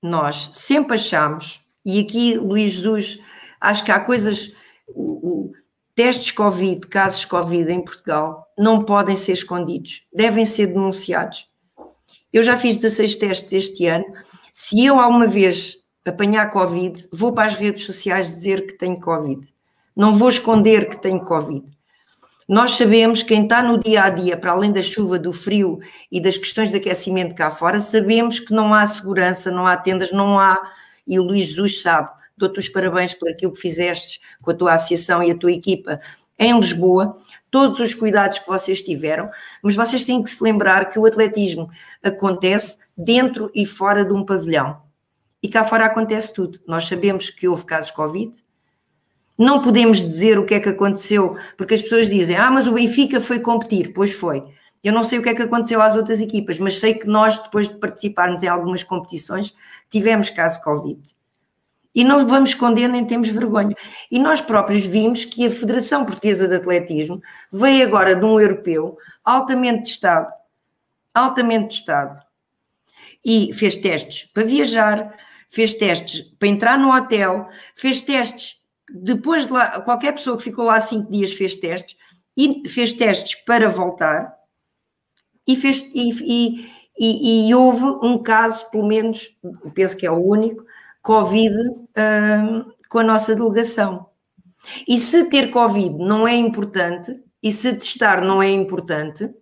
nós 0.02 0.50
sempre 0.52 0.94
achamos, 0.94 1.64
e 1.86 2.00
aqui 2.00 2.34
Luís 2.34 2.72
Jesus, 2.72 3.20
acho 3.60 3.84
que 3.84 3.92
há 3.92 4.00
coisas, 4.00 4.52
o, 4.88 5.28
o, 5.28 5.52
testes 5.94 6.32
Covid, 6.32 6.88
casos 6.88 7.24
Covid 7.24 7.70
em 7.70 7.84
Portugal, 7.84 8.48
não 8.58 8.84
podem 8.84 9.14
ser 9.14 9.32
escondidos, 9.32 10.02
devem 10.12 10.44
ser 10.44 10.66
denunciados. 10.66 11.46
Eu 12.32 12.42
já 12.42 12.56
fiz 12.56 12.76
16 12.76 13.14
testes 13.14 13.52
este 13.52 13.86
ano. 13.86 14.06
Se 14.52 14.84
eu 14.84 14.98
alguma 14.98 15.26
vez 15.26 15.79
apanhar 16.04 16.50
Covid, 16.50 17.08
vou 17.12 17.32
para 17.32 17.46
as 17.46 17.54
redes 17.54 17.84
sociais 17.84 18.26
dizer 18.26 18.66
que 18.66 18.74
tenho 18.74 18.98
Covid. 18.98 19.46
Não 19.94 20.12
vou 20.12 20.28
esconder 20.28 20.88
que 20.88 20.96
tenho 20.96 21.20
Covid. 21.20 21.64
Nós 22.48 22.72
sabemos, 22.72 23.22
quem 23.22 23.44
está 23.44 23.62
no 23.62 23.78
dia 23.78 24.02
a 24.02 24.10
dia, 24.10 24.36
para 24.36 24.50
além 24.50 24.72
da 24.72 24.82
chuva, 24.82 25.18
do 25.18 25.32
frio 25.32 25.78
e 26.10 26.20
das 26.20 26.36
questões 26.36 26.72
de 26.72 26.78
aquecimento 26.78 27.34
cá 27.34 27.48
fora, 27.48 27.78
sabemos 27.78 28.40
que 28.40 28.52
não 28.52 28.74
há 28.74 28.84
segurança, 28.86 29.52
não 29.52 29.66
há 29.66 29.76
tendas, 29.76 30.10
não 30.10 30.36
há. 30.36 30.60
E 31.06 31.18
o 31.18 31.22
Luís 31.22 31.46
Jesus 31.46 31.80
sabe. 31.80 32.08
Dou-te 32.36 32.58
os 32.58 32.68
parabéns 32.68 33.14
por 33.14 33.30
aquilo 33.30 33.52
que 33.52 33.60
fizeste 33.60 34.20
com 34.42 34.50
a 34.50 34.54
tua 34.54 34.74
associação 34.74 35.22
e 35.22 35.30
a 35.30 35.36
tua 35.36 35.52
equipa 35.52 36.00
em 36.40 36.58
Lisboa, 36.58 37.16
todos 37.50 37.78
os 37.78 37.94
cuidados 37.94 38.38
que 38.38 38.48
vocês 38.48 38.82
tiveram, 38.82 39.30
mas 39.62 39.76
vocês 39.76 40.04
têm 40.04 40.22
que 40.22 40.30
se 40.30 40.42
lembrar 40.42 40.88
que 40.88 40.98
o 40.98 41.04
atletismo 41.04 41.68
acontece 42.02 42.78
dentro 42.96 43.50
e 43.54 43.66
fora 43.66 44.06
de 44.06 44.12
um 44.14 44.24
pavilhão. 44.24 44.89
E 45.42 45.48
cá 45.48 45.64
fora 45.64 45.86
acontece 45.86 46.32
tudo. 46.32 46.60
Nós 46.66 46.84
sabemos 46.84 47.30
que 47.30 47.48
houve 47.48 47.64
casos 47.64 47.90
Covid, 47.90 48.32
não 49.38 49.62
podemos 49.62 49.98
dizer 49.98 50.38
o 50.38 50.44
que 50.44 50.52
é 50.52 50.60
que 50.60 50.68
aconteceu, 50.68 51.34
porque 51.56 51.72
as 51.72 51.80
pessoas 51.80 52.10
dizem, 52.10 52.36
ah, 52.36 52.50
mas 52.50 52.68
o 52.68 52.72
Benfica 52.72 53.18
foi 53.20 53.40
competir. 53.40 53.92
Pois 53.94 54.12
foi. 54.12 54.42
Eu 54.84 54.92
não 54.92 55.02
sei 55.02 55.18
o 55.18 55.22
que 55.22 55.30
é 55.30 55.34
que 55.34 55.42
aconteceu 55.42 55.80
às 55.80 55.96
outras 55.96 56.20
equipas, 56.20 56.58
mas 56.58 56.78
sei 56.78 56.94
que 56.94 57.06
nós, 57.06 57.38
depois 57.38 57.68
de 57.68 57.78
participarmos 57.78 58.42
em 58.42 58.48
algumas 58.48 58.82
competições, 58.82 59.54
tivemos 59.88 60.28
caso 60.28 60.60
Covid. 60.60 61.00
E 61.94 62.04
não 62.04 62.26
vamos 62.26 62.50
esconder 62.50 62.88
nem 62.88 63.04
temos 63.04 63.30
vergonha. 63.30 63.74
E 64.10 64.18
nós 64.18 64.40
próprios 64.40 64.86
vimos 64.86 65.24
que 65.24 65.46
a 65.46 65.50
Federação 65.50 66.04
Portuguesa 66.04 66.46
de 66.46 66.54
Atletismo 66.54 67.20
veio 67.50 67.86
agora 67.86 68.14
de 68.14 68.24
um 68.24 68.38
europeu 68.38 68.96
altamente 69.24 69.84
testado, 69.84 70.32
altamente 71.14 71.76
testado, 71.76 72.16
e 73.24 73.52
fez 73.52 73.76
testes 73.76 74.30
para 74.32 74.44
viajar, 74.44 75.14
fez 75.50 75.74
testes 75.74 76.22
para 76.38 76.48
entrar 76.48 76.78
no 76.78 76.94
hotel, 76.94 77.48
fez 77.74 78.00
testes 78.00 78.60
depois 78.92 79.46
de 79.46 79.52
lá, 79.52 79.80
qualquer 79.82 80.12
pessoa 80.12 80.36
que 80.36 80.42
ficou 80.42 80.64
lá 80.64 80.80
cinco 80.80 81.10
dias 81.10 81.32
fez 81.32 81.56
testes 81.56 81.96
e 82.36 82.68
fez 82.68 82.92
testes 82.92 83.36
para 83.44 83.68
voltar 83.68 84.34
e, 85.46 85.56
fez, 85.56 85.82
e, 85.94 86.68
e, 86.98 87.48
e, 87.48 87.54
houve 87.54 87.84
um 88.02 88.18
caso, 88.18 88.68
pelo 88.70 88.86
menos, 88.86 89.36
penso 89.74 89.96
que 89.96 90.06
é 90.06 90.10
o 90.10 90.18
único, 90.18 90.64
Covid 91.02 91.54
um, 91.56 92.72
com 92.88 92.98
a 92.98 93.04
nossa 93.04 93.34
delegação. 93.34 94.06
E 94.86 94.98
se 94.98 95.24
ter 95.24 95.50
Covid 95.50 95.96
não 95.96 96.28
é 96.28 96.34
importante, 96.34 97.20
e 97.42 97.50
se 97.50 97.72
testar 97.72 98.22
não 98.22 98.42
é 98.42 98.50
importante, 98.50 99.32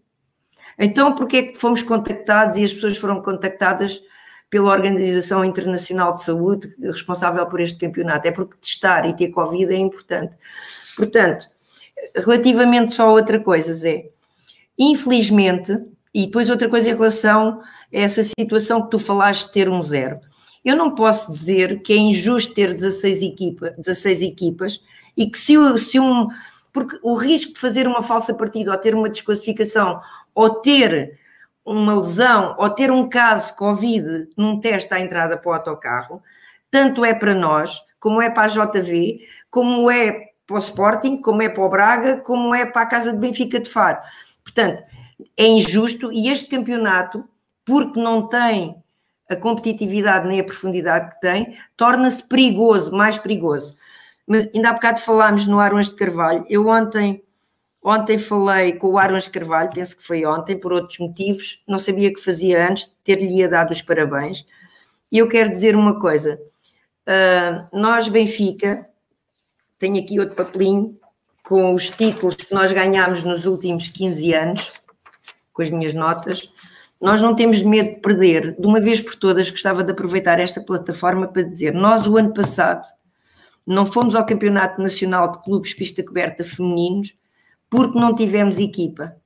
então 0.79 1.15
porquê 1.15 1.37
é 1.39 1.43
que 1.43 1.59
fomos 1.59 1.83
contactados 1.83 2.57
e 2.57 2.63
as 2.63 2.73
pessoas 2.73 2.97
foram 2.97 3.21
contactadas 3.21 4.01
pela 4.51 4.73
Organização 4.73 5.45
Internacional 5.45 6.13
de 6.13 6.23
Saúde, 6.23 6.69
responsável 6.81 7.47
por 7.47 7.61
este 7.61 7.79
campeonato. 7.79 8.27
É 8.27 8.31
porque 8.31 8.57
testar 8.57 9.07
e 9.07 9.15
ter 9.15 9.29
Covid 9.29 9.73
é 9.73 9.77
importante. 9.77 10.37
Portanto, 10.97 11.47
relativamente 12.15 12.93
só 12.93 13.09
a 13.09 13.13
outra 13.13 13.39
coisa, 13.39 13.75
Zé, 13.75 14.11
infelizmente, 14.79 15.77
e 16.15 16.27
depois 16.27 16.51
outra 16.51 16.69
coisa 16.69 16.91
em 16.91 16.95
relação 16.95 17.61
a 17.61 17.99
essa 17.99 18.23
situação 18.23 18.83
que 18.83 18.91
tu 18.91 18.99
falaste 18.99 19.47
de 19.47 19.53
ter 19.53 19.69
um 19.69 19.81
zero. 19.81 20.21
Eu 20.65 20.77
não 20.77 20.95
posso 20.95 21.33
dizer 21.33 21.83
que 21.83 21.93
é 21.93 21.97
injusto 21.97 22.55
ter 22.55 22.75
16, 22.75 23.23
equipa, 23.23 23.71
16 23.79 24.23
equipas 24.23 24.81
e 25.17 25.29
que 25.31 25.39
se, 25.39 25.55
se 25.79 26.01
um. 26.01 26.29
Porque 26.73 26.99
o 27.03 27.15
risco 27.15 27.55
de 27.55 27.61
fazer 27.61 27.87
uma 27.87 28.03
falsa 28.03 28.35
partida 28.35 28.71
ou 28.71 28.79
ter 28.79 28.95
uma 28.95 29.09
desclassificação 29.09 30.01
ou 30.35 30.51
ter 30.61 31.19
uma 31.69 31.95
lesão 31.95 32.55
ou 32.59 32.71
ter 32.71 32.91
um 32.91 33.09
caso 33.09 33.55
Covid 33.55 34.29
num 34.37 34.59
teste 34.59 34.93
à 34.95 35.01
entrada 35.01 35.37
para 35.37 35.51
o 35.51 35.55
autocarro, 35.55 36.23
tanto 36.71 37.05
é 37.05 37.15
para 37.15 37.35
nós, 37.35 37.81
como 38.01 38.23
é 38.23 38.31
para 38.31 38.45
a 38.45 38.47
JV, 38.47 39.21
como 39.51 39.91
é 39.91 40.29
para 40.47 40.57
o 40.57 40.59
Sporting, 40.59 41.21
como 41.21 41.43
é 41.43 41.49
para 41.49 41.63
o 41.63 41.69
Braga, 41.69 42.17
como 42.19 42.55
é 42.55 42.65
para 42.65 42.83
a 42.83 42.87
Casa 42.87 43.13
de 43.13 43.19
Benfica 43.19 43.61
de 43.61 43.69
Faro. 43.69 43.99
Portanto, 44.43 44.83
é 45.37 45.47
injusto 45.47 46.11
e 46.11 46.29
este 46.29 46.49
campeonato, 46.49 47.25
porque 47.65 48.01
não 48.01 48.29
tem 48.29 48.83
a 49.29 49.37
competitividade 49.37 50.27
nem 50.27 50.41
a 50.41 50.45
profundidade 50.45 51.11
que 51.11 51.21
tem, 51.21 51.55
torna-se 51.77 52.27
perigoso, 52.27 52.91
mais 52.93 53.19
perigoso. 53.19 53.77
Mas 54.27 54.49
ainda 54.55 54.71
há 54.71 54.73
bocado 54.73 55.01
falámos 55.01 55.47
no 55.47 55.61
Arões 55.61 55.89
de 55.89 55.95
Carvalho. 55.95 56.47
Eu 56.49 56.69
ontem 56.69 57.23
Ontem 57.91 58.19
falei 58.19 58.75
com 58.75 58.89
o 58.89 58.99
Arons 58.99 59.29
Carvalho, 59.29 59.71
penso 59.73 59.97
que 59.97 60.03
foi 60.03 60.27
ontem, 60.27 60.61
por 60.61 60.75
outros 60.75 60.99
motivos, 60.99 61.65
não 61.67 61.79
sabia 61.79 62.13
que 62.13 62.21
fazia 62.21 62.69
antes 62.69 62.95
ter-lhe 63.03 63.49
dado 63.49 63.71
os 63.71 63.81
parabéns. 63.81 64.45
E 65.11 65.17
eu 65.17 65.27
quero 65.27 65.51
dizer 65.51 65.75
uma 65.75 65.99
coisa: 65.99 66.39
uh, 67.09 67.67
nós, 67.73 68.11
Benfica, 68.11 68.87
tenho 69.79 69.99
aqui 70.05 70.21
outro 70.21 70.35
papelinho 70.37 71.01
com 71.43 71.73
os 71.73 71.89
títulos 71.89 72.35
que 72.35 72.53
nós 72.53 72.71
ganhámos 72.73 73.25
nos 73.25 73.47
últimos 73.47 73.89
15 73.89 74.35
anos, 74.35 74.71
com 75.55 75.63
as 75.63 75.71
minhas 75.71 75.95
notas. 75.95 76.47
Nós 77.01 77.23
não 77.23 77.35
temos 77.35 77.63
medo 77.63 77.95
de 77.95 78.01
perder. 78.03 78.55
De 78.61 78.67
uma 78.67 78.81
vez 78.81 79.01
por 79.01 79.15
todas, 79.15 79.51
gostava 79.51 79.83
de 79.83 79.93
aproveitar 79.93 80.39
esta 80.39 80.61
plataforma 80.61 81.27
para 81.27 81.41
dizer: 81.41 81.73
nós, 81.73 82.07
o 82.07 82.19
ano 82.19 82.35
passado, 82.35 82.87
não 83.67 83.87
fomos 83.87 84.15
ao 84.15 84.27
Campeonato 84.27 84.79
Nacional 84.79 85.33
de 85.33 85.43
Clubes 85.43 85.73
Pista 85.73 86.03
Coberta 86.03 86.45
Femininos 86.45 87.17
porque 87.71 87.99
não 87.99 88.15
tivemos 88.15 88.59
equipa. 88.59 89.17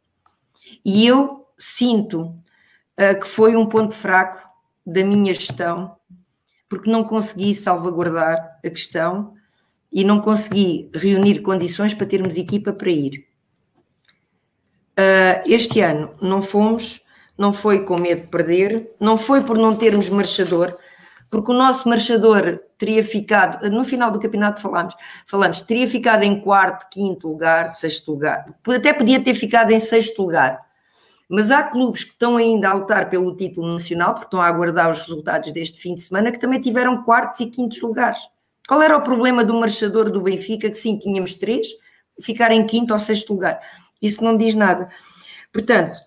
E 0.85 1.07
eu 1.07 1.47
sinto 1.59 2.23
uh, 2.23 3.21
que 3.21 3.27
foi 3.27 3.57
um 3.57 3.67
ponto 3.67 3.95
fraco 3.95 4.49
da 4.85 5.05
minha 5.05 5.33
gestão, 5.33 5.97
porque 6.69 6.91
não 6.91 7.05
consegui 7.05 7.55
salvaguardar 7.55 8.59
a 8.65 8.71
questão 8.71 9.35
e 9.93 10.05
não 10.05 10.21
consegui 10.21 10.91
reunir 10.95 11.41
condições 11.41 11.95
para 11.95 12.07
termos 12.07 12.37
equipa 12.37 12.73
para 12.73 12.91
ir. 12.91 13.27
Uh, 14.93 15.43
este 15.47 15.81
ano 15.81 16.11
não 16.21 16.43
fomos, 16.43 17.01
não 17.37 17.53
foi 17.53 17.85
com 17.85 17.99
medo 17.99 18.23
de 18.23 18.29
perder, 18.29 18.91
não 18.99 19.17
foi 19.17 19.43
por 19.43 19.57
não 19.57 19.75
termos 19.75 20.09
marchador, 20.09 20.77
porque 21.33 21.51
o 21.51 21.55
nosso 21.55 21.89
marchador 21.89 22.61
teria 22.77 23.03
ficado, 23.03 23.67
no 23.71 23.83
final 23.83 24.11
do 24.11 24.21
campeonato 24.21 24.61
falamos, 24.61 24.95
falamos, 25.27 25.63
teria 25.63 25.87
ficado 25.87 26.25
em 26.25 26.39
quarto, 26.39 26.91
quinto 26.91 27.27
lugar, 27.27 27.71
sexto 27.71 28.13
lugar, 28.13 28.55
até 28.69 28.93
podia 28.93 29.19
ter 29.19 29.33
ficado 29.33 29.71
em 29.71 29.79
sexto 29.79 30.21
lugar. 30.21 30.61
Mas 31.31 31.51
há 31.51 31.63
clubes 31.63 32.05
que 32.05 32.11
estão 32.11 32.37
ainda 32.37 32.69
a 32.69 32.75
lutar 32.75 33.09
pelo 33.09 33.35
título 33.35 33.73
nacional, 33.73 34.13
porque 34.13 34.27
estão 34.27 34.43
a 34.43 34.47
aguardar 34.47 34.91
os 34.91 34.99
resultados 34.99 35.51
deste 35.53 35.81
fim 35.81 35.95
de 35.95 36.03
semana, 36.03 36.31
que 36.31 36.39
também 36.39 36.61
tiveram 36.61 37.03
quartos 37.03 37.41
e 37.41 37.47
quintos 37.47 37.81
lugares. 37.81 38.21
Qual 38.69 38.83
era 38.83 38.95
o 38.95 39.01
problema 39.01 39.43
do 39.43 39.55
marchador 39.55 40.11
do 40.11 40.21
Benfica? 40.21 40.69
Que 40.69 40.77
sim, 40.77 40.99
tínhamos 40.99 41.35
três, 41.35 41.67
ficar 42.21 42.53
em 42.53 42.67
quinto 42.67 42.93
ou 42.93 42.99
sexto 42.99 43.33
lugar. 43.33 43.59
Isso 44.03 44.23
não 44.23 44.37
diz 44.37 44.55
nada. 44.55 44.89
Portanto, 45.51 45.99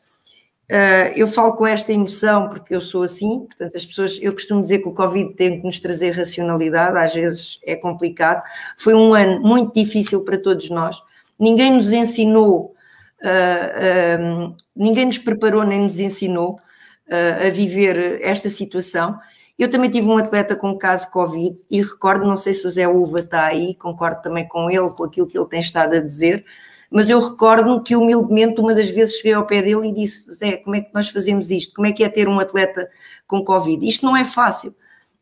Uh, 0.71 1.13
eu 1.15 1.27
falo 1.27 1.53
com 1.53 1.67
esta 1.67 1.93
emoção 1.93 2.49
porque 2.49 2.73
eu 2.73 2.81
sou 2.81 3.03
assim, 3.03 3.41
portanto, 3.45 3.77
as 3.77 3.85
pessoas, 3.85 4.17
eu 4.19 4.33
costumo 4.33 4.63
dizer 4.63 4.79
que 4.79 4.87
o 4.87 4.93
Covid 4.93 5.35
tem 5.35 5.59
que 5.59 5.65
nos 5.65 5.79
trazer 5.79 6.09
racionalidade, 6.09 6.97
às 6.97 7.13
vezes 7.13 7.59
é 7.63 7.75
complicado. 7.75 8.41
Foi 8.77 8.95
um 8.95 9.13
ano 9.13 9.39
muito 9.41 9.75
difícil 9.75 10.23
para 10.23 10.39
todos 10.39 10.69
nós, 10.71 10.99
ninguém 11.39 11.71
nos 11.71 11.93
ensinou, 11.93 12.73
uh, 13.21 14.49
uh, 14.49 14.55
ninguém 14.75 15.05
nos 15.05 15.19
preparou 15.19 15.63
nem 15.63 15.81
nos 15.81 15.99
ensinou 15.99 16.59
a 17.07 17.51
viver 17.51 18.19
esta 18.23 18.49
situação. 18.49 19.19
Eu 19.59 19.69
também 19.69 19.91
tive 19.91 20.07
um 20.07 20.17
atleta 20.17 20.55
com 20.55 20.75
caso 20.75 21.11
Covid 21.11 21.55
e 21.69 21.79
recordo, 21.79 22.25
não 22.25 22.35
sei 22.35 22.51
se 22.51 22.65
o 22.65 22.69
Zé 22.71 22.87
Uva 22.87 23.19
está 23.19 23.45
aí, 23.45 23.75
concordo 23.75 24.23
também 24.23 24.47
com 24.47 24.71
ele, 24.71 24.89
com 24.89 25.03
aquilo 25.03 25.27
que 25.27 25.37
ele 25.37 25.47
tem 25.47 25.59
estado 25.59 25.95
a 25.95 25.99
dizer 25.99 26.43
mas 26.91 27.09
eu 27.09 27.19
recordo 27.19 27.81
que 27.81 27.95
humildemente 27.95 28.61
uma 28.61 28.73
das 28.73 28.89
vezes 28.89 29.17
cheguei 29.17 29.33
ao 29.33 29.45
pé 29.45 29.61
dele 29.61 29.89
e 29.89 29.93
disse, 29.93 30.31
Zé, 30.31 30.57
como 30.57 30.75
é 30.75 30.81
que 30.81 30.93
nós 30.93 31.09
fazemos 31.09 31.51
isto? 31.51 31.73
Como 31.73 31.87
é 31.87 31.91
que 31.91 32.03
é 32.03 32.09
ter 32.09 32.27
um 32.27 32.39
atleta 32.39 32.89
com 33.27 33.43
Covid? 33.43 33.85
Isto 33.85 34.05
não 34.05 34.15
é 34.15 34.23
fácil, 34.23 34.73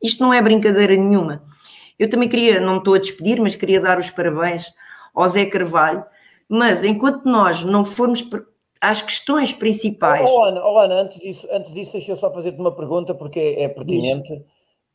isto 0.02 0.23
não 0.23 0.34
é 0.34 0.41
brincadeira 0.41 0.95
nenhuma. 0.95 1.41
Eu 1.98 2.10
também 2.10 2.27
queria, 2.27 2.60
não 2.60 2.73
me 2.73 2.77
estou 2.80 2.95
a 2.95 2.99
despedir, 2.99 3.40
mas 3.40 3.56
queria 3.56 3.80
dar 3.80 3.98
os 3.98 4.10
parabéns 4.10 4.73
ao 5.14 5.27
Zé 5.30 5.45
Carvalho, 5.45 6.03
mas 6.49 6.84
enquanto 6.84 7.26
nós 7.26 7.64
não 7.64 7.85
formos 7.85 8.27
às 8.81 9.02
questões 9.02 9.53
principais... 9.53 10.30
Oh, 10.30 10.44
Ana, 10.44 10.65
oh, 10.65 10.77
Ana 10.77 10.95
antes, 11.02 11.19
disso, 11.19 11.48
antes 11.52 11.73
disso 11.73 11.94
deixa 11.94 12.11
eu 12.11 12.18
só 12.18 12.31
fazer-te 12.31 12.60
uma 12.60 12.76
pergunta, 12.76 13.15
porque 13.15 13.40
é, 13.40 13.64
é 13.64 13.69
pertinente, 13.69 14.44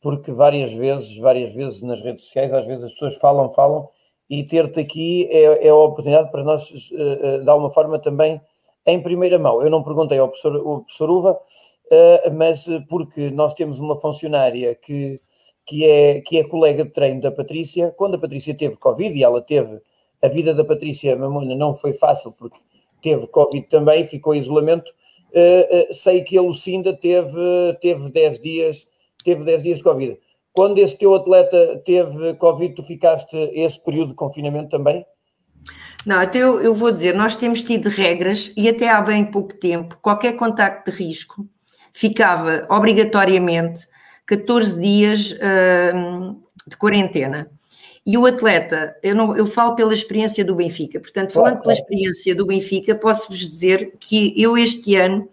porque 0.01 0.31
várias 0.31 0.71
vezes, 0.73 1.17
várias 1.17 1.53
vezes 1.53 1.81
nas 1.81 2.01
redes 2.01 2.25
sociais, 2.25 2.53
às 2.53 2.65
vezes 2.65 2.83
as 2.83 2.91
pessoas 2.91 3.15
falam, 3.15 3.49
falam, 3.49 3.89
e 4.29 4.43
ter-te 4.43 4.79
aqui 4.79 5.27
é, 5.31 5.67
é 5.67 5.69
a 5.69 5.75
oportunidade 5.75 6.31
para 6.31 6.43
nós, 6.43 6.69
uh, 6.69 7.43
de 7.43 7.49
alguma 7.49 7.71
forma, 7.71 7.97
também 7.97 8.39
em 8.85 9.01
primeira 9.01 9.39
mão. 9.39 9.61
Eu 9.61 9.69
não 9.69 9.83
perguntei 9.83 10.19
ao 10.19 10.27
professor, 10.27 10.55
ao 10.55 10.81
professor 10.81 11.09
Uva, 11.09 11.31
uh, 11.33 12.33
mas 12.33 12.67
porque 12.87 13.31
nós 13.31 13.53
temos 13.53 13.79
uma 13.79 13.97
funcionária 13.97 14.75
que, 14.75 15.19
que, 15.65 15.85
é, 15.85 16.21
que 16.21 16.37
é 16.37 16.43
colega 16.43 16.85
de 16.85 16.91
treino 16.91 17.21
da 17.21 17.31
Patrícia, 17.31 17.93
quando 17.97 18.15
a 18.15 18.19
Patrícia 18.19 18.55
teve 18.55 18.77
Covid, 18.77 19.17
e 19.17 19.23
ela 19.23 19.41
teve, 19.41 19.81
a 20.21 20.27
vida 20.27 20.53
da 20.53 20.63
Patrícia 20.63 21.15
Mamona 21.15 21.55
não 21.55 21.73
foi 21.73 21.93
fácil, 21.93 22.31
porque 22.31 22.59
teve 23.01 23.25
Covid 23.27 23.67
também, 23.67 24.05
ficou 24.05 24.35
em 24.35 24.39
isolamento, 24.39 24.91
uh, 25.31 25.93
sei 25.93 26.23
que 26.23 26.37
a 26.37 26.41
Lucinda 26.41 26.95
teve, 26.95 27.39
teve 27.81 28.11
10 28.11 28.39
dias, 28.39 28.87
teve 29.23 29.43
10 29.43 29.63
dias 29.63 29.77
de 29.79 29.83
Covid. 29.83 30.19
Quando 30.59 30.77
esse 30.79 30.97
teu 30.97 31.15
atleta 31.15 31.81
teve 31.85 32.33
Covid, 32.33 32.75
tu 32.75 32.83
ficaste 32.83 33.33
esse 33.53 33.81
período 33.81 34.09
de 34.09 34.15
confinamento 34.15 34.67
também? 34.67 35.05
Não, 36.05 36.19
até 36.19 36.39
eu, 36.39 36.59
eu 36.59 36.73
vou 36.73 36.91
dizer, 36.91 37.15
nós 37.15 37.37
temos 37.37 37.63
tido 37.63 37.87
regras 37.87 38.51
e 38.57 38.67
até 38.67 38.89
há 38.89 38.99
bem 38.99 39.23
pouco 39.23 39.53
tempo, 39.53 39.97
qualquer 40.01 40.33
contacto 40.33 40.91
de 40.91 40.97
risco 40.97 41.47
ficava 41.93 42.67
obrigatoriamente 42.69 43.87
14 44.25 44.81
dias 44.81 45.31
uh, 45.31 46.35
de 46.67 46.75
quarentena. 46.75 47.49
E 48.05 48.17
o 48.17 48.25
atleta, 48.25 48.97
eu, 49.01 49.15
não, 49.15 49.37
eu 49.37 49.45
falo 49.45 49.75
pela 49.75 49.93
experiência 49.93 50.43
do 50.43 50.55
Benfica, 50.55 50.99
portanto, 50.99 51.31
falando 51.31 51.61
pela 51.61 51.71
experiência 51.71 52.35
do 52.35 52.45
Benfica, 52.45 52.93
posso-vos 52.95 53.39
dizer 53.39 53.93
que 53.97 54.33
eu 54.35 54.57
este 54.57 54.97
ano 54.97 55.29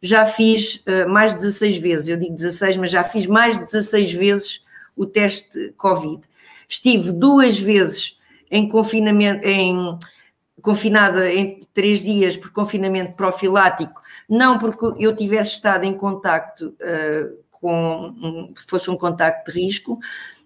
já 0.00 0.24
fiz 0.24 0.82
uh, 0.86 1.08
mais 1.08 1.30
de 1.30 1.36
16 1.36 1.78
vezes, 1.78 2.08
eu 2.08 2.16
digo 2.16 2.34
16, 2.34 2.76
mas 2.76 2.90
já 2.90 3.02
fiz 3.02 3.26
mais 3.26 3.58
de 3.58 3.64
16 3.64 4.12
vezes 4.12 4.64
o 4.96 5.06
teste 5.06 5.72
Covid. 5.76 6.22
Estive 6.68 7.12
duas 7.12 7.58
vezes 7.58 8.18
em 8.50 8.68
confinamento, 8.68 9.46
em 9.46 9.98
confinada 10.62 11.32
em 11.32 11.60
três 11.72 12.02
dias 12.02 12.36
por 12.36 12.50
confinamento 12.50 13.12
profilático, 13.12 14.02
não 14.28 14.58
porque 14.58 14.84
eu 14.98 15.14
tivesse 15.14 15.52
estado 15.52 15.84
em 15.84 15.94
contacto 15.94 16.68
uh, 16.68 17.46
com, 17.50 18.52
fosse 18.68 18.90
um 18.90 18.96
contacto 18.96 19.50
de 19.50 19.60
risco, 19.60 19.98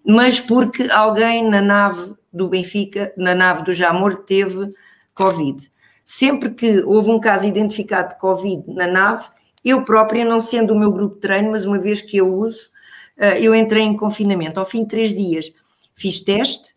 mas 0.05 0.39
porque 0.39 0.83
alguém 0.91 1.47
na 1.47 1.61
nave 1.61 2.13
do 2.31 2.47
Benfica, 2.47 3.13
na 3.17 3.35
nave 3.35 3.63
do 3.63 3.73
Jamor, 3.73 4.23
teve 4.23 4.69
Covid. 5.13 5.71
Sempre 6.05 6.51
que 6.51 6.79
houve 6.83 7.11
um 7.11 7.19
caso 7.19 7.45
identificado 7.45 8.09
de 8.09 8.19
Covid 8.19 8.63
na 8.73 8.87
nave, 8.87 9.25
eu 9.63 9.83
própria, 9.83 10.25
não 10.25 10.39
sendo 10.39 10.73
o 10.73 10.79
meu 10.79 10.91
grupo 10.91 11.15
de 11.15 11.21
treino, 11.21 11.51
mas 11.51 11.65
uma 11.65 11.79
vez 11.79 12.01
que 12.01 12.17
eu 12.17 12.27
uso, 12.27 12.69
eh, 13.17 13.39
eu 13.41 13.53
entrei 13.53 13.83
em 13.83 13.95
confinamento. 13.95 14.59
Ao 14.59 14.65
fim 14.65 14.83
de 14.83 14.89
três 14.89 15.13
dias 15.13 15.51
fiz 15.93 16.19
teste, 16.19 16.75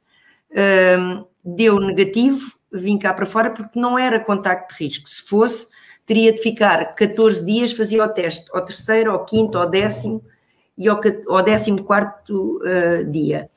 ehm, 0.51 1.24
deu 1.44 1.78
negativo, 1.81 2.52
vim 2.73 2.98
cá 2.98 3.12
para 3.15 3.27
fora 3.27 3.51
porque 3.51 3.78
não 3.78 3.98
era 3.98 4.20
contacto 4.20 4.74
de 4.74 4.85
risco. 4.85 5.09
Se 5.09 5.23
fosse, 5.23 5.66
teria 6.05 6.32
de 6.32 6.43
ficar 6.43 6.94
14 6.94 7.44
dias, 7.44 7.73
fazia 7.73 8.05
o 8.05 8.09
teste 8.09 8.47
ao 8.52 8.65
terceiro, 8.65 9.12
ao 9.12 9.24
quinto, 9.24 9.56
ao 9.56 9.69
décimo 9.69 10.23
e 10.77 10.89
ao, 10.89 11.01
décimo 11.43 11.82
quarto 11.85 12.59
uh, 12.59 13.11
dia. 13.11 13.48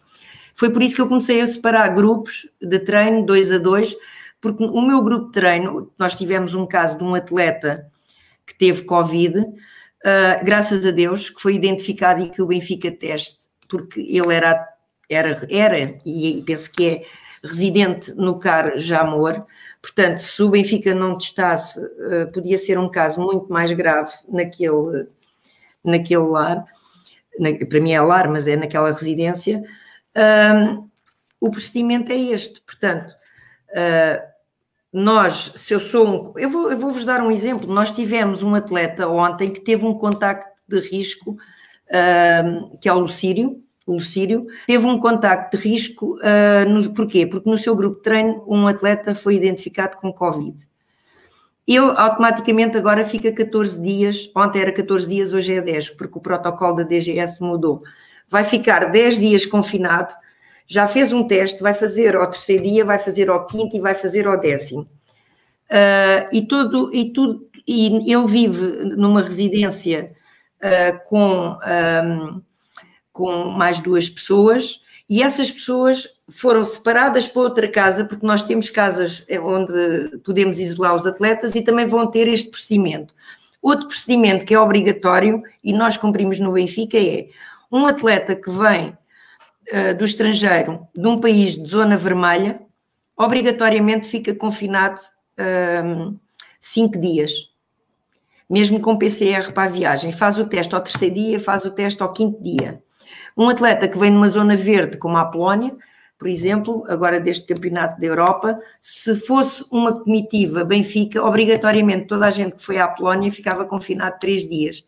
Foi 0.54 0.72
por 0.72 0.82
isso 0.82 0.96
que 0.96 1.02
eu 1.02 1.08
comecei 1.08 1.42
a 1.42 1.48
separar 1.48 1.90
grupos 1.90 2.48
de 2.62 2.80
treino, 2.80 3.26
dois 3.26 3.52
a 3.52 3.58
dois, 3.58 3.96
porque 4.40 4.64
o 4.64 4.82
meu 4.82 5.02
grupo 5.02 5.28
de 5.28 5.32
treino, 5.32 5.92
nós 5.98 6.16
tivemos 6.16 6.54
um 6.54 6.66
caso 6.66 6.98
de 6.98 7.04
um 7.04 7.16
atleta 7.16 7.92
que 8.48 8.58
teve 8.58 8.84
Covid, 8.86 9.40
uh, 9.40 10.46
graças 10.46 10.86
a 10.86 10.92
Deus 10.92 11.30
que 11.30 11.42
foi 11.42 11.56
identificado 11.56 12.22
e 12.22 12.30
que 12.30 12.42
o 12.42 12.48
Benfica 12.48 12.90
teste, 12.90 13.48
porque 13.68 14.00
ele 14.00 14.34
era, 14.34 14.66
era, 15.10 15.48
era 15.50 16.00
e 16.06 16.42
penso 16.46 16.72
que 16.72 16.88
é 16.88 17.04
residente 17.44 18.14
no 18.16 18.40
CAR 18.40 18.80
Jamor, 18.80 19.46
portanto, 19.82 20.18
se 20.18 20.42
o 20.42 20.50
Benfica 20.50 20.96
não 20.96 21.18
testasse, 21.18 21.80
uh, 21.80 22.32
podia 22.34 22.58
ser 22.58 22.80
um 22.80 22.90
caso 22.90 23.20
muito 23.20 23.52
mais 23.52 23.72
grave 23.74 24.14
naquele, 24.30 25.08
naquele 25.84 26.24
lar, 26.24 26.66
na, 27.38 27.54
para 27.66 27.80
mim 27.80 27.92
é 27.92 28.02
lar, 28.02 28.30
mas 28.30 28.48
é 28.48 28.56
naquela 28.56 28.92
residência, 28.92 29.62
uh, 30.16 30.90
o 31.40 31.52
procedimento 31.52 32.12
é 32.12 32.16
este, 32.16 32.62
portanto, 32.62 33.14
uh, 33.72 34.37
nós, 34.92 35.52
se 35.56 35.74
eu 35.74 35.80
sou 35.80 36.08
um, 36.08 36.40
eu 36.40 36.50
vou, 36.50 36.72
eu 36.72 36.78
vou 36.78 36.90
vos 36.90 37.04
dar 37.04 37.22
um 37.22 37.30
exemplo. 37.30 37.72
Nós 37.72 37.92
tivemos 37.92 38.42
um 38.42 38.56
atleta 38.56 39.08
ontem 39.08 39.48
que 39.48 39.60
teve 39.60 39.86
um 39.86 39.94
contacto 39.94 40.50
de 40.68 40.80
risco, 40.80 41.32
uh, 41.32 42.78
que 42.80 42.88
é 42.88 42.94
o 42.94 43.00
Lucírio. 43.00 43.62
O 43.86 43.94
Lucírio 43.94 44.48
teve 44.66 44.86
um 44.86 45.00
contacto 45.00 45.58
de 45.58 45.70
risco, 45.70 46.18
uh, 46.18 46.70
no, 46.70 46.94
porquê? 46.94 47.26
Porque 47.26 47.50
no 47.50 47.58
seu 47.58 47.76
grupo 47.76 47.98
de 47.98 48.04
treino 48.04 48.44
um 48.48 48.68
atleta 48.68 49.14
foi 49.14 49.36
identificado 49.36 49.98
com 49.98 50.12
Covid. 50.12 50.68
Ele 51.68 51.80
automaticamente 51.98 52.78
agora 52.78 53.04
fica 53.04 53.30
14 53.30 53.82
dias, 53.82 54.32
ontem 54.34 54.62
era 54.62 54.72
14 54.72 55.06
dias, 55.06 55.34
hoje 55.34 55.54
é 55.54 55.62
10, 55.62 55.90
porque 55.92 56.18
o 56.18 56.22
protocolo 56.22 56.78
da 56.78 56.84
DGS 56.84 57.44
mudou. 57.44 57.80
Vai 58.30 58.46
ficar 58.46 58.90
10 58.90 59.20
dias 59.20 59.46
confinado, 59.46 60.14
já 60.68 60.86
fez 60.86 61.14
um 61.14 61.26
teste, 61.26 61.64
vai 61.64 61.74
fazer 61.74 62.16
ao 62.16 62.30
terceiro 62.30 62.64
dia, 62.64 62.84
vai 62.84 63.00
fazer 63.00 63.30
ao 63.30 63.46
quinto 63.46 63.78
e 63.78 63.80
vai 63.80 63.96
fazer 63.96 64.28
ao 64.28 64.38
décimo. 64.38 64.82
Uh, 64.82 66.28
e 66.32 66.46
tudo, 66.46 66.94
e 66.94 67.12
tudo, 67.12 67.48
e 67.66 68.12
ele 68.12 68.28
vive 68.28 68.66
numa 68.96 69.22
residência 69.22 70.12
uh, 70.62 71.00
com, 71.08 71.58
um, 71.58 72.42
com 73.14 73.46
mais 73.46 73.80
duas 73.80 74.10
pessoas, 74.10 74.82
e 75.10 75.24
essas 75.24 75.50
pessoas 75.50 76.06
foram 76.30 76.66
separadas 76.66 77.30
para 77.30 77.42
outra 77.42 77.68
casa, 77.70 78.04
porque 78.04 78.26
nós 78.26 78.44
temos 78.44 78.70
casas 78.70 79.26
onde 79.42 80.18
podemos 80.26 80.60
isolar 80.60 80.96
os 80.96 81.08
atletas 81.08 81.56
e 81.56 81.62
também 81.62 81.86
vão 81.86 82.12
ter 82.12 82.28
este 82.28 82.50
procedimento. 82.50 83.14
Outro 83.62 83.88
procedimento 83.88 84.46
que 84.46 84.54
é 84.54 84.60
obrigatório 84.60 85.42
e 85.64 85.72
nós 85.72 85.96
cumprimos 85.96 86.40
no 86.40 86.52
Benfica 86.52 86.98
é 86.98 87.28
um 87.72 87.86
atleta 87.86 88.36
que 88.36 88.50
vem 88.50 88.98
do 89.98 90.06
estrangeiro 90.06 90.88
de 90.96 91.08
um 91.08 91.20
país 91.20 91.58
de 91.58 91.68
zona 91.68 91.98
vermelha, 91.98 92.62
obrigatoriamente 93.18 94.08
fica 94.08 94.34
confinado 94.36 95.02
uh, 95.40 96.16
cinco 96.62 97.00
dias, 97.00 97.32
mesmo 98.48 98.80
com 98.80 98.98
PCR 98.98 99.52
para 99.52 99.64
a 99.64 99.72
viagem. 99.72 100.12
Faz 100.12 100.38
o 100.38 100.46
teste 100.46 100.76
ao 100.76 100.82
terceiro 100.82 101.16
dia, 101.16 101.40
faz 101.40 101.66
o 101.66 101.72
teste 101.72 102.02
ao 102.04 102.14
quinto 102.14 102.42
dia. 102.42 102.82
Um 103.36 103.50
atleta 103.50 103.88
que 103.88 103.98
vem 103.98 104.12
numa 104.12 104.30
zona 104.30 104.56
verde, 104.56 104.98
como 104.98 105.18
a 105.18 105.26
Polónia, 105.26 105.76
por 106.18 106.28
exemplo, 106.28 106.84
agora 106.88 107.20
deste 107.20 107.46
campeonato 107.46 108.00
da 108.00 108.08
Europa, 108.08 108.60
se 108.82 109.16
fosse 109.16 109.64
uma 109.70 110.00
comitiva 110.00 110.64
Benfica, 110.64 111.24
obrigatoriamente 111.24 112.08
toda 112.08 112.26
a 112.26 112.32
gente 112.32 112.56
que 112.56 112.64
foi 112.64 112.80
à 112.80 112.88
Polónia 112.88 113.32
ficava 113.32 113.66
confinado 113.66 114.18
três 114.20 114.48
dias, 114.48 114.84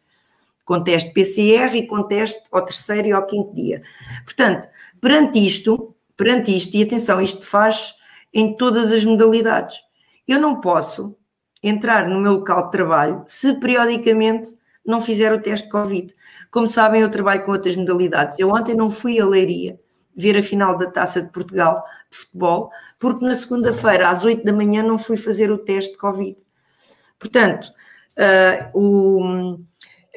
com 0.70 0.84
teste 0.84 1.12
PCR 1.14 1.76
e 1.76 1.88
com 1.88 2.04
teste 2.04 2.44
ao 2.52 2.64
terceiro 2.64 3.08
e 3.08 3.12
ao 3.12 3.26
quinto 3.26 3.56
dia. 3.56 3.82
Portanto, 4.24 4.68
perante 5.02 5.44
isto, 5.44 5.96
perante 6.16 6.56
isto, 6.56 6.78
e 6.78 6.84
atenção, 6.84 7.20
isto 7.20 7.44
faz 7.44 7.96
em 8.32 8.56
todas 8.56 8.92
as 8.92 9.04
modalidades. 9.04 9.80
Eu 10.28 10.40
não 10.40 10.60
posso 10.60 11.18
entrar 11.64 12.08
no 12.08 12.22
meu 12.22 12.34
local 12.34 12.66
de 12.66 12.72
trabalho 12.72 13.24
se 13.28 13.52
periodicamente 13.56 14.56
não 14.86 15.00
fizer 15.00 15.34
o 15.34 15.42
teste 15.42 15.66
de 15.66 15.72
Covid. 15.72 16.16
Como 16.52 16.68
sabem, 16.68 17.02
eu 17.02 17.10
trabalho 17.10 17.44
com 17.44 17.52
outras 17.52 17.76
modalidades. 17.76 18.38
Eu 18.38 18.52
ontem 18.52 18.76
não 18.76 18.92
fui 18.92 19.20
a 19.20 19.26
Leiria 19.26 19.80
ver 20.16 20.38
a 20.38 20.44
final 20.44 20.78
da 20.78 20.86
Taça 20.86 21.20
de 21.20 21.32
Portugal 21.32 21.84
de 22.12 22.16
futebol, 22.16 22.70
porque 23.00 23.26
na 23.26 23.34
segunda-feira, 23.34 24.08
às 24.08 24.24
8 24.24 24.46
da 24.46 24.54
manhã, 24.54 24.84
não 24.84 25.00
fui 25.00 25.18
fazer 25.18 25.52
o 25.52 25.58
teste 25.58 25.94
de 25.94 25.98
Covid. 25.98 26.38
Portanto, 27.18 27.72
uh, 28.20 28.70
o, 28.80 29.58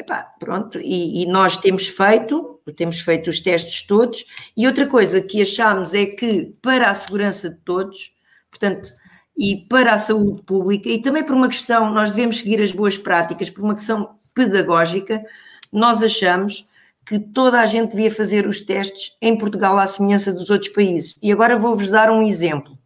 epá, 0.02 0.34
pronto, 0.38 0.78
e, 0.78 1.22
e, 1.22 1.26
nós 1.26 1.56
temos 1.56 1.88
feito, 1.88 2.60
temos 2.76 3.00
feito 3.00 3.30
os 3.30 3.40
testes 3.40 3.82
todos, 3.82 4.24
e 4.56 4.66
outra 4.66 4.86
coisa 4.86 5.20
que 5.20 5.40
achamos 5.40 5.94
é 5.94 6.06
que 6.06 6.54
para 6.60 6.90
a 6.90 6.94
segurança 6.94 7.50
de 7.50 7.56
todos, 7.64 8.12
portanto, 8.50 8.92
e 9.36 9.66
para 9.68 9.94
a 9.94 9.98
saúde 9.98 10.42
pública, 10.42 10.88
e 10.88 11.00
também 11.00 11.24
por 11.24 11.34
uma 11.34 11.48
questão, 11.48 11.90
nós 11.90 12.10
devemos 12.10 12.38
seguir 12.38 12.60
as 12.60 12.72
boas 12.72 12.98
práticas, 12.98 13.48
por 13.48 13.64
uma 13.64 13.74
questão 13.74 14.16
pedagógica, 14.34 15.24
nós 15.72 16.02
achamos 16.02 16.66
que 17.06 17.18
toda 17.18 17.60
a 17.60 17.66
gente 17.66 17.92
devia 17.92 18.10
fazer 18.10 18.46
os 18.46 18.60
testes 18.60 19.16
em 19.20 19.36
Portugal 19.36 19.78
à 19.78 19.86
semelhança 19.86 20.32
dos 20.32 20.50
outros 20.50 20.70
países. 20.70 21.18
E 21.20 21.32
agora 21.32 21.56
vou-vos 21.56 21.90
dar 21.90 22.10
um 22.10 22.22
exemplo. 22.22 22.78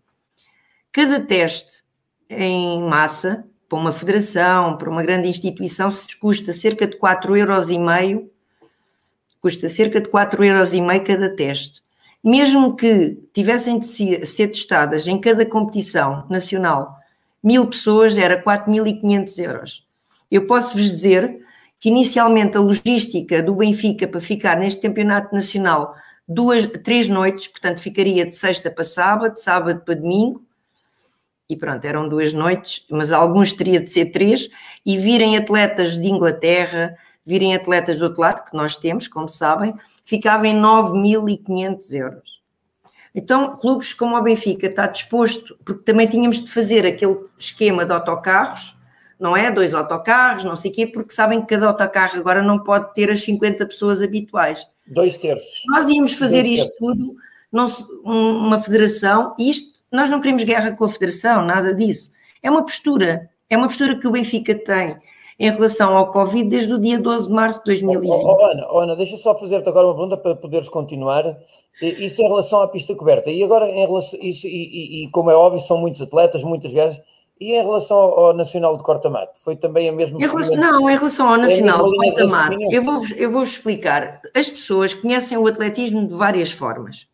Cada 0.92 1.20
teste 1.20 1.84
em 2.30 2.80
massa, 2.82 3.44
para 3.68 3.78
uma 3.78 3.92
federação, 3.92 4.76
para 4.76 4.90
uma 4.90 5.02
grande 5.02 5.28
instituição, 5.28 5.88
custa 6.20 6.52
cerca 6.52 6.86
de 6.86 6.98
4,5 6.98 7.36
euros, 7.38 8.30
custa 9.40 9.68
cerca 9.68 10.00
de 10.00 10.08
4,5 10.08 10.44
euros 10.44 11.06
cada 11.06 11.34
teste. 11.34 11.82
Mesmo 12.22 12.74
que 12.74 13.18
tivessem 13.32 13.78
de 13.78 13.86
ser 14.26 14.48
testadas 14.48 15.06
em 15.06 15.20
cada 15.20 15.44
competição 15.46 16.26
nacional 16.28 16.96
mil 17.42 17.66
pessoas, 17.66 18.18
era 18.18 18.42
4.500 18.42 19.38
euros. 19.38 19.86
Eu 20.30 20.46
posso-vos 20.46 20.82
dizer 20.82 21.40
que 21.78 21.88
inicialmente 21.88 22.56
a 22.56 22.60
logística 22.60 23.42
do 23.42 23.54
Benfica 23.54 24.08
para 24.08 24.20
ficar 24.20 24.58
neste 24.58 24.80
campeonato 24.80 25.34
nacional 25.34 25.94
duas, 26.26 26.66
três 26.82 27.08
noites, 27.08 27.46
portanto 27.46 27.80
ficaria 27.80 28.26
de 28.26 28.34
sexta 28.34 28.70
para 28.70 28.82
sábado, 28.82 29.38
sábado 29.38 29.82
para 29.84 29.94
domingo, 29.94 30.45
e 31.48 31.56
pronto, 31.56 31.84
eram 31.84 32.08
duas 32.08 32.32
noites, 32.32 32.84
mas 32.90 33.12
alguns 33.12 33.52
teria 33.52 33.80
de 33.80 33.90
ser 33.90 34.06
três, 34.06 34.48
e 34.84 34.98
virem 34.98 35.36
atletas 35.36 35.98
de 35.98 36.06
Inglaterra, 36.06 36.96
virem 37.24 37.54
atletas 37.54 37.96
do 37.96 38.04
outro 38.04 38.20
lado, 38.20 38.44
que 38.44 38.56
nós 38.56 38.76
temos, 38.76 39.08
como 39.08 39.28
sabem, 39.28 39.74
ficava 40.04 40.46
em 40.46 40.56
9.500 40.56 41.92
euros. 41.92 42.42
Então, 43.14 43.56
clubes 43.56 43.94
como 43.94 44.16
o 44.16 44.22
Benfica 44.22 44.66
está 44.66 44.86
disposto, 44.86 45.56
porque 45.64 45.82
também 45.84 46.06
tínhamos 46.06 46.42
de 46.42 46.52
fazer 46.52 46.86
aquele 46.86 47.18
esquema 47.38 47.84
de 47.86 47.92
autocarros, 47.92 48.76
não 49.18 49.34
é? 49.34 49.50
Dois 49.50 49.72
autocarros, 49.72 50.44
não 50.44 50.54
sei 50.54 50.70
o 50.70 50.74
quê, 50.74 50.86
porque 50.86 51.14
sabem 51.14 51.40
que 51.40 51.46
cada 51.46 51.66
autocarro 51.66 52.18
agora 52.18 52.42
não 52.42 52.58
pode 52.58 52.92
ter 52.92 53.10
as 53.10 53.22
50 53.22 53.64
pessoas 53.66 54.02
habituais. 54.02 54.66
Dois 54.86 55.16
terços. 55.16 55.62
nós 55.66 55.88
íamos 55.88 56.12
fazer 56.12 56.46
isto 56.46 56.70
tudo, 56.78 57.16
não, 57.50 57.64
uma 58.04 58.58
federação, 58.58 59.34
isto, 59.38 59.75
nós 59.96 60.10
não 60.10 60.20
queremos 60.20 60.44
guerra 60.44 60.72
com 60.72 60.84
a 60.84 60.88
federação, 60.88 61.44
nada 61.44 61.74
disso. 61.74 62.10
É 62.42 62.50
uma 62.50 62.62
postura, 62.62 63.30
é 63.48 63.56
uma 63.56 63.66
postura 63.66 63.98
que 63.98 64.06
o 64.06 64.12
Benfica 64.12 64.54
tem 64.54 64.96
em 65.38 65.50
relação 65.50 65.96
ao 65.96 66.10
Covid 66.10 66.48
desde 66.48 66.72
o 66.72 66.78
dia 66.78 66.98
12 66.98 67.28
de 67.28 67.32
março 67.32 67.58
de 67.60 67.66
2020. 67.66 68.10
Oh, 68.10 68.24
oh, 68.24 68.44
Ana, 68.44 68.68
oh, 68.70 68.78
Ana, 68.80 68.96
deixa 68.96 69.16
só 69.16 69.36
fazer-te 69.36 69.68
agora 69.68 69.86
uma 69.86 69.94
pergunta 69.94 70.16
para 70.16 70.34
poderes 70.34 70.68
continuar. 70.68 71.36
Isso 71.80 72.22
em 72.22 72.28
relação 72.28 72.60
à 72.60 72.68
pista 72.68 72.94
coberta. 72.94 73.30
E 73.30 73.42
agora, 73.42 73.68
em 73.68 73.86
relação, 73.86 74.18
isso, 74.22 74.46
e, 74.46 74.50
e, 74.50 75.04
e 75.04 75.10
como 75.10 75.30
é 75.30 75.34
óbvio, 75.34 75.60
são 75.60 75.78
muitos 75.78 76.00
atletas, 76.00 76.42
muitas 76.42 76.72
viagens. 76.72 77.02
E 77.38 77.52
em 77.52 77.62
relação 77.62 77.98
ao 77.98 78.34
Nacional 78.34 78.78
de 78.78 78.82
Corta-Mato, 78.82 79.38
foi 79.44 79.56
também 79.56 79.90
a 79.90 79.92
mesma 79.92 80.18
coisa? 80.18 80.56
Não, 80.56 80.88
em 80.88 80.96
relação 80.96 81.28
ao 81.28 81.36
Nacional 81.36 81.86
de 81.86 81.96
Corta-Mato, 81.96 82.56
eu 82.70 82.82
vou, 82.82 83.02
eu 83.14 83.30
vou 83.30 83.42
explicar. 83.42 84.22
As 84.34 84.48
pessoas 84.48 84.94
conhecem 84.94 85.36
o 85.36 85.46
atletismo 85.46 86.06
de 86.06 86.14
várias 86.14 86.50
formas. 86.50 87.06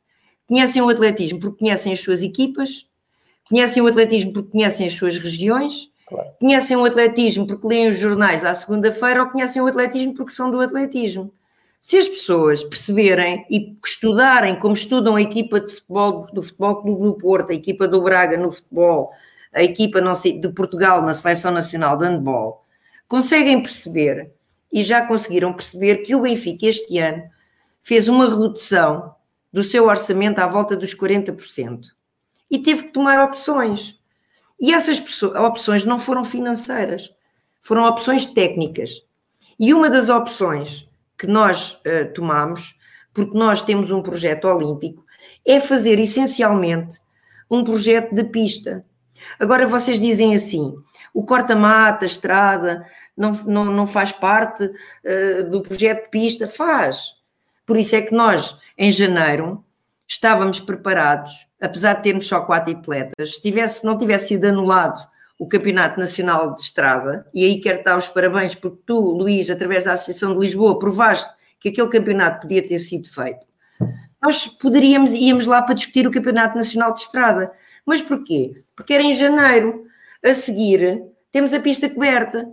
Conhecem 0.52 0.82
o 0.82 0.88
atletismo 0.90 1.40
porque 1.40 1.60
conhecem 1.60 1.94
as 1.94 2.00
suas 2.00 2.22
equipas, 2.22 2.86
conhecem 3.48 3.82
o 3.82 3.86
atletismo 3.86 4.34
porque 4.34 4.50
conhecem 4.50 4.86
as 4.86 4.92
suas 4.92 5.18
regiões, 5.18 5.90
claro. 6.06 6.28
conhecem 6.38 6.76
o 6.76 6.84
atletismo 6.84 7.46
porque 7.46 7.66
leem 7.66 7.88
os 7.88 7.96
jornais 7.96 8.44
à 8.44 8.52
segunda-feira 8.52 9.22
ou 9.22 9.30
conhecem 9.30 9.62
o 9.62 9.66
atletismo 9.66 10.12
porque 10.12 10.30
são 10.30 10.50
do 10.50 10.60
atletismo. 10.60 11.32
Se 11.80 11.96
as 11.96 12.06
pessoas 12.06 12.62
perceberem 12.62 13.46
e 13.48 13.74
estudarem 13.82 14.60
como 14.60 14.74
estudam 14.74 15.16
a 15.16 15.22
equipa 15.22 15.58
de 15.58 15.72
futebol 15.72 16.26
do 16.34 16.42
Futebol 16.42 16.82
Clube 16.82 17.02
do 17.02 17.14
Porto, 17.14 17.50
a 17.50 17.54
equipa 17.54 17.88
do 17.88 18.02
Braga 18.02 18.36
no 18.36 18.50
futebol, 18.50 19.10
a 19.54 19.62
equipa 19.62 20.02
não 20.02 20.14
sei, 20.14 20.38
de 20.38 20.50
Portugal 20.50 21.00
na 21.00 21.14
Seleção 21.14 21.50
Nacional 21.50 21.96
de 21.96 22.04
Handball, 22.04 22.62
conseguem 23.08 23.62
perceber, 23.62 24.30
e 24.70 24.82
já 24.82 25.00
conseguiram 25.00 25.54
perceber, 25.54 26.02
que 26.02 26.14
o 26.14 26.20
Benfica 26.20 26.66
este 26.66 26.98
ano 26.98 27.22
fez 27.80 28.06
uma 28.06 28.28
redução 28.28 29.14
do 29.52 29.62
seu 29.62 29.86
orçamento 29.86 30.38
à 30.38 30.46
volta 30.46 30.76
dos 30.76 30.94
40%. 30.94 31.86
E 32.50 32.58
teve 32.58 32.84
que 32.84 32.92
tomar 32.92 33.22
opções. 33.22 34.00
E 34.60 34.72
essas 34.72 35.22
opções 35.22 35.84
não 35.84 35.98
foram 35.98 36.22
financeiras, 36.22 37.10
foram 37.60 37.84
opções 37.84 38.26
técnicas. 38.26 39.02
E 39.58 39.74
uma 39.74 39.90
das 39.90 40.08
opções 40.08 40.88
que 41.18 41.26
nós 41.26 41.72
uh, 41.72 42.12
tomamos, 42.14 42.78
porque 43.12 43.36
nós 43.36 43.62
temos 43.62 43.90
um 43.90 44.02
projeto 44.02 44.46
olímpico, 44.46 45.04
é 45.46 45.60
fazer 45.60 45.98
essencialmente 45.98 47.00
um 47.50 47.62
projeto 47.62 48.14
de 48.14 48.24
pista. 48.24 48.84
Agora 49.38 49.66
vocês 49.66 50.00
dizem 50.00 50.34
assim: 50.34 50.74
o 51.12 51.24
corta-mata, 51.24 52.04
a 52.04 52.06
estrada, 52.06 52.86
não, 53.16 53.32
não, 53.44 53.64
não 53.66 53.86
faz 53.86 54.12
parte 54.12 54.64
uh, 54.64 55.50
do 55.50 55.62
projeto 55.62 56.04
de 56.04 56.10
pista? 56.10 56.46
Faz. 56.46 57.12
Por 57.66 57.76
isso 57.76 57.94
é 57.94 58.02
que 58.02 58.14
nós, 58.14 58.58
em 58.76 58.90
janeiro, 58.90 59.64
estávamos 60.06 60.60
preparados, 60.60 61.46
apesar 61.60 61.94
de 61.94 62.02
termos 62.02 62.26
só 62.26 62.40
quatro 62.42 62.72
atletas, 62.72 63.34
se 63.34 63.42
tivesse, 63.42 63.84
não 63.84 63.96
tivesse 63.96 64.28
sido 64.28 64.44
anulado 64.46 65.00
o 65.38 65.48
Campeonato 65.48 65.98
Nacional 65.98 66.54
de 66.54 66.60
Estrada, 66.60 67.26
e 67.34 67.44
aí 67.44 67.60
quero 67.60 67.82
dar 67.82 67.96
os 67.96 68.08
parabéns 68.08 68.54
porque 68.54 68.82
tu, 68.86 68.98
Luís, 68.98 69.50
através 69.50 69.84
da 69.84 69.94
Associação 69.94 70.32
de 70.32 70.40
Lisboa, 70.40 70.78
provaste 70.78 71.32
que 71.58 71.68
aquele 71.68 71.88
campeonato 71.88 72.42
podia 72.42 72.66
ter 72.66 72.78
sido 72.78 73.08
feito. 73.08 73.46
Nós 74.22 74.46
poderíamos, 74.46 75.14
íamos 75.14 75.46
lá 75.46 75.62
para 75.62 75.74
discutir 75.74 76.06
o 76.06 76.10
Campeonato 76.10 76.56
Nacional 76.56 76.94
de 76.94 77.00
Estrada. 77.00 77.52
Mas 77.84 78.00
porquê? 78.00 78.62
Porque 78.76 78.94
era 78.94 79.02
em 79.02 79.12
janeiro. 79.12 79.84
A 80.24 80.32
seguir, 80.32 81.02
temos 81.32 81.52
a 81.52 81.58
pista 81.58 81.88
coberta. 81.88 82.48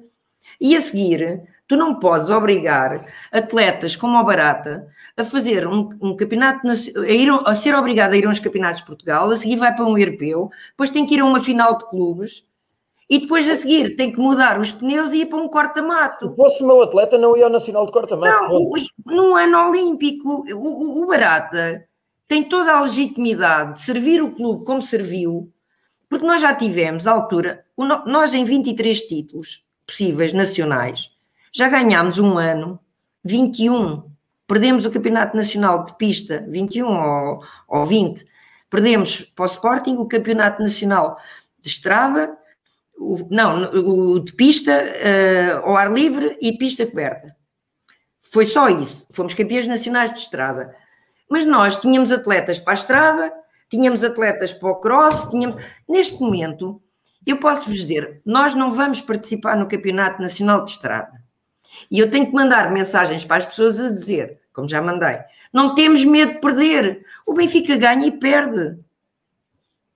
E 0.59 0.75
a 0.75 0.81
seguir, 0.81 1.43
tu 1.69 1.77
não 1.77 1.99
podes 1.99 2.31
obrigar 2.31 3.05
atletas 3.31 3.95
como 3.95 4.17
o 4.17 4.23
Barata 4.23 4.87
a 5.15 5.23
fazer 5.23 5.67
um, 5.67 5.87
um 6.01 6.17
campeonato, 6.17 6.67
a, 6.67 7.07
ir, 7.07 7.29
a 7.45 7.53
ser 7.53 7.75
obrigado 7.75 8.13
a 8.13 8.17
ir 8.17 8.25
a 8.25 8.29
uns 8.29 8.39
campeonatos 8.39 8.79
de 8.79 8.87
Portugal, 8.87 9.29
a 9.29 9.35
seguir 9.35 9.55
vai 9.55 9.73
para 9.73 9.85
um 9.85 9.95
europeu, 9.95 10.49
depois 10.71 10.89
tem 10.89 11.05
que 11.05 11.13
ir 11.13 11.21
a 11.21 11.25
uma 11.25 11.39
final 11.39 11.77
de 11.77 11.87
clubes, 11.87 12.43
e 13.07 13.19
depois 13.19 13.47
a 13.47 13.53
seguir 13.53 13.95
tem 13.95 14.11
que 14.11 14.19
mudar 14.19 14.59
os 14.59 14.71
pneus 14.71 15.13
e 15.13 15.21
ir 15.21 15.25
para 15.27 15.37
um 15.37 15.47
corta-mato. 15.47 16.29
Se 16.29 16.35
fosse 16.35 16.63
meu 16.63 16.81
atleta, 16.81 17.17
não 17.19 17.37
ia 17.37 17.45
ao 17.45 17.51
Nacional 17.51 17.85
de 17.85 17.91
corta-mato. 17.91 18.51
Não, 18.51 18.71
no 19.05 19.35
ano 19.35 19.69
olímpico, 19.69 20.43
o, 20.51 20.57
o, 20.57 21.03
o 21.03 21.07
Barata 21.07 21.85
tem 22.27 22.43
toda 22.43 22.73
a 22.73 22.81
legitimidade 22.81 23.73
de 23.73 23.81
servir 23.81 24.23
o 24.23 24.31
clube 24.31 24.65
como 24.65 24.81
serviu, 24.81 25.51
porque 26.09 26.25
nós 26.25 26.41
já 26.41 26.53
tivemos, 26.53 27.05
à 27.05 27.11
altura, 27.11 27.63
nós 28.07 28.33
em 28.33 28.43
23 28.43 29.01
títulos 29.01 29.63
possíveis 29.85 30.33
nacionais, 30.33 31.11
já 31.53 31.67
ganhámos 31.67 32.19
um 32.19 32.37
ano 32.37 32.79
21. 33.23 34.03
Perdemos 34.47 34.85
o 34.85 34.91
Campeonato 34.91 35.35
Nacional 35.35 35.85
de 35.85 35.95
Pista, 35.95 36.43
21 36.47 36.87
ou, 36.87 37.43
ou 37.67 37.85
20. 37.85 38.25
Perdemos 38.69 39.21
para 39.21 39.43
o 39.43 39.47
Sporting 39.47 39.95
o 39.95 40.07
Campeonato 40.07 40.61
Nacional 40.61 41.17
de 41.59 41.69
Estrada, 41.69 42.37
o, 42.97 43.27
não, 43.29 43.63
o 43.73 44.19
de 44.19 44.33
pista 44.33 44.71
uh, 44.73 45.67
ao 45.67 45.77
ar 45.77 45.91
livre 45.91 46.37
e 46.41 46.57
pista 46.57 46.85
coberta. 46.85 47.35
Foi 48.21 48.45
só 48.45 48.69
isso. 48.69 49.07
Fomos 49.11 49.33
campeões 49.33 49.65
nacionais 49.65 50.13
de 50.13 50.19
estrada. 50.19 50.75
Mas 51.29 51.45
nós 51.45 51.77
tínhamos 51.77 52.11
atletas 52.11 52.59
para 52.59 52.73
a 52.73 52.75
estrada, 52.75 53.33
tínhamos 53.69 54.03
atletas 54.03 54.51
para 54.51 54.69
o 54.69 54.75
cross, 54.75 55.27
tínhamos... 55.29 55.63
Neste 55.87 56.19
momento, 56.19 56.81
eu 57.25 57.37
posso 57.37 57.69
vos 57.69 57.79
dizer, 57.79 58.21
nós 58.25 58.53
não 58.53 58.71
vamos 58.71 59.01
participar 59.01 59.55
no 59.55 59.67
Campeonato 59.67 60.21
Nacional 60.21 60.63
de 60.63 60.71
Estrada. 60.71 61.11
E 61.89 61.99
eu 61.99 62.09
tenho 62.09 62.27
que 62.27 62.33
mandar 62.33 62.71
mensagens 62.71 63.25
para 63.25 63.37
as 63.37 63.45
pessoas 63.45 63.79
a 63.79 63.89
dizer, 63.91 64.39
como 64.53 64.67
já 64.67 64.81
mandei, 64.81 65.19
não 65.51 65.73
temos 65.73 66.05
medo 66.05 66.33
de 66.33 66.39
perder. 66.39 67.03
O 67.25 67.33
Benfica 67.33 67.75
ganha 67.75 68.05
e 68.07 68.11
perde. 68.11 68.77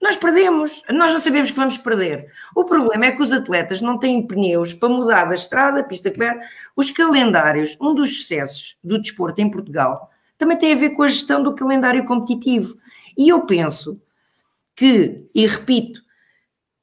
Nós 0.02 0.18
perdemos, 0.18 0.82
nós 0.90 1.14
não 1.14 1.20
sabemos 1.20 1.52
que 1.52 1.58
vamos 1.58 1.78
perder. 1.78 2.30
O 2.54 2.66
problema 2.66 3.06
é 3.06 3.12
que 3.12 3.22
os 3.22 3.32
atletas 3.32 3.80
não 3.80 3.98
têm 3.98 4.28
pneus 4.28 4.74
para 4.74 4.90
mudar 4.90 5.26
da 5.26 5.36
estrada, 5.36 5.84
pista 5.84 6.12
que 6.12 6.18
perde. 6.18 6.46
Os 6.76 6.92
calendários, 6.92 7.78
um 7.80 7.94
dos 7.94 8.18
sucessos 8.18 8.76
do 8.84 9.00
desporto 9.00 9.40
em 9.40 9.50
Portugal, 9.50 10.12
também 10.38 10.58
tem 10.58 10.74
a 10.74 10.76
ver 10.76 10.90
com 10.90 11.04
a 11.04 11.08
gestão 11.08 11.42
do 11.42 11.56
calendário 11.56 12.04
competitivo. 12.06 12.76
E 13.18 13.30
eu 13.30 13.46
penso 13.46 14.02
que, 14.76 15.26
e 15.34 15.48
repito, 15.48 16.02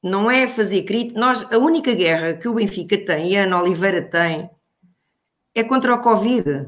não 0.01 0.31
é 0.31 0.47
fazer 0.47 0.81
crítica, 0.83 1.19
nós, 1.19 1.45
a 1.51 1.57
única 1.59 1.93
guerra 1.93 2.33
que 2.33 2.47
o 2.47 2.55
Benfica 2.55 2.97
tem 2.97 3.33
e 3.33 3.37
a 3.37 3.43
Ana 3.43 3.61
Oliveira 3.61 4.01
tem 4.01 4.49
é 5.53 5.63
contra 5.63 5.93
o 5.93 6.01
Covid. 6.01 6.67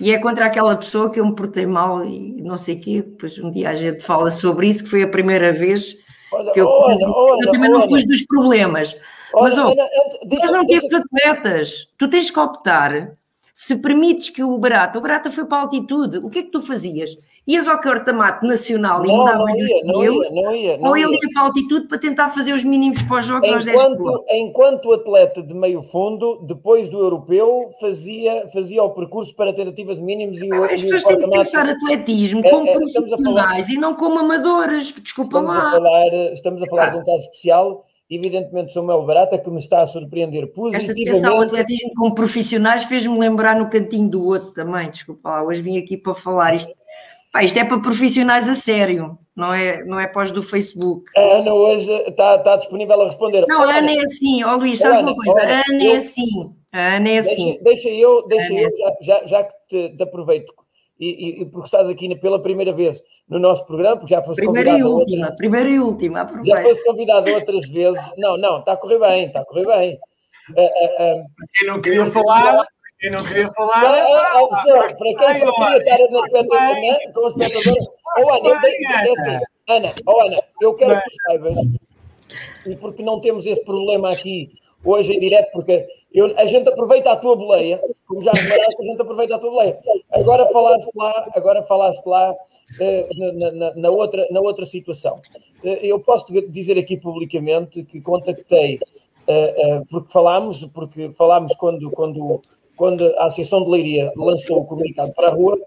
E 0.00 0.12
é 0.12 0.18
contra 0.18 0.46
aquela 0.46 0.76
pessoa 0.76 1.10
que 1.10 1.18
eu 1.18 1.26
me 1.26 1.34
portei 1.34 1.66
mal 1.66 2.04
e 2.04 2.40
não 2.40 2.56
sei 2.56 2.76
o 2.76 2.80
quê, 2.80 3.02
depois 3.02 3.36
um 3.38 3.50
dia 3.50 3.70
a 3.70 3.74
gente 3.74 4.02
fala 4.02 4.30
sobre 4.30 4.68
isso, 4.68 4.84
que 4.84 4.90
foi 4.90 5.02
a 5.02 5.08
primeira 5.08 5.52
vez 5.52 5.96
olha, 6.30 6.52
que 6.52 6.60
eu, 6.60 6.66
olha, 6.66 7.08
olha, 7.08 7.44
eu 7.44 7.50
também 7.50 7.68
não 7.68 7.80
fujo 7.80 8.06
dos 8.06 8.24
problemas. 8.24 8.96
Mas, 9.34 9.58
oh, 9.58 9.74
nós 9.74 10.52
não 10.52 10.66
temos 10.66 10.94
atletas, 10.94 11.88
tu 11.98 12.08
tens 12.08 12.30
que 12.30 12.38
optar 12.38 13.18
se 13.52 13.74
permites 13.74 14.30
que 14.30 14.42
o 14.42 14.56
Barata, 14.56 15.00
o 15.00 15.02
Barata 15.02 15.30
foi 15.30 15.44
para 15.44 15.58
a 15.58 15.60
altitude, 15.62 16.18
o 16.18 16.30
que 16.30 16.38
é 16.38 16.42
que 16.44 16.50
tu 16.52 16.62
fazias? 16.62 17.10
Ias 17.48 17.66
ao 17.66 17.80
corta-mato 17.80 18.46
nacional 18.46 19.02
e 19.06 19.08
mudavas 19.08 19.54
pneus, 19.54 20.30
não 20.30 20.54
ia, 20.54 20.76
não 20.76 20.90
ou 20.90 20.96
ele 20.98 21.14
ia 21.14 21.30
para 21.32 21.42
a 21.42 21.44
altitude 21.46 21.88
para 21.88 21.96
tentar 21.96 22.28
fazer 22.28 22.52
os 22.52 22.62
mínimos 22.62 23.02
para 23.04 23.16
os 23.16 23.24
jogos 23.24 23.48
enquanto, 23.48 23.54
aos 23.54 23.64
10 23.64 23.82
km? 23.84 24.24
Enquanto 24.28 24.92
atleta 24.92 25.42
de 25.42 25.54
meio 25.54 25.82
fundo, 25.82 26.40
depois 26.42 26.90
do 26.90 26.98
europeu, 26.98 27.70
fazia, 27.80 28.46
fazia 28.52 28.82
o 28.82 28.90
percurso 28.90 29.34
para 29.34 29.50
tentativa 29.54 29.94
de 29.94 30.02
mínimos 30.02 30.38
e 30.38 30.52
o 30.52 30.64
As 30.64 30.82
pessoas 30.82 31.04
têm 31.04 31.16
que 31.16 31.30
pensar 31.30 31.66
atletismo 31.66 32.42
é, 32.44 32.50
como 32.50 32.68
é, 32.68 32.72
profissionais 32.72 33.66
falar, 33.66 33.70
e 33.70 33.78
não 33.78 33.94
como 33.94 34.18
amadores, 34.18 34.92
desculpa 35.02 35.38
estamos 35.38 35.54
lá. 35.54 35.68
A 35.68 35.70
falar, 35.70 36.14
estamos 36.34 36.62
a 36.62 36.66
falar 36.66 36.88
ah. 36.88 36.90
de 36.90 36.96
um 36.98 37.04
caso 37.04 37.24
especial 37.24 37.84
evidentemente 38.10 38.72
Samuel 38.72 39.04
Barata, 39.04 39.38
que 39.38 39.50
me 39.50 39.58
está 39.58 39.82
a 39.82 39.86
surpreender 39.86 40.46
positivamente. 40.52 41.10
Esta 41.10 41.28
ao 41.28 41.42
atletismo 41.42 41.92
como 41.94 42.14
profissionais 42.14 42.84
fez-me 42.84 43.18
lembrar 43.18 43.56
no 43.56 43.68
cantinho 43.68 44.08
do 44.08 44.24
outro 44.24 44.52
também, 44.52 44.90
desculpa 44.90 45.28
lá, 45.28 45.42
hoje 45.42 45.60
vim 45.60 45.78
aqui 45.78 45.96
para 45.96 46.14
falar 46.14 46.54
isto. 46.54 46.72
Pá, 47.32 47.42
isto 47.42 47.58
é 47.58 47.64
para 47.64 47.80
profissionais 47.80 48.48
a 48.48 48.54
sério, 48.54 49.18
não 49.36 49.52
é, 49.52 49.84
não 49.84 50.00
é 50.00 50.06
pós 50.06 50.30
do 50.30 50.42
Facebook. 50.42 51.04
A 51.16 51.20
Ana 51.20 51.52
hoje 51.52 51.92
está, 52.06 52.36
está 52.36 52.56
disponível 52.56 53.00
a 53.02 53.04
responder. 53.04 53.44
Não, 53.46 53.62
a 53.62 53.76
Ana 53.76 53.92
é 53.92 54.00
assim, 54.00 54.42
ó 54.44 54.54
oh, 54.54 54.56
Luís, 54.56 54.78
sabes 54.78 55.00
Ana, 55.00 55.12
uma 55.12 55.16
coisa? 55.16 55.38
a 55.38 55.62
Ana 55.68 55.82
é 55.82 55.86
eu, 55.86 55.92
é 55.92 55.96
assim, 55.96 56.56
a 56.72 56.96
Ana 56.96 57.08
é 57.10 57.18
assim. 57.18 57.58
Deixa, 57.62 57.62
deixa 57.62 57.88
eu, 57.90 58.26
deixa 58.26 58.52
eu 58.52 58.58
é 58.58 58.64
assim. 58.64 58.78
já, 59.02 59.26
já, 59.26 59.44
que 59.44 59.54
te, 59.68 59.96
te 59.96 60.02
aproveito, 60.02 60.52
e, 60.98 61.42
e, 61.42 61.44
porque 61.46 61.66
estás 61.66 61.88
aqui 61.88 62.12
pela 62.16 62.42
primeira 62.42 62.72
vez 62.72 63.00
no 63.28 63.38
nosso 63.38 63.64
programa, 63.66 63.98
porque 63.98 64.14
já 64.14 64.22
foste 64.22 64.40
primeira 64.40 64.70
convidado. 64.70 64.90
E 64.90 65.00
última, 65.00 65.22
outras, 65.22 65.36
primeira 65.36 65.68
e 65.68 65.78
última, 65.78 66.20
aproveita. 66.22 66.56
Já 66.56 66.68
foste 66.68 66.84
convidado 66.84 67.30
outras 67.30 67.68
vezes. 67.68 68.12
Não, 68.16 68.36
não, 68.36 68.60
está 68.60 68.72
a 68.72 68.76
correr 68.76 68.98
bem, 68.98 69.26
está 69.26 69.40
a 69.40 69.44
correr 69.44 69.66
bem. 69.66 69.98
Uh, 70.56 70.62
uh, 70.62 71.20
uh, 71.20 71.26
quem 71.54 71.68
não 71.68 71.80
queria 71.80 72.06
falar, 72.06 72.66
quem 72.98 73.10
não 73.10 73.24
queria 73.24 73.52
falar. 73.52 73.82
Não, 73.82 74.14
ah, 74.14 74.28
ah, 74.34 74.94
para 74.96 75.32
quem 75.32 75.40
só 75.40 75.52
queria 75.52 75.78
estar 75.78 76.10
na 76.10 76.20
espectadora, 76.20 77.12
como 77.14 77.28
espectadora. 77.28 77.98
Oh, 78.18 78.30
Ana, 78.30 78.66
é 78.66 79.12
assim, 79.12 79.44
Ana, 79.68 79.94
oh, 80.06 80.20
Ana, 80.22 80.36
eu 80.60 80.74
quero 80.74 81.00
que 81.00 81.10
tu 81.10 81.16
saibas, 81.26 81.56
e 82.66 82.76
porque 82.76 83.02
não 83.02 83.20
temos 83.20 83.46
esse 83.46 83.64
problema 83.64 84.10
aqui 84.10 84.50
hoje 84.84 85.12
em 85.12 85.20
direto, 85.20 85.50
porque 85.52 85.86
eu, 86.12 86.34
a 86.38 86.46
gente 86.46 86.68
aproveita 86.68 87.12
a 87.12 87.16
tua 87.16 87.36
boleia, 87.36 87.80
como 88.06 88.22
já 88.22 88.32
reparaste, 88.32 88.80
a 88.80 88.84
gente 88.84 89.00
aproveita 89.00 89.36
a 89.36 89.38
tua 89.38 89.50
boleia. 89.50 89.78
Agora 90.10 90.48
falaste 90.50 90.90
lá, 90.96 91.28
agora 91.34 91.62
falaste 91.64 92.06
lá 92.06 92.32
uh, 92.32 93.34
na, 93.34 93.52
na, 93.52 93.74
na, 93.74 93.90
outra, 93.90 94.26
na 94.30 94.40
outra 94.40 94.64
situação. 94.64 95.20
Uh, 95.62 95.68
eu 95.82 96.00
posso 96.00 96.26
dizer 96.48 96.78
aqui 96.78 96.96
publicamente 96.96 97.84
que 97.84 98.00
contactei, 98.00 98.76
uh, 98.76 99.86
porque 99.90 100.10
falámos, 100.10 100.64
porque 100.72 101.12
falámos 101.12 101.54
quando, 101.56 101.90
quando, 101.90 102.40
quando 102.78 103.04
a 103.18 103.26
Associação 103.26 103.64
de 103.64 103.70
Leiria 103.70 104.12
lançou 104.16 104.60
o 104.60 104.64
comunicado 104.64 105.12
para 105.12 105.28
a 105.28 105.32
rua, 105.32 105.58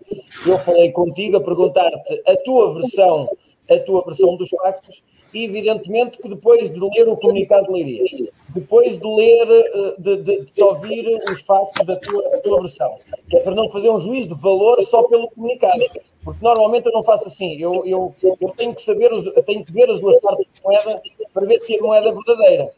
eu 0.47 0.57
falei 0.59 0.91
contigo 0.91 1.37
a 1.37 1.41
perguntar-te 1.41 2.23
a 2.25 2.37
tua 2.37 2.73
versão, 2.73 3.29
a 3.69 3.77
tua 3.79 4.01
versão 4.03 4.37
dos 4.37 4.49
factos, 4.49 5.03
e 5.33 5.43
evidentemente 5.43 6.17
que 6.17 6.27
depois 6.27 6.69
de 6.69 6.79
ler 6.79 7.07
o 7.09 7.17
comunicado 7.17 7.67
de 7.67 7.73
Leiria, 7.73 8.31
depois 8.49 8.97
de 8.97 9.05
ler, 9.05 9.47
eh, 9.49 9.93
de, 9.97 10.17
de, 10.17 10.45
de 10.45 10.63
ouvir 10.63 11.07
os 11.29 11.41
factos 11.41 11.85
da 11.85 11.95
tua, 11.97 12.23
tua 12.39 12.61
versão, 12.61 12.97
que 13.29 13.37
é 13.37 13.39
para 13.41 13.55
não 13.55 13.69
fazer 13.69 13.89
um 13.89 13.99
juízo 13.99 14.29
de 14.29 14.41
valor 14.41 14.81
só 14.83 15.03
pelo 15.03 15.29
comunicado. 15.29 15.83
Porque 16.23 16.43
normalmente 16.43 16.85
eu 16.85 16.93
não 16.93 17.03
faço 17.03 17.27
assim, 17.27 17.59
eu, 17.59 17.83
eu, 17.85 18.15
eu 18.39 18.49
tenho 18.55 18.75
que 18.75 18.81
saber, 18.81 19.09
tenho 19.45 19.65
que 19.65 19.73
ver 19.73 19.89
as 19.89 19.99
duas 19.99 20.19
partes 20.21 20.45
da 20.61 20.69
moeda 20.69 21.01
para 21.33 21.45
ver 21.45 21.59
se 21.59 21.77
a 21.77 21.81
moeda 21.81 22.09
é 22.09 22.13
verdadeira. 22.13 22.71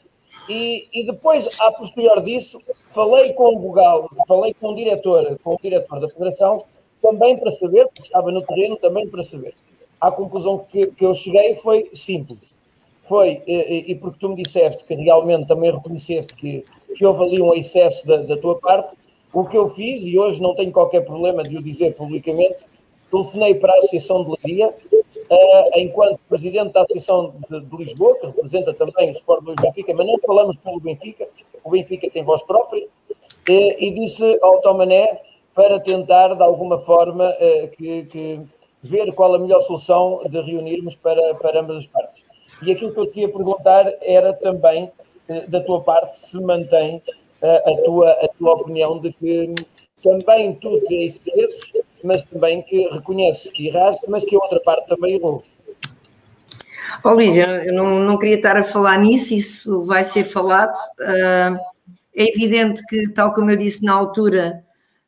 E, 0.49 0.87
e 0.93 1.05
depois, 1.05 1.47
a 1.59 1.71
posterior 1.71 2.21
disso, 2.21 2.61
falei 2.87 3.33
com 3.33 3.55
o 3.55 3.59
vogal, 3.59 4.09
falei 4.27 4.53
com 4.53 4.69
o 4.69 4.75
diretor, 4.75 5.39
com 5.43 5.55
o 5.55 5.59
diretor 5.61 5.99
da 5.99 6.09
Federação, 6.09 6.63
também 7.01 7.37
para 7.37 7.51
saber, 7.51 7.85
porque 7.87 8.01
estava 8.01 8.31
no 8.31 8.41
terreno, 8.41 8.75
também 8.77 9.07
para 9.07 9.23
saber. 9.23 9.53
A 9.99 10.11
conclusão 10.11 10.65
que, 10.69 10.87
que 10.87 11.05
eu 11.05 11.13
cheguei 11.13 11.55
foi 11.55 11.89
simples 11.93 12.53
foi, 13.03 13.41
e, 13.45 13.91
e, 13.91 13.95
porque 13.95 14.17
tu 14.19 14.29
me 14.29 14.41
disseste 14.41 14.83
que 14.85 14.95
realmente 14.95 15.47
também 15.47 15.71
reconheceste 15.71 16.33
que, 16.35 16.63
que 16.95 17.05
houve 17.05 17.23
ali 17.23 17.41
um 17.41 17.53
excesso 17.53 18.07
da, 18.07 18.17
da, 18.17 18.37
tua 18.37 18.57
parte, 18.59 18.95
o 19.33 19.43
que 19.45 19.57
eu 19.57 19.67
fiz, 19.67 20.03
e 20.03 20.17
hoje 20.17 20.41
não 20.41 20.55
tenho 20.55 20.71
qualquer 20.71 21.01
problema 21.01 21.43
de 21.43 21.57
o 21.57 21.61
dizer 21.61 21.95
publicamente, 21.95 22.57
telefonei 23.11 23.55
para 23.55 23.73
a 23.73 23.77
Associação 23.77 24.23
de 24.23 24.33
Leiria, 24.43 24.73
enquanto 25.75 26.19
presidente 26.29 26.73
da 26.73 26.81
Associação 26.81 27.33
de, 27.49 27.61
de, 27.61 27.77
Lisboa, 27.77 28.17
que 28.19 28.27
representa 28.27 28.73
também 28.73 29.09
o 29.09 29.13
Sport 29.13 29.43
do 29.43 29.55
Benfica, 29.55 29.93
mas 29.95 30.07
não 30.07 30.17
falamos 30.25 30.57
pelo 30.57 30.79
Benfica, 30.79 31.27
o 31.63 31.69
Benfica 31.69 32.09
tem 32.09 32.23
voz 32.23 32.41
própria, 32.43 32.85
uh, 32.85 33.49
e 33.49 33.91
disse 33.91 34.39
ao 34.41 34.61
Tomané 34.61 35.21
para 35.53 35.79
tentar, 35.79 36.33
de 36.35 36.43
alguma 36.43 36.79
forma, 36.79 37.29
uh, 37.29 37.67
que, 37.75 38.03
que 38.05 38.41
ver 38.83 39.13
qual 39.15 39.33
a 39.33 39.39
melhor 39.39 39.61
solução 39.61 40.21
de 40.29 40.41
reunirmos 40.41 40.95
para, 40.95 41.33
para 41.35 41.61
ambas 41.61 41.77
as 41.77 41.85
partes. 41.87 42.25
E 42.61 42.71
aquilo 42.71 42.93
que 42.93 42.99
eu 42.99 43.07
te 43.07 43.21
ia 43.21 43.29
perguntar 43.29 43.91
era 44.01 44.33
também, 44.33 44.91
eh, 45.27 45.47
da 45.47 45.61
tua 45.61 45.81
parte, 45.81 46.15
se 46.17 46.37
mantém 46.39 47.01
eh, 47.41 47.63
a 47.65 47.83
tua, 47.83 48.11
a 48.11 48.27
tua 48.37 48.53
opinião 48.53 48.99
de 48.99 49.13
que 49.13 49.55
também 50.03 50.53
tu 50.55 50.79
te 50.81 51.05
excedesses, 51.05 51.73
mas 52.03 52.21
também 52.23 52.61
que 52.61 52.87
reconheces 52.89 53.49
que 53.51 53.67
erraste, 53.67 54.03
mas 54.09 54.25
que 54.25 54.35
a 54.35 54.39
outra 54.39 54.59
parte 54.59 54.87
também 54.87 55.15
errou. 55.15 55.43
Oh, 57.03 57.11
Luís, 57.11 57.35
eu 57.35 57.73
não, 57.73 57.99
não 57.99 58.17
queria 58.17 58.35
estar 58.35 58.55
a 58.55 58.63
falar 58.63 58.97
nisso, 58.97 59.33
isso 59.33 59.81
vai 59.81 60.03
ser 60.03 60.23
falado. 60.23 60.77
Uh, 60.99 61.57
é 62.15 62.29
evidente 62.29 62.83
que, 62.87 63.09
tal 63.09 63.33
como 63.33 63.49
eu 63.49 63.57
disse 63.57 63.83
na 63.83 63.93
altura, 63.93 64.63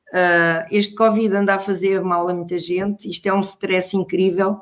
uh, 0.09 0.67
este 0.71 0.95
Covid 0.95 1.35
anda 1.35 1.55
a 1.55 1.59
fazer 1.59 2.01
mal 2.01 2.27
a 2.27 2.33
muita 2.33 2.57
gente, 2.57 3.07
isto 3.07 3.27
é 3.27 3.33
um 3.33 3.39
stress 3.41 3.95
incrível. 3.95 4.61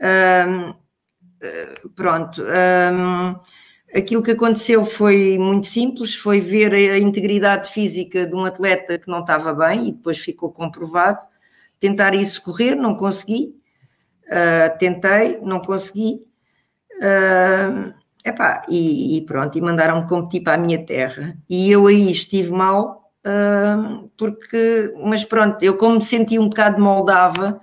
Uh, 0.00 0.74
pronto. 1.94 2.42
Aquilo 3.94 4.22
que 4.22 4.30
aconteceu 4.30 4.84
foi 4.84 5.36
muito 5.36 5.66
simples, 5.66 6.14
foi 6.14 6.38
ver 6.38 6.72
a 6.72 6.98
integridade 6.98 7.72
física 7.72 8.24
de 8.24 8.34
um 8.34 8.44
atleta 8.44 8.98
que 8.98 9.08
não 9.08 9.20
estava 9.20 9.52
bem 9.52 9.88
e 9.88 9.92
depois 9.92 10.18
ficou 10.18 10.52
comprovado. 10.52 11.24
Tentar 11.80 12.14
isso 12.14 12.42
correr, 12.42 12.76
não 12.76 12.94
consegui. 12.94 13.54
Uh, 14.26 14.78
tentei, 14.78 15.40
não 15.40 15.60
consegui. 15.60 16.22
Uh, 16.98 17.92
epá, 18.24 18.62
e, 18.68 19.16
e 19.16 19.22
pronto, 19.22 19.56
e 19.56 19.60
mandaram-me 19.60 20.06
competir 20.06 20.42
para 20.42 20.54
a 20.54 20.58
minha 20.58 20.84
terra. 20.84 21.36
E 21.48 21.70
eu 21.70 21.86
aí 21.86 22.10
estive 22.10 22.52
mal, 22.52 23.10
uh, 23.26 24.08
porque, 24.16 24.92
mas 25.02 25.24
pronto, 25.24 25.62
eu 25.62 25.76
como 25.76 25.96
me 25.96 26.02
senti 26.02 26.38
um 26.38 26.48
bocado 26.48 26.80
moldava, 26.80 27.60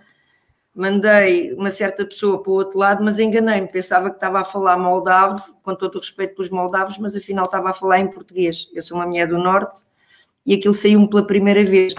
mandei 0.78 1.54
uma 1.54 1.72
certa 1.72 2.06
pessoa 2.06 2.42
para 2.42 2.52
o 2.52 2.56
outro 2.56 2.78
lado, 2.78 3.04
mas 3.04 3.18
enganei-me, 3.20 3.68
pensava 3.68 4.10
que 4.10 4.18
estava 4.18 4.42
a 4.42 4.46
falar 4.46 4.78
moldavo, 4.78 5.42
com 5.64 5.74
todo 5.74 5.96
o 5.96 6.00
respeito 6.00 6.36
pelos 6.36 6.52
moldavos, 6.52 6.98
mas 7.00 7.16
afinal 7.16 7.46
estava 7.46 7.70
a 7.70 7.74
falar 7.74 8.00
em 8.00 8.08
português. 8.12 8.68
Eu 8.74 8.84
sou 8.84 8.98
uma 8.98 9.08
mulher 9.08 9.28
do 9.28 9.38
Norte 9.38 9.82
e 10.46 10.54
aquilo 10.54 10.76
saiu-me 10.76 11.10
pela 11.10 11.26
primeira 11.26 11.64
vez. 11.64 11.96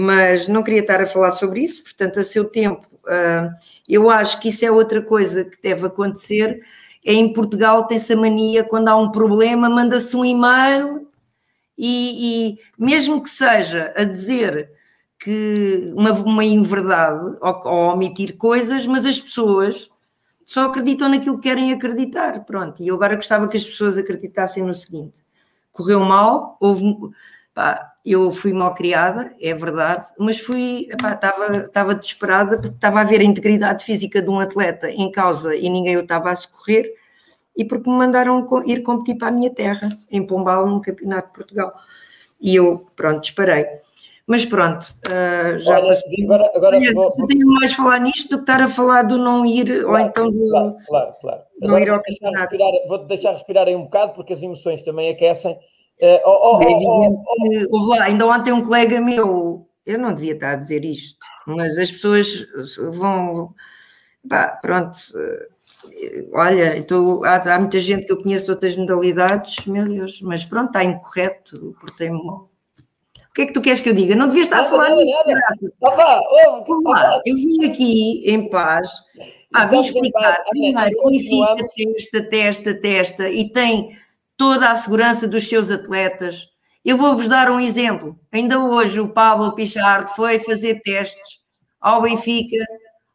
Mas 0.00 0.46
não 0.46 0.62
queria 0.62 0.78
estar 0.78 1.02
a 1.02 1.06
falar 1.06 1.32
sobre 1.32 1.60
isso, 1.60 1.82
portanto, 1.82 2.20
a 2.20 2.22
seu 2.22 2.44
tempo, 2.44 2.86
uh, 3.02 3.50
eu 3.88 4.08
acho 4.08 4.38
que 4.38 4.48
isso 4.48 4.64
é 4.64 4.70
outra 4.70 5.02
coisa 5.02 5.42
que 5.42 5.60
deve 5.60 5.88
acontecer. 5.88 6.64
É 7.04 7.12
em 7.12 7.32
Portugal 7.32 7.84
tem-se 7.84 8.12
a 8.12 8.16
mania, 8.16 8.62
quando 8.62 8.86
há 8.86 8.94
um 8.94 9.10
problema, 9.10 9.68
manda-se 9.68 10.16
um 10.16 10.24
e-mail 10.24 11.08
e, 11.76 12.52
e 12.52 12.58
mesmo 12.78 13.20
que 13.20 13.28
seja 13.28 13.92
a 13.96 14.04
dizer 14.04 14.70
que 15.18 15.92
uma, 15.96 16.12
uma 16.12 16.44
inverdade 16.44 17.36
ou, 17.40 17.62
ou 17.64 17.92
omitir 17.92 18.36
coisas, 18.36 18.86
mas 18.86 19.04
as 19.04 19.18
pessoas 19.18 19.90
só 20.44 20.66
acreditam 20.66 21.08
naquilo 21.08 21.40
que 21.40 21.48
querem 21.48 21.72
acreditar. 21.72 22.44
Pronto, 22.44 22.80
e 22.84 22.86
eu 22.86 22.94
agora 22.94 23.16
gostava 23.16 23.48
que 23.48 23.56
as 23.56 23.64
pessoas 23.64 23.98
acreditassem 23.98 24.62
no 24.62 24.76
seguinte: 24.76 25.24
correu 25.72 26.04
mal, 26.04 26.56
houve. 26.60 26.84
Pá, 27.52 27.94
eu 28.12 28.30
fui 28.30 28.52
mal 28.52 28.74
criada, 28.74 29.34
é 29.40 29.52
verdade, 29.54 30.06
mas 30.18 30.40
fui, 30.40 30.88
estava, 30.90 31.94
desesperada 31.94 32.56
porque 32.56 32.74
estava 32.74 33.00
a 33.00 33.04
ver 33.04 33.20
a 33.20 33.24
integridade 33.24 33.84
física 33.84 34.22
de 34.22 34.30
um 34.30 34.40
atleta 34.40 34.90
em 34.90 35.10
causa 35.10 35.54
e 35.54 35.68
ninguém 35.68 35.96
o 35.96 36.00
estava 36.00 36.30
a 36.30 36.34
socorrer 36.34 36.92
e 37.56 37.64
porque 37.64 37.90
me 37.90 37.96
mandaram 37.96 38.46
ir 38.64 38.82
competir 38.82 39.18
para 39.18 39.28
a 39.28 39.32
minha 39.32 39.50
terra, 39.50 39.88
em 40.10 40.24
Pombal, 40.24 40.66
num 40.66 40.80
campeonato 40.80 41.28
de 41.28 41.34
Portugal. 41.34 41.74
E 42.40 42.54
eu, 42.54 42.86
pronto, 42.94 43.20
disparei. 43.20 43.66
Mas 44.28 44.44
pronto, 44.44 44.84
uh, 45.08 45.58
já 45.58 45.80
Olha, 45.80 45.92
agora, 46.22 46.52
agora 46.54 46.76
Olha, 46.76 46.94
vou, 46.94 47.14
vou... 47.16 47.26
tenho 47.26 47.46
mais 47.46 47.72
falar 47.72 47.98
nisto 47.98 48.28
do 48.28 48.36
que 48.36 48.42
estar 48.42 48.62
a 48.62 48.68
falar 48.68 49.02
do 49.02 49.16
não 49.16 49.44
ir, 49.44 49.82
claro, 49.82 49.88
ou 49.88 49.98
então 49.98 50.30
do 50.30 50.48
claro, 50.50 50.76
claro, 50.86 51.14
claro. 51.20 51.40
não 51.60 51.68
agora 51.68 51.82
ir 51.82 51.88
ao 51.88 51.96
vou 51.96 52.04
deixar, 52.04 52.26
campeonato. 52.26 52.50
respirar, 52.50 52.88
vou 52.88 52.98
deixar 53.06 53.32
respirar 53.32 53.66
aí 53.66 53.74
um 53.74 53.84
bocado, 53.84 54.12
porque 54.12 54.34
as 54.34 54.42
emoções 54.42 54.82
também 54.82 55.08
aquecem. 55.08 55.58
Uh, 56.00 56.20
oh, 56.24 56.58
oh, 56.58 56.62
É 56.62 56.66
oh, 56.66 57.24
oh, 57.26 57.76
houve 57.76 57.98
lá, 57.98 58.04
ainda 58.04 58.26
ontem 58.26 58.52
um 58.52 58.62
colega 58.62 59.00
meu, 59.00 59.66
eu 59.84 59.98
não 59.98 60.14
devia 60.14 60.34
estar 60.34 60.52
a 60.52 60.56
dizer 60.56 60.84
isto, 60.84 61.18
mas 61.46 61.76
as 61.76 61.90
pessoas 61.90 62.46
vão, 62.92 63.52
pá, 64.28 64.58
pronto, 64.62 64.96
eh, 65.16 65.48
olha, 66.32 66.76
então, 66.76 67.24
há, 67.24 67.36
há 67.36 67.58
muita 67.58 67.80
gente 67.80 68.06
que 68.06 68.12
eu 68.12 68.22
conheço 68.22 68.44
de 68.44 68.50
outras 68.52 68.76
modalidades, 68.76 69.66
meu 69.66 69.84
Deus, 69.84 70.20
mas 70.22 70.44
pronto, 70.44 70.68
está 70.68 70.84
incorreto, 70.84 71.74
portei-me 71.80 72.22
mal. 72.24 72.48
O 73.28 73.32
que 73.34 73.42
é 73.42 73.46
que 73.46 73.52
tu 73.52 73.60
queres 73.60 73.80
que 73.80 73.88
eu 73.88 73.94
diga? 73.94 74.14
Não 74.14 74.26
devia 74.28 74.42
estar 74.42 74.60
a 74.60 74.64
falar 74.64 74.90
nisso, 74.90 75.12
oh, 75.80 75.88
oh, 75.88 76.64
oh, 76.68 76.90
lá, 76.90 77.02
vá. 77.02 77.22
eu 77.26 77.34
vim 77.34 77.64
aqui 77.64 78.22
em 78.24 78.48
paz, 78.50 78.88
ah, 79.52 79.66
vim 79.66 79.80
explicar, 79.80 80.44
primeiro, 80.48 80.76
Benfica 80.76 81.02
continuamos. 81.02 81.62
testa, 81.74 82.28
testa, 82.28 82.80
testa, 82.80 83.30
e 83.30 83.50
tem 83.50 83.96
toda 84.38 84.70
a 84.70 84.74
segurança 84.76 85.26
dos 85.26 85.48
seus 85.48 85.70
atletas. 85.70 86.46
Eu 86.84 86.96
vou-vos 86.96 87.28
dar 87.28 87.50
um 87.50 87.58
exemplo. 87.60 88.16
Ainda 88.32 88.58
hoje 88.58 89.00
o 89.00 89.08
Pablo 89.08 89.52
Pichard 89.54 90.14
foi 90.14 90.38
fazer 90.38 90.80
testes 90.80 91.40
ao 91.80 92.00
Benfica 92.00 92.64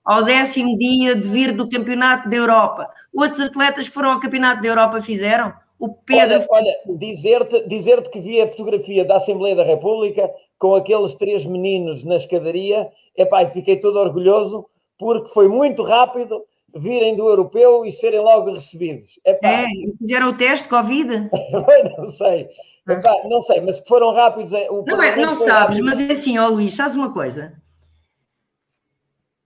ao 0.04 0.22
décimo 0.24 0.78
dia 0.78 1.16
de 1.16 1.28
vir 1.28 1.54
do 1.54 1.68
Campeonato 1.68 2.30
da 2.30 2.36
Europa. 2.36 2.90
Outros 3.16 3.42
atletas 3.42 3.88
que 3.88 3.94
foram 3.94 4.12
ao 4.12 4.20
Campeonato 4.20 4.62
da 4.62 4.68
Europa 4.68 5.02
fizeram. 5.02 5.54
O 5.80 5.94
Pedro 5.94 6.46
Olha, 6.50 6.76
olha, 6.86 6.98
dizer-te 6.98 7.68
dizer 7.68 8.02
que 8.10 8.20
vi 8.20 8.42
a 8.42 8.48
fotografia 8.48 9.06
da 9.06 9.16
Assembleia 9.16 9.56
da 9.56 9.64
República 9.64 10.30
com 10.60 10.76
aqueles 10.76 11.14
três 11.14 11.46
meninos 11.46 12.04
na 12.04 12.18
escadaria, 12.18 12.90
epá, 13.18 13.46
fiquei 13.48 13.78
todo 13.78 13.98
orgulhoso 13.98 14.66
porque 14.98 15.34
foi 15.34 15.48
muito 15.48 15.84
rápido 15.84 16.44
virem 16.76 17.16
do 17.16 17.28
europeu 17.28 17.86
e 17.86 17.92
serem 17.92 18.20
logo 18.20 18.54
recebidos. 18.54 19.20
Epá, 19.26 19.48
é, 19.48 19.68
fizeram 20.00 20.30
o 20.30 20.38
teste 20.38 20.64
de 20.66 20.70
Covid. 20.70 21.30
não 21.98 22.12
sei, 22.12 22.50
epá, 22.88 23.16
não 23.26 23.42
sei, 23.42 23.62
mas 23.62 23.80
que 23.80 23.88
foram 23.88 24.14
rápidos. 24.14 24.54
é, 24.54 24.68
Não, 24.70 25.02
é, 25.02 25.16
não 25.16 25.34
sabes, 25.34 25.78
rápido. 25.78 25.86
mas 25.86 26.00
é 26.02 26.12
assim, 26.12 26.38
ó 26.38 26.48
Luís, 26.48 26.74
sabes 26.74 26.96
uma 26.96 27.14
coisa? 27.14 27.62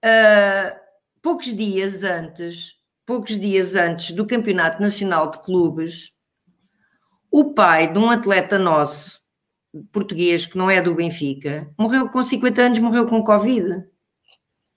Ah, 0.03 0.79
poucos 1.21 1.53
dias 1.53 2.03
antes, 2.03 2.75
poucos 3.05 3.39
dias 3.39 3.75
antes 3.75 4.11
do 4.11 4.25
Campeonato 4.25 4.81
Nacional 4.81 5.29
de 5.29 5.39
Clubes, 5.39 6.11
o 7.31 7.53
pai 7.53 7.91
de 7.91 7.99
um 7.99 8.09
atleta 8.09 8.57
nosso, 8.57 9.19
português, 9.91 10.45
que 10.45 10.57
não 10.57 10.69
é 10.69 10.81
do 10.81 10.95
Benfica, 10.95 11.69
morreu 11.77 12.09
com 12.09 12.23
50 12.23 12.61
anos, 12.61 12.79
morreu 12.79 13.05
com 13.05 13.23
Covid. 13.23 13.85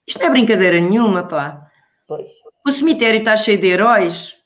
Isto 0.05 0.19
não 0.19 0.27
é 0.27 0.29
brincadeira 0.29 0.79
nenhuma, 0.81 1.27
pá. 1.27 1.65
Pois. 2.07 2.40
O 2.63 2.71
cemitério 2.71 3.17
está 3.17 3.35
cheio 3.35 3.59
de 3.59 3.67
heróis. 3.67 4.37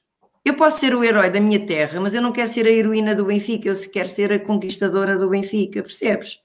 Eu 0.43 0.55
posso 0.55 0.79
ser 0.79 0.95
o 0.95 1.03
herói 1.03 1.29
da 1.29 1.39
minha 1.41 1.65
terra, 1.65 1.99
mas 1.99 2.15
eu 2.15 2.21
não 2.21 2.31
quero 2.31 2.47
ser 2.47 2.65
a 2.65 2.71
heroína 2.71 3.13
do 3.13 3.25
Benfica, 3.25 3.67
eu 3.67 3.75
quero 3.91 4.07
ser 4.07 4.31
a 4.31 4.39
conquistadora 4.39 5.17
do 5.17 5.27
Benfica, 5.27 5.81
percebes? 5.81 6.39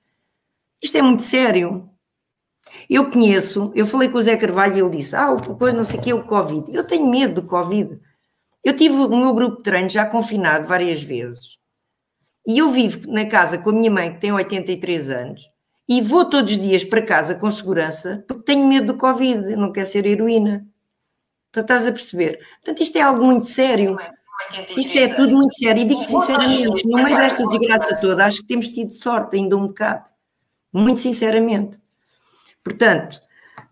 Isto 0.82 0.98
é 0.98 1.02
muito 1.02 1.22
sério. 1.22 1.88
Eu 2.88 3.10
conheço, 3.10 3.70
eu 3.74 3.86
falei 3.86 4.08
com 4.08 4.18
o 4.18 4.20
Zé 4.20 4.36
Carvalho 4.36 4.76
e 4.76 4.80
ele 4.80 4.96
disse: 4.96 5.14
Ah, 5.14 5.32
depois 5.34 5.72
não 5.72 5.84
sei 5.84 6.00
o 6.00 6.02
que 6.02 6.10
é 6.10 6.14
o 6.14 6.24
Covid. 6.24 6.74
Eu 6.74 6.82
tenho 6.82 7.08
medo 7.08 7.40
do 7.40 7.46
Covid. 7.46 8.00
Eu 8.64 8.74
tive 8.74 8.96
o 8.96 9.08
meu 9.08 9.32
grupo 9.32 9.58
de 9.58 9.62
treino 9.62 9.88
já 9.88 10.04
confinado 10.04 10.66
várias 10.66 11.02
vezes. 11.02 11.58
E 12.46 12.58
eu 12.58 12.68
vivo 12.68 13.10
na 13.12 13.26
casa 13.26 13.58
com 13.58 13.70
a 13.70 13.72
minha 13.72 13.90
mãe, 13.90 14.12
que 14.14 14.20
tem 14.20 14.32
83 14.32 15.10
anos, 15.10 15.48
e 15.88 16.00
vou 16.00 16.24
todos 16.24 16.52
os 16.52 16.58
dias 16.58 16.84
para 16.84 17.02
casa 17.02 17.34
com 17.34 17.50
segurança, 17.50 18.24
porque 18.26 18.44
tenho 18.44 18.66
medo 18.66 18.88
do 18.92 18.98
Covid, 18.98 19.54
não 19.56 19.72
quero 19.72 19.86
ser 19.86 20.06
heroína. 20.06 20.66
Tu 21.52 21.60
estás 21.60 21.86
a 21.86 21.92
perceber? 21.92 22.38
Portanto, 22.56 22.82
isto 22.82 22.96
é 22.96 23.00
algo 23.00 23.24
muito 23.24 23.46
sério. 23.46 23.98
Isto 24.76 24.98
é 24.98 25.14
tudo 25.14 25.36
muito 25.36 25.54
sério. 25.56 25.82
E 25.82 25.84
digo 25.84 26.04
sinceramente, 26.04 26.88
no 26.88 27.02
meio 27.02 27.16
desta 27.16 27.46
desgraça 27.46 28.00
toda, 28.00 28.24
acho 28.24 28.40
que 28.40 28.46
temos 28.46 28.68
tido 28.68 28.90
sorte 28.92 29.36
ainda 29.36 29.56
um 29.56 29.66
bocado. 29.66 30.10
Muito 30.72 31.00
sinceramente. 31.00 31.78
Portanto, 32.62 33.20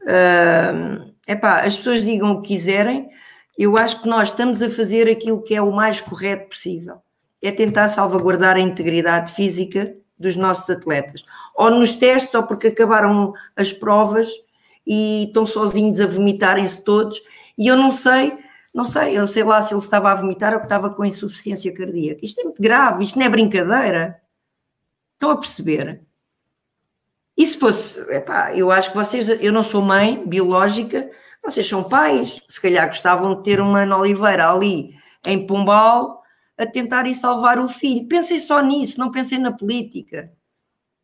hum, 0.03 1.13
epá, 1.27 1.63
as 1.63 1.77
pessoas 1.77 2.05
digam 2.05 2.33
o 2.33 2.43
que 2.43 2.49
quiserem, 2.49 3.09
eu 3.57 3.77
acho 3.77 4.03
que 4.03 4.09
nós 4.09 4.29
estamos 4.29 4.63
a 4.63 4.69
fazer 4.69 5.09
aquilo 5.09 5.43
que 5.43 5.55
é 5.55 5.63
o 5.63 5.73
mais 5.73 6.01
correto 6.01 6.49
possível. 6.51 6.99
É 7.41 7.53
tentar 7.53 7.89
salvaguardar 7.89 8.57
a 8.57 8.61
integridade 8.61 9.33
física 9.33 9.95
dos 10.19 10.37
nossos 10.37 10.69
atletas. 10.69 11.25
Ou 11.55 11.71
nos 11.71 11.97
testes, 11.97 12.35
ou 12.35 12.43
porque 12.43 12.69
acabaram 12.69 13.33
as 13.57 13.73
provas 13.73 14.29
e 14.87 15.25
estão 15.25 15.47
sozinhos 15.47 16.01
a 16.01 16.07
vomitarem-se 16.07 16.83
todos. 16.83 17.21
E 17.59 17.67
eu 17.67 17.77
não 17.77 17.91
sei, 17.91 18.39
não 18.73 18.85
sei, 18.85 19.19
eu 19.19 19.27
sei 19.27 19.43
lá 19.43 19.61
se 19.61 19.75
ele 19.75 19.83
estava 19.83 20.13
a 20.13 20.15
vomitar 20.15 20.55
ou 20.55 20.61
que 20.61 20.67
estava 20.67 20.91
com 20.91 21.05
insuficiência 21.05 21.75
cardíaca. 21.75 22.21
Isto 22.25 22.41
é 22.41 22.45
muito 22.45 22.63
grave, 22.63 23.03
isto 23.03 23.19
não 23.19 23.27
é 23.27 23.29
brincadeira. 23.29 24.23
Estão 25.15 25.31
a 25.33 25.37
perceber? 25.37 26.01
E 27.37 27.45
se 27.45 27.59
fosse, 27.59 28.01
epá, 28.13 28.55
eu 28.55 28.71
acho 28.71 28.91
que 28.91 28.97
vocês, 28.97 29.29
eu 29.29 29.53
não 29.53 29.63
sou 29.63 29.83
mãe 29.83 30.25
biológica, 30.27 31.11
vocês 31.43 31.67
são 31.69 31.83
pais, 31.83 32.43
se 32.49 32.61
calhar 32.61 32.87
gostavam 32.87 33.37
de 33.37 33.43
ter 33.43 33.61
uma 33.61 33.83
Ana 33.83 33.99
Oliveira 33.99 34.51
ali 34.51 34.95
em 35.27 35.47
Pombal 35.47 36.23
a 36.57 36.67
tentar 36.67 37.07
ir 37.07 37.15
salvar 37.15 37.59
o 37.59 37.69
filho. 37.69 38.09
Pensem 38.09 38.39
só 38.39 38.61
nisso, 38.61 38.99
não 38.99 39.11
pensem 39.11 39.39
na 39.39 39.53
política. 39.53 40.33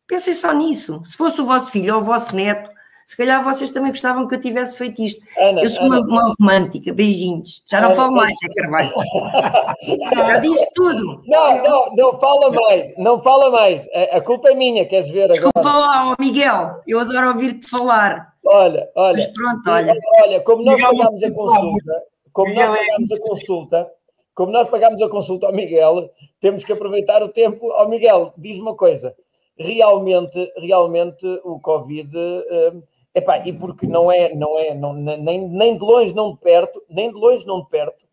Pensem 0.07 0.33
só 0.33 0.53
nisso. 0.53 1.01
Se 1.05 1.17
fosse 1.17 1.39
o 1.41 1.45
vosso 1.45 1.71
filho 1.71 1.95
ou 1.95 2.01
o 2.01 2.03
vosso 2.03 2.35
neto, 2.35 2.69
se 3.05 3.15
calhar 3.15 3.43
vocês 3.43 3.69
também 3.69 3.91
gostavam 3.91 4.27
que 4.27 4.33
eu 4.33 4.41
tivesse 4.41 4.75
feito 4.77 4.99
isto. 5.03 5.23
Ana, 5.39 5.61
eu 5.61 5.69
sou 5.69 5.85
Ana, 5.85 6.01
uma, 6.01 6.23
uma 6.23 6.35
romântica, 6.39 6.91
beijinhos. 6.91 7.61
Já 7.69 7.79
não 7.79 7.89
Ana, 7.89 7.95
falo 7.95 8.11
mais, 8.13 8.35
é 8.43 8.61
Carvalho. 8.61 8.91
Já 10.17 10.37
disse 10.39 10.67
tudo. 10.73 11.21
Não, 11.27 11.63
não, 11.63 11.95
não 11.95 12.19
fala 12.19 12.51
mais, 12.51 12.97
não 12.97 13.21
fala 13.21 13.51
mais. 13.51 13.87
A, 13.93 14.17
a 14.17 14.21
culpa 14.21 14.49
é 14.49 14.55
minha, 14.55 14.85
queres 14.87 15.11
ver 15.11 15.29
Desculpa 15.29 15.59
agora? 15.59 15.77
lá, 15.77 16.11
ó 16.11 16.15
Miguel, 16.19 16.81
eu 16.87 16.99
adoro 16.99 17.27
ouvir-te 17.27 17.67
falar. 17.67 18.33
Olha, 18.43 18.89
olha. 18.95 19.13
Mas 19.13 19.27
pronto, 19.27 19.69
olha. 19.69 19.95
Olha, 20.23 20.41
como 20.41 20.63
nós 20.63 20.75
Miguel, 20.75 20.97
pagámos 20.97 21.23
a 21.23 21.31
consulta, 21.31 22.03
como 22.33 22.49
Miguel 22.49 22.67
nós 22.67 22.79
é 22.79 22.85
pagámos 22.85 23.11
a 23.11 23.17
consulta, 23.21 23.91
como 24.33 24.51
nós 24.51 24.67
pagámos 24.67 25.01
a 25.03 25.09
consulta 25.09 25.45
ao 25.45 25.53
Miguel, 25.53 26.09
temos 26.41 26.63
que 26.63 26.73
aproveitar 26.73 27.21
o 27.21 27.29
tempo. 27.29 27.71
Ao 27.71 27.87
Miguel, 27.87 28.33
diz 28.35 28.57
uma 28.57 28.75
coisa. 28.75 29.15
Realmente, 29.57 30.51
realmente 30.57 31.25
o 31.43 31.59
Covid, 31.59 32.11
eh, 32.17 32.73
epá, 33.15 33.39
e 33.47 33.53
porque 33.53 33.87
não 33.87 34.11
é, 34.11 34.35
não 34.35 34.59
é, 34.59 34.75
não, 34.75 34.93
nem, 34.93 35.47
nem 35.49 35.77
de 35.77 35.83
longe, 35.83 36.13
não 36.13 36.33
de 36.33 36.39
perto, 36.39 36.83
nem 36.89 37.09
de 37.09 37.15
longe, 37.17 37.45
não 37.47 37.61
de 37.61 37.69
perto, 37.69 38.05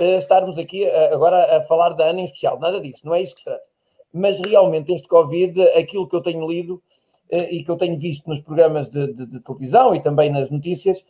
eh, 0.00 0.16
estarmos 0.16 0.56
aqui 0.58 0.84
eh, 0.84 1.12
agora 1.12 1.58
a 1.58 1.62
falar 1.62 1.90
da 1.90 2.06
Ana 2.06 2.20
em 2.20 2.24
especial, 2.24 2.58
nada 2.58 2.80
disso, 2.80 3.02
não 3.04 3.14
é 3.14 3.20
isso 3.22 3.34
que 3.34 3.40
se 3.40 3.44
trata. 3.46 3.62
Mas 4.12 4.40
realmente 4.40 4.92
este 4.92 5.08
Covid, 5.08 5.60
aquilo 5.70 6.08
que 6.08 6.16
eu 6.16 6.22
tenho 6.22 6.48
lido 6.48 6.80
eh, 7.30 7.52
e 7.54 7.64
que 7.64 7.70
eu 7.70 7.76
tenho 7.76 7.98
visto 7.98 8.28
nos 8.28 8.40
programas 8.40 8.88
de, 8.88 9.12
de- 9.12 9.26
de 9.26 9.40
televisão 9.40 9.94
e 9.94 10.00
também 10.02 10.30
nas 10.30 10.50
notícias, 10.50 11.04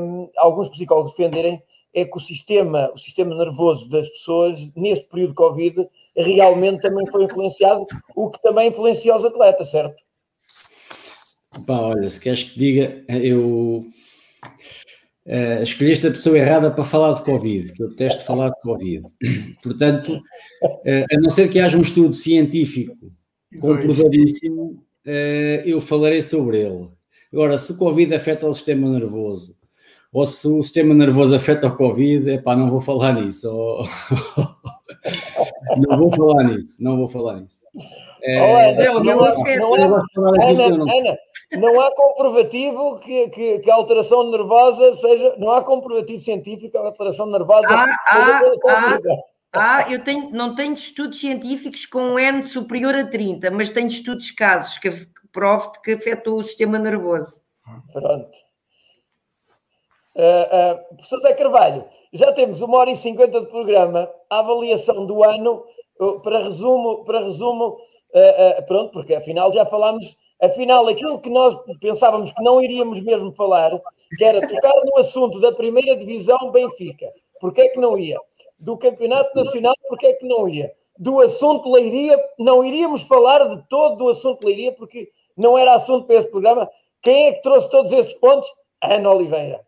um, 0.00 0.28
alguns 0.36 0.68
psicólogos 0.68 1.10
defenderem 1.12 1.62
é 1.94 2.04
que 2.04 2.16
o 2.16 2.20
sistema, 2.20 2.90
o 2.94 2.98
sistema 2.98 3.34
nervoso 3.34 3.88
das 3.88 4.08
pessoas, 4.08 4.58
neste 4.74 5.06
período 5.06 5.30
de 5.30 5.34
Covid, 5.36 5.88
realmente 6.16 6.82
também 6.82 7.06
foi 7.06 7.24
influenciado, 7.24 7.86
o 8.14 8.30
que 8.30 8.40
também 8.42 8.68
influencia 8.68 9.16
os 9.16 9.24
atletas, 9.24 9.70
certo? 9.70 10.02
Pá, 11.64 11.78
olha, 11.78 12.10
se 12.10 12.20
queres 12.20 12.42
que 12.42 12.58
diga, 12.58 13.04
eu 13.08 13.86
eh, 15.24 15.62
escolheste 15.62 16.06
a 16.06 16.10
pessoa 16.10 16.38
errada 16.38 16.70
para 16.70 16.84
falar 16.84 17.14
de 17.14 17.24
Covid, 17.24 17.72
que 17.72 17.82
eu 17.82 17.88
detesto 17.90 18.24
falar 18.24 18.50
de 18.50 18.60
Covid. 18.62 19.02
Portanto, 19.62 20.20
eh, 20.84 21.04
a 21.10 21.20
não 21.20 21.30
ser 21.30 21.48
que 21.48 21.58
haja 21.58 21.76
um 21.76 21.82
estudo 21.82 22.14
científico 22.14 22.96
comprovadíssimo, 23.60 24.84
eh, 25.04 25.62
eu 25.66 25.80
falarei 25.80 26.22
sobre 26.22 26.58
ele. 26.60 26.88
Agora, 27.32 27.58
se 27.58 27.72
o 27.72 27.76
Covid 27.76 28.14
afeta 28.14 28.46
o 28.46 28.52
sistema 28.52 28.88
nervoso, 28.88 29.56
ou 30.12 30.24
se 30.24 30.46
o 30.46 30.62
sistema 30.62 30.94
nervoso 30.94 31.34
afeta 31.34 31.66
o 31.66 31.76
Covid, 31.76 32.30
epá, 32.30 32.54
não 32.54 32.70
vou 32.70 32.80
falar 32.80 33.12
nisso. 33.14 33.48
não 35.88 35.98
vou 35.98 36.12
falar 36.12 36.44
nisso, 36.44 36.76
não 36.80 36.96
vou 36.96 37.08
falar 37.08 37.40
nisso. 37.40 37.64
É, 38.22 38.38
Ana, 38.38 39.00
não, 39.00 39.18
Ana, 40.98 41.18
não 41.52 41.80
há 41.80 41.94
comprovativo 41.94 42.98
que, 42.98 43.28
que, 43.28 43.58
que, 43.60 43.70
a 43.70 43.74
alteração 43.74 44.30
nervosa 44.30 44.94
seja. 44.94 45.34
Não 45.38 45.50
há 45.50 45.62
comprovativo 45.62 46.20
científico 46.20 46.72
que 46.72 46.78
a 46.78 46.80
alteração 46.80 47.26
nervosa 47.26 47.68
ah, 47.68 47.86
seja 48.12 48.54
ah, 48.66 48.98
ah, 49.02 49.20
ah, 49.52 49.92
eu 49.92 50.02
tenho, 50.02 50.30
não 50.30 50.54
tenho 50.54 50.72
estudos 50.72 51.20
científicos 51.20 51.86
com 51.86 52.00
um 52.00 52.18
N 52.18 52.42
superior 52.42 52.94
a 52.94 53.06
30, 53.06 53.50
mas 53.50 53.70
tenho 53.70 53.86
estudos 53.86 54.30
casos 54.30 54.78
que, 54.78 54.90
que 54.90 55.28
provam 55.32 55.72
que 55.82 55.92
afetou 55.92 56.38
o 56.38 56.44
sistema 56.44 56.78
nervoso. 56.78 57.40
Pronto. 57.92 58.46
Uh, 60.16 60.72
uh, 60.72 60.96
professor 60.96 61.20
Zé 61.20 61.34
Carvalho, 61.34 61.84
já 62.10 62.32
temos 62.32 62.62
uma 62.62 62.78
hora 62.78 62.90
e 62.90 62.96
cinquenta 62.96 63.38
de 63.38 63.48
programa, 63.48 64.10
a 64.30 64.38
avaliação 64.38 65.04
do 65.04 65.22
ano, 65.22 65.62
uh, 66.00 66.20
para 66.20 66.38
resumo, 66.38 67.04
para 67.04 67.20
resumo 67.20 67.76
pronto, 68.66 68.92
porque 68.92 69.14
afinal 69.14 69.52
já 69.52 69.66
falámos, 69.66 70.16
afinal 70.40 70.86
aquilo 70.88 71.18
que 71.20 71.30
nós 71.30 71.56
pensávamos 71.80 72.30
que 72.30 72.42
não 72.42 72.60
iríamos 72.60 73.00
mesmo 73.02 73.32
falar, 73.32 73.70
que 74.16 74.24
era 74.24 74.40
tocar 74.46 74.74
no 74.84 74.98
assunto 74.98 75.40
da 75.40 75.52
primeira 75.52 75.96
divisão 75.96 76.50
Benfica, 76.50 77.12
porque 77.40 77.60
é 77.62 77.68
que 77.68 77.78
não 77.78 77.98
ia? 77.98 78.18
Do 78.58 78.76
campeonato 78.76 79.36
nacional, 79.36 79.74
porque 79.88 80.06
é 80.06 80.12
que 80.14 80.26
não 80.26 80.48
ia? 80.48 80.72
Do 80.98 81.20
assunto 81.20 81.70
Leiria, 81.70 82.18
não 82.38 82.64
iríamos 82.64 83.02
falar 83.02 83.46
de 83.54 83.62
todo 83.68 83.96
do 83.96 84.08
assunto 84.08 84.46
Leiria, 84.46 84.72
porque 84.72 85.10
não 85.36 85.58
era 85.58 85.74
assunto 85.74 86.06
para 86.06 86.16
esse 86.16 86.28
programa. 86.28 86.70
Quem 87.02 87.26
é 87.26 87.32
que 87.32 87.42
trouxe 87.42 87.68
todos 87.68 87.92
esses 87.92 88.14
pontos? 88.14 88.50
Ana 88.82 89.12
Oliveira. 89.12 89.60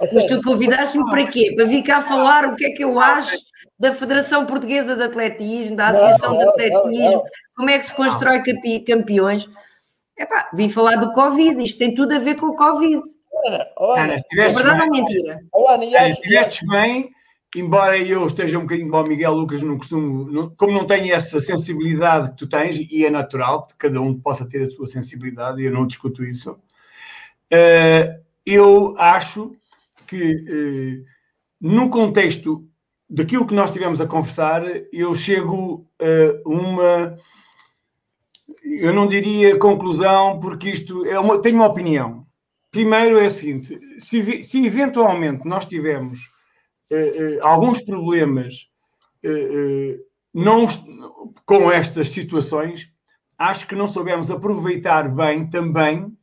Mas 0.00 0.24
tu 0.24 0.40
convidaste-me 0.42 1.10
para 1.10 1.26
quê? 1.26 1.52
Para 1.56 1.64
vir 1.64 1.82
cá 1.82 2.00
falar 2.00 2.46
o 2.46 2.56
que 2.56 2.66
é 2.66 2.70
que 2.70 2.84
eu 2.84 3.00
acho 3.00 3.36
da 3.78 3.92
Federação 3.92 4.46
Portuguesa 4.46 4.96
de 4.96 5.02
Atletismo, 5.02 5.76
da 5.76 5.88
Associação 5.88 6.36
de 6.36 6.44
Atletismo, 6.44 7.12
não, 7.12 7.24
como 7.56 7.70
é 7.70 7.78
que 7.78 7.86
se 7.86 7.94
constrói 7.94 8.42
campeões. 8.84 9.48
Epá, 10.16 10.48
vim 10.54 10.68
falar 10.68 10.96
do 10.96 11.12
Covid, 11.12 11.60
isto 11.60 11.78
tem 11.78 11.92
tudo 11.92 12.14
a 12.14 12.18
ver 12.18 12.36
com 12.36 12.46
o 12.46 12.56
Covid. 12.56 13.02
Ana, 13.46 13.66
Ana, 13.76 14.14
é 14.14 14.48
verdade 14.48 14.82
ou 14.82 14.90
mentira? 14.90 15.40
Ana, 15.68 16.08
estiveste 16.08 16.64
bem, 16.68 17.10
embora 17.56 17.98
eu 17.98 18.24
esteja 18.26 18.58
um 18.58 18.62
bocadinho 18.62 18.94
o 18.94 19.02
Miguel 19.02 19.32
Lucas, 19.32 19.60
não 19.60 19.76
costumo, 19.76 20.30
não, 20.30 20.50
como 20.56 20.72
não 20.72 20.86
tenho 20.86 21.12
essa 21.12 21.40
sensibilidade 21.40 22.30
que 22.30 22.36
tu 22.36 22.48
tens, 22.48 22.76
e 22.76 23.04
é 23.04 23.10
natural 23.10 23.66
que 23.66 23.76
cada 23.76 24.00
um 24.00 24.18
possa 24.18 24.48
ter 24.48 24.62
a 24.62 24.70
sua 24.70 24.86
sensibilidade, 24.86 25.60
e 25.60 25.66
eu 25.66 25.72
não 25.72 25.86
discuto 25.86 26.22
isso, 26.22 26.52
uh, 26.52 28.23
eu 28.46 28.94
acho 28.98 29.56
que, 30.06 30.34
uh, 30.34 31.04
no 31.60 31.88
contexto 31.88 32.66
daquilo 33.08 33.46
que 33.46 33.54
nós 33.54 33.70
tivemos 33.70 34.00
a 34.00 34.06
conversar, 34.06 34.62
eu 34.92 35.14
chego 35.14 35.86
a 36.00 36.48
uma. 36.48 37.16
Eu 38.62 38.92
não 38.92 39.06
diria 39.06 39.58
conclusão, 39.58 40.40
porque 40.40 40.70
isto 40.70 41.04
é 41.06 41.18
uma. 41.18 41.40
Tenho 41.40 41.56
uma 41.56 41.66
opinião. 41.66 42.26
Primeiro 42.70 43.18
é 43.18 43.26
o 43.26 43.30
seguinte: 43.30 43.78
se, 43.98 44.42
se 44.42 44.66
eventualmente 44.66 45.46
nós 45.46 45.64
tivermos 45.64 46.18
uh, 46.92 47.36
uh, 47.36 47.46
alguns 47.46 47.80
problemas 47.80 48.68
não, 50.34 50.66
com 51.46 51.72
estas 51.72 52.10
situações, 52.10 52.90
acho 53.38 53.66
que 53.66 53.74
não 53.74 53.88
soubemos 53.88 54.30
aproveitar 54.30 55.08
bem 55.08 55.48
também 55.48 56.14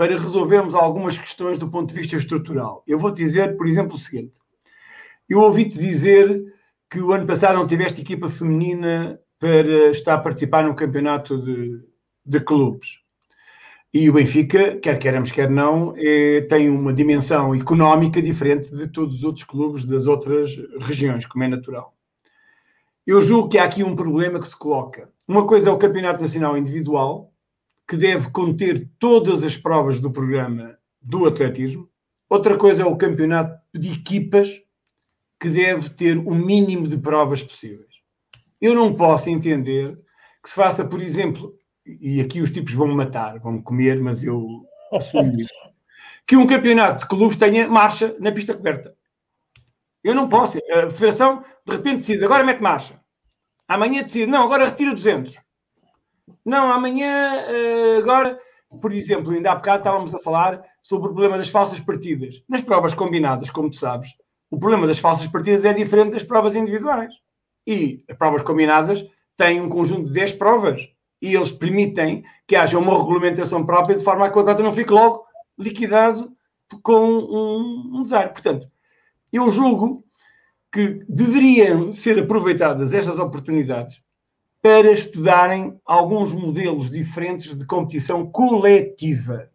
para 0.00 0.18
resolvermos 0.18 0.74
algumas 0.74 1.18
questões 1.18 1.58
do 1.58 1.68
ponto 1.68 1.92
de 1.92 2.00
vista 2.00 2.16
estrutural. 2.16 2.82
Eu 2.86 2.98
vou 2.98 3.10
dizer, 3.10 3.54
por 3.58 3.66
exemplo, 3.66 3.96
o 3.96 3.98
seguinte: 3.98 4.40
eu 5.28 5.40
ouvi-te 5.40 5.78
dizer 5.78 6.42
que 6.90 7.02
o 7.02 7.12
ano 7.12 7.26
passado 7.26 7.58
não 7.58 7.66
tiveste 7.66 8.00
equipa 8.00 8.26
feminina 8.30 9.20
para 9.38 9.90
estar 9.90 10.14
a 10.14 10.18
participar 10.18 10.64
no 10.64 10.74
campeonato 10.74 11.36
de, 11.36 11.84
de 12.24 12.40
clubes. 12.40 13.00
E 13.92 14.08
o 14.08 14.14
Benfica, 14.14 14.76
quer 14.76 14.98
queiramos, 14.98 15.30
quer 15.30 15.50
não, 15.50 15.92
é, 15.94 16.40
tem 16.48 16.70
uma 16.70 16.94
dimensão 16.94 17.54
económica 17.54 18.22
diferente 18.22 18.74
de 18.74 18.86
todos 18.86 19.16
os 19.16 19.24
outros 19.24 19.44
clubes 19.44 19.84
das 19.84 20.06
outras 20.06 20.56
regiões, 20.80 21.26
como 21.26 21.44
é 21.44 21.48
natural. 21.48 21.94
Eu 23.06 23.20
julgo 23.20 23.50
que 23.50 23.58
há 23.58 23.64
aqui 23.64 23.84
um 23.84 23.94
problema 23.94 24.40
que 24.40 24.48
se 24.48 24.56
coloca. 24.56 25.10
Uma 25.28 25.46
coisa 25.46 25.68
é 25.68 25.72
o 25.74 25.76
Campeonato 25.76 26.22
Nacional 26.22 26.56
Individual, 26.56 27.29
que 27.90 27.96
deve 27.96 28.30
conter 28.30 28.88
todas 29.00 29.42
as 29.42 29.56
provas 29.56 29.98
do 29.98 30.12
programa 30.12 30.78
do 31.02 31.26
atletismo. 31.26 31.90
Outra 32.28 32.56
coisa 32.56 32.84
é 32.84 32.86
o 32.86 32.96
campeonato 32.96 33.60
de 33.74 33.90
equipas, 33.94 34.62
que 35.40 35.48
deve 35.48 35.90
ter 35.90 36.16
o 36.16 36.32
mínimo 36.32 36.86
de 36.86 36.96
provas 36.96 37.42
possíveis. 37.42 37.96
Eu 38.60 38.74
não 38.74 38.94
posso 38.94 39.28
entender 39.28 39.98
que 40.40 40.48
se 40.48 40.54
faça, 40.54 40.84
por 40.84 41.02
exemplo, 41.02 41.52
e 41.84 42.20
aqui 42.20 42.40
os 42.40 42.52
tipos 42.52 42.72
vão 42.74 42.86
me 42.86 42.94
matar, 42.94 43.40
vão 43.40 43.54
me 43.54 43.62
comer, 43.62 44.00
mas 44.00 44.22
eu 44.22 44.64
assumo 44.92 45.34
isso, 45.40 45.50
que 46.28 46.36
um 46.36 46.46
campeonato 46.46 47.00
de 47.00 47.08
clubes 47.08 47.36
tenha 47.36 47.66
marcha 47.66 48.14
na 48.20 48.30
pista 48.30 48.54
coberta. 48.54 48.94
Eu 50.04 50.14
não 50.14 50.28
posso. 50.28 50.58
A 50.58 50.88
federação, 50.92 51.44
de 51.66 51.72
repente, 51.72 51.96
decide, 51.96 52.24
agora 52.24 52.44
mete 52.44 52.60
marcha. 52.60 53.00
Amanhã 53.66 54.04
decide, 54.04 54.26
não, 54.26 54.44
agora 54.44 54.66
retira 54.66 54.94
200. 54.94 55.49
Não, 56.44 56.72
amanhã, 56.72 57.44
eh, 57.48 57.96
agora, 57.98 58.38
por 58.80 58.92
exemplo, 58.92 59.32
ainda 59.32 59.52
há 59.52 59.54
bocado 59.54 59.78
estávamos 59.78 60.14
a 60.14 60.18
falar 60.18 60.62
sobre 60.82 61.08
o 61.08 61.12
problema 61.12 61.38
das 61.38 61.48
falsas 61.48 61.80
partidas. 61.80 62.42
Nas 62.48 62.62
provas 62.62 62.94
combinadas, 62.94 63.50
como 63.50 63.70
tu 63.70 63.76
sabes, 63.76 64.10
o 64.50 64.58
problema 64.58 64.86
das 64.86 64.98
falsas 64.98 65.26
partidas 65.26 65.64
é 65.64 65.72
diferente 65.72 66.12
das 66.12 66.22
provas 66.22 66.56
individuais. 66.56 67.14
E 67.66 68.04
as 68.08 68.16
provas 68.16 68.42
combinadas 68.42 69.04
têm 69.36 69.60
um 69.60 69.68
conjunto 69.68 70.06
de 70.06 70.12
10 70.12 70.32
provas. 70.32 70.88
E 71.22 71.34
eles 71.34 71.50
permitem 71.50 72.24
que 72.46 72.56
haja 72.56 72.78
uma 72.78 72.96
regulamentação 72.96 73.64
própria 73.64 73.96
de 73.96 74.02
forma 74.02 74.26
a 74.26 74.30
que 74.30 74.38
o 74.38 74.40
atleta 74.40 74.62
não 74.62 74.72
fique 74.72 74.92
logo 74.92 75.24
liquidado 75.58 76.32
com 76.82 77.06
um, 77.06 78.00
um. 78.00 78.02
Portanto, 78.02 78.68
eu 79.32 79.50
julgo 79.50 80.04
que 80.72 81.04
deveriam 81.08 81.92
ser 81.92 82.18
aproveitadas 82.18 82.92
estas 82.92 83.18
oportunidades 83.18 84.02
para 84.62 84.90
estudarem 84.90 85.80
alguns 85.86 86.32
modelos 86.32 86.90
diferentes 86.90 87.56
de 87.56 87.64
competição 87.64 88.30
coletiva, 88.30 89.50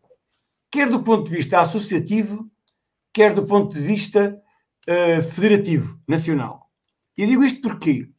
quer 0.71 0.89
do 0.89 1.03
ponto 1.03 1.29
de 1.29 1.35
vista 1.35 1.59
associativo, 1.59 2.49
quer 3.13 3.33
do 3.33 3.45
ponto 3.45 3.73
de 3.73 3.81
vista 3.81 4.35
uh, 4.89 5.23
federativo, 5.31 5.99
nacional. 6.07 6.69
E 7.17 7.25
digo 7.25 7.43
isto 7.43 7.61
porquê? 7.61 8.09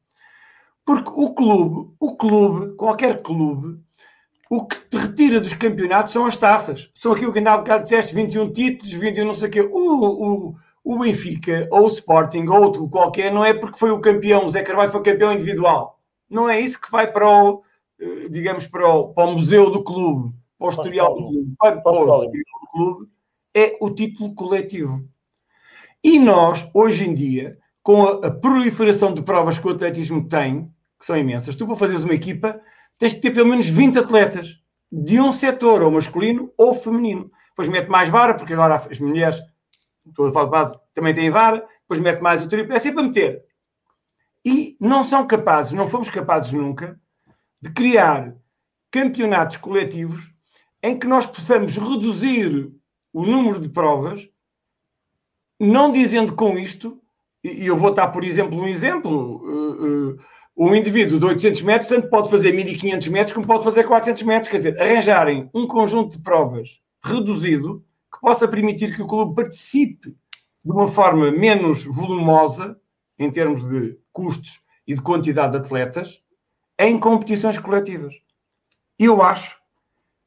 Porque 0.85 1.11
o 1.13 1.35
clube, 1.35 1.93
o 1.99 2.17
clube, 2.17 2.77
qualquer 2.77 3.21
clube, 3.21 3.81
o 4.49 4.65
que 4.65 4.79
te 4.89 4.97
retira 4.97 5.41
dos 5.41 5.55
campeonatos 5.55 6.13
são 6.13 6.25
as 6.25 6.37
taças. 6.37 6.89
São 6.95 7.11
aquilo 7.11 7.33
que 7.33 7.39
ainda 7.39 7.53
há 7.53 7.59
bocado 7.59 7.83
disseste, 7.83 8.15
21 8.15 8.53
títulos, 8.53 8.93
21 8.93 9.25
não 9.25 9.35
sei 9.35 9.49
o 9.49 9.51
quê. 9.51 9.61
O, 9.61 10.53
o, 10.53 10.55
o 10.85 10.99
Benfica, 11.01 11.67
ou 11.73 11.83
o 11.83 11.89
Sporting, 11.89 12.47
ou 12.47 12.63
outro 12.63 12.89
qualquer, 12.89 13.33
não 13.33 13.45
é 13.45 13.53
porque 13.53 13.77
foi 13.77 13.91
o 13.91 14.01
campeão, 14.01 14.47
o 14.47 14.49
Zé 14.49 14.63
Carvalho 14.63 14.93
foi 14.93 15.03
campeão 15.03 15.33
individual 15.33 15.95
não 16.28 16.48
é 16.48 16.61
isso 16.61 16.81
que 16.81 16.90
vai 16.90 17.11
para 17.11 17.28
o, 17.28 17.62
eh, 18.01 18.28
digamos, 18.28 18.66
para 18.66 18.89
o, 18.89 19.15
para 19.15 19.28
o 19.28 19.32
museu 19.32 19.70
do 19.70 19.82
clube, 19.82 20.35
para 20.59 20.66
o 20.66 20.70
historial 20.70 21.15
do 21.15 21.28
clube, 21.28 21.55
para, 21.59 21.81
para 21.81 21.93
o 21.93 22.24
historial 22.24 22.31
do 22.31 22.66
clube, 22.73 23.11
é 23.55 23.77
o 23.81 23.90
título 23.90 24.35
coletivo. 24.35 25.09
E 26.03 26.19
nós, 26.19 26.69
hoje 26.74 27.05
em 27.05 27.15
dia, 27.15 27.59
com 27.82 28.07
a, 28.07 28.27
a, 28.27 28.31
proliferação 28.31 29.15
de 29.15 29.23
provas 29.23 29.59
que 29.59 29.66
o 29.66 29.70
atletismo 29.70 30.28
tem, 30.28 30.70
que 30.98 31.07
são 31.07 31.16
imensas, 31.16 31.55
tu 31.55 31.66
para 31.66 31.77
fazeres 31.77 32.05
uma 32.05 32.15
equipa, 32.15 32.61
tens 32.98 33.15
de 33.15 33.20
ter 33.20 33.31
pelo 33.31 33.48
menos 33.48 33.66
20 33.66 33.98
atletas 33.98 34.61
de 34.90 35.20
um 35.20 35.32
setor, 35.32 35.82
ou 35.82 35.90
masculino 35.90 36.53
ou 36.57 36.74
feminino. 36.74 37.31
Depois 37.51 37.69
mete 37.69 37.89
mais 37.89 38.09
vara, 38.09 38.35
porque 38.35 38.53
agora 38.53 38.74
as 38.74 39.01
mulheres, 39.01 39.40
estou 40.07 40.27
a 40.27 40.47
base, 40.47 40.78
também 40.94 41.15
têm 41.15 41.31
vara, 41.31 41.66
depois 41.81 42.01
mete 42.01 42.20
mais 42.20 42.44
o 42.44 42.48
triplo, 42.48 42.74
é 42.74 42.78
sempre 42.78 43.01
a 43.01 43.05
meter 43.05 43.45
e 44.47 44.77
não 44.78 45.02
são 45.02 45.27
capazes, 45.27 45.73
não 45.73 45.89
fomos 45.89 46.09
capazes 46.09 46.52
nunca, 46.52 47.01
de 47.60 47.73
criar 47.73 48.32
campeonatos 48.93 49.56
coletivos 49.56 50.32
em 50.81 50.97
que 50.97 51.09
nós 51.09 51.27
possamos 51.27 51.77
reduzir 51.77 52.70
o 53.12 53.27
número 53.27 53.60
de 53.60 53.68
provas, 53.68 54.28
não 55.59 55.90
dizendo 55.90 56.36
com 56.36 56.56
isto, 56.56 57.02
e 57.43 57.66
eu 57.66 57.77
vou 57.77 57.93
dar, 57.93 58.09
por 58.09 58.23
exemplo, 58.23 58.56
um 58.56 58.68
exemplo, 58.68 59.43
uh, 59.43 60.12
uh, 60.12 60.18
um 60.56 60.77
indivíduo 60.77 61.18
de 61.18 61.27
800 61.27 61.62
metros 61.62 61.89
tanto 61.89 62.09
pode 62.09 62.31
fazer 62.31 62.52
1500 62.52 63.09
metros 63.09 63.35
como 63.35 63.47
pode 63.48 63.64
fazer 63.64 63.82
400 63.82 64.23
metros, 64.23 64.48
quer 64.48 64.59
dizer, 64.59 64.81
arranjarem 64.81 65.51
um 65.52 65.66
conjunto 65.66 66.16
de 66.16 66.23
provas 66.23 66.81
reduzido 67.02 67.85
que 68.12 68.20
possa 68.20 68.47
permitir 68.47 68.94
que 68.94 69.02
o 69.02 69.09
clube 69.09 69.35
participe 69.35 70.10
de 70.64 70.73
uma 70.73 70.86
forma 70.86 71.32
menos 71.32 71.85
volumosa, 71.85 72.81
em 73.18 73.31
termos 73.31 73.68
de 73.68 73.98
custos 74.17 74.63
e 74.89 74.95
de 74.95 75.03
quantidade 75.03 75.53
de 75.53 75.59
atletas 75.59 76.23
em 76.79 76.99
competições 76.99 77.59
coletivas. 77.59 78.15
Eu 78.99 79.21
acho 79.21 79.59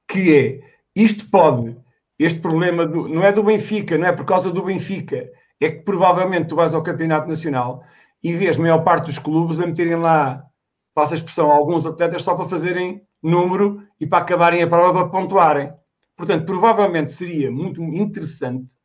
que 0.07 0.35
é, 0.35 0.61
isto 0.95 1.27
pode, 1.31 1.75
este 2.19 2.39
problema 2.39 2.85
do, 2.85 3.07
não 3.07 3.23
é 3.23 3.31
do 3.31 3.41
Benfica, 3.41 3.97
não 3.97 4.05
é 4.05 4.11
por 4.11 4.25
causa 4.25 4.51
do 4.51 4.61
Benfica, 4.61 5.27
é 5.59 5.71
que 5.71 5.81
provavelmente 5.81 6.49
tu 6.49 6.55
vais 6.55 6.75
ao 6.75 6.83
Campeonato 6.83 7.27
Nacional 7.27 7.83
e 8.23 8.31
vês 8.31 8.57
a 8.57 8.61
maior 8.61 8.83
parte 8.83 9.05
dos 9.05 9.17
clubes 9.17 9.59
a 9.59 9.65
meterem 9.65 9.95
lá, 9.95 10.45
passa 10.93 11.15
a 11.15 11.17
expressão, 11.17 11.49
alguns 11.49 11.83
atletas 11.83 12.21
só 12.21 12.35
para 12.35 12.45
fazerem 12.45 13.01
número 13.23 13.83
e 13.99 14.05
para 14.05 14.19
acabarem 14.19 14.61
a 14.61 14.67
prova 14.67 15.09
para 15.09 15.09
pontuarem. 15.09 15.73
Portanto, 16.15 16.45
provavelmente 16.45 17.11
seria 17.11 17.49
muito 17.49 17.81
interessante 17.81 18.75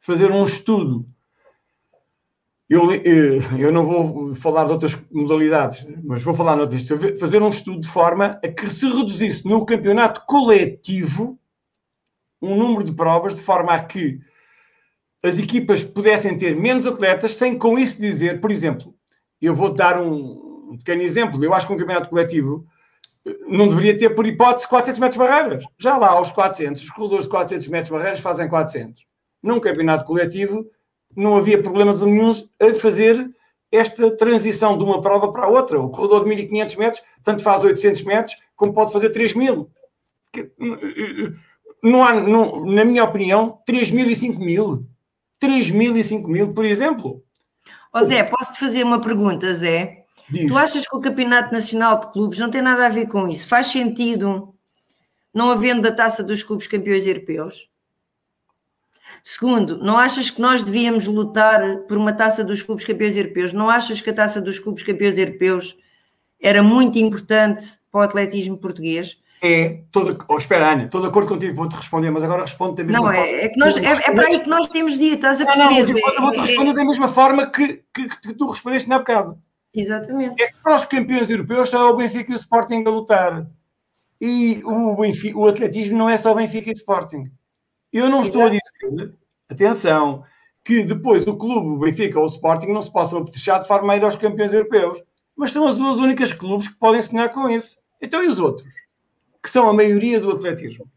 fazer 0.00 0.30
um 0.30 0.44
estudo. 0.44 1.06
Eu, 2.68 2.90
eh, 2.92 3.38
eu 3.58 3.70
não 3.70 3.84
vou 3.84 4.34
falar 4.34 4.64
de 4.64 4.72
outras 4.72 4.98
modalidades, 5.12 5.86
mas 6.02 6.22
vou 6.22 6.32
falar 6.32 6.64
disto. 6.66 6.98
Fazer 7.18 7.42
um 7.42 7.48
estudo 7.48 7.80
de 7.80 7.88
forma 7.88 8.40
a 8.42 8.48
que 8.48 8.70
se 8.70 8.86
reduzisse 8.86 9.46
no 9.46 9.66
campeonato 9.66 10.22
coletivo 10.26 11.38
um 12.40 12.56
número 12.56 12.84
de 12.84 12.92
provas, 12.92 13.34
de 13.34 13.42
forma 13.42 13.72
a 13.72 13.82
que 13.82 14.20
as 15.22 15.38
equipas 15.38 15.82
pudessem 15.82 16.36
ter 16.36 16.54
menos 16.54 16.86
atletas, 16.86 17.34
sem 17.34 17.58
com 17.58 17.78
isso 17.78 17.98
dizer, 17.98 18.40
por 18.40 18.50
exemplo, 18.50 18.94
eu 19.40 19.54
vou 19.54 19.72
dar 19.72 19.98
um, 20.00 20.76
pequeno 20.78 21.02
exemplo. 21.02 21.42
Eu 21.42 21.54
acho 21.54 21.66
que 21.66 21.72
um 21.72 21.76
campeonato 21.76 22.08
coletivo 22.08 22.66
eh, 23.26 23.36
não 23.46 23.68
deveria 23.68 23.96
ter, 23.96 24.10
por 24.10 24.26
hipótese, 24.26 24.68
400 24.68 25.00
metros 25.00 25.18
barreiras. 25.18 25.64
Já 25.78 25.96
lá, 25.96 26.10
aos 26.10 26.30
400, 26.30 26.82
os 26.82 26.90
corredores 26.90 27.24
de 27.24 27.30
400 27.30 27.68
metros 27.68 27.90
barreiras 27.90 28.20
fazem 28.20 28.48
400. 28.48 29.04
Num 29.42 29.60
campeonato 29.60 30.04
coletivo, 30.04 30.66
não 31.16 31.36
havia 31.36 31.62
problemas 31.62 32.00
nenhum 32.00 32.32
a 32.60 32.74
fazer 32.74 33.30
esta 33.70 34.10
transição 34.16 34.78
de 34.78 34.84
uma 34.84 35.00
prova 35.02 35.32
para 35.32 35.46
a 35.46 35.48
outra. 35.48 35.80
O 35.80 35.90
corredor 35.90 36.22
de 36.22 36.28
1500 36.28 36.76
metros, 36.76 37.02
tanto 37.22 37.42
faz 37.42 37.64
800 37.64 38.02
metros, 38.02 38.36
como 38.56 38.72
pode 38.72 38.92
fazer 38.92 39.10
3000. 39.10 39.68
Não 41.82 42.02
há, 42.02 42.14
não, 42.14 42.64
na 42.64 42.84
minha 42.84 43.04
opinião, 43.04 43.58
3000 43.66 44.08
e 44.08 44.16
5000. 44.16 44.86
3 45.44 45.70
mil 45.70 45.96
e 45.96 46.02
5 46.02 46.28
mil, 46.28 46.54
por 46.54 46.64
exemplo. 46.64 47.22
Ó 47.92 48.02
Zé, 48.02 48.22
posso-te 48.22 48.58
fazer 48.58 48.82
uma 48.82 49.00
pergunta, 49.00 49.52
Zé? 49.52 50.04
Diz. 50.28 50.48
Tu 50.48 50.56
achas 50.56 50.88
que 50.88 50.96
o 50.96 51.00
Campeonato 51.00 51.52
Nacional 51.52 52.00
de 52.00 52.10
Clubes 52.12 52.38
não 52.38 52.50
tem 52.50 52.62
nada 52.62 52.86
a 52.86 52.88
ver 52.88 53.06
com 53.06 53.28
isso? 53.28 53.46
Faz 53.46 53.66
sentido 53.66 54.54
não 55.34 55.50
havendo 55.50 55.86
a 55.86 55.92
taça 55.92 56.22
dos 56.22 56.42
clubes 56.42 56.66
campeões 56.66 57.06
europeus? 57.06 57.68
Segundo, 59.26 59.78
não 59.78 59.96
achas 59.96 60.28
que 60.28 60.40
nós 60.40 60.62
devíamos 60.62 61.06
lutar 61.06 61.78
por 61.88 61.96
uma 61.96 62.12
taça 62.12 62.44
dos 62.44 62.62
clubes 62.62 62.84
campeões 62.84 63.16
europeus? 63.16 63.54
Não 63.54 63.70
achas 63.70 64.00
que 64.00 64.10
a 64.10 64.14
taça 64.14 64.38
dos 64.38 64.58
clubes 64.58 64.82
campeões 64.82 65.16
europeus 65.16 65.76
era 66.38 66.62
muito 66.62 66.98
importante 66.98 67.64
para 67.90 68.00
o 68.00 68.04
atletismo 68.04 68.58
português? 68.58 69.18
é 69.44 69.80
toda. 69.92 70.16
Oh, 70.26 70.38
espera, 70.38 70.72
Ana, 70.72 70.84
estou 70.84 71.02
de 71.02 71.06
acordo 71.06 71.28
contigo, 71.28 71.54
vou-te 71.54 71.76
responder, 71.76 72.10
mas 72.10 72.24
agora 72.24 72.42
respondo 72.42 72.74
da 72.74 72.82
mesma 72.82 72.98
não, 72.98 73.06
forma. 73.06 73.20
Não, 73.20 73.26
é, 73.26 73.44
é, 73.44 73.48
que 73.50 73.58
nós, 73.58 73.76
é, 73.76 73.82
é 73.82 74.12
para 74.12 74.26
aí 74.26 74.40
que 74.40 74.48
nós 74.48 74.68
temos 74.68 74.98
dito, 74.98 75.14
estás 75.14 75.40
a 75.40 75.44
perceber? 75.44 76.00
Não, 76.00 76.14
não, 76.14 76.22
vou-te 76.22 76.40
responder 76.40 76.70
é, 76.70 76.74
da 76.74 76.84
mesma 76.84 77.08
forma 77.08 77.46
que, 77.50 77.82
que, 77.92 78.08
que 78.08 78.32
tu 78.32 78.48
respondeste 78.48 78.88
na 78.88 78.98
bocado. 78.98 79.38
Exatamente. 79.74 80.42
É 80.42 80.46
que 80.46 80.58
para 80.62 80.76
os 80.76 80.84
campeões 80.84 81.28
europeus 81.28 81.68
só 81.68 81.88
é 81.88 81.90
o 81.90 81.96
Benfica 81.96 82.32
e 82.32 82.34
o 82.34 82.38
Sporting 82.38 82.84
a 82.86 82.90
lutar. 82.90 83.46
E 84.20 84.62
o, 84.64 84.96
Benfica, 84.96 85.38
o 85.38 85.46
atletismo 85.46 85.98
não 85.98 86.08
é 86.08 86.16
só 86.16 86.32
Benfica 86.32 86.70
e 86.70 86.72
Sporting. 86.72 87.30
Eu 87.94 88.10
não 88.10 88.20
estou 88.20 88.42
a 88.42 88.48
dizer, 88.50 89.14
atenção, 89.48 90.22
que 90.62 90.82
depois 90.82 91.26
o 91.26 91.36
clube, 91.36 91.68
o 91.68 91.78
Benfica 91.78 92.18
ou 92.18 92.26
o 92.26 92.28
Sporting 92.28 92.66
não 92.66 92.82
se 92.82 92.92
possam 92.92 93.20
apetechar 93.20 93.60
de 93.60 93.66
forma 93.66 93.92
a 93.92 93.96
ir 93.96 94.04
aos 94.04 94.16
campeões 94.16 94.52
europeus. 94.52 95.02
Mas 95.34 95.52
são 95.52 95.66
as 95.66 95.78
duas 95.78 95.96
únicas 95.96 96.32
clubes 96.32 96.68
que 96.68 96.78
podem 96.78 97.00
sonhar 97.00 97.30
com 97.30 97.48
isso. 97.48 97.78
Então 98.02 98.22
e 98.22 98.26
os 98.26 98.38
outros? 98.38 98.68
que 99.44 99.50
são 99.50 99.68
a 99.68 99.74
maioria 99.74 100.18
do 100.18 100.30
atletismo. 100.30 100.90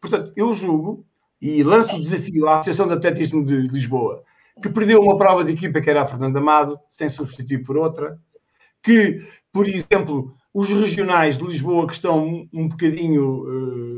Portanto, 0.00 0.32
eu 0.36 0.54
julgo 0.54 1.04
e 1.40 1.64
lanço 1.64 1.96
o 1.96 2.00
desafio 2.00 2.46
à 2.46 2.60
Associação 2.60 2.86
de 2.86 2.94
Atletismo 2.94 3.44
de 3.44 3.56
Lisboa, 3.62 4.22
que 4.62 4.68
perdeu 4.68 5.00
uma 5.00 5.18
prova 5.18 5.42
de 5.42 5.50
equipa 5.50 5.80
que 5.80 5.90
era 5.90 6.02
a 6.02 6.06
Fernanda 6.06 6.38
Amado, 6.38 6.78
sem 6.88 7.08
substituir 7.08 7.64
por 7.64 7.76
outra, 7.76 8.16
que, 8.80 9.26
por 9.52 9.66
exemplo, 9.66 10.32
os 10.54 10.68
regionais 10.68 11.38
de 11.38 11.44
Lisboa 11.44 11.88
que 11.88 11.94
estão 11.94 12.46
um 12.52 12.68
bocadinho 12.68 13.42
uh, 13.42 13.91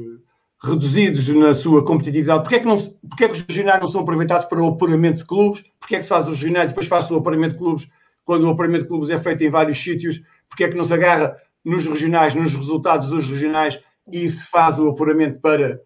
reduzidos 0.63 1.29
na 1.29 1.53
sua 1.53 1.85
competitividade, 1.85 2.43
porque 2.43 2.57
é, 2.57 2.59
que 2.59 2.67
não, 2.67 2.77
porque 3.09 3.25
é 3.25 3.29
que 3.29 3.35
os 3.35 3.43
regionais 3.43 3.81
não 3.81 3.87
são 3.87 4.01
aproveitados 4.01 4.47
para 4.47 4.63
o 4.63 4.69
apuramento 4.69 5.19
de 5.19 5.25
clubes? 5.27 5.65
Porque 5.79 5.97
é 5.97 5.99
que 5.99 6.05
se 6.05 6.09
faz 6.09 6.27
os 6.27 6.41
regionais 6.41 6.71
e 6.71 6.73
depois 6.73 6.87
faz 6.87 7.11
o 7.11 7.17
apuramento 7.17 7.53
de 7.53 7.59
clubes 7.59 7.89
quando 8.25 8.45
o 8.45 8.51
apuramento 8.51 8.83
de 8.85 8.89
clubes 8.89 9.11
é 9.11 9.19
feito 9.19 9.45
em 9.45 9.51
vários 9.51 9.79
sítios? 9.79 10.21
Porque 10.49 10.65
é 10.65 10.69
que 10.69 10.77
não 10.77 10.85
se 10.85 10.95
agarra 10.95 11.37
nos 11.65 11.87
regionais, 11.87 12.35
nos 12.35 12.55
resultados 12.55 13.09
dos 13.09 13.29
regionais, 13.29 13.79
e 14.11 14.29
se 14.29 14.47
faz 14.47 14.79
o 14.79 14.89
apuramento 14.89 15.41
para 15.41 15.81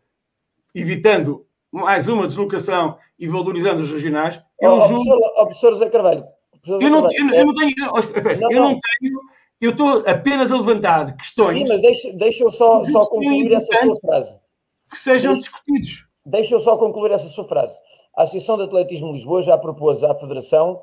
evitando 0.75 1.47
mais 1.71 2.09
uma 2.09 2.27
deslocação 2.27 2.97
e 3.19 3.27
valorizando 3.27 3.81
os 3.81 3.91
regionais. 3.91 4.41
Eu 4.61 4.73
oh, 4.73 4.81
julgo... 4.81 5.05
professor, 5.05 5.35
professor 5.35 5.73
José 5.73 5.91
Carvalho. 5.91 6.25
Professor 6.63 6.83
eu, 6.83 6.91
não, 6.91 7.03
Carvalho, 7.03 7.35
eu, 7.35 7.35
eu, 7.35 7.47
não 7.47 7.55
tenho. 7.55 7.73
Não, 7.79 8.51
eu 8.51 8.61
não 8.61 8.81
tenho. 8.81 9.21
Eu 9.61 9.71
estou 9.71 10.05
apenas 10.07 10.53
a 10.53 10.57
levantar 10.57 11.17
questões. 11.17 11.59
Sim, 11.59 11.65
mas 11.69 11.81
deixa, 11.81 12.13
deixa 12.13 12.45
eu 12.45 12.51
só, 12.51 12.85
só 12.85 13.01
concluir 13.07 13.53
essa 13.53 13.73
sua 13.81 13.97
frase. 13.97 14.39
Que 14.91 14.97
sejam 14.97 15.35
deixa, 15.35 15.51
discutidos. 15.51 16.07
Deixa 16.25 16.55
eu 16.55 16.61
só 16.61 16.77
concluir 16.77 17.13
essa 17.13 17.29
sua 17.29 17.47
frase. 17.47 17.79
A 18.17 18.23
Associação 18.23 18.57
de 18.57 18.65
Atletismo 18.65 19.09
de 19.09 19.19
Lisboa 19.19 19.43
já 19.43 19.57
propôs 19.57 20.03
à 20.03 20.15
Federação 20.15 20.83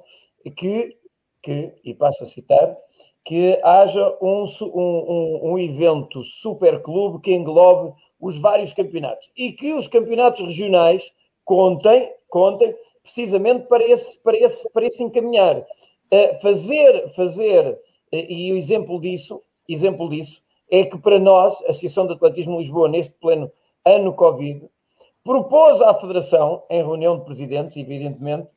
que, 0.55 0.97
que 1.41 1.73
e 1.83 1.93
passo 1.93 2.23
a 2.23 2.27
citar, 2.27 2.75
que 3.23 3.59
haja 3.63 4.17
um, 4.21 4.45
um, 4.61 5.51
um 5.51 5.59
evento 5.59 6.23
superclube 6.23 7.21
que 7.21 7.33
englobe 7.33 7.93
os 8.19 8.37
vários 8.37 8.71
campeonatos 8.71 9.29
e 9.35 9.51
que 9.51 9.73
os 9.73 9.87
campeonatos 9.87 10.45
regionais 10.45 11.11
contem, 11.43 12.11
contem 12.29 12.75
precisamente 13.01 13.67
para 13.67 13.83
esse, 13.83 14.17
para 14.19 14.37
esse, 14.37 14.69
para 14.71 14.85
esse 14.85 15.03
encaminhar. 15.03 15.57
Uh, 15.57 16.41
fazer, 16.41 17.09
fazer, 17.15 17.67
uh, 17.67 17.77
e 18.15 18.53
o 18.53 18.57
exemplo 18.57 19.01
disso, 19.01 19.41
exemplo 19.67 20.07
disso 20.09 20.41
é 20.69 20.83
que 20.83 20.97
para 20.97 21.19
nós, 21.19 21.61
a 21.61 21.71
Associação 21.71 22.07
de 22.07 22.13
Atletismo 22.13 22.59
Lisboa, 22.59 22.87
neste 22.87 23.13
pleno 23.13 23.51
ano 23.85 24.13
Covid, 24.13 24.67
propôs 25.23 25.81
à 25.81 25.93
Federação, 25.93 26.63
em 26.69 26.83
reunião 26.83 27.17
de 27.19 27.25
presidentes, 27.25 27.77
evidentemente, 27.77 28.47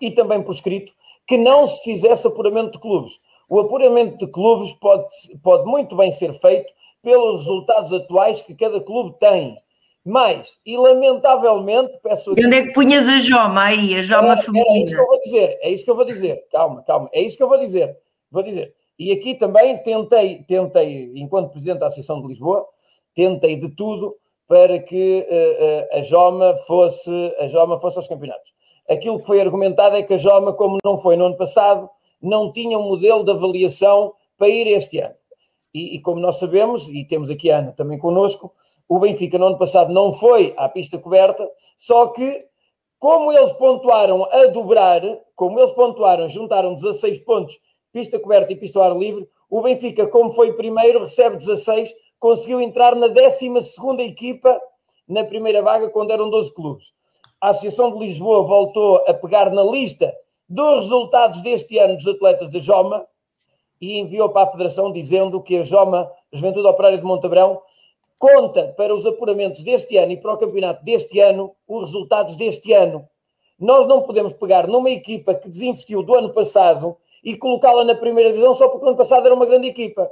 e 0.00 0.10
também 0.10 0.42
por 0.42 0.54
escrito, 0.54 0.92
que 1.26 1.36
não 1.36 1.66
se 1.66 1.82
fizesse 1.82 2.26
apuramento 2.26 2.72
de 2.72 2.78
clubes 2.78 3.20
o 3.50 3.58
apuramento 3.58 4.16
de 4.16 4.30
clubes 4.30 4.72
pode, 4.74 5.10
pode 5.42 5.68
muito 5.68 5.96
bem 5.96 6.12
ser 6.12 6.32
feito 6.34 6.72
pelos 7.02 7.40
resultados 7.40 7.92
atuais 7.92 8.40
que 8.40 8.54
cada 8.54 8.80
clube 8.80 9.16
tem. 9.18 9.58
Mas, 10.04 10.58
e 10.64 10.78
lamentavelmente, 10.78 11.98
peço. 12.00 12.32
E 12.38 12.46
onde 12.46 12.56
é 12.56 12.62
que 12.62 12.72
punhas 12.72 13.08
a 13.08 13.18
Joma 13.18 13.64
aí, 13.64 13.96
a 13.96 14.02
Joma 14.02 14.32
era, 14.32 14.36
feminina? 14.36 14.70
É 14.70 14.82
isso 14.84 14.94
que 14.94 15.00
eu 15.00 15.06
vou 15.06 15.18
dizer, 15.18 15.58
é 15.60 15.70
isso 15.70 15.84
que 15.84 15.90
eu 15.90 15.96
vou 15.96 16.04
dizer. 16.04 16.46
Calma, 16.50 16.82
calma, 16.84 17.10
é 17.12 17.20
isso 17.20 17.36
que 17.36 17.42
eu 17.42 17.48
vou 17.48 17.58
dizer. 17.58 17.98
Vou 18.30 18.42
dizer. 18.42 18.72
E 18.96 19.10
aqui 19.10 19.34
também 19.34 19.76
tentei, 19.82 20.44
tentei, 20.44 21.10
enquanto 21.16 21.50
Presidente 21.50 21.80
da 21.80 21.86
Associação 21.86 22.22
de 22.22 22.28
Lisboa, 22.28 22.66
tentei 23.14 23.56
de 23.56 23.68
tudo 23.70 24.16
para 24.46 24.78
que 24.80 25.26
uh, 25.30 25.96
uh, 25.96 25.98
a 25.98 26.02
Joma 26.02 26.54
fosse, 26.66 27.34
a 27.38 27.46
Joma 27.46 27.78
fosse 27.78 27.98
aos 27.98 28.08
campeonatos. 28.08 28.52
Aquilo 28.88 29.20
que 29.20 29.26
foi 29.26 29.40
argumentado 29.40 29.96
é 29.96 30.02
que 30.02 30.14
a 30.14 30.18
Joma, 30.18 30.52
como 30.52 30.78
não 30.84 30.96
foi 30.96 31.16
no 31.16 31.26
ano 31.26 31.36
passado, 31.36 31.88
não 32.20 32.52
tinha 32.52 32.76
um 32.78 32.82
modelo 32.82 33.24
de 33.24 33.30
avaliação 33.30 34.12
para 34.36 34.48
ir 34.48 34.66
este 34.66 34.98
ano. 34.98 35.14
E, 35.72 35.96
e, 35.96 36.00
como 36.00 36.20
nós 36.20 36.38
sabemos, 36.38 36.88
e 36.88 37.04
temos 37.04 37.30
aqui 37.30 37.50
a 37.50 37.58
Ana 37.58 37.72
também 37.72 37.98
connosco, 37.98 38.52
o 38.88 38.98
Benfica 38.98 39.38
no 39.38 39.46
ano 39.46 39.58
passado 39.58 39.92
não 39.92 40.12
foi 40.12 40.52
à 40.56 40.68
pista 40.68 40.98
coberta, 40.98 41.48
só 41.76 42.08
que 42.08 42.44
como 42.98 43.32
eles 43.32 43.52
pontuaram 43.52 44.24
a 44.30 44.46
dobrar, 44.46 45.00
como 45.36 45.58
eles 45.60 45.70
pontuaram, 45.70 46.28
juntaram 46.28 46.74
16 46.74 47.20
pontos, 47.20 47.56
pista 47.92 48.18
coberta 48.18 48.52
e 48.52 48.56
pista 48.56 48.78
ao 48.78 48.84
ar 48.84 48.98
livre, 48.98 49.28
o 49.48 49.62
Benfica, 49.62 50.06
como 50.08 50.32
foi 50.32 50.52
primeiro, 50.54 51.00
recebe 51.00 51.36
16, 51.36 51.90
conseguiu 52.20 52.60
entrar 52.60 52.94
na 52.94 53.08
12 53.08 53.50
equipa 54.00 54.60
na 55.08 55.24
primeira 55.24 55.62
vaga, 55.62 55.88
quando 55.88 56.12
eram 56.12 56.30
12 56.30 56.52
clubes. 56.52 56.92
A 57.40 57.48
Associação 57.48 57.92
de 57.92 57.98
Lisboa 57.98 58.42
voltou 58.42 59.02
a 59.08 59.14
pegar 59.14 59.50
na 59.50 59.64
lista 59.64 60.14
dos 60.46 60.84
resultados 60.84 61.40
deste 61.40 61.78
ano 61.78 61.96
dos 61.96 62.06
atletas 62.06 62.50
da 62.50 62.60
Joma 62.60 63.06
e 63.80 63.98
enviou 63.98 64.28
para 64.28 64.46
a 64.46 64.50
Federação 64.52 64.92
dizendo 64.92 65.42
que 65.42 65.56
a 65.56 65.64
Joma, 65.64 66.10
Juventude 66.30 66.68
Operária 66.68 66.98
de 66.98 67.04
Montabrão, 67.04 67.62
conta 68.18 68.74
para 68.76 68.94
os 68.94 69.06
apuramentos 69.06 69.62
deste 69.62 69.96
ano 69.96 70.12
e 70.12 70.16
para 70.18 70.34
o 70.34 70.36
campeonato 70.36 70.84
deste 70.84 71.18
ano 71.18 71.56
os 71.66 71.86
resultados 71.86 72.36
deste 72.36 72.74
ano. 72.74 73.08
Nós 73.58 73.86
não 73.86 74.02
podemos 74.02 74.34
pegar 74.34 74.66
numa 74.66 74.90
equipa 74.90 75.34
que 75.34 75.48
desinvestiu 75.48 76.02
do 76.02 76.14
ano 76.14 76.32
passado 76.34 76.96
e 77.24 77.36
colocá-la 77.36 77.84
na 77.84 77.94
primeira 77.94 78.30
divisão 78.30 78.54
só 78.54 78.68
porque 78.68 78.84
o 78.84 78.88
ano 78.88 78.98
passado 78.98 79.24
era 79.24 79.34
uma 79.34 79.46
grande 79.46 79.68
equipa. 79.68 80.10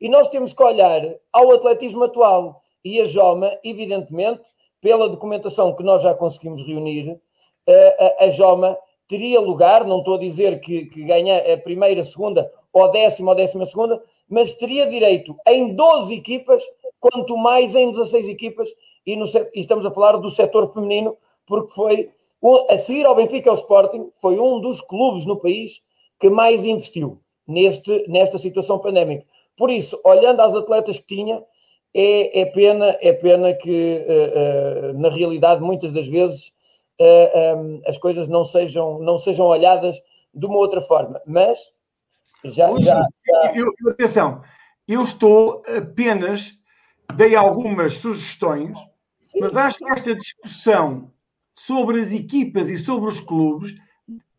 E 0.00 0.08
nós 0.08 0.28
temos 0.28 0.52
que 0.52 0.62
olhar 0.62 1.02
ao 1.32 1.52
atletismo 1.52 2.04
atual. 2.04 2.62
E 2.84 3.00
a 3.00 3.04
Joma, 3.04 3.58
evidentemente, 3.64 4.42
pela 4.80 5.08
documentação 5.08 5.74
que 5.74 5.82
nós 5.82 6.02
já 6.02 6.14
conseguimos 6.14 6.66
reunir, 6.66 7.18
a, 7.66 8.24
a, 8.24 8.26
a 8.26 8.30
Joma 8.30 8.76
teria 9.08 9.40
lugar, 9.40 9.86
não 9.86 9.98
estou 9.98 10.14
a 10.14 10.18
dizer 10.18 10.60
que, 10.60 10.86
que 10.86 11.04
ganha 11.04 11.54
a 11.54 11.58
primeira, 11.58 12.04
segunda 12.04 12.50
ou 12.72 12.90
décima 12.90 13.30
ou 13.30 13.36
décima 13.36 13.64
segunda, 13.66 14.02
mas 14.28 14.52
teria 14.54 14.86
direito 14.86 15.36
em 15.46 15.74
12 15.74 16.12
equipas, 16.12 16.62
quanto 16.98 17.36
mais 17.36 17.74
em 17.74 17.90
16 17.90 18.28
equipas, 18.28 18.68
e, 19.06 19.16
no, 19.16 19.26
e 19.54 19.60
estamos 19.60 19.86
a 19.86 19.90
falar 19.90 20.16
do 20.16 20.30
setor 20.30 20.72
feminino, 20.72 21.16
porque 21.46 21.72
foi, 21.72 22.10
a 22.68 22.76
seguir 22.76 23.06
ao 23.06 23.14
Benfica 23.14 23.50
ao 23.50 23.56
Sporting, 23.56 24.10
foi 24.20 24.38
um 24.38 24.60
dos 24.60 24.80
clubes 24.80 25.24
no 25.24 25.36
país 25.36 25.80
que 26.18 26.28
mais 26.28 26.64
investiu 26.64 27.20
neste, 27.46 28.06
nesta 28.08 28.38
situação 28.38 28.78
pandémica. 28.78 29.24
Por 29.56 29.70
isso, 29.70 30.00
olhando 30.04 30.40
às 30.40 30.54
atletas 30.54 30.98
que 30.98 31.06
tinha, 31.06 31.42
é, 31.94 32.40
é 32.40 32.46
pena, 32.46 32.96
é 33.00 33.12
pena 33.12 33.54
que, 33.54 34.04
uh, 34.06 34.90
uh, 34.90 35.00
na 35.00 35.08
realidade, 35.08 35.62
muitas 35.62 35.92
das 35.92 36.08
vezes 36.08 36.52
uh, 37.00 37.56
um, 37.56 37.82
as 37.86 37.96
coisas 37.96 38.28
não 38.28 38.44
sejam, 38.44 38.98
não 38.98 39.16
sejam 39.16 39.46
olhadas 39.46 39.96
de 40.34 40.46
uma 40.46 40.56
outra 40.56 40.80
forma. 40.80 41.20
Mas 41.24 41.58
já. 42.44 42.68
já, 42.78 43.02
já... 43.26 43.52
Eu, 43.54 43.90
atenção, 43.90 44.42
eu 44.88 45.02
estou 45.02 45.62
apenas, 45.76 46.58
dei 47.14 47.36
algumas 47.36 47.94
sugestões, 47.94 48.76
Sim. 49.26 49.40
mas 49.40 49.56
acho 49.56 49.78
que 49.78 49.90
esta 49.92 50.14
discussão 50.14 51.12
sobre 51.54 52.00
as 52.00 52.12
equipas 52.12 52.68
e 52.68 52.76
sobre 52.76 53.08
os 53.08 53.20
clubes, 53.20 53.74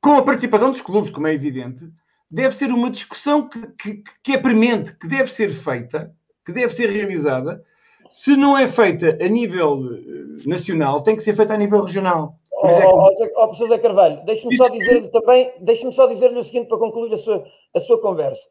com 0.01 0.15
a 0.15 0.23
participação 0.23 0.71
dos 0.71 0.81
clubes, 0.81 1.09
como 1.09 1.27
é 1.27 1.33
evidente, 1.33 1.89
deve 2.29 2.55
ser 2.55 2.69
uma 2.69 2.89
discussão 2.89 3.47
que, 3.47 3.67
que, 3.77 4.03
que 4.23 4.31
é 4.33 4.37
premente, 4.37 4.95
que 4.97 5.07
deve 5.07 5.31
ser 5.31 5.49
feita, 5.49 6.13
que 6.45 6.51
deve 6.51 6.73
ser 6.73 6.89
realizada. 6.89 7.63
Se 8.09 8.35
não 8.35 8.57
é 8.57 8.67
feita 8.67 9.17
a 9.21 9.27
nível 9.27 9.81
eh, 9.93 10.47
nacional, 10.47 11.01
tem 11.01 11.15
que 11.15 11.23
ser 11.23 11.35
feita 11.35 11.53
a 11.53 11.57
nível 11.57 11.81
regional. 11.81 12.35
Por 12.49 12.69
oh, 12.69 13.09
oh, 13.09 13.43
oh, 13.43 13.47
professor 13.47 13.67
Zé 13.67 13.77
Carvalho, 13.77 14.23
deixe-me 14.25 14.55
só 14.55 14.69
dizer-lhe 14.69 15.09
também, 15.09 15.51
deixe-me 15.59 15.91
só 15.91 16.07
dizer-lhe 16.07 16.39
o 16.39 16.43
seguinte 16.43 16.67
para 16.67 16.77
concluir 16.77 17.13
a 17.13 17.17
sua, 17.17 17.45
a 17.73 17.79
sua 17.79 17.99
conversa. 17.99 18.47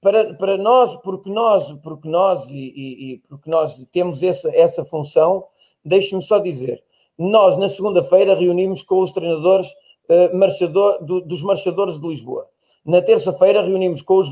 Para, 0.00 0.34
para 0.34 0.56
nós, 0.56 0.94
porque 1.02 1.28
nós, 1.28 1.72
porque 1.82 2.08
nós 2.08 2.48
e, 2.50 2.54
e, 2.54 3.14
e 3.14 3.18
porque 3.28 3.50
nós 3.50 3.76
temos 3.92 4.22
essa, 4.22 4.48
essa 4.54 4.84
função, 4.84 5.44
deixe-me 5.84 6.22
só 6.22 6.38
dizer, 6.38 6.82
nós 7.18 7.56
na 7.56 7.68
segunda-feira 7.68 8.36
reunimos 8.36 8.82
com 8.82 9.00
os 9.00 9.10
treinadores 9.10 9.68
uh, 10.08 10.36
marchador, 10.36 11.04
do, 11.04 11.20
dos 11.20 11.42
marchadores 11.42 12.00
de 12.00 12.06
Lisboa. 12.06 12.46
Na 12.88 13.02
terça-feira 13.02 13.60
reunimos 13.60 14.00
com 14.00 14.16
os, 14.16 14.30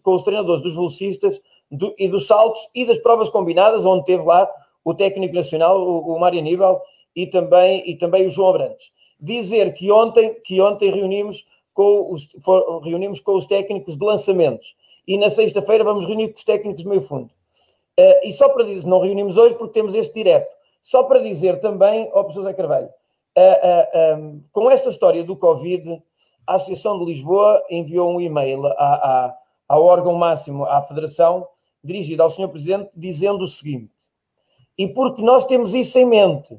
com 0.00 0.14
os 0.14 0.22
treinadores 0.22 0.62
dos 0.62 0.74
velocistas 0.74 1.42
do, 1.68 1.92
e 1.98 2.06
dos 2.06 2.28
saltos 2.28 2.60
e 2.72 2.86
das 2.86 2.98
provas 2.98 3.28
combinadas, 3.28 3.84
onde 3.84 4.04
teve 4.04 4.22
lá 4.22 4.48
o 4.84 4.94
técnico 4.94 5.34
nacional, 5.34 5.82
o, 5.82 6.14
o 6.14 6.20
Mário 6.20 6.38
Aníbal, 6.38 6.80
e 7.16 7.26
também, 7.26 7.82
e 7.84 7.96
também 7.96 8.24
o 8.24 8.30
João 8.30 8.50
Abrantes. 8.50 8.92
Dizer 9.18 9.74
que 9.74 9.90
ontem, 9.90 10.34
que 10.44 10.60
ontem 10.60 10.88
reunimos, 10.88 11.44
com 11.74 12.12
os, 12.12 12.28
for, 12.44 12.78
reunimos 12.78 13.18
com 13.18 13.34
os 13.34 13.44
técnicos 13.44 13.98
de 13.98 14.04
lançamentos 14.04 14.76
e 15.04 15.18
na 15.18 15.28
sexta-feira 15.28 15.82
vamos 15.82 16.06
reunir 16.06 16.28
com 16.28 16.38
os 16.38 16.44
técnicos 16.44 16.84
de 16.84 16.88
meio 16.88 17.00
fundo. 17.00 17.30
Uh, 17.98 18.22
e 18.22 18.30
só 18.30 18.48
para 18.50 18.62
dizer, 18.62 18.86
não 18.86 19.00
reunimos 19.00 19.36
hoje 19.36 19.56
porque 19.56 19.74
temos 19.74 19.94
este 19.94 20.14
direto, 20.14 20.54
só 20.80 21.02
para 21.02 21.18
dizer 21.18 21.58
também 21.58 22.08
ao 22.12 22.22
professor 22.22 22.44
Zé 22.44 22.52
Carvalho, 22.52 22.88
uh, 23.36 24.16
uh, 24.16 24.20
um, 24.20 24.42
com 24.52 24.70
esta 24.70 24.90
história 24.90 25.24
do 25.24 25.34
Covid, 25.34 26.00
a 26.46 26.54
Associação 26.54 26.98
de 26.98 27.04
Lisboa 27.04 27.62
enviou 27.68 28.10
um 28.10 28.20
e-mail 28.20 28.62
ao 29.68 29.84
órgão 29.84 30.14
máximo, 30.14 30.64
à 30.64 30.80
Federação, 30.82 31.46
dirigido 31.82 32.22
ao 32.22 32.30
Sr. 32.30 32.48
Presidente, 32.48 32.90
dizendo 32.94 33.44
o 33.44 33.48
seguinte: 33.48 33.90
e 34.78 34.86
porque 34.86 35.22
nós 35.22 35.44
temos 35.44 35.74
isso 35.74 35.98
em 35.98 36.04
mente, 36.04 36.58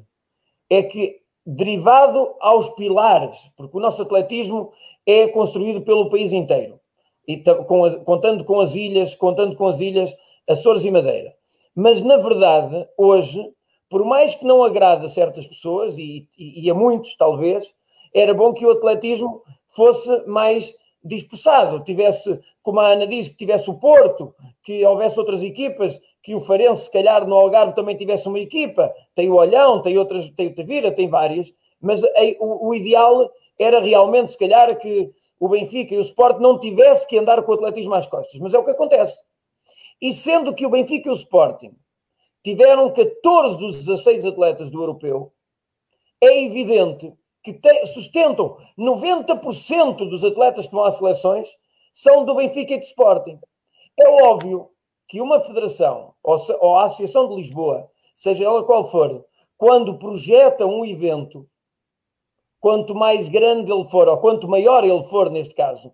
é 0.68 0.82
que, 0.82 1.20
derivado 1.46 2.34
aos 2.40 2.68
pilares, 2.70 3.50
porque 3.56 3.76
o 3.76 3.80
nosso 3.80 4.02
atletismo 4.02 4.72
é 5.06 5.28
construído 5.28 5.82
pelo 5.82 6.10
país 6.10 6.32
inteiro, 6.32 6.80
e 7.26 7.38
com 7.38 8.04
contando 8.04 8.44
com 8.44 8.60
as 8.60 8.74
ilhas, 8.74 9.14
contando 9.14 9.56
com 9.56 9.66
as 9.66 9.80
ilhas 9.80 10.14
Açores 10.48 10.84
e 10.84 10.90
Madeira. 10.90 11.34
Mas, 11.74 12.02
na 12.02 12.16
verdade, 12.16 12.88
hoje, 12.96 13.40
por 13.88 14.04
mais 14.04 14.34
que 14.34 14.44
não 14.44 14.64
agrade 14.64 15.06
a 15.06 15.08
certas 15.08 15.46
pessoas, 15.46 15.96
e, 15.96 16.26
e, 16.36 16.64
e 16.66 16.70
a 16.70 16.74
muitos 16.74 17.14
talvez, 17.16 17.72
era 18.14 18.34
bom 18.34 18.52
que 18.52 18.66
o 18.66 18.70
atletismo 18.70 19.42
fosse 19.78 20.26
mais 20.26 20.74
dispersado, 21.04 21.84
tivesse, 21.84 22.40
como 22.60 22.80
a 22.80 22.88
Ana 22.88 23.06
diz, 23.06 23.28
que 23.28 23.36
tivesse 23.36 23.70
o 23.70 23.78
Porto, 23.78 24.34
que 24.64 24.84
houvesse 24.84 25.18
outras 25.18 25.42
equipas, 25.42 26.00
que 26.20 26.34
o 26.34 26.40
Farense, 26.40 26.86
se 26.86 26.90
calhar, 26.90 27.26
no 27.26 27.36
Algarve 27.36 27.74
também 27.74 27.96
tivesse 27.96 28.26
uma 28.28 28.40
equipa, 28.40 28.92
tem 29.14 29.30
o 29.30 29.36
Olhão, 29.36 29.80
tem 29.80 29.96
outras, 29.96 30.28
tem 30.30 30.48
o 30.48 30.54
Tavira, 30.54 30.90
tem 30.90 31.08
várias, 31.08 31.54
mas 31.80 32.02
o, 32.40 32.68
o, 32.68 32.74
ideal 32.74 33.30
era 33.56 33.80
realmente, 33.80 34.32
se 34.32 34.38
calhar, 34.38 34.76
que 34.76 35.10
o 35.38 35.48
Benfica 35.48 35.94
e 35.94 35.98
o 35.98 36.02
Sport 36.02 36.40
não 36.40 36.58
tivesse 36.58 37.06
que 37.06 37.16
andar 37.16 37.42
com 37.42 37.52
o 37.52 37.54
atletismo 37.54 37.94
às 37.94 38.06
costas, 38.06 38.40
mas 38.40 38.52
é 38.52 38.58
o 38.58 38.64
que 38.64 38.72
acontece. 38.72 39.22
E 40.02 40.12
sendo 40.12 40.52
que 40.52 40.66
o 40.66 40.70
Benfica 40.70 41.08
e 41.08 41.12
o 41.12 41.14
Sporting 41.14 41.72
tiveram 42.42 42.92
14 42.92 43.56
dos 43.56 43.76
16 43.76 44.26
atletas 44.26 44.70
do 44.70 44.82
europeu, 44.82 45.32
é 46.20 46.44
evidente 46.44 47.12
que 47.52 47.60
te, 47.60 47.86
sustentam 47.86 48.58
90% 48.78 50.08
dos 50.08 50.22
atletas 50.22 50.66
que 50.66 50.72
vão 50.72 50.84
às 50.84 50.94
seleções 50.94 51.48
são 51.94 52.24
do 52.24 52.34
Benfica 52.34 52.74
e 52.74 52.78
do 52.78 52.84
Sporting. 52.84 53.38
É 53.98 54.08
óbvio 54.22 54.68
que 55.06 55.20
uma 55.20 55.40
federação 55.40 56.14
ou, 56.22 56.36
ou 56.60 56.76
a 56.76 56.84
Associação 56.84 57.28
de 57.28 57.36
Lisboa, 57.36 57.90
seja 58.14 58.44
ela 58.44 58.64
qual 58.64 58.90
for, 58.90 59.24
quando 59.56 59.98
projeta 59.98 60.66
um 60.66 60.84
evento, 60.84 61.48
quanto 62.60 62.94
mais 62.94 63.28
grande 63.28 63.72
ele 63.72 63.88
for, 63.88 64.08
ou 64.08 64.18
quanto 64.18 64.46
maior 64.46 64.84
ele 64.84 65.02
for 65.04 65.30
neste 65.30 65.54
caso, 65.54 65.92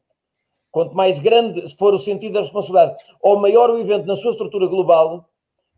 quanto 0.70 0.96
mais 0.96 1.18
grande 1.18 1.74
for 1.76 1.94
o 1.94 1.98
sentido 1.98 2.32
da 2.34 2.40
responsabilidade, 2.40 3.02
ou 3.22 3.38
maior 3.38 3.70
o 3.70 3.78
evento 3.78 4.06
na 4.06 4.16
sua 4.16 4.32
estrutura 4.32 4.66
global, 4.66 5.28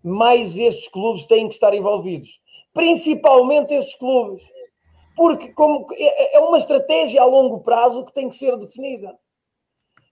mais 0.02 0.56
estes 0.56 0.88
clubes 0.88 1.26
têm 1.26 1.48
que 1.48 1.54
estar 1.54 1.74
envolvidos. 1.74 2.40
Principalmente 2.72 3.72
estes 3.74 3.94
clubes. 3.94 4.42
Porque 5.16 5.48
como, 5.52 5.86
é, 5.94 6.36
é 6.36 6.40
uma 6.40 6.58
estratégia 6.58 7.22
a 7.22 7.24
longo 7.24 7.60
prazo 7.60 8.04
que 8.04 8.12
tem 8.12 8.28
que 8.28 8.36
ser 8.36 8.56
definida. 8.56 9.18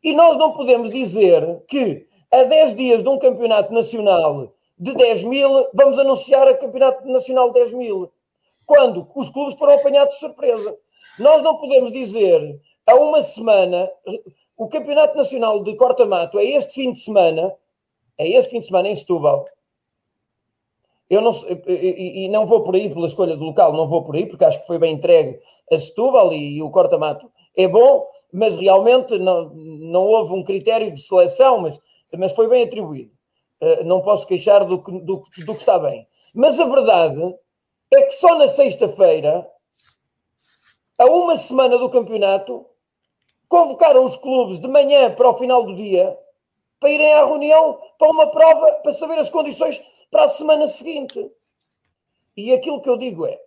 E 0.02 0.12
nós 0.14 0.36
não 0.36 0.52
podemos 0.52 0.90
dizer 0.90 1.62
que 1.68 2.06
a 2.32 2.42
10 2.42 2.74
dias 2.74 3.02
de 3.02 3.08
um 3.08 3.18
campeonato 3.18 3.72
nacional 3.72 4.52
de 4.76 4.94
10 4.94 5.22
mil, 5.24 5.68
vamos 5.72 5.98
anunciar 5.98 6.48
a 6.48 6.56
campeonato 6.56 7.06
nacional 7.06 7.48
de 7.48 7.60
10 7.60 7.72
mil. 7.74 8.10
Quando 8.66 9.08
os 9.14 9.28
clubes 9.28 9.54
foram 9.54 9.74
apanhados 9.74 10.14
de 10.14 10.20
surpresa. 10.20 10.76
Nós 11.18 11.42
não 11.42 11.58
podemos 11.58 11.92
dizer 11.92 12.60
a 12.86 12.94
uma 12.96 13.22
semana, 13.22 13.88
o 14.56 14.68
campeonato 14.68 15.16
nacional 15.16 15.62
de 15.62 15.76
corta-mato 15.76 16.38
é 16.38 16.44
este 16.44 16.74
fim 16.74 16.92
de 16.92 16.98
semana, 16.98 17.54
é 18.18 18.28
este 18.28 18.50
fim 18.50 18.58
de 18.58 18.66
semana 18.66 18.88
em 18.88 18.94
Setúbal. 18.94 19.44
Eu 21.14 21.20
não, 21.20 21.32
e, 21.66 22.28
não 22.28 22.46
vou 22.46 22.62
por 22.62 22.74
aí 22.74 22.88
pela 22.92 23.06
escolha 23.06 23.36
do 23.36 23.44
local, 23.44 23.72
não 23.72 23.86
vou 23.86 24.02
por 24.02 24.16
aí, 24.16 24.26
porque 24.26 24.44
acho 24.44 24.60
que 24.60 24.66
foi 24.66 24.78
bem 24.78 24.94
entregue 24.94 25.38
a 25.72 25.78
Setúbal 25.78 26.32
e, 26.32 26.56
e 26.56 26.62
o 26.62 26.70
corta-mato 26.70 27.30
é 27.56 27.68
bom, 27.68 28.06
mas 28.32 28.56
realmente 28.56 29.18
não, 29.18 29.50
não 29.54 30.02
houve 30.06 30.34
um 30.34 30.42
critério 30.42 30.92
de 30.92 31.00
seleção, 31.00 31.60
mas 31.60 31.80
mas 32.16 32.32
foi 32.32 32.48
bem 32.48 32.64
atribuído. 32.64 33.12
Uh, 33.60 33.84
não 33.84 34.00
posso 34.00 34.26
queixar 34.26 34.64
do 34.64 34.82
que, 34.82 34.90
do, 34.90 35.22
do 35.38 35.54
que 35.54 35.60
está 35.60 35.78
bem. 35.78 36.06
Mas 36.34 36.58
a 36.58 36.66
verdade 36.66 37.20
é 37.92 38.02
que 38.02 38.12
só 38.12 38.36
na 38.36 38.48
sexta-feira, 38.48 39.48
a 40.98 41.04
uma 41.06 41.36
semana 41.36 41.78
do 41.78 41.90
campeonato, 41.90 42.66
convocaram 43.48 44.04
os 44.04 44.16
clubes 44.16 44.58
de 44.58 44.68
manhã 44.68 45.10
para 45.10 45.28
o 45.28 45.36
final 45.36 45.64
do 45.64 45.74
dia 45.74 46.16
para 46.80 46.90
irem 46.90 47.12
à 47.14 47.24
reunião 47.24 47.78
para 47.98 48.10
uma 48.10 48.26
prova 48.26 48.72
para 48.82 48.92
saber 48.92 49.18
as 49.18 49.28
condições 49.28 49.80
para 50.10 50.24
a 50.24 50.28
semana 50.28 50.68
seguinte. 50.68 51.30
E 52.36 52.52
aquilo 52.52 52.80
que 52.80 52.88
eu 52.88 52.96
digo 52.96 53.26
é: 53.26 53.40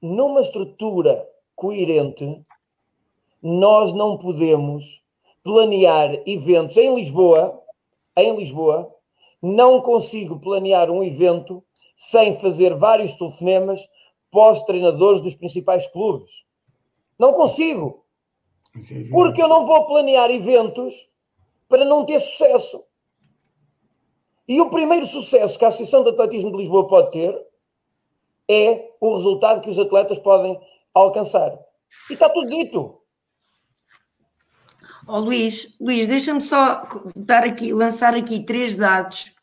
numa 0.00 0.40
estrutura 0.40 1.28
coerente, 1.54 2.44
nós 3.42 3.92
não 3.92 4.18
podemos 4.18 5.02
planear 5.42 6.22
eventos 6.26 6.76
em 6.76 6.94
Lisboa, 6.94 7.60
em 8.16 8.36
Lisboa, 8.36 8.94
não 9.40 9.80
consigo 9.80 10.38
planear 10.38 10.90
um 10.90 11.02
evento 11.02 11.64
sem 11.96 12.38
fazer 12.38 12.74
vários 12.74 13.12
telefonemas 13.14 13.88
pós 14.30 14.64
treinadores 14.64 15.20
dos 15.20 15.34
principais 15.34 15.86
clubes. 15.86 16.30
Não 17.18 17.32
consigo. 17.32 18.04
Porque 19.10 19.42
eu 19.42 19.48
não 19.48 19.66
vou 19.66 19.86
planear 19.86 20.30
eventos 20.30 20.94
para 21.68 21.84
não 21.84 22.04
ter 22.04 22.20
sucesso. 22.20 22.82
E 24.46 24.60
o 24.60 24.70
primeiro 24.70 25.06
sucesso 25.06 25.58
que 25.58 25.64
a 25.64 25.68
Associação 25.68 26.02
de 26.02 26.10
Atletismo 26.10 26.50
de 26.50 26.58
Lisboa 26.58 26.86
pode 26.86 27.12
ter 27.12 27.38
é 28.48 28.90
o 29.00 29.14
resultado 29.14 29.60
que 29.60 29.70
os 29.70 29.78
atletas 29.78 30.18
podem 30.18 30.58
alcançar. 30.92 31.52
E 32.10 32.14
está 32.14 32.28
tudo 32.28 32.48
dito. 32.48 32.98
Oh, 35.06 35.18
Luís, 35.18 35.74
Luís, 35.80 36.06
deixa-me 36.06 36.40
só 36.40 36.86
dar 37.16 37.44
aqui, 37.44 37.72
lançar 37.72 38.14
aqui 38.14 38.44
três 38.44 38.76
dados. 38.76 39.34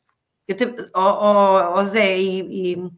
Eu 0.47 0.55
te, 0.55 0.65
oh, 0.95 0.99
oh, 0.99 1.79
oh 1.79 1.83
Zé, 1.83 2.17
e, 2.17 2.73
e 2.73 2.91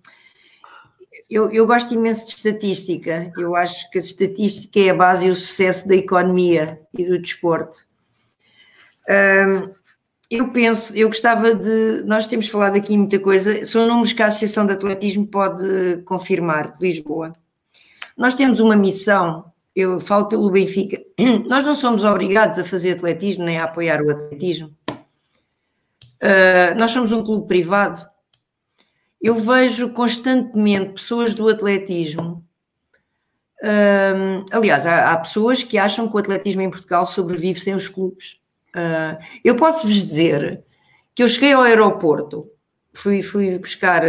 eu, 1.30 1.50
eu, 1.52 1.66
gosto 1.66 1.94
imenso 1.94 2.26
de 2.26 2.32
estatística. 2.34 3.32
Eu 3.38 3.56
acho 3.56 3.90
que 3.90 3.98
a 3.98 4.02
estatística 4.02 4.80
é 4.80 4.90
a 4.90 4.96
base 4.96 5.28
e 5.28 5.30
o 5.30 5.36
sucesso 5.36 5.88
da 5.88 5.96
economia 5.96 6.82
e 6.98 7.06
do 7.06 7.20
desporto. 7.20 7.78
Um, 9.10 9.81
eu 10.32 10.52
penso, 10.52 10.96
eu 10.96 11.10
gostava 11.10 11.54
de. 11.54 12.04
Nós 12.06 12.26
temos 12.26 12.48
falado 12.48 12.76
aqui 12.76 12.98
muita 12.98 13.20
coisa, 13.20 13.64
são 13.66 13.86
números 13.86 14.14
que 14.14 14.24
a 14.24 14.28
Associação 14.28 14.66
de 14.66 14.74
Atletismo 14.74 15.28
pode 15.28 16.02
confirmar, 16.06 16.72
de 16.72 16.82
Lisboa. 16.82 17.34
Nós 18.18 18.34
temos 18.34 18.60
uma 18.60 18.76
missão 18.76 19.52
eu 19.76 20.00
falo 20.00 20.28
pelo 20.28 20.50
Benfica, 20.52 21.02
nós 21.48 21.66
não 21.66 21.74
somos 21.74 22.04
obrigados 22.04 22.60
a 22.60 22.64
fazer 22.64 22.92
atletismo 22.92 23.46
nem 23.46 23.58
a 23.58 23.66
apoiar 23.66 24.02
o 24.02 24.12
atletismo. 24.12 24.76
Uh, 26.22 26.78
nós 26.78 26.92
somos 26.92 27.12
um 27.12 27.24
clube 27.24 27.48
privado. 27.48 28.06
Eu 29.20 29.36
vejo 29.36 29.92
constantemente 29.94 30.94
pessoas 30.94 31.34
do 31.34 31.48
atletismo. 31.48 32.46
Uh, 33.64 34.46
aliás, 34.52 34.86
há, 34.86 35.12
há, 35.12 35.18
pessoas 35.18 35.64
que 35.64 35.78
acham 35.78 36.08
que 36.08 36.16
o 36.16 36.20
atletismo 36.20 36.62
em 36.62 36.70
Portugal 36.70 37.06
sobrevive 37.06 37.60
sem 37.60 37.74
os 37.74 37.88
clubes. 37.88 38.41
Uh, 38.76 39.22
eu 39.44 39.56
posso 39.56 39.88
vos 39.88 40.04
dizer 40.04 40.64
que 41.14 41.24
eu 41.24 41.28
cheguei 41.28 41.54
ao 41.54 41.64
aeroporto, 41.64 42.50
fui, 42.94 43.22
fui 43.22 43.58
buscar, 43.60 44.02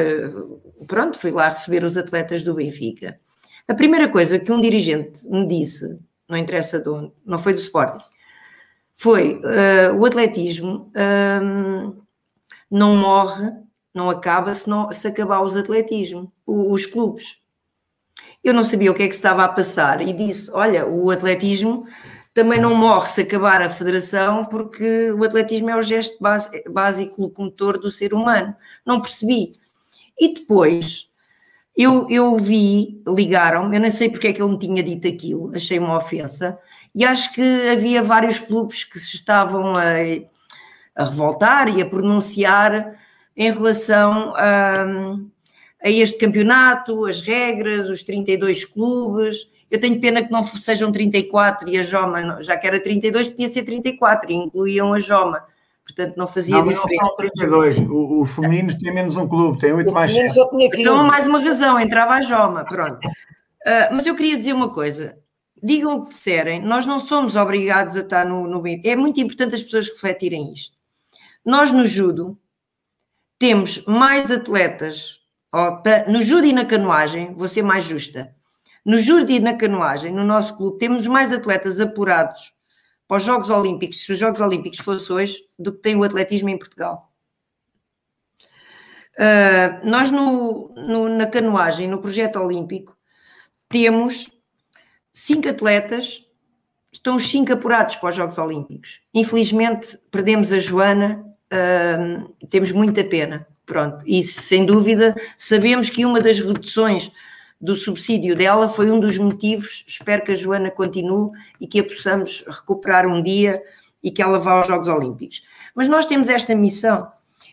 pronto, 0.86 1.18
fui 1.18 1.30
lá 1.30 1.48
receber 1.48 1.84
os 1.84 1.96
atletas 1.96 2.42
do 2.42 2.54
Benfica. 2.54 3.18
A 3.66 3.74
primeira 3.74 4.08
coisa 4.08 4.38
que 4.38 4.52
um 4.52 4.60
dirigente 4.60 5.28
me 5.28 5.46
disse, 5.46 5.98
não 6.28 6.36
interessa 6.36 6.80
de 6.80 6.88
onde, 6.88 7.12
não 7.24 7.38
foi 7.38 7.54
do 7.54 7.60
Sporting, 7.60 8.04
foi 8.94 9.40
uh, 9.40 9.96
o 9.98 10.04
atletismo 10.04 10.92
uh, 10.96 12.02
não 12.70 12.96
morre, 12.96 13.50
não 13.94 14.08
acaba 14.08 14.54
se, 14.54 14.68
não, 14.68 14.90
se 14.92 15.06
acabar 15.08 15.42
os 15.42 15.56
atletismo, 15.56 16.32
os, 16.46 16.82
os 16.82 16.86
clubes. 16.86 17.38
Eu 18.42 18.54
não 18.54 18.64
sabia 18.64 18.90
o 18.90 18.94
que 18.94 19.02
é 19.02 19.08
que 19.08 19.14
estava 19.14 19.44
a 19.44 19.48
passar 19.48 20.00
e 20.06 20.12
disse: 20.12 20.50
Olha, 20.52 20.86
o 20.86 21.10
atletismo 21.10 21.86
também 22.34 22.60
não 22.60 22.74
morre 22.74 23.08
se 23.08 23.20
acabar 23.20 23.60
a 23.60 23.68
federação, 23.68 24.44
porque 24.44 25.10
o 25.12 25.22
atletismo 25.24 25.70
é 25.70 25.76
o 25.76 25.82
gesto 25.82 26.18
básico 26.70 27.20
locomotor 27.20 27.78
do 27.78 27.90
ser 27.90 28.14
humano. 28.14 28.54
Não 28.86 29.00
percebi. 29.00 29.52
E 30.18 30.32
depois 30.32 31.08
eu, 31.76 32.06
eu 32.10 32.36
vi, 32.36 33.02
ligaram-me, 33.06 33.76
eu 33.76 33.80
não 33.80 33.90
sei 33.90 34.10
porque 34.10 34.28
é 34.28 34.32
que 34.32 34.42
ele 34.42 34.52
me 34.52 34.58
tinha 34.58 34.82
dito 34.82 35.08
aquilo, 35.08 35.54
achei 35.54 35.78
uma 35.78 35.96
ofensa, 35.96 36.58
e 36.94 37.04
acho 37.04 37.32
que 37.32 37.68
havia 37.70 38.02
vários 38.02 38.38
clubes 38.38 38.84
que 38.84 38.98
se 38.98 39.16
estavam 39.16 39.72
a, 39.72 41.02
a 41.02 41.04
revoltar 41.04 41.68
e 41.68 41.80
a 41.80 41.86
pronunciar 41.86 42.98
em 43.34 43.50
relação 43.50 44.34
a, 44.36 44.84
a 45.82 45.90
este 45.90 46.18
campeonato, 46.18 47.06
as 47.06 47.22
regras, 47.22 47.88
os 47.88 48.02
32 48.02 48.64
clubes. 48.66 49.50
Eu 49.72 49.80
tenho 49.80 50.00
pena 50.00 50.22
que 50.22 50.30
não 50.30 50.42
sejam 50.42 50.92
34 50.92 51.68
e 51.68 51.78
a 51.78 51.82
Joma, 51.82 52.42
já 52.42 52.56
que 52.56 52.66
era 52.66 52.78
32, 52.78 53.30
podia 53.30 53.48
ser 53.48 53.62
34 53.62 54.30
e 54.30 54.34
incluíam 54.34 54.92
a 54.92 54.98
Joma. 54.98 55.44
Portanto, 55.84 56.16
não 56.16 56.26
fazia 56.26 56.56
não, 56.56 56.64
diferença. 56.64 57.02
Não, 57.02 57.06
são 57.06 57.16
32. 57.16 57.76
Os 57.88 58.30
femininos 58.30 58.74
têm 58.76 58.94
menos 58.94 59.16
um 59.16 59.26
clube, 59.26 59.58
têm 59.58 59.72
8 59.72 59.92
mais 59.92 60.12
7. 60.12 60.38
Então, 60.76 61.04
mais 61.04 61.26
uma 61.26 61.40
razão, 61.40 61.80
entrava 61.80 62.14
a 62.14 62.20
Joma, 62.20 62.64
pronto. 62.64 62.98
Uh, 63.06 63.92
mas 63.92 64.06
eu 64.06 64.14
queria 64.14 64.36
dizer 64.36 64.52
uma 64.52 64.68
coisa 64.68 65.16
digam 65.62 65.98
o 65.98 66.02
que 66.02 66.08
disserem, 66.10 66.60
nós 66.60 66.84
não 66.84 66.98
somos 66.98 67.36
obrigados 67.36 67.96
a 67.96 68.00
estar 68.00 68.26
no, 68.26 68.48
no 68.48 68.62
É 68.84 68.96
muito 68.96 69.20
importante 69.20 69.54
as 69.54 69.62
pessoas 69.62 69.88
refletirem 69.88 70.52
isto. 70.52 70.76
Nós 71.44 71.70
no 71.70 71.86
judo 71.86 72.36
temos 73.38 73.84
mais 73.86 74.30
atletas, 74.30 75.20
no 76.08 76.22
judo 76.22 76.46
e 76.46 76.52
na 76.52 76.64
canoagem, 76.64 77.32
vou 77.34 77.46
ser 77.46 77.62
mais 77.62 77.84
justa, 77.84 78.34
no 78.84 78.98
judo 78.98 79.30
e 79.30 79.40
na 79.40 79.54
canoagem, 79.54 80.12
no 80.12 80.24
nosso 80.24 80.56
clube, 80.56 80.78
temos 80.78 81.06
mais 81.06 81.32
atletas 81.32 81.80
apurados 81.80 82.52
para 83.06 83.16
os 83.18 83.22
Jogos 83.22 83.50
Olímpicos, 83.50 84.04
se 84.04 84.12
os 84.12 84.18
Jogos 84.18 84.40
Olímpicos 84.40 84.78
fossem 84.78 85.16
hoje, 85.16 85.38
do 85.58 85.72
que 85.72 85.80
tem 85.80 85.96
o 85.96 86.02
atletismo 86.02 86.48
em 86.48 86.58
Portugal. 86.58 87.12
Uh, 89.14 89.86
nós 89.86 90.10
no, 90.10 90.72
no, 90.74 91.08
na 91.08 91.26
canoagem, 91.26 91.86
no 91.86 91.98
projeto 91.98 92.38
olímpico, 92.38 92.96
temos 93.68 94.30
cinco 95.12 95.48
atletas, 95.48 96.24
estão 96.90 97.16
os 97.16 97.28
cinco 97.28 97.52
apurados 97.52 97.96
para 97.96 98.08
os 98.08 98.14
Jogos 98.14 98.38
Olímpicos. 98.38 99.00
Infelizmente, 99.12 99.98
perdemos 100.10 100.52
a 100.52 100.58
Joana, 100.58 101.24
uh, 101.52 102.46
temos 102.48 102.72
muita 102.72 103.04
pena. 103.04 103.46
Pronto, 103.64 104.02
e 104.04 104.22
sem 104.22 104.66
dúvida 104.66 105.14
sabemos 105.38 105.88
que 105.88 106.04
uma 106.04 106.20
das 106.20 106.40
reduções 106.40 107.12
do 107.62 107.76
subsídio 107.76 108.34
dela 108.34 108.66
foi 108.66 108.90
um 108.90 108.98
dos 108.98 109.16
motivos. 109.16 109.84
Espero 109.86 110.24
que 110.24 110.32
a 110.32 110.34
Joana 110.34 110.70
continue 110.70 111.30
e 111.60 111.66
que 111.68 111.78
a 111.78 111.84
possamos 111.84 112.44
recuperar 112.48 113.06
um 113.06 113.22
dia 113.22 113.62
e 114.02 114.10
que 114.10 114.20
ela 114.20 114.40
vá 114.40 114.54
aos 114.54 114.66
Jogos 114.66 114.88
Olímpicos. 114.88 115.42
Mas 115.72 115.86
nós 115.86 116.04
temos 116.04 116.28
esta 116.28 116.56
missão. 116.56 117.10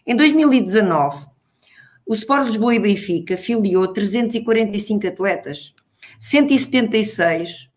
Em 0.07 0.15
2019, 0.15 1.27
o 2.07 2.15
Sport 2.15 2.47
Lisboa 2.47 2.73
e 2.73 2.79
Benfica 2.79 3.37
filiou 3.37 3.87
345 3.87 5.07
atletas 5.07 5.75
176 6.19 7.69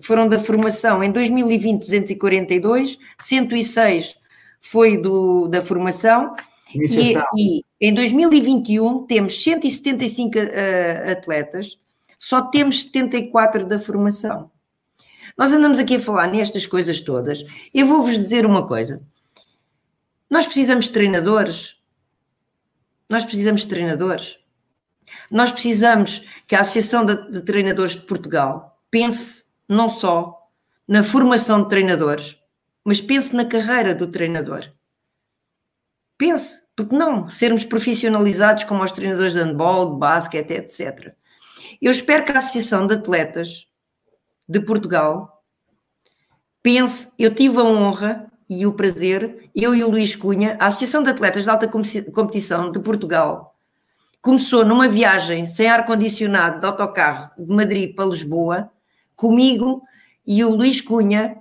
foram 0.00 0.28
da 0.28 0.38
formação 0.38 1.02
em 1.02 1.10
2020, 1.10 1.80
242, 1.80 2.98
106 3.18 4.18
foi 4.60 4.96
do, 4.96 5.48
da 5.48 5.60
formação. 5.60 6.34
E, 6.76 7.14
e, 7.36 7.64
em 7.80 7.94
2021 7.94 9.06
temos 9.06 9.42
175 9.42 10.38
uh, 10.38 11.10
atletas, 11.12 11.78
só 12.18 12.42
temos 12.42 12.84
74 12.84 13.66
da 13.66 13.78
formação. 13.78 14.50
Nós 15.36 15.52
andamos 15.52 15.78
aqui 15.78 15.96
a 15.96 16.00
falar 16.00 16.28
nestas 16.28 16.66
coisas 16.66 17.00
todas. 17.00 17.44
Eu 17.74 17.86
vou-vos 17.86 18.14
dizer 18.14 18.46
uma 18.46 18.66
coisa. 18.66 19.02
Nós 20.30 20.46
precisamos 20.46 20.86
de 20.86 20.92
treinadores. 20.92 21.76
Nós 23.08 23.24
precisamos 23.24 23.60
de 23.60 23.68
treinadores. 23.68 24.38
Nós 25.30 25.52
precisamos 25.52 26.26
que 26.46 26.54
a 26.54 26.60
Associação 26.60 27.04
de, 27.04 27.42
Treinadores 27.42 27.92
de 27.92 28.00
Portugal 28.00 28.80
pense 28.90 29.44
não 29.68 29.88
só 29.88 30.48
na 30.88 31.02
formação 31.02 31.62
de 31.62 31.68
treinadores, 31.68 32.36
mas 32.84 33.00
pense 33.00 33.34
na 33.34 33.44
carreira 33.44 33.94
do 33.94 34.06
treinador. 34.06 34.72
Pense, 36.16 36.62
porque 36.76 36.94
não 36.94 37.28
sermos 37.30 37.64
profissionalizados 37.64 38.64
como 38.64 38.84
os 38.84 38.92
treinadores 38.92 39.32
de 39.32 39.40
handball, 39.40 39.94
de 39.94 39.98
basquete, 39.98 40.50
etc. 40.50 41.14
Eu 41.80 41.90
espero 41.90 42.24
que 42.24 42.32
a 42.32 42.38
Associação 42.38 42.86
de 42.86 42.94
Atletas 42.94 43.66
de 44.46 44.60
Portugal 44.60 45.42
pense, 46.62 47.10
eu 47.18 47.34
tive 47.34 47.58
a 47.58 47.64
honra 47.64 48.30
e 48.48 48.66
o 48.66 48.74
prazer, 48.74 49.50
eu 49.54 49.74
e 49.74 49.82
o 49.82 49.90
Luís 49.90 50.14
Cunha, 50.14 50.56
a 50.60 50.66
Associação 50.66 51.02
de 51.02 51.10
Atletas 51.10 51.44
de 51.44 51.50
Alta 51.50 51.68
Competição 51.68 52.70
de 52.70 52.78
Portugal, 52.78 53.56
começou 54.20 54.64
numa 54.64 54.88
viagem 54.88 55.46
sem 55.46 55.68
ar-condicionado 55.68 56.60
de 56.60 56.66
autocarro 56.66 57.30
de 57.38 57.52
Madrid 57.52 57.94
para 57.94 58.06
Lisboa, 58.06 58.70
comigo 59.14 59.82
e 60.26 60.44
o 60.44 60.54
Luís 60.54 60.80
Cunha, 60.80 61.38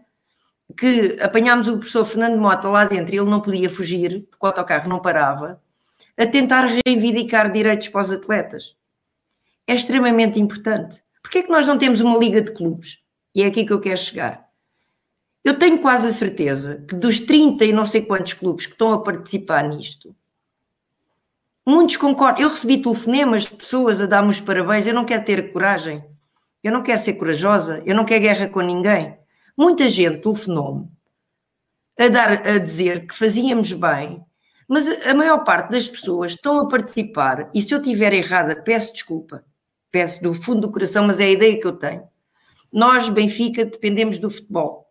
que 0.78 1.18
apanhámos 1.22 1.68
o 1.68 1.78
professor 1.78 2.06
Fernando 2.06 2.40
Mota 2.40 2.68
lá 2.68 2.86
dentro 2.86 3.16
e 3.16 3.18
ele 3.18 3.30
não 3.30 3.42
podia 3.42 3.70
fugir, 3.70 4.28
o 4.40 4.46
autocarro 4.46 4.90
não 4.90 5.00
parava, 5.00 5.62
a 6.18 6.26
tentar 6.26 6.68
reivindicar 6.86 7.52
direitos 7.52 7.88
para 7.88 8.02
os 8.02 8.12
atletas. 8.12 8.76
É 9.68 9.74
extremamente 9.74 10.40
importante. 10.40 11.04
Porquê 11.22 11.40
é 11.40 11.44
que 11.44 11.52
nós 11.52 11.66
não 11.66 11.78
temos 11.78 12.02
uma 12.02 12.18
liga 12.18 12.42
de 12.42 12.52
clubes? 12.52 13.00
E 13.34 13.42
é 13.42 13.48
aqui 13.48 13.66
que 13.66 13.74
eu 13.74 13.80
quero 13.80 13.98
chegar. 13.98 14.46
Eu 15.44 15.58
tenho 15.60 15.80
quase 15.80 16.08
a 16.08 16.14
certeza 16.14 16.84
que 16.88 16.96
dos 16.96 17.20
30 17.20 17.66
e 17.66 17.74
não 17.74 17.86
sei 17.86 18.02
quantos 18.02 18.34
clubes 18.34 18.66
que 18.66 18.74
estão 18.74 18.94
a 18.94 19.02
participar 19.02 19.64
nisto, 19.64 20.16
Muitos 21.66 21.98
concordam. 21.98 22.44
Eu 22.44 22.50
recebi 22.50 22.78
telefonemas 22.78 23.44
de 23.44 23.56
pessoas 23.56 24.00
a 24.00 24.06
dar-me 24.06 24.30
os 24.30 24.40
parabéns. 24.40 24.86
Eu 24.86 24.94
não 24.94 25.04
quero 25.04 25.26
ter 25.26 25.52
coragem. 25.52 26.04
Eu 26.64 26.72
não 26.72 26.84
quero 26.84 27.00
ser 27.00 27.14
corajosa. 27.14 27.82
Eu 27.86 27.96
não 27.96 28.06
quero 28.06 28.22
guerra 28.22 28.48
com 28.48 28.62
ninguém. 28.62 29.18
Muita 29.58 29.88
gente 29.88 30.20
telefonou-me 30.20 30.90
a, 31.98 32.08
dar, 32.10 32.48
a 32.48 32.58
dizer 32.58 33.08
que 33.08 33.16
fazíamos 33.16 33.72
bem, 33.72 34.24
mas 34.68 34.90
a 34.90 35.14
maior 35.14 35.44
parte 35.44 35.72
das 35.72 35.88
pessoas 35.88 36.32
estão 36.32 36.60
a 36.60 36.68
participar. 36.68 37.50
E 37.54 37.62
se 37.62 37.74
eu 37.74 37.80
estiver 37.80 38.14
errada, 38.14 38.56
peço 38.56 38.92
desculpa. 38.94 39.44
Peço 39.92 40.22
do 40.22 40.34
fundo 40.34 40.62
do 40.62 40.72
coração, 40.72 41.08
mas 41.08 41.20
é 41.20 41.26
a 41.26 41.32
ideia 41.32 41.60
que 41.60 41.66
eu 41.66 41.74
tenho. 41.74 42.04
Nós, 42.72 43.08
Benfica, 43.10 43.64
dependemos 43.64 44.20
do 44.20 44.30
futebol. 44.30 44.86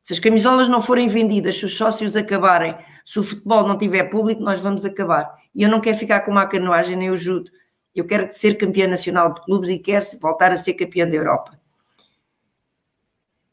Se 0.00 0.12
as 0.12 0.20
camisolas 0.20 0.68
não 0.68 0.80
forem 0.80 1.08
vendidas, 1.08 1.56
se 1.56 1.64
os 1.64 1.76
sócios 1.76 2.14
acabarem, 2.14 2.76
se 3.04 3.18
o 3.18 3.22
futebol 3.24 3.66
não 3.66 3.76
tiver 3.76 4.04
público, 4.04 4.42
nós 4.42 4.60
vamos 4.60 4.84
acabar. 4.84 5.34
E 5.54 5.62
eu 5.62 5.68
não 5.68 5.80
quero 5.80 5.96
ficar 5.96 6.20
com 6.20 6.30
uma 6.30 6.46
canoagem 6.46 6.96
nem 6.96 7.10
o 7.10 7.16
judo. 7.16 7.50
Eu 7.94 8.06
quero 8.06 8.30
ser 8.30 8.56
campeã 8.58 8.86
nacional 8.86 9.32
de 9.32 9.42
clubes 9.42 9.70
e 9.70 9.78
quero 9.78 10.04
voltar 10.20 10.52
a 10.52 10.56
ser 10.56 10.74
campeã 10.74 11.08
da 11.08 11.16
Europa. 11.16 11.63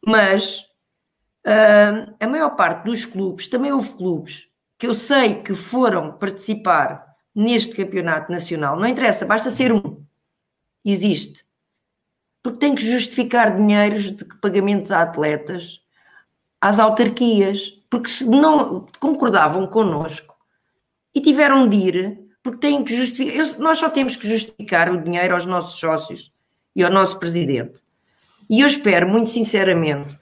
Mas 0.05 0.61
uh, 1.45 2.15
a 2.19 2.27
maior 2.27 2.51
parte 2.51 2.85
dos 2.85 3.05
clubes, 3.05 3.47
também 3.47 3.71
houve 3.71 3.93
clubes 3.93 4.49
que 4.77 4.87
eu 4.87 4.93
sei 4.93 5.35
que 5.35 5.53
foram 5.53 6.13
participar 6.13 7.15
neste 7.35 7.75
campeonato 7.75 8.31
nacional. 8.31 8.79
Não 8.79 8.87
interessa, 8.87 9.25
basta 9.25 9.49
ser 9.49 9.71
um. 9.71 10.03
Existe. 10.83 11.45
Porque 12.41 12.57
tem 12.57 12.73
que 12.73 12.83
justificar 12.83 13.55
dinheiros 13.55 14.11
de 14.11 14.25
pagamentos 14.41 14.91
a 14.91 15.03
atletas, 15.03 15.81
às 16.59 16.79
autarquias, 16.79 17.69
porque 17.89 18.09
se 18.09 18.25
não 18.25 18.87
concordavam 18.99 19.67
connosco 19.67 20.35
e 21.13 21.21
tiveram 21.21 21.67
de 21.67 21.75
ir, 21.75 22.19
porque 22.41 22.59
têm 22.59 22.83
que 22.83 22.95
justificar. 22.95 23.59
Nós 23.59 23.77
só 23.77 23.89
temos 23.89 24.15
que 24.15 24.27
justificar 24.27 24.89
o 24.89 25.01
dinheiro 25.01 25.35
aos 25.35 25.45
nossos 25.45 25.79
sócios 25.79 26.33
e 26.75 26.83
ao 26.83 26.91
nosso 26.91 27.19
presidente. 27.19 27.81
E 28.51 28.59
eu 28.59 28.67
espero, 28.67 29.07
muito 29.07 29.29
sinceramente, 29.29 30.19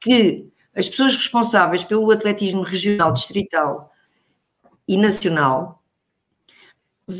que 0.00 0.48
as 0.76 0.88
pessoas 0.88 1.16
responsáveis 1.16 1.82
pelo 1.82 2.08
atletismo 2.08 2.62
regional 2.62 3.12
distrital 3.12 3.90
e 4.86 4.96
nacional. 4.96 5.82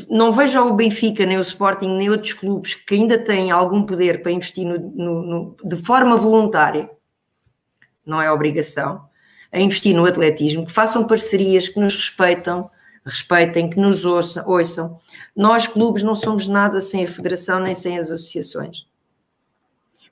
Não 0.09 0.31
vejo 0.31 0.61
o 0.61 0.73
Benfica, 0.73 1.25
nem 1.25 1.37
o 1.37 1.41
Sporting, 1.41 1.89
nem 1.89 2.09
outros 2.09 2.31
clubes 2.31 2.73
que 2.73 2.95
ainda 2.95 3.21
têm 3.21 3.51
algum 3.51 3.85
poder 3.85 4.21
para 4.21 4.31
investir 4.31 4.65
no, 4.65 4.79
no, 4.79 5.21
no, 5.23 5.57
de 5.61 5.75
forma 5.75 6.15
voluntária, 6.15 6.89
não 8.05 8.21
é 8.21 8.31
obrigação, 8.31 9.09
a 9.51 9.59
investir 9.59 9.93
no 9.93 10.05
atletismo, 10.05 10.65
que 10.65 10.71
façam 10.71 11.05
parcerias 11.05 11.67
que 11.67 11.81
nos 11.81 11.95
respeitam, 11.95 12.71
respeitem, 13.03 13.69
que 13.69 13.77
nos 13.77 14.05
ouçam. 14.05 14.99
Nós, 15.35 15.67
clubes, 15.67 16.01
não 16.01 16.15
somos 16.15 16.47
nada 16.47 16.79
sem 16.79 17.03
a 17.03 17.07
federação 17.07 17.59
nem 17.59 17.75
sem 17.75 17.99
as 17.99 18.09
associações. 18.09 18.88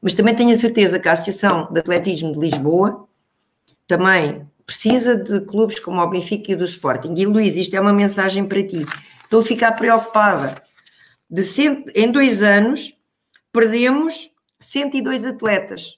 Mas 0.02 0.14
também 0.14 0.36
tenho 0.36 0.52
a 0.52 0.56
certeza 0.56 1.00
que 1.00 1.08
a 1.08 1.14
Associação 1.14 1.72
de 1.72 1.80
Atletismo 1.80 2.34
de 2.34 2.40
Lisboa 2.40 3.08
também 3.88 4.46
precisa 4.66 5.16
de 5.16 5.42
clubes 5.42 5.80
como 5.80 6.02
o 6.02 6.10
Benfica 6.10 6.52
e 6.52 6.56
do 6.56 6.66
Sporting. 6.66 7.16
E 7.16 7.26
Luís, 7.26 7.56
isto 7.56 7.76
é 7.76 7.80
uma 7.80 7.94
mensagem 7.94 8.46
para 8.46 8.62
ti. 8.62 8.86
Estou 9.24 9.40
a 9.40 9.44
ficar 9.44 9.72
preocupada. 9.74 10.62
De 11.30 11.44
cento, 11.44 11.90
em 11.96 12.12
dois 12.12 12.44
anos, 12.44 12.96
perdemos 13.52 14.30
102 14.60 15.26
atletas. 15.26 15.98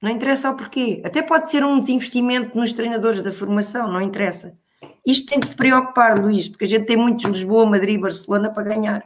Não 0.00 0.10
interessa 0.10 0.50
o 0.50 0.56
porquê. 0.56 1.02
Até 1.04 1.22
pode 1.22 1.50
ser 1.50 1.64
um 1.64 1.78
desinvestimento 1.78 2.56
nos 2.56 2.72
treinadores 2.72 3.20
da 3.20 3.32
formação, 3.32 3.90
não 3.90 4.00
interessa. 4.00 4.56
Isto 5.04 5.30
tem 5.30 5.40
que 5.40 5.48
te 5.48 5.56
preocupar, 5.56 6.18
Luís, 6.18 6.48
porque 6.48 6.64
a 6.64 6.68
gente 6.68 6.86
tem 6.86 6.96
muitos 6.96 7.24
Lisboa, 7.24 7.66
Madrid, 7.66 8.00
Barcelona 8.00 8.50
para 8.50 8.62
ganhar. 8.62 9.02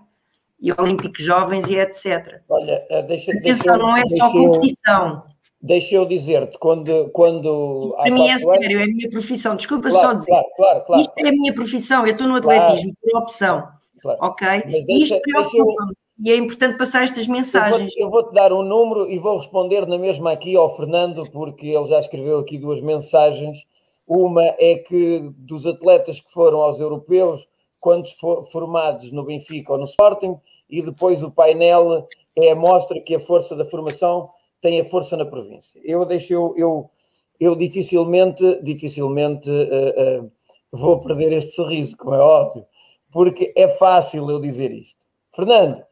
E 0.63 0.73
Olímpicos 0.73 1.23
Jovens 1.23 1.69
e 1.69 1.77
etc. 1.77 2.41
Olha, 2.49 2.87
eh, 2.89 3.03
deixa, 3.03 3.33
Atenção, 3.33 3.43
deixa, 3.43 3.77
não 3.77 3.97
é 3.97 4.07
só 4.07 4.31
competição. 4.31 5.25
Deixa 5.61 5.95
eu 5.97 6.07
dizer-te, 6.07 6.59
quando. 6.59 7.11
quando 7.11 7.95
para 7.97 8.11
mim 8.11 8.29
é 8.29 8.39
sério, 8.39 8.81
é 8.81 8.85
a 8.85 8.87
minha 8.87 9.11
profissão. 9.11 9.57
Desculpa 9.57 9.91
claro, 9.91 10.07
só 10.07 10.15
dizer. 10.15 10.31
Claro, 10.31 10.47
claro, 10.57 10.85
claro, 10.85 11.03
Isto 11.03 11.13
é 11.19 11.29
a 11.29 11.33
minha 11.33 11.53
profissão, 11.53 12.07
eu 12.07 12.13
estou 12.13 12.27
no 12.27 12.37
atletismo 12.37 12.95
por 13.01 13.19
opção. 13.21 13.69
Ok? 14.05 14.47
Mas 14.49 14.87
deixa, 14.87 15.17
Isto 15.17 15.21
preocupa-me. 15.21 15.93
E 16.19 16.31
é 16.31 16.37
importante 16.37 16.79
passar 16.79 17.03
estas 17.03 17.27
mensagens. 17.27 17.97
Eu 17.97 18.09
vou-te 18.09 18.27
vou 18.27 18.35
dar 18.35 18.53
um 18.53 18.63
número 18.63 19.11
e 19.11 19.19
vou 19.19 19.39
responder 19.39 19.87
na 19.87 19.99
mesma 19.99 20.33
aqui 20.33 20.55
ao 20.55 20.77
Fernando, 20.77 21.29
porque 21.31 21.67
ele 21.67 21.89
já 21.89 21.99
escreveu 21.99 22.39
aqui 22.39 22.59
duas 22.59 22.81
mensagens. 22.81 23.59
Uma 24.07 24.45
é 24.59 24.77
que 24.77 25.33
dos 25.37 25.67
atletas 25.67 26.21
que 26.21 26.33
foram 26.33 26.61
aos 26.61 26.79
europeus, 26.79 27.49
quantos 27.81 28.13
foram 28.13 28.45
formados 28.45 29.11
no 29.11 29.25
Benfica 29.25 29.73
ou 29.73 29.79
no 29.79 29.85
Sporting, 29.85 30.37
e 30.73 30.81
depois 30.81 31.23
o 31.23 31.31
painel 31.31 32.09
é 32.35 32.51
a 32.51 32.57
mostra 32.57 32.99
que 32.99 33.15
a 33.15 33.21
força 33.21 33.55
da 33.55 33.67
formação 33.67 34.31
tem 34.63 34.81
a 34.81 34.85
força 34.87 35.19
na 35.19 35.27
província. 35.27 35.79
Eu 35.85 36.07
deixo, 36.07 36.33
eu, 36.33 36.55
eu, 36.57 36.91
eu 37.39 37.55
dificilmente, 37.55 38.59
dificilmente 38.63 39.51
uh, 39.51 40.25
uh, 40.25 40.33
vou 40.73 40.99
perder 41.01 41.33
este 41.35 41.53
sorriso, 41.53 41.95
como 41.95 42.15
é 42.15 42.19
óbvio, 42.19 42.65
porque 43.13 43.53
é 43.55 43.69
fácil 43.69 44.31
eu 44.31 44.41
dizer 44.41 44.71
isto. 44.71 45.05
Fernando, 45.37 45.85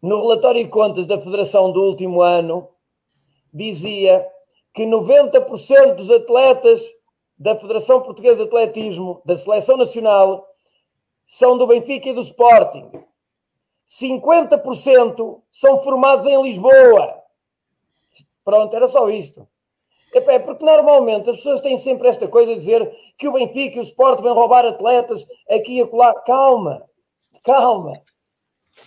no 0.00 0.20
relatório 0.20 0.62
de 0.62 0.70
contas 0.70 1.06
da 1.06 1.18
Federação 1.18 1.72
do 1.72 1.82
último 1.82 2.22
ano, 2.22 2.68
dizia 3.52 4.24
que 4.72 4.84
90% 4.84 5.96
dos 5.96 6.10
atletas 6.10 6.80
da 7.36 7.56
Federação 7.56 8.00
Portuguesa 8.02 8.36
de 8.36 8.48
Atletismo, 8.48 9.20
da 9.24 9.36
Seleção 9.36 9.76
Nacional, 9.76 10.46
são 11.26 11.58
do 11.58 11.66
Benfica 11.66 12.10
e 12.10 12.12
do 12.12 12.20
Sporting. 12.20 13.09
50% 13.90 15.40
são 15.50 15.82
formados 15.82 16.24
em 16.24 16.40
Lisboa. 16.40 17.22
Pronto, 18.44 18.74
era 18.74 18.86
só 18.86 19.10
isto. 19.10 19.46
É 20.12 20.38
porque 20.38 20.64
normalmente 20.64 21.30
as 21.30 21.36
pessoas 21.36 21.60
têm 21.60 21.78
sempre 21.78 22.08
esta 22.08 22.26
coisa 22.26 22.52
de 22.52 22.58
dizer 22.58 22.90
que 23.16 23.28
o 23.28 23.32
Benfica 23.32 23.76
e 23.76 23.80
o 23.80 23.82
Sporting 23.82 24.22
vão 24.22 24.34
roubar 24.34 24.64
atletas 24.64 25.26
aqui 25.48 25.78
e 25.78 25.82
acolá. 25.82 26.14
Calma, 26.22 26.82
calma. 27.44 27.92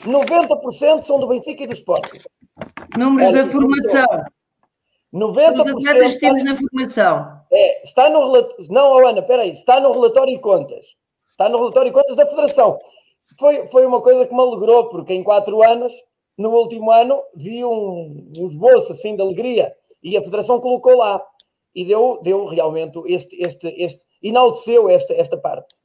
90% 0.01 1.03
são 1.03 1.19
do 1.19 1.27
Benfica 1.27 1.63
e 1.63 1.67
do 1.67 1.73
Sporting. 1.73 2.19
Números 2.97 3.33
da 3.33 3.45
formação. 3.45 4.25
90% 5.13 5.77
Os 5.77 5.85
atletas 5.85 6.17
temos 6.17 6.43
na 6.43 6.55
formação. 6.55 7.41
É, 7.51 7.83
está 7.83 8.09
no 8.09 8.19
relatório. 8.19 8.67
Não, 8.69 9.07
Ana, 9.07 9.19
espera 9.19 9.43
aí. 9.43 9.51
Está 9.51 9.79
no 9.79 9.91
relatório 9.91 10.33
de 10.33 10.41
contas. 10.41 10.87
Está 11.31 11.47
no 11.47 11.57
relatório 11.57 11.91
de 11.91 11.93
contas 11.93 12.15
da 12.15 12.25
Federação. 12.25 12.79
Foi, 13.39 13.67
foi 13.67 13.85
uma 13.85 14.01
coisa 14.01 14.25
que 14.25 14.33
me 14.33 14.41
alegrou, 14.41 14.89
porque 14.89 15.13
em 15.13 15.23
quatro 15.23 15.63
anos, 15.63 15.93
no 16.37 16.49
último 16.51 16.91
ano, 16.91 17.21
vi 17.35 17.63
um, 17.63 18.31
um 18.37 18.47
esboço 18.47 18.91
assim 18.91 19.15
de 19.15 19.21
alegria. 19.21 19.73
E 20.01 20.17
a 20.17 20.21
Federação 20.21 20.59
colocou 20.59 20.97
lá. 20.97 21.23
E 21.73 21.85
deu, 21.85 22.19
deu 22.21 22.45
realmente 22.45 22.99
este, 23.07 23.35
este, 23.41 23.67
este, 23.81 24.01
enalteceu 24.21 24.89
esta, 24.89 25.13
esta 25.13 25.37
parte. 25.37 25.75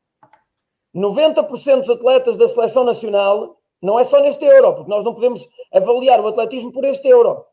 90% 0.95 1.81
dos 1.81 1.91
atletas 1.91 2.37
da 2.37 2.49
seleção 2.49 2.85
nacional 2.85 3.57
não 3.81 3.99
é 3.99 4.05
só 4.05 4.21
neste 4.21 4.45
euro, 4.45 4.75
porque 4.75 4.91
nós 4.91 5.05
não 5.05 5.15
podemos 5.15 5.49
avaliar 5.73 6.21
o 6.21 6.27
atletismo 6.27 6.73
por 6.73 6.85
este 6.85 7.09
euro. 7.09 7.45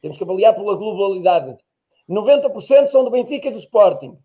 Temos 0.00 0.16
que 0.16 0.24
avaliar 0.24 0.54
pela 0.54 0.76
globalidade. 0.76 1.56
90% 2.08 2.88
são 2.88 3.04
do 3.04 3.10
Benfica 3.10 3.48
e 3.48 3.50
do 3.50 3.58
Sporting. 3.58 4.16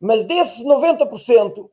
Mas 0.00 0.24
desses 0.24 0.64
90%, 0.64 1.70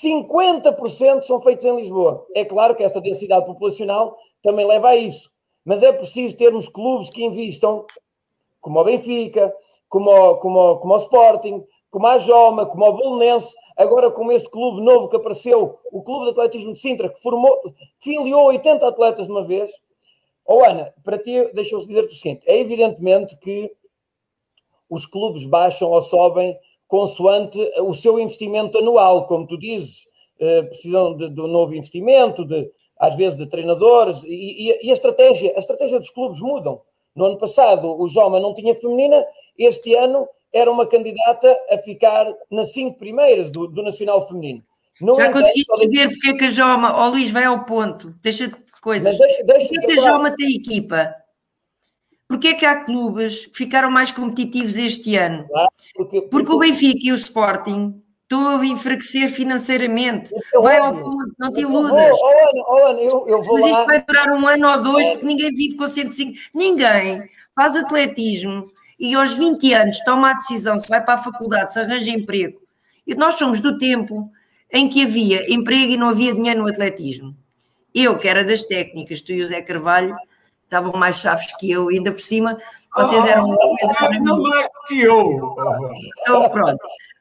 50% 0.00 1.22
são 1.22 1.42
feitos 1.42 1.64
em 1.66 1.76
Lisboa. 1.76 2.26
É 2.34 2.44
claro 2.44 2.74
que 2.74 2.82
esta 2.82 3.00
densidade 3.00 3.44
populacional 3.44 4.16
também 4.42 4.66
leva 4.66 4.88
a 4.88 4.96
isso. 4.96 5.30
Mas 5.64 5.82
é 5.82 5.92
preciso 5.92 6.36
termos 6.36 6.66
clubes 6.66 7.10
que 7.10 7.22
invistam, 7.22 7.84
como 8.60 8.80
o 8.80 8.84
Benfica, 8.84 9.54
como 9.88 10.10
o, 10.10 10.36
como 10.38 10.58
o, 10.58 10.78
como 10.78 10.94
o 10.94 10.96
Sporting, 10.96 11.62
como 11.90 12.06
a 12.06 12.16
Joma, 12.16 12.64
como 12.64 12.86
o 12.86 12.92
Bolonense, 12.94 13.54
agora 13.76 14.10
com 14.10 14.32
este 14.32 14.48
clube 14.48 14.80
novo 14.80 15.08
que 15.10 15.16
apareceu, 15.16 15.78
o 15.92 16.02
Clube 16.02 16.24
de 16.24 16.30
Atletismo 16.30 16.72
de 16.72 16.80
Sintra, 16.80 17.10
que 17.10 17.20
formou, 17.20 17.60
filiou 18.00 18.46
80 18.46 18.88
atletas 18.88 19.26
de 19.26 19.32
uma 19.32 19.44
vez. 19.44 19.70
Oh, 20.46 20.64
Ana, 20.64 20.92
para 21.04 21.18
ti, 21.18 21.52
deixa-me 21.52 21.86
dizer 21.86 22.04
o 22.04 22.08
seguinte: 22.08 22.42
é 22.46 22.58
evidentemente 22.58 23.36
que 23.36 23.70
os 24.88 25.04
clubes 25.04 25.44
baixam 25.44 25.90
ou 25.90 26.00
sobem 26.00 26.58
consoante 26.92 27.58
o 27.78 27.94
seu 27.94 28.20
investimento 28.20 28.76
anual, 28.76 29.26
como 29.26 29.46
tu 29.46 29.56
dizes, 29.56 30.06
eh, 30.38 30.60
precisam 30.64 31.16
de, 31.16 31.30
de 31.30 31.40
um 31.40 31.46
novo 31.46 31.74
investimento, 31.74 32.44
de, 32.44 32.70
às 32.98 33.16
vezes 33.16 33.38
de 33.38 33.46
treinadores, 33.46 34.22
e, 34.24 34.68
e, 34.68 34.86
e, 34.86 34.90
a 34.90 34.92
estratégia, 34.92 35.54
a 35.56 35.58
estratégia 35.58 35.98
dos 35.98 36.10
clubes 36.10 36.38
mudam. 36.38 36.82
No 37.16 37.24
ano 37.24 37.38
passado 37.38 37.98
o 37.98 38.06
Joma 38.08 38.38
não 38.38 38.52
tinha 38.52 38.74
feminina, 38.74 39.24
este 39.56 39.94
ano 39.94 40.28
era 40.52 40.70
uma 40.70 40.86
candidata 40.86 41.58
a 41.70 41.78
ficar 41.78 42.30
nas 42.50 42.74
cinco 42.74 42.98
primeiras 42.98 43.50
do, 43.50 43.66
do 43.66 43.82
Nacional 43.82 44.28
Feminino. 44.28 44.62
Não 45.00 45.16
Já 45.16 45.32
conseguiste 45.32 45.86
dizer 45.86 46.10
porque 46.10 46.28
é 46.28 46.34
que 46.34 46.44
a 46.44 46.50
Joma, 46.50 46.94
ó 46.94 47.06
oh, 47.06 47.08
Luís, 47.08 47.30
vai 47.30 47.44
ao 47.44 47.64
ponto, 47.64 48.14
deixa-te 48.22 48.54
de 48.54 48.80
coisas. 48.82 49.16
Mas 49.16 49.26
deixa, 49.26 49.44
deixa, 49.44 49.68
porque 49.68 49.92
é 49.92 49.94
que 49.94 49.98
a 49.98 50.04
Joma 50.04 50.36
tem 50.36 50.56
equipa? 50.56 51.14
Porque 52.28 52.48
é 52.48 52.54
que 52.54 52.64
há 52.64 52.82
clubes 52.82 53.46
que 53.46 53.58
ficaram 53.58 53.90
mais 53.90 54.10
competitivos 54.10 54.78
este 54.78 55.16
ano? 55.16 55.46
Claro, 55.48 55.70
porque, 56.12 56.28
porque, 56.28 56.28
porque, 56.28 56.52
o 56.52 56.58
Benfica 56.58 57.00
e 57.02 57.12
o 57.12 57.14
Sporting 57.14 58.02
estão 58.22 58.58
a 58.58 58.66
enfraquecer 58.66 59.30
financeiramente. 59.30 60.30
vai 60.60 60.76
ao 60.76 60.94
ponto, 60.94 61.34
não 61.38 61.52
te 61.52 61.60
iludas. 61.60 62.12
Oh, 62.12 62.26
oh, 62.26 62.74
oh, 62.74 62.88
eu, 62.98 63.26
eu 63.28 63.42
vou 63.42 63.54
Mas 63.54 63.66
isto 63.66 63.78
lá. 63.78 63.84
vai 63.84 64.04
durar 64.04 64.30
um 64.30 64.46
ano 64.46 64.68
ou 64.68 64.82
dois, 64.82 65.08
porque 65.10 65.26
ninguém 65.26 65.50
vive 65.50 65.76
com 65.76 65.88
105. 65.88 66.38
Ninguém 66.54 67.28
faz 67.54 67.76
atletismo 67.76 68.66
e 68.98 69.14
aos 69.14 69.34
20 69.34 69.72
anos 69.74 69.98
toma 70.04 70.30
a 70.30 70.34
decisão 70.34 70.78
se 70.78 70.88
vai 70.88 71.02
para 71.02 71.14
a 71.14 71.18
faculdade, 71.18 71.72
se 71.72 71.80
arranja 71.80 72.10
emprego. 72.10 72.60
E 73.06 73.14
nós 73.14 73.34
somos 73.34 73.58
do 73.60 73.78
tempo 73.78 74.30
em 74.70 74.88
que 74.88 75.02
havia 75.02 75.52
emprego 75.52 75.92
e 75.92 75.96
não 75.96 76.08
havia 76.08 76.34
dinheiro 76.34 76.62
no 76.62 76.68
atletismo. 76.68 77.34
Eu, 77.94 78.18
que 78.18 78.26
era 78.26 78.44
das 78.44 78.64
técnicas, 78.64 79.20
tu 79.20 79.32
e 79.32 79.42
o 79.42 79.46
Zé 79.46 79.60
Carvalho, 79.60 80.16
estavam 80.72 80.98
mais 80.98 81.16
chaves 81.16 81.54
que 81.58 81.70
eu, 81.70 81.88
ainda 81.88 82.10
por 82.10 82.20
cima, 82.20 82.58
vocês 82.94 83.24
eram. 83.26 83.50
Oh, 83.50 83.76
não 84.22 84.42
mais 84.42 84.66
do 84.66 84.86
que 84.88 85.00
eu. 85.00 85.54
Então, 86.20 86.48
pronto. 86.48 86.78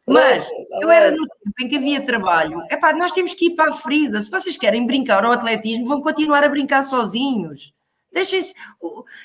Mas 0.07 0.49
eu 0.81 0.89
era 0.89 1.11
no 1.11 1.27
tempo 1.27 1.55
em 1.61 1.67
que 1.67 1.75
havia 1.75 2.05
trabalho. 2.05 2.61
É 2.69 2.77
pá, 2.77 2.93
nós 2.93 3.11
temos 3.11 3.33
que 3.33 3.47
ir 3.47 3.55
para 3.55 3.69
a 3.69 3.73
ferida. 3.73 4.21
Se 4.21 4.31
vocês 4.31 4.57
querem 4.57 4.85
brincar 4.85 5.23
ao 5.23 5.31
atletismo, 5.31 5.85
vão 5.85 6.01
continuar 6.01 6.43
a 6.43 6.49
brincar 6.49 6.83
sozinhos. 6.83 7.73
Deixem-se. 8.11 8.53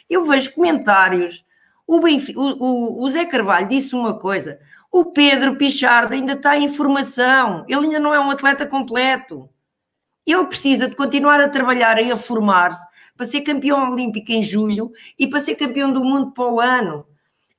Eu 0.09 0.23
vejo 0.23 0.53
comentários 0.53 1.45
o, 1.87 2.01
Benfica, 2.01 2.39
o, 2.39 3.03
o, 3.03 3.09
Zé 3.09 3.25
Carvalho 3.25 3.69
disse 3.69 3.95
uma 3.95 4.19
coisa: 4.19 4.59
o 4.91 5.07
Pedro 5.07 5.57
Pichardo 5.57 6.15
ainda 6.15 6.33
está 6.33 6.59
em 6.59 6.69
formação, 6.69 7.65
ele 7.69 7.87
ainda 7.87 8.01
não 8.01 8.13
é 8.13 8.19
um 8.19 8.31
atleta 8.31 8.67
completo. 8.67 9.49
Ele 10.27 10.45
precisa 10.47 10.89
de 10.89 10.97
continuar 10.97 11.41
a 11.41 11.49
trabalhar 11.49 12.03
e 12.03 12.11
a 12.11 12.17
formar-se 12.17 12.85
para 13.17 13.27
ser 13.27 13.41
campeão 13.43 13.91
olímpico 13.91 14.31
em 14.31 14.43
julho 14.43 14.93
e 15.19 15.27
para 15.27 15.41
ser 15.41 15.55
campeão 15.55 15.93
do 15.93 16.05
mundo 16.05 16.33
para 16.33 16.45
o 16.47 16.61
ano. 16.61 17.07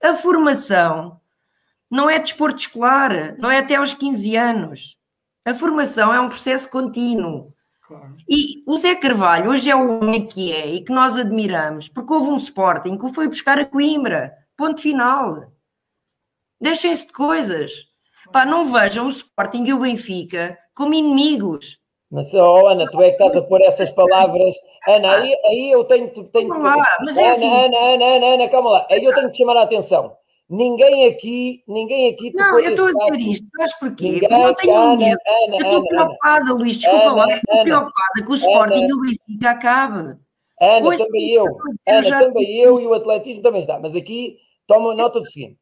A 0.01 0.13
formação 0.13 1.19
não 1.89 2.09
é 2.09 2.19
desporto 2.19 2.59
escolar, 2.59 3.35
não 3.37 3.49
é 3.49 3.59
até 3.59 3.75
aos 3.75 3.93
15 3.93 4.35
anos. 4.35 4.97
A 5.45 5.53
formação 5.53 6.13
é 6.13 6.19
um 6.19 6.29
processo 6.29 6.69
contínuo. 6.69 7.53
E 8.27 8.63
o 8.67 8.75
Zé 8.75 8.95
Carvalho 8.95 9.51
hoje 9.51 9.69
é 9.69 9.75
o 9.75 9.99
homem 9.99 10.27
que 10.27 10.51
é 10.51 10.67
e 10.75 10.83
que 10.83 10.91
nós 10.91 11.15
admiramos, 11.15 11.87
porque 11.87 12.13
houve 12.13 12.29
um 12.29 12.35
Sporting 12.35 12.97
que 12.97 13.05
o 13.05 13.13
foi 13.13 13.27
buscar 13.27 13.57
a 13.57 13.65
Coimbra. 13.65 14.33
Ponto 14.57 14.81
final. 14.81 15.51
Deixem-se 16.59 17.07
de 17.07 17.13
coisas. 17.13 17.87
Pá, 18.31 18.45
não 18.45 18.65
vejam 18.65 19.07
o 19.07 19.09
Sporting 19.09 19.63
e 19.63 19.73
o 19.73 19.79
Benfica 19.79 20.57
como 20.75 20.93
inimigos. 20.93 21.79
Mas, 22.09 22.33
oh, 22.33 22.67
Ana, 22.67 22.89
tu 22.89 23.01
é 23.01 23.07
que 23.09 23.11
estás 23.21 23.35
a 23.35 23.41
pôr 23.41 23.61
essas 23.61 23.91
palavras. 23.91 24.55
Ana, 24.87 25.11
aí, 25.17 25.35
aí 25.45 25.71
eu 25.71 25.83
tenho, 25.83 26.07
tenho 26.29 26.49
Calma 26.49 26.77
lá, 26.77 26.97
mas 27.01 27.17
é 27.17 27.23
Ana, 27.25 27.31
assim. 27.31 27.51
Ana, 27.51 27.77
Ana, 27.77 28.05
Ana, 28.15 28.25
Ana, 28.27 28.49
calma 28.49 28.69
lá. 28.71 28.87
Aí 28.89 29.03
eu 29.03 29.13
tenho 29.13 29.29
que 29.29 29.37
chamar 29.37 29.57
a 29.57 29.63
atenção. 29.63 30.15
Ninguém 30.49 31.05
aqui, 31.07 31.61
ninguém 31.67 32.07
aqui 32.09 32.31
Não, 32.33 32.57
eu 32.57 32.69
estou 32.69 32.87
a 32.87 33.09
dizer 33.09 33.19
isto, 33.29 33.47
sabes 33.57 33.73
porquê? 33.77 34.05
Ninguém, 34.11 34.29
Porque 34.29 34.37
não 34.45 34.53
tenho 34.55 34.77
Ana, 34.77 34.95
medo. 34.95 35.17
Ana, 35.27 35.55
Eu 35.57 35.57
estou 35.57 35.69
Ana, 35.69 35.75
Ana. 35.75 35.87
preocupada, 35.89 36.53
Luís, 36.53 36.77
desculpa 36.77 37.05
Ana, 37.09 37.15
lá, 37.15 37.33
estou 37.33 37.63
preocupada 37.63 38.13
que 38.25 38.31
o 38.31 38.35
Sporting 38.35 38.85
e 38.87 38.93
o 38.93 39.01
Benfica 39.01 39.49
acabe. 39.51 39.99
Ana, 40.61 40.81
Pois, 40.81 40.99
também 41.01 41.29
eu. 41.33 41.43
eu 41.45 41.55
Ana, 41.93 42.01
já- 42.03 42.19
também 42.23 42.55
eu 42.57 42.79
e 42.79 42.87
o 42.87 42.93
atletismo 42.93 43.43
também 43.43 43.59
está. 43.59 43.77
Mas 43.77 43.93
aqui, 43.93 44.37
toma 44.65 44.95
nota 44.95 45.19
do 45.19 45.25
seguinte. 45.25 45.59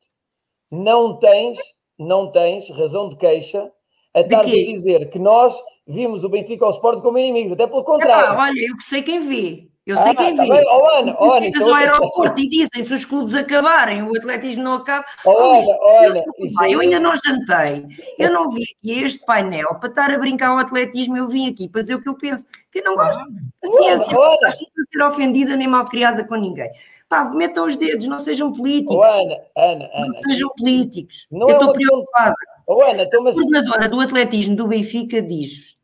Não 0.71 1.17
tens, 1.17 1.57
não 1.97 2.31
tens 2.31 2.69
razão 2.69 3.09
de 3.09 3.15
queixa 3.15 3.71
a 4.15 4.21
estar 4.21 4.39
a 4.41 4.43
quê? 4.43 4.65
dizer 4.65 5.09
que 5.09 5.19
nós 5.19 5.53
vimos 5.87 6.23
o 6.23 6.29
Benfica 6.29 6.65
ao 6.65 6.71
Sporting 6.71 7.01
como 7.01 7.17
inimigos. 7.17 7.51
Até 7.51 7.67
pelo 7.67 7.83
contrário. 7.83 8.39
olha, 8.39 8.59
eu 8.59 8.75
sei 8.79 9.01
quem 9.03 9.19
vê. 9.19 9.67
Eu 9.85 9.97
sei 9.97 10.13
Ah, 10.13 10.15
quem 10.15 10.35
tá 10.35 10.41
vê. 10.43 10.49
bem. 10.49 10.63
Oh, 10.67 10.89
Ana, 10.97 11.15
oh, 11.19 11.31
Ana, 11.33 11.45
é 11.45 11.61
ao 11.61 11.73
aeroporto 11.75 12.41
e 12.41 12.49
dizem 12.49 12.83
se 12.83 12.91
os 12.91 13.05
clubes 13.05 13.35
acabarem, 13.35 14.01
o 14.01 14.17
atletismo 14.17 14.63
não 14.63 14.73
acaba. 14.73 15.05
Oh, 15.23 15.29
Oh, 15.29 15.53
Ana, 15.59 15.77
oh, 15.79 16.03
eu, 16.39 16.59
aí- 16.59 16.73
eu 16.73 16.79
ainda 16.79 16.99
não 16.99 17.11
jantei. 17.13 17.85
Eu 18.17 18.31
não 18.33 18.49
vim 18.49 18.63
aqui 18.63 18.99
a 18.99 19.05
este 19.05 19.23
painel 19.23 19.75
para 19.79 19.89
estar 19.89 20.09
a 20.11 20.17
brincar 20.17 20.49
ao 20.49 20.57
atletismo. 20.57 21.15
Eu 21.15 21.27
vim 21.27 21.47
aqui 21.51 21.69
para 21.69 21.81
dizer 21.83 21.93
o 21.95 22.01
que 22.01 22.09
eu 22.09 22.15
penso. 22.17 22.47
Que 22.71 22.79
eu 22.79 22.83
não 22.83 22.95
gosto 22.95 23.23
de 23.29 23.71
ciência. 23.71 24.17
Oh, 24.17 24.21
não 24.41 24.47
a 24.47 24.51
ser 24.51 25.03
ofendida 25.03 25.55
nem 25.55 25.67
mal 25.67 25.85
criada 25.85 26.25
com 26.25 26.33
ninguém. 26.35 26.71
Pá, 27.07 27.25
metam 27.25 27.67
os 27.67 27.75
dedos, 27.75 28.07
não 28.07 28.17
sejam 28.17 28.51
políticos. 28.51 28.97
Oh, 28.97 29.03
Ana, 29.03 29.37
Ana, 29.55 29.89
Não 29.99 30.05
Ana. 30.05 30.19
sejam 30.27 30.49
políticos. 30.57 31.27
Não 31.31 31.47
eu 31.47 31.55
é 31.57 31.59
estou 31.59 31.73
de- 31.77 31.85
preocupada. 31.85 32.35
Oh, 32.67 32.81
Ana, 32.81 33.03
então, 33.03 33.21
A 33.21 33.23
mas 33.25 33.35
coordenadora 33.35 33.89
do 33.89 33.99
atletismo 33.99 34.55
do 34.55 34.67
Benfica 34.67 35.21
diz: 35.21 35.77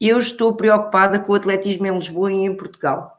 Eu 0.00 0.18
estou 0.18 0.54
preocupada 0.54 1.18
com 1.18 1.32
o 1.32 1.36
atletismo 1.36 1.86
em 1.86 1.94
Lisboa 1.94 2.32
e 2.32 2.36
em 2.36 2.54
Portugal. 2.54 3.16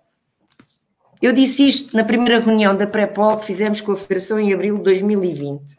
Eu 1.22 1.34
disse 1.34 1.66
isto 1.66 1.98
na 1.98 2.04
primeira 2.04 2.40
reunião 2.40 2.76
da 2.76 2.86
Pré-Pol 2.86 3.38
que 3.38 3.48
fizemos 3.48 3.82
com 3.82 3.91
a 3.91 3.95
Federação 3.95 4.40
em 4.40 4.54
abril 4.54 4.76
de 4.76 4.84
2020. 4.84 5.78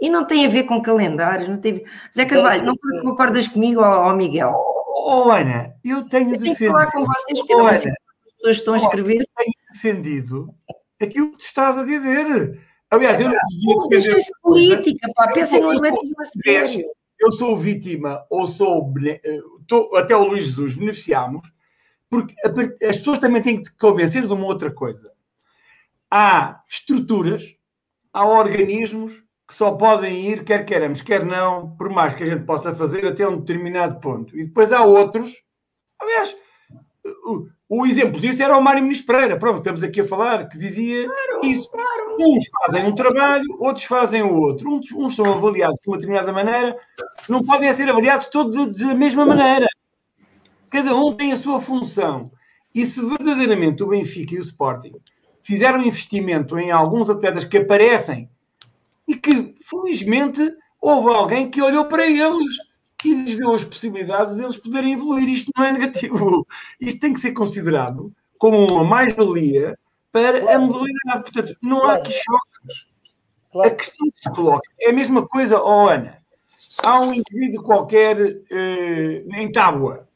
E 0.00 0.08
não 0.08 0.24
tem 0.24 0.46
a 0.46 0.48
ver 0.48 0.64
com 0.64 0.80
calendários, 0.80 1.48
não 1.48 1.56
tem... 1.56 1.84
Zé 2.14 2.26
Carvalho, 2.26 2.64
não 2.64 2.76
concordas 3.02 3.48
comigo 3.48 3.82
ou 3.82 4.14
Miguel? 4.14 4.54
Oh, 4.54 5.30
Ana, 5.30 5.74
eu 5.84 6.06
tenho 6.08 6.34
Eu 6.34 6.38
tenho 6.38 6.38
que 6.38 6.38
defendido, 6.38 6.72
falar 6.72 6.92
com 6.92 7.04
vocês, 7.04 7.38
porque 7.38 7.52
eu 7.54 7.74
sei 7.74 7.92
como 7.92 7.94
as 8.26 8.34
pessoas 8.34 8.56
estão 8.56 8.74
a 8.74 8.76
escrever. 8.76 9.28
defendido 9.72 10.54
aquilo 11.00 11.32
que 11.32 11.38
tu 11.38 11.44
estás 11.44 11.78
a 11.78 11.84
dizer. 11.84 12.60
Aliás, 12.90 13.20
eu 13.20 13.28
não. 13.28 13.88
Deixem-se 13.88 14.30
política, 14.42 15.08
pá, 15.14 15.32
pensem 15.32 15.60
no 15.60 15.70
atletismo 15.70 16.14
a 16.20 16.24
sério. 16.24 16.86
eu 17.18 17.32
sou 17.32 17.56
vítima 17.56 18.24
ou 18.30 18.46
sou 18.46 18.92
tô- 19.66 19.94
até 19.96 20.14
o 20.16 20.24
Luís 20.24 20.46
Jesus 20.46 20.76
beneficiamos, 20.76 21.50
porque 22.08 22.34
as 22.84 22.98
pessoas 22.98 23.18
também 23.18 23.42
têm 23.42 23.56
que 23.56 23.64
te 23.64 23.76
convencer 23.76 24.24
de 24.24 24.32
uma 24.32 24.46
outra 24.46 24.70
coisa. 24.70 25.12
Há 26.10 26.62
estruturas, 26.68 27.54
há 28.12 28.26
organismos 28.26 29.22
que 29.48 29.54
só 29.54 29.72
podem 29.72 30.26
ir, 30.28 30.44
quer 30.44 30.64
queiramos, 30.64 31.00
quer 31.02 31.24
não, 31.24 31.76
por 31.76 31.88
mais 31.88 32.14
que 32.14 32.22
a 32.22 32.26
gente 32.26 32.44
possa 32.44 32.74
fazer 32.74 33.06
até 33.06 33.26
um 33.26 33.38
determinado 33.38 34.00
ponto. 34.00 34.36
E 34.36 34.44
depois 34.46 34.72
há 34.72 34.84
outros, 34.84 35.42
aliás, 36.00 36.36
o, 37.68 37.86
exemplo 37.86 38.20
disso 38.20 38.42
era 38.42 38.56
o 38.56 38.62
Mário 38.62 38.82
Muniz 38.82 39.02
Pereira, 39.02 39.38
pronto, 39.38 39.58
estamos 39.58 39.82
aqui 39.82 40.00
a 40.00 40.06
falar, 40.06 40.48
que 40.48 40.56
dizia 40.56 41.06
isso. 41.42 41.68
Uns 42.20 42.44
fazem 42.60 42.86
um 42.86 42.94
trabalho, 42.94 43.44
outros 43.58 43.84
fazem 43.84 44.22
o 44.22 44.40
outro. 44.40 44.70
Uns, 44.70 44.92
uns 44.92 45.16
são 45.16 45.24
avaliados 45.26 45.78
de 45.82 45.88
uma 45.88 45.96
determinada 45.96 46.32
maneira, 46.32 46.76
não 47.28 47.42
podem 47.42 47.72
ser 47.72 47.88
avaliados 47.88 48.26
todos 48.26 48.78
da 48.78 48.94
mesma 48.94 49.26
maneira. 49.26 49.66
Cada 50.70 50.94
um 50.94 51.14
tem 51.14 51.32
a 51.32 51.36
sua 51.36 51.60
função. 51.60 52.30
E 52.74 52.84
se 52.84 53.00
verdadeiramente 53.04 53.82
o 53.82 53.88
Benfica 53.88 54.34
e 54.34 54.38
o 54.38 54.42
Sporting 54.42 54.92
fizeram 55.42 55.82
investimento 55.82 56.58
em 56.58 56.70
alguns 56.70 57.08
atletas 57.08 57.44
que 57.44 57.58
aparecem 57.58 58.28
e 59.08 59.16
que, 59.16 59.54
felizmente, 59.64 60.52
houve 60.80 61.08
alguém 61.08 61.50
que 61.50 61.62
olhou 61.62 61.86
para 61.86 62.06
eles 62.06 62.56
e 63.04 63.14
lhes 63.14 63.36
deu 63.36 63.52
as 63.52 63.64
possibilidades 63.64 64.36
de 64.36 64.42
eles 64.42 64.56
poderem 64.56 64.94
evoluir. 64.94 65.28
Isto 65.28 65.52
não 65.56 65.64
é 65.64 65.72
negativo. 65.72 66.46
Isto 66.80 67.00
tem 67.00 67.12
que 67.12 67.20
ser 67.20 67.32
considerado 67.32 68.12
como 68.38 68.66
uma 68.66 68.84
mais-valia 68.84 69.78
para 70.12 70.54
a 70.54 70.58
modalidade. 70.58 71.22
Portanto, 71.22 71.56
não 71.62 71.84
há 71.84 71.94
aqui 71.94 72.12
choques. 72.12 72.86
A 73.48 73.52
claro, 73.52 73.76
questão 73.76 74.10
que 74.10 74.20
se 74.20 74.30
coloca 74.32 74.68
é 74.80 74.90
a 74.90 74.92
mesma 74.92 75.26
coisa, 75.26 75.62
oh 75.62 75.88
Ana. 75.88 76.18
Há 76.82 77.00
um 77.00 77.14
indivíduo 77.14 77.62
qualquer 77.62 78.18
eh, 78.50 79.24
em 79.34 79.50
Tábua. 79.50 80.06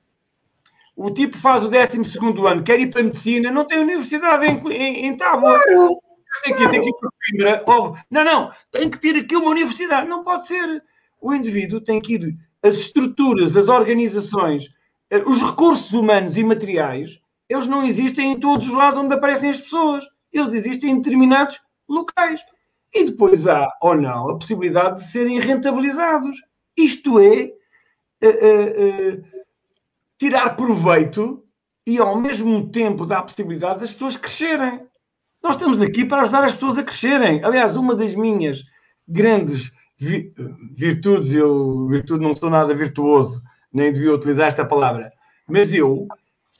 O 0.95 1.11
tipo 1.11 1.37
faz 1.39 1.65
o 1.65 1.69
12 1.69 1.99
ano, 2.47 2.63
quer 2.63 2.79
ir 2.79 2.91
para 2.91 3.01
a 3.01 3.05
medicina, 3.05 3.51
não 3.51 3.67
tem 3.67 3.79
universidade 3.79 4.45
em, 4.47 4.61
em, 4.73 5.07
em 5.07 5.17
Tábua. 5.17 5.59
Claro. 5.63 6.01
Tem 6.45 6.55
que, 6.55 6.69
tem 6.69 6.83
que 6.83 6.89
ir 6.89 6.95
para 7.01 7.65
Coimbra. 7.65 8.05
Não, 8.11 8.25
não, 8.25 8.53
tem 8.71 8.91
que 8.91 9.01
ter 9.01 9.17
aqui 9.17 9.37
uma 9.37 9.51
universidade. 9.51 10.09
Não 10.09 10.23
pode 10.23 10.47
ser. 10.47 10.83
O 11.21 11.35
indivíduo 11.35 11.81
tem 11.81 12.01
que 12.01 12.15
ir. 12.15 12.37
As 12.63 12.75
estruturas, 12.75 13.57
as 13.57 13.69
organizações, 13.69 14.69
eh, 15.11 15.23
os 15.27 15.43
recursos 15.43 15.93
humanos 15.93 16.37
e 16.37 16.45
materiais, 16.45 17.21
eles 17.49 17.67
não 17.67 17.83
existem 17.83 18.33
em 18.33 18.41
todos 18.41 18.69
os 18.69 18.75
lados 18.75 18.99
onde 18.99 19.15
aparecem 19.15 19.51
as 19.51 19.59
pessoas. 19.59 20.05
Eles 20.33 20.55
existem 20.55 20.91
em 20.91 20.97
determinados 20.97 21.61
locais. 21.89 22.41
E 22.95 23.05
depois 23.05 23.47
há, 23.47 23.69
ou 23.81 23.97
não, 23.97 24.31
a 24.31 24.39
possibilidade 24.39 24.97
de 24.97 25.11
serem 25.11 25.41
rentabilizados. 25.41 26.37
Isto 26.77 27.19
é, 27.19 27.53
eh, 28.23 28.29
eh, 28.29 29.21
tirar 30.19 30.55
proveito 30.57 31.45
e, 31.87 31.99
ao 31.99 32.21
mesmo 32.21 32.71
tempo, 32.71 33.07
dar 33.07 33.23
possibilidades 33.23 33.83
às 33.83 33.93
pessoas 33.93 34.17
crescerem. 34.17 34.87
Nós 35.43 35.57
estamos 35.57 35.81
aqui 35.81 36.05
para 36.05 36.23
ajudar 36.23 36.45
as 36.45 36.53
pessoas 36.53 36.79
a 36.79 36.85
crescerem. 36.85 37.43
Aliás, 37.43 37.75
uma 37.75 37.95
das 37.95 38.15
minhas 38.15 38.63
grandes 39.09 39.73
vi- 40.01 40.33
virtudes, 40.77 41.35
eu 41.35 41.87
virtude 41.89 42.23
não 42.25 42.35
sou 42.35 42.51
nada 42.51 42.75
virtuoso, 42.75 43.43
nem 43.73 43.93
devia 43.93 44.15
utilizar 44.15 44.49
esta 44.49 44.65
palavra, 44.65 45.13
mas 45.49 45.73
eu 45.75 46.07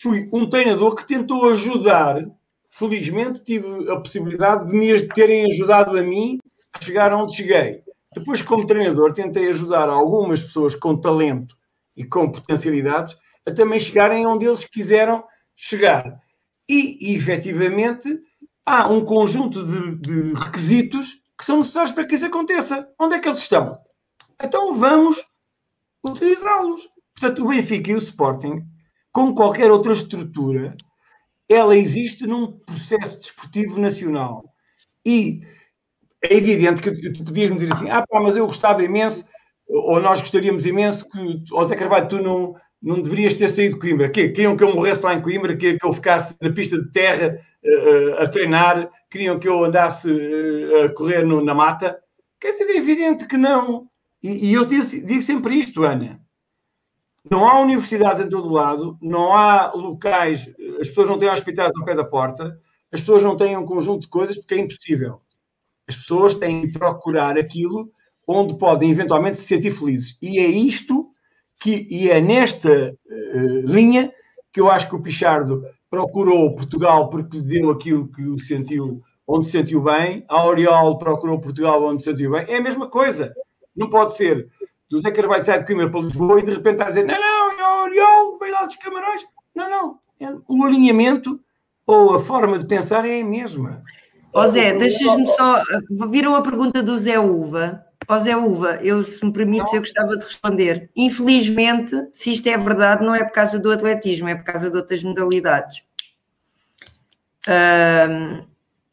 fui 0.01 0.29
um 0.33 0.49
treinador 0.49 0.95
que 0.95 1.07
tentou 1.07 1.51
ajudar. 1.51 2.25
Felizmente 2.73 3.43
tive 3.43 3.91
a 3.91 3.97
possibilidade 3.97 4.69
de 4.69 4.73
me 4.73 5.01
terem 5.09 5.45
ajudado 5.47 5.99
a 5.99 6.03
mim 6.03 6.39
a 6.73 6.81
chegar 6.81 7.13
onde 7.13 7.35
cheguei. 7.35 7.83
Depois, 8.15 8.43
como 8.43 8.67
treinador, 8.67 9.13
tentei 9.13 9.49
ajudar 9.49 9.89
algumas 9.89 10.43
pessoas 10.43 10.75
com 10.75 10.97
talento 10.97 11.57
e 11.97 12.05
com 12.05 12.31
potencialidades 12.31 13.17
a 13.47 13.53
também 13.53 13.79
chegarem 13.81 14.27
onde 14.27 14.47
eles 14.47 14.65
quiseram 14.65 15.25
chegar. 15.57 16.21
E, 16.69 17.15
efetivamente, 17.17 18.19
há 18.65 18.89
um 18.89 19.05
conjunto 19.05 19.65
de, 19.67 19.97
de 19.97 20.35
requisitos 20.35 21.20
que 21.41 21.47
são 21.47 21.57
necessários 21.57 21.93
para 21.93 22.07
que 22.07 22.15
isso 22.15 22.27
aconteça. 22.27 22.87
Onde 23.01 23.15
é 23.15 23.19
que 23.19 23.27
eles 23.27 23.39
estão? 23.39 23.79
Então 24.45 24.75
vamos 24.75 25.25
utilizá-los. 26.05 26.87
Portanto, 27.15 27.43
o 27.43 27.49
Benfica 27.49 27.91
e 27.91 27.95
o 27.95 27.99
Sporting, 27.99 28.61
como 29.11 29.35
qualquer 29.35 29.71
outra 29.71 29.95
estrutura, 29.95 30.77
ela 31.49 31.75
existe 31.75 32.27
num 32.27 32.59
processo 32.59 33.19
desportivo 33.19 33.81
nacional. 33.81 34.53
E 35.05 35.41
é 36.23 36.35
evidente 36.35 36.83
que 36.83 37.11
tu 37.11 37.25
podias 37.25 37.49
me 37.49 37.57
dizer 37.57 37.73
assim: 37.73 37.89
ah, 37.89 38.05
pá, 38.07 38.21
mas 38.21 38.37
eu 38.37 38.45
gostava 38.45 38.85
imenso, 38.85 39.25
ou 39.67 39.99
nós 39.99 40.21
gostaríamos 40.21 40.67
imenso 40.67 41.09
que, 41.09 41.45
Zé 41.65 41.75
Carvalho, 41.75 42.07
tu 42.07 42.19
não, 42.19 42.55
não 42.83 43.03
deverias 43.03 43.35
ter 43.35 43.49
saído 43.49 43.75
de 43.75 43.81
Coimbra. 43.81 44.09
Que, 44.09 44.29
queriam 44.31 44.57
que 44.57 44.65
eu 44.65 44.75
morresse 44.75 45.03
lá 45.05 45.15
em 45.15 45.21
Coimbra, 45.21 45.57
que, 45.57 45.79
que 45.79 45.87
eu 45.87 45.93
ficasse 45.93 46.35
na 46.41 46.51
pista 46.51 46.81
de 46.81 46.91
terra 46.91 47.39
uh, 47.65 48.23
a 48.23 48.29
treinar, 48.29 48.91
queriam 49.11 49.39
que 49.39 49.49
eu 49.49 49.65
andasse 49.65 50.11
uh, 50.11 50.85
a 50.85 50.95
correr 50.95 51.25
no, 51.25 51.45
na 51.45 51.55
mata. 51.55 51.99
Quer 52.41 52.53
dizer, 52.53 52.71
é 52.71 52.77
evidente 52.77 53.27
que 53.27 53.37
não. 53.37 53.89
E, 54.23 54.51
e 54.51 54.55
eu 54.55 54.65
digo, 54.65 54.85
digo 54.85 55.23
sempre 55.23 55.57
isto, 55.57 55.85
Ana. 55.85 56.21
Não 57.31 57.47
há 57.47 57.61
universidades 57.61 58.23
em 58.23 58.29
todo 58.29 58.49
o 58.49 58.53
lado, 58.53 58.97
não 59.01 59.33
há 59.37 59.73
locais, 59.75 60.51
as 60.81 60.89
pessoas 60.89 61.11
não 61.11 61.19
têm 61.19 61.29
hospitais 61.29 61.73
ao 61.77 61.85
pé 61.85 61.95
da 61.95 62.03
porta, 62.03 62.59
as 62.91 63.01
pessoas 63.01 63.23
não 63.23 63.37
têm 63.37 63.59
um 63.59 63.67
conjunto 63.67 64.03
de 64.03 64.09
coisas 64.09 64.39
porque 64.39 64.55
é 64.55 64.59
impossível. 64.59 65.21
As 65.87 65.97
pessoas 65.97 66.35
têm 66.35 66.63
que 66.63 66.79
procurar 66.79 67.37
aquilo 67.37 67.93
onde 68.27 68.57
podem 68.57 68.91
eventualmente 68.91 69.37
se 69.37 69.45
sentir 69.45 69.73
felizes. 69.73 70.17
E 70.23 70.39
é 70.39 70.47
isto 70.47 71.11
que, 71.61 71.87
e 71.91 72.11
é 72.11 72.21
nesta 72.21 72.71
uh, 72.71 73.67
linha 73.67 74.13
que 74.53 74.61
eu 74.61 74.71
acho 74.71 74.89
que 74.89 74.97
o 74.97 75.03
Pichardo 75.03 75.63
procurou 75.91 76.55
Portugal 76.55 77.11
porque 77.11 77.37
lhe 77.37 77.43
deu 77.43 77.71
aquilo 77.71 78.09
que 78.09 78.23
o 78.23 78.39
sentiu, 78.39 79.03
onde 79.27 79.47
se 79.47 79.53
sentiu 79.53 79.83
bem, 79.83 80.25
a 80.29 80.45
Oriol 80.45 80.97
procurou 80.99 81.39
Portugal 81.39 81.85
onde 81.85 82.03
se 82.03 82.11
sentiu 82.11 82.33
bem. 82.33 82.47
É 82.49 82.57
a 82.57 82.63
mesma 82.63 82.89
coisa. 82.89 83.33
Não 83.77 83.89
pode 83.89 84.17
ser 84.17 84.49
do 84.89 84.99
Zé 84.99 85.11
Carvalho 85.11 85.43
sai 85.43 85.61
de 85.61 85.67
Coimbra 85.67 85.89
para 85.89 86.01
Lisboa 86.01 86.41
e 86.41 86.43
de 86.43 86.51
repente 86.51 86.73
está 86.73 86.85
a 86.85 86.89
dizer 86.89 87.07
não, 87.07 87.17
não, 87.17 87.53
é 87.53 87.81
o 87.81 87.85
Oriol, 87.85 88.39
veio 88.39 88.53
lá 88.53 88.65
dos 88.65 88.77
Camarões. 88.77 89.23
Não, 89.55 89.71
não. 89.71 89.99
É, 90.19 90.35
o 90.49 90.65
alinhamento 90.65 91.39
ou 91.87 92.17
a 92.17 92.21
forma 92.21 92.59
de 92.59 92.67
pensar 92.67 93.07
é 93.07 93.21
a 93.21 93.25
mesma. 93.25 93.83
Ó 94.33 94.43
oh, 94.43 94.47
Zé, 94.47 94.75
deixas-me 94.75 95.27
só. 95.29 95.63
Viram 96.09 96.35
a 96.35 96.43
pergunta 96.43 96.83
do 96.83 96.97
Zé 96.97 97.19
Uva? 97.19 97.85
Ó 98.11 98.19
Zé 98.19 98.37
Uva, 98.37 98.81
eu, 98.83 99.01
se 99.03 99.25
me 99.25 99.33
permites, 99.33 99.73
eu 99.73 99.81
gostava 99.81 100.17
de 100.17 100.25
responder. 100.25 100.91
Infelizmente, 100.97 101.95
se 102.13 102.33
isto 102.33 102.49
é 102.49 102.57
verdade, 102.57 103.05
não 103.05 103.15
é 103.15 103.23
por 103.23 103.33
causa 103.33 103.57
do 103.57 103.71
atletismo, 103.71 104.29
é 104.29 104.35
por 104.35 104.45
causa 104.45 104.69
de 104.69 104.77
outras 104.77 105.03
modalidades. 105.05 105.85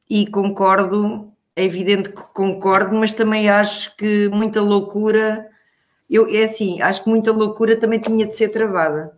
E 0.07 0.27
concordo, 0.27 1.31
é 1.55 1.63
evidente 1.63 2.09
que 2.09 2.21
concordo, 2.31 2.95
mas 2.95 3.11
também 3.11 3.49
acho 3.49 3.97
que 3.97 4.29
muita 4.29 4.61
loucura, 4.61 5.49
eu, 6.07 6.27
é 6.29 6.43
assim, 6.43 6.79
acho 6.79 7.03
que 7.03 7.09
muita 7.09 7.31
loucura 7.31 7.75
também 7.75 7.99
tinha 7.99 8.25
de 8.25 8.35
ser 8.35 8.49
travada. 8.49 9.17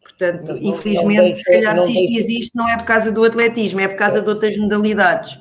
Portanto, 0.00 0.52
não, 0.52 0.62
infelizmente, 0.62 1.26
não 1.26 1.32
se 1.32 1.44
calhar 1.44 1.78
se 1.78 1.92
isto 1.92 2.12
existe, 2.18 2.50
não 2.54 2.68
é 2.68 2.76
por 2.76 2.86
causa 2.86 3.10
do 3.10 3.24
atletismo, 3.24 3.80
é 3.80 3.88
por 3.88 3.96
causa 3.96 4.22
de 4.22 4.28
outras 4.28 4.56
modalidades. 4.56 5.40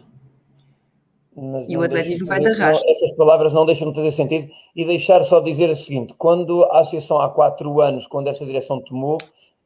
Mas 1.38 1.70
e 1.70 1.78
o 1.78 1.84
atletismo 1.84 2.26
vai 2.26 2.40
de 2.40 2.48
arrasto. 2.48 2.90
Essas 2.90 3.12
palavras 3.12 3.54
não 3.54 3.66
deixam 3.66 3.90
de 3.92 3.96
fazer 3.96 4.12
sentido. 4.12 4.52
E 4.76 4.84
deixar 4.84 5.24
só 5.24 5.40
dizer 5.40 5.70
o 5.70 5.76
seguinte: 5.76 6.16
quando 6.18 6.64
a 6.66 6.80
Associação 6.80 7.22
há 7.22 7.30
quatro 7.30 7.80
anos, 7.80 8.08
quando 8.08 8.28
esta 8.28 8.44
direção 8.46 8.82
tomou, 8.82 9.18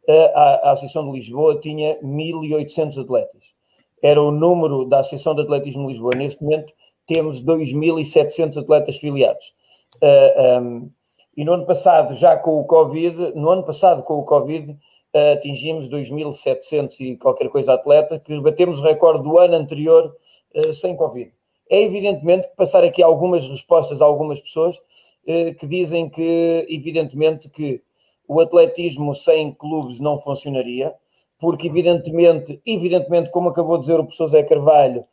a, 0.08 0.70
a 0.70 0.72
Associação 0.72 1.10
de 1.10 1.18
Lisboa 1.18 1.60
tinha 1.60 1.98
1.800 2.02 3.02
atletas. 3.02 3.54
Era 4.04 4.22
o 4.22 4.32
número 4.32 4.86
da 4.86 5.00
Associação 5.00 5.34
de 5.34 5.44
Atletismo 5.44 5.88
de 5.88 5.94
Lisboa. 5.94 6.12
Neste 6.16 6.44
momento 6.44 6.74
temos 7.08 7.42
2.700 7.42 8.58
atletas 8.58 8.98
filiados. 8.98 9.54
Um, 10.62 10.90
e 11.38 11.46
no 11.46 11.54
ano 11.54 11.66
passado, 11.66 12.14
já 12.16 12.36
com 12.36 12.60
o 12.60 12.66
Covid, 12.66 13.34
no 13.36 13.50
ano 13.50 13.64
passado 13.64 14.04
com 14.04 14.16
o 14.16 14.26
Covid, 14.26 14.72
uh, 14.72 15.34
atingimos 15.34 15.88
2.700 15.90 17.00
e 17.00 17.18
qualquer 17.18 17.50
coisa 17.50 17.74
atleta, 17.74 18.20
que 18.20 18.40
batemos 18.42 18.80
o 18.80 18.84
recorde 18.84 19.24
do 19.24 19.38
ano 19.38 19.56
anterior 19.56 20.14
uh, 20.56 20.74
sem 20.74 20.96
Covid. 20.96 21.32
É 21.72 21.82
evidentemente 21.82 22.50
que 22.50 22.56
passar 22.58 22.84
aqui 22.84 23.02
algumas 23.02 23.48
respostas 23.48 24.02
a 24.02 24.06
algumas 24.06 24.42
pessoas 24.42 24.76
uh, 24.78 25.56
que 25.58 25.66
dizem 25.66 26.10
que, 26.10 26.66
evidentemente, 26.70 27.50
que 27.50 27.82
o 28.28 28.42
atletismo 28.42 29.16
sem 29.16 29.54
clubes 29.54 30.02
não 30.02 30.18
funcionaria, 30.18 30.94
porque 31.40 31.68
evidentemente, 31.68 32.62
evidentemente, 32.66 33.32
como 33.32 33.48
acabou 33.48 33.78
de 33.78 33.84
dizer 33.84 34.02
o 34.02 34.04
professor 34.04 34.28
Zé 34.28 34.44
Carvalho, 34.44 35.06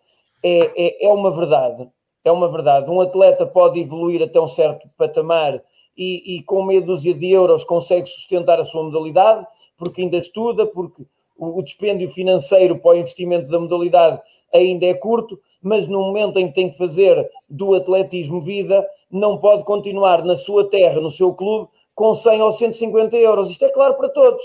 é, 0.43 1.05
é, 1.05 1.07
é 1.07 1.13
uma 1.13 1.31
verdade, 1.31 1.89
é 2.25 2.33
uma 2.33 2.49
verdade. 2.49 2.91
Um 2.91 3.01
atleta 3.01 3.47
pode 3.47 3.79
evoluir 3.79 4.21
até 4.21 4.41
um 4.41 4.49
certo 4.49 4.89
patamar 4.99 5.63
e, 5.97 6.39
e, 6.39 6.43
com 6.43 6.65
meia 6.65 6.83
dúzia 6.83 7.15
de 7.15 7.31
euros 7.31 7.63
consegue 7.63 8.09
sustentar 8.09 8.59
a 8.59 8.65
sua 8.65 8.83
modalidade, 8.83 9.47
porque 9.77 10.03
ainda 10.03 10.17
estuda, 10.17 10.67
porque 10.67 11.07
o, 11.39 11.63
dispêndio 11.63 12.11
financeiro 12.11 12.79
para 12.79 12.91
o 12.91 12.97
investimento 12.97 13.49
da 13.49 13.61
modalidade 13.61 14.21
ainda 14.53 14.87
é 14.87 14.95
curto, 14.95 15.41
mas 15.63 15.87
no 15.87 16.01
momento 16.01 16.39
em 16.39 16.49
que 16.49 16.55
tem 16.55 16.71
que 16.71 16.77
fazer 16.77 17.31
do 17.49 17.75
atletismo 17.75 18.41
vida, 18.41 18.87
não 19.11 19.39
pode 19.39 19.65
continuar 19.65 20.25
na 20.25 20.37
sua 20.37 20.69
terra, 20.69 21.01
no 21.01 21.11
seu 21.11 21.33
clube, 21.33 21.69
com 21.95 22.13
100 22.13 22.43
ou 22.43 22.53
150 22.53 23.17
euros. 23.17 23.51
Isto 23.51 23.65
é 23.65 23.71
claro 23.71 23.95
para 23.95 24.09
todos. 24.09 24.43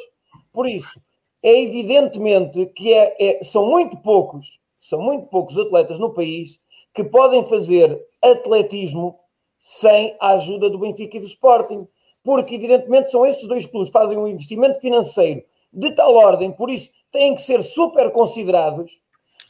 Por 0.51 0.67
isso, 0.67 0.99
é 1.41 1.61
evidentemente 1.61 2.65
que 2.67 2.93
é, 2.93 3.15
é, 3.19 3.43
são 3.43 3.65
muito 3.65 3.97
poucos, 3.97 4.59
são 4.79 5.01
muito 5.01 5.27
poucos 5.27 5.57
atletas 5.57 5.97
no 5.97 6.13
país 6.13 6.59
que 6.93 7.03
podem 7.03 7.43
fazer 7.45 7.99
atletismo 8.21 9.17
sem 9.59 10.15
a 10.19 10.33
ajuda 10.33 10.69
do 10.69 10.77
Benfica 10.77 11.17
e 11.17 11.19
do 11.19 11.25
Sporting. 11.25 11.87
Porque, 12.23 12.55
evidentemente, 12.55 13.11
são 13.11 13.25
esses 13.25 13.45
dois 13.45 13.65
clubes 13.65 13.89
que 13.89 13.93
fazem 13.93 14.17
um 14.17 14.27
investimento 14.27 14.79
financeiro 14.79 15.43
de 15.73 15.91
tal 15.91 16.15
ordem, 16.15 16.51
por 16.51 16.69
isso 16.69 16.89
têm 17.11 17.35
que 17.35 17.41
ser 17.41 17.63
super 17.63 18.11
considerados. 18.11 18.91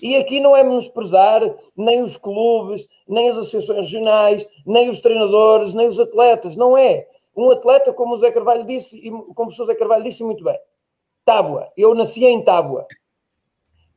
E 0.01 0.15
aqui 0.15 0.39
não 0.39 0.55
é 0.55 0.63
menosprezar 0.63 1.41
nem 1.77 2.01
os 2.01 2.17
clubes, 2.17 2.87
nem 3.07 3.29
as 3.29 3.37
associações 3.37 3.85
regionais, 3.85 4.47
nem 4.65 4.89
os 4.89 4.99
treinadores, 4.99 5.73
nem 5.73 5.87
os 5.87 5.99
atletas. 5.99 6.55
Não 6.55 6.77
é. 6.77 7.07
Um 7.35 7.49
atleta, 7.51 7.93
como 7.93 8.13
o 8.13 8.17
Zé 8.17 8.31
Carvalho 8.31 8.65
disse, 8.65 8.97
e 8.97 9.09
como 9.33 9.49
o 9.49 9.65
Zé 9.65 9.75
Carvalho 9.75 10.03
disse 10.03 10.23
muito 10.23 10.43
bem, 10.43 10.57
Tábua. 11.25 11.71
Eu 11.77 11.95
nasci 11.95 12.25
em 12.25 12.43
Tábua. 12.43 12.85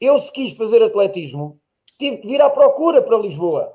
Eu, 0.01 0.19
se 0.21 0.31
quis 0.31 0.53
fazer 0.53 0.83
atletismo, 0.83 1.59
tive 1.99 2.19
que 2.19 2.27
vir 2.29 2.41
à 2.41 2.51
procura 2.51 3.03
para 3.03 3.17
Lisboa. 3.19 3.75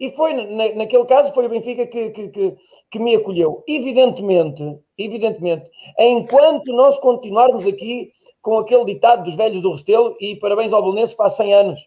E 0.00 0.10
foi, 0.12 0.32
naquele 0.32 1.04
caso, 1.04 1.30
foi 1.34 1.44
o 1.44 1.48
Benfica 1.50 1.86
que, 1.86 2.08
que, 2.08 2.28
que, 2.28 2.56
que, 2.90 2.98
me 2.98 3.14
acolheu. 3.14 3.62
Evidentemente, 3.68 4.80
evidentemente, 4.96 5.70
enquanto 5.98 6.72
nós 6.72 6.96
continuarmos 6.96 7.66
aqui 7.66 8.10
com 8.40 8.56
aquele 8.56 8.86
ditado 8.86 9.24
dos 9.24 9.34
velhos 9.34 9.60
do 9.60 9.72
Restelo, 9.72 10.16
e 10.18 10.36
parabéns 10.36 10.72
ao 10.72 10.80
Bolonense, 10.80 11.14
faz 11.14 11.34
100 11.34 11.54
anos, 11.54 11.80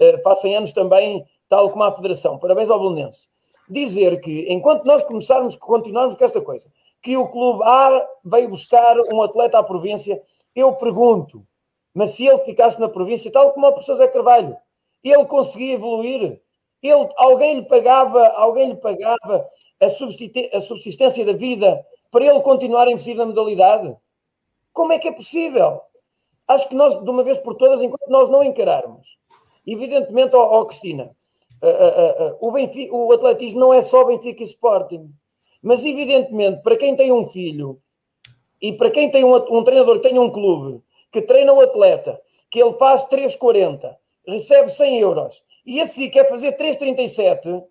uh, 0.00 0.22
faz 0.22 0.40
100 0.40 0.56
anos 0.56 0.72
também, 0.72 1.22
tal 1.46 1.70
como 1.70 1.84
a 1.84 1.94
Federação, 1.94 2.38
parabéns 2.38 2.70
ao 2.70 2.78
Bolonense. 2.78 3.28
Dizer 3.68 4.18
que, 4.22 4.50
enquanto 4.50 4.86
nós 4.86 5.02
começarmos, 5.02 5.54
continuarmos 5.54 6.16
com 6.16 6.24
esta 6.24 6.40
coisa, 6.40 6.70
que 7.02 7.18
o 7.18 7.28
clube 7.28 7.62
A 7.64 8.06
veio 8.24 8.48
buscar 8.48 8.96
um 9.12 9.20
atleta 9.20 9.58
à 9.58 9.62
província, 9.62 10.22
eu 10.56 10.72
pergunto, 10.72 11.44
mas 11.92 12.12
se 12.12 12.26
ele 12.26 12.38
ficasse 12.44 12.80
na 12.80 12.88
província, 12.88 13.30
tal 13.30 13.52
como 13.52 13.66
o 13.66 13.72
professor 13.72 13.96
Zé 13.96 14.08
Carvalho, 14.08 14.56
ele 15.04 15.26
conseguia 15.26 15.74
evoluir? 15.74 16.40
Ele, 16.82 17.08
alguém 17.16 17.56
lhe 17.56 17.62
pagava, 17.66 18.28
alguém 18.28 18.68
lhe 18.68 18.76
pagava 18.76 19.48
a 19.80 19.88
subsistência 20.60 21.24
da 21.24 21.32
vida 21.32 21.84
para 22.10 22.24
ele 22.24 22.40
continuar 22.40 22.86
a 22.86 22.90
investir 22.90 23.16
na 23.16 23.26
modalidade? 23.26 23.96
Como 24.72 24.92
é 24.92 24.98
que 24.98 25.08
é 25.08 25.12
possível? 25.12 25.80
Acho 26.46 26.68
que 26.68 26.74
nós, 26.74 26.94
de 27.02 27.10
uma 27.10 27.24
vez 27.24 27.38
por 27.38 27.54
todas, 27.56 27.82
enquanto 27.82 28.08
nós 28.08 28.28
não 28.28 28.42
encararmos, 28.42 29.18
evidentemente, 29.66 30.34
ó, 30.34 30.64
Cristina, 30.64 31.10
uh, 31.62 31.66
uh, 31.66 32.28
uh, 32.30 32.38
o, 32.40 32.52
Benfica, 32.52 32.94
o 32.94 33.12
atletismo 33.12 33.60
não 33.60 33.74
é 33.74 33.82
só 33.82 34.04
Benfica 34.04 34.42
e 34.42 34.46
Sporting, 34.46 35.10
mas 35.62 35.84
evidentemente, 35.84 36.62
para 36.62 36.76
quem 36.76 36.96
tem 36.96 37.12
um 37.12 37.28
filho 37.28 37.80
e 38.62 38.72
para 38.72 38.90
quem 38.90 39.10
tem 39.10 39.24
um, 39.24 39.34
um 39.34 39.64
treinador 39.64 39.96
que 39.96 40.08
tem 40.08 40.18
um 40.18 40.30
clube 40.30 40.82
que 41.10 41.22
treina 41.22 41.52
um 41.52 41.60
atleta, 41.60 42.20
que 42.50 42.60
ele 42.60 42.74
faz 42.74 43.02
3,40, 43.04 43.96
recebe 44.26 44.70
100 44.70 44.98
euros 45.00 45.42
e 45.68 45.82
a 45.82 45.86
seguir 45.86 46.08
quer 46.08 46.26
fazer 46.26 46.56
3,37, 46.56 47.62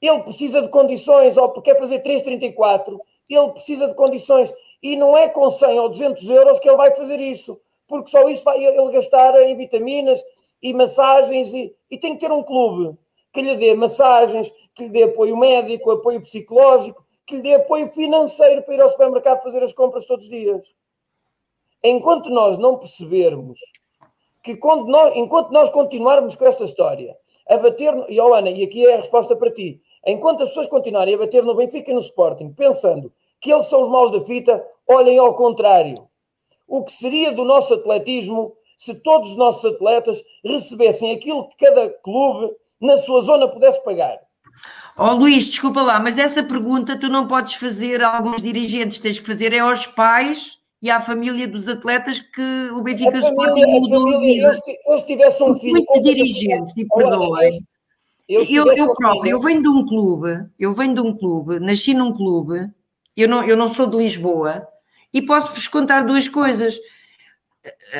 ele 0.00 0.22
precisa 0.22 0.62
de 0.62 0.68
condições, 0.70 1.36
ou 1.36 1.50
quer 1.60 1.78
fazer 1.78 2.02
3,34, 2.02 2.98
ele 3.28 3.48
precisa 3.50 3.86
de 3.88 3.94
condições. 3.94 4.50
E 4.82 4.96
não 4.96 5.14
é 5.14 5.28
com 5.28 5.50
100 5.50 5.78
ou 5.78 5.90
200 5.90 6.30
euros 6.30 6.58
que 6.58 6.66
ele 6.66 6.78
vai 6.78 6.94
fazer 6.94 7.20
isso, 7.20 7.60
porque 7.86 8.10
só 8.10 8.26
isso 8.30 8.42
vai 8.42 8.64
ele 8.64 8.90
gastar 8.90 9.38
em 9.42 9.54
vitaminas 9.54 10.18
e 10.62 10.72
massagens. 10.72 11.52
E, 11.52 11.76
e 11.90 11.98
tem 11.98 12.14
que 12.14 12.20
ter 12.20 12.32
um 12.32 12.42
clube 12.42 12.96
que 13.34 13.42
lhe 13.42 13.54
dê 13.56 13.74
massagens, 13.74 14.50
que 14.74 14.84
lhe 14.84 14.88
dê 14.88 15.02
apoio 15.02 15.36
médico, 15.36 15.90
apoio 15.90 16.22
psicológico, 16.22 17.04
que 17.26 17.36
lhe 17.36 17.42
dê 17.42 17.54
apoio 17.56 17.90
financeiro 17.90 18.62
para 18.62 18.74
ir 18.74 18.80
ao 18.80 18.88
supermercado 18.88 19.42
fazer 19.42 19.62
as 19.62 19.74
compras 19.74 20.06
todos 20.06 20.24
os 20.24 20.30
dias. 20.30 20.62
Enquanto 21.84 22.30
nós 22.30 22.56
não 22.56 22.78
percebermos 22.78 23.58
que 24.46 24.58
nós, 24.86 25.16
enquanto 25.16 25.50
nós 25.50 25.68
continuarmos 25.70 26.36
com 26.36 26.46
esta 26.46 26.62
história, 26.62 27.16
a 27.48 27.56
bater, 27.56 27.94
e 28.08 28.20
oh 28.20 28.34
Ana, 28.34 28.50
e 28.50 28.64
aqui 28.64 28.86
é 28.86 28.94
a 28.94 28.98
resposta 28.98 29.36
para 29.36 29.52
ti, 29.52 29.80
enquanto 30.06 30.42
as 30.42 30.48
pessoas 30.48 30.66
continuarem 30.66 31.14
a 31.14 31.18
bater 31.18 31.42
no 31.42 31.54
Benfica 31.54 31.90
e 31.90 31.94
no 31.94 32.00
Sporting, 32.00 32.52
pensando 32.52 33.12
que 33.40 33.52
eles 33.52 33.66
são 33.66 33.82
os 33.82 33.88
maus 33.88 34.10
da 34.10 34.20
fita, 34.22 34.64
olhem 34.86 35.18
ao 35.18 35.34
contrário. 35.34 36.08
O 36.66 36.82
que 36.82 36.92
seria 36.92 37.32
do 37.32 37.44
nosso 37.44 37.74
atletismo 37.74 38.54
se 38.76 38.94
todos 38.94 39.30
os 39.30 39.36
nossos 39.36 39.64
atletas 39.64 40.22
recebessem 40.44 41.12
aquilo 41.12 41.48
que 41.48 41.64
cada 41.64 41.88
clube 41.88 42.54
na 42.80 42.98
sua 42.98 43.20
zona 43.20 43.48
pudesse 43.48 43.82
pagar? 43.84 44.18
Oh 44.98 45.12
Luís, 45.12 45.46
desculpa 45.46 45.82
lá, 45.82 46.00
mas 46.00 46.18
essa 46.18 46.42
pergunta 46.42 46.98
tu 46.98 47.08
não 47.08 47.28
podes 47.28 47.54
fazer 47.54 48.02
a 48.02 48.16
alguns 48.16 48.42
dirigentes, 48.42 48.98
tens 48.98 49.18
que 49.18 49.26
fazer 49.26 49.52
é 49.52 49.58
aos 49.58 49.86
pais 49.86 50.58
e 50.86 50.90
à 50.90 51.00
família 51.00 51.48
dos 51.48 51.66
atletas 51.66 52.20
que 52.20 52.70
o 52.70 52.80
Benfica 52.80 53.18
Sporting 53.18 53.66
mudou 53.66 54.14
a 54.14 54.20
vida. 54.20 54.60
Eu, 54.86 54.98
se 55.00 55.06
tivesse 55.06 55.42
um 55.42 55.58
filho... 55.58 55.72
Muitos 55.72 56.00
dirigentes, 56.00 56.76
e 56.76 56.86
perdoem. 56.86 57.60
Eu, 58.28 58.44
eu, 58.44 58.72
eu 58.72 58.94
próprio, 58.94 59.32
eu 59.32 59.40
venho 59.40 59.62
de 59.62 59.68
um 59.68 59.84
clube, 59.84 60.46
eu 60.56 60.72
venho 60.72 60.94
de 60.94 61.00
um 61.00 61.16
clube, 61.16 61.58
nasci 61.58 61.92
num 61.92 62.12
clube, 62.12 62.70
eu 63.16 63.28
não, 63.28 63.42
eu 63.42 63.56
não 63.56 63.66
sou 63.66 63.88
de 63.88 63.96
Lisboa, 63.96 64.64
e 65.12 65.20
posso-vos 65.20 65.66
contar 65.66 66.04
duas 66.04 66.28
coisas. 66.28 66.78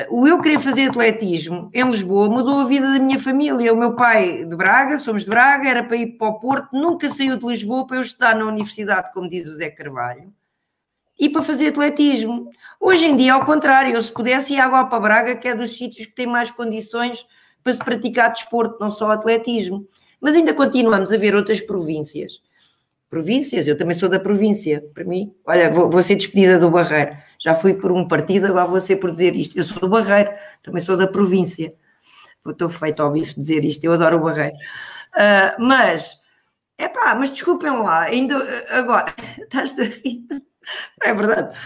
O 0.09 0.25
eu 0.25 0.41
querer 0.41 0.59
fazer 0.59 0.89
atletismo 0.89 1.69
em 1.73 1.83
Lisboa 1.91 2.29
mudou 2.29 2.61
a 2.61 2.63
vida 2.63 2.93
da 2.93 2.99
minha 2.99 3.19
família. 3.19 3.73
O 3.73 3.77
meu 3.77 3.97
pai 3.97 4.45
de 4.45 4.55
Braga, 4.55 4.97
somos 4.97 5.25
de 5.25 5.29
Braga, 5.29 5.67
era 5.67 5.83
para 5.83 5.97
ir 5.97 6.17
para 6.17 6.29
o 6.29 6.39
Porto, 6.39 6.69
nunca 6.71 7.09
saiu 7.09 7.35
de 7.35 7.45
Lisboa 7.45 7.85
para 7.85 7.97
eu 7.97 8.01
estudar 8.01 8.33
na 8.33 8.45
universidade, 8.45 9.11
como 9.13 9.27
diz 9.27 9.45
o 9.45 9.53
Zé 9.53 9.69
Carvalho, 9.69 10.31
e 11.19 11.29
para 11.29 11.41
fazer 11.41 11.69
atletismo. 11.69 12.49
Hoje 12.79 13.05
em 13.05 13.15
dia, 13.15 13.33
ao 13.33 13.45
contrário, 13.45 13.93
eu 13.93 14.01
se 14.01 14.11
pudesse 14.11 14.53
ir 14.53 14.59
agora 14.59 14.85
para 14.85 14.99
Braga, 14.99 15.35
que 15.35 15.47
é 15.47 15.55
dos 15.55 15.77
sítios 15.77 16.05
que 16.05 16.13
têm 16.13 16.27
mais 16.27 16.51
condições 16.51 17.25
para 17.63 17.73
se 17.73 17.79
praticar 17.79 18.31
desporto, 18.31 18.77
não 18.79 18.89
só 18.89 19.11
atletismo. 19.11 19.87
Mas 20.21 20.35
ainda 20.35 20.53
continuamos 20.53 21.11
a 21.11 21.17
ver 21.17 21.35
outras 21.35 21.59
províncias. 21.61 22.41
Províncias, 23.09 23.67
eu 23.67 23.77
também 23.77 23.95
sou 23.95 24.09
da 24.09 24.19
província, 24.19 24.83
para 24.93 25.03
mim. 25.03 25.33
Olha, 25.45 25.69
vou, 25.69 25.89
vou 25.89 26.03
ser 26.03 26.15
despedida 26.15 26.59
do 26.59 26.69
Barreiro. 26.69 27.15
Já 27.39 27.55
fui 27.55 27.73
por 27.73 27.91
um 27.91 28.07
partido, 28.07 28.47
agora 28.47 28.65
vou 28.65 28.79
ser 28.79 28.97
por 28.97 29.11
dizer 29.11 29.35
isto. 29.35 29.57
Eu 29.57 29.63
sou 29.63 29.79
do 29.79 29.89
Barreiro, 29.89 30.31
também 30.61 30.81
sou 30.81 30.97
da 30.97 31.07
província. 31.07 31.73
Estou 32.45 32.69
feito 32.69 33.01
ao 33.01 33.11
bife 33.11 33.37
dizer 33.37 33.65
isto, 33.65 33.83
eu 33.83 33.91
adoro 33.91 34.17
o 34.17 34.21
Barreiro. 34.21 34.55
Uh, 34.55 35.61
mas 35.61 36.17
É 36.77 36.87
pá, 36.87 37.15
mas 37.15 37.31
desculpem 37.31 37.71
lá, 37.71 38.03
ainda 38.03 38.37
agora, 38.69 39.13
estás 39.39 39.77
a 39.79 39.83
rir? 39.83 40.25
É 41.03 41.13
verdade. 41.13 41.57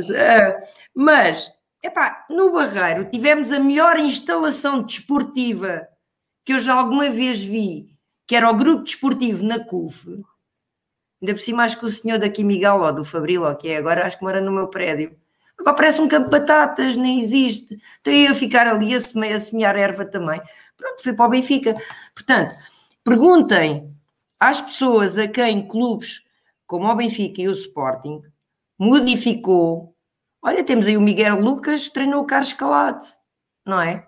Uh, 0.00 0.66
mas, 0.94 1.50
é 1.82 1.88
pá, 1.88 2.26
no 2.28 2.52
Barreiro 2.52 3.04
tivemos 3.04 3.52
a 3.52 3.60
melhor 3.60 3.98
instalação 3.98 4.82
desportiva 4.82 5.86
que 6.44 6.52
eu 6.52 6.58
já 6.58 6.74
alguma 6.74 7.08
vez 7.08 7.42
vi, 7.42 7.88
que 8.26 8.34
era 8.34 8.50
o 8.50 8.54
grupo 8.54 8.82
desportivo 8.82 9.44
na 9.44 9.64
CUF. 9.64 10.08
Ainda 11.22 11.34
por 11.34 11.40
cima, 11.40 11.64
acho 11.64 11.78
que 11.78 11.86
o 11.86 11.90
senhor 11.90 12.18
daqui, 12.18 12.44
Miguel, 12.44 12.80
ou 12.80 12.92
do 12.92 13.04
Fabril, 13.04 13.44
ou 13.44 13.56
que 13.56 13.68
é 13.68 13.78
agora, 13.78 14.04
acho 14.04 14.18
que 14.18 14.24
mora 14.24 14.40
no 14.40 14.52
meu 14.52 14.68
prédio. 14.68 15.16
Agora 15.58 15.74
parece 15.74 16.00
um 16.00 16.08
campo 16.08 16.26
de 16.26 16.38
batatas, 16.38 16.96
nem 16.96 17.18
existe. 17.18 17.80
Então 18.00 18.12
eu 18.12 18.20
ia 18.20 18.34
ficar 18.34 18.66
ali 18.66 18.94
a 18.94 19.00
semear, 19.00 19.34
a 19.34 19.40
semear 19.40 19.76
erva 19.76 20.04
também. 20.04 20.40
Pronto, 20.76 21.02
foi 21.02 21.14
para 21.14 21.26
o 21.26 21.30
Benfica. 21.30 21.74
Portanto, 22.14 22.54
perguntem 23.02 23.95
às 24.38 24.60
pessoas 24.60 25.18
a 25.18 25.26
quem 25.26 25.66
clubes 25.66 26.22
como 26.66 26.86
o 26.86 26.94
Benfica 26.94 27.42
e 27.42 27.48
o 27.48 27.52
Sporting 27.52 28.22
modificou. 28.78 29.94
Olha, 30.42 30.64
temos 30.64 30.86
aí 30.86 30.96
o 30.96 31.00
Miguel 31.00 31.40
Lucas, 31.40 31.88
treinou 31.90 32.22
o 32.22 32.26
Carlos 32.26 32.52
Calado, 32.52 33.04
não 33.64 33.80
é? 33.80 34.06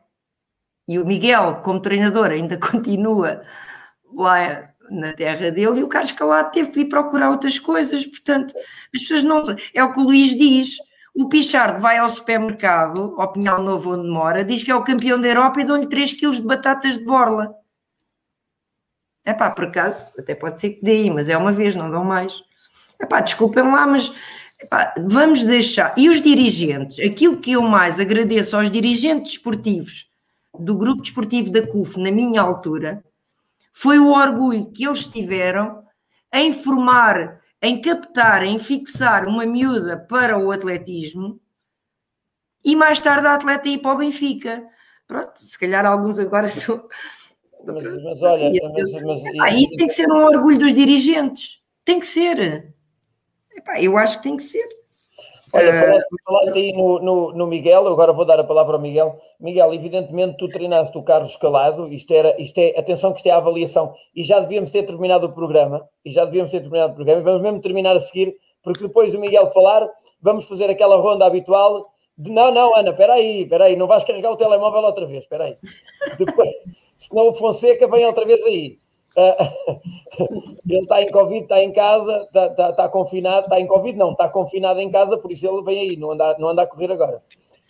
E 0.86 0.98
o 0.98 1.06
Miguel, 1.06 1.60
como 1.62 1.80
treinador, 1.80 2.30
ainda 2.30 2.58
continua 2.60 3.42
lá 4.14 4.70
na 4.90 5.12
terra 5.12 5.50
dele 5.50 5.80
e 5.80 5.84
o 5.84 5.88
Carlos 5.88 6.12
Calado 6.12 6.50
teve 6.50 6.70
que 6.70 6.80
ir 6.80 6.88
procurar 6.88 7.30
outras 7.30 7.58
coisas. 7.58 8.06
Portanto, 8.06 8.54
as 8.94 9.02
pessoas 9.02 9.22
não. 9.22 9.42
É 9.74 9.84
o 9.84 9.92
que 9.92 10.00
o 10.00 10.04
Luís 10.04 10.36
diz. 10.36 10.76
O 11.14 11.28
Pichardo 11.28 11.80
vai 11.80 11.98
ao 11.98 12.08
supermercado, 12.08 13.14
ao 13.18 13.32
Pinhal 13.32 13.60
Novo 13.60 13.94
onde 13.94 14.08
mora, 14.08 14.44
diz 14.44 14.62
que 14.62 14.70
é 14.70 14.74
o 14.74 14.84
campeão 14.84 15.20
da 15.20 15.26
Europa 15.26 15.60
e 15.60 15.64
dão-lhe 15.64 15.86
3 15.88 16.14
quilos 16.14 16.36
de 16.36 16.46
batatas 16.46 16.96
de 16.96 17.04
borla. 17.04 17.52
É 19.28 19.34
pá, 19.34 19.50
por 19.50 19.66
acaso, 19.66 20.14
até 20.18 20.34
pode 20.34 20.58
ser 20.58 20.70
que 20.70 20.82
dê, 20.82 21.10
mas 21.10 21.28
é 21.28 21.36
uma 21.36 21.52
vez, 21.52 21.76
não 21.76 21.90
dão 21.90 22.02
mais. 22.02 22.42
É 22.98 23.04
pá, 23.04 23.20
desculpem 23.20 23.62
lá, 23.62 23.86
mas 23.86 24.10
epá, 24.58 24.94
vamos 24.96 25.44
deixar. 25.44 25.92
E 25.98 26.08
os 26.08 26.22
dirigentes? 26.22 26.98
Aquilo 26.98 27.36
que 27.36 27.52
eu 27.52 27.60
mais 27.60 28.00
agradeço 28.00 28.56
aos 28.56 28.70
dirigentes 28.70 29.32
esportivos 29.32 30.08
do 30.58 30.74
grupo 30.74 31.02
desportivo 31.02 31.52
da 31.52 31.60
CUF, 31.66 32.00
na 32.00 32.10
minha 32.10 32.40
altura, 32.40 33.04
foi 33.70 33.98
o 33.98 34.12
orgulho 34.12 34.72
que 34.72 34.86
eles 34.86 35.06
tiveram 35.06 35.84
em 36.32 36.50
formar, 36.50 37.42
em 37.60 37.82
captar, 37.82 38.42
em 38.42 38.58
fixar 38.58 39.28
uma 39.28 39.44
miúda 39.44 39.98
para 40.08 40.38
o 40.38 40.50
atletismo 40.50 41.38
e 42.64 42.74
mais 42.74 42.98
tarde 43.02 43.26
a 43.26 43.34
atleta 43.34 43.68
ir 43.68 43.82
para 43.82 43.92
o 43.92 43.98
Benfica. 43.98 44.64
Pronto, 45.06 45.38
se 45.38 45.58
calhar 45.58 45.84
alguns 45.84 46.18
agora 46.18 46.46
estão 46.48 46.88
mas, 47.64 48.02
mas 48.02 48.22
olha, 48.22 48.50
mas, 48.72 49.02
mas, 49.02 49.22
ah, 49.40 49.50
isso 49.54 49.76
tem 49.76 49.86
que 49.86 49.92
ser 49.92 50.10
um 50.10 50.24
orgulho 50.24 50.58
dos 50.58 50.74
dirigentes. 50.74 51.60
Tem 51.84 51.98
que 51.98 52.06
ser. 52.06 52.74
Epá, 53.56 53.80
eu 53.80 53.96
acho 53.96 54.18
que 54.18 54.22
tem 54.24 54.36
que 54.36 54.42
ser. 54.42 54.66
Olha, 55.52 55.72
ah, 55.72 55.80
falaste, 55.80 56.08
falaste 56.24 56.58
aí 56.58 56.72
no, 56.72 56.98
no, 56.98 57.32
no, 57.32 57.46
Miguel, 57.46 57.86
agora 57.88 58.12
vou 58.12 58.24
dar 58.24 58.38
a 58.38 58.44
palavra 58.44 58.76
ao 58.76 58.82
Miguel. 58.82 59.18
Miguel, 59.40 59.72
evidentemente 59.72 60.36
tu 60.36 60.48
treinaste 60.48 60.96
o 60.96 61.02
Carlos 61.02 61.36
Calado, 61.36 61.88
isto 61.88 62.12
era, 62.12 62.40
isto 62.40 62.58
é, 62.58 62.78
atenção 62.78 63.12
que 63.12 63.18
isto 63.18 63.28
é 63.28 63.30
a 63.30 63.38
avaliação, 63.38 63.94
e 64.14 64.22
já 64.22 64.40
devíamos 64.40 64.70
ter 64.70 64.82
terminado 64.82 65.26
o 65.26 65.32
programa, 65.32 65.88
e 66.04 66.10
já 66.10 66.26
devíamos 66.26 66.50
ter 66.50 66.60
terminado 66.60 66.92
o 66.92 66.96
programa, 66.96 67.20
e 67.20 67.24
vamos 67.24 67.40
mesmo 67.40 67.60
terminar 67.62 67.96
a 67.96 68.00
seguir, 68.00 68.36
porque 68.62 68.82
depois 68.82 69.10
do 69.10 69.18
Miguel 69.18 69.50
falar, 69.50 69.88
vamos 70.20 70.44
fazer 70.44 70.68
aquela 70.68 70.96
ronda 70.96 71.24
habitual 71.24 71.90
de, 72.16 72.30
não, 72.30 72.52
não, 72.52 72.76
Ana, 72.76 72.90
espera 72.90 73.14
aí, 73.14 73.42
espera 73.42 73.64
aí, 73.64 73.76
não 73.76 73.86
vais 73.86 74.04
carregar 74.04 74.30
o 74.30 74.36
telemóvel 74.36 74.82
outra 74.82 75.06
vez, 75.06 75.22
espera 75.22 75.44
aí. 75.44 75.56
Depois, 76.18 76.50
senão 76.98 77.28
o 77.28 77.34
Fonseca 77.34 77.86
vem 77.88 78.04
outra 78.04 78.24
vez 78.24 78.44
aí. 78.44 78.78
Uh, 79.16 80.58
ele 80.68 80.80
está 80.80 81.02
em 81.02 81.10
Covid, 81.10 81.42
está 81.42 81.62
em 81.62 81.72
casa, 81.72 82.22
está, 82.22 82.46
está, 82.46 82.70
está, 82.70 82.88
confinado, 82.88 83.42
está 83.42 83.60
em 83.60 83.66
Covid, 83.66 83.98
não, 83.98 84.12
está 84.12 84.28
confinado 84.28 84.80
em 84.80 84.90
casa, 84.90 85.16
por 85.16 85.32
isso 85.32 85.46
ele 85.46 85.62
vem 85.62 85.80
aí, 85.80 85.96
não 85.96 86.12
anda, 86.12 86.36
não 86.38 86.48
anda 86.48 86.62
a 86.62 86.66
correr 86.66 86.92
agora. 86.92 87.22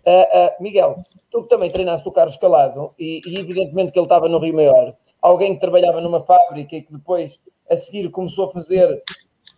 Uh, 0.04 0.10
uh, 0.10 0.62
Miguel, 0.62 0.96
tu 1.30 1.42
também 1.44 1.70
treinaste 1.70 2.08
o 2.08 2.12
Carlos 2.12 2.36
Calado, 2.36 2.92
e, 2.98 3.20
e, 3.26 3.38
evidentemente 3.38 3.92
que 3.92 3.98
ele 3.98 4.06
estava 4.06 4.28
no 4.28 4.38
Rio 4.38 4.54
Maior, 4.54 4.94
alguém 5.20 5.54
que 5.54 5.60
trabalhava 5.60 6.00
numa 6.00 6.20
fábrica 6.20 6.76
e 6.76 6.82
que 6.82 6.92
depois, 6.92 7.38
a 7.70 7.76
seguir, 7.76 8.10
começou 8.10 8.46
a 8.46 8.52
fazer 8.52 9.02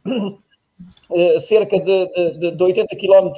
cerca 1.40 1.78
de, 1.78 2.38
de, 2.38 2.50
de 2.52 2.62
80 2.62 2.96
km 2.96 3.32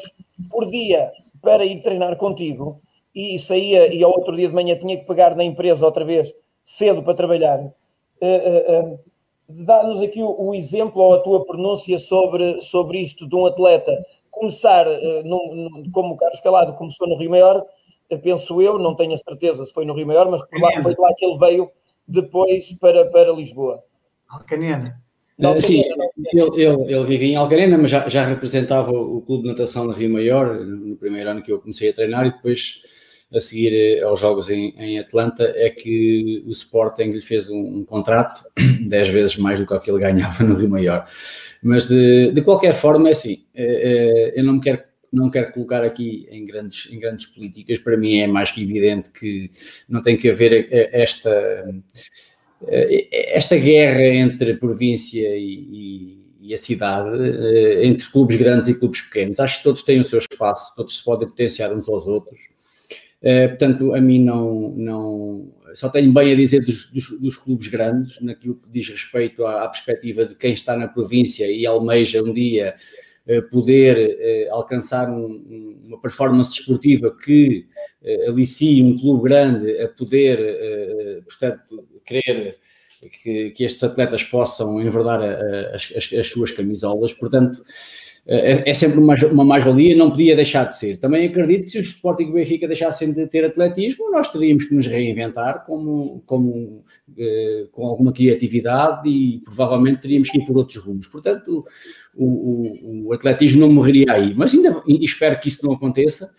por 0.51 0.67
dia 0.67 1.11
para 1.41 1.65
ir 1.65 1.83
treinar 1.83 2.17
contigo, 2.17 2.81
e 3.15 3.39
saía 3.39 3.93
e 3.93 4.03
ao 4.03 4.11
outro 4.11 4.37
dia 4.37 4.49
de 4.49 4.55
manhã 4.55 4.77
tinha 4.77 4.97
que 4.97 5.07
pegar 5.07 5.37
na 5.37 5.45
empresa 5.45 5.85
outra 5.85 6.05
vez 6.05 6.33
cedo 6.65 7.03
para 7.03 7.15
trabalhar. 7.15 7.59
Uh, 7.61 8.25
uh, 8.25 8.93
uh, 8.93 9.01
Dá-nos 9.49 10.01
aqui 10.01 10.23
o, 10.23 10.35
o, 10.49 10.55
exemplo 10.55 11.03
ou 11.03 11.15
a 11.15 11.19
tua 11.19 11.45
pronúncia 11.45 11.99
sobre, 11.99 12.61
sobre 12.61 13.01
isto 13.01 13.29
de 13.29 13.35
um 13.35 13.45
atleta 13.45 13.93
começar, 14.31 14.87
num, 15.25 15.83
como 15.93 16.15
o 16.15 16.17
Carlos 16.17 16.41
Calado 16.41 16.73
começou 16.73 17.07
no 17.07 17.19
Rio 17.19 17.29
Maior, 17.29 17.63
penso 18.23 18.63
eu, 18.63 18.79
não 18.79 18.95
tenho 18.95 19.13
a 19.13 19.19
certeza 19.19 19.67
se 19.67 19.73
foi 19.73 19.85
no 19.85 19.95
Rio 19.95 20.07
Maior, 20.07 20.31
mas 20.31 20.41
por 20.43 20.59
lá, 20.59 20.71
foi 20.83 20.95
lá 20.99 21.15
que 21.15 21.27
ele 21.27 21.39
veio 21.39 21.71
depois 22.09 22.73
para, 22.81 23.05
para 23.11 23.31
Lisboa. 23.33 23.85
Alcanena. 24.27 25.01
Uh, 25.39 25.61
sim, 25.61 25.83
ele, 26.33 26.63
ele, 26.63 26.95
ele 26.95 27.05
vivia 27.05 27.33
em 27.33 27.37
Alcarena, 27.37 27.77
mas 27.77 27.91
já, 27.91 28.09
já 28.09 28.25
representava 28.25 28.91
o 28.91 29.21
Clube 29.23 29.43
de 29.43 29.49
Natação 29.49 29.85
no 29.85 29.93
Rio 29.93 30.11
Maior, 30.11 30.55
no 30.61 30.97
primeiro 30.97 31.31
ano 31.31 31.43
que 31.43 31.53
eu 31.53 31.61
comecei 31.61 31.91
a 31.91 31.93
treinar, 31.93 32.27
e 32.27 32.33
depois 32.33 32.83
a 33.35 33.41
seguir 33.41 33.73
eh, 33.73 34.03
aos 34.03 34.21
jogos 34.21 34.51
em, 34.51 34.75
em, 34.79 34.99
Atlanta, 34.99 35.53
é 35.57 35.71
que 35.71 36.43
o 36.47 36.51
Sporting 36.51 37.11
lhe 37.11 37.23
fez 37.23 37.49
um, 37.49 37.79
um 37.79 37.85
contrato 37.85 38.45
10 38.87 39.09
vezes 39.09 39.37
mais 39.37 39.59
do 39.59 39.67
que 39.67 39.91
ele 39.91 40.01
ganhava 40.01 40.45
no 40.45 40.55
Rio 40.55 40.69
Maior. 40.69 41.07
Mas 41.63 41.89
de, 41.89 42.33
de 42.33 42.43
qualquer 42.43 42.75
forma, 42.75 43.09
é 43.09 43.13
assim, 43.13 43.45
é, 43.55 44.33
é, 44.35 44.41
eu 44.41 44.45
não 44.45 44.55
me 44.55 44.61
quero 44.61 44.83
não 45.13 45.29
quero 45.29 45.53
colocar 45.53 45.85
aqui 45.85 46.27
em 46.31 46.47
grandes, 46.47 46.91
em 46.91 46.99
grandes 46.99 47.27
políticas, 47.27 47.79
para 47.79 47.99
mim 47.99 48.21
é 48.21 48.27
mais 48.27 48.51
que 48.51 48.63
evidente 48.63 49.11
que 49.11 49.51
não 49.87 50.01
tem 50.01 50.17
que 50.17 50.31
haver 50.31 50.69
esta, 50.91 51.67
esta 53.13 53.55
guerra 53.59 54.07
entre 54.07 54.55
província 54.55 55.37
e, 55.37 56.19
e, 56.41 56.55
a 56.55 56.57
cidade, 56.57 57.11
entre 57.83 58.09
clubes 58.09 58.37
grandes 58.37 58.69
e 58.69 58.75
clubes 58.75 59.03
pequenos. 59.03 59.39
Acho 59.39 59.59
que 59.59 59.65
todos 59.65 59.83
têm 59.83 60.01
o 60.01 60.05
seu 60.05 60.19
espaço, 60.19 60.75
todos 60.75 60.97
se 60.97 61.05
podem 61.05 61.29
potenciar 61.29 61.75
uns 61.75 61.87
aos 61.91 62.07
outros. 62.07 62.41
Uh, 63.23 63.49
portanto, 63.51 63.95
a 63.95 64.01
mim 64.01 64.19
não, 64.19 64.71
não 64.77 65.55
só 65.75 65.89
tenho 65.89 66.13
bem 66.13 66.33
a 66.33 66.35
dizer 66.35 66.61
dos, 66.65 66.91
dos, 66.91 67.21
dos 67.21 67.37
clubes 67.37 67.69
grandes, 67.69 68.21
naquilo 68.21 68.57
que 68.57 68.69
diz 68.69 68.89
respeito 68.89 69.47
à, 69.47 69.63
à, 69.63 69.69
perspectiva 69.69 70.27
de 70.27 70.35
quem 70.35 70.53
está 70.53 70.77
na 70.77 70.89
província 70.89 71.49
e 71.49 71.65
almeja 71.65 72.21
um 72.21 72.33
dia 72.33 72.75
uh, 73.29 73.43
poder 73.49 74.49
uh, 74.51 74.55
alcançar 74.55 75.09
um, 75.09 75.81
uma 75.85 76.01
performance 76.01 76.51
desportiva 76.51 77.17
que 77.17 77.67
alicie 78.27 78.83
um 78.83 78.99
clube 78.99 79.29
grande 79.29 79.81
a 79.81 79.89
poder, 79.89 81.23
portanto, 81.25 81.87
querer 82.05 82.59
que, 83.23 83.51
que, 83.51 83.65
estes 83.65 83.85
atletas 83.85 84.25
possam 84.25 84.81
enverdar 84.81 85.23
as, 85.73 85.93
as, 85.97 86.13
as 86.13 86.27
suas 86.27 86.51
camisolas. 86.51 87.13
Portanto, 87.13 87.65
é, 88.25 88.71
é 88.71 88.75
sempre 88.75 89.01
uma, 89.01 89.45
mais-valia, 89.45 89.97
não 89.97 90.11
podia 90.11 90.37
deixar 90.37 90.65
de 90.65 90.77
ser. 90.77 90.97
Também 90.99 91.27
acredito 91.27 91.65
que 91.65 91.71
se 91.71 91.79
o 91.79 91.81
Sporting 91.81 92.25
e 92.25 92.31
o 92.31 92.33
Benfica 92.35 92.69
deixassem 92.69 93.13
de 93.13 93.27
ter 93.27 93.45
atletismo, 93.45 94.11
nós 94.13 94.29
teríamos 94.29 94.65
que 94.65 94.75
nos 94.75 94.87
reinventar 94.87 95.65
como, 95.67 96.23
como, 96.25 96.85
eh, 97.19 97.67
com 97.73 97.85
alguma 97.85 98.13
criatividade 98.13 99.09
e 99.09 99.41
provavelmente 99.41 100.03
teríamos 100.03 100.31
que 100.31 100.39
ir 100.39 100.45
por 100.45 100.57
outros 100.57 100.77
rumos. 100.77 101.09
Portanto, 101.09 101.65
o, 102.15 102.25
o, 102.25 103.07
o 103.09 103.13
atletismo 103.13 103.61
não 103.61 103.73
morreria 103.73 104.13
aí, 104.13 104.33
mas 104.37 104.55
ainda 104.55 104.83
espero 104.87 105.41
que 105.41 105.49
isso 105.49 105.67
não 105.67 105.73
aconteça 105.73 106.31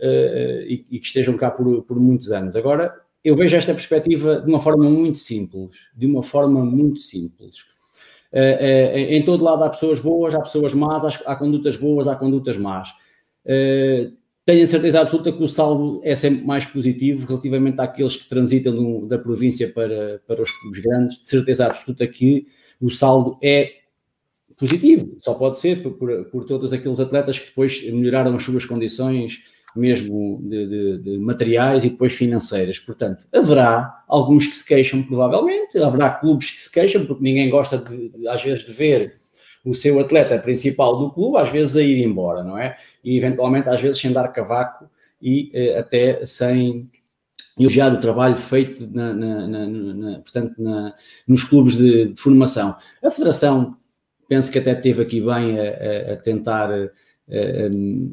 eh, 0.00 0.64
e, 0.68 0.86
e, 0.90 0.98
que 0.98 1.06
estejam 1.06 1.36
cá 1.36 1.52
por, 1.52 1.82
por 1.82 2.00
muitos 2.00 2.32
anos. 2.32 2.56
Agora, 2.56 2.92
eu 3.22 3.36
vejo 3.36 3.54
esta 3.54 3.72
perspectiva 3.72 4.40
de 4.40 4.48
uma 4.48 4.60
forma 4.60 4.90
muito 4.90 5.18
simples, 5.18 5.70
de 5.96 6.06
uma 6.06 6.22
forma 6.22 6.64
muito 6.64 6.98
simples 6.98 7.77
em 8.32 9.24
todo 9.24 9.44
lado 9.44 9.64
há 9.64 9.70
pessoas 9.70 10.00
boas, 10.00 10.34
há 10.34 10.40
pessoas 10.40 10.74
más, 10.74 11.20
há, 11.24 11.36
condutas 11.36 11.76
boas, 11.76 12.06
há 12.06 12.14
condutas 12.14 12.56
más. 12.56 12.90
Uh, 13.44 14.12
tenho 14.44 14.64
a 14.64 14.66
certeza 14.66 15.00
absoluta 15.00 15.30
que 15.30 15.42
o 15.42 15.48
saldo 15.48 16.00
é 16.02 16.14
sempre 16.14 16.42
mais 16.46 16.64
positivo 16.64 17.26
relativamente 17.26 17.80
àqueles 17.80 18.16
que 18.16 18.28
transitam 18.28 19.06
da 19.06 19.18
província 19.18 19.70
para, 19.70 20.22
para 20.26 20.40
os 20.40 20.50
clubes 20.50 20.80
grandes. 20.80 21.20
De 21.20 21.26
certeza 21.26 21.66
absoluta 21.66 22.06
que 22.06 22.46
o 22.80 22.88
saldo 22.88 23.38
é 23.42 23.72
positivo, 24.56 25.18
só 25.20 25.34
pode 25.34 25.58
ser 25.58 25.82
por, 25.82 25.92
por, 25.92 26.24
por 26.30 26.44
todos 26.46 26.72
aqueles 26.72 26.98
atletas 26.98 27.38
que 27.38 27.48
depois 27.48 27.84
melhoraram 27.92 28.34
as 28.34 28.42
suas 28.42 28.64
condições 28.64 29.42
mesmo 29.74 30.40
de, 30.42 30.66
de, 30.66 30.98
de, 30.98 31.18
materiais 31.18 31.84
e 31.84 31.90
depois 31.90 32.12
financeiras. 32.12 32.78
Portanto, 32.78 33.26
haverá 33.32 34.02
alguns 34.08 34.46
que 34.46 34.56
se 34.56 34.64
queixam, 34.64 35.02
provavelmente, 35.02 35.78
haverá 35.78 36.10
clubes 36.10 36.50
que 36.50 36.60
se 36.60 36.70
queixam, 36.70 37.06
porque 37.06 37.22
ninguém 37.22 37.50
gosta, 37.50 37.78
de, 37.78 38.26
às 38.28 38.42
vezes, 38.42 38.64
de 38.64 38.72
ver 38.72 39.14
o 39.64 39.74
seu 39.74 40.00
atleta 40.00 40.38
principal 40.38 40.98
do 40.98 41.10
clube, 41.10 41.38
às 41.38 41.50
vezes 41.50 41.76
a 41.76 41.82
ir 41.82 42.02
embora, 42.02 42.42
não 42.42 42.56
é? 42.56 42.76
E 43.04 43.16
eventualmente, 43.16 43.68
às 43.68 43.80
vezes, 43.80 44.00
sem 44.00 44.12
dar 44.12 44.28
cavaco 44.28 44.88
e 45.20 45.50
eh, 45.52 45.78
até 45.78 46.24
sem, 46.24 46.88
elogiar 47.58 47.92
o 47.92 48.00
trabalho 48.00 48.36
feito 48.36 48.88
na, 48.92 49.12
na, 49.12 49.46
na, 49.66 50.18
portanto, 50.20 50.54
nos 51.26 51.44
clubes 51.44 51.76
de, 51.76 52.12
de, 52.12 52.20
formação. 52.20 52.76
A 53.02 53.10
Federação, 53.10 53.76
penso 54.28 54.50
que 54.50 54.58
até 54.58 54.74
teve 54.74 55.02
aqui 55.02 55.20
bem 55.20 55.58
a, 55.58 55.62
a, 55.62 56.12
a 56.14 56.16
tentar 56.16 56.70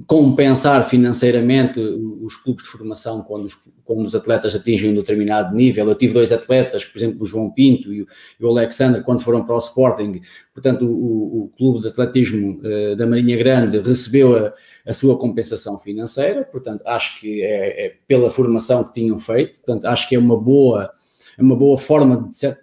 compensar 0.07 0.89
financeiramente 0.89 1.79
os 1.79 2.35
clubes 2.35 2.65
de 2.65 2.69
formação 2.69 3.21
quando 3.21 3.45
os, 3.45 3.55
quando 3.85 4.05
os 4.05 4.13
atletas 4.13 4.53
atingem 4.53 4.91
um 4.91 4.95
determinado 4.95 5.55
nível. 5.55 5.87
Eu 5.87 5.95
tive 5.95 6.13
dois 6.13 6.33
atletas, 6.33 6.83
por 6.83 6.97
exemplo, 6.97 7.23
o 7.23 7.25
João 7.25 7.49
Pinto 7.49 7.93
e 7.93 8.01
o, 8.01 8.07
e 8.37 8.43
o 8.43 8.49
Alexander, 8.49 9.01
quando 9.03 9.21
foram 9.21 9.45
para 9.45 9.55
o 9.55 9.59
Sporting, 9.59 10.19
portanto, 10.53 10.85
o, 10.85 11.43
o 11.43 11.51
clube 11.57 11.79
de 11.79 11.87
atletismo 11.87 12.59
uh, 12.59 12.95
da 12.97 13.07
Marinha 13.07 13.37
Grande 13.37 13.79
recebeu 13.79 14.35
a, 14.35 14.53
a, 14.85 14.93
sua 14.93 15.17
compensação 15.17 15.79
financeira, 15.79 16.43
portanto, 16.43 16.85
acho 16.85 17.19
que 17.21 17.41
é, 17.41 17.85
é, 17.85 17.95
pela 18.05 18.29
formação 18.29 18.83
que 18.83 18.93
tinham 18.93 19.17
feito, 19.17 19.59
portanto, 19.59 19.85
acho 19.85 20.09
que 20.09 20.15
é 20.15 20.19
uma 20.19 20.37
boa, 20.37 20.91
é 21.37 21.41
uma 21.41 21.55
boa 21.55 21.77
forma 21.77 22.29
de, 22.29 22.57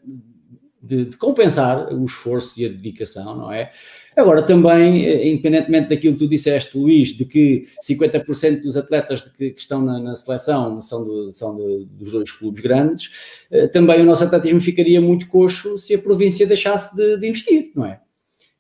de, 0.83 1.05
de 1.07 1.17
compensar 1.17 1.95
o 1.95 2.05
esforço 2.05 2.61
e 2.61 2.67
a 2.67 2.69
dedicação, 2.69 3.37
não 3.37 3.51
é? 3.51 3.71
Agora, 4.17 4.43
também, 4.43 5.07
eh, 5.07 5.29
independentemente 5.29 5.89
daquilo 5.89 6.15
que 6.15 6.19
tu 6.21 6.29
disseste, 6.29 6.77
Luís, 6.77 7.09
de 7.09 7.25
que 7.25 7.67
50% 7.83 8.63
dos 8.63 8.77
atletas 8.77 9.23
que, 9.23 9.51
que, 9.51 9.61
estão 9.61 9.81
na, 9.81 9.99
na 9.99 10.15
seleção 10.15 10.81
são, 10.83 11.05
do, 11.05 11.33
são 11.33 11.57
de, 11.57 11.87
dos 11.87 12.13
dois 12.13 12.31
clubes 12.31 12.61
grandes, 12.61 13.47
eh, 13.51 13.67
também 13.69 14.01
o 14.03 14.05
nosso 14.05 14.25
atletismo 14.25 14.61
ficaria 14.61 15.01
muito 15.01 15.27
coxo 15.29 15.79
se 15.79 15.95
a 15.95 15.99
província 15.99 16.47
deixasse 16.47 16.95
de, 16.95 17.19
de 17.19 17.29
investir, 17.29 17.73
não 17.75 17.87
é? 17.87 18.01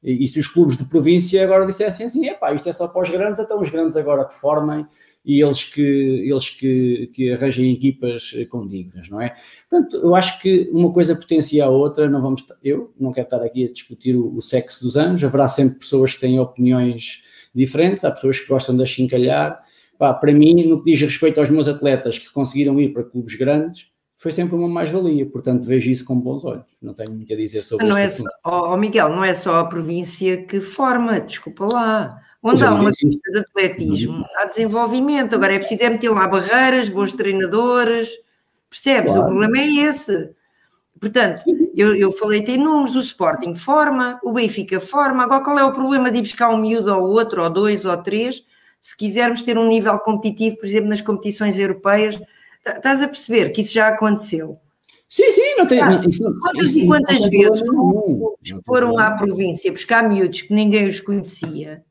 E, 0.02 0.24
e, 0.24 0.26
se 0.26 0.40
os 0.40 0.48
clubes 0.48 0.76
de 0.76 0.84
província 0.84 1.44
agora 1.44 1.64
dissessem 1.64 2.06
assim, 2.06 2.26
epá, 2.26 2.52
isto 2.52 2.68
é 2.68 2.72
só 2.72 2.88
para 2.88 3.02
os 3.02 3.08
grandes, 3.08 3.38
então 3.38 3.60
os 3.60 3.68
grandes 3.68 3.96
agora 3.96 4.24
que 4.24 4.34
formem 4.34 4.84
e 5.24 5.40
eles 5.40 5.64
que, 5.64 5.80
eles 5.80 6.50
que, 6.50 7.10
que 7.14 7.32
arranjem 7.32 7.72
equipas 7.72 8.32
eh, 8.36 8.44
condignas, 8.44 9.08
não 9.08 9.20
é? 9.20 9.34
Portanto, 9.70 9.96
eu 9.96 10.14
acho 10.14 10.40
que 10.40 10.68
uma 10.72 10.92
coisa 10.92 11.14
potencia 11.14 11.64
a 11.64 11.68
outra, 11.68 12.10
não 12.10 12.20
vamos, 12.20 12.44
eu 12.62 12.92
não 12.98 13.12
quero 13.12 13.26
estar 13.26 13.42
aqui 13.42 13.64
a 13.64 13.72
discutir 13.72 14.16
o, 14.16 14.36
o 14.36 14.42
sexo 14.42 14.82
dos 14.82 14.96
anos, 14.96 15.22
haverá 15.22 15.48
sempre 15.48 15.78
pessoas 15.78 16.14
que 16.14 16.20
têm 16.20 16.40
opiniões 16.40 17.22
diferentes, 17.54 18.04
há 18.04 18.10
pessoas 18.10 18.40
que 18.40 18.48
gostam 18.48 18.76
de 18.76 18.82
achincalhar, 18.82 19.62
Pá, 20.02 20.12
para 20.12 20.32
mim, 20.32 20.66
no 20.66 20.82
que 20.82 20.90
diz 20.90 21.00
respeito 21.00 21.38
aos 21.38 21.48
meus 21.48 21.68
atletas 21.68 22.18
que 22.18 22.28
conseguiram 22.32 22.80
ir 22.80 22.92
para 22.92 23.04
clubes 23.04 23.36
grandes, 23.36 23.86
foi 24.16 24.32
sempre 24.32 24.56
uma 24.56 24.66
mais-valia, 24.66 25.24
portanto 25.26 25.64
vejo 25.64 25.92
isso 25.92 26.04
com 26.04 26.18
bons 26.18 26.44
olhos, 26.44 26.66
não 26.82 26.92
tenho 26.92 27.12
muito 27.12 27.32
a 27.32 27.36
dizer 27.36 27.62
sobre 27.62 27.86
não 27.86 27.96
é 27.96 28.08
só, 28.08 28.24
oh, 28.44 28.76
Miguel, 28.76 29.10
não 29.10 29.22
é 29.22 29.32
só 29.32 29.60
a 29.60 29.64
província 29.64 30.44
que 30.44 30.60
forma, 30.60 31.20
desculpa 31.20 31.66
lá, 31.72 32.08
Onde 32.42 32.64
há 32.64 32.70
uma 32.70 32.90
pista 32.90 33.30
de 33.30 33.38
atletismo, 33.38 34.26
há 34.36 34.46
desenvolvimento. 34.46 35.36
Agora 35.36 35.54
é 35.54 35.58
preciso 35.58 35.84
é 35.84 35.90
meter 35.90 36.10
lá 36.10 36.26
barreiras, 36.26 36.88
bons 36.88 37.12
treinadores, 37.12 38.10
percebes? 38.68 39.12
Claro. 39.12 39.22
O 39.22 39.30
problema 39.30 39.58
é 39.58 39.86
esse. 39.86 40.30
Portanto, 40.98 41.42
eu, 41.74 41.94
eu 41.94 42.10
falei 42.10 42.42
tem 42.42 42.58
números, 42.58 42.96
o 42.96 43.00
Sporting 43.00 43.54
forma, 43.54 44.18
o 44.24 44.32
Benfica 44.32 44.80
forma. 44.80 45.22
Agora, 45.22 45.42
qual 45.42 45.58
é 45.58 45.64
o 45.64 45.72
problema 45.72 46.10
de 46.10 46.18
ir 46.18 46.22
buscar 46.22 46.48
um 46.50 46.56
miúdo 46.56 46.92
ou 46.92 47.08
outro, 47.08 47.42
ou 47.42 47.50
dois 47.50 47.84
ou 47.84 47.96
três, 47.96 48.42
se 48.80 48.96
quisermos 48.96 49.42
ter 49.42 49.56
um 49.56 49.68
nível 49.68 49.96
competitivo, 50.00 50.56
por 50.58 50.66
exemplo, 50.66 50.88
nas 50.88 51.00
competições 51.00 51.58
europeias? 51.58 52.20
Tá, 52.62 52.72
estás 52.72 53.02
a 53.02 53.08
perceber 53.08 53.50
que 53.50 53.60
isso 53.60 53.72
já 53.72 53.88
aconteceu. 53.88 54.58
Sim, 55.08 55.30
sim, 55.30 55.56
não 55.58 55.66
tem. 55.66 55.80
Ah, 55.80 56.00
quantas 56.40 56.74
e 56.74 56.86
quantas 56.86 57.24
vezes 57.24 57.62
foram 58.66 58.98
à 58.98 59.12
província 59.12 59.70
buscar 59.70 60.08
miúdos 60.08 60.42
que 60.42 60.54
ninguém 60.54 60.86
os 60.86 60.98
conhecia 61.00 61.84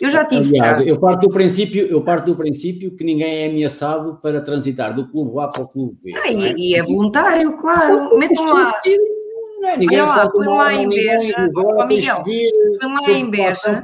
eu 0.00 0.08
já 0.08 0.24
tive. 0.24 0.58
Aliás, 0.58 0.86
eu 0.86 0.98
parto, 0.98 1.28
do 1.28 1.32
princípio, 1.32 1.86
eu 1.86 2.02
parto 2.02 2.26
do 2.26 2.36
princípio 2.36 2.94
que 2.96 3.04
ninguém 3.04 3.42
é 3.42 3.46
ameaçado 3.48 4.18
para 4.22 4.40
transitar 4.40 4.94
do 4.94 5.08
clube 5.08 5.38
A 5.40 5.48
para 5.48 5.62
o 5.62 5.68
clube 5.68 5.96
B. 6.02 6.12
Ah, 6.16 6.30
e, 6.30 6.44
é? 6.44 6.54
e, 6.56 6.74
é 6.74 6.82
voluntário, 6.82 7.56
claro. 7.56 8.16
Metam 8.18 8.44
lá. 8.44 8.72
Não 9.60 9.68
é? 9.68 9.76
Ninguém 9.76 10.00
Olha 10.00 10.08
lá, 10.08 10.30
põe 10.30 10.46
lá 10.46 10.72
em 10.72 10.88
Beja, 10.88 11.50
oh, 11.54 11.84
Miguel, 11.84 12.22
põe 12.80 12.94
lá 12.94 13.10
em 13.10 13.30
Beja. 13.30 13.82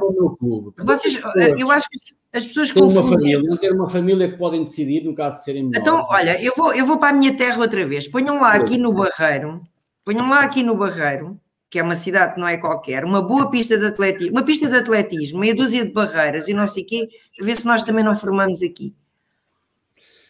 Vocês, 0.79 1.21
eu 1.59 1.71
acho 1.71 1.87
que 1.91 1.99
as 2.33 2.47
pessoas 2.47 2.73
ter 2.73 2.81
confundem. 2.81 3.03
uma 3.03 3.13
família, 3.13 3.43
não 3.43 3.57
ter 3.57 3.73
uma 3.73 3.89
família 3.89 4.31
que 4.31 4.39
podem 4.39 4.65
decidir 4.65 5.05
no 5.05 5.15
caso 5.15 5.39
de 5.39 5.45
serem 5.45 5.65
menores. 5.65 5.81
Então, 5.81 6.05
olha, 6.09 6.43
eu 6.43 6.53
vou, 6.57 6.73
eu 6.73 6.87
vou 6.87 6.99
para 6.99 7.11
a 7.11 7.19
minha 7.19 7.37
terra 7.37 7.61
outra 7.61 7.85
vez. 7.85 8.09
Ponham 8.09 8.41
lá 8.41 8.53
aqui 8.53 8.79
no 8.79 8.93
Barreiro, 8.93 9.61
ponham 10.05 10.29
lá 10.29 10.41
aqui 10.41 10.63
no 10.63 10.77
Barreiro, 10.77 11.39
que 11.69 11.79
é 11.79 11.83
uma 11.83 11.97
cidade 11.97 12.35
que 12.35 12.41
não 12.41 12.47
é 12.47 12.57
qualquer, 12.57 13.05
uma 13.05 13.21
boa 13.21 13.51
pista 13.51 13.77
de 13.77 13.87
atletismo, 13.87 14.33
uma 14.33 14.45
pista 14.45 14.69
de 14.69 14.77
atletismo, 14.77 15.41
meia 15.41 15.55
dúzia 15.55 15.85
de 15.85 15.93
barreiras 15.93 16.49
e 16.49 16.55
não 16.55 16.67
sei 16.67 16.85
o 16.85 16.87
quê, 16.87 17.09
a 17.41 17.45
ver 17.45 17.57
se 17.57 17.67
nós 17.67 17.83
também 17.83 18.05
não 18.05 18.15
formamos 18.15 18.63
aqui. 18.63 18.95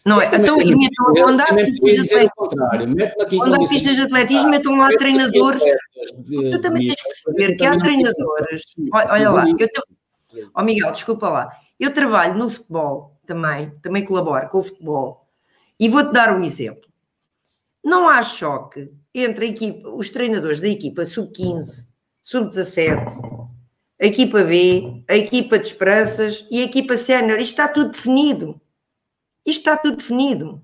Não 0.05 0.21
é? 0.21 0.27
Então, 0.33 0.57
metam, 0.57 1.27
onde 1.27 1.41
há 1.41 1.53
pistas 1.53 2.07
de 2.07 2.15
atletismo, 2.15 3.43
onde 3.43 3.55
há 3.55 3.67
pistas 3.67 3.95
de 3.97 4.01
atletismo, 4.03 4.49
metam 4.49 4.77
lá 4.77 4.87
treinadores. 4.97 5.61
Tu 6.25 6.61
também 6.61 6.87
tens 6.87 6.95
que 6.95 7.07
perceber 7.09 7.55
que 7.55 7.65
há 7.65 7.77
treinadores. 7.77 8.63
Olha 8.93 9.29
lá, 9.31 9.45
eu 9.49 10.49
oh 10.55 10.63
Miguel, 10.63 10.91
desculpa 10.91 11.27
lá. 11.27 11.51
Eu 11.77 11.93
trabalho 11.93 12.35
no 12.35 12.49
futebol 12.49 13.19
também, 13.25 13.69
também 13.81 14.05
colaboro 14.05 14.47
com 14.47 14.59
o 14.59 14.63
futebol. 14.63 15.27
E 15.77 15.89
vou-te 15.89 16.13
dar 16.13 16.31
o 16.33 16.39
um 16.39 16.43
exemplo. 16.43 16.87
Não 17.83 18.07
há 18.07 18.21
choque 18.21 18.89
entre 19.21 19.47
equipa, 19.47 19.89
os 19.89 20.09
treinadores 20.09 20.61
da 20.61 20.67
equipa 20.67 21.05
sub-15, 21.05 21.87
sub-17, 22.23 23.47
a 23.99 24.05
equipa 24.05 24.43
B, 24.43 25.03
a 25.07 25.15
equipa 25.15 25.57
de 25.57 25.67
esperanças 25.67 26.45
e 26.51 26.61
a 26.61 26.65
equipa 26.65 26.95
sénior. 26.95 27.39
Isto 27.39 27.51
está 27.51 27.67
tudo 27.67 27.91
definido. 27.91 28.61
Isto 29.45 29.59
está 29.59 29.77
tudo 29.77 29.97
definido. 29.97 30.61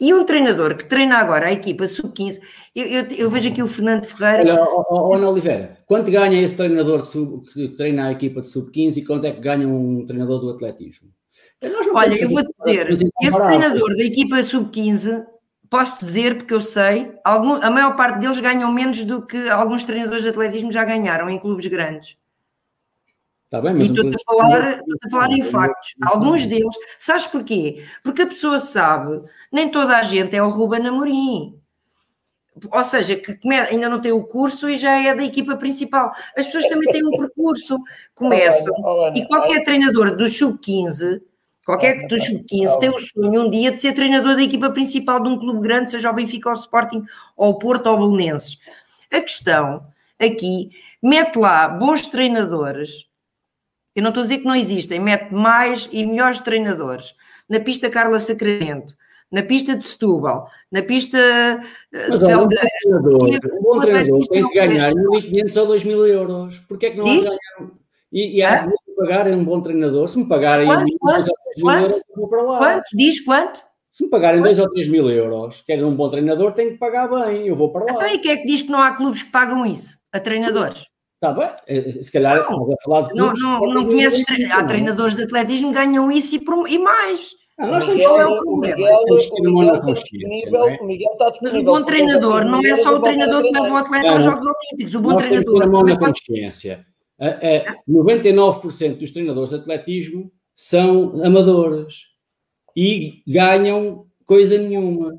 E 0.00 0.12
um 0.12 0.24
treinador 0.24 0.76
que 0.76 0.84
treina 0.84 1.16
agora 1.16 1.46
a 1.46 1.52
equipa 1.52 1.86
sub-15, 1.86 2.40
eu, 2.74 2.86
eu, 2.86 3.06
eu, 3.16 3.30
vejo 3.30 3.48
aqui 3.48 3.62
o 3.62 3.68
Fernando 3.68 4.04
Ferreira. 4.04 4.60
Olha, 4.60 5.16
Ana 5.16 5.30
Oliveira, 5.30 5.78
quanto 5.86 6.10
ganha 6.10 6.42
esse 6.42 6.56
treinador 6.56 7.02
que, 7.02 7.08
sub, 7.08 7.48
que 7.50 7.68
treina 7.68 8.08
a 8.08 8.12
equipa 8.12 8.42
de 8.42 8.48
sub-15 8.48 8.96
e 8.96 9.04
quanto 9.04 9.26
é 9.26 9.32
que 9.32 9.40
ganha 9.40 9.66
um 9.66 10.04
treinador 10.04 10.40
do 10.40 10.50
atletismo? 10.50 11.08
Olha, 11.94 12.14
eu 12.14 12.28
vou-te 12.28 12.50
dizer, 12.52 12.90
esse 12.90 13.36
treinador 13.36 13.96
da 13.96 14.02
equipa 14.02 14.42
sub-15 14.42 15.24
posso 15.70 16.00
dizer, 16.00 16.36
porque 16.36 16.54
eu 16.54 16.60
sei, 16.60 17.12
algum, 17.24 17.54
a 17.54 17.70
maior 17.70 17.96
parte 17.96 18.18
deles 18.18 18.40
ganham 18.40 18.72
menos 18.72 19.04
do 19.04 19.24
que 19.24 19.48
alguns 19.48 19.84
treinadores 19.84 20.22
de 20.22 20.30
atletismo 20.30 20.72
já 20.72 20.84
ganharam 20.84 21.28
em 21.28 21.38
clubes 21.38 21.66
grandes. 21.66 22.16
Tá 23.50 23.62
bem, 23.62 23.78
e 23.78 23.86
estou-te 23.86 24.14
a 24.14 24.18
falar, 24.26 24.78
estou 24.78 24.96
a 25.06 25.10
falar 25.10 25.30
em 25.32 25.42
factos. 25.42 25.94
Alguns 26.02 26.46
deles, 26.46 26.74
sabes 26.98 27.26
porquê? 27.26 27.82
Porque 28.04 28.22
a 28.22 28.26
pessoa 28.26 28.58
sabe, 28.58 29.22
nem 29.50 29.70
toda 29.70 29.96
a 29.96 30.02
gente 30.02 30.36
é 30.36 30.42
o 30.42 30.50
Ruben 30.50 30.86
Amorim. 30.86 31.58
Ou 32.70 32.84
seja, 32.84 33.16
que 33.16 33.38
ainda 33.70 33.88
não 33.88 34.00
tem 34.00 34.12
o 34.12 34.24
curso 34.24 34.68
e 34.68 34.74
já 34.74 35.00
é 35.00 35.14
da 35.14 35.22
equipa 35.22 35.56
principal. 35.56 36.12
As 36.36 36.46
pessoas 36.46 36.66
também 36.66 36.90
têm 36.90 37.06
um 37.06 37.10
percurso, 37.10 37.78
começam. 38.14 38.74
E 39.14 39.26
qualquer 39.26 39.62
treinador 39.62 40.14
do 40.14 40.28
sub-15 40.28 41.22
Qualquer 41.68 42.06
dos 42.06 42.24
sub-15 42.24 42.78
tem 42.78 42.88
o 42.88 42.98
sonho 42.98 43.42
um 43.42 43.50
dia 43.50 43.70
de 43.70 43.78
ser 43.78 43.92
treinador 43.92 44.36
da 44.36 44.42
equipa 44.42 44.70
principal 44.70 45.22
de 45.22 45.28
um 45.28 45.38
clube 45.38 45.60
grande, 45.60 45.90
seja 45.90 46.10
o 46.10 46.14
Benfica 46.14 46.48
ou 46.48 46.54
o 46.54 46.58
Sporting, 46.58 47.04
ou 47.36 47.50
o 47.50 47.58
Porto 47.58 47.88
ou 47.88 47.98
o 47.98 48.10
Belenenses. 48.10 48.58
A 49.12 49.20
questão 49.20 49.84
aqui, 50.18 50.70
mete 51.02 51.36
lá 51.36 51.68
bons 51.68 52.06
treinadores, 52.06 53.06
eu 53.94 54.02
não 54.02 54.08
estou 54.08 54.22
a 54.22 54.24
dizer 54.24 54.38
que 54.38 54.46
não 54.46 54.54
existem, 54.54 54.98
mete 54.98 55.30
mais 55.30 55.90
e 55.92 56.06
melhores 56.06 56.40
treinadores. 56.40 57.14
Na 57.46 57.60
pista 57.60 57.90
Carla 57.90 58.18
Sacramento, 58.18 58.96
na 59.30 59.42
pista 59.42 59.76
de 59.76 59.84
Setúbal, 59.84 60.50
na 60.72 60.80
pista 60.80 61.18
eh, 61.18 62.08
Mas, 62.08 62.20
de 62.20 62.24
Felgueiras. 62.24 62.70
Um 62.86 63.62
bom 63.62 63.78
treinador, 63.80 64.26
tem 64.26 64.48
que 64.48 64.54
ganhar 64.54 64.94
1.500 64.94 65.56
ou 65.60 65.68
2.000 65.76 66.06
euros. 66.08 66.58
Porquê 66.60 66.86
é 66.86 66.90
que 66.92 66.96
não 66.96 67.04
há 67.04 67.14
ganhar? 67.14 67.72
E, 68.10 68.38
e 68.38 68.42
há? 68.42 68.72
Pagarem 68.98 69.34
um 69.34 69.44
bom 69.44 69.60
treinador, 69.60 70.08
se 70.08 70.18
me 70.18 70.26
pagarem 70.26 70.66
quanto, 70.66 70.98
quanto, 70.98 71.30
mil 71.56 71.70
euros, 71.70 72.02
vou 72.14 72.28
para 72.28 72.42
lá. 72.42 72.58
Quanto? 72.58 72.84
Diz 72.94 73.20
quanto? 73.20 73.60
Se 73.90 74.04
me 74.04 74.10
pagarem 74.10 74.42
2 74.42 74.58
ou 74.58 74.70
3 74.70 74.88
mil 74.88 75.10
euros, 75.10 75.62
querem 75.66 75.84
um 75.84 75.94
bom 75.94 76.08
treinador, 76.10 76.52
tenho 76.52 76.72
que 76.72 76.78
pagar 76.78 77.08
bem, 77.08 77.46
eu 77.48 77.56
vou 77.56 77.72
para 77.72 77.84
lá. 77.84 77.92
Então, 77.92 78.08
e 78.08 78.18
quem 78.18 78.32
é 78.32 78.36
que 78.36 78.46
diz 78.46 78.62
que 78.62 78.70
não 78.70 78.80
há 78.80 78.92
clubes 78.92 79.22
que 79.22 79.32
pagam 79.32 79.64
isso? 79.64 79.98
A 80.12 80.20
treinadores? 80.20 80.86
Está 81.14 81.32
bem, 81.32 81.50
eh, 81.66 81.92
se 82.02 82.12
calhar 82.12 82.48
não, 82.48 82.72
a 82.72 82.76
falar 82.84 83.02
de 83.02 83.10
clubes, 83.10 83.42
não, 83.42 83.58
não, 83.58 83.74
não 83.74 83.86
conheces, 83.86 84.22
tre... 84.24 84.44
há 84.52 84.62
treinadores 84.62 85.16
de 85.16 85.22
atletismo 85.22 85.70
que 85.70 85.74
ganham 85.74 86.12
isso 86.12 86.36
e, 86.36 86.38
por... 86.38 86.68
e 86.68 86.78
mais. 86.78 87.30
Ah, 87.58 87.66
nós 87.66 87.84
temos 87.84 88.04
que 88.04 88.12
ter 88.12 88.24
um 88.24 88.56
Miguel, 88.56 89.02
Miguel, 89.42 89.82
Miguel, 90.28 90.86
Miguel 90.86 91.10
está 91.12 91.32
Mas 91.42 91.54
o 91.54 91.62
bom 91.64 91.82
treinador 91.82 92.44
não 92.44 92.64
é 92.64 92.76
só 92.76 92.94
o 92.94 93.00
treinador 93.00 93.42
que 93.42 93.50
leva 93.50 93.74
o 93.74 93.76
atleta 93.78 94.12
aos 94.12 94.22
Jogos 94.22 94.44
Olímpicos. 94.46 94.94
O 94.94 95.00
bom 95.00 95.16
treinador. 95.16 95.44
Temos 95.44 95.54
que 95.54 95.58
ter 95.58 95.64
a 95.64 95.70
mão 95.70 95.82
na 95.82 95.98
consciência. 95.98 96.86
99% 97.88 98.98
dos 98.98 99.10
treinadores 99.10 99.50
de 99.50 99.56
atletismo 99.56 100.30
são 100.54 101.24
amadores 101.24 102.06
e 102.76 103.22
ganham 103.26 104.06
coisa 104.24 104.56
nenhuma. 104.58 105.16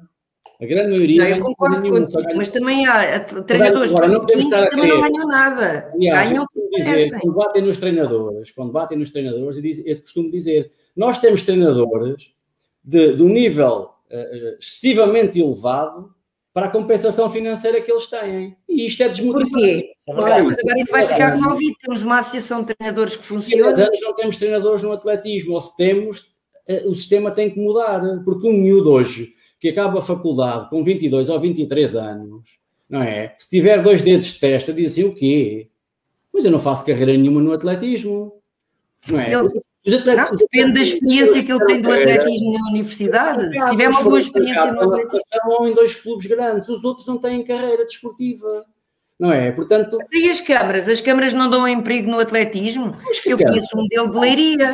A 0.61 0.65
grande 0.65 0.91
maioria. 0.91 1.23
Não, 1.23 1.29
eu 1.29 1.43
concordo 1.43 1.81
nenhuma, 1.81 2.01
contigo, 2.01 2.35
mas 2.35 2.49
também 2.49 2.85
há 2.85 3.19
treinadores 3.21 3.89
Agora, 3.91 4.07
não 4.09 4.19
podemos 4.21 4.45
estar 4.45 4.65
a 4.65 4.69
também 4.69 4.89
não 4.89 5.01
ganham 5.01 5.27
nada. 5.27 5.89
Aliás, 5.93 6.29
ganham 6.29 6.45
dizer, 6.71 7.19
quando 7.19 7.35
batem 7.35 7.61
nos 7.61 7.77
treinadores, 7.77 8.51
quando 8.51 8.71
batem 8.71 8.97
nos 8.97 9.09
treinadores, 9.09 9.55
eu, 9.55 9.63
diz, 9.63 9.81
eu 9.85 10.01
costumo 10.01 10.29
dizer, 10.29 10.71
nós 10.95 11.19
temos 11.19 11.43
treinadores 11.43 12.33
de, 12.83 13.13
do 13.13 13.29
nível 13.29 13.91
uh, 14.11 14.57
excessivamente 14.59 15.39
elevado 15.39 16.13
para 16.59 16.67
a 16.67 16.69
compensação 16.69 17.29
financeira 17.29 17.79
que 17.79 17.89
eles 17.89 18.05
têm. 18.07 18.53
E 18.67 18.85
isto 18.85 19.01
é 19.01 19.07
desmotivante. 19.07 19.53
Porquê? 19.53 19.93
Claro, 20.05 20.45
mas 20.45 20.59
agora 20.59 20.79
isso 20.81 20.91
vai 20.91 21.07
ficar 21.07 21.29
resolvido. 21.29 21.75
Temos 21.79 22.03
uma 22.03 22.17
associação 22.17 22.63
de 22.63 22.75
treinadores 22.75 23.15
que 23.15 23.23
funciona. 23.23 23.81
anos 23.81 24.01
não 24.01 24.13
temos 24.13 24.35
treinadores 24.35 24.83
no 24.83 24.91
atletismo, 24.91 25.53
ou 25.53 25.61
se 25.61 25.73
temos, 25.77 26.35
o 26.85 26.93
sistema 26.93 27.31
tem 27.31 27.49
que 27.49 27.57
mudar. 27.57 28.01
Porque 28.25 28.45
um 28.45 28.51
miúdo 28.51 28.91
hoje, 28.91 29.33
que 29.57 29.69
acaba 29.69 29.99
a 29.99 30.01
faculdade 30.01 30.69
com 30.69 30.83
22 30.83 31.29
ou 31.29 31.39
23 31.39 31.95
anos, 31.95 32.43
não 32.89 33.01
é? 33.01 33.35
Se 33.37 33.47
tiver 33.47 33.81
dois 33.81 34.01
dedos 34.01 34.33
de 34.33 34.39
testa, 34.41 34.73
diz 34.73 34.91
assim, 34.91 35.05
o 35.05 35.15
quê? 35.15 35.69
Mas 36.33 36.43
eu 36.43 36.51
não 36.51 36.59
faço 36.59 36.85
carreira 36.85 37.13
nenhuma 37.13 37.39
no 37.39 37.53
atletismo. 37.53 38.33
Não 39.07 39.17
é? 39.17 39.33
Ele, 39.33 39.49
não, 39.89 40.35
depende 40.35 40.73
da 40.73 40.81
experiência 40.81 41.43
que 41.43 41.51
ele 41.51 41.65
tem 41.65 41.81
do 41.81 41.91
atletismo 41.91 42.53
na 42.53 42.69
universidade. 42.69 43.57
Se 43.57 43.69
tiver 43.69 43.89
uma 43.89 44.03
boa 44.03 44.17
experiência 44.17 44.71
no 44.71 44.81
atletismo. 44.81 45.67
Em 45.67 45.73
dois 45.73 45.95
clubes 45.95 46.25
grandes, 46.27 46.69
os 46.69 46.83
outros 46.83 47.07
não 47.07 47.17
têm 47.17 47.43
carreira 47.43 47.85
desportiva. 47.85 48.65
Não 49.19 49.31
é? 49.31 49.51
Portanto. 49.51 49.97
E 50.11 50.29
as 50.29 50.39
câmaras? 50.39 50.87
As 50.87 51.01
câmaras 51.01 51.33
não 51.33 51.49
dão 51.49 51.67
emprego 51.67 52.09
no 52.09 52.19
atletismo? 52.19 52.95
Eu 53.25 53.37
conheço 53.37 53.77
um 53.77 53.81
modelo 53.81 54.11
de 54.11 54.17
leiria. 54.17 54.73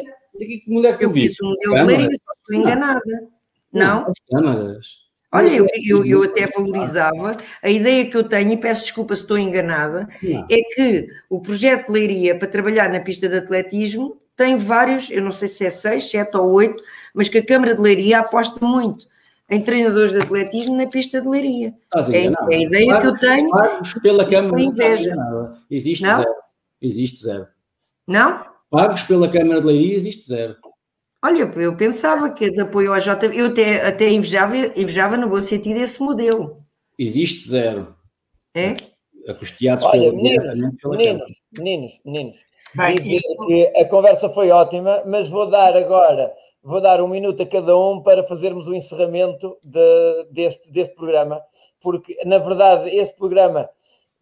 eu 1.00 1.10
conheço 1.10 1.44
um 1.44 1.50
modelo 1.50 1.76
de 1.76 1.84
leiria, 1.84 2.16
só 2.18 2.34
estou 2.38 2.56
enganada. 2.56 3.30
Não? 3.74 4.08
As 4.08 4.19
câmaras. 4.30 5.06
Olha, 5.35 5.50
eu, 5.50 5.68
eu, 5.85 6.06
eu, 6.06 6.24
até 6.24 6.48
valorizava 6.48 7.35
a 7.61 7.69
ideia 7.69 8.06
que 8.06 8.16
eu 8.16 8.24
tenho, 8.24 8.53
e 8.53 8.58
peço 8.58 8.84
desculpa 8.84 9.14
se 9.14 9.22
estou 9.22 9.38
enganada, 9.38 10.08
não. 10.24 10.48
é 10.50 10.61
que 10.74 11.08
o 11.30 11.42
projeto 11.42 11.88
de 11.88 11.92
Leiria 11.92 12.40
para 12.40 12.48
trabalhar 12.48 12.90
na 12.90 13.02
pista 13.02 13.27
de 13.27 13.35
atletismo 13.35 14.18
tem 14.36 14.56
vários, 14.56 15.10
eu 15.10 15.22
não 15.22 15.32
sei 15.32 15.48
se 15.48 15.66
é 15.66 15.70
seis, 15.70 16.10
sete 16.10 16.36
ou 16.38 16.52
oito, 16.52 16.82
mas 17.14 17.30
que 17.30 17.38
a 17.38 17.46
Câmara 17.46 17.74
de 17.74 17.82
Leiria 17.82 18.20
aposta 18.20 18.64
muito 18.66 19.08
em 19.50 19.62
treinadores 19.62 20.12
de 20.12 20.20
atletismo 20.20 20.76
na 20.76 20.88
pista 20.88 21.22
de 21.22 21.28
Leiria. 21.28 21.74
É, 22.12 22.26
é, 22.26 22.56
a 22.56 22.60
ideia 22.60 22.86
claro, 22.88 23.02
que 23.02 23.08
eu 23.08 23.20
tenho. 23.20 23.50
Pagos 23.50 23.94
pela 23.96 24.28
Câmara 24.28 24.62
inveja. 24.62 25.16
Existe 25.70 26.04
não? 26.04 26.18
zero. 26.18 26.36
Existe 26.82 27.24
zero. 27.24 27.48
Não? 28.08 28.46
Pagos 28.70 29.04
pela 29.04 29.30
Câmara 29.30 29.62
de 29.62 29.68
Leiria 29.68 29.96
existe 29.96 30.28
zero. 30.28 30.58
Olha, 31.24 31.52
eu 31.56 31.76
pensava 31.76 32.30
que 32.30 32.52
de 32.52 32.62
apoio 32.62 32.94
ao 32.94 33.00
JV, 33.00 33.40
eu 33.40 33.48
até, 33.48 33.88
até 33.88 34.10
invejava, 34.10 34.56
invejava 34.58 35.18
no 35.18 35.28
bom 35.28 35.40
sentido 35.40 35.80
esse 35.80 36.00
modelo. 36.02 36.64
Existe 37.00 37.50
zero. 37.50 37.96
É? 38.54 38.76
Acusteados 39.28 39.86
Olha, 39.86 40.12
meninos, 40.12 40.46
meninos, 40.86 41.42
meninos, 41.58 42.00
meninos, 42.06 42.38
dizer 42.95 43.22
que 43.45 43.74
a 43.78 43.86
conversa 43.86 44.30
foi 44.30 44.52
ótima, 44.52 45.02
mas 45.06 45.30
vou 45.30 45.50
dar 45.50 45.76
agora, 45.76 46.34
vou 46.64 46.82
dar 46.82 47.02
um 47.02 47.08
minuto 47.08 47.42
a 47.42 47.45
cada 47.45 47.78
um 47.78 48.02
para 48.02 48.24
fazermos 48.24 48.68
o 48.68 48.76
encerramento 48.76 49.58
de, 49.64 50.28
deste, 50.32 50.72
deste 50.72 50.95
programa, 50.95 51.42
porque 51.82 52.18
na 52.26 52.38
verdade 52.38 52.90
este 52.90 53.16
programa 53.16 53.70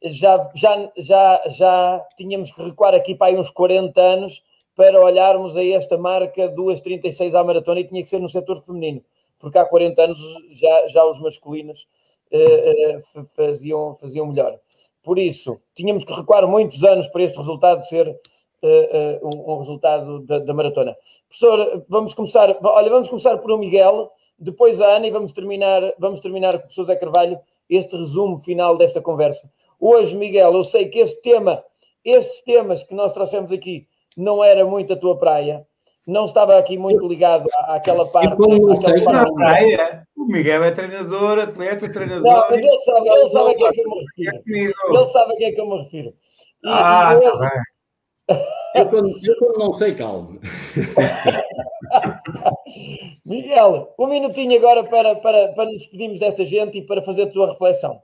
já, 0.03 0.51
já, 0.53 0.91
já, 0.97 1.41
já 1.47 2.05
tínhamos 2.17 2.51
que 2.51 2.61
recuar 2.61 2.93
aqui 2.93 3.15
para 3.15 3.27
aí 3.27 3.37
uns 3.37 3.49
40 3.49 3.99
anos 4.01 4.43
para 4.75 4.99
olharmos 4.99 5.55
a 5.55 5.63
esta 5.63 5.97
marca 5.97 6.49
2,36 6.49 7.33
à 7.33 7.43
maratona 7.43 7.79
e 7.79 7.87
tinha 7.87 8.01
que 8.01 8.09
ser 8.09 8.19
no 8.19 8.29
setor 8.29 8.61
feminino, 8.63 9.01
porque 9.39 9.57
há 9.57 9.65
40 9.65 10.01
anos 10.01 10.19
já, 10.51 10.87
já 10.89 11.05
os 11.05 11.19
masculinos 11.19 11.87
uh, 12.31 13.19
uh, 13.19 13.27
faziam, 13.35 13.95
faziam 13.95 14.27
melhor. 14.27 14.59
Por 15.03 15.19
isso, 15.19 15.59
tínhamos 15.75 16.03
que 16.03 16.13
recuar 16.13 16.47
muitos 16.47 16.83
anos 16.83 17.07
para 17.07 17.23
este 17.23 17.37
resultado 17.37 17.85
ser 17.85 18.17
uh, 18.63 19.27
um, 19.27 19.53
um, 19.53 19.57
resultado 19.59 20.19
da, 20.21 20.39
da, 20.39 20.53
maratona. 20.53 20.95
Professor, 21.27 21.85
vamos 21.89 22.13
começar, 22.13 22.57
olha, 22.63 22.89
vamos 22.89 23.09
começar 23.09 23.37
por 23.37 23.51
o 23.51 23.57
Miguel, 23.57 24.09
depois 24.39 24.79
a 24.81 24.95
Ana 24.95 25.07
e 25.07 25.11
vamos 25.11 25.31
terminar, 25.31 25.81
vamos 25.99 26.19
terminar 26.19 26.51
com 26.53 26.57
o 26.57 26.61
professor 26.61 26.85
Zé 26.85 26.95
Carvalho 26.95 27.39
este 27.69 27.95
resumo 27.95 28.39
final 28.39 28.77
desta 28.77 29.01
conversa. 29.01 29.49
Hoje, 29.79 30.15
Miguel, 30.15 30.53
eu 30.53 30.63
sei 30.63 30.87
que 30.87 30.99
este 30.99 31.21
tema, 31.21 31.63
estes 32.03 32.41
temas 32.41 32.83
que 32.83 32.93
nós 32.93 33.11
trouxemos 33.11 33.51
aqui, 33.51 33.87
não 34.15 34.43
era 34.43 34.65
muito 34.65 34.93
a 34.93 34.97
tua 34.97 35.17
praia, 35.17 35.65
não 36.05 36.25
estava 36.25 36.57
aqui 36.57 36.77
muito 36.77 37.07
ligado 37.07 37.49
à, 37.53 37.75
àquela 37.75 38.05
parte. 38.05 38.35
como 38.35 38.67
não 38.67 38.75
sei 38.75 39.01
na 39.03 39.31
praia, 39.33 40.07
o 40.15 40.25
Miguel 40.25 40.63
é 40.63 40.71
treinador, 40.71 41.39
atleta, 41.39 41.91
treinador. 41.91 42.23
Não, 42.23 42.49
mas 42.49 42.59
ele 42.59 42.79
sabe, 42.79 43.09
ele 43.09 43.29
sabe 43.29 43.51
a 43.51 43.55
que 43.55 43.65
é 43.65 43.71
que 43.71 43.81
eu 43.81 43.89
me 43.89 44.05
refiro. 44.31 44.73
Ele 44.89 45.05
sabe 45.05 45.33
a 45.33 45.37
que 45.37 45.45
é 45.45 45.51
que 45.51 45.61
eu 45.61 45.69
me 45.69 45.83
refiro. 45.83 46.09
E, 46.09 46.69
ah, 46.69 47.13
e 47.13 47.27
hoje... 47.27 47.63
Eu 48.75 48.87
quando, 48.87 49.19
eu 49.23 49.37
quando 49.37 49.59
não 49.59 49.71
sei, 49.71 49.93
calmo. 49.93 50.39
Miguel, 53.25 53.93
um 53.99 54.07
minutinho 54.07 54.57
agora 54.57 54.83
para, 54.83 55.15
para, 55.15 55.49
para 55.49 55.65
nos 55.65 55.79
despedirmos 55.79 56.19
desta 56.19 56.45
gente 56.45 56.79
e 56.79 56.81
para 56.81 57.03
fazer 57.03 57.23
a 57.23 57.27
tua 57.27 57.51
reflexão. 57.51 58.01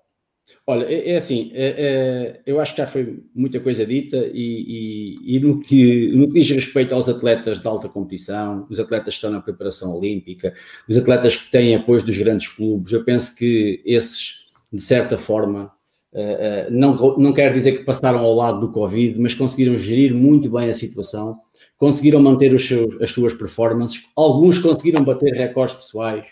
Olha, 0.66 0.86
é, 0.86 1.12
é 1.12 1.16
assim, 1.16 1.52
é, 1.54 1.76
é, 1.78 2.42
eu 2.46 2.60
acho 2.60 2.74
que 2.74 2.82
já 2.82 2.88
foi 2.88 3.24
muita 3.36 3.60
coisa 3.60 3.86
dita 3.86 4.18
e, 4.18 5.16
e, 5.24 5.36
e, 5.36 5.40
no, 5.40 5.60
que, 5.60 6.12
no 6.16 6.28
que 6.28 6.40
diz 6.40 6.50
respeito 6.50 6.94
aos 6.94 7.10
atletas 7.10 7.60
de 7.60 7.68
alta 7.68 7.90
competição, 7.90 8.66
os 8.70 8.80
atletas 8.80 9.14
que 9.14 9.18
estão 9.18 9.32
na 9.32 9.42
preparação 9.42 9.96
olímpica, 9.96 10.54
os 10.88 10.98
atletas 10.98 11.36
que 11.36 11.52
têm 11.52 11.76
apoio 11.76 12.04
dos 12.04 12.18
grandes 12.18 12.48
clubes, 12.48 12.92
eu 12.92 13.04
penso 13.04 13.36
que 13.36 13.82
esses, 13.86 14.46
de 14.72 14.82
certa 14.82 15.18
forma, 15.18 15.72
uh, 16.14 16.20
uh, 16.20 16.72
não, 16.72 17.18
não 17.18 17.34
quer 17.34 17.54
dizer 17.54 17.74
que 17.74 17.84
passaram 17.84 18.20
ao 18.20 18.34
lado 18.34 18.60
do 18.60 18.72
Covid, 18.72 19.20
mas 19.20 19.34
conseguiram 19.34 19.78
gerir 19.78 20.14
muito 20.14 20.50
bem 20.50 20.70
a 20.70 20.74
situação, 20.74 21.40
conseguiram 21.78 22.22
manter 22.22 22.54
os 22.54 22.68
seus, 22.68 23.02
as 23.02 23.12
suas 23.12 23.34
performances, 23.34 24.04
alguns 24.16 24.58
conseguiram 24.60 25.04
bater 25.04 25.34
recordes 25.34 25.76
pessoais, 25.76 26.26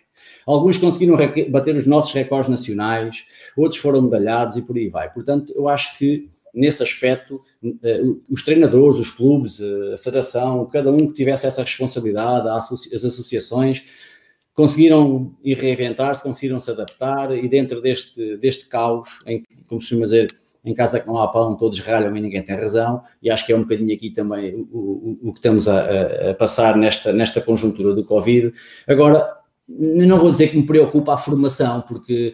Alguns 0.45 0.77
conseguiram 0.77 1.15
bater 1.49 1.75
os 1.75 1.85
nossos 1.85 2.13
recordes 2.13 2.49
nacionais, 2.49 3.25
outros 3.55 3.79
foram 3.79 4.01
medalhados 4.01 4.57
e 4.57 4.61
por 4.61 4.77
aí 4.77 4.89
vai. 4.89 5.11
Portanto, 5.11 5.53
eu 5.55 5.67
acho 5.67 5.97
que 5.97 6.29
nesse 6.53 6.81
aspecto, 6.81 7.39
eh, 7.83 8.01
os 8.29 8.43
treinadores, 8.43 8.97
os 8.97 9.11
clubes, 9.11 9.59
eh, 9.59 9.93
a 9.93 9.97
federação, 9.97 10.65
cada 10.65 10.91
um 10.91 11.05
que 11.05 11.13
tivesse 11.13 11.45
essa 11.45 11.61
responsabilidade, 11.61 12.49
as 12.49 13.05
associações, 13.05 13.83
conseguiram 14.57 15.35
ir 15.43 15.55
reinventar-se, 15.55 16.23
conseguiram 16.23 16.59
se 16.59 16.71
adaptar 16.71 17.31
e 17.31 17.47
dentro 17.47 17.79
deste, 17.79 18.37
deste 18.37 18.65
caos, 18.65 19.19
em 19.27 19.43
que, 19.43 19.63
como 19.67 19.79
se 19.79 19.95
dizer, 19.95 20.35
em 20.65 20.73
casa 20.73 20.99
que 20.99 21.05
não 21.05 21.21
há 21.21 21.27
pão, 21.27 21.55
todos 21.55 21.79
ralham 21.79 22.17
e 22.17 22.19
ninguém 22.19 22.41
tem 22.41 22.55
razão, 22.55 23.03
e 23.21 23.29
acho 23.29 23.45
que 23.45 23.53
é 23.53 23.55
um 23.55 23.61
bocadinho 23.61 23.93
aqui 23.93 24.09
também 24.09 24.55
o, 24.55 25.19
o, 25.21 25.29
o 25.29 25.31
que 25.31 25.37
estamos 25.37 25.67
a, 25.67 26.31
a, 26.31 26.33
passar 26.33 26.75
nesta, 26.75 27.13
nesta 27.13 27.39
conjuntura 27.39 27.93
do 27.93 28.03
Covid. 28.03 28.51
Agora, 28.87 29.31
não 29.69 30.17
vou 30.17 30.31
dizer 30.31 30.47
que 30.47 30.57
me 30.57 30.65
preocupa 30.65 31.13
a 31.13 31.17
formação, 31.17 31.81
porque 31.81 32.33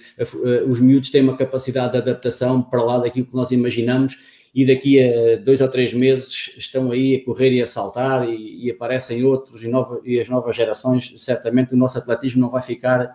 os 0.65 0.79
miúdos 0.79 1.11
têm 1.11 1.23
uma 1.23 1.35
capacidade 1.35 1.91
de 1.91 1.97
adaptação 1.97 2.61
para 2.61 2.81
lá 2.81 2.99
daquilo 2.99 3.25
que 3.25 3.35
nós 3.35 3.51
imaginamos 3.51 4.17
e 4.53 4.65
daqui 4.65 5.01
a 5.01 5.37
dois 5.37 5.61
ou 5.61 5.67
três 5.67 5.93
meses 5.93 6.53
estão 6.57 6.91
aí 6.91 7.15
a 7.15 7.25
correr 7.25 7.51
e 7.51 7.61
a 7.61 7.65
saltar 7.65 8.29
e, 8.29 8.65
e 8.65 8.71
aparecem 8.71 9.23
outros 9.23 9.63
e, 9.63 9.67
nova, 9.67 9.99
e, 10.05 10.19
as 10.19 10.29
novas 10.29 10.55
gerações, 10.55 11.13
certamente 11.17 11.73
o 11.73 11.77
nosso 11.77 11.97
atletismo 11.97 12.41
não 12.41 12.49
vai 12.49 12.61
ficar 12.61 13.13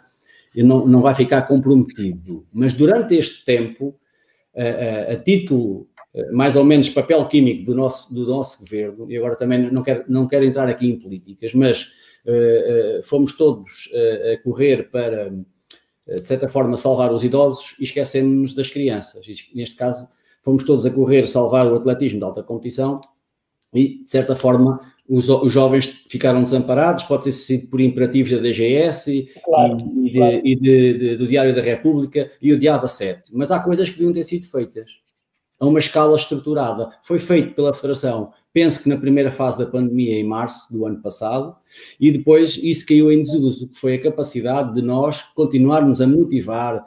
não, 0.56 0.86
não 0.86 1.00
vai 1.00 1.14
ficar 1.14 1.42
comprometido. 1.42 2.46
Mas 2.52 2.74
durante 2.74 3.14
este 3.14 3.44
tempo, 3.44 3.94
a, 4.56 5.10
a, 5.10 5.12
a 5.12 5.16
título 5.16 5.88
mais 6.32 6.56
ou 6.56 6.64
menos 6.64 6.88
papel 6.88 7.26
químico 7.28 7.64
do 7.64 7.74
nosso, 7.74 8.12
do 8.12 8.26
nosso 8.26 8.58
governo, 8.58 9.10
e 9.10 9.16
agora 9.16 9.36
também 9.36 9.70
não 9.70 9.82
quero, 9.82 10.04
não 10.08 10.26
quero 10.26 10.44
entrar 10.44 10.68
aqui 10.68 10.88
em 10.88 10.98
políticas, 10.98 11.54
mas 11.54 11.82
uh, 12.26 12.98
uh, 12.98 13.02
fomos 13.02 13.36
todos 13.36 13.86
uh, 13.92 14.32
a 14.32 14.42
correr 14.42 14.90
para, 14.90 15.30
de 15.30 16.26
certa 16.26 16.48
forma, 16.48 16.76
salvar 16.76 17.12
os 17.12 17.22
idosos 17.22 17.76
e 17.78 17.84
esquecemos 17.84 18.54
das 18.54 18.70
crianças. 18.70 19.26
E, 19.26 19.34
neste 19.54 19.76
caso, 19.76 20.08
fomos 20.42 20.64
todos 20.64 20.86
a 20.86 20.90
correr 20.90 21.26
salvar 21.26 21.66
o 21.66 21.76
atletismo 21.76 22.18
de 22.18 22.24
alta 22.24 22.42
competição 22.42 23.00
e, 23.72 24.02
de 24.02 24.10
certa 24.10 24.34
forma, 24.34 24.80
os, 25.08 25.28
os 25.28 25.52
jovens 25.52 25.86
ficaram 26.08 26.42
desamparados, 26.42 27.04
pode 27.04 27.24
ter 27.24 27.32
sido 27.32 27.66
por 27.68 27.80
imperativos 27.80 28.30
da 28.30 28.38
DGS 28.38 29.28
claro, 29.44 29.76
e, 29.80 30.06
e, 30.06 30.10
de, 30.10 30.18
claro. 30.18 30.40
e 30.44 30.56
de, 30.56 30.94
de, 30.94 31.16
do 31.16 31.26
Diário 31.26 31.54
da 31.54 31.62
República 31.62 32.30
e 32.42 32.52
o 32.52 32.58
Diabo 32.58 32.86
7. 32.86 33.30
Mas 33.34 33.50
há 33.50 33.58
coisas 33.58 33.88
que 33.88 33.96
deviam 33.96 34.12
ter 34.12 34.24
sido 34.24 34.46
feitas 34.46 34.86
a 35.58 35.66
uma 35.66 35.78
escala 35.78 36.16
estruturada. 36.16 36.90
Foi 37.02 37.18
feito 37.18 37.54
pela 37.54 37.74
Federação, 37.74 38.32
penso 38.52 38.82
que 38.82 38.88
na 38.88 38.96
primeira 38.96 39.30
fase 39.30 39.58
da 39.58 39.66
pandemia, 39.66 40.18
em 40.18 40.24
março 40.24 40.72
do 40.72 40.86
ano 40.86 41.00
passado, 41.00 41.56
e 41.98 42.10
depois 42.10 42.56
isso 42.56 42.86
caiu 42.86 43.10
em 43.10 43.22
desuso, 43.22 43.68
que 43.68 43.78
foi 43.78 43.94
a 43.94 44.02
capacidade 44.02 44.74
de 44.74 44.82
nós 44.82 45.22
continuarmos 45.34 46.00
a 46.00 46.06
motivar 46.06 46.86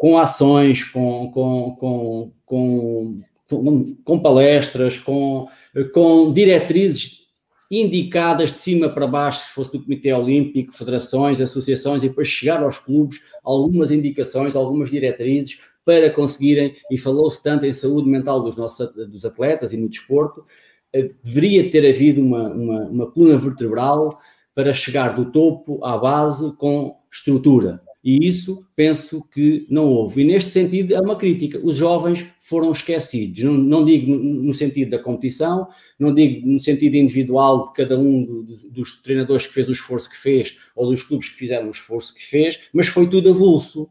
com 0.00 0.16
ações, 0.16 0.82
com, 0.82 1.30
com, 1.30 2.32
com, 2.46 3.22
com, 3.46 3.94
com 4.02 4.18
palestras, 4.18 4.96
com, 4.96 5.46
com 5.92 6.32
diretrizes 6.32 7.26
indicadas 7.70 8.48
de 8.48 8.56
cima 8.56 8.88
para 8.88 9.06
baixo, 9.06 9.46
se 9.46 9.52
fosse 9.52 9.70
do 9.72 9.82
Comitê 9.82 10.10
Olímpico, 10.10 10.72
federações, 10.72 11.38
associações, 11.38 12.02
e 12.02 12.08
depois 12.08 12.28
chegar 12.28 12.62
aos 12.62 12.78
clubes, 12.78 13.20
algumas 13.44 13.90
indicações, 13.90 14.56
algumas 14.56 14.90
diretrizes, 14.90 15.60
para 15.84 16.08
conseguirem, 16.08 16.74
e 16.90 16.96
falou-se 16.96 17.42
tanto 17.42 17.66
em 17.66 17.72
saúde 17.74 18.08
mental 18.08 18.42
dos 18.42 18.56
nossos 18.56 18.90
dos 18.94 19.26
atletas 19.26 19.70
e 19.70 19.76
no 19.76 19.86
desporto, 19.86 20.46
eh, 20.94 21.10
deveria 21.22 21.70
ter 21.70 21.86
havido 21.86 22.22
uma, 22.22 22.48
uma, 22.48 22.80
uma 22.84 23.10
coluna 23.10 23.36
vertebral 23.36 24.18
para 24.54 24.72
chegar 24.72 25.14
do 25.14 25.30
topo 25.30 25.84
à 25.84 25.98
base 25.98 26.56
com 26.56 26.96
estrutura. 27.12 27.82
E 28.02 28.26
isso 28.26 28.64
penso 28.74 29.22
que 29.30 29.66
não 29.68 29.86
houve. 29.86 30.22
E 30.22 30.24
neste 30.24 30.50
sentido 30.50 30.94
é 30.94 31.00
uma 31.00 31.16
crítica. 31.16 31.60
Os 31.62 31.76
jovens 31.76 32.26
foram 32.40 32.72
esquecidos. 32.72 33.42
Não, 33.44 33.52
não 33.52 33.84
digo 33.84 34.14
no, 34.14 34.54
sentido 34.54 34.90
da 34.90 34.98
competição, 34.98 35.68
não 35.98 36.14
digo 36.14 36.48
no 36.48 36.58
sentido 36.58 36.96
individual 36.96 37.66
de 37.66 37.74
cada 37.74 37.98
um 37.98 38.24
do, 38.24 38.42
do, 38.42 38.56
dos 38.70 39.02
treinadores 39.02 39.46
que 39.46 39.52
fez 39.52 39.68
o 39.68 39.72
esforço 39.72 40.08
que 40.08 40.16
fez 40.16 40.58
ou 40.74 40.88
dos 40.90 41.02
clubes 41.02 41.28
que 41.28 41.36
fizeram 41.36 41.68
o 41.68 41.72
esforço 41.72 42.14
que 42.14 42.24
fez, 42.24 42.60
mas 42.72 42.88
foi 42.88 43.06
tudo 43.06 43.30
avulso. 43.30 43.88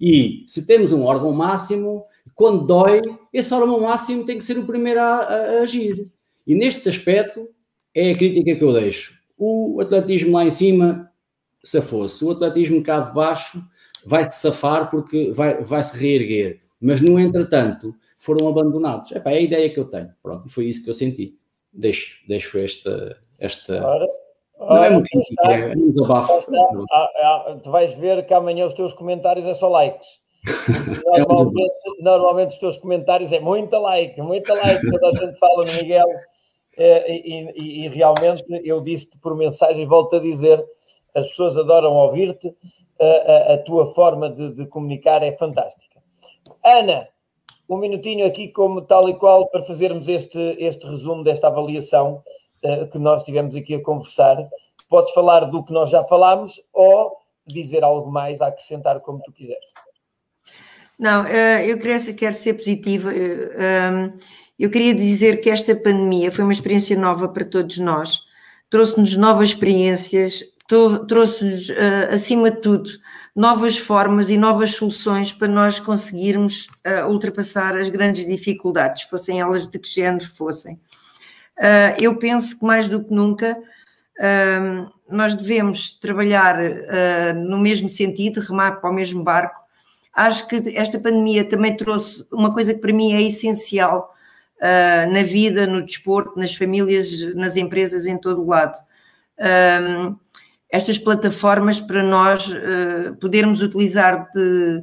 E 0.00 0.44
se 0.46 0.66
temos 0.66 0.92
um 0.92 1.02
órgão 1.02 1.30
máximo, 1.32 2.04
quando 2.34 2.66
dói, 2.66 3.02
esse 3.32 3.52
órgão 3.52 3.80
máximo 3.80 4.24
tem 4.24 4.38
que 4.38 4.44
ser 4.44 4.58
o 4.58 4.66
primeiro 4.66 5.00
a, 5.00 5.18
a 5.18 5.60
agir. 5.60 6.08
E 6.46 6.54
neste 6.54 6.88
aspecto 6.88 7.48
é 7.94 8.10
a 8.10 8.14
crítica 8.14 8.56
que 8.56 8.64
eu 8.64 8.72
deixo. 8.72 9.20
O 9.36 9.78
atletismo 9.80 10.32
lá 10.32 10.44
em 10.44 10.50
cima 10.50 11.11
se 11.62 11.80
fosse. 11.80 12.24
O 12.24 12.30
atletismo 12.30 12.82
cá 12.82 13.00
de 13.00 13.14
baixo 13.14 13.62
vai 14.04 14.24
se 14.24 14.40
safar 14.40 14.90
porque 14.90 15.30
vai, 15.30 15.62
vai 15.62 15.82
se 15.82 15.96
reerguer. 15.96 16.60
Mas 16.80 17.00
no 17.00 17.18
entretanto 17.18 17.94
foram 18.16 18.48
abandonados. 18.48 19.12
Epá, 19.12 19.30
é 19.30 19.36
a 19.36 19.40
ideia 19.40 19.70
que 19.70 19.78
eu 19.78 19.84
tenho. 19.84 20.10
Pronto, 20.22 20.48
foi 20.48 20.66
isso 20.66 20.84
que 20.84 20.90
eu 20.90 20.94
senti. 20.94 21.38
Deixo, 21.72 22.18
deixo 22.26 22.62
esta. 22.62 23.16
esta... 23.38 23.74
Ora, 23.86 24.06
ora, 24.58 24.74
não 24.74 24.84
é 24.84 24.90
muito 24.90 25.08
crítica, 25.08 25.52
é 25.52 25.76
um 25.76 25.90
desabafo. 25.90 26.32
Ah, 26.90 27.08
ah, 27.16 27.58
tu 27.62 27.70
vais 27.70 27.94
ver 27.94 28.26
que 28.26 28.34
amanhã 28.34 28.66
os 28.66 28.74
teus 28.74 28.92
comentários 28.92 29.46
é 29.46 29.54
só 29.54 29.68
likes. 29.68 30.22
Normalmente, 31.06 31.78
normalmente 32.00 32.50
os 32.50 32.58
teus 32.58 32.76
comentários 32.76 33.30
é 33.30 33.38
muita 33.38 33.78
like, 33.78 34.20
muita 34.20 34.54
like, 34.54 34.90
toda 34.90 35.08
a 35.08 35.12
gente 35.12 35.38
fala 35.38 35.64
no 35.64 35.72
Miguel. 35.72 36.06
É, 36.76 37.12
e, 37.12 37.52
e, 37.54 37.84
e, 37.84 37.88
realmente 37.88 38.44
eu 38.64 38.80
disse-te 38.80 39.18
por 39.18 39.36
mensagem, 39.36 39.86
volto 39.86 40.16
a 40.16 40.18
dizer, 40.18 40.64
as 41.14 41.26
pessoas 41.28 41.56
adoram 41.56 41.92
ouvir-te, 41.92 42.54
a, 43.00 43.04
a, 43.04 43.54
a, 43.54 43.58
tua 43.58 43.86
forma 43.86 44.30
de, 44.30 44.52
de, 44.54 44.66
comunicar 44.66 45.22
é 45.22 45.32
fantástica. 45.32 46.00
Ana, 46.64 47.08
um 47.68 47.76
minutinho 47.76 48.26
aqui, 48.26 48.48
como 48.48 48.82
tal 48.82 49.08
e 49.08 49.14
qual, 49.14 49.48
para 49.48 49.62
fazermos 49.62 50.08
este, 50.08 50.38
este 50.58 50.86
resumo 50.86 51.24
desta 51.24 51.48
avaliação 51.48 52.22
uh, 52.64 52.86
que 52.88 52.98
nós 52.98 53.22
tivemos 53.22 53.54
aqui 53.56 53.74
a 53.74 53.82
conversar. 53.82 54.36
Podes 54.88 55.12
falar 55.12 55.46
do 55.46 55.64
que 55.64 55.72
nós 55.72 55.90
já 55.90 56.04
falámos 56.04 56.60
ou 56.72 57.16
dizer 57.46 57.82
algo 57.82 58.10
mais 58.10 58.40
a 58.40 58.48
acrescentar, 58.48 59.00
como 59.00 59.20
tu 59.22 59.32
quiseres. 59.32 59.64
Não, 60.98 61.24
uh, 61.24 61.60
eu 61.66 61.78
quero, 61.78 62.14
quero 62.14 62.34
ser 62.34 62.54
positiva. 62.54 63.12
Eh, 63.12 63.90
um, 63.90 64.16
eu 64.58 64.70
queria 64.70 64.94
dizer 64.94 65.40
que 65.40 65.50
esta 65.50 65.74
pandemia 65.74 66.30
foi 66.30 66.44
uma 66.44 66.52
experiência 66.52 66.96
nova 66.96 67.28
para 67.28 67.44
todos 67.44 67.78
nós, 67.78 68.20
trouxe-nos 68.70 69.16
novas 69.16 69.48
experiências, 69.48 70.44
trouxe-nos, 70.66 71.68
uh, 71.68 72.12
acima 72.12 72.50
de 72.50 72.60
tudo, 72.60 72.90
novas 73.34 73.78
formas 73.78 74.30
e 74.30 74.36
novas 74.36 74.70
soluções 74.70 75.32
para 75.32 75.48
nós 75.48 75.80
conseguirmos 75.80 76.68
uh, 76.86 77.08
ultrapassar 77.08 77.76
as 77.76 77.88
grandes 77.88 78.26
dificuldades, 78.26 79.04
fossem 79.04 79.40
elas 79.40 79.66
de 79.66 79.78
que 79.78 79.88
género 79.88 80.28
fossem. 80.28 80.74
Uh, 81.58 81.94
eu 82.00 82.16
penso 82.16 82.58
que 82.58 82.64
mais 82.64 82.88
do 82.88 83.02
que 83.02 83.12
nunca 83.12 83.56
nós 85.08 85.34
devemos 85.34 85.94
trabalhar 85.94 86.56
no 87.34 87.58
mesmo 87.58 87.88
sentido, 87.88 88.40
remar 88.40 88.80
para 88.80 88.90
o 88.90 88.92
mesmo 88.92 89.24
barco. 89.24 89.58
Acho 90.14 90.46
que 90.46 90.76
esta 90.76 91.00
pandemia 91.00 91.48
também 91.48 91.74
trouxe 91.76 92.24
uma 92.30 92.52
coisa 92.52 92.72
que 92.72 92.78
para 92.78 92.92
mim 92.92 93.14
é 93.14 93.22
essencial 93.22 94.14
na 95.10 95.22
vida, 95.22 95.66
no 95.66 95.82
desporto, 95.82 96.38
nas 96.38 96.54
famílias, 96.54 97.34
nas 97.34 97.56
empresas, 97.56 98.06
em 98.06 98.16
todo 98.16 98.42
o 98.42 98.48
lado 98.48 98.78
estas 100.72 100.96
plataformas 100.96 101.78
para 101.78 102.02
nós 102.02 102.50
uh, 102.50 103.14
podermos 103.20 103.60
utilizar 103.60 104.26
de 104.32 104.82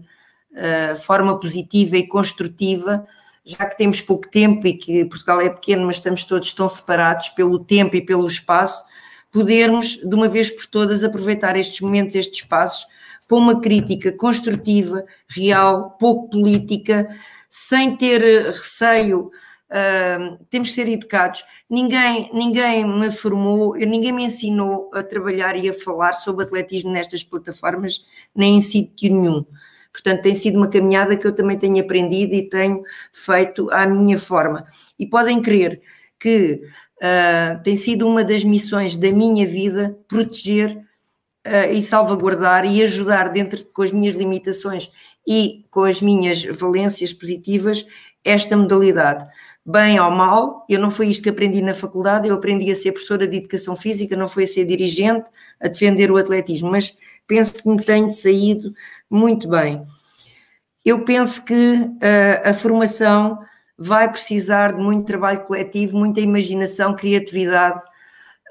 uh, 0.51 0.95
forma 0.95 1.39
positiva 1.39 1.97
e 1.97 2.07
construtiva, 2.07 3.07
já 3.43 3.65
que 3.65 3.75
temos 3.75 3.99
pouco 3.99 4.29
tempo 4.29 4.67
e 4.67 4.75
que 4.75 5.03
Portugal 5.05 5.41
é 5.41 5.49
pequeno, 5.49 5.87
mas 5.87 5.95
estamos 5.95 6.23
todos 6.23 6.53
tão 6.53 6.67
separados 6.67 7.29
pelo 7.29 7.57
tempo 7.57 7.95
e 7.95 8.05
pelo 8.05 8.27
espaço, 8.27 8.85
podermos, 9.31 9.97
de 9.97 10.13
uma 10.13 10.27
vez 10.27 10.51
por 10.51 10.67
todas, 10.67 11.03
aproveitar 11.03 11.57
estes 11.57 11.81
momentos, 11.81 12.15
estes 12.15 12.41
espaços, 12.41 12.85
para 13.27 13.37
uma 13.37 13.59
crítica 13.59 14.11
construtiva, 14.11 15.03
real, 15.27 15.97
pouco 15.99 16.29
política, 16.29 17.09
sem 17.47 17.95
ter 17.95 18.21
receio 18.45 19.31
Temos 20.49 20.69
que 20.69 20.75
ser 20.75 20.89
educados. 20.89 21.43
Ninguém, 21.69 22.29
ninguém 22.33 22.87
me 22.87 23.11
formou, 23.11 23.75
ninguém 23.75 24.11
me 24.11 24.23
ensinou 24.23 24.89
a 24.93 25.03
trabalhar 25.03 25.55
e 25.55 25.69
a 25.69 25.73
falar 25.73 26.13
sobre 26.13 26.43
atletismo 26.43 26.91
nestas 26.91 27.23
plataformas, 27.23 28.03
nem 28.35 28.57
em 28.57 28.61
sítio 28.61 29.13
nenhum. 29.13 29.45
Portanto, 29.91 30.21
tem 30.21 30.33
sido 30.33 30.57
uma 30.57 30.67
caminhada 30.67 31.17
que 31.17 31.25
eu 31.25 31.33
também 31.33 31.57
tenho 31.57 31.79
aprendido 31.79 32.33
e 32.33 32.47
tenho 32.47 32.81
feito 33.11 33.69
à 33.71 33.85
minha 33.85 34.17
forma. 34.17 34.65
E 34.97 35.05
podem 35.05 35.41
crer 35.41 35.81
que 36.19 36.61
uh, 37.01 37.61
tem 37.63 37.75
sido 37.75 38.07
uma 38.07 38.23
das 38.23 38.43
missões 38.43 38.95
da 38.95 39.11
minha 39.11 39.45
vida 39.47 39.97
proteger 40.07 40.77
uh, 41.47 41.71
e 41.71 41.81
salvaguardar 41.81 42.65
e 42.65 42.81
ajudar 42.81 43.29
dentro 43.29 43.65
com 43.73 43.81
as 43.81 43.91
minhas 43.91 44.13
limitações 44.13 44.91
e 45.27 45.65
com 45.71 45.83
as 45.83 46.01
minhas 46.01 46.43
valências 46.43 47.13
positivas 47.13 47.85
esta 48.23 48.55
modalidade 48.55 49.25
bem 49.69 49.99
ou 49.99 50.09
mal, 50.09 50.65
eu 50.67 50.79
não 50.79 50.89
foi 50.89 51.09
isto 51.09 51.21
que 51.21 51.29
aprendi 51.29 51.61
na 51.61 51.75
faculdade, 51.75 52.27
eu 52.27 52.33
aprendi 52.33 52.71
a 52.71 52.75
ser 52.75 52.91
professora 52.91 53.27
de 53.27 53.37
educação 53.37 53.75
física, 53.75 54.15
não 54.15 54.27
foi 54.27 54.43
a 54.43 54.47
ser 54.47 54.65
dirigente, 54.65 55.29
a 55.61 55.67
defender 55.67 56.11
o 56.11 56.17
atletismo, 56.17 56.71
mas 56.71 56.97
penso 57.27 57.53
que 57.53 57.69
me 57.69 57.83
tenho 57.83 58.09
saído 58.09 58.73
muito 59.07 59.47
bem. 59.47 59.85
Eu 60.83 61.05
penso 61.05 61.45
que 61.45 61.53
uh, 61.53 62.49
a 62.49 62.51
formação 62.51 63.37
vai 63.77 64.11
precisar 64.11 64.73
de 64.73 64.81
muito 64.81 65.05
trabalho 65.05 65.45
coletivo, 65.45 65.99
muita 65.99 66.19
imaginação, 66.19 66.95
criatividade 66.95 67.83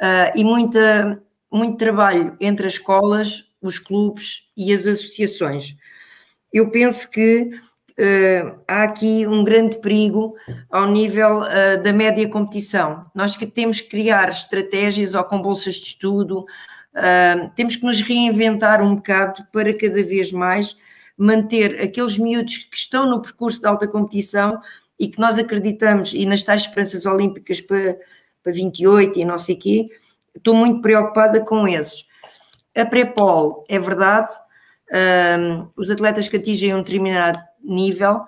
uh, 0.00 0.30
e 0.36 0.44
muita, 0.44 1.20
muito 1.50 1.76
trabalho 1.78 2.36
entre 2.40 2.64
as 2.64 2.74
escolas, 2.74 3.50
os 3.60 3.80
clubes 3.80 4.48
e 4.56 4.72
as 4.72 4.86
associações. 4.86 5.74
Eu 6.52 6.70
penso 6.70 7.10
que 7.10 7.50
uh, 7.98 8.60
há 8.66 8.84
aqui 8.84 9.26
um 9.26 9.42
grande 9.42 9.78
perigo 9.78 10.36
ao 10.70 10.86
nível 10.86 11.42
uh, 11.42 11.82
da 11.82 11.92
média 11.92 12.28
competição. 12.28 13.06
Nós 13.14 13.36
que 13.36 13.46
temos 13.46 13.80
que 13.80 13.88
criar 13.88 14.28
estratégias 14.28 15.14
ou 15.14 15.24
com 15.24 15.42
bolsas 15.42 15.74
de 15.74 15.86
estudo, 15.86 16.40
uh, 16.40 17.50
temos 17.54 17.76
que 17.76 17.84
nos 17.84 18.00
reinventar 18.00 18.82
um 18.82 18.94
bocado 18.94 19.44
para 19.52 19.74
cada 19.74 20.02
vez 20.02 20.32
mais 20.32 20.76
manter 21.16 21.80
aqueles 21.82 22.16
miúdos 22.16 22.58
que 22.58 22.76
estão 22.76 23.04
no 23.04 23.20
percurso 23.20 23.60
de 23.60 23.66
alta 23.66 23.88
competição 23.88 24.60
e 24.98 25.08
que 25.08 25.18
nós 25.18 25.38
acreditamos, 25.38 26.14
e 26.14 26.24
nas 26.24 26.42
tais 26.42 26.62
esperanças 26.62 27.06
olímpicas 27.06 27.60
para, 27.60 27.96
para 28.42 28.52
28 28.52 29.18
e 29.18 29.24
não 29.24 29.38
sei 29.38 29.56
quê, 29.56 29.88
estou 30.34 30.54
muito 30.54 30.80
preocupada 30.80 31.40
com 31.40 31.66
esses. 31.66 32.06
A 32.76 32.84
pré-pol, 32.84 33.64
é 33.68 33.78
verdade, 33.78 34.30
um, 34.92 35.68
os 35.76 35.90
atletas 35.90 36.28
que 36.28 36.36
atingem 36.36 36.74
um 36.74 36.78
determinado 36.78 37.38
nível, 37.62 38.22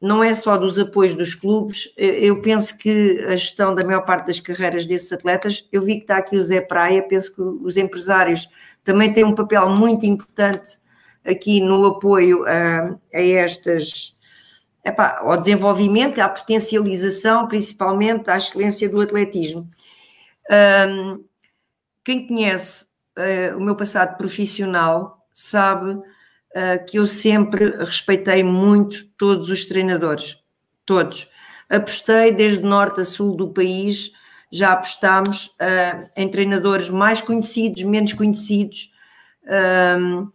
não 0.00 0.22
é 0.22 0.34
só 0.34 0.56
dos 0.58 0.78
apoios 0.78 1.14
dos 1.14 1.34
clubes, 1.34 1.92
eu 1.96 2.42
penso 2.42 2.76
que 2.76 3.20
a 3.26 3.36
gestão 3.36 3.74
da 3.74 3.84
maior 3.84 4.02
parte 4.02 4.26
das 4.26 4.38
carreiras 4.38 4.86
desses 4.86 5.10
atletas, 5.10 5.66
eu 5.72 5.80
vi 5.80 5.96
que 5.96 6.02
está 6.02 6.18
aqui 6.18 6.36
o 6.36 6.42
Zé 6.42 6.60
Praia, 6.60 7.02
penso 7.02 7.34
que 7.34 7.40
os 7.40 7.76
empresários 7.76 8.48
também 8.82 9.12
têm 9.12 9.24
um 9.24 9.34
papel 9.34 9.68
muito 9.70 10.04
importante 10.04 10.78
aqui 11.24 11.60
no 11.60 11.86
apoio 11.86 12.44
a, 12.44 12.98
a 13.14 13.22
estas, 13.22 14.14
epá, 14.84 15.20
ao 15.20 15.38
desenvolvimento, 15.38 16.18
à 16.18 16.28
potencialização, 16.28 17.48
principalmente 17.48 18.30
à 18.30 18.36
excelência 18.36 18.88
do 18.88 19.00
atletismo. 19.00 19.68
Um, 20.88 21.24
quem 22.04 22.26
conhece 22.26 22.84
uh, 23.18 23.56
o 23.56 23.60
meu 23.60 23.74
passado 23.74 24.18
profissional 24.18 25.26
sabe 25.32 25.98
uh, 26.54 26.84
que 26.86 26.98
eu 26.98 27.06
sempre 27.06 27.70
respeitei 27.76 28.42
muito 28.42 29.04
todos 29.18 29.48
os 29.48 29.64
treinadores, 29.64 30.36
todos. 30.86 31.28
Apostei 31.68 32.32
desde 32.32 32.64
norte 32.64 33.00
a 33.00 33.04
sul 33.04 33.36
do 33.36 33.48
país, 33.48 34.12
já 34.50 34.72
apostámos 34.72 35.46
uh, 35.46 36.10
em 36.16 36.28
treinadores 36.28 36.88
mais 36.88 37.20
conhecidos, 37.20 37.82
menos 37.82 38.12
conhecidos, 38.12 38.92
um, 39.98 40.30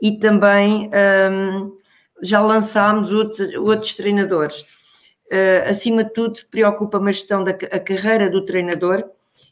e 0.00 0.18
também 0.18 0.90
um, 1.30 1.76
já 2.22 2.40
lançámos 2.40 3.12
outros, 3.12 3.40
outros 3.56 3.94
treinadores. 3.94 4.60
Uh, 5.32 5.68
acima 5.68 6.04
de 6.04 6.12
tudo, 6.12 6.40
preocupa-me 6.50 7.08
a 7.08 7.12
gestão 7.12 7.42
da 7.42 7.52
a 7.52 7.80
carreira 7.80 8.28
do 8.28 8.44
treinador. 8.44 9.04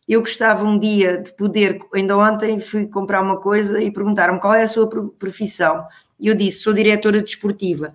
Eu 0.07 0.21
gostava 0.21 0.67
um 0.67 0.79
dia 0.79 1.19
de 1.19 1.33
poder, 1.33 1.79
ainda 1.95 2.19
ontem 2.19 2.61
fui 2.61 2.87
comprar 2.87 3.23
uma 3.23 3.41
coisa 3.41 3.81
e 3.81 3.93
perguntaram-me 3.93 4.41
qual 4.41 4.55
é 4.55 4.63
a 4.63 4.67
sua 4.67 4.89
profissão. 4.89 5.87
E 6.21 6.29
eu 6.29 6.35
disse: 6.35 6.61
sou 6.61 6.73
diretora 6.73 7.23
desportiva. 7.23 7.95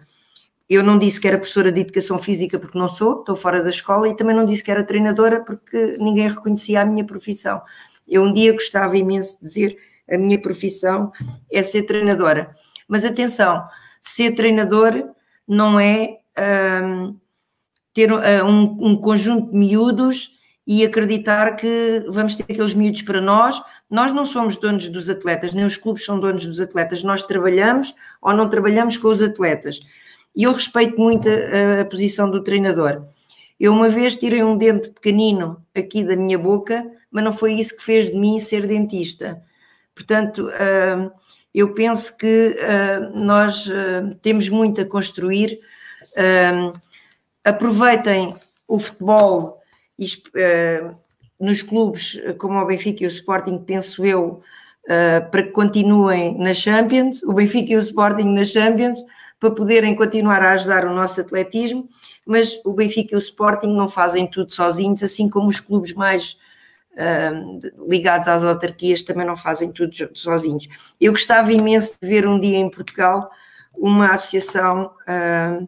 Eu 0.67 0.81
não 0.83 0.97
disse 0.97 1.21
que 1.21 1.27
era 1.27 1.37
professora 1.37 1.71
de 1.71 1.81
educação 1.81 2.17
física 2.17 2.57
porque 2.57 2.77
não 2.77 2.87
sou, 2.87 3.19
estou 3.19 3.35
fora 3.35 3.61
da 3.61 3.69
escola, 3.69 4.09
e 4.09 4.15
também 4.15 4.35
não 4.35 4.45
disse 4.45 4.63
que 4.63 4.71
era 4.71 4.83
treinadora 4.83 5.43
porque 5.43 5.95
ninguém 5.99 6.27
reconhecia 6.27 6.81
a 6.81 6.85
minha 6.85 7.05
profissão. 7.05 7.61
Eu 8.07 8.23
um 8.23 8.33
dia 8.33 8.51
gostava 8.51 8.97
imenso 8.97 9.37
de 9.37 9.43
dizer 9.43 9.77
a 10.09 10.17
minha 10.17 10.41
profissão 10.41 11.11
é 11.51 11.61
ser 11.61 11.83
treinadora. 11.83 12.51
Mas 12.87 13.05
atenção, 13.05 13.63
ser 14.01 14.31
treinador 14.31 15.09
não 15.47 15.79
é 15.79 16.17
um, 16.83 17.15
ter 17.93 18.11
um, 18.11 18.61
um 18.79 18.95
conjunto 18.95 19.51
de 19.51 19.57
miúdos 19.57 20.31
e 20.67 20.83
acreditar 20.83 21.55
que 21.55 22.03
vamos 22.07 22.35
ter 22.35 22.43
aqueles 22.43 22.73
miúdos 22.73 23.01
para 23.03 23.21
nós. 23.21 23.61
Nós 23.89 24.11
não 24.11 24.25
somos 24.25 24.57
donos 24.57 24.87
dos 24.89 25.09
atletas, 25.09 25.53
nem 25.53 25.63
os 25.63 25.77
clubes 25.77 26.03
são 26.03 26.19
donos 26.19 26.45
dos 26.45 26.59
atletas. 26.59 27.03
Nós 27.03 27.23
trabalhamos 27.23 27.93
ou 28.21 28.33
não 28.33 28.49
trabalhamos 28.49 28.97
com 28.97 29.07
os 29.07 29.21
atletas. 29.21 29.79
E 30.35 30.43
eu 30.43 30.51
respeito 30.51 30.99
muito 30.99 31.29
a, 31.29 31.81
a 31.81 31.85
posição 31.85 32.29
do 32.29 32.43
treinador. 32.43 33.05
Eu 33.59 33.71
uma 33.71 33.87
vez 33.87 34.15
tirei 34.15 34.43
um 34.43 34.57
dente 34.57 34.89
pequenino 34.89 35.63
aqui 35.73 36.03
da 36.03 36.15
minha 36.15 36.37
boca, 36.37 36.85
mas 37.09 37.23
não 37.23 37.31
foi 37.31 37.53
isso 37.53 37.75
que 37.75 37.83
fez 37.83 38.07
de 38.07 38.17
mim 38.17 38.37
ser 38.37 38.67
dentista. 38.67 39.41
Portanto, 39.93 40.49
uh, 40.49 41.11
eu 41.53 41.73
penso 41.73 42.17
que 42.17 42.57
uh, 42.59 43.17
nós 43.17 43.67
uh, 43.67 44.13
temos 44.21 44.49
muito 44.49 44.81
a 44.81 44.85
construir. 44.85 45.59
aproveitem 47.43 48.35
o 48.67 48.79
futebol 48.79 49.61
nos 51.45 51.61
clubes 51.61 52.19
como 52.37 52.59
o 52.59 52.65
Benfica 52.65 53.03
e 53.03 53.07
o 53.07 53.09
Sporting, 53.09 53.59
penso 53.59 54.05
eu, 54.05 54.41
para 55.31 55.43
que 55.43 55.51
continuem 55.51 56.37
na 56.37 56.53
Champions, 56.53 57.23
o 57.23 57.33
Benfica 57.33 57.73
e 57.73 57.75
o 57.75 57.79
Sporting 57.79 58.29
na 58.29 58.43
Champions, 58.43 58.99
para 59.39 59.51
poderem 59.51 59.95
continuar 59.95 60.41
a 60.41 60.51
ajudar 60.53 60.85
o 60.85 60.93
nosso 60.93 61.21
atletismo, 61.21 61.87
mas 62.25 62.59
o 62.65 62.73
Benfica 62.73 63.13
e 63.13 63.17
o 63.17 63.19
Sporting 63.19 63.67
não 63.67 63.87
fazem 63.87 64.27
tudo 64.27 64.51
sozinhos, 64.51 65.03
assim 65.03 65.29
como 65.29 65.47
os 65.47 65.59
clubes 65.59 65.93
mais 65.93 66.37
uh, 66.93 67.87
ligados 67.87 68.27
às 68.27 68.43
autarquias 68.43 69.03
também 69.03 69.25
não 69.25 69.35
fazem 69.35 69.71
tudo 69.71 69.93
sozinhos. 70.13 70.67
Eu 70.99 71.11
gostava 71.11 71.53
imenso 71.53 71.95
de 72.01 72.07
ver 72.07 72.27
um 72.27 72.39
dia 72.39 72.57
em 72.57 72.69
Portugal 72.69 73.29
uma 73.77 74.13
associação 74.13 74.91
uh, 75.07 75.67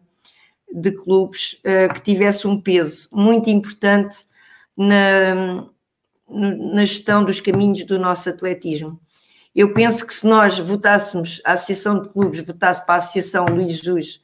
de 0.72 0.90
clubes 0.92 1.60
uh, 1.64 1.92
que 1.92 2.00
tivesse 2.00 2.48
um 2.48 2.60
peso 2.60 3.08
muito 3.12 3.50
importante 3.50 4.26
na, 4.78 5.66
na 6.30 6.84
gestão 6.84 7.24
dos 7.24 7.40
caminhos 7.40 7.82
do 7.82 7.98
nosso 7.98 8.28
atletismo. 8.30 9.00
Eu 9.54 9.74
penso 9.74 10.06
que 10.06 10.14
se 10.14 10.24
nós 10.24 10.56
votássemos, 10.58 11.42
a 11.44 11.52
Associação 11.52 12.00
de 12.00 12.08
Clubes 12.10 12.40
votasse 12.40 12.86
para 12.86 12.94
a 12.94 12.98
Associação 12.98 13.44
Luís 13.46 13.72
Jesus, 13.72 14.22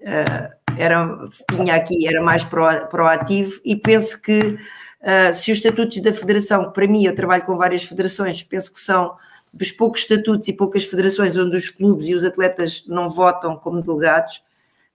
uh, 0.00 0.54
era, 0.76 1.24
tinha 1.50 1.74
aqui, 1.74 2.06
era 2.06 2.22
mais 2.22 2.44
pro, 2.44 2.86
proativo, 2.88 3.58
e 3.64 3.74
penso 3.74 4.20
que 4.20 4.40
uh, 4.40 5.32
se 5.32 5.50
os 5.50 5.56
estatutos 5.56 5.98
da 6.00 6.12
Federação, 6.12 6.70
para 6.70 6.86
mim, 6.86 7.06
eu 7.06 7.14
trabalho 7.14 7.44
com 7.44 7.56
várias 7.56 7.82
federações, 7.82 8.42
penso 8.42 8.70
que 8.70 8.80
são 8.80 9.16
dos 9.54 9.72
poucos 9.72 10.02
estatutos 10.02 10.46
e 10.48 10.52
poucas 10.52 10.84
federações 10.84 11.38
onde 11.38 11.56
os 11.56 11.70
clubes 11.70 12.08
e 12.08 12.14
os 12.14 12.22
atletas 12.22 12.84
não 12.86 13.08
votam 13.08 13.56
como 13.56 13.80
delegados, 13.80 14.42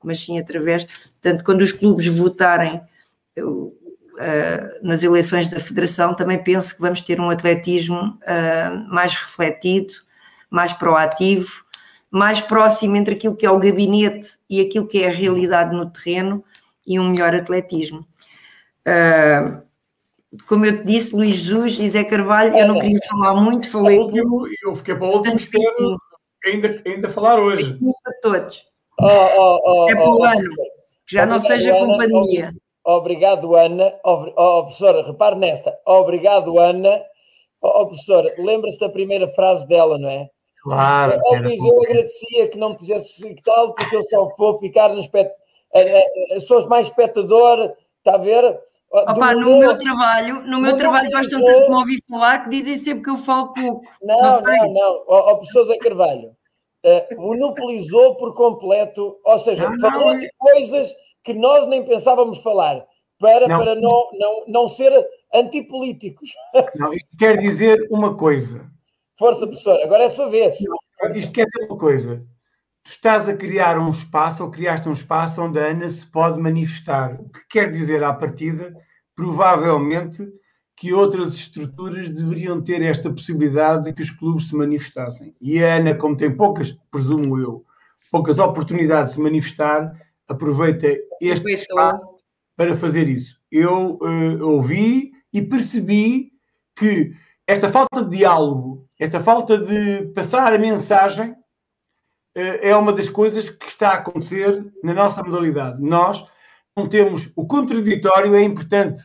mas 0.03 0.19
sim 0.19 0.38
através. 0.38 0.83
Portanto, 0.83 1.43
quando 1.43 1.61
os 1.61 1.72
clubes 1.72 2.05
votarem, 2.05 2.80
uh, 4.24 4.88
nas 4.88 5.03
eleições 5.03 5.48
da 5.48 5.60
Federação, 5.60 6.16
também 6.16 6.42
penso 6.42 6.76
que 6.76 6.82
vamos 6.82 7.02
ter 7.02 7.19
um 7.19 7.30
atletismo 7.30 8.18
uh, 8.22 8.93
mais 8.93 9.14
refletido, 9.14 9.93
mais 10.50 10.72
proativo, 10.74 11.64
mais 12.10 12.40
próximo 12.40 12.95
entre 12.95 13.16
aquilo 13.16 13.35
que 13.35 13.45
é 13.45 13.52
o 13.52 13.60
gabinete 13.60 14.38
e 14.50 14.61
aquilo 14.61 14.88
que 14.88 15.03
é 15.03 15.08
a 15.08 15.11
realidade 15.11 15.76
no 15.76 15.90
terreno 15.90 16.43
e 16.85 17.00
um 17.00 17.10
melhor 17.10 17.35
atletismo. 17.35 18.06
Uh, 18.88 19.61
como 20.48 20.66
eu 20.66 20.80
te 20.80 20.85
disse, 20.85 21.16
Luís 21.16 21.35
Jesus 21.35 21.80
e 21.80 21.88
Zé 21.88 22.03
Carvalho, 22.03 22.58
eu 22.58 22.68
não 22.68 22.80
queria 22.80 23.00
falar 23.08 23.35
muito, 23.35 23.69
falei. 23.69 24.00
Último, 24.00 24.48
eu 24.64 24.76
fiquei 24.76 24.95
para 24.95 25.08
o 25.08 25.11
último, 25.11 25.35
espero 25.35 25.98
ainda, 26.45 26.82
ainda 26.85 27.10
falar 27.10 27.40
hoje. 27.40 27.77
Para 28.03 28.14
todos. 28.22 28.66
Oh, 29.00 29.08
oh, 29.08 29.60
oh, 29.64 29.90
é 29.90 29.95
para 29.95 30.10
o 30.10 30.24
ano, 30.24 30.50
que 31.06 31.16
já 31.16 31.26
não 31.26 31.40
seja 31.40 31.72
com 31.74 31.98
pandemia. 31.98 32.53
Obrigado, 32.85 33.55
Ana. 33.55 33.93
Oh, 34.03 34.63
professora, 34.63 35.03
repare 35.03 35.35
nesta. 35.35 35.77
Obrigado, 35.85 36.59
Ana. 36.59 37.01
Oh, 37.61 37.87
professora, 37.87 38.33
lembra-se 38.37 38.79
da 38.79 38.89
primeira 38.89 39.27
frase 39.29 39.65
dela, 39.67 39.97
não 39.97 40.09
é? 40.09 40.29
Claro. 40.61 41.19
Oh, 41.25 41.35
Luís, 41.35 41.63
eu 41.63 41.83
agradecia 41.83 42.47
que 42.49 42.57
não 42.57 42.71
me 42.71 42.77
fizesse 42.77 43.35
tal, 43.43 43.73
porque 43.73 43.95
eu 43.95 44.03
só 44.03 44.29
vou 44.37 44.59
ficar 44.59 44.89
no 44.89 44.99
espectador. 44.99 45.37
Sou 46.45 46.67
mais 46.67 46.87
espectador, 46.87 47.73
está 47.99 48.15
a 48.15 48.17
ver? 48.17 48.59
Opa, 48.91 49.33
no 49.33 49.57
meu 49.57 49.75
trabalho, 49.75 50.43
no 50.43 50.59
meu 50.59 50.77
trabalho 50.77 51.09
gostam 51.09 51.43
tanto 51.43 51.63
de 51.63 51.69
me 51.69 51.75
ouvir 51.75 52.03
falar 52.07 52.43
que 52.43 52.49
dizem 52.51 52.75
sempre 52.75 53.03
que 53.03 53.09
eu 53.09 53.17
falo 53.17 53.51
pouco. 53.51 53.81
Não, 54.03 54.21
não, 54.21 54.41
não. 54.41 54.73
não. 54.73 55.03
Oh, 55.07 55.31
oh, 55.31 55.37
professor 55.37 55.63
Zé 55.65 55.77
Carvalho, 55.77 56.35
uh, 56.85 57.21
monopolizou 57.21 58.15
por 58.17 58.35
completo, 58.35 59.17
ou 59.23 59.39
seja, 59.39 59.67
não, 59.67 59.79
falou 59.79 60.15
de 60.15 60.29
coisas 60.37 60.93
que 61.24 61.34
nós 61.34 61.68
nem 61.68 61.85
pensávamos 61.85 62.40
falar, 62.40 62.85
para 63.19 63.48
não, 63.48 63.58
para 63.58 63.76
não, 63.76 64.10
não, 64.14 64.43
não 64.48 64.68
ser 64.68 64.92
antipolíticos. 65.34 66.30
Não, 66.76 66.93
isto 66.93 67.18
quer 67.18 67.38
dizer 67.38 67.88
uma 67.90 68.16
coisa. 68.16 68.69
Força, 69.18 69.48
professor, 69.48 69.80
agora 69.82 70.03
é 70.03 70.06
a 70.08 70.10
sua 70.10 70.30
vez. 70.30 70.58
Isto 71.16 71.34
quer 71.34 71.45
dizer 71.45 71.66
uma 71.66 71.77
coisa. 71.77 72.26
Tu 72.84 72.90
estás 72.90 73.30
a 73.30 73.35
criar 73.35 73.80
um 73.80 73.90
espaço, 73.90 74.43
ou 74.43 74.52
criaste 74.52 74.90
um 74.90 74.93
espaço 74.93 75.42
onde 75.42 75.58
a 75.58 75.68
Ana 75.68 75.88
se 75.88 76.06
pode 76.06 76.40
manifestar. 76.40 77.19
O 77.19 77.30
que 77.30 77.40
quer 77.50 77.72
dizer, 77.72 78.03
à 78.03 78.14
partida, 78.14 78.76
provavelmente, 79.16 80.27
que 80.76 80.93
outras 80.93 81.35
estruturas 81.35 82.10
deveriam 82.10 82.61
ter 82.61 82.82
esta 82.82 83.10
possibilidade 83.10 83.85
de 83.85 83.93
que 83.93 84.02
os 84.02 84.11
clubes 84.11 84.50
se 84.50 84.56
manifestassem. 84.56 85.34
E 85.40 85.64
a 85.64 85.76
Ana, 85.77 85.95
como 85.95 86.18
tem 86.18 86.35
poucas, 86.35 86.77
presumo 86.92 87.40
eu, 87.40 87.64
poucas 88.11 88.38
oportunidades 88.38 89.11
de 89.11 89.16
se 89.16 89.22
manifestar, 89.22 89.93
aproveita 90.27 90.88
este 91.22 91.52
espaço 91.52 92.02
para 92.56 92.76
fazer 92.76 93.10
isso. 93.10 93.40
Eu 93.52 93.98
uh, 94.02 94.48
ouvi 94.48 95.11
e 95.32 95.42
percebi 95.42 96.32
que 96.76 97.14
esta 97.48 97.69
falta 97.69 98.03
de 98.03 98.18
diálogo, 98.18 98.88
esta 99.00 99.22
falta 99.22 99.58
de 99.58 100.11
passar 100.14 100.53
a 100.53 100.58
mensagem, 100.58 101.32
uh, 101.32 102.58
é 102.61 102.76
uma 102.76 102.93
das 102.93 103.10
coisas 103.10 103.50
que 103.50 103.68
está 103.68 103.90
a 103.90 103.95
acontecer 103.95 104.66
na 104.84 104.93
nossa 104.93 105.24
modalidade. 105.24 105.82
Nós 105.82 106.26
não 106.76 106.88
temos. 106.88 107.32
O 107.35 107.45
contraditório 107.45 108.35
é 108.35 108.42
importante. 108.42 109.03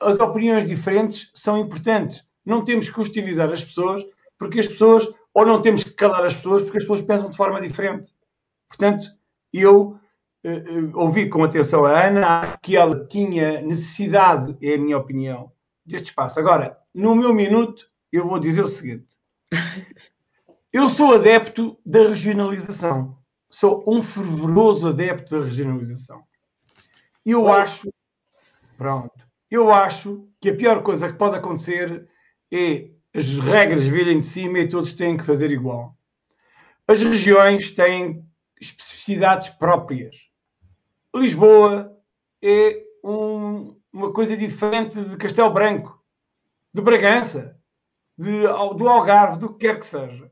As 0.00 0.18
opiniões 0.18 0.66
diferentes 0.66 1.30
são 1.34 1.58
importantes. 1.58 2.24
Não 2.44 2.64
temos 2.64 2.88
que 2.88 3.00
hostilizar 3.00 3.50
as 3.50 3.62
pessoas, 3.62 4.04
porque 4.38 4.60
as 4.60 4.68
pessoas. 4.68 5.08
Ou 5.32 5.46
não 5.46 5.62
temos 5.62 5.84
que 5.84 5.90
calar 5.90 6.24
as 6.24 6.34
pessoas, 6.34 6.62
porque 6.62 6.78
as 6.78 6.82
pessoas 6.82 7.02
pensam 7.02 7.30
de 7.30 7.36
forma 7.36 7.60
diferente. 7.60 8.12
Portanto, 8.68 9.06
eu 9.52 9.99
ouvi 10.94 11.28
com 11.28 11.44
atenção 11.44 11.84
a 11.84 12.06
Ana 12.06 12.58
que 12.62 12.76
ela 12.76 13.06
tinha 13.06 13.60
necessidade, 13.60 14.56
é 14.62 14.74
a 14.74 14.78
minha 14.78 14.98
opinião, 14.98 15.52
deste 15.84 16.06
espaço. 16.06 16.38
Agora, 16.38 16.78
no 16.94 17.14
meu 17.14 17.34
minuto, 17.34 17.86
eu 18.12 18.26
vou 18.26 18.38
dizer 18.38 18.62
o 18.62 18.68
seguinte: 18.68 19.18
eu 20.72 20.88
sou 20.88 21.14
adepto 21.14 21.78
da 21.84 22.08
regionalização, 22.08 23.18
sou 23.50 23.84
um 23.86 24.02
fervoroso 24.02 24.88
adepto 24.88 25.38
da 25.38 25.44
regionalização. 25.44 26.22
Eu 27.24 27.52
acho, 27.52 27.92
pronto, 28.78 29.12
eu 29.50 29.70
acho 29.70 30.26
que 30.40 30.50
a 30.50 30.56
pior 30.56 30.82
coisa 30.82 31.12
que 31.12 31.18
pode 31.18 31.36
acontecer 31.36 32.08
é 32.52 32.90
as 33.14 33.38
regras 33.38 33.84
virem 33.84 34.20
de 34.20 34.26
cima 34.26 34.60
e 34.60 34.68
todos 34.68 34.94
têm 34.94 35.16
que 35.16 35.24
fazer 35.24 35.50
igual. 35.50 35.92
As 36.86 37.02
regiões 37.02 37.70
têm 37.72 38.24
especificidades 38.60 39.48
próprias. 39.48 40.29
Lisboa 41.14 41.96
é 42.42 42.82
um, 43.04 43.76
uma 43.92 44.12
coisa 44.12 44.36
diferente 44.36 45.02
de 45.02 45.16
Castelo 45.16 45.52
Branco, 45.52 46.00
de 46.72 46.80
Bragança, 46.80 47.56
de, 48.16 48.42
do 48.42 48.88
Algarve, 48.88 49.38
do 49.38 49.52
que 49.54 49.66
quer 49.66 49.78
que 49.78 49.86
seja. 49.86 50.30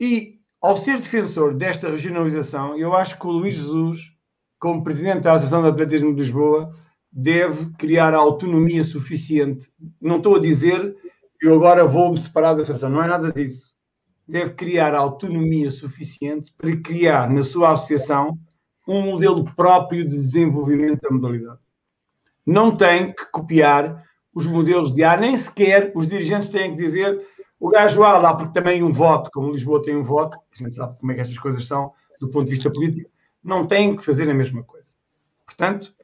E 0.00 0.40
ao 0.60 0.76
ser 0.76 0.96
defensor 0.96 1.54
desta 1.54 1.90
regionalização, 1.90 2.76
eu 2.76 2.94
acho 2.94 3.18
que 3.18 3.26
o 3.26 3.30
Luís 3.30 3.54
Jesus, 3.54 4.12
como 4.58 4.82
presidente 4.82 5.22
da 5.22 5.32
Associação 5.32 5.62
de 5.62 5.68
Atletismo 5.68 6.14
de 6.14 6.20
Lisboa, 6.22 6.72
deve 7.10 7.70
criar 7.74 8.14
a 8.14 8.18
autonomia 8.18 8.82
suficiente. 8.82 9.70
Não 10.00 10.16
estou 10.16 10.36
a 10.36 10.40
dizer 10.40 10.96
eu 11.42 11.56
agora 11.56 11.84
vou 11.84 12.12
me 12.12 12.18
separar 12.18 12.54
da 12.54 12.60
federação, 12.60 12.88
não 12.88 13.02
é 13.02 13.08
nada 13.08 13.32
disso. 13.32 13.74
Deve 14.28 14.54
criar 14.54 14.94
a 14.94 15.00
autonomia 15.00 15.72
suficiente 15.72 16.54
para 16.56 16.76
criar 16.76 17.28
na 17.28 17.42
sua 17.42 17.72
associação 17.72 18.38
um 18.86 19.00
modelo 19.00 19.44
próprio 19.54 20.04
de 20.04 20.16
desenvolvimento 20.16 21.00
da 21.00 21.10
modalidade. 21.10 21.58
Não 22.44 22.74
tem 22.74 23.12
que 23.12 23.24
copiar 23.30 24.04
os 24.34 24.46
modelos 24.46 24.92
de 24.92 25.04
ar, 25.04 25.20
nem 25.20 25.36
sequer 25.36 25.92
os 25.94 26.06
dirigentes 26.06 26.48
têm 26.48 26.70
que 26.70 26.82
dizer 26.82 27.24
o 27.60 27.68
gajo 27.68 28.02
A 28.02 28.18
lá, 28.18 28.34
porque 28.34 28.52
também 28.52 28.82
um 28.82 28.92
voto, 28.92 29.30
como 29.32 29.52
Lisboa 29.52 29.82
tem 29.82 29.96
um 29.96 30.02
voto, 30.02 30.36
a 30.36 30.56
gente 30.56 30.74
sabe 30.74 30.98
como 30.98 31.12
é 31.12 31.14
que 31.14 31.20
essas 31.20 31.38
coisas 31.38 31.64
são 31.64 31.92
do 32.20 32.28
ponto 32.28 32.44
de 32.44 32.50
vista 32.50 32.70
político, 32.70 33.10
não 33.42 33.66
têm 33.66 33.96
que 33.96 34.04
fazer 34.04 34.28
a 34.28 34.34
mesma 34.34 34.62
coisa. 34.62 34.90
Portanto, 35.44 35.94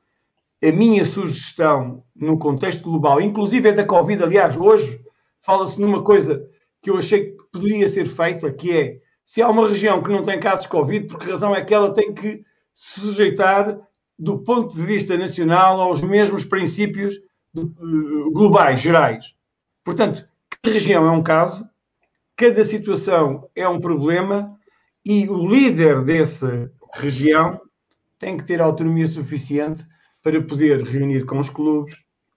a 0.62 0.72
minha 0.72 1.04
sugestão 1.04 2.02
no 2.14 2.38
contexto 2.38 2.82
global, 2.82 3.20
inclusive 3.20 3.68
é 3.68 3.72
da 3.72 3.84
Covid, 3.84 4.22
aliás, 4.22 4.56
hoje 4.56 5.00
fala-se 5.40 5.80
numa 5.80 6.02
coisa 6.02 6.48
que 6.82 6.90
eu 6.90 6.98
achei 6.98 7.32
que 7.32 7.42
poderia 7.52 7.88
ser 7.88 8.06
feita, 8.06 8.52
que 8.52 8.76
é 8.76 9.00
se 9.24 9.42
há 9.42 9.48
uma 9.48 9.68
região 9.68 10.02
que 10.02 10.10
não 10.10 10.22
tem 10.22 10.40
casos 10.40 10.62
de 10.62 10.68
Covid, 10.68 11.06
por 11.06 11.18
que 11.18 11.30
razão 11.30 11.54
é 11.54 11.64
que 11.64 11.74
ela 11.74 11.92
tem 11.92 12.12
que 12.12 12.44
se 12.78 13.00
sujeitar, 13.00 13.76
do 14.16 14.38
ponto 14.38 14.72
de 14.72 14.86
vista 14.86 15.16
nacional, 15.16 15.80
aos 15.80 16.00
mesmos 16.00 16.44
princípios 16.44 17.16
uh, 17.56 18.30
globais, 18.30 18.80
gerais? 18.80 19.34
Portanto, 19.84 20.24
cada 20.48 20.72
região 20.72 21.04
é 21.04 21.10
um 21.10 21.22
caso, 21.22 21.68
cada 22.36 22.62
situação 22.62 23.50
é 23.56 23.68
um 23.68 23.80
problema 23.80 24.56
e 25.04 25.28
o 25.28 25.44
líder 25.44 26.04
dessa 26.04 26.70
região 26.94 27.60
tem 28.16 28.36
que 28.36 28.44
ter 28.44 28.60
autonomia 28.60 29.08
suficiente 29.08 29.84
para 30.22 30.40
poder 30.40 30.82
reunir 30.82 31.26
com 31.26 31.40
os 31.40 31.50
clubes, 31.50 31.96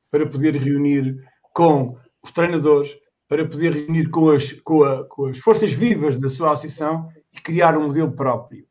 para 0.10 0.26
poder 0.26 0.56
reunir 0.56 1.24
com 1.53 1.95
os 2.24 2.32
treinadores, 2.32 2.98
para 3.28 3.48
poder 3.48 3.74
reunir 3.74 4.10
com 4.10 4.32
as, 4.32 4.53
com, 4.53 4.84
a, 4.84 5.08
com 5.08 5.26
as 5.26 5.38
forças 5.38 5.72
vivas 5.72 6.20
da 6.20 6.30
sua 6.30 6.52
associação 6.52 7.10
e 7.32 7.40
criar 7.40 7.78
um 7.78 7.88
modelo 7.88 8.11
próprio. 8.11 8.66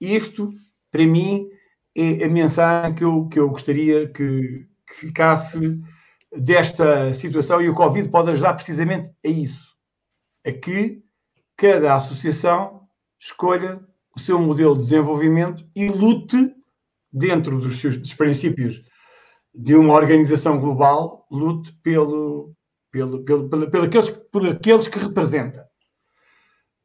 Isto, 0.00 0.52
para 0.94 1.04
mim, 1.04 1.50
é 1.96 2.24
a 2.24 2.28
mensagem 2.28 2.94
que 2.94 3.02
eu, 3.02 3.26
que 3.26 3.40
eu 3.40 3.50
gostaria 3.50 4.06
que, 4.06 4.64
que 4.86 4.94
ficasse 4.94 5.80
desta 6.32 7.12
situação 7.12 7.60
e 7.60 7.68
o 7.68 7.74
Covid 7.74 8.08
pode 8.10 8.30
ajudar 8.30 8.54
precisamente 8.54 9.12
a 9.26 9.28
isso. 9.28 9.74
A 10.46 10.52
que 10.52 11.02
cada 11.56 11.96
associação 11.96 12.86
escolha 13.18 13.84
o 14.14 14.20
seu 14.20 14.38
modelo 14.38 14.76
de 14.76 14.82
desenvolvimento 14.82 15.68
e 15.74 15.88
lute 15.88 16.54
dentro 17.12 17.58
dos, 17.58 17.80
seus, 17.80 17.96
dos 17.96 18.14
princípios 18.14 18.80
de 19.52 19.74
uma 19.74 19.94
organização 19.94 20.60
global, 20.60 21.26
lute 21.28 21.72
pelo, 21.82 22.54
pelo, 22.92 23.24
pelo, 23.24 23.48
pelo, 23.48 23.68
pelo 23.68 23.84
aqueles, 23.84 24.10
por 24.10 24.48
aqueles 24.48 24.86
que 24.86 25.00
representa. 25.00 25.68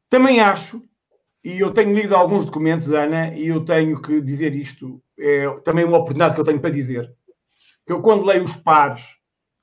Também 0.08 0.40
acho, 0.40 0.82
e 1.42 1.58
eu 1.58 1.72
tenho 1.72 1.94
lido 1.94 2.14
alguns 2.14 2.44
documentos, 2.44 2.90
Ana, 2.92 3.34
e 3.34 3.48
eu 3.48 3.64
tenho 3.64 4.00
que 4.00 4.20
dizer 4.20 4.54
isto, 4.54 5.02
é 5.18 5.48
também 5.60 5.84
uma 5.84 5.96
oportunidade 5.96 6.34
que 6.34 6.40
eu 6.40 6.44
tenho 6.44 6.60
para 6.60 6.70
dizer, 6.70 7.14
que 7.86 7.92
eu 7.92 8.02
quando 8.02 8.24
leio 8.24 8.44
os 8.44 8.56
pares, 8.56 9.04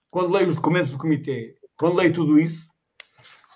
quando 0.10 0.34
leio 0.34 0.48
os 0.48 0.56
documentos 0.56 0.92
do 0.92 0.98
comitê, 0.98 1.56
quando 1.78 1.96
leio 1.96 2.14
tudo 2.14 2.40
isso, 2.40 2.66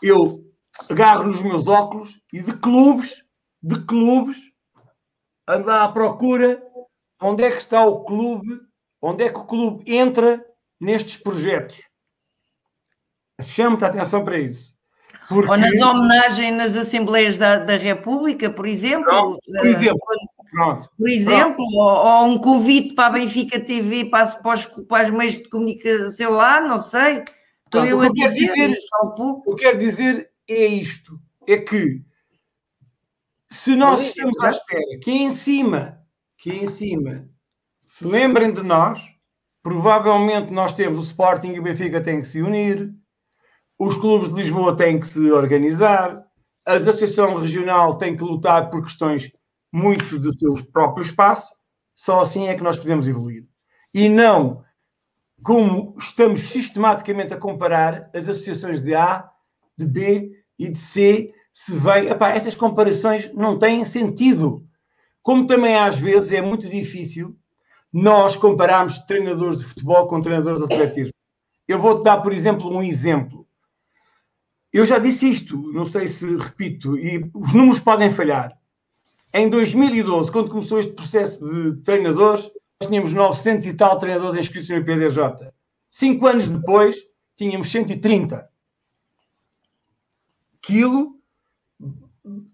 eu 0.01 0.43
agarro 0.89 1.25
nos 1.25 1.41
meus 1.41 1.67
óculos 1.67 2.21
e 2.31 2.41
de 2.41 2.53
clubes, 2.57 3.23
de 3.61 3.83
clubes, 3.85 4.37
ando 5.47 5.71
à 5.71 5.91
procura 5.91 6.61
onde 7.21 7.43
é 7.43 7.51
que 7.51 7.57
está 7.57 7.85
o 7.85 8.03
clube, 8.03 8.59
onde 9.01 9.23
é 9.23 9.29
que 9.29 9.39
o 9.39 9.45
clube 9.45 9.83
entra 9.91 10.43
nestes 10.79 11.17
projetos. 11.17 11.81
Chamo-te 13.41 13.83
a 13.83 13.87
atenção 13.87 14.23
para 14.23 14.39
isso. 14.39 14.70
Porque... 15.31 15.49
Ou 15.49 15.57
nas 15.57 15.79
homenagens 15.79 16.57
nas 16.57 16.75
Assembleias 16.75 17.37
da, 17.37 17.55
da 17.55 17.77
República, 17.77 18.49
por 18.49 18.67
exemplo. 18.67 19.39
Por 19.45 19.65
exemplo. 19.65 19.99
Pronto, 20.51 20.89
por 20.97 21.09
exemplo, 21.09 21.55
pronto. 21.55 21.77
Ou, 21.77 22.05
ou, 22.05 22.25
um 22.25 22.37
convite 22.37 22.93
para 22.93 23.05
a 23.05 23.09
Benfica 23.11 23.57
TV, 23.57 24.09
para, 24.09 24.27
para, 24.27 24.53
os, 24.53 24.65
para 24.65 25.05
os 25.05 25.11
meios 25.11 25.37
de 25.37 25.47
comunicação 25.47 26.31
lá, 26.31 26.59
não 26.59 26.77
sei. 26.77 27.23
Estou 27.65 27.85
eu 27.85 28.01
a 28.01 28.09
dizer, 28.09 28.67
dizer 28.67 28.77
pouco. 29.15 29.49
O 29.49 29.55
que 29.55 29.63
eu 29.63 29.69
quero 29.69 29.77
dizer 29.77 30.29
é 30.49 30.65
isto: 30.65 31.17
é 31.47 31.55
que 31.59 32.03
se 33.49 33.73
nós 33.73 34.01
estamos 34.07 34.37
à 34.41 34.49
espera 34.49 34.99
que 35.01 35.11
em 35.11 35.33
cima, 35.33 35.97
que 36.37 36.51
em 36.51 36.67
cima 36.67 37.29
se 37.85 38.05
lembrem 38.05 38.51
de 38.51 38.61
nós, 38.61 39.01
provavelmente 39.63 40.51
nós 40.51 40.73
temos 40.73 40.99
o 40.99 41.03
Sporting 41.03 41.53
e 41.53 41.59
o 41.59 41.63
Benfica 41.63 42.01
têm 42.01 42.19
que 42.19 42.27
se 42.27 42.41
unir, 42.41 42.93
os 43.83 43.95
clubes 43.95 44.29
de 44.29 44.35
Lisboa 44.35 44.77
têm 44.77 44.99
que 44.99 45.07
se 45.07 45.31
organizar, 45.31 46.23
a 46.67 46.73
associação 46.73 47.33
regional 47.33 47.97
tem 47.97 48.15
que 48.15 48.23
lutar 48.23 48.69
por 48.69 48.83
questões 48.83 49.31
muito 49.73 50.19
do 50.19 50.31
seu 50.31 50.53
próprio 50.71 51.01
espaço, 51.01 51.51
só 51.95 52.21
assim 52.21 52.47
é 52.47 52.53
que 52.53 52.61
nós 52.61 52.77
podemos 52.77 53.07
evoluir. 53.07 53.47
E 53.91 54.07
não 54.07 54.63
como 55.41 55.95
estamos 55.97 56.41
sistematicamente 56.41 57.33
a 57.33 57.37
comparar 57.37 58.07
as 58.13 58.29
associações 58.29 58.83
de 58.83 58.93
A, 58.93 59.27
de 59.75 59.87
B 59.87 60.31
e 60.59 60.69
de 60.69 60.77
C, 60.77 61.33
se 61.51 61.73
vem. 61.73 62.07
Epá, 62.07 62.29
essas 62.29 62.53
comparações 62.53 63.33
não 63.33 63.57
têm 63.57 63.83
sentido. 63.83 64.63
Como 65.23 65.47
também 65.47 65.75
às 65.75 65.95
vezes 65.95 66.31
é 66.33 66.41
muito 66.41 66.69
difícil 66.69 67.35
nós 67.91 68.35
compararmos 68.35 68.99
treinadores 68.99 69.57
de 69.57 69.65
futebol 69.65 70.07
com 70.07 70.21
treinadores 70.21 70.59
de 70.59 70.71
atletismo. 70.71 71.13
Eu 71.67 71.79
vou-te 71.79 72.03
dar, 72.03 72.21
por 72.21 72.31
exemplo, 72.31 72.71
um 72.71 72.83
exemplo. 72.83 73.40
Eu 74.73 74.85
já 74.85 74.99
disse 74.99 75.29
isto, 75.29 75.57
não 75.73 75.85
sei 75.85 76.07
se 76.07 76.37
repito, 76.37 76.97
e 76.97 77.29
os 77.33 77.53
números 77.53 77.79
podem 77.79 78.09
falhar. 78.09 78.57
Em 79.33 79.49
2012, 79.49 80.31
quando 80.31 80.49
começou 80.49 80.79
este 80.79 80.93
processo 80.93 81.43
de 81.45 81.81
treinadores, 81.83 82.49
nós 82.79 82.87
tínhamos 82.87 83.13
900 83.13 83.67
e 83.67 83.73
tal 83.73 83.99
treinadores 83.99 84.37
inscritos 84.37 84.69
no 84.69 84.77
IPDJ. 84.77 85.51
Cinco 85.89 86.27
anos 86.27 86.49
depois, 86.49 86.97
tínhamos 87.35 87.69
130. 87.69 88.49
Aquilo, 90.57 91.19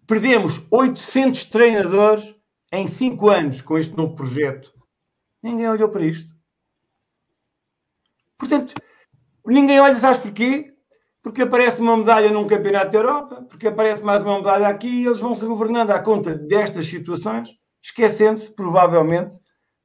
perdemos 0.07 0.61
800 0.71 1.45
treinadores 1.45 2.35
em 2.71 2.87
cinco 2.87 3.29
anos 3.29 3.61
com 3.61 3.77
este 3.77 3.95
novo 3.95 4.15
projeto. 4.15 4.73
Ninguém 5.41 5.69
olhou 5.69 5.89
para 5.89 6.05
isto. 6.05 6.35
Portanto, 8.37 8.73
ninguém 9.45 9.79
olha, 9.79 9.95
sabes 9.95 10.19
porquê? 10.19 10.76
Porque 11.27 11.41
aparece 11.41 11.81
uma 11.81 11.97
medalha 11.97 12.31
num 12.31 12.47
campeonato 12.47 12.91
da 12.91 12.99
Europa, 12.99 13.45
porque 13.49 13.67
aparece 13.67 14.01
mais 14.01 14.21
uma 14.21 14.37
medalha 14.37 14.69
aqui 14.69 14.87
e 14.87 15.05
eles 15.05 15.19
vão 15.19 15.35
se 15.35 15.45
governando 15.45 15.91
à 15.91 15.99
conta 15.99 16.33
destas 16.33 16.87
situações, 16.87 17.49
esquecendo-se, 17.83 18.55
provavelmente, 18.55 19.37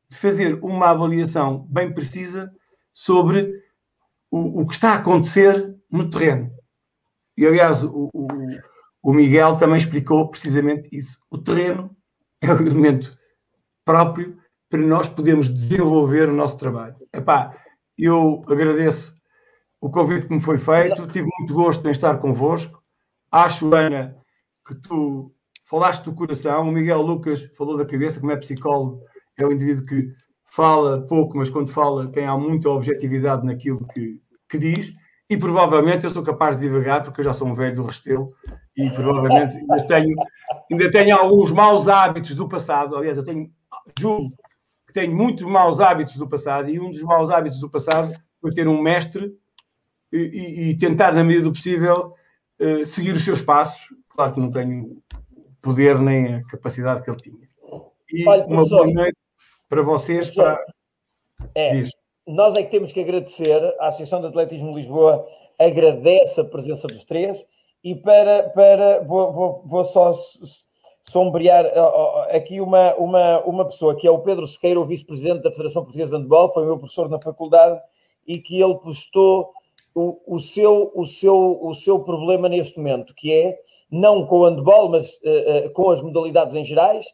de 0.08 0.16
fazer 0.16 0.56
uma 0.62 0.90
avaliação 0.90 1.66
bem 1.68 1.92
precisa 1.92 2.48
sobre 2.92 3.52
o, 4.30 4.60
o 4.60 4.66
que 4.68 4.74
está 4.74 4.90
a 4.90 4.94
acontecer 4.94 5.76
no 5.90 6.08
terreno. 6.08 6.48
E, 7.36 7.44
aliás, 7.44 7.82
o, 7.82 8.08
o, 8.14 8.28
o 9.02 9.12
Miguel 9.12 9.56
também 9.56 9.78
explicou 9.78 10.30
precisamente 10.30 10.88
isso. 10.92 11.18
O 11.28 11.38
terreno 11.38 11.90
é 12.40 12.52
o 12.52 12.62
elemento 12.62 13.18
próprio 13.84 14.38
para 14.70 14.78
nós 14.80 15.08
podermos 15.08 15.50
desenvolver 15.52 16.28
o 16.28 16.34
nosso 16.36 16.56
trabalho. 16.56 16.94
Epá, 17.12 17.56
eu 17.98 18.44
agradeço 18.46 19.12
o 19.82 19.90
convite 19.90 20.26
que 20.26 20.32
me 20.32 20.40
foi 20.40 20.56
feito. 20.56 21.06
Tive 21.08 21.28
muito 21.38 21.52
gosto 21.52 21.86
em 21.86 21.90
estar 21.90 22.16
convosco. 22.18 22.80
Acho, 23.30 23.74
Ana, 23.74 24.16
que 24.66 24.76
tu 24.76 25.34
falaste 25.64 26.04
do 26.04 26.14
coração. 26.14 26.68
O 26.68 26.72
Miguel 26.72 27.02
Lucas 27.02 27.50
falou 27.56 27.76
da 27.76 27.84
cabeça, 27.84 28.20
como 28.20 28.30
é 28.30 28.36
psicólogo, 28.36 29.02
é 29.36 29.44
um 29.44 29.50
indivíduo 29.50 29.84
que 29.84 30.08
fala 30.44 31.04
pouco, 31.08 31.36
mas 31.36 31.50
quando 31.50 31.72
fala 31.72 32.06
tem 32.06 32.26
há 32.26 32.38
muita 32.38 32.70
objetividade 32.70 33.44
naquilo 33.44 33.84
que, 33.88 34.20
que 34.48 34.56
diz. 34.56 34.92
E 35.28 35.36
provavelmente 35.36 36.04
eu 36.04 36.10
sou 36.10 36.22
capaz 36.22 36.56
de 36.56 36.62
divagar, 36.62 37.02
porque 37.02 37.20
eu 37.20 37.24
já 37.24 37.34
sou 37.34 37.48
um 37.48 37.54
velho 37.54 37.74
do 37.74 37.82
Restelo 37.82 38.30
e 38.76 38.88
provavelmente 38.90 39.56
ainda 39.56 39.86
tenho, 39.86 40.14
ainda 40.70 40.90
tenho 40.92 41.16
alguns 41.16 41.50
maus 41.50 41.88
hábitos 41.88 42.36
do 42.36 42.48
passado. 42.48 42.94
Aliás, 42.96 43.16
eu 43.16 43.24
tenho, 43.24 43.50
julgo 43.98 44.30
que 44.86 44.92
tenho 44.92 45.16
muitos 45.16 45.44
maus 45.44 45.80
hábitos 45.80 46.16
do 46.16 46.28
passado 46.28 46.70
e 46.70 46.78
um 46.78 46.90
dos 46.90 47.02
maus 47.02 47.30
hábitos 47.30 47.58
do 47.58 47.68
passado 47.68 48.14
foi 48.40 48.52
ter 48.52 48.68
um 48.68 48.80
mestre 48.80 49.32
e, 50.12 50.70
e, 50.70 50.76
tentar, 50.76 51.12
na 51.12 51.24
medida 51.24 51.44
do 51.44 51.52
possível, 51.52 52.14
uh, 52.60 52.84
seguir 52.84 53.14
os 53.14 53.24
seus 53.24 53.40
passos. 53.40 53.88
Claro 54.08 54.34
que 54.34 54.40
não 54.40 54.50
tenho 54.50 55.02
poder 55.62 55.98
nem 55.98 56.34
a 56.34 56.44
capacidade 56.44 57.02
que 57.02 57.10
ele 57.10 57.16
tinha. 57.16 57.48
E 58.12 58.28
Olha, 58.28 58.44
uma 58.46 58.68
boa 58.68 58.86
noite 58.86 59.16
para 59.68 59.82
vocês. 59.82 60.34
Para... 60.34 60.60
É, 61.54 61.82
nós 62.26 62.54
é 62.56 62.62
que 62.62 62.70
temos 62.70 62.92
que 62.92 63.00
agradecer, 63.00 63.62
a 63.80 63.88
Associação 63.88 64.20
de 64.20 64.26
Atletismo 64.26 64.72
de 64.72 64.80
Lisboa 64.80 65.26
agradece 65.58 66.40
a 66.40 66.44
presença 66.44 66.86
dos 66.86 67.04
três 67.04 67.44
e 67.82 67.94
para, 67.94 68.50
para 68.50 69.02
vou, 69.02 69.32
vou, 69.32 69.62
vou 69.66 69.84
só 69.84 70.12
sombrear 71.02 71.66
aqui 72.30 72.60
uma, 72.60 72.94
uma, 72.94 73.40
uma 73.40 73.64
pessoa 73.64 73.96
que 73.96 74.06
é 74.06 74.10
o 74.10 74.20
Pedro 74.20 74.46
Sequeira, 74.46 74.80
o 74.80 74.86
vice-presidente 74.86 75.42
da 75.42 75.50
Federação 75.50 75.82
Portuguesa 75.82 76.16
de 76.16 76.22
Handball, 76.22 76.52
foi 76.52 76.64
meu 76.64 76.78
professor 76.78 77.08
na 77.08 77.20
faculdade 77.20 77.80
e 78.26 78.38
que 78.38 78.60
ele 78.60 78.76
postou 78.76 79.52
o, 79.94 80.20
o, 80.26 80.38
seu, 80.38 80.90
o, 80.94 81.04
seu, 81.04 81.58
o 81.62 81.74
seu 81.74 82.00
problema 82.00 82.48
neste 82.48 82.78
momento, 82.78 83.14
que 83.14 83.32
é, 83.32 83.58
não 83.90 84.26
com 84.26 84.40
o 84.40 84.44
handball, 84.44 84.88
mas 84.88 85.14
uh, 85.16 85.66
uh, 85.66 85.70
com 85.72 85.90
as 85.90 86.00
modalidades 86.00 86.54
em 86.54 86.64
gerais, 86.64 87.06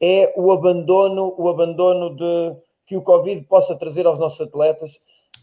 é 0.00 0.32
o 0.36 0.50
abandono, 0.50 1.34
o 1.38 1.48
abandono 1.48 2.14
de, 2.14 2.56
que 2.86 2.96
o 2.96 3.02
Covid 3.02 3.42
possa 3.42 3.76
trazer 3.76 4.06
aos 4.06 4.18
nossos 4.18 4.40
atletas 4.40 4.96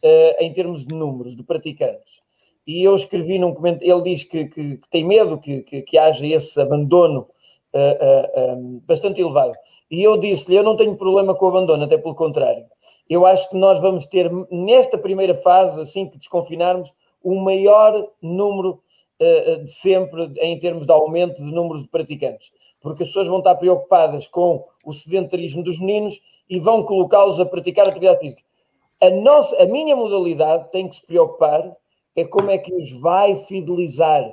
uh, 0.03 0.43
em 0.43 0.51
termos 0.51 0.85
de 0.85 0.93
números, 0.93 1.35
de 1.35 1.43
praticantes. 1.43 2.19
E 2.67 2.83
eu 2.83 2.93
escrevi 2.95 3.39
num 3.39 3.53
comentário, 3.53 3.91
ele 3.91 4.03
diz 4.03 4.23
que, 4.23 4.45
que, 4.45 4.77
que 4.77 4.89
tem 4.89 5.03
medo 5.03 5.39
que, 5.39 5.61
que, 5.61 5.81
que, 5.81 5.97
haja 5.97 6.25
esse 6.27 6.61
abandono 6.61 7.27
um, 7.73 8.79
bastante 8.85 9.19
elevado. 9.19 9.53
E 9.89 10.03
eu 10.03 10.15
disse-lhe, 10.15 10.57
eu 10.57 10.63
não 10.63 10.77
tenho 10.77 10.95
problema 10.95 11.33
com 11.33 11.45
o 11.45 11.49
abandono, 11.49 11.83
até 11.83 11.97
pelo 11.97 12.13
contrário 12.13 12.63
eu 13.11 13.25
acho 13.25 13.49
que 13.49 13.57
nós 13.57 13.77
vamos 13.81 14.05
ter, 14.05 14.31
nesta 14.49 14.97
primeira 14.97 15.35
fase, 15.35 15.81
assim 15.81 16.07
que 16.07 16.17
desconfinarmos, 16.17 16.93
o 17.21 17.35
maior 17.35 18.07
número 18.21 18.81
uh, 19.19 19.65
de 19.65 19.69
sempre 19.69 20.31
em 20.39 20.57
termos 20.57 20.85
de 20.85 20.93
aumento 20.93 21.43
de 21.43 21.51
números 21.51 21.83
de 21.83 21.89
praticantes, 21.89 22.53
porque 22.79 23.03
as 23.03 23.09
pessoas 23.09 23.27
vão 23.27 23.39
estar 23.39 23.55
preocupadas 23.55 24.27
com 24.27 24.65
o 24.85 24.93
sedentarismo 24.93 25.61
dos 25.61 25.77
meninos 25.77 26.21
e 26.49 26.57
vão 26.57 26.83
colocá-los 26.83 27.37
a 27.37 27.45
praticar 27.45 27.85
atividade 27.85 28.21
física. 28.21 28.41
A, 29.01 29.09
nossa, 29.09 29.61
a 29.61 29.65
minha 29.65 29.93
modalidade 29.93 30.71
tem 30.71 30.87
que 30.87 30.95
se 30.95 31.05
preocupar 31.05 31.75
é 32.15 32.23
como 32.23 32.49
é 32.49 32.57
que 32.57 32.73
os 32.73 32.93
vai 32.93 33.35
fidelizar, 33.35 34.23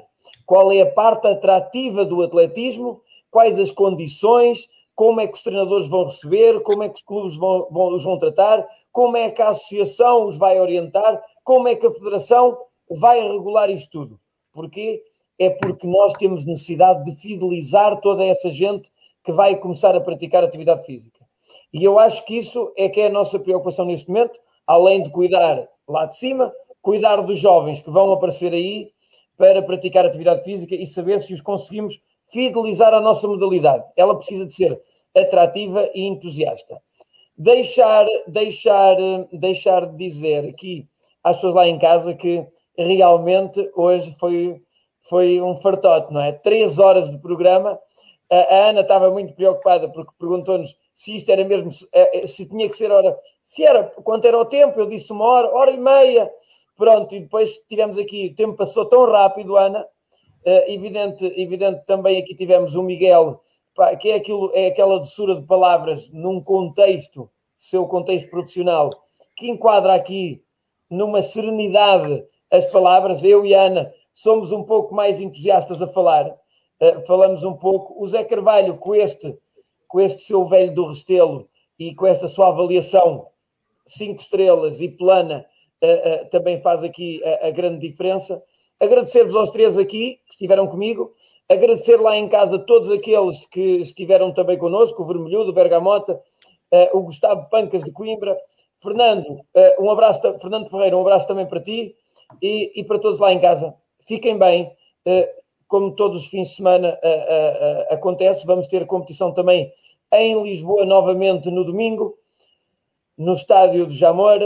qual 0.46 0.70
é 0.70 0.82
a 0.82 0.86
parte 0.86 1.26
atrativa 1.26 2.04
do 2.04 2.22
atletismo, 2.22 3.00
quais 3.28 3.58
as 3.58 3.72
condições, 3.72 4.68
como 4.98 5.20
é 5.20 5.28
que 5.28 5.34
os 5.34 5.44
treinadores 5.44 5.86
vão 5.86 6.06
receber, 6.06 6.60
como 6.60 6.82
é 6.82 6.88
que 6.88 6.96
os 6.96 7.02
clubes 7.02 7.36
vão, 7.36 7.68
vão, 7.70 7.94
os 7.94 8.02
vão 8.02 8.18
tratar, 8.18 8.66
como 8.90 9.16
é 9.16 9.30
que 9.30 9.40
a 9.40 9.50
associação 9.50 10.26
os 10.26 10.36
vai 10.36 10.60
orientar, 10.60 11.22
como 11.44 11.68
é 11.68 11.76
que 11.76 11.86
a 11.86 11.92
federação 11.92 12.58
vai 12.90 13.20
regular 13.20 13.70
isto 13.70 13.88
tudo. 13.92 14.20
Porquê? 14.52 15.00
É 15.38 15.50
porque 15.50 15.86
nós 15.86 16.14
temos 16.14 16.44
necessidade 16.44 17.04
de 17.04 17.14
fidelizar 17.14 18.00
toda 18.00 18.24
essa 18.24 18.50
gente 18.50 18.90
que 19.22 19.30
vai 19.30 19.54
começar 19.54 19.94
a 19.94 20.00
praticar 20.00 20.42
atividade 20.42 20.84
física. 20.84 21.24
E 21.72 21.84
eu 21.84 21.96
acho 21.96 22.24
que 22.24 22.36
isso 22.36 22.72
é 22.76 22.88
que 22.88 23.00
é 23.00 23.06
a 23.06 23.12
nossa 23.12 23.38
preocupação 23.38 23.84
neste 23.84 24.08
momento, 24.08 24.40
além 24.66 25.04
de 25.04 25.10
cuidar 25.10 25.64
lá 25.86 26.06
de 26.06 26.16
cima, 26.16 26.52
cuidar 26.82 27.20
dos 27.20 27.38
jovens 27.38 27.78
que 27.78 27.88
vão 27.88 28.10
aparecer 28.10 28.52
aí 28.52 28.90
para 29.36 29.62
praticar 29.62 30.04
atividade 30.04 30.42
física 30.42 30.74
e 30.74 30.88
saber 30.88 31.20
se 31.20 31.32
os 31.32 31.40
conseguimos 31.40 32.00
fidelizar 32.30 32.94
a 32.94 33.00
nossa 33.00 33.26
modalidade. 33.26 33.84
Ela 33.96 34.16
precisa 34.16 34.46
de 34.46 34.54
ser 34.54 34.80
atrativa 35.16 35.88
e 35.94 36.06
entusiasta. 36.06 36.80
Deixar, 37.36 38.06
deixar, 38.26 38.96
deixar 39.32 39.86
de 39.86 39.96
dizer 39.96 40.48
aqui 40.48 40.86
às 41.22 41.36
pessoas 41.36 41.54
lá 41.54 41.68
em 41.68 41.78
casa 41.78 42.14
que 42.14 42.46
realmente 42.76 43.70
hoje 43.74 44.14
foi, 44.18 44.60
foi 45.08 45.40
um 45.40 45.56
fartote, 45.56 46.12
não 46.12 46.20
é? 46.20 46.32
Três 46.32 46.78
horas 46.78 47.10
de 47.10 47.18
programa. 47.18 47.78
A 48.30 48.68
Ana 48.68 48.80
estava 48.80 49.10
muito 49.10 49.32
preocupada 49.34 49.88
porque 49.88 50.12
perguntou-nos 50.18 50.76
se 50.94 51.14
isto 51.14 51.30
era 51.30 51.44
mesmo, 51.44 51.70
eh, 51.94 52.18
eh, 52.18 52.26
se 52.26 52.44
tinha 52.44 52.68
que 52.68 52.76
ser 52.76 52.90
hora, 52.90 53.16
se 53.44 53.64
era, 53.64 53.84
quanto 53.84 54.26
era 54.26 54.36
o 54.36 54.44
tempo, 54.44 54.78
eu 54.78 54.86
disse 54.86 55.12
uma 55.12 55.24
hora, 55.24 55.48
hora 55.54 55.70
e 55.70 55.78
meia, 55.78 56.28
pronto, 56.76 57.14
e 57.14 57.20
depois 57.20 57.56
tivemos 57.68 57.96
aqui, 57.96 58.30
o 58.32 58.34
tempo 58.34 58.56
passou 58.56 58.84
tão 58.84 59.08
rápido, 59.10 59.56
Ana, 59.56 59.86
evidente, 60.72 61.24
evidente 61.40 61.84
também 61.86 62.20
aqui 62.20 62.34
tivemos 62.34 62.74
o 62.74 62.82
Miguel, 62.82 63.40
que 64.00 64.10
é, 64.10 64.14
aquilo, 64.14 64.50
é 64.54 64.66
aquela 64.68 64.98
doçura 64.98 65.36
de 65.36 65.46
palavras 65.46 66.10
num 66.10 66.40
contexto, 66.40 67.30
seu 67.56 67.86
contexto 67.86 68.28
profissional, 68.30 68.90
que 69.36 69.48
enquadra 69.48 69.94
aqui 69.94 70.42
numa 70.90 71.22
serenidade 71.22 72.24
as 72.50 72.66
palavras, 72.70 73.22
eu 73.22 73.44
e 73.44 73.52
Ana 73.52 73.92
somos 74.12 74.52
um 74.52 74.64
pouco 74.64 74.94
mais 74.94 75.20
entusiastas 75.20 75.82
a 75.82 75.86
falar, 75.86 76.26
uh, 76.28 77.00
falamos 77.06 77.44
um 77.44 77.54
pouco, 77.54 78.02
o 78.02 78.06
Zé 78.06 78.24
Carvalho 78.24 78.76
com 78.78 78.94
este 78.94 79.36
com 79.86 80.00
este 80.00 80.20
seu 80.20 80.44
velho 80.44 80.74
do 80.74 80.86
Restelo 80.86 81.48
e 81.78 81.94
com 81.94 82.06
esta 82.06 82.28
sua 82.28 82.48
avaliação 82.48 83.26
cinco 83.86 84.20
estrelas 84.20 84.82
e 84.82 84.88
plana, 84.88 85.46
uh, 85.82 86.28
também 86.28 86.60
faz 86.60 86.84
aqui 86.84 87.22
a, 87.24 87.48
a 87.48 87.50
grande 87.50 87.88
diferença. 87.88 88.42
Agradecer-vos 88.80 89.34
aos 89.34 89.50
três 89.50 89.76
aqui 89.76 90.20
que 90.26 90.32
estiveram 90.32 90.66
comigo, 90.66 91.12
agradecer 91.48 92.00
lá 92.00 92.16
em 92.16 92.28
casa 92.28 92.58
todos 92.58 92.90
aqueles 92.90 93.44
que 93.46 93.80
estiveram 93.80 94.32
também 94.32 94.56
connosco, 94.56 95.02
o 95.02 95.06
Vermelhudo, 95.06 95.50
o 95.50 95.54
Bergamota, 95.54 96.20
uh, 96.72 96.98
o 96.98 97.02
Gustavo 97.02 97.48
Pancas 97.50 97.82
de 97.82 97.92
Coimbra, 97.92 98.36
Fernando, 98.80 99.40
um 99.80 99.90
abraço, 99.90 100.20
Fernando 100.38 100.70
Ferreira, 100.70 100.96
um 100.96 101.00
abraço 101.00 101.26
também 101.26 101.44
para 101.46 101.60
ti 101.60 101.96
e, 102.40 102.80
e 102.80 102.84
para 102.84 103.00
todos 103.00 103.18
lá 103.18 103.32
em 103.32 103.40
casa. 103.40 103.74
Fiquem 104.06 104.38
bem 104.38 104.70
como 105.68 105.94
todos 105.94 106.22
os 106.22 106.26
fins 106.26 106.48
de 106.48 106.56
semana 106.56 106.98
uh, 107.04 107.92
uh, 107.92 107.94
acontece, 107.94 108.46
vamos 108.46 108.66
ter 108.66 108.86
competição 108.86 109.32
também 109.32 109.70
em 110.10 110.42
Lisboa 110.42 110.86
novamente 110.86 111.50
no 111.50 111.62
domingo, 111.62 112.16
no 113.18 113.34
estádio 113.34 113.86
de 113.86 113.96
Jamor, 113.96 114.38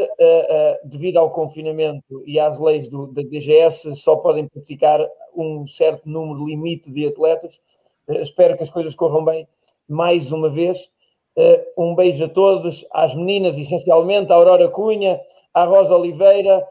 devido 0.84 1.18
ao 1.18 1.31
confinamento 1.31 2.23
e 2.25 2.41
às 2.41 2.59
leis 2.59 2.89
do, 2.89 3.07
da 3.07 3.23
DGS, 3.23 3.94
só 3.97 4.17
podem 4.17 4.49
praticar 4.49 5.07
um 5.36 5.67
certo 5.67 6.09
número 6.09 6.47
limite 6.47 6.91
de 6.91 7.07
atletas. 7.07 7.60
espero 8.09 8.57
que 8.57 8.62
as 8.62 8.70
coisas 8.70 8.94
corram 8.94 9.25
bem 9.25 9.47
mais 9.86 10.33
uma 10.33 10.49
vez. 10.49 10.91
um 11.76 11.94
beijo 11.94 12.25
a 12.25 12.28
todos, 12.28 12.86
às 12.92 13.15
meninas, 13.15 13.59
essencialmente, 13.59 14.33
à 14.33 14.36
Aurora 14.36 14.68
Cunha, 14.68 15.20
à 15.52 15.65
Rosa 15.65 15.94
Oliveira, 15.94 16.67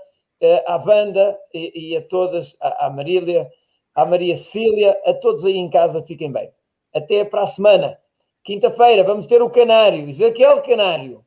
à 0.66 0.84
Wanda 0.84 1.38
e, 1.54 1.92
e 1.92 1.98
a 1.98 2.02
todas, 2.02 2.58
à, 2.60 2.88
à 2.88 2.90
Marília 2.90 3.48
à 3.94 4.06
Maria 4.06 4.36
Cecília, 4.36 5.00
a 5.06 5.14
todos 5.14 5.46
aí 5.46 5.58
em 5.58 5.70
casa, 5.70 6.02
fiquem 6.02 6.32
bem. 6.32 6.52
Até 6.94 7.24
para 7.24 7.44
a 7.44 7.48
semana. 7.48 7.98
Quinta-feira 8.44 9.04
vamos 9.04 9.28
ter 9.28 9.42
o 9.42 9.50
Canário, 9.50 10.10
Ezequiel 10.10 10.62
Canário. 10.62 11.24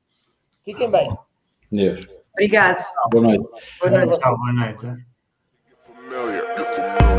Fiquem 0.65 0.91
bem. 0.91 1.09
Deus. 1.70 2.07
Obrigado. 2.33 2.84
Boa 3.10 3.23
noite. 3.23 3.44
Boa 3.81 3.91
noite. 3.91 4.20
Boa 4.20 4.52
noite. 4.52 5.05
familiar. 6.15 6.44
You're 6.57 7.14